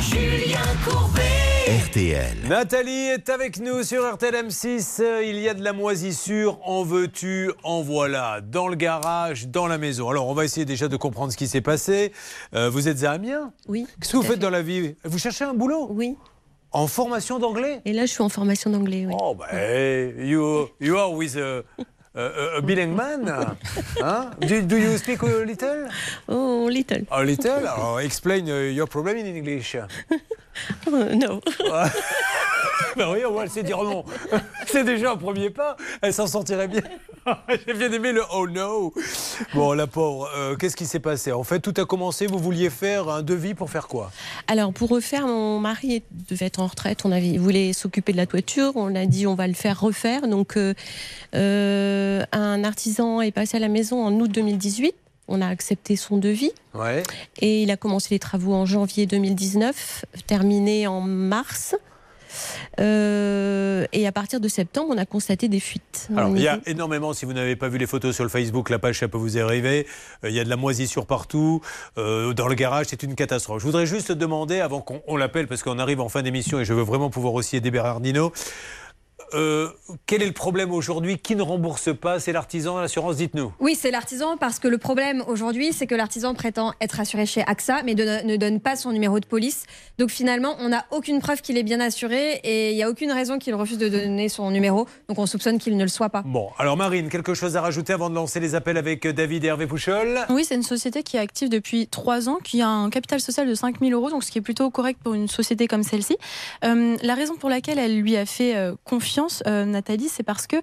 Julien 0.02 0.60
Courbet. 0.86 1.43
RTL. 1.88 2.38
Nathalie 2.48 3.08
est 3.10 3.30
avec 3.30 3.60
nous 3.60 3.84
sur 3.84 4.10
RTL 4.14 4.34
M6. 4.34 5.02
Euh, 5.02 5.24
Il 5.26 5.38
y 5.40 5.50
a 5.50 5.54
de 5.54 5.64
la 5.64 5.74
moisissure. 5.74 6.60
En 6.64 6.84
veux-tu 6.84 7.52
En 7.64 7.82
voilà. 7.82 8.42
Dans 8.42 8.68
le 8.68 8.76
garage, 8.76 9.48
dans 9.48 9.68
la 9.68 9.78
maison. 9.78 10.08
Alors, 10.10 10.28
on 10.28 10.34
va 10.34 10.46
essayer 10.46 10.66
déjà 10.66 10.88
de 10.88 10.96
comprendre 10.98 11.32
ce 11.32 11.38
qui 11.38 11.48
s'est 11.48 11.62
passé. 11.62 12.14
Euh, 12.54 12.70
vous 12.70 12.88
êtes 12.88 13.04
à 13.04 13.12
Amiens 13.12 13.52
Oui. 13.68 13.86
Qu'est-ce 14.00 14.14
que 14.14 14.18
vous 14.18 14.24
faites 14.24 14.40
dans 14.40 14.50
la 14.50 14.62
vie 14.62 14.96
Vous 15.04 15.18
cherchez 15.18 15.44
un 15.44 15.54
boulot 15.54 15.88
Oui. 15.92 16.16
En 16.72 16.88
formation 16.88 17.38
d'anglais 17.38 17.82
Et 17.86 17.92
là, 17.94 18.06
je 18.06 18.12
suis 18.12 18.24
en 18.24 18.30
formation 18.30 18.70
d'anglais, 18.70 19.06
oui. 19.08 19.14
Oh, 19.20 19.36
bah, 19.36 19.48
hey, 19.52 20.14
you, 20.28 20.70
you 20.80 20.96
are 20.98 21.12
with 21.12 21.36
a, 21.36 21.64
a, 22.16 22.58
a 22.58 22.62
bilingue 22.62 22.96
man. 22.96 23.28
Hein? 24.02 24.32
do, 24.40 24.62
do 24.62 24.78
you 24.78 24.98
speak 24.98 25.22
a 25.22 25.26
little? 25.26 25.88
Oh, 26.28 26.68
little. 26.70 27.06
A 27.10 27.24
little? 27.24 27.52
Alors, 27.52 28.00
explain 28.00 28.48
uh, 28.48 28.72
your 28.72 28.88
problem 28.88 29.18
in 29.18 29.26
English. 29.26 29.76
Oh, 30.88 31.10
no. 31.16 31.42
Ben 32.96 33.10
oui, 33.12 33.26
on 33.26 33.34
va 33.34 33.44
elle 33.44 33.50
sait 33.50 33.64
dire 33.64 33.82
non. 33.84 34.06
C'est 34.68 34.84
déjà 34.84 35.14
un 35.14 35.18
premier 35.18 35.50
pas. 35.50 35.76
Elle 36.02 36.14
s'en 36.14 36.28
sortirait 36.28 36.68
bien. 36.68 36.84
J'ai 37.68 37.74
bien 37.74 37.92
aimé 37.92 38.12
le 38.12 38.22
oh 38.34 38.48
no. 38.48 38.94
Bon, 39.54 39.74
la 39.74 39.88
pauvre, 39.88 40.30
euh, 40.36 40.56
qu'est-ce 40.56 40.76
qui 40.76 40.86
s'est 40.86 41.00
passé? 41.00 41.32
En 41.32 41.44
fait, 41.44 41.60
tout 41.60 41.74
a 41.78 41.86
commencé. 41.86 42.28
Vous 42.28 42.40
vouliez 42.40 42.70
faire 42.70 43.10
un 43.10 43.22
devis 43.22 43.54
pour 43.54 43.70
faire 43.70 43.88
quoi? 43.88 44.12
Alors, 44.48 44.74
pour 44.74 44.90
refaire, 44.90 45.28
mon 45.28 45.60
mari 45.60 46.04
devait 46.30 46.48
être 46.48 46.60
en 46.60 46.68
retraite. 46.68 47.06
On 47.06 47.12
avait, 47.12 47.30
il 47.30 47.40
voulait 47.40 47.74
s'occuper 47.74 48.12
de 48.12 48.18
la 48.18 48.26
toiture. 48.26 48.74
On 48.76 48.94
a 48.96 49.06
dit, 49.06 49.28
on 49.28 49.36
va 49.36 49.48
le 49.48 49.54
faire 49.54 49.80
refaire. 49.80 50.28
Donc, 50.28 50.58
euh, 50.58 50.74
euh, 51.36 52.24
un 52.32 52.64
artisan 52.64 53.22
est 53.22 53.32
passé 53.32 53.58
à 53.58 53.60
la 53.60 53.70
maison 53.70 54.04
en 54.04 54.14
août 54.14 54.32
2018. 54.32 54.96
On 55.30 55.42
a 55.42 55.48
accepté 55.48 55.96
son 55.96 56.18
devis. 56.18 56.52
Ouais. 56.74 57.04
Et 57.40 57.64
il 57.64 57.72
a 57.72 57.78
commencé 57.78 58.10
les 58.12 58.20
travaux 58.20 58.54
en 58.54 58.66
janvier 58.66 59.06
2019, 59.06 60.06
terminé 60.28 60.88
en 60.88 61.00
mars. 61.00 61.76
Euh, 62.80 63.86
et 63.92 64.08
à 64.08 64.12
partir 64.12 64.40
de 64.40 64.48
septembre, 64.48 64.88
on 64.92 64.98
a 64.98 65.06
constaté 65.06 65.48
des 65.48 65.60
fuites. 65.60 66.10
Alors, 66.16 66.36
il 66.36 66.42
y 66.42 66.48
a 66.48 66.60
énormément, 66.66 67.14
si 67.14 67.26
vous 67.26 67.34
n'avez 67.34 67.56
pas 67.56 67.70
vu 67.70 67.78
les 67.78 67.88
photos 67.88 68.16
sur 68.16 68.24
le 68.24 68.30
Facebook, 68.30 68.70
la 68.70 68.80
page, 68.80 69.00
ça 69.00 69.08
peut 69.08 69.18
vous 69.18 69.38
arriver. 69.38 69.88
Euh, 70.24 70.30
il 70.30 70.36
y 70.36 70.40
a 70.40 70.44
de 70.44 70.50
la 70.50 70.58
moisissure 70.58 71.06
partout. 71.06 71.62
Euh, 71.98 72.34
dans 72.34 72.48
le 72.48 72.56
garage, 72.56 72.88
c'est 72.90 73.04
une 73.04 73.16
catastrophe. 73.16 73.62
Je 73.62 73.66
voudrais 73.66 73.86
juste 73.86 74.12
demander, 74.12 74.60
avant 74.60 74.82
qu'on 74.82 75.02
on 75.08 75.18
l'appelle, 75.18 75.48
parce 75.48 75.64
qu'on 75.64 75.80
arrive 75.80 76.02
en 76.02 76.10
fin 76.10 76.22
d'émission 76.22 76.60
et 76.60 76.66
je 76.66 76.74
veux 76.74 76.84
vraiment 76.84 77.10
pouvoir 77.10 77.34
aussi 77.34 77.58
aider 77.58 77.72
Bernardino, 77.72 78.32
euh, 79.34 79.70
quel 80.06 80.22
est 80.22 80.28
le 80.28 80.32
problème 80.34 80.72
aujourd'hui 80.72 81.18
Qui 81.18 81.36
ne 81.36 81.42
rembourse 81.42 81.90
pas 81.96 82.20
C'est 82.20 82.32
l'artisan, 82.32 82.80
l'assurance 82.80 83.18
Dites-nous. 83.18 83.52
Oui, 83.60 83.76
c'est 83.80 83.92
l'artisan 83.92 84.38
parce 84.38 84.60
que 84.60 84.68
le 84.68 84.78
problème 84.78 85.24
aujourd'hui, 85.28 85.74
c'est 85.74 85.88
que 85.88 85.96
l'artisan 85.96 86.34
prétend 86.34 86.74
être 86.82 87.00
assuré 87.00 87.26
chez 87.26 87.42
AXA, 87.48 87.84
mais 87.84 87.96
de- 87.96 88.26
ne 88.26 88.36
donne 88.38 88.60
pas 88.60 88.76
son 88.76 88.92
numéro 88.92 89.20
de 89.20 89.26
police. 89.26 89.66
Donc 89.98 90.10
finalement, 90.10 90.56
on 90.60 90.70
n'a 90.70 90.86
aucune 90.92 91.20
preuve 91.20 91.42
qu'il 91.42 91.58
est 91.58 91.64
bien 91.64 91.80
assuré 91.80 92.40
et 92.44 92.72
il 92.72 92.76
n'y 92.76 92.84
a 92.84 92.90
aucune 92.90 93.12
raison 93.12 93.38
qu'il 93.40 93.54
refuse 93.56 93.78
de 93.78 93.90
donner 93.90 94.30
son 94.30 94.52
numéro. 94.52 94.88
Donc 95.10 95.20
on 95.20 95.26
soupçonne 95.26 95.58
qu'il 95.60 95.78
ne 95.78 95.84
le 95.84 95.90
soit 95.90 96.10
pas. 96.10 96.24
Bon, 96.26 96.50
alors 96.58 96.78
Marine, 96.78 97.10
quelque 97.10 97.34
chose 97.34 97.56
à 97.56 97.62
rajouter 97.62 97.94
avant 97.94 98.10
de 98.10 98.16
lancer 98.16 98.40
les 98.40 98.56
appels 98.56 98.78
avec 98.78 99.08
David 99.08 99.44
et 99.46 99.48
Hervé 99.48 99.68
Pouchol? 99.68 100.20
Oui, 100.30 100.44
c'est 100.46 100.56
une 100.56 100.64
société 100.64 101.04
qui 101.04 101.18
est 101.18 101.20
active 101.22 101.50
depuis 101.50 101.88
trois 101.88 102.30
ans, 102.30 102.38
qui 102.44 102.62
a 102.62 102.68
un 102.68 102.90
capital 102.90 103.20
social 103.22 103.48
de 103.48 103.54
5 103.56 103.80
000 103.80 103.92
euros, 103.92 104.10
donc 104.10 104.24
ce 104.24 104.32
qui 104.32 104.38
est 104.40 104.42
plutôt 104.42 104.70
correct 104.70 105.00
pour 105.04 105.14
une 105.14 105.28
société 105.28 105.68
comme 105.68 105.84
celle-ci. 105.84 106.18
Euh, 106.66 106.98
la 107.02 107.16
raison 107.16 107.36
pour 107.36 107.50
laquelle 107.50 107.80
elle 107.80 108.00
lui 108.00 108.18
a 108.18 108.26
fait 108.26 108.56
euh, 108.56 108.74
confiance, 108.84 109.23
euh, 109.48 109.66
Nathalie, 109.66 110.10
c'est 110.10 110.24
parce 110.24 110.48
que 110.48 110.58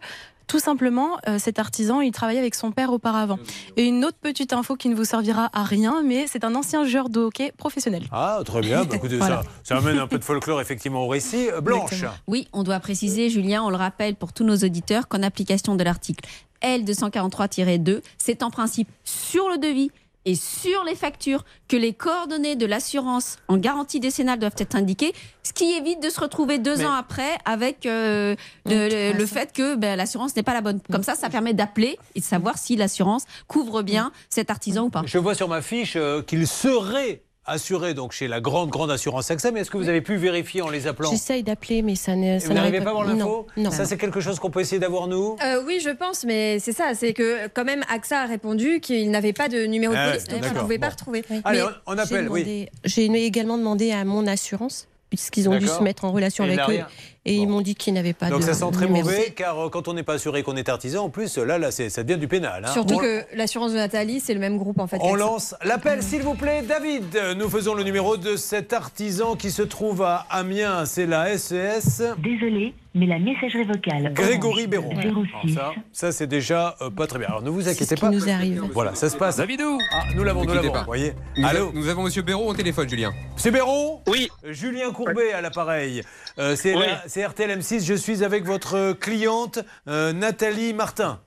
tout 0.46 0.58
simplement, 0.58 1.16
euh, 1.28 1.38
cet 1.38 1.60
artisan, 1.60 2.00
il 2.00 2.10
travaillait 2.10 2.40
avec 2.40 2.56
son 2.56 2.72
père 2.72 2.92
auparavant. 2.92 3.38
Et 3.76 3.84
une 3.84 4.04
autre 4.04 4.16
petite 4.20 4.52
info 4.52 4.74
qui 4.74 4.88
ne 4.88 4.96
vous 4.96 5.04
servira 5.04 5.48
à 5.52 5.62
rien, 5.62 6.02
mais 6.04 6.26
c'est 6.26 6.42
un 6.44 6.56
ancien 6.56 6.84
joueur 6.84 7.08
de 7.08 7.20
hockey 7.20 7.52
professionnel. 7.56 8.02
Ah, 8.10 8.40
très 8.44 8.60
bien. 8.60 8.84
Bah, 8.84 8.96
écoutez, 8.96 9.16
Voilà. 9.16 9.42
ça, 9.62 9.74
ça 9.74 9.76
amène 9.76 10.00
un 10.00 10.08
peu 10.08 10.18
de 10.18 10.24
folklore 10.24 10.60
effectivement 10.60 11.04
au 11.04 11.06
récit. 11.08 11.48
Euh, 11.52 11.60
Blanche. 11.60 12.04
Oui, 12.26 12.48
on 12.52 12.64
doit 12.64 12.80
préciser, 12.80 13.30
Julien, 13.30 13.62
on 13.62 13.70
le 13.70 13.76
rappelle 13.76 14.16
pour 14.16 14.32
tous 14.32 14.42
nos 14.42 14.56
auditeurs, 14.56 15.06
qu'en 15.06 15.22
application 15.22 15.76
de 15.76 15.84
l'article 15.84 16.28
L243-2, 16.62 18.00
c'est 18.18 18.42
en 18.42 18.50
principe 18.50 18.88
sur 19.04 19.48
le 19.48 19.58
devis 19.58 19.90
et 20.24 20.34
sur 20.34 20.84
les 20.84 20.94
factures 20.94 21.44
que 21.68 21.76
les 21.76 21.92
coordonnées 21.94 22.56
de 22.56 22.66
l'assurance 22.66 23.36
en 23.48 23.56
garantie 23.56 24.00
décennale 24.00 24.38
doivent 24.38 24.54
être 24.58 24.74
indiquées, 24.74 25.12
ce 25.42 25.52
qui 25.52 25.72
évite 25.72 26.02
de 26.02 26.10
se 26.10 26.20
retrouver 26.20 26.58
deux 26.58 26.76
Mais- 26.76 26.84
ans 26.86 26.92
après 26.92 27.38
avec 27.44 27.86
euh, 27.86 28.36
le, 28.66 29.12
le 29.16 29.26
fait 29.26 29.52
que 29.52 29.76
ben, 29.76 29.96
l'assurance 29.96 30.36
n'est 30.36 30.42
pas 30.42 30.54
la 30.54 30.60
bonne. 30.60 30.80
Comme 30.92 31.02
ça, 31.02 31.14
ça 31.14 31.30
permet 31.30 31.54
d'appeler 31.54 31.98
et 32.14 32.20
de 32.20 32.24
savoir 32.24 32.58
si 32.58 32.76
l'assurance 32.76 33.24
couvre 33.48 33.82
bien 33.82 34.12
cet 34.28 34.50
artisan 34.50 34.84
ou 34.84 34.90
pas. 34.90 35.02
Je 35.06 35.18
vois 35.18 35.34
sur 35.34 35.48
ma 35.48 35.62
fiche 35.62 35.94
euh, 35.96 36.22
qu'il 36.22 36.46
serait 36.46 37.22
assuré 37.46 37.94
donc 37.94 38.12
chez 38.12 38.28
la 38.28 38.40
grande 38.40 38.70
grande 38.70 38.90
assurance 38.90 39.30
AXA, 39.30 39.50
mais 39.50 39.60
est-ce 39.60 39.70
que 39.70 39.76
vous 39.78 39.88
avez 39.88 40.00
pu 40.02 40.16
vérifier 40.16 40.62
en 40.62 40.68
les 40.68 40.86
appelant 40.86 41.10
J'essaye 41.10 41.42
d'appeler, 41.42 41.82
mais 41.82 41.94
ça 41.94 42.14
n'est. 42.14 42.36
Et 42.36 42.40
ça 42.40 42.48
Vous 42.48 42.54
n'arrivez 42.54 42.78
n'arrive 42.80 42.84
pas 42.84 42.90
à 42.98 43.02
avoir 43.02 43.16
l'info 43.16 43.46
Non. 43.56 43.64
non. 43.64 43.70
Ça, 43.70 43.84
c'est 43.86 43.96
quelque 43.96 44.20
chose 44.20 44.38
qu'on 44.38 44.50
peut 44.50 44.60
essayer 44.60 44.78
d'avoir 44.78 45.06
nous 45.08 45.36
Euh, 45.44 45.62
oui, 45.66 45.80
je 45.82 45.90
pense, 45.90 46.24
mais 46.24 46.58
c'est 46.58 46.72
ça, 46.72 46.92
c'est 46.94 47.12
que 47.12 47.48
quand 47.48 47.64
même 47.64 47.82
AXA 47.88 48.20
a 48.22 48.26
répondu 48.26 48.80
qu'il 48.80 49.10
n'avait 49.10 49.32
pas 49.32 49.48
de 49.48 49.64
numéro 49.66 49.92
de 49.94 49.98
Ah 49.98 50.10
police, 50.10 50.24
donc 50.28 50.40
il 50.46 50.54
ne 50.54 50.60
pouvait 50.60 50.78
pas 50.78 50.90
retrouver. 50.90 51.24
Allez, 51.44 51.58
Mais- 51.60 51.64
on, 51.86 51.94
on 51.94 51.98
appelle, 51.98 52.24
J'ai 52.24 52.28
oui. 52.30 52.40
demandé- 52.44 52.68
J'ai 52.84 53.24
également 53.26 53.58
demandé 53.58 53.90
à 53.90 54.04
mon 54.04 54.26
assurance, 54.26 54.86
puisqu'ils 55.08 55.48
ont 55.48 55.58
dû 55.58 55.66
se 55.66 55.82
mettre 55.82 56.04
en 56.04 56.12
relation 56.12 56.44
Et 56.44 56.58
avec 56.58 56.80
eux. 56.80 56.84
Et 57.30 57.36
ils 57.36 57.46
m'ont 57.48 57.60
dit 57.60 57.74
qu'ils 57.74 57.94
n'avaient 57.94 58.12
pas 58.12 58.28
Donc 58.28 58.40
de. 58.40 58.44
ça 58.44 58.54
sent 58.54 58.70
très 58.72 58.86
numéro. 58.86 59.04
mauvais, 59.08 59.32
car 59.34 59.58
euh, 59.58 59.68
quand 59.68 59.88
on 59.88 59.94
n'est 59.94 60.02
pas 60.02 60.14
assuré 60.14 60.42
qu'on 60.42 60.56
est 60.56 60.68
artisan, 60.68 61.04
en 61.04 61.08
plus, 61.10 61.38
là, 61.38 61.58
là 61.58 61.70
c'est- 61.70 61.88
ça 61.90 62.02
devient 62.02 62.18
du 62.18 62.28
pénal. 62.28 62.64
hein. 62.66 62.72
Surtout 62.72 62.94
On- 62.94 62.98
que 62.98 63.22
l'assurance 63.34 63.72
de 63.72 63.76
Nathalie, 63.76 64.20
c'est 64.20 64.34
le 64.34 64.40
même 64.40 64.58
groupe 64.58 64.78
en 64.80 64.86
fait. 64.86 64.98
On 65.00 65.14
lance 65.14 65.54
l'appel, 65.64 66.02
s'il 66.02 66.22
vous 66.22 66.34
plaît, 66.34 66.62
David. 66.62 67.18
Nous 67.36 67.48
faisons 67.48 67.74
le 67.74 67.82
numéro 67.84 68.16
de 68.16 68.36
cet 68.36 68.72
artisan 68.72 69.36
qui 69.36 69.50
se 69.50 69.62
trouve 69.62 70.02
à 70.02 70.26
Amiens. 70.30 70.84
C'est 70.86 71.06
la 71.06 71.32
E 71.32 71.36
SES. 71.38 72.02
Désolé, 72.18 72.74
mais 72.94 73.06
la 73.06 73.18
messagerie 73.18 73.64
vocale. 73.64 74.12
Grégory 74.14 74.66
Béron. 74.66 74.90
06. 75.00 75.56
Alors 75.56 75.74
ça, 75.92 76.06
ça 76.08 76.12
c'est 76.12 76.26
déjà 76.26 76.76
euh, 76.82 76.90
pas 76.90 77.06
très 77.06 77.18
bien. 77.18 77.28
Alors 77.28 77.42
ne 77.42 77.50
vous 77.50 77.68
inquiétez 77.68 77.94
qui 77.94 78.00
pas. 78.00 78.10
nous 78.10 78.28
arrive. 78.28 78.62
Voilà, 78.72 78.94
ça 78.94 79.08
se 79.08 79.16
passe. 79.16 79.36
Davidou 79.36 79.78
Ah, 79.92 80.02
nous 80.14 80.24
l'avons, 80.24 80.44
nous 80.44 80.54
l'avons. 80.54 80.72
voyez. 80.84 81.12
Nous, 81.36 81.46
Allô 81.46 81.68
a- 81.68 81.72
nous 81.74 81.88
avons 81.88 82.02
Monsieur 82.02 82.22
Béraud 82.22 82.48
au 82.50 82.54
téléphone, 82.54 82.88
Julien. 82.88 83.12
C'est 83.36 83.50
Béron 83.50 84.00
Oui. 84.08 84.28
Julien 84.44 84.90
Courbet 84.92 85.32
à 85.32 85.40
l'appareil. 85.40 86.02
Euh, 86.38 86.56
c'est 86.56 86.74
Oui. 86.74 86.82
la- 86.86 87.02
c'est 87.20 87.26
RTL 87.26 87.50
M6. 87.58 87.84
Je 87.84 87.94
suis 87.94 88.24
avec 88.24 88.44
votre 88.44 88.92
cliente 88.92 89.58
euh, 89.88 90.12
Nathalie 90.12 90.72
Martin. 90.72 91.20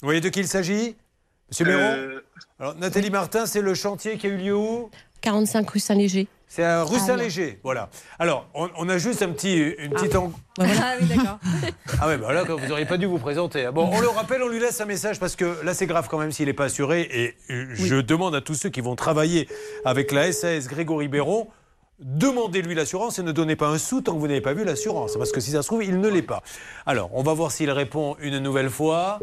Vous 0.00 0.06
voyez 0.06 0.20
de 0.20 0.28
qui 0.28 0.40
il 0.40 0.46
s'agit 0.48 0.96
Monsieur 1.50 1.64
Béron 1.64 1.80
Euh, 1.80 2.20
Alors, 2.60 2.74
Nathalie 2.76 3.10
Martin, 3.10 3.46
c'est 3.46 3.60
le 3.60 3.74
chantier 3.74 4.16
qui 4.16 4.26
a 4.28 4.30
eu 4.30 4.36
lieu 4.36 4.54
où? 4.56 4.90
45 5.22 5.68
rue 5.70 5.80
Saint-Léger. 5.80 6.28
C'est 6.46 6.62
à 6.62 6.84
rue 6.84 6.98
Ah, 7.00 7.06
Saint-Léger. 7.06 7.58
Voilà. 7.64 7.88
Alors, 8.20 8.46
on, 8.54 8.70
on 8.76 8.88
a 8.88 8.98
juste 8.98 9.22
un 9.22 9.30
petit, 9.30 9.56
une 9.78 9.90
petite. 9.90 10.14
en- 10.14 10.32
Ah 10.60 10.94
oui, 11.00 11.06
d'accord. 11.08 11.38
Ah 12.00 12.06
ouais, 12.06 12.16
bah 12.16 12.32
là, 12.32 12.44
vous 12.44 12.66
n'auriez 12.68 12.86
pas 12.86 12.96
dû 12.96 13.06
vous 13.06 13.18
présenter. 13.18 13.68
Bon, 13.72 13.88
on 13.92 14.00
le 14.00 14.08
rappelle, 14.08 14.40
on 14.42 14.48
lui 14.48 14.60
laisse 14.60 14.80
un 14.80 14.84
message 14.84 15.18
parce 15.18 15.34
que 15.34 15.64
là, 15.64 15.74
c'est 15.74 15.86
grave 15.86 16.06
quand 16.08 16.18
même 16.18 16.30
s'il 16.30 16.46
n'est 16.46 16.52
pas 16.52 16.66
assuré. 16.66 17.08
Et 17.10 17.34
euh, 17.52 17.66
je 17.74 17.96
demande 17.96 18.34
à 18.36 18.40
tous 18.40 18.54
ceux 18.54 18.68
qui 18.68 18.80
vont 18.82 18.94
travailler 18.94 19.48
avec 19.84 20.12
la 20.12 20.30
SAS 20.32 20.68
Grégory 20.68 21.08
Béron, 21.08 21.48
demandez-lui 21.98 22.74
l'assurance 22.74 23.18
et 23.18 23.22
ne 23.22 23.32
donnez 23.32 23.56
pas 23.56 23.68
un 23.68 23.78
sou 23.78 24.00
tant 24.00 24.14
que 24.14 24.18
vous 24.18 24.28
n'avez 24.28 24.40
pas 24.40 24.54
vu 24.54 24.64
l'assurance. 24.64 25.16
Parce 25.16 25.32
que 25.32 25.40
si 25.40 25.50
ça 25.50 25.62
se 25.62 25.68
trouve, 25.68 25.84
il 25.84 26.00
ne 26.00 26.08
l'est 26.08 26.22
pas. 26.22 26.42
Alors, 26.86 27.10
on 27.12 27.22
va 27.22 27.34
voir 27.34 27.52
s'il 27.52 27.70
répond 27.70 28.16
une 28.20 28.38
nouvelle 28.38 28.70
fois. 28.70 29.18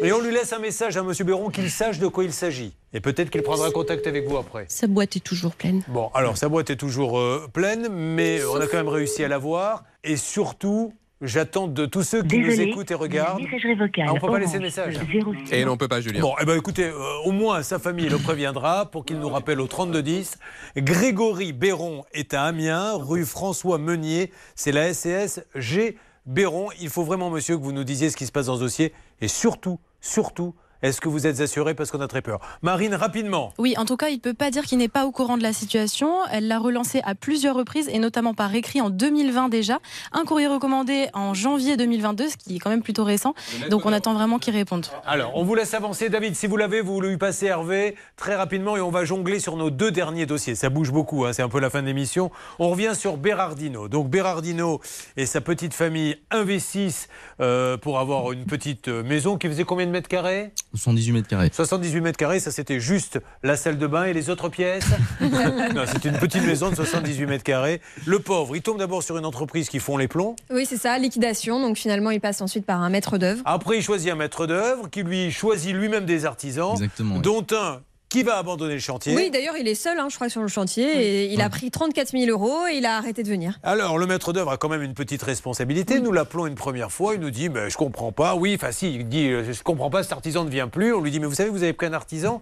Et 0.00 0.12
on 0.12 0.20
lui 0.20 0.32
laisse 0.32 0.52
un 0.52 0.60
message 0.60 0.96
à 0.96 1.00
M. 1.00 1.12
Béron 1.24 1.50
qu'il 1.50 1.70
sache 1.70 1.98
de 1.98 2.06
quoi 2.06 2.22
il 2.22 2.32
s'agit. 2.32 2.76
Et 2.92 3.00
peut-être 3.00 3.30
qu'il 3.30 3.42
prendra 3.42 3.70
contact 3.72 4.06
avec 4.06 4.28
vous 4.28 4.36
après. 4.36 4.64
Sa 4.68 4.86
boîte 4.86 5.16
est 5.16 5.20
toujours 5.20 5.56
pleine. 5.56 5.82
Bon, 5.88 6.10
alors 6.14 6.36
sa 6.36 6.48
boîte 6.48 6.70
est 6.70 6.76
toujours 6.76 7.18
euh, 7.18 7.48
pleine, 7.52 7.88
mais 7.88 8.44
on 8.44 8.60
a 8.60 8.68
quand 8.68 8.76
même 8.76 8.88
réussi 8.88 9.24
à 9.24 9.28
la 9.28 9.38
voir. 9.38 9.82
Et 10.04 10.16
surtout, 10.16 10.94
j'attends 11.20 11.66
de 11.68 11.86
tous 11.86 12.02
ceux 12.02 12.22
qui 12.22 12.38
nous 12.38 12.60
écoutent 12.60 12.90
et 12.90 12.94
regardent. 12.94 13.40
messagerie 13.40 13.74
vocale. 13.74 14.06
Ah, 14.08 14.12
on 14.14 14.20
peut 14.20 14.30
pas 14.30 14.38
laisser 14.38 14.58
de 14.58 14.62
message. 14.62 14.94
06. 14.94 15.52
Et 15.52 15.64
non, 15.64 15.72
on 15.72 15.76
peut 15.76 15.88
pas, 15.88 16.00
Julien. 16.00 16.20
Bon, 16.20 16.34
eh 16.40 16.44
ben, 16.44 16.56
écoutez, 16.56 16.84
euh, 16.84 16.98
au 17.24 17.32
moins 17.32 17.62
sa 17.62 17.78
famille 17.78 18.08
le 18.08 18.18
préviendra 18.18 18.90
pour 18.90 19.04
qu'il 19.04 19.18
nous 19.18 19.28
rappelle 19.28 19.60
au 19.60 19.66
3210. 19.66 20.38
Grégory 20.76 21.52
Béron 21.52 22.04
est 22.12 22.34
à 22.34 22.44
Amiens, 22.44 22.94
rue 22.94 23.24
François 23.24 23.78
Meunier. 23.78 24.32
C'est 24.54 24.72
la 24.72 24.92
SCS 24.92 25.40
G 25.54 25.96
Béron. 26.26 26.68
Il 26.80 26.88
faut 26.88 27.04
vraiment, 27.04 27.30
monsieur, 27.30 27.56
que 27.56 27.62
vous 27.62 27.72
nous 27.72 27.84
disiez 27.84 28.10
ce 28.10 28.16
qui 28.16 28.26
se 28.26 28.32
passe 28.32 28.46
dans 28.46 28.56
ce 28.56 28.60
dossier. 28.60 28.92
Et 29.20 29.28
surtout, 29.28 29.80
surtout, 30.00 30.54
est-ce 30.82 31.00
que 31.00 31.08
vous 31.08 31.26
êtes 31.26 31.40
assuré 31.40 31.74
parce 31.74 31.90
qu'on 31.90 32.00
a 32.00 32.08
très 32.08 32.22
peur? 32.22 32.40
Marine, 32.62 32.94
rapidement. 32.94 33.52
Oui, 33.58 33.74
en 33.76 33.84
tout 33.84 33.96
cas, 33.96 34.08
il 34.08 34.16
ne 34.16 34.20
peut 34.20 34.34
pas 34.34 34.50
dire 34.50 34.64
qu'il 34.64 34.78
n'est 34.78 34.88
pas 34.88 35.06
au 35.06 35.10
courant 35.10 35.36
de 35.36 35.42
la 35.42 35.52
situation. 35.52 36.12
Elle 36.30 36.46
l'a 36.46 36.58
relancé 36.58 37.00
à 37.04 37.14
plusieurs 37.14 37.56
reprises 37.56 37.88
et 37.88 37.98
notamment 37.98 38.34
par 38.34 38.54
écrit 38.54 38.80
en 38.80 38.90
2020 38.90 39.48
déjà. 39.48 39.78
Un 40.12 40.24
courrier 40.24 40.46
recommandé 40.46 41.08
en 41.14 41.34
janvier 41.34 41.76
2022, 41.76 42.28
ce 42.28 42.36
qui 42.36 42.56
est 42.56 42.58
quand 42.58 42.70
même 42.70 42.82
plutôt 42.82 43.04
récent. 43.04 43.34
Donc 43.70 43.86
on 43.86 43.92
attend 43.92 44.14
vraiment 44.14 44.38
qu'il 44.38 44.54
réponde. 44.54 44.86
Alors, 45.06 45.32
on 45.34 45.44
vous 45.44 45.54
laisse 45.54 45.74
avancer. 45.74 46.08
David, 46.08 46.36
si 46.36 46.46
vous 46.46 46.56
l'avez, 46.56 46.80
vous 46.80 47.00
lui 47.00 47.16
passez 47.16 47.46
Hervé 47.46 47.96
très 48.16 48.36
rapidement 48.36 48.76
et 48.76 48.80
on 48.80 48.90
va 48.90 49.04
jongler 49.04 49.40
sur 49.40 49.56
nos 49.56 49.70
deux 49.70 49.90
derniers 49.90 50.26
dossiers. 50.26 50.54
Ça 50.54 50.70
bouge 50.70 50.92
beaucoup, 50.92 51.24
hein, 51.24 51.32
c'est 51.32 51.42
un 51.42 51.48
peu 51.48 51.60
la 51.60 51.70
fin 51.70 51.82
de 51.82 51.86
l'émission. 51.86 52.30
On 52.58 52.70
revient 52.70 52.92
sur 52.94 53.16
Bérardino. 53.16 53.88
Donc, 53.88 54.08
Bérardino 54.08 54.80
et 55.16 55.26
sa 55.26 55.40
petite 55.40 55.74
famille 55.74 56.16
investissent 56.30 57.08
euh, 57.40 57.76
pour 57.76 57.98
avoir 57.98 58.32
une 58.32 58.44
petite 58.44 58.88
euh, 58.88 59.02
maison 59.02 59.38
qui 59.38 59.48
faisait 59.48 59.64
combien 59.64 59.86
de 59.86 59.90
mètres 59.90 60.08
carrés? 60.08 60.52
78 60.74 61.12
mètres 61.12 61.28
carrés. 61.28 61.50
78 61.52 62.00
mètres 62.00 62.16
carrés, 62.18 62.40
ça 62.40 62.50
c'était 62.50 62.80
juste 62.80 63.18
la 63.42 63.56
salle 63.56 63.78
de 63.78 63.86
bain 63.86 64.04
et 64.04 64.12
les 64.12 64.30
autres 64.30 64.48
pièces 64.48 64.84
Non, 65.20 65.84
c'était 65.90 66.10
une 66.10 66.18
petite 66.18 66.44
maison 66.44 66.70
de 66.70 66.74
78 66.74 67.26
mètres 67.26 67.44
carrés. 67.44 67.80
Le 68.06 68.18
pauvre, 68.18 68.54
il 68.56 68.62
tombe 68.62 68.78
d'abord 68.78 69.02
sur 69.02 69.16
une 69.18 69.24
entreprise 69.24 69.68
qui 69.68 69.78
font 69.78 69.96
les 69.96 70.08
plombs. 70.08 70.36
Oui, 70.50 70.66
c'est 70.66 70.76
ça, 70.76 70.98
liquidation. 70.98 71.60
Donc 71.60 71.76
finalement, 71.76 72.10
il 72.10 72.20
passe 72.20 72.40
ensuite 72.40 72.66
par 72.66 72.82
un 72.82 72.90
maître 72.90 73.18
d'œuvre. 73.18 73.42
Après, 73.44 73.78
il 73.78 73.82
choisit 73.82 74.10
un 74.10 74.14
maître 74.16 74.46
d'œuvre 74.46 74.90
qui 74.90 75.02
lui 75.02 75.30
choisit 75.30 75.74
lui-même 75.74 76.04
des 76.04 76.26
artisans, 76.26 76.72
Exactement, 76.72 77.16
oui. 77.16 77.22
dont 77.22 77.46
un 77.52 77.80
qui 78.08 78.22
va 78.22 78.38
abandonner 78.38 78.74
le 78.74 78.80
chantier. 78.80 79.14
Oui, 79.14 79.30
d'ailleurs, 79.30 79.56
il 79.56 79.68
est 79.68 79.74
seul, 79.74 79.98
hein, 79.98 80.08
je 80.08 80.14
crois, 80.14 80.28
sur 80.28 80.40
le 80.40 80.48
chantier. 80.48 80.84
Et 80.84 81.32
il 81.32 81.40
a 81.42 81.50
pris 81.50 81.70
34 81.70 82.10
000 82.10 82.30
euros 82.30 82.66
et 82.66 82.76
il 82.76 82.86
a 82.86 82.96
arrêté 82.96 83.22
de 83.22 83.28
venir. 83.28 83.58
Alors, 83.62 83.98
le 83.98 84.06
maître 84.06 84.32
d'œuvre 84.32 84.50
a 84.50 84.56
quand 84.56 84.68
même 84.68 84.82
une 84.82 84.94
petite 84.94 85.22
responsabilité. 85.22 86.00
Nous 86.00 86.12
l'appelons 86.12 86.46
une 86.46 86.54
première 86.54 86.90
fois. 86.90 87.14
Il 87.14 87.20
nous 87.20 87.30
dit 87.30 87.48
mais 87.48 87.68
Je 87.68 87.76
comprends 87.76 88.12
pas. 88.12 88.34
Oui, 88.34 88.54
enfin, 88.54 88.72
si, 88.72 88.94
il 88.94 89.08
dit 89.08 89.28
euh, 89.28 89.52
Je 89.52 89.62
comprends 89.62 89.90
pas, 89.90 90.02
cet 90.02 90.12
artisan 90.12 90.44
ne 90.44 90.50
vient 90.50 90.68
plus. 90.68 90.94
On 90.94 91.00
lui 91.00 91.10
dit 91.10 91.20
Mais 91.20 91.26
vous 91.26 91.34
savez, 91.34 91.50
vous 91.50 91.62
avez 91.62 91.74
pris 91.74 91.86
un 91.86 91.92
artisan 91.92 92.40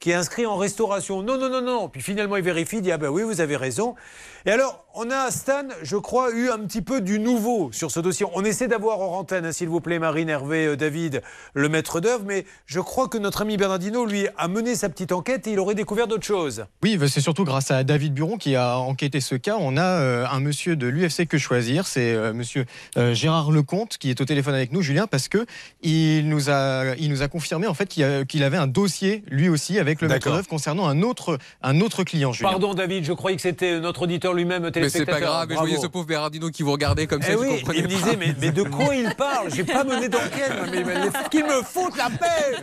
qui 0.00 0.10
est 0.10 0.14
inscrit 0.14 0.46
en 0.46 0.56
restauration. 0.56 1.22
Non, 1.22 1.38
non, 1.38 1.48
non, 1.48 1.62
non. 1.62 1.88
Puis 1.88 2.02
finalement, 2.02 2.36
il 2.36 2.42
vérifie, 2.42 2.76
il 2.76 2.82
dit 2.82 2.92
Ah 2.92 2.98
ben 2.98 3.08
oui, 3.08 3.22
vous 3.22 3.40
avez 3.40 3.56
raison. 3.56 3.94
Et 4.44 4.50
alors, 4.50 4.84
on 4.94 5.10
a, 5.10 5.30
Stan, 5.30 5.68
je 5.82 5.96
crois, 5.96 6.32
eu 6.32 6.50
un 6.50 6.58
petit 6.58 6.82
peu 6.82 7.00
du 7.00 7.18
nouveau 7.18 7.70
sur 7.72 7.90
ce 7.90 8.00
dossier. 8.00 8.26
On 8.34 8.44
essaie 8.44 8.68
d'avoir 8.68 9.00
en 9.00 9.18
antenne, 9.18 9.46
hein, 9.46 9.52
s'il 9.52 9.68
vous 9.68 9.80
plaît, 9.80 9.98
Marine, 9.98 10.28
Hervé, 10.28 10.66
euh, 10.66 10.76
David, 10.76 11.22
le 11.54 11.68
maître 11.68 12.00
d'œuvre, 12.00 12.24
mais 12.26 12.44
je 12.66 12.80
crois 12.80 13.08
que 13.08 13.16
notre 13.16 13.42
ami 13.42 13.56
Bernardino, 13.56 14.04
lui, 14.04 14.26
a 14.36 14.48
mené 14.48 14.74
sa 14.74 14.88
petite 14.88 15.12
enquête 15.12 15.46
et 15.46 15.52
il 15.52 15.60
aurait 15.60 15.74
découvert 15.74 16.08
d'autres 16.08 16.26
choses. 16.26 16.66
Oui, 16.82 16.96
bah, 16.98 17.06
c'est 17.08 17.20
surtout 17.20 17.44
grâce 17.44 17.70
à 17.70 17.84
David 17.84 18.12
Buron 18.12 18.36
qui 18.36 18.54
a 18.54 18.76
enquêté 18.76 19.20
ce 19.20 19.34
cas. 19.34 19.56
On 19.58 19.76
a 19.76 19.82
euh, 19.82 20.26
un 20.30 20.40
monsieur 20.40 20.76
de 20.76 20.86
l'UFC 20.86 21.26
Que 21.26 21.38
Choisir, 21.38 21.86
c'est 21.86 22.12
euh, 22.12 22.34
monsieur 22.34 22.66
euh, 22.98 23.14
Gérard 23.14 23.50
Lecomte 23.50 23.96
qui 23.96 24.10
est 24.10 24.20
au 24.20 24.24
téléphone 24.24 24.54
avec 24.54 24.72
nous, 24.72 24.82
Julien, 24.82 25.06
parce 25.06 25.28
que 25.28 25.46
il 25.82 26.28
nous 26.28 26.50
a, 26.50 26.94
il 26.98 27.08
nous 27.08 27.22
a 27.22 27.28
confirmé 27.28 27.66
en 27.66 27.74
fait 27.74 27.88
qu'il 27.88 28.44
avait 28.44 28.56
un 28.58 28.66
dossier 28.66 29.22
lui 29.28 29.48
aussi 29.48 29.78
avec 29.78 30.02
le 30.02 30.08
maître 30.08 30.30
d'œuvre 30.30 30.48
concernant 30.48 30.86
un 30.86 31.00
autre, 31.02 31.38
un 31.62 31.80
autre 31.80 32.04
client, 32.04 32.32
Julien. 32.32 32.50
Pardon, 32.50 32.74
David, 32.74 33.04
je 33.04 33.12
croyais 33.12 33.36
que 33.36 33.42
c'était 33.42 33.80
notre 33.80 34.02
auditeur 34.02 34.31
lui-même, 34.34 34.62
Mais 34.62 34.68
c'est 34.68 34.72
téléspectateur. 34.72 35.20
pas 35.20 35.26
grave, 35.26 35.46
mais 35.48 35.54
je 35.54 35.60
voyais 35.60 35.76
ce 35.78 35.86
pauvre 35.86 36.06
Bernardino 36.06 36.50
qui 36.50 36.62
vous 36.62 36.72
regardait 36.72 37.06
comme 37.06 37.22
ça, 37.22 37.28
Eh 37.30 37.32
je 37.34 37.38
oui, 37.38 37.48
comprenais 37.58 37.78
il 37.80 37.84
me 37.84 37.88
pas. 37.88 37.94
disait, 37.94 38.16
mais, 38.16 38.34
mais 38.40 38.50
de 38.50 38.62
quoi 38.62 38.94
il 38.94 39.14
parle? 39.14 39.50
J'ai 39.54 39.64
pas 39.64 39.84
mené 39.84 40.08
d'enquête, 40.08 40.52
mais, 40.70 40.84
mais 40.84 40.94
qu'il 41.30 41.44
me 41.44 41.62
foute 41.62 41.96
la 41.96 42.10
paix 42.10 42.56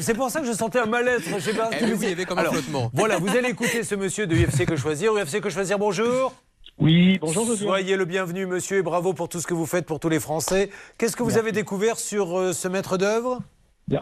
C'est 0.00 0.14
pour 0.14 0.30
ça 0.30 0.40
que 0.40 0.46
je 0.46 0.52
sentais 0.52 0.78
un 0.80 0.86
mal-être 0.86 1.40
chez 1.40 1.52
Bernard. 1.52 1.72
Eh 1.80 1.84
oui, 1.84 1.90
oui, 1.92 1.98
il 2.02 2.08
y 2.10 2.12
avait 2.12 2.24
comme 2.24 2.38
un 2.38 2.44
flottement. 2.44 2.90
Voilà, 2.94 3.18
vous 3.18 3.28
allez 3.28 3.48
écouter 3.50 3.82
ce 3.82 3.94
monsieur 3.94 4.26
de 4.26 4.34
UFC 4.36 4.64
Que 4.66 4.76
Choisir. 4.76 5.12
UFC 5.14 5.40
Que 5.40 5.50
Choisir, 5.50 5.78
bonjour. 5.78 6.32
Oui, 6.78 7.18
bonjour 7.20 7.46
José. 7.46 7.64
Soyez 7.64 7.96
le 7.96 8.04
bienvenu, 8.04 8.44
monsieur, 8.44 8.76
et 8.78 8.82
bravo 8.82 9.14
pour 9.14 9.30
tout 9.30 9.40
ce 9.40 9.46
que 9.46 9.54
vous 9.54 9.64
faites 9.64 9.86
pour 9.86 9.98
tous 9.98 10.10
les 10.10 10.20
Français. 10.20 10.68
Qu'est-ce 10.98 11.16
que 11.16 11.22
vous 11.22 11.30
Merci. 11.30 11.38
avez 11.40 11.52
découvert 11.52 11.98
sur 11.98 12.38
euh, 12.38 12.52
ce 12.52 12.68
maître 12.68 12.98
d'œuvre? 12.98 13.40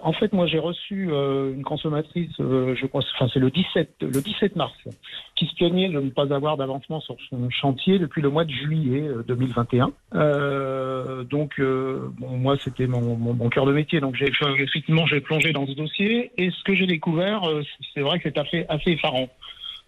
En 0.02 0.14
fait, 0.14 0.32
moi, 0.32 0.46
j'ai 0.46 0.58
reçu 0.58 1.10
euh, 1.12 1.52
une 1.52 1.62
consommatrice, 1.62 2.30
euh, 2.40 2.74
je 2.74 2.86
crois, 2.86 3.02
enfin, 3.16 3.28
c'est 3.32 3.38
le 3.38 3.50
17, 3.50 3.96
le 4.00 4.22
17 4.22 4.56
mars, 4.56 4.72
qui 5.36 5.44
se 5.46 5.54
plaignait 5.56 5.90
de 5.90 6.00
ne 6.00 6.08
pas 6.08 6.32
avoir 6.32 6.56
d'avancement 6.56 7.00
sur 7.00 7.16
son 7.28 7.50
chantier 7.50 7.98
depuis 7.98 8.22
le 8.22 8.30
mois 8.30 8.46
de 8.46 8.50
juillet 8.50 9.02
euh, 9.02 9.22
2021. 9.28 9.92
Euh, 10.14 11.22
donc, 11.24 11.58
euh, 11.58 12.08
bon, 12.18 12.30
moi, 12.38 12.56
c'était 12.64 12.86
mon, 12.86 13.14
mon, 13.16 13.34
mon 13.34 13.48
cœur 13.50 13.66
de 13.66 13.72
métier. 13.72 14.00
Donc, 14.00 14.14
j'ai 14.16 14.32
fait- 14.32 14.58
effectivement, 14.58 15.04
j'ai 15.04 15.20
plongé 15.20 15.52
dans 15.52 15.66
ce 15.66 15.72
dossier. 15.72 16.30
Et 16.38 16.50
ce 16.50 16.64
que 16.64 16.74
j'ai 16.74 16.86
découvert, 16.86 17.44
euh, 17.44 17.62
c'est 17.92 18.00
vrai 18.00 18.18
que 18.20 18.30
c'est 18.30 18.38
assez, 18.38 18.64
assez 18.70 18.92
effarant. 18.92 19.28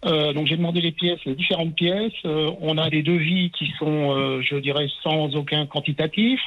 Euh, 0.05 0.31
donc 0.31 0.45
j'ai 0.45 0.57
demandé 0.57 0.79
les 0.79 0.91
pièces, 0.91 1.23
les 1.25 1.33
différentes 1.33 1.73
pièces. 1.73 2.13
Euh, 2.25 2.51
on 2.61 2.77
a 2.77 2.89
des 2.91 3.01
devis 3.01 3.49
qui 3.49 3.73
sont, 3.79 4.15
euh, 4.15 4.41
je 4.43 4.57
dirais, 4.57 4.87
sans 5.01 5.35
aucun 5.35 5.65
quantitatif. 5.65 6.39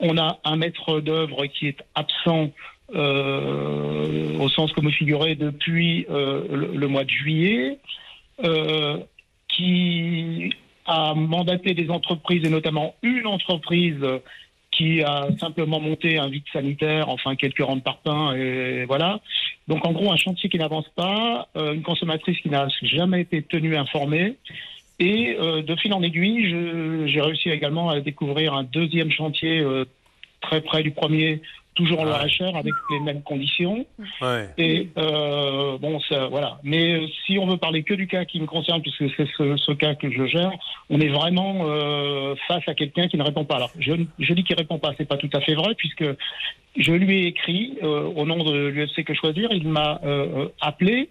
On 0.00 0.16
a 0.16 0.38
un 0.44 0.56
maître 0.56 1.00
d'œuvre 1.00 1.44
qui 1.46 1.68
est 1.68 1.78
absent 1.94 2.50
euh, 2.94 4.38
au 4.38 4.48
sens 4.48 4.72
comme 4.72 4.90
figuré 4.92 5.34
depuis 5.34 6.06
euh, 6.08 6.44
le, 6.50 6.78
le 6.78 6.88
mois 6.88 7.04
de 7.04 7.10
juillet, 7.10 7.78
euh, 8.44 8.98
qui 9.48 10.52
a 10.86 11.14
mandaté 11.14 11.74
des 11.74 11.90
entreprises 11.90 12.44
et 12.44 12.50
notamment 12.50 12.94
une 13.02 13.26
entreprise 13.26 13.98
qui 14.70 15.02
a 15.02 15.28
simplement 15.40 15.80
monté 15.80 16.18
un 16.18 16.28
vide 16.28 16.44
sanitaire, 16.52 17.08
enfin 17.08 17.34
quelques 17.34 17.60
rangs 17.60 17.76
de 17.76 17.80
parpaings 17.80 18.34
et 18.36 18.84
voilà. 18.84 19.20
Donc 19.66 19.84
en 19.84 19.92
gros 19.92 20.12
un 20.12 20.16
chantier 20.16 20.48
qui 20.48 20.58
n'avance 20.58 20.88
pas, 20.94 21.48
euh, 21.56 21.72
une 21.72 21.82
consommatrice 21.82 22.38
qui 22.38 22.50
n'a 22.50 22.68
jamais 22.82 23.22
été 23.22 23.42
tenue 23.42 23.76
informée. 23.76 24.36
Et 24.98 25.36
de 25.36 25.76
fil 25.76 25.92
en 25.92 26.02
aiguille, 26.02 26.48
j'ai 27.06 27.20
réussi 27.20 27.50
également 27.50 27.90
à 27.90 28.00
découvrir 28.00 28.54
un 28.54 28.62
deuxième 28.64 29.10
chantier 29.10 29.62
très 30.40 30.62
près 30.62 30.82
du 30.82 30.90
premier, 30.90 31.42
toujours 31.76 32.00
en 32.00 32.04
Loire-et-Cher, 32.04 32.56
avec 32.56 32.72
les 32.90 32.98
mêmes 33.00 33.22
conditions. 33.22 33.86
Ouais. 34.20 34.48
Et 34.58 34.88
euh, 34.98 35.78
bon, 35.78 36.00
ça, 36.00 36.26
voilà. 36.26 36.58
Mais 36.64 36.94
euh, 36.94 37.06
si 37.24 37.38
on 37.38 37.46
veut 37.46 37.58
parler 37.58 37.84
que 37.84 37.94
du 37.94 38.08
cas 38.08 38.24
qui 38.24 38.40
me 38.40 38.46
concerne, 38.46 38.82
puisque 38.82 39.04
c'est 39.16 39.28
ce, 39.38 39.56
ce 39.56 39.72
cas 39.72 39.94
que 39.94 40.10
je 40.10 40.26
gère, 40.26 40.50
on 40.90 41.00
est 41.00 41.08
vraiment 41.08 41.66
euh, 41.68 42.34
face 42.48 42.66
à 42.66 42.74
quelqu'un 42.74 43.06
qui 43.06 43.16
ne 43.16 43.22
répond 43.22 43.44
pas. 43.44 43.56
Alors, 43.56 43.70
je, 43.78 43.92
je 44.18 44.32
dis 44.34 44.42
qu'il 44.42 44.56
répond 44.56 44.78
pas, 44.78 44.92
c'est 44.98 45.06
pas 45.08 45.16
tout 45.18 45.30
à 45.32 45.40
fait 45.40 45.54
vrai, 45.54 45.74
puisque 45.76 46.04
je 46.76 46.92
lui 46.92 47.20
ai 47.22 47.26
écrit 47.28 47.78
euh, 47.82 48.04
au 48.16 48.26
nom 48.26 48.42
de 48.42 48.66
l'UFC 48.68 49.04
Que 49.04 49.14
Choisir, 49.14 49.48
il 49.52 49.68
m'a 49.68 50.00
euh, 50.04 50.26
euh, 50.44 50.48
appelé 50.60 51.10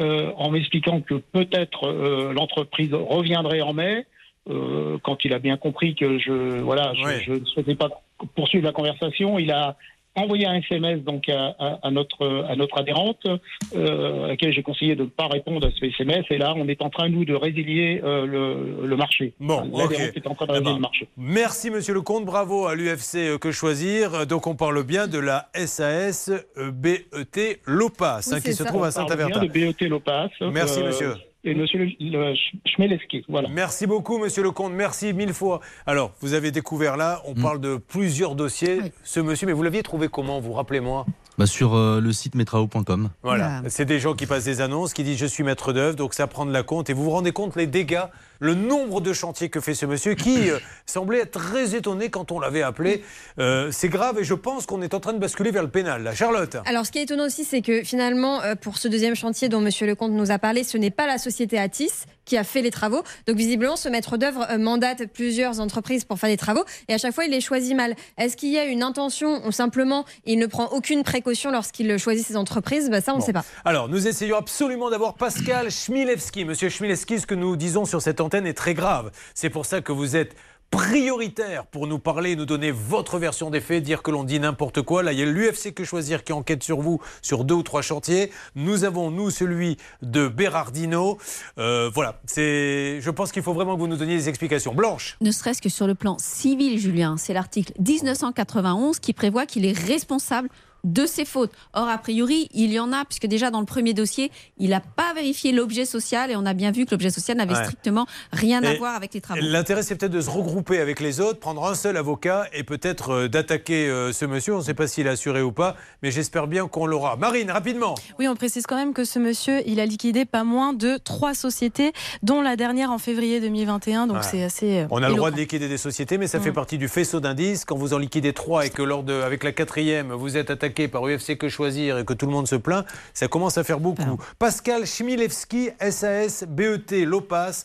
euh, 0.00 0.32
en 0.36 0.50
m'expliquant 0.50 1.00
que 1.00 1.14
peut-être 1.14 1.84
euh, 1.86 2.32
l'entreprise 2.32 2.92
reviendrait 2.92 3.60
en 3.62 3.72
mai. 3.72 4.04
euh, 4.48 4.98
quand 5.02 5.24
il 5.24 5.32
a 5.32 5.38
bien 5.38 5.56
compris 5.56 5.94
que 5.94 6.18
je 6.18 6.60
voilà 6.60 6.92
je, 6.94 7.02
Ouais. 7.04 7.22
je 7.26 7.32
ne 7.32 7.44
souhaitais 7.46 7.74
pas 7.74 7.88
poursuivre 8.34 8.64
la 8.64 8.72
conversation, 8.72 9.38
il 9.38 9.50
a 9.50 9.76
envoyé 10.16 10.46
un 10.46 10.54
SMS 10.54 11.00
donc 11.02 11.28
à, 11.28 11.54
à- 11.58 11.78
à 11.82 11.90
notre 11.90 12.44
à 12.48 12.56
notre 12.56 12.78
adhérente 12.78 13.26
euh, 13.74 14.24
à 14.24 14.28
laquelle 14.28 14.52
j'ai 14.52 14.62
conseillé 14.62 14.96
de 14.96 15.02
ne 15.02 15.08
pas 15.08 15.26
répondre 15.28 15.66
à 15.66 15.70
ce 15.70 15.84
SMS 15.84 16.24
et 16.30 16.38
là 16.38 16.54
on 16.56 16.68
est 16.68 16.82
en 16.82 16.90
train 16.90 17.08
nous 17.08 17.24
de 17.24 17.34
résilier 17.34 18.00
euh, 18.04 18.26
le, 18.26 18.86
le 18.86 18.96
marché. 18.96 19.34
Bon, 19.40 19.60
L'adhérente 19.76 20.08
ok. 20.10 20.16
est 20.16 20.26
en 20.26 20.34
train 20.34 20.46
de 20.46 20.50
Eh 20.50 20.54
résilier 20.54 20.70
ben, 20.72 20.76
le 20.76 20.80
marché. 20.82 21.08
Merci, 21.16 21.70
monsieur 21.70 21.94
Lecomte. 21.94 22.24
Bravo 22.24 22.66
à 22.66 22.74
l'UFC 22.74 23.16
euh, 23.16 23.38
Que 23.38 23.52
Choisir. 23.52 24.26
Donc, 24.26 24.46
on 24.46 24.54
parle 24.56 24.82
bien 24.84 25.06
de 25.06 25.18
la 25.18 25.48
SAS 25.54 26.30
BET 26.56 27.60
Lopas, 27.66 28.30
hein, 28.32 28.40
qui 28.40 28.52
se 28.54 28.62
trouve 28.62 28.84
à 28.84 28.88
On 28.88 28.90
Saint-Avertin. 28.90 29.44
BET 29.46 29.80
Lopas. 29.88 30.28
Merci, 30.52 30.80
euh, 30.80 30.86
monsieur. 30.86 31.12
Et 31.48 31.54
monsieur 31.54 31.78
le, 31.78 31.92
le 32.00 32.34
Schmeleski, 32.66 33.24
voilà. 33.28 33.48
Merci 33.48 33.86
beaucoup, 33.86 34.18
monsieur 34.18 34.42
Lecomte. 34.42 34.72
Merci 34.72 35.12
mille 35.14 35.32
fois. 35.32 35.60
Alors, 35.86 36.12
vous 36.20 36.34
avez 36.34 36.50
découvert 36.50 36.96
là, 36.96 37.22
on 37.24 37.34
parle 37.34 37.60
de 37.60 37.76
plusieurs 37.76 38.34
dossiers. 38.34 38.80
Ce 39.04 39.20
monsieur, 39.20 39.46
mais 39.46 39.52
vous 39.52 39.62
l'aviez 39.62 39.84
trouvé 39.84 40.08
comment 40.08 40.40
Vous 40.40 40.52
rappelez-moi? 40.54 41.06
Bah, 41.38 41.46
sur 41.46 41.74
euh, 41.74 42.00
le 42.00 42.12
site 42.12 42.34
metrao.com. 42.34 43.10
Voilà, 43.22 43.62
c'est 43.68 43.84
des 43.84 44.00
gens 44.00 44.14
qui 44.14 44.24
passent 44.24 44.44
des 44.44 44.62
annonces, 44.62 44.94
qui 44.94 45.04
disent 45.04 45.18
je 45.18 45.26
suis 45.26 45.42
maître 45.42 45.74
d'œuvre, 45.74 45.94
donc 45.94 46.14
ça 46.14 46.26
prend 46.26 46.46
de 46.46 46.52
la 46.52 46.62
compte. 46.62 46.88
Et 46.88 46.94
vous 46.94 47.04
vous 47.04 47.10
rendez 47.10 47.32
compte 47.32 47.56
les 47.56 47.66
dégâts, 47.66 48.04
le 48.38 48.54
nombre 48.54 49.00
de 49.02 49.12
chantiers 49.12 49.50
que 49.50 49.60
fait 49.60 49.74
ce 49.74 49.84
monsieur, 49.84 50.14
qui 50.14 50.50
euh, 50.50 50.58
semblait 50.86 51.20
être 51.20 51.38
très 51.38 51.74
étonné 51.74 52.08
quand 52.08 52.32
on 52.32 52.40
l'avait 52.40 52.62
appelé. 52.62 53.04
Euh, 53.38 53.70
c'est 53.70 53.88
grave 53.88 54.18
et 54.18 54.24
je 54.24 54.34
pense 54.34 54.66
qu'on 54.66 54.80
est 54.80 54.94
en 54.94 55.00
train 55.00 55.12
de 55.12 55.18
basculer 55.18 55.50
vers 55.50 55.62
le 55.62 55.68
pénal. 55.68 56.02
Là. 56.02 56.14
Charlotte 56.14 56.56
Alors, 56.64 56.86
ce 56.86 56.92
qui 56.92 56.98
est 56.98 57.02
étonnant 57.02 57.26
aussi, 57.26 57.44
c'est 57.44 57.60
que 57.60 57.82
finalement, 57.82 58.42
euh, 58.42 58.54
pour 58.54 58.78
ce 58.78 58.88
deuxième 58.88 59.14
chantier 59.14 59.48
dont 59.48 59.60
Monsieur 59.60 59.86
Lecomte 59.86 60.12
nous 60.12 60.30
a 60.30 60.38
parlé, 60.38 60.64
ce 60.64 60.78
n'est 60.78 60.90
pas 60.90 61.06
la 61.06 61.18
société 61.18 61.58
Atis 61.58 62.06
qui 62.24 62.36
a 62.36 62.44
fait 62.44 62.62
les 62.62 62.70
travaux. 62.70 63.02
Donc, 63.26 63.36
visiblement, 63.36 63.76
ce 63.76 63.88
maître 63.88 64.16
d'œuvre 64.16 64.46
euh, 64.50 64.58
mandate 64.58 65.06
plusieurs 65.12 65.60
entreprises 65.60 66.04
pour 66.04 66.18
faire 66.18 66.30
des 66.30 66.36
travaux 66.36 66.64
et 66.88 66.94
à 66.94 66.98
chaque 66.98 67.14
fois, 67.14 67.24
il 67.24 67.30
les 67.30 67.40
choisit 67.40 67.76
mal. 67.76 67.94
Est-ce 68.18 68.36
qu'il 68.36 68.50
y 68.50 68.58
a 68.58 68.64
une 68.64 68.82
intention 68.82 69.46
ou 69.46 69.52
simplement 69.52 70.04
il 70.24 70.38
ne 70.38 70.46
prend 70.46 70.66
aucune 70.68 71.02
précaution 71.02 71.25
lorsqu'il 71.50 71.98
choisit 71.98 72.26
ses 72.26 72.36
entreprises 72.36 72.88
bah, 72.90 73.00
Ça, 73.00 73.12
on 73.12 73.16
ne 73.16 73.20
Bon. 73.20 73.26
sait 73.26 73.32
pas. 73.32 73.44
Alors, 73.64 73.88
nous 73.88 74.06
essayons 74.06 74.36
absolument 74.36 74.90
d'avoir 74.90 75.14
Pascal 75.14 75.70
Schmilewski. 75.70 76.44
Monsieur 76.44 76.68
Schmilewski, 76.68 77.20
ce 77.20 77.26
que 77.26 77.34
nous 77.34 77.56
disons 77.56 77.84
sur 77.84 78.00
cette 78.02 78.20
antenne 78.20 78.46
est 78.46 78.54
très 78.54 78.74
grave. 78.74 79.10
C'est 79.34 79.50
pour 79.50 79.66
ça 79.66 79.80
que 79.80 79.92
vous 79.92 80.16
êtes 80.16 80.34
prioritaire 80.68 81.64
pour 81.66 81.86
nous 81.86 82.00
parler, 82.00 82.34
nous 82.34 82.44
donner 82.44 82.72
votre 82.72 83.18
version 83.18 83.50
des 83.50 83.60
faits, 83.60 83.82
dire 83.84 84.02
que 84.02 84.10
l'on 84.10 84.24
dit 84.24 84.40
n'importe 84.40 84.82
quoi. 84.82 85.02
Là, 85.04 85.12
il 85.12 85.18
y 85.18 85.22
a 85.22 85.24
l'UFC 85.24 85.72
Que 85.72 85.84
Choisir 85.84 86.24
qui 86.24 86.32
enquête 86.32 86.62
sur 86.62 86.80
vous 86.80 87.00
sur 87.22 87.44
deux 87.44 87.54
ou 87.54 87.62
trois 87.62 87.82
chantiers. 87.82 88.32
Nous 88.56 88.82
avons, 88.84 89.10
nous, 89.12 89.30
celui 89.30 89.76
de 90.02 90.26
Bérardino. 90.26 91.18
Euh, 91.58 91.88
voilà, 91.94 92.20
c'est. 92.26 93.00
je 93.00 93.10
pense 93.10 93.30
qu'il 93.30 93.42
faut 93.44 93.54
vraiment 93.54 93.74
que 93.76 93.80
vous 93.80 93.86
nous 93.88 93.96
donniez 93.96 94.16
des 94.16 94.28
explications. 94.28 94.74
Blanche 94.74 95.16
Ne 95.20 95.30
serait-ce 95.30 95.62
que 95.62 95.68
sur 95.68 95.86
le 95.86 95.94
plan 95.94 96.16
civil, 96.18 96.78
Julien, 96.78 97.16
c'est 97.16 97.32
l'article 97.32 97.72
1991 97.78 98.98
qui 98.98 99.12
prévoit 99.12 99.46
qu'il 99.46 99.64
est 99.64 99.78
responsable 99.78 100.48
de 100.86 101.04
ses 101.04 101.24
fautes. 101.26 101.52
Or, 101.74 101.88
a 101.88 101.98
priori, 101.98 102.48
il 102.54 102.72
y 102.72 102.78
en 102.80 102.92
a, 102.94 103.04
puisque 103.04 103.26
déjà 103.26 103.50
dans 103.50 103.60
le 103.60 103.66
premier 103.66 103.92
dossier, 103.92 104.30
il 104.56 104.70
n'a 104.70 104.80
pas 104.80 105.12
vérifié 105.14 105.52
l'objet 105.52 105.84
social 105.84 106.30
et 106.30 106.36
on 106.36 106.46
a 106.46 106.54
bien 106.54 106.70
vu 106.70 106.86
que 106.86 106.92
l'objet 106.92 107.10
social 107.10 107.36
n'avait 107.36 107.54
Ouais. 107.54 107.64
strictement 107.64 108.06
rien 108.32 108.62
à 108.62 108.74
voir 108.74 108.94
avec 108.94 109.12
les 109.14 109.20
travaux. 109.20 109.40
L'intérêt, 109.42 109.82
c'est 109.82 109.96
peut-être 109.96 110.12
de 110.12 110.20
se 110.20 110.30
regrouper 110.30 110.78
avec 110.80 111.00
les 111.00 111.20
autres, 111.20 111.38
prendre 111.40 111.64
un 111.66 111.74
seul 111.74 111.96
avocat 111.96 112.46
et 112.52 112.62
peut-être 112.62 113.10
euh, 113.10 113.28
d'attaquer 113.28 113.88
euh, 113.88 114.12
ce 114.12 114.24
monsieur. 114.24 114.54
On 114.54 114.58
ne 114.58 114.62
sait 114.62 114.74
pas 114.74 114.86
s'il 114.86 115.06
est 115.06 115.10
assuré 115.10 115.42
ou 115.42 115.52
pas, 115.52 115.76
mais 116.02 116.10
j'espère 116.10 116.46
bien 116.46 116.68
qu'on 116.68 116.86
l'aura. 116.86 117.16
Marine, 117.16 117.50
rapidement. 117.50 117.94
Oui, 118.18 118.28
on 118.28 118.36
précise 118.36 118.66
quand 118.66 118.76
même 118.76 118.94
que 118.94 119.04
ce 119.04 119.18
monsieur, 119.18 119.62
il 119.66 119.80
a 119.80 119.86
liquidé 119.86 120.24
pas 120.24 120.44
moins 120.44 120.72
de 120.72 120.98
trois 120.98 121.34
sociétés, 121.34 121.92
dont 122.22 122.42
la 122.42 122.54
dernière 122.56 122.92
en 122.92 122.98
février 122.98 123.40
2021. 123.40 124.06
Donc 124.06 124.18
Ouais. 124.18 124.22
c'est 124.22 124.42
assez. 124.44 124.80
euh, 124.80 124.86
On 124.90 125.02
a 125.02 125.08
le 125.08 125.14
droit 125.16 125.30
de 125.32 125.36
liquider 125.36 125.68
des 125.68 125.78
sociétés, 125.78 126.16
mais 126.18 126.26
ça 126.28 126.38
fait 126.40 126.50
Mm. 126.50 126.54
partie 126.54 126.78
du 126.78 126.88
faisceau 126.88 127.18
d'indices. 127.20 127.64
Quand 127.64 127.76
vous 127.76 127.94
en 127.94 127.98
liquidez 127.98 128.32
trois 128.32 128.66
et 128.66 128.70
que 128.70 128.82
lors 128.82 129.02
de, 129.02 129.14
avec 129.14 129.42
la 129.42 129.52
quatrième, 129.52 130.12
vous 130.12 130.36
êtes 130.36 130.50
attaqué 130.50 130.75
attaqué 130.76 130.88
par 130.88 131.06
UFC 131.06 131.36
Que 131.38 131.48
Choisir 131.48 131.98
et 131.98 132.04
que 132.04 132.12
tout 132.12 132.26
le 132.26 132.32
monde 132.32 132.46
se 132.46 132.56
plaint, 132.56 132.84
ça 133.14 133.28
commence 133.28 133.58
à 133.58 133.64
faire 133.64 133.80
beaucoup. 133.80 134.18
Pascal 134.38 134.84
Chmielewski, 134.86 135.70
SAS, 135.90 136.44
BET, 136.46 137.04
Lopas, 137.04 137.64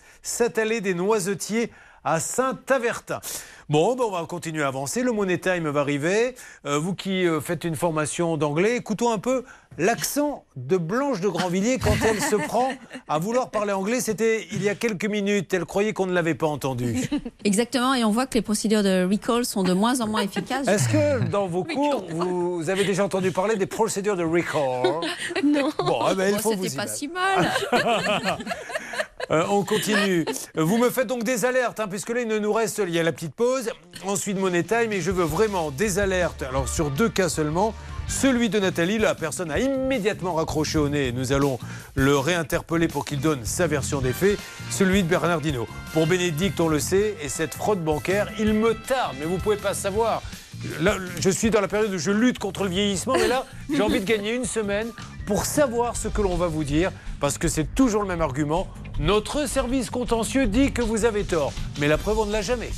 allée 0.58 0.82
des 0.82 0.94
Noisetiers 0.94 1.72
à 2.04 2.20
Saint-Avertin. 2.20 3.20
Bon, 3.70 3.96
ben, 3.96 4.04
on 4.06 4.12
va 4.12 4.26
continuer 4.26 4.64
à 4.64 4.68
avancer. 4.68 5.02
Le 5.02 5.12
Money 5.12 5.38
Time 5.38 5.70
va 5.70 5.80
arriver. 5.80 6.36
Euh, 6.66 6.78
vous 6.78 6.94
qui 6.94 7.26
euh, 7.26 7.40
faites 7.40 7.64
une 7.64 7.76
formation 7.76 8.36
d'anglais, 8.36 8.76
écoutons 8.76 9.12
un 9.12 9.18
peu 9.18 9.46
l'accent 9.78 10.44
de 10.58 10.76
Blanche 10.76 11.22
de 11.22 11.30
Grandvilliers 11.30 11.80
quand 11.80 11.96
elle 12.06 12.20
se 12.20 12.36
prend 12.48 12.72
à 13.08 13.20
vouloir 13.20 13.50
parler 13.50 13.72
anglais. 13.72 14.02
C'était 14.02 14.46
il 14.52 14.62
y 14.62 14.68
a 14.68 14.76
quelques 14.76 15.06
minutes. 15.06 15.54
Elle 15.54 15.64
croyait 15.64 15.94
qu'on 15.94 16.06
ne 16.06 16.14
l'avait 16.14 16.36
pas 16.36 16.48
entendu. 16.48 17.10
Exactement, 17.46 17.94
et 17.94 18.04
on 18.04 18.12
voit 18.12 18.26
que 18.26 18.34
les 18.34 18.42
procédures 18.42 18.84
de 18.84 19.08
recall 19.10 19.46
sont 19.46 19.64
de 19.64 19.74
moins 19.74 20.02
en 20.02 20.08
moins 20.08 20.22
efficaces. 20.22 20.68
Est-ce 20.68 20.90
que 20.90 21.30
dans 21.30 21.48
vos 21.48 21.64
cours, 21.74 22.06
vous 22.10 22.70
avez 22.70 22.84
déjà 22.84 23.06
entendu 23.06 23.32
parler 23.32 23.56
des 23.56 23.68
procédures 23.68 24.18
de 24.18 24.24
recall? 24.24 25.02
Non. 25.46 25.70
Bon, 25.78 26.02
eh 26.12 26.16
ben, 26.16 26.34
il 26.34 26.40
faut 26.42 26.56
vous 26.56 26.66
y 26.66 26.76
pas 26.76 26.84
mettre. 26.84 26.96
si 26.96 27.08
mal. 27.08 27.50
Euh, 29.30 29.46
on 29.50 29.64
continue. 29.64 30.26
Vous 30.56 30.78
me 30.78 30.90
faites 30.90 31.08
donc 31.08 31.24
des 31.24 31.46
alertes, 31.46 31.80
hein, 31.80 31.88
puisque 31.88 32.10
là, 32.10 32.22
il 32.22 32.28
ne 32.28 32.40
nous 32.40 32.54
reste, 32.54 32.82
il 32.86 32.94
y 32.94 33.00
a 33.00 33.04
la 33.04 33.12
petite 33.12 33.36
pause. 33.36 33.70
Ensuite, 34.06 34.40
Money 34.40 34.64
Time, 34.64 34.92
et 34.92 35.02
je 35.02 35.12
veux 35.12 35.24
vraiment 35.24 35.72
des 35.72 36.00
alertes. 36.00 36.42
Alors, 36.44 36.68
sur 36.68 36.90
deux 36.90 37.10
cas 37.10 37.30
seulement. 37.30 37.74
Celui 38.08 38.50
de 38.50 38.60
Nathalie, 38.60 38.98
la 38.98 39.16
personne 39.16 39.52
a 39.52 39.60
immédiatement 39.60 40.34
raccroché 40.34 40.78
au 40.78 40.90
nez. 40.90 41.14
Nous 41.14 41.32
allons 41.32 41.60
le 41.96 42.18
réinterpeller 42.18 42.90
pour 42.90 43.06
qu'il 43.06 43.22
donne 43.22 43.46
sa 43.46 43.68
version 43.68 44.02
des 44.02 44.12
faits. 44.12 44.38
Celui 44.70 45.04
de 45.04 45.08
Bernardino. 45.08 45.66
Pour 45.94 46.08
Bénédicte, 46.08 46.60
on 46.60 46.68
le 46.68 46.80
sait, 46.80 47.16
et 47.22 47.30
cette 47.30 47.54
fraude 47.54 47.84
bancaire, 47.84 48.28
il 48.38 48.54
me 48.54 48.74
tarde, 48.74 49.16
mais 49.20 49.26
vous 49.26 49.38
pouvez 49.38 49.56
pas 49.56 49.74
savoir. 49.74 50.22
Là, 50.80 50.96
je 51.20 51.30
suis 51.30 51.50
dans 51.50 51.62
la 51.62 51.68
période 51.68 51.94
où 51.94 51.98
je 51.98 52.12
lutte 52.12 52.40
contre 52.40 52.64
le 52.64 52.70
vieillissement, 52.70 53.14
mais 53.14 53.28
là, 53.28 53.46
j'ai 53.74 53.82
envie 53.82 54.00
de 54.00 54.06
gagner 54.06 54.36
une 54.36 54.46
semaine 54.46 54.88
pour 55.26 55.46
savoir 55.46 55.96
ce 55.96 56.08
que 56.08 56.22
l'on 56.22 56.36
va 56.36 56.48
vous 56.48 56.64
dire, 56.64 56.92
parce 57.20 57.38
que 57.38 57.48
c'est 57.48 57.74
toujours 57.76 58.02
le 58.02 58.08
même 58.08 58.22
argument. 58.22 58.68
Notre 59.00 59.48
service 59.48 59.90
contentieux 59.90 60.48
dit 60.48 60.72
que 60.72 60.82
vous 60.82 61.06
avez 61.06 61.24
tort, 61.24 61.54
mais 61.80 61.88
la 61.88 61.98
preuve, 61.98 62.20
on 62.20 62.26
ne 62.26 62.32
l'a 62.32 62.42
jamais. 62.42 62.70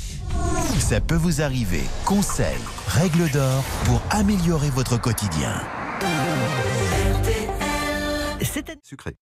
Ça 0.78 1.00
peut 1.00 1.14
vous 1.14 1.40
arriver. 1.40 1.82
Conseils, 2.04 2.58
règles 2.88 3.30
d'or 3.30 3.64
pour 3.84 4.02
améliorer 4.10 4.70
votre 4.70 5.00
quotidien. 5.00 5.62
C'est 8.42 8.76
sucré. 8.82 9.16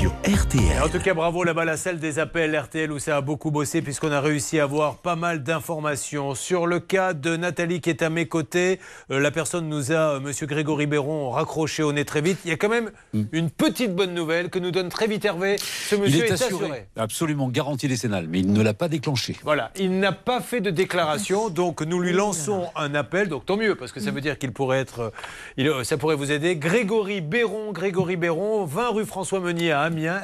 Sur 0.00 0.12
RTL. 0.24 0.62
Et 0.62 0.80
en 0.80 0.88
tout 0.88 0.98
cas, 0.98 1.12
bravo 1.12 1.44
là-bas 1.44 1.66
la 1.66 1.76
salle 1.76 1.98
des 1.98 2.18
appels 2.18 2.56
RTL 2.56 2.90
où 2.90 2.98
ça 2.98 3.18
a 3.18 3.20
beaucoup 3.20 3.50
bossé 3.50 3.82
puisqu'on 3.82 4.10
a 4.12 4.20
réussi 4.22 4.58
à 4.58 4.62
avoir 4.62 4.96
pas 4.96 5.14
mal 5.14 5.42
d'informations 5.42 6.34
sur 6.34 6.66
le 6.66 6.80
cas 6.80 7.12
de 7.12 7.36
Nathalie 7.36 7.82
qui 7.82 7.90
est 7.90 8.00
à 8.00 8.08
mes 8.08 8.24
côtés. 8.26 8.80
Euh, 9.10 9.20
la 9.20 9.30
personne 9.30 9.68
nous 9.68 9.92
a, 9.92 10.14
euh, 10.14 10.20
Monsieur 10.20 10.46
Grégory 10.46 10.86
Béron, 10.86 11.28
raccroché 11.30 11.82
au 11.82 11.92
nez 11.92 12.06
très 12.06 12.22
vite. 12.22 12.38
Il 12.46 12.50
y 12.50 12.52
a 12.54 12.56
quand 12.56 12.70
même 12.70 12.90
une 13.32 13.50
petite 13.50 13.94
bonne 13.94 14.14
nouvelle 14.14 14.48
que 14.48 14.58
nous 14.58 14.70
donne 14.70 14.88
très 14.88 15.06
vite 15.06 15.22
Hervé. 15.26 15.56
Ce 15.58 15.96
Il 15.96 16.00
monsieur 16.00 16.24
est 16.24 16.28
est, 16.28 16.32
assuré, 16.32 16.64
assuré. 16.64 16.86
absolument 16.96 17.48
garantie 17.48 17.86
décennale, 17.88 18.26
mais 18.26 18.38
il 18.40 18.50
ne 18.54 18.62
l'a 18.62 18.72
pas 18.72 18.88
déclenché. 18.88 19.36
Voilà, 19.44 19.70
il 19.76 19.98
n'a 20.00 20.12
pas 20.12 20.40
fait 20.40 20.62
de 20.62 20.70
déclaration, 20.70 21.50
donc 21.50 21.82
nous 21.82 22.00
lui 22.00 22.12
lançons 22.14 22.68
un 22.74 22.94
appel, 22.94 23.28
donc 23.28 23.44
tant 23.44 23.58
mieux, 23.58 23.74
parce 23.74 23.92
que 23.92 24.00
ça 24.00 24.10
veut 24.12 24.22
dire 24.22 24.38
qu'il 24.38 24.52
pourrait 24.52 24.78
être, 24.78 25.00
euh, 25.00 25.10
il- 25.58 25.68
euh, 25.68 25.84
ça 25.84 25.98
pourrait 25.98 26.16
vous 26.16 26.32
aider. 26.32 26.56
Grégory 26.56 27.20
Béron, 27.20 27.72
Grégory 27.72 28.16
Béron, 28.16 28.64
20 28.64 28.88
rue 28.92 29.04
François 29.04 29.40
Meunier 29.40 29.72
à 29.72 29.89
Amiens. 29.90 30.20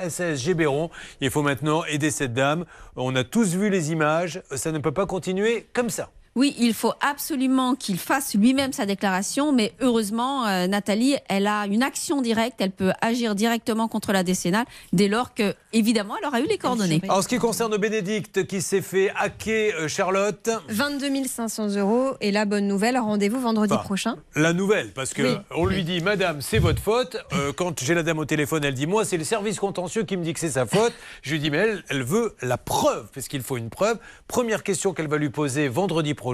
Il 1.21 1.31
faut 1.31 1.43
maintenant 1.43 1.85
aider 1.85 2.11
cette 2.11 2.33
dame. 2.33 2.65
On 2.97 3.15
a 3.15 3.25
tous 3.25 3.55
vu 3.55 3.71
les 3.71 3.93
images, 3.93 4.43
ça 4.55 4.73
ne 4.73 4.79
peut 4.79 4.93
pas 4.93 5.07
continuer 5.07 5.67
comme 5.73 5.91
ça. 5.91 6.11
Oui, 6.37 6.55
il 6.59 6.75
faut 6.75 6.93
absolument 7.01 7.75
qu'il 7.75 7.99
fasse 7.99 8.35
lui-même 8.35 8.73
sa 8.75 8.85
déclaration, 8.85 9.53
mais 9.53 9.73
heureusement, 9.81 10.47
euh, 10.47 10.67
Nathalie, 10.67 11.17
elle 11.31 11.47
a 11.47 11.67
une 11.67 11.83
action 11.83 12.21
directe, 12.21 12.57
elle 12.59 12.73
peut 12.73 12.93
agir 13.01 13.35
directement 13.35 13.89
contre 13.89 14.13
la 14.13 14.23
décennale 14.23 14.67
dès 14.93 15.09
lors 15.09 15.33
que, 15.33 15.55
évidemment, 15.73 16.15
elle 16.21 16.29
aura 16.29 16.41
eu 16.41 16.47
les 16.47 16.59
coordonnées. 16.59 17.01
En 17.09 17.23
ce 17.23 17.29
qui 17.29 17.39
concerne 17.39 17.75
Bénédicte 17.79 18.47
qui 18.47 18.61
s'est 18.61 18.83
fait 18.83 19.11
hacker, 19.17 19.73
euh, 19.81 19.89
Charlotte, 19.89 20.51
22 20.69 21.25
500 21.27 21.69
euros. 21.77 22.13
Et 22.21 22.31
la 22.33 22.45
bonne 22.45 22.69
nouvelle, 22.69 22.99
rendez-vous 22.99 23.41
vendredi 23.41 23.73
Enfin, 23.73 23.83
prochain. 23.83 24.17
La 24.35 24.53
nouvelle, 24.53 24.93
parce 24.93 25.15
que 25.15 25.23
Oui. 25.23 25.37
on 25.57 25.65
lui 25.65 25.85
dit, 25.85 26.03
Madame, 26.03 26.43
c'est 26.43 26.59
votre 26.59 26.83
faute. 26.83 27.17
Euh, 27.33 27.53
quand 27.55 27.83
j'ai 27.83 27.95
la 27.95 28.03
dame 28.03 28.19
au 28.19 28.27
téléphone, 28.27 28.63
elle 28.63 28.75
dit, 28.75 28.87
moi, 28.87 29.07
c'est 29.07 29.17
le 29.17 29.25
service 29.25 29.59
contentieux 29.59 30.03
qui 30.05 30.19
me 30.19 30.23
dit 30.23 30.35
que 30.35 30.41
c'est 30.41 30.51
sa 30.51 30.67
faute. 30.67 30.93
Je 31.23 31.31
lui 31.33 31.39
dis, 31.41 31.51
mais 31.51 31.59
elle, 31.59 31.83
elle 31.89 32.03
veut 32.03 32.35
la 32.43 32.59
preuve, 32.59 33.09
parce 33.15 33.27
qu'il 33.29 33.41
faut 33.41 33.57
une 33.57 33.71
preuve. 33.71 33.99
Première 34.29 34.63
question 34.63 34.93
qu'elle 34.93 35.09
va 35.09 35.17
lui 35.17 35.31
poser 35.31 35.69
vendredi 35.69 36.13
prochain, 36.13 36.26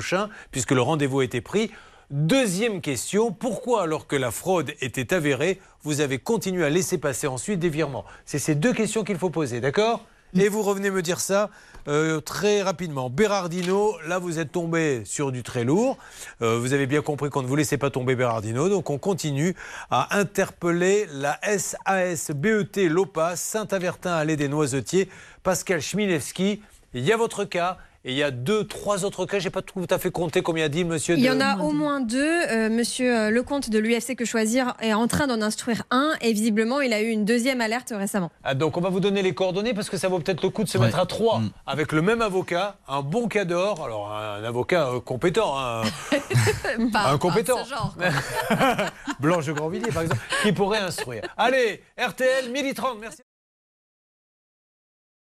puisque 0.50 0.72
le 0.72 0.82
rendez-vous 0.82 1.20
a 1.20 1.24
été 1.24 1.40
pris. 1.40 1.70
Deuxième 2.10 2.80
question, 2.82 3.32
pourquoi 3.32 3.82
alors 3.82 4.06
que 4.06 4.16
la 4.16 4.30
fraude 4.30 4.72
était 4.80 5.14
avérée, 5.14 5.60
vous 5.82 6.00
avez 6.00 6.18
continué 6.18 6.64
à 6.64 6.68
laisser 6.68 6.98
passer 6.98 7.26
ensuite 7.26 7.58
des 7.58 7.70
virements? 7.70 8.04
C'est 8.26 8.38
ces 8.38 8.54
deux 8.54 8.74
questions 8.74 9.02
qu'il 9.02 9.16
faut 9.16 9.30
poser, 9.30 9.60
d'accord? 9.60 10.04
Et 10.34 10.48
vous 10.48 10.62
revenez 10.62 10.90
me 10.90 11.02
dire 11.02 11.20
ça 11.20 11.50
euh, 11.88 12.20
très 12.20 12.62
rapidement. 12.62 13.10
Bérardino, 13.10 13.96
là 14.06 14.18
vous 14.18 14.38
êtes 14.38 14.52
tombé 14.52 15.02
sur 15.04 15.32
du 15.32 15.42
très 15.42 15.64
lourd. 15.64 15.98
Euh, 16.40 16.58
vous 16.58 16.72
avez 16.72 16.86
bien 16.86 17.02
compris 17.02 17.28
qu'on 17.28 17.42
ne 17.42 17.46
vous 17.46 17.56
laissait 17.56 17.78
pas 17.78 17.90
tomber 17.90 18.14
Bérardino, 18.14 18.68
donc 18.68 18.88
on 18.90 18.98
continue 18.98 19.54
à 19.90 20.18
interpeller 20.18 21.06
la 21.12 21.38
SAS 21.58 22.30
BET 22.30 22.88
Lopa, 22.88 23.36
Saint-Avertin, 23.36 24.12
Allée 24.12 24.36
des 24.36 24.48
Noisetiers, 24.48 25.08
Pascal 25.42 25.80
Chmielewski. 25.80 26.62
Il 26.94 27.04
y 27.04 27.12
a 27.12 27.16
votre 27.16 27.44
cas. 27.44 27.78
Et 28.04 28.10
il 28.12 28.18
y 28.18 28.22
a 28.24 28.32
deux, 28.32 28.64
trois 28.66 29.04
autres 29.04 29.26
cas. 29.26 29.38
J'ai 29.38 29.50
pas 29.50 29.62
tout 29.62 29.86
à 29.88 29.98
fait 29.98 30.10
compté 30.10 30.42
combien 30.42 30.64
a 30.64 30.68
dit 30.68 30.84
monsieur. 30.84 31.14
Il 31.16 31.20
y 31.24 31.28
de- 31.28 31.32
en 31.34 31.40
a 31.40 31.58
au 31.58 31.70
moins 31.70 32.00
deux. 32.00 32.18
Euh, 32.50 32.68
monsieur 32.68 33.16
euh, 33.16 33.30
Lecomte 33.30 33.70
de 33.70 33.78
l'UFC 33.78 34.16
Que 34.16 34.24
Choisir 34.24 34.74
est 34.80 34.92
en 34.92 35.06
train 35.06 35.28
d'en 35.28 35.40
instruire 35.40 35.84
un. 35.92 36.10
Et 36.20 36.32
visiblement, 36.32 36.80
il 36.80 36.92
a 36.92 37.00
eu 37.00 37.08
une 37.10 37.24
deuxième 37.24 37.60
alerte 37.60 37.92
récemment. 37.96 38.30
Ah, 38.42 38.54
donc 38.54 38.76
on 38.76 38.80
va 38.80 38.88
vous 38.88 38.98
donner 38.98 39.22
les 39.22 39.34
coordonnées 39.34 39.72
parce 39.72 39.88
que 39.88 39.96
ça 39.96 40.08
vaut 40.08 40.18
peut-être 40.18 40.42
le 40.42 40.48
coup 40.50 40.64
de 40.64 40.68
se 40.68 40.78
mettre 40.78 40.98
à 40.98 41.06
trois 41.06 41.38
Mm. 41.38 41.50
avec 41.66 41.92
le 41.92 42.02
même 42.02 42.22
avocat, 42.22 42.76
un 42.88 43.02
bon 43.02 43.28
cas 43.28 43.44
d'or, 43.44 43.84
alors 43.84 44.12
un 44.12 44.42
avocat 44.42 44.88
euh, 44.88 45.00
compétent, 45.00 45.54
hein, 45.58 45.82
un 46.94 47.18
compétent, 47.18 47.58
Blanche 49.20 49.46
de 49.46 49.52
Grandvilliers 49.52 49.92
par 49.92 50.02
exemple, 50.02 50.20
qui 50.42 50.52
pourrait 50.52 50.78
instruire. 50.80 51.22
Allez, 51.36 51.82
RTL, 51.98 52.52
12h30, 52.52 52.98
merci. 53.00 53.21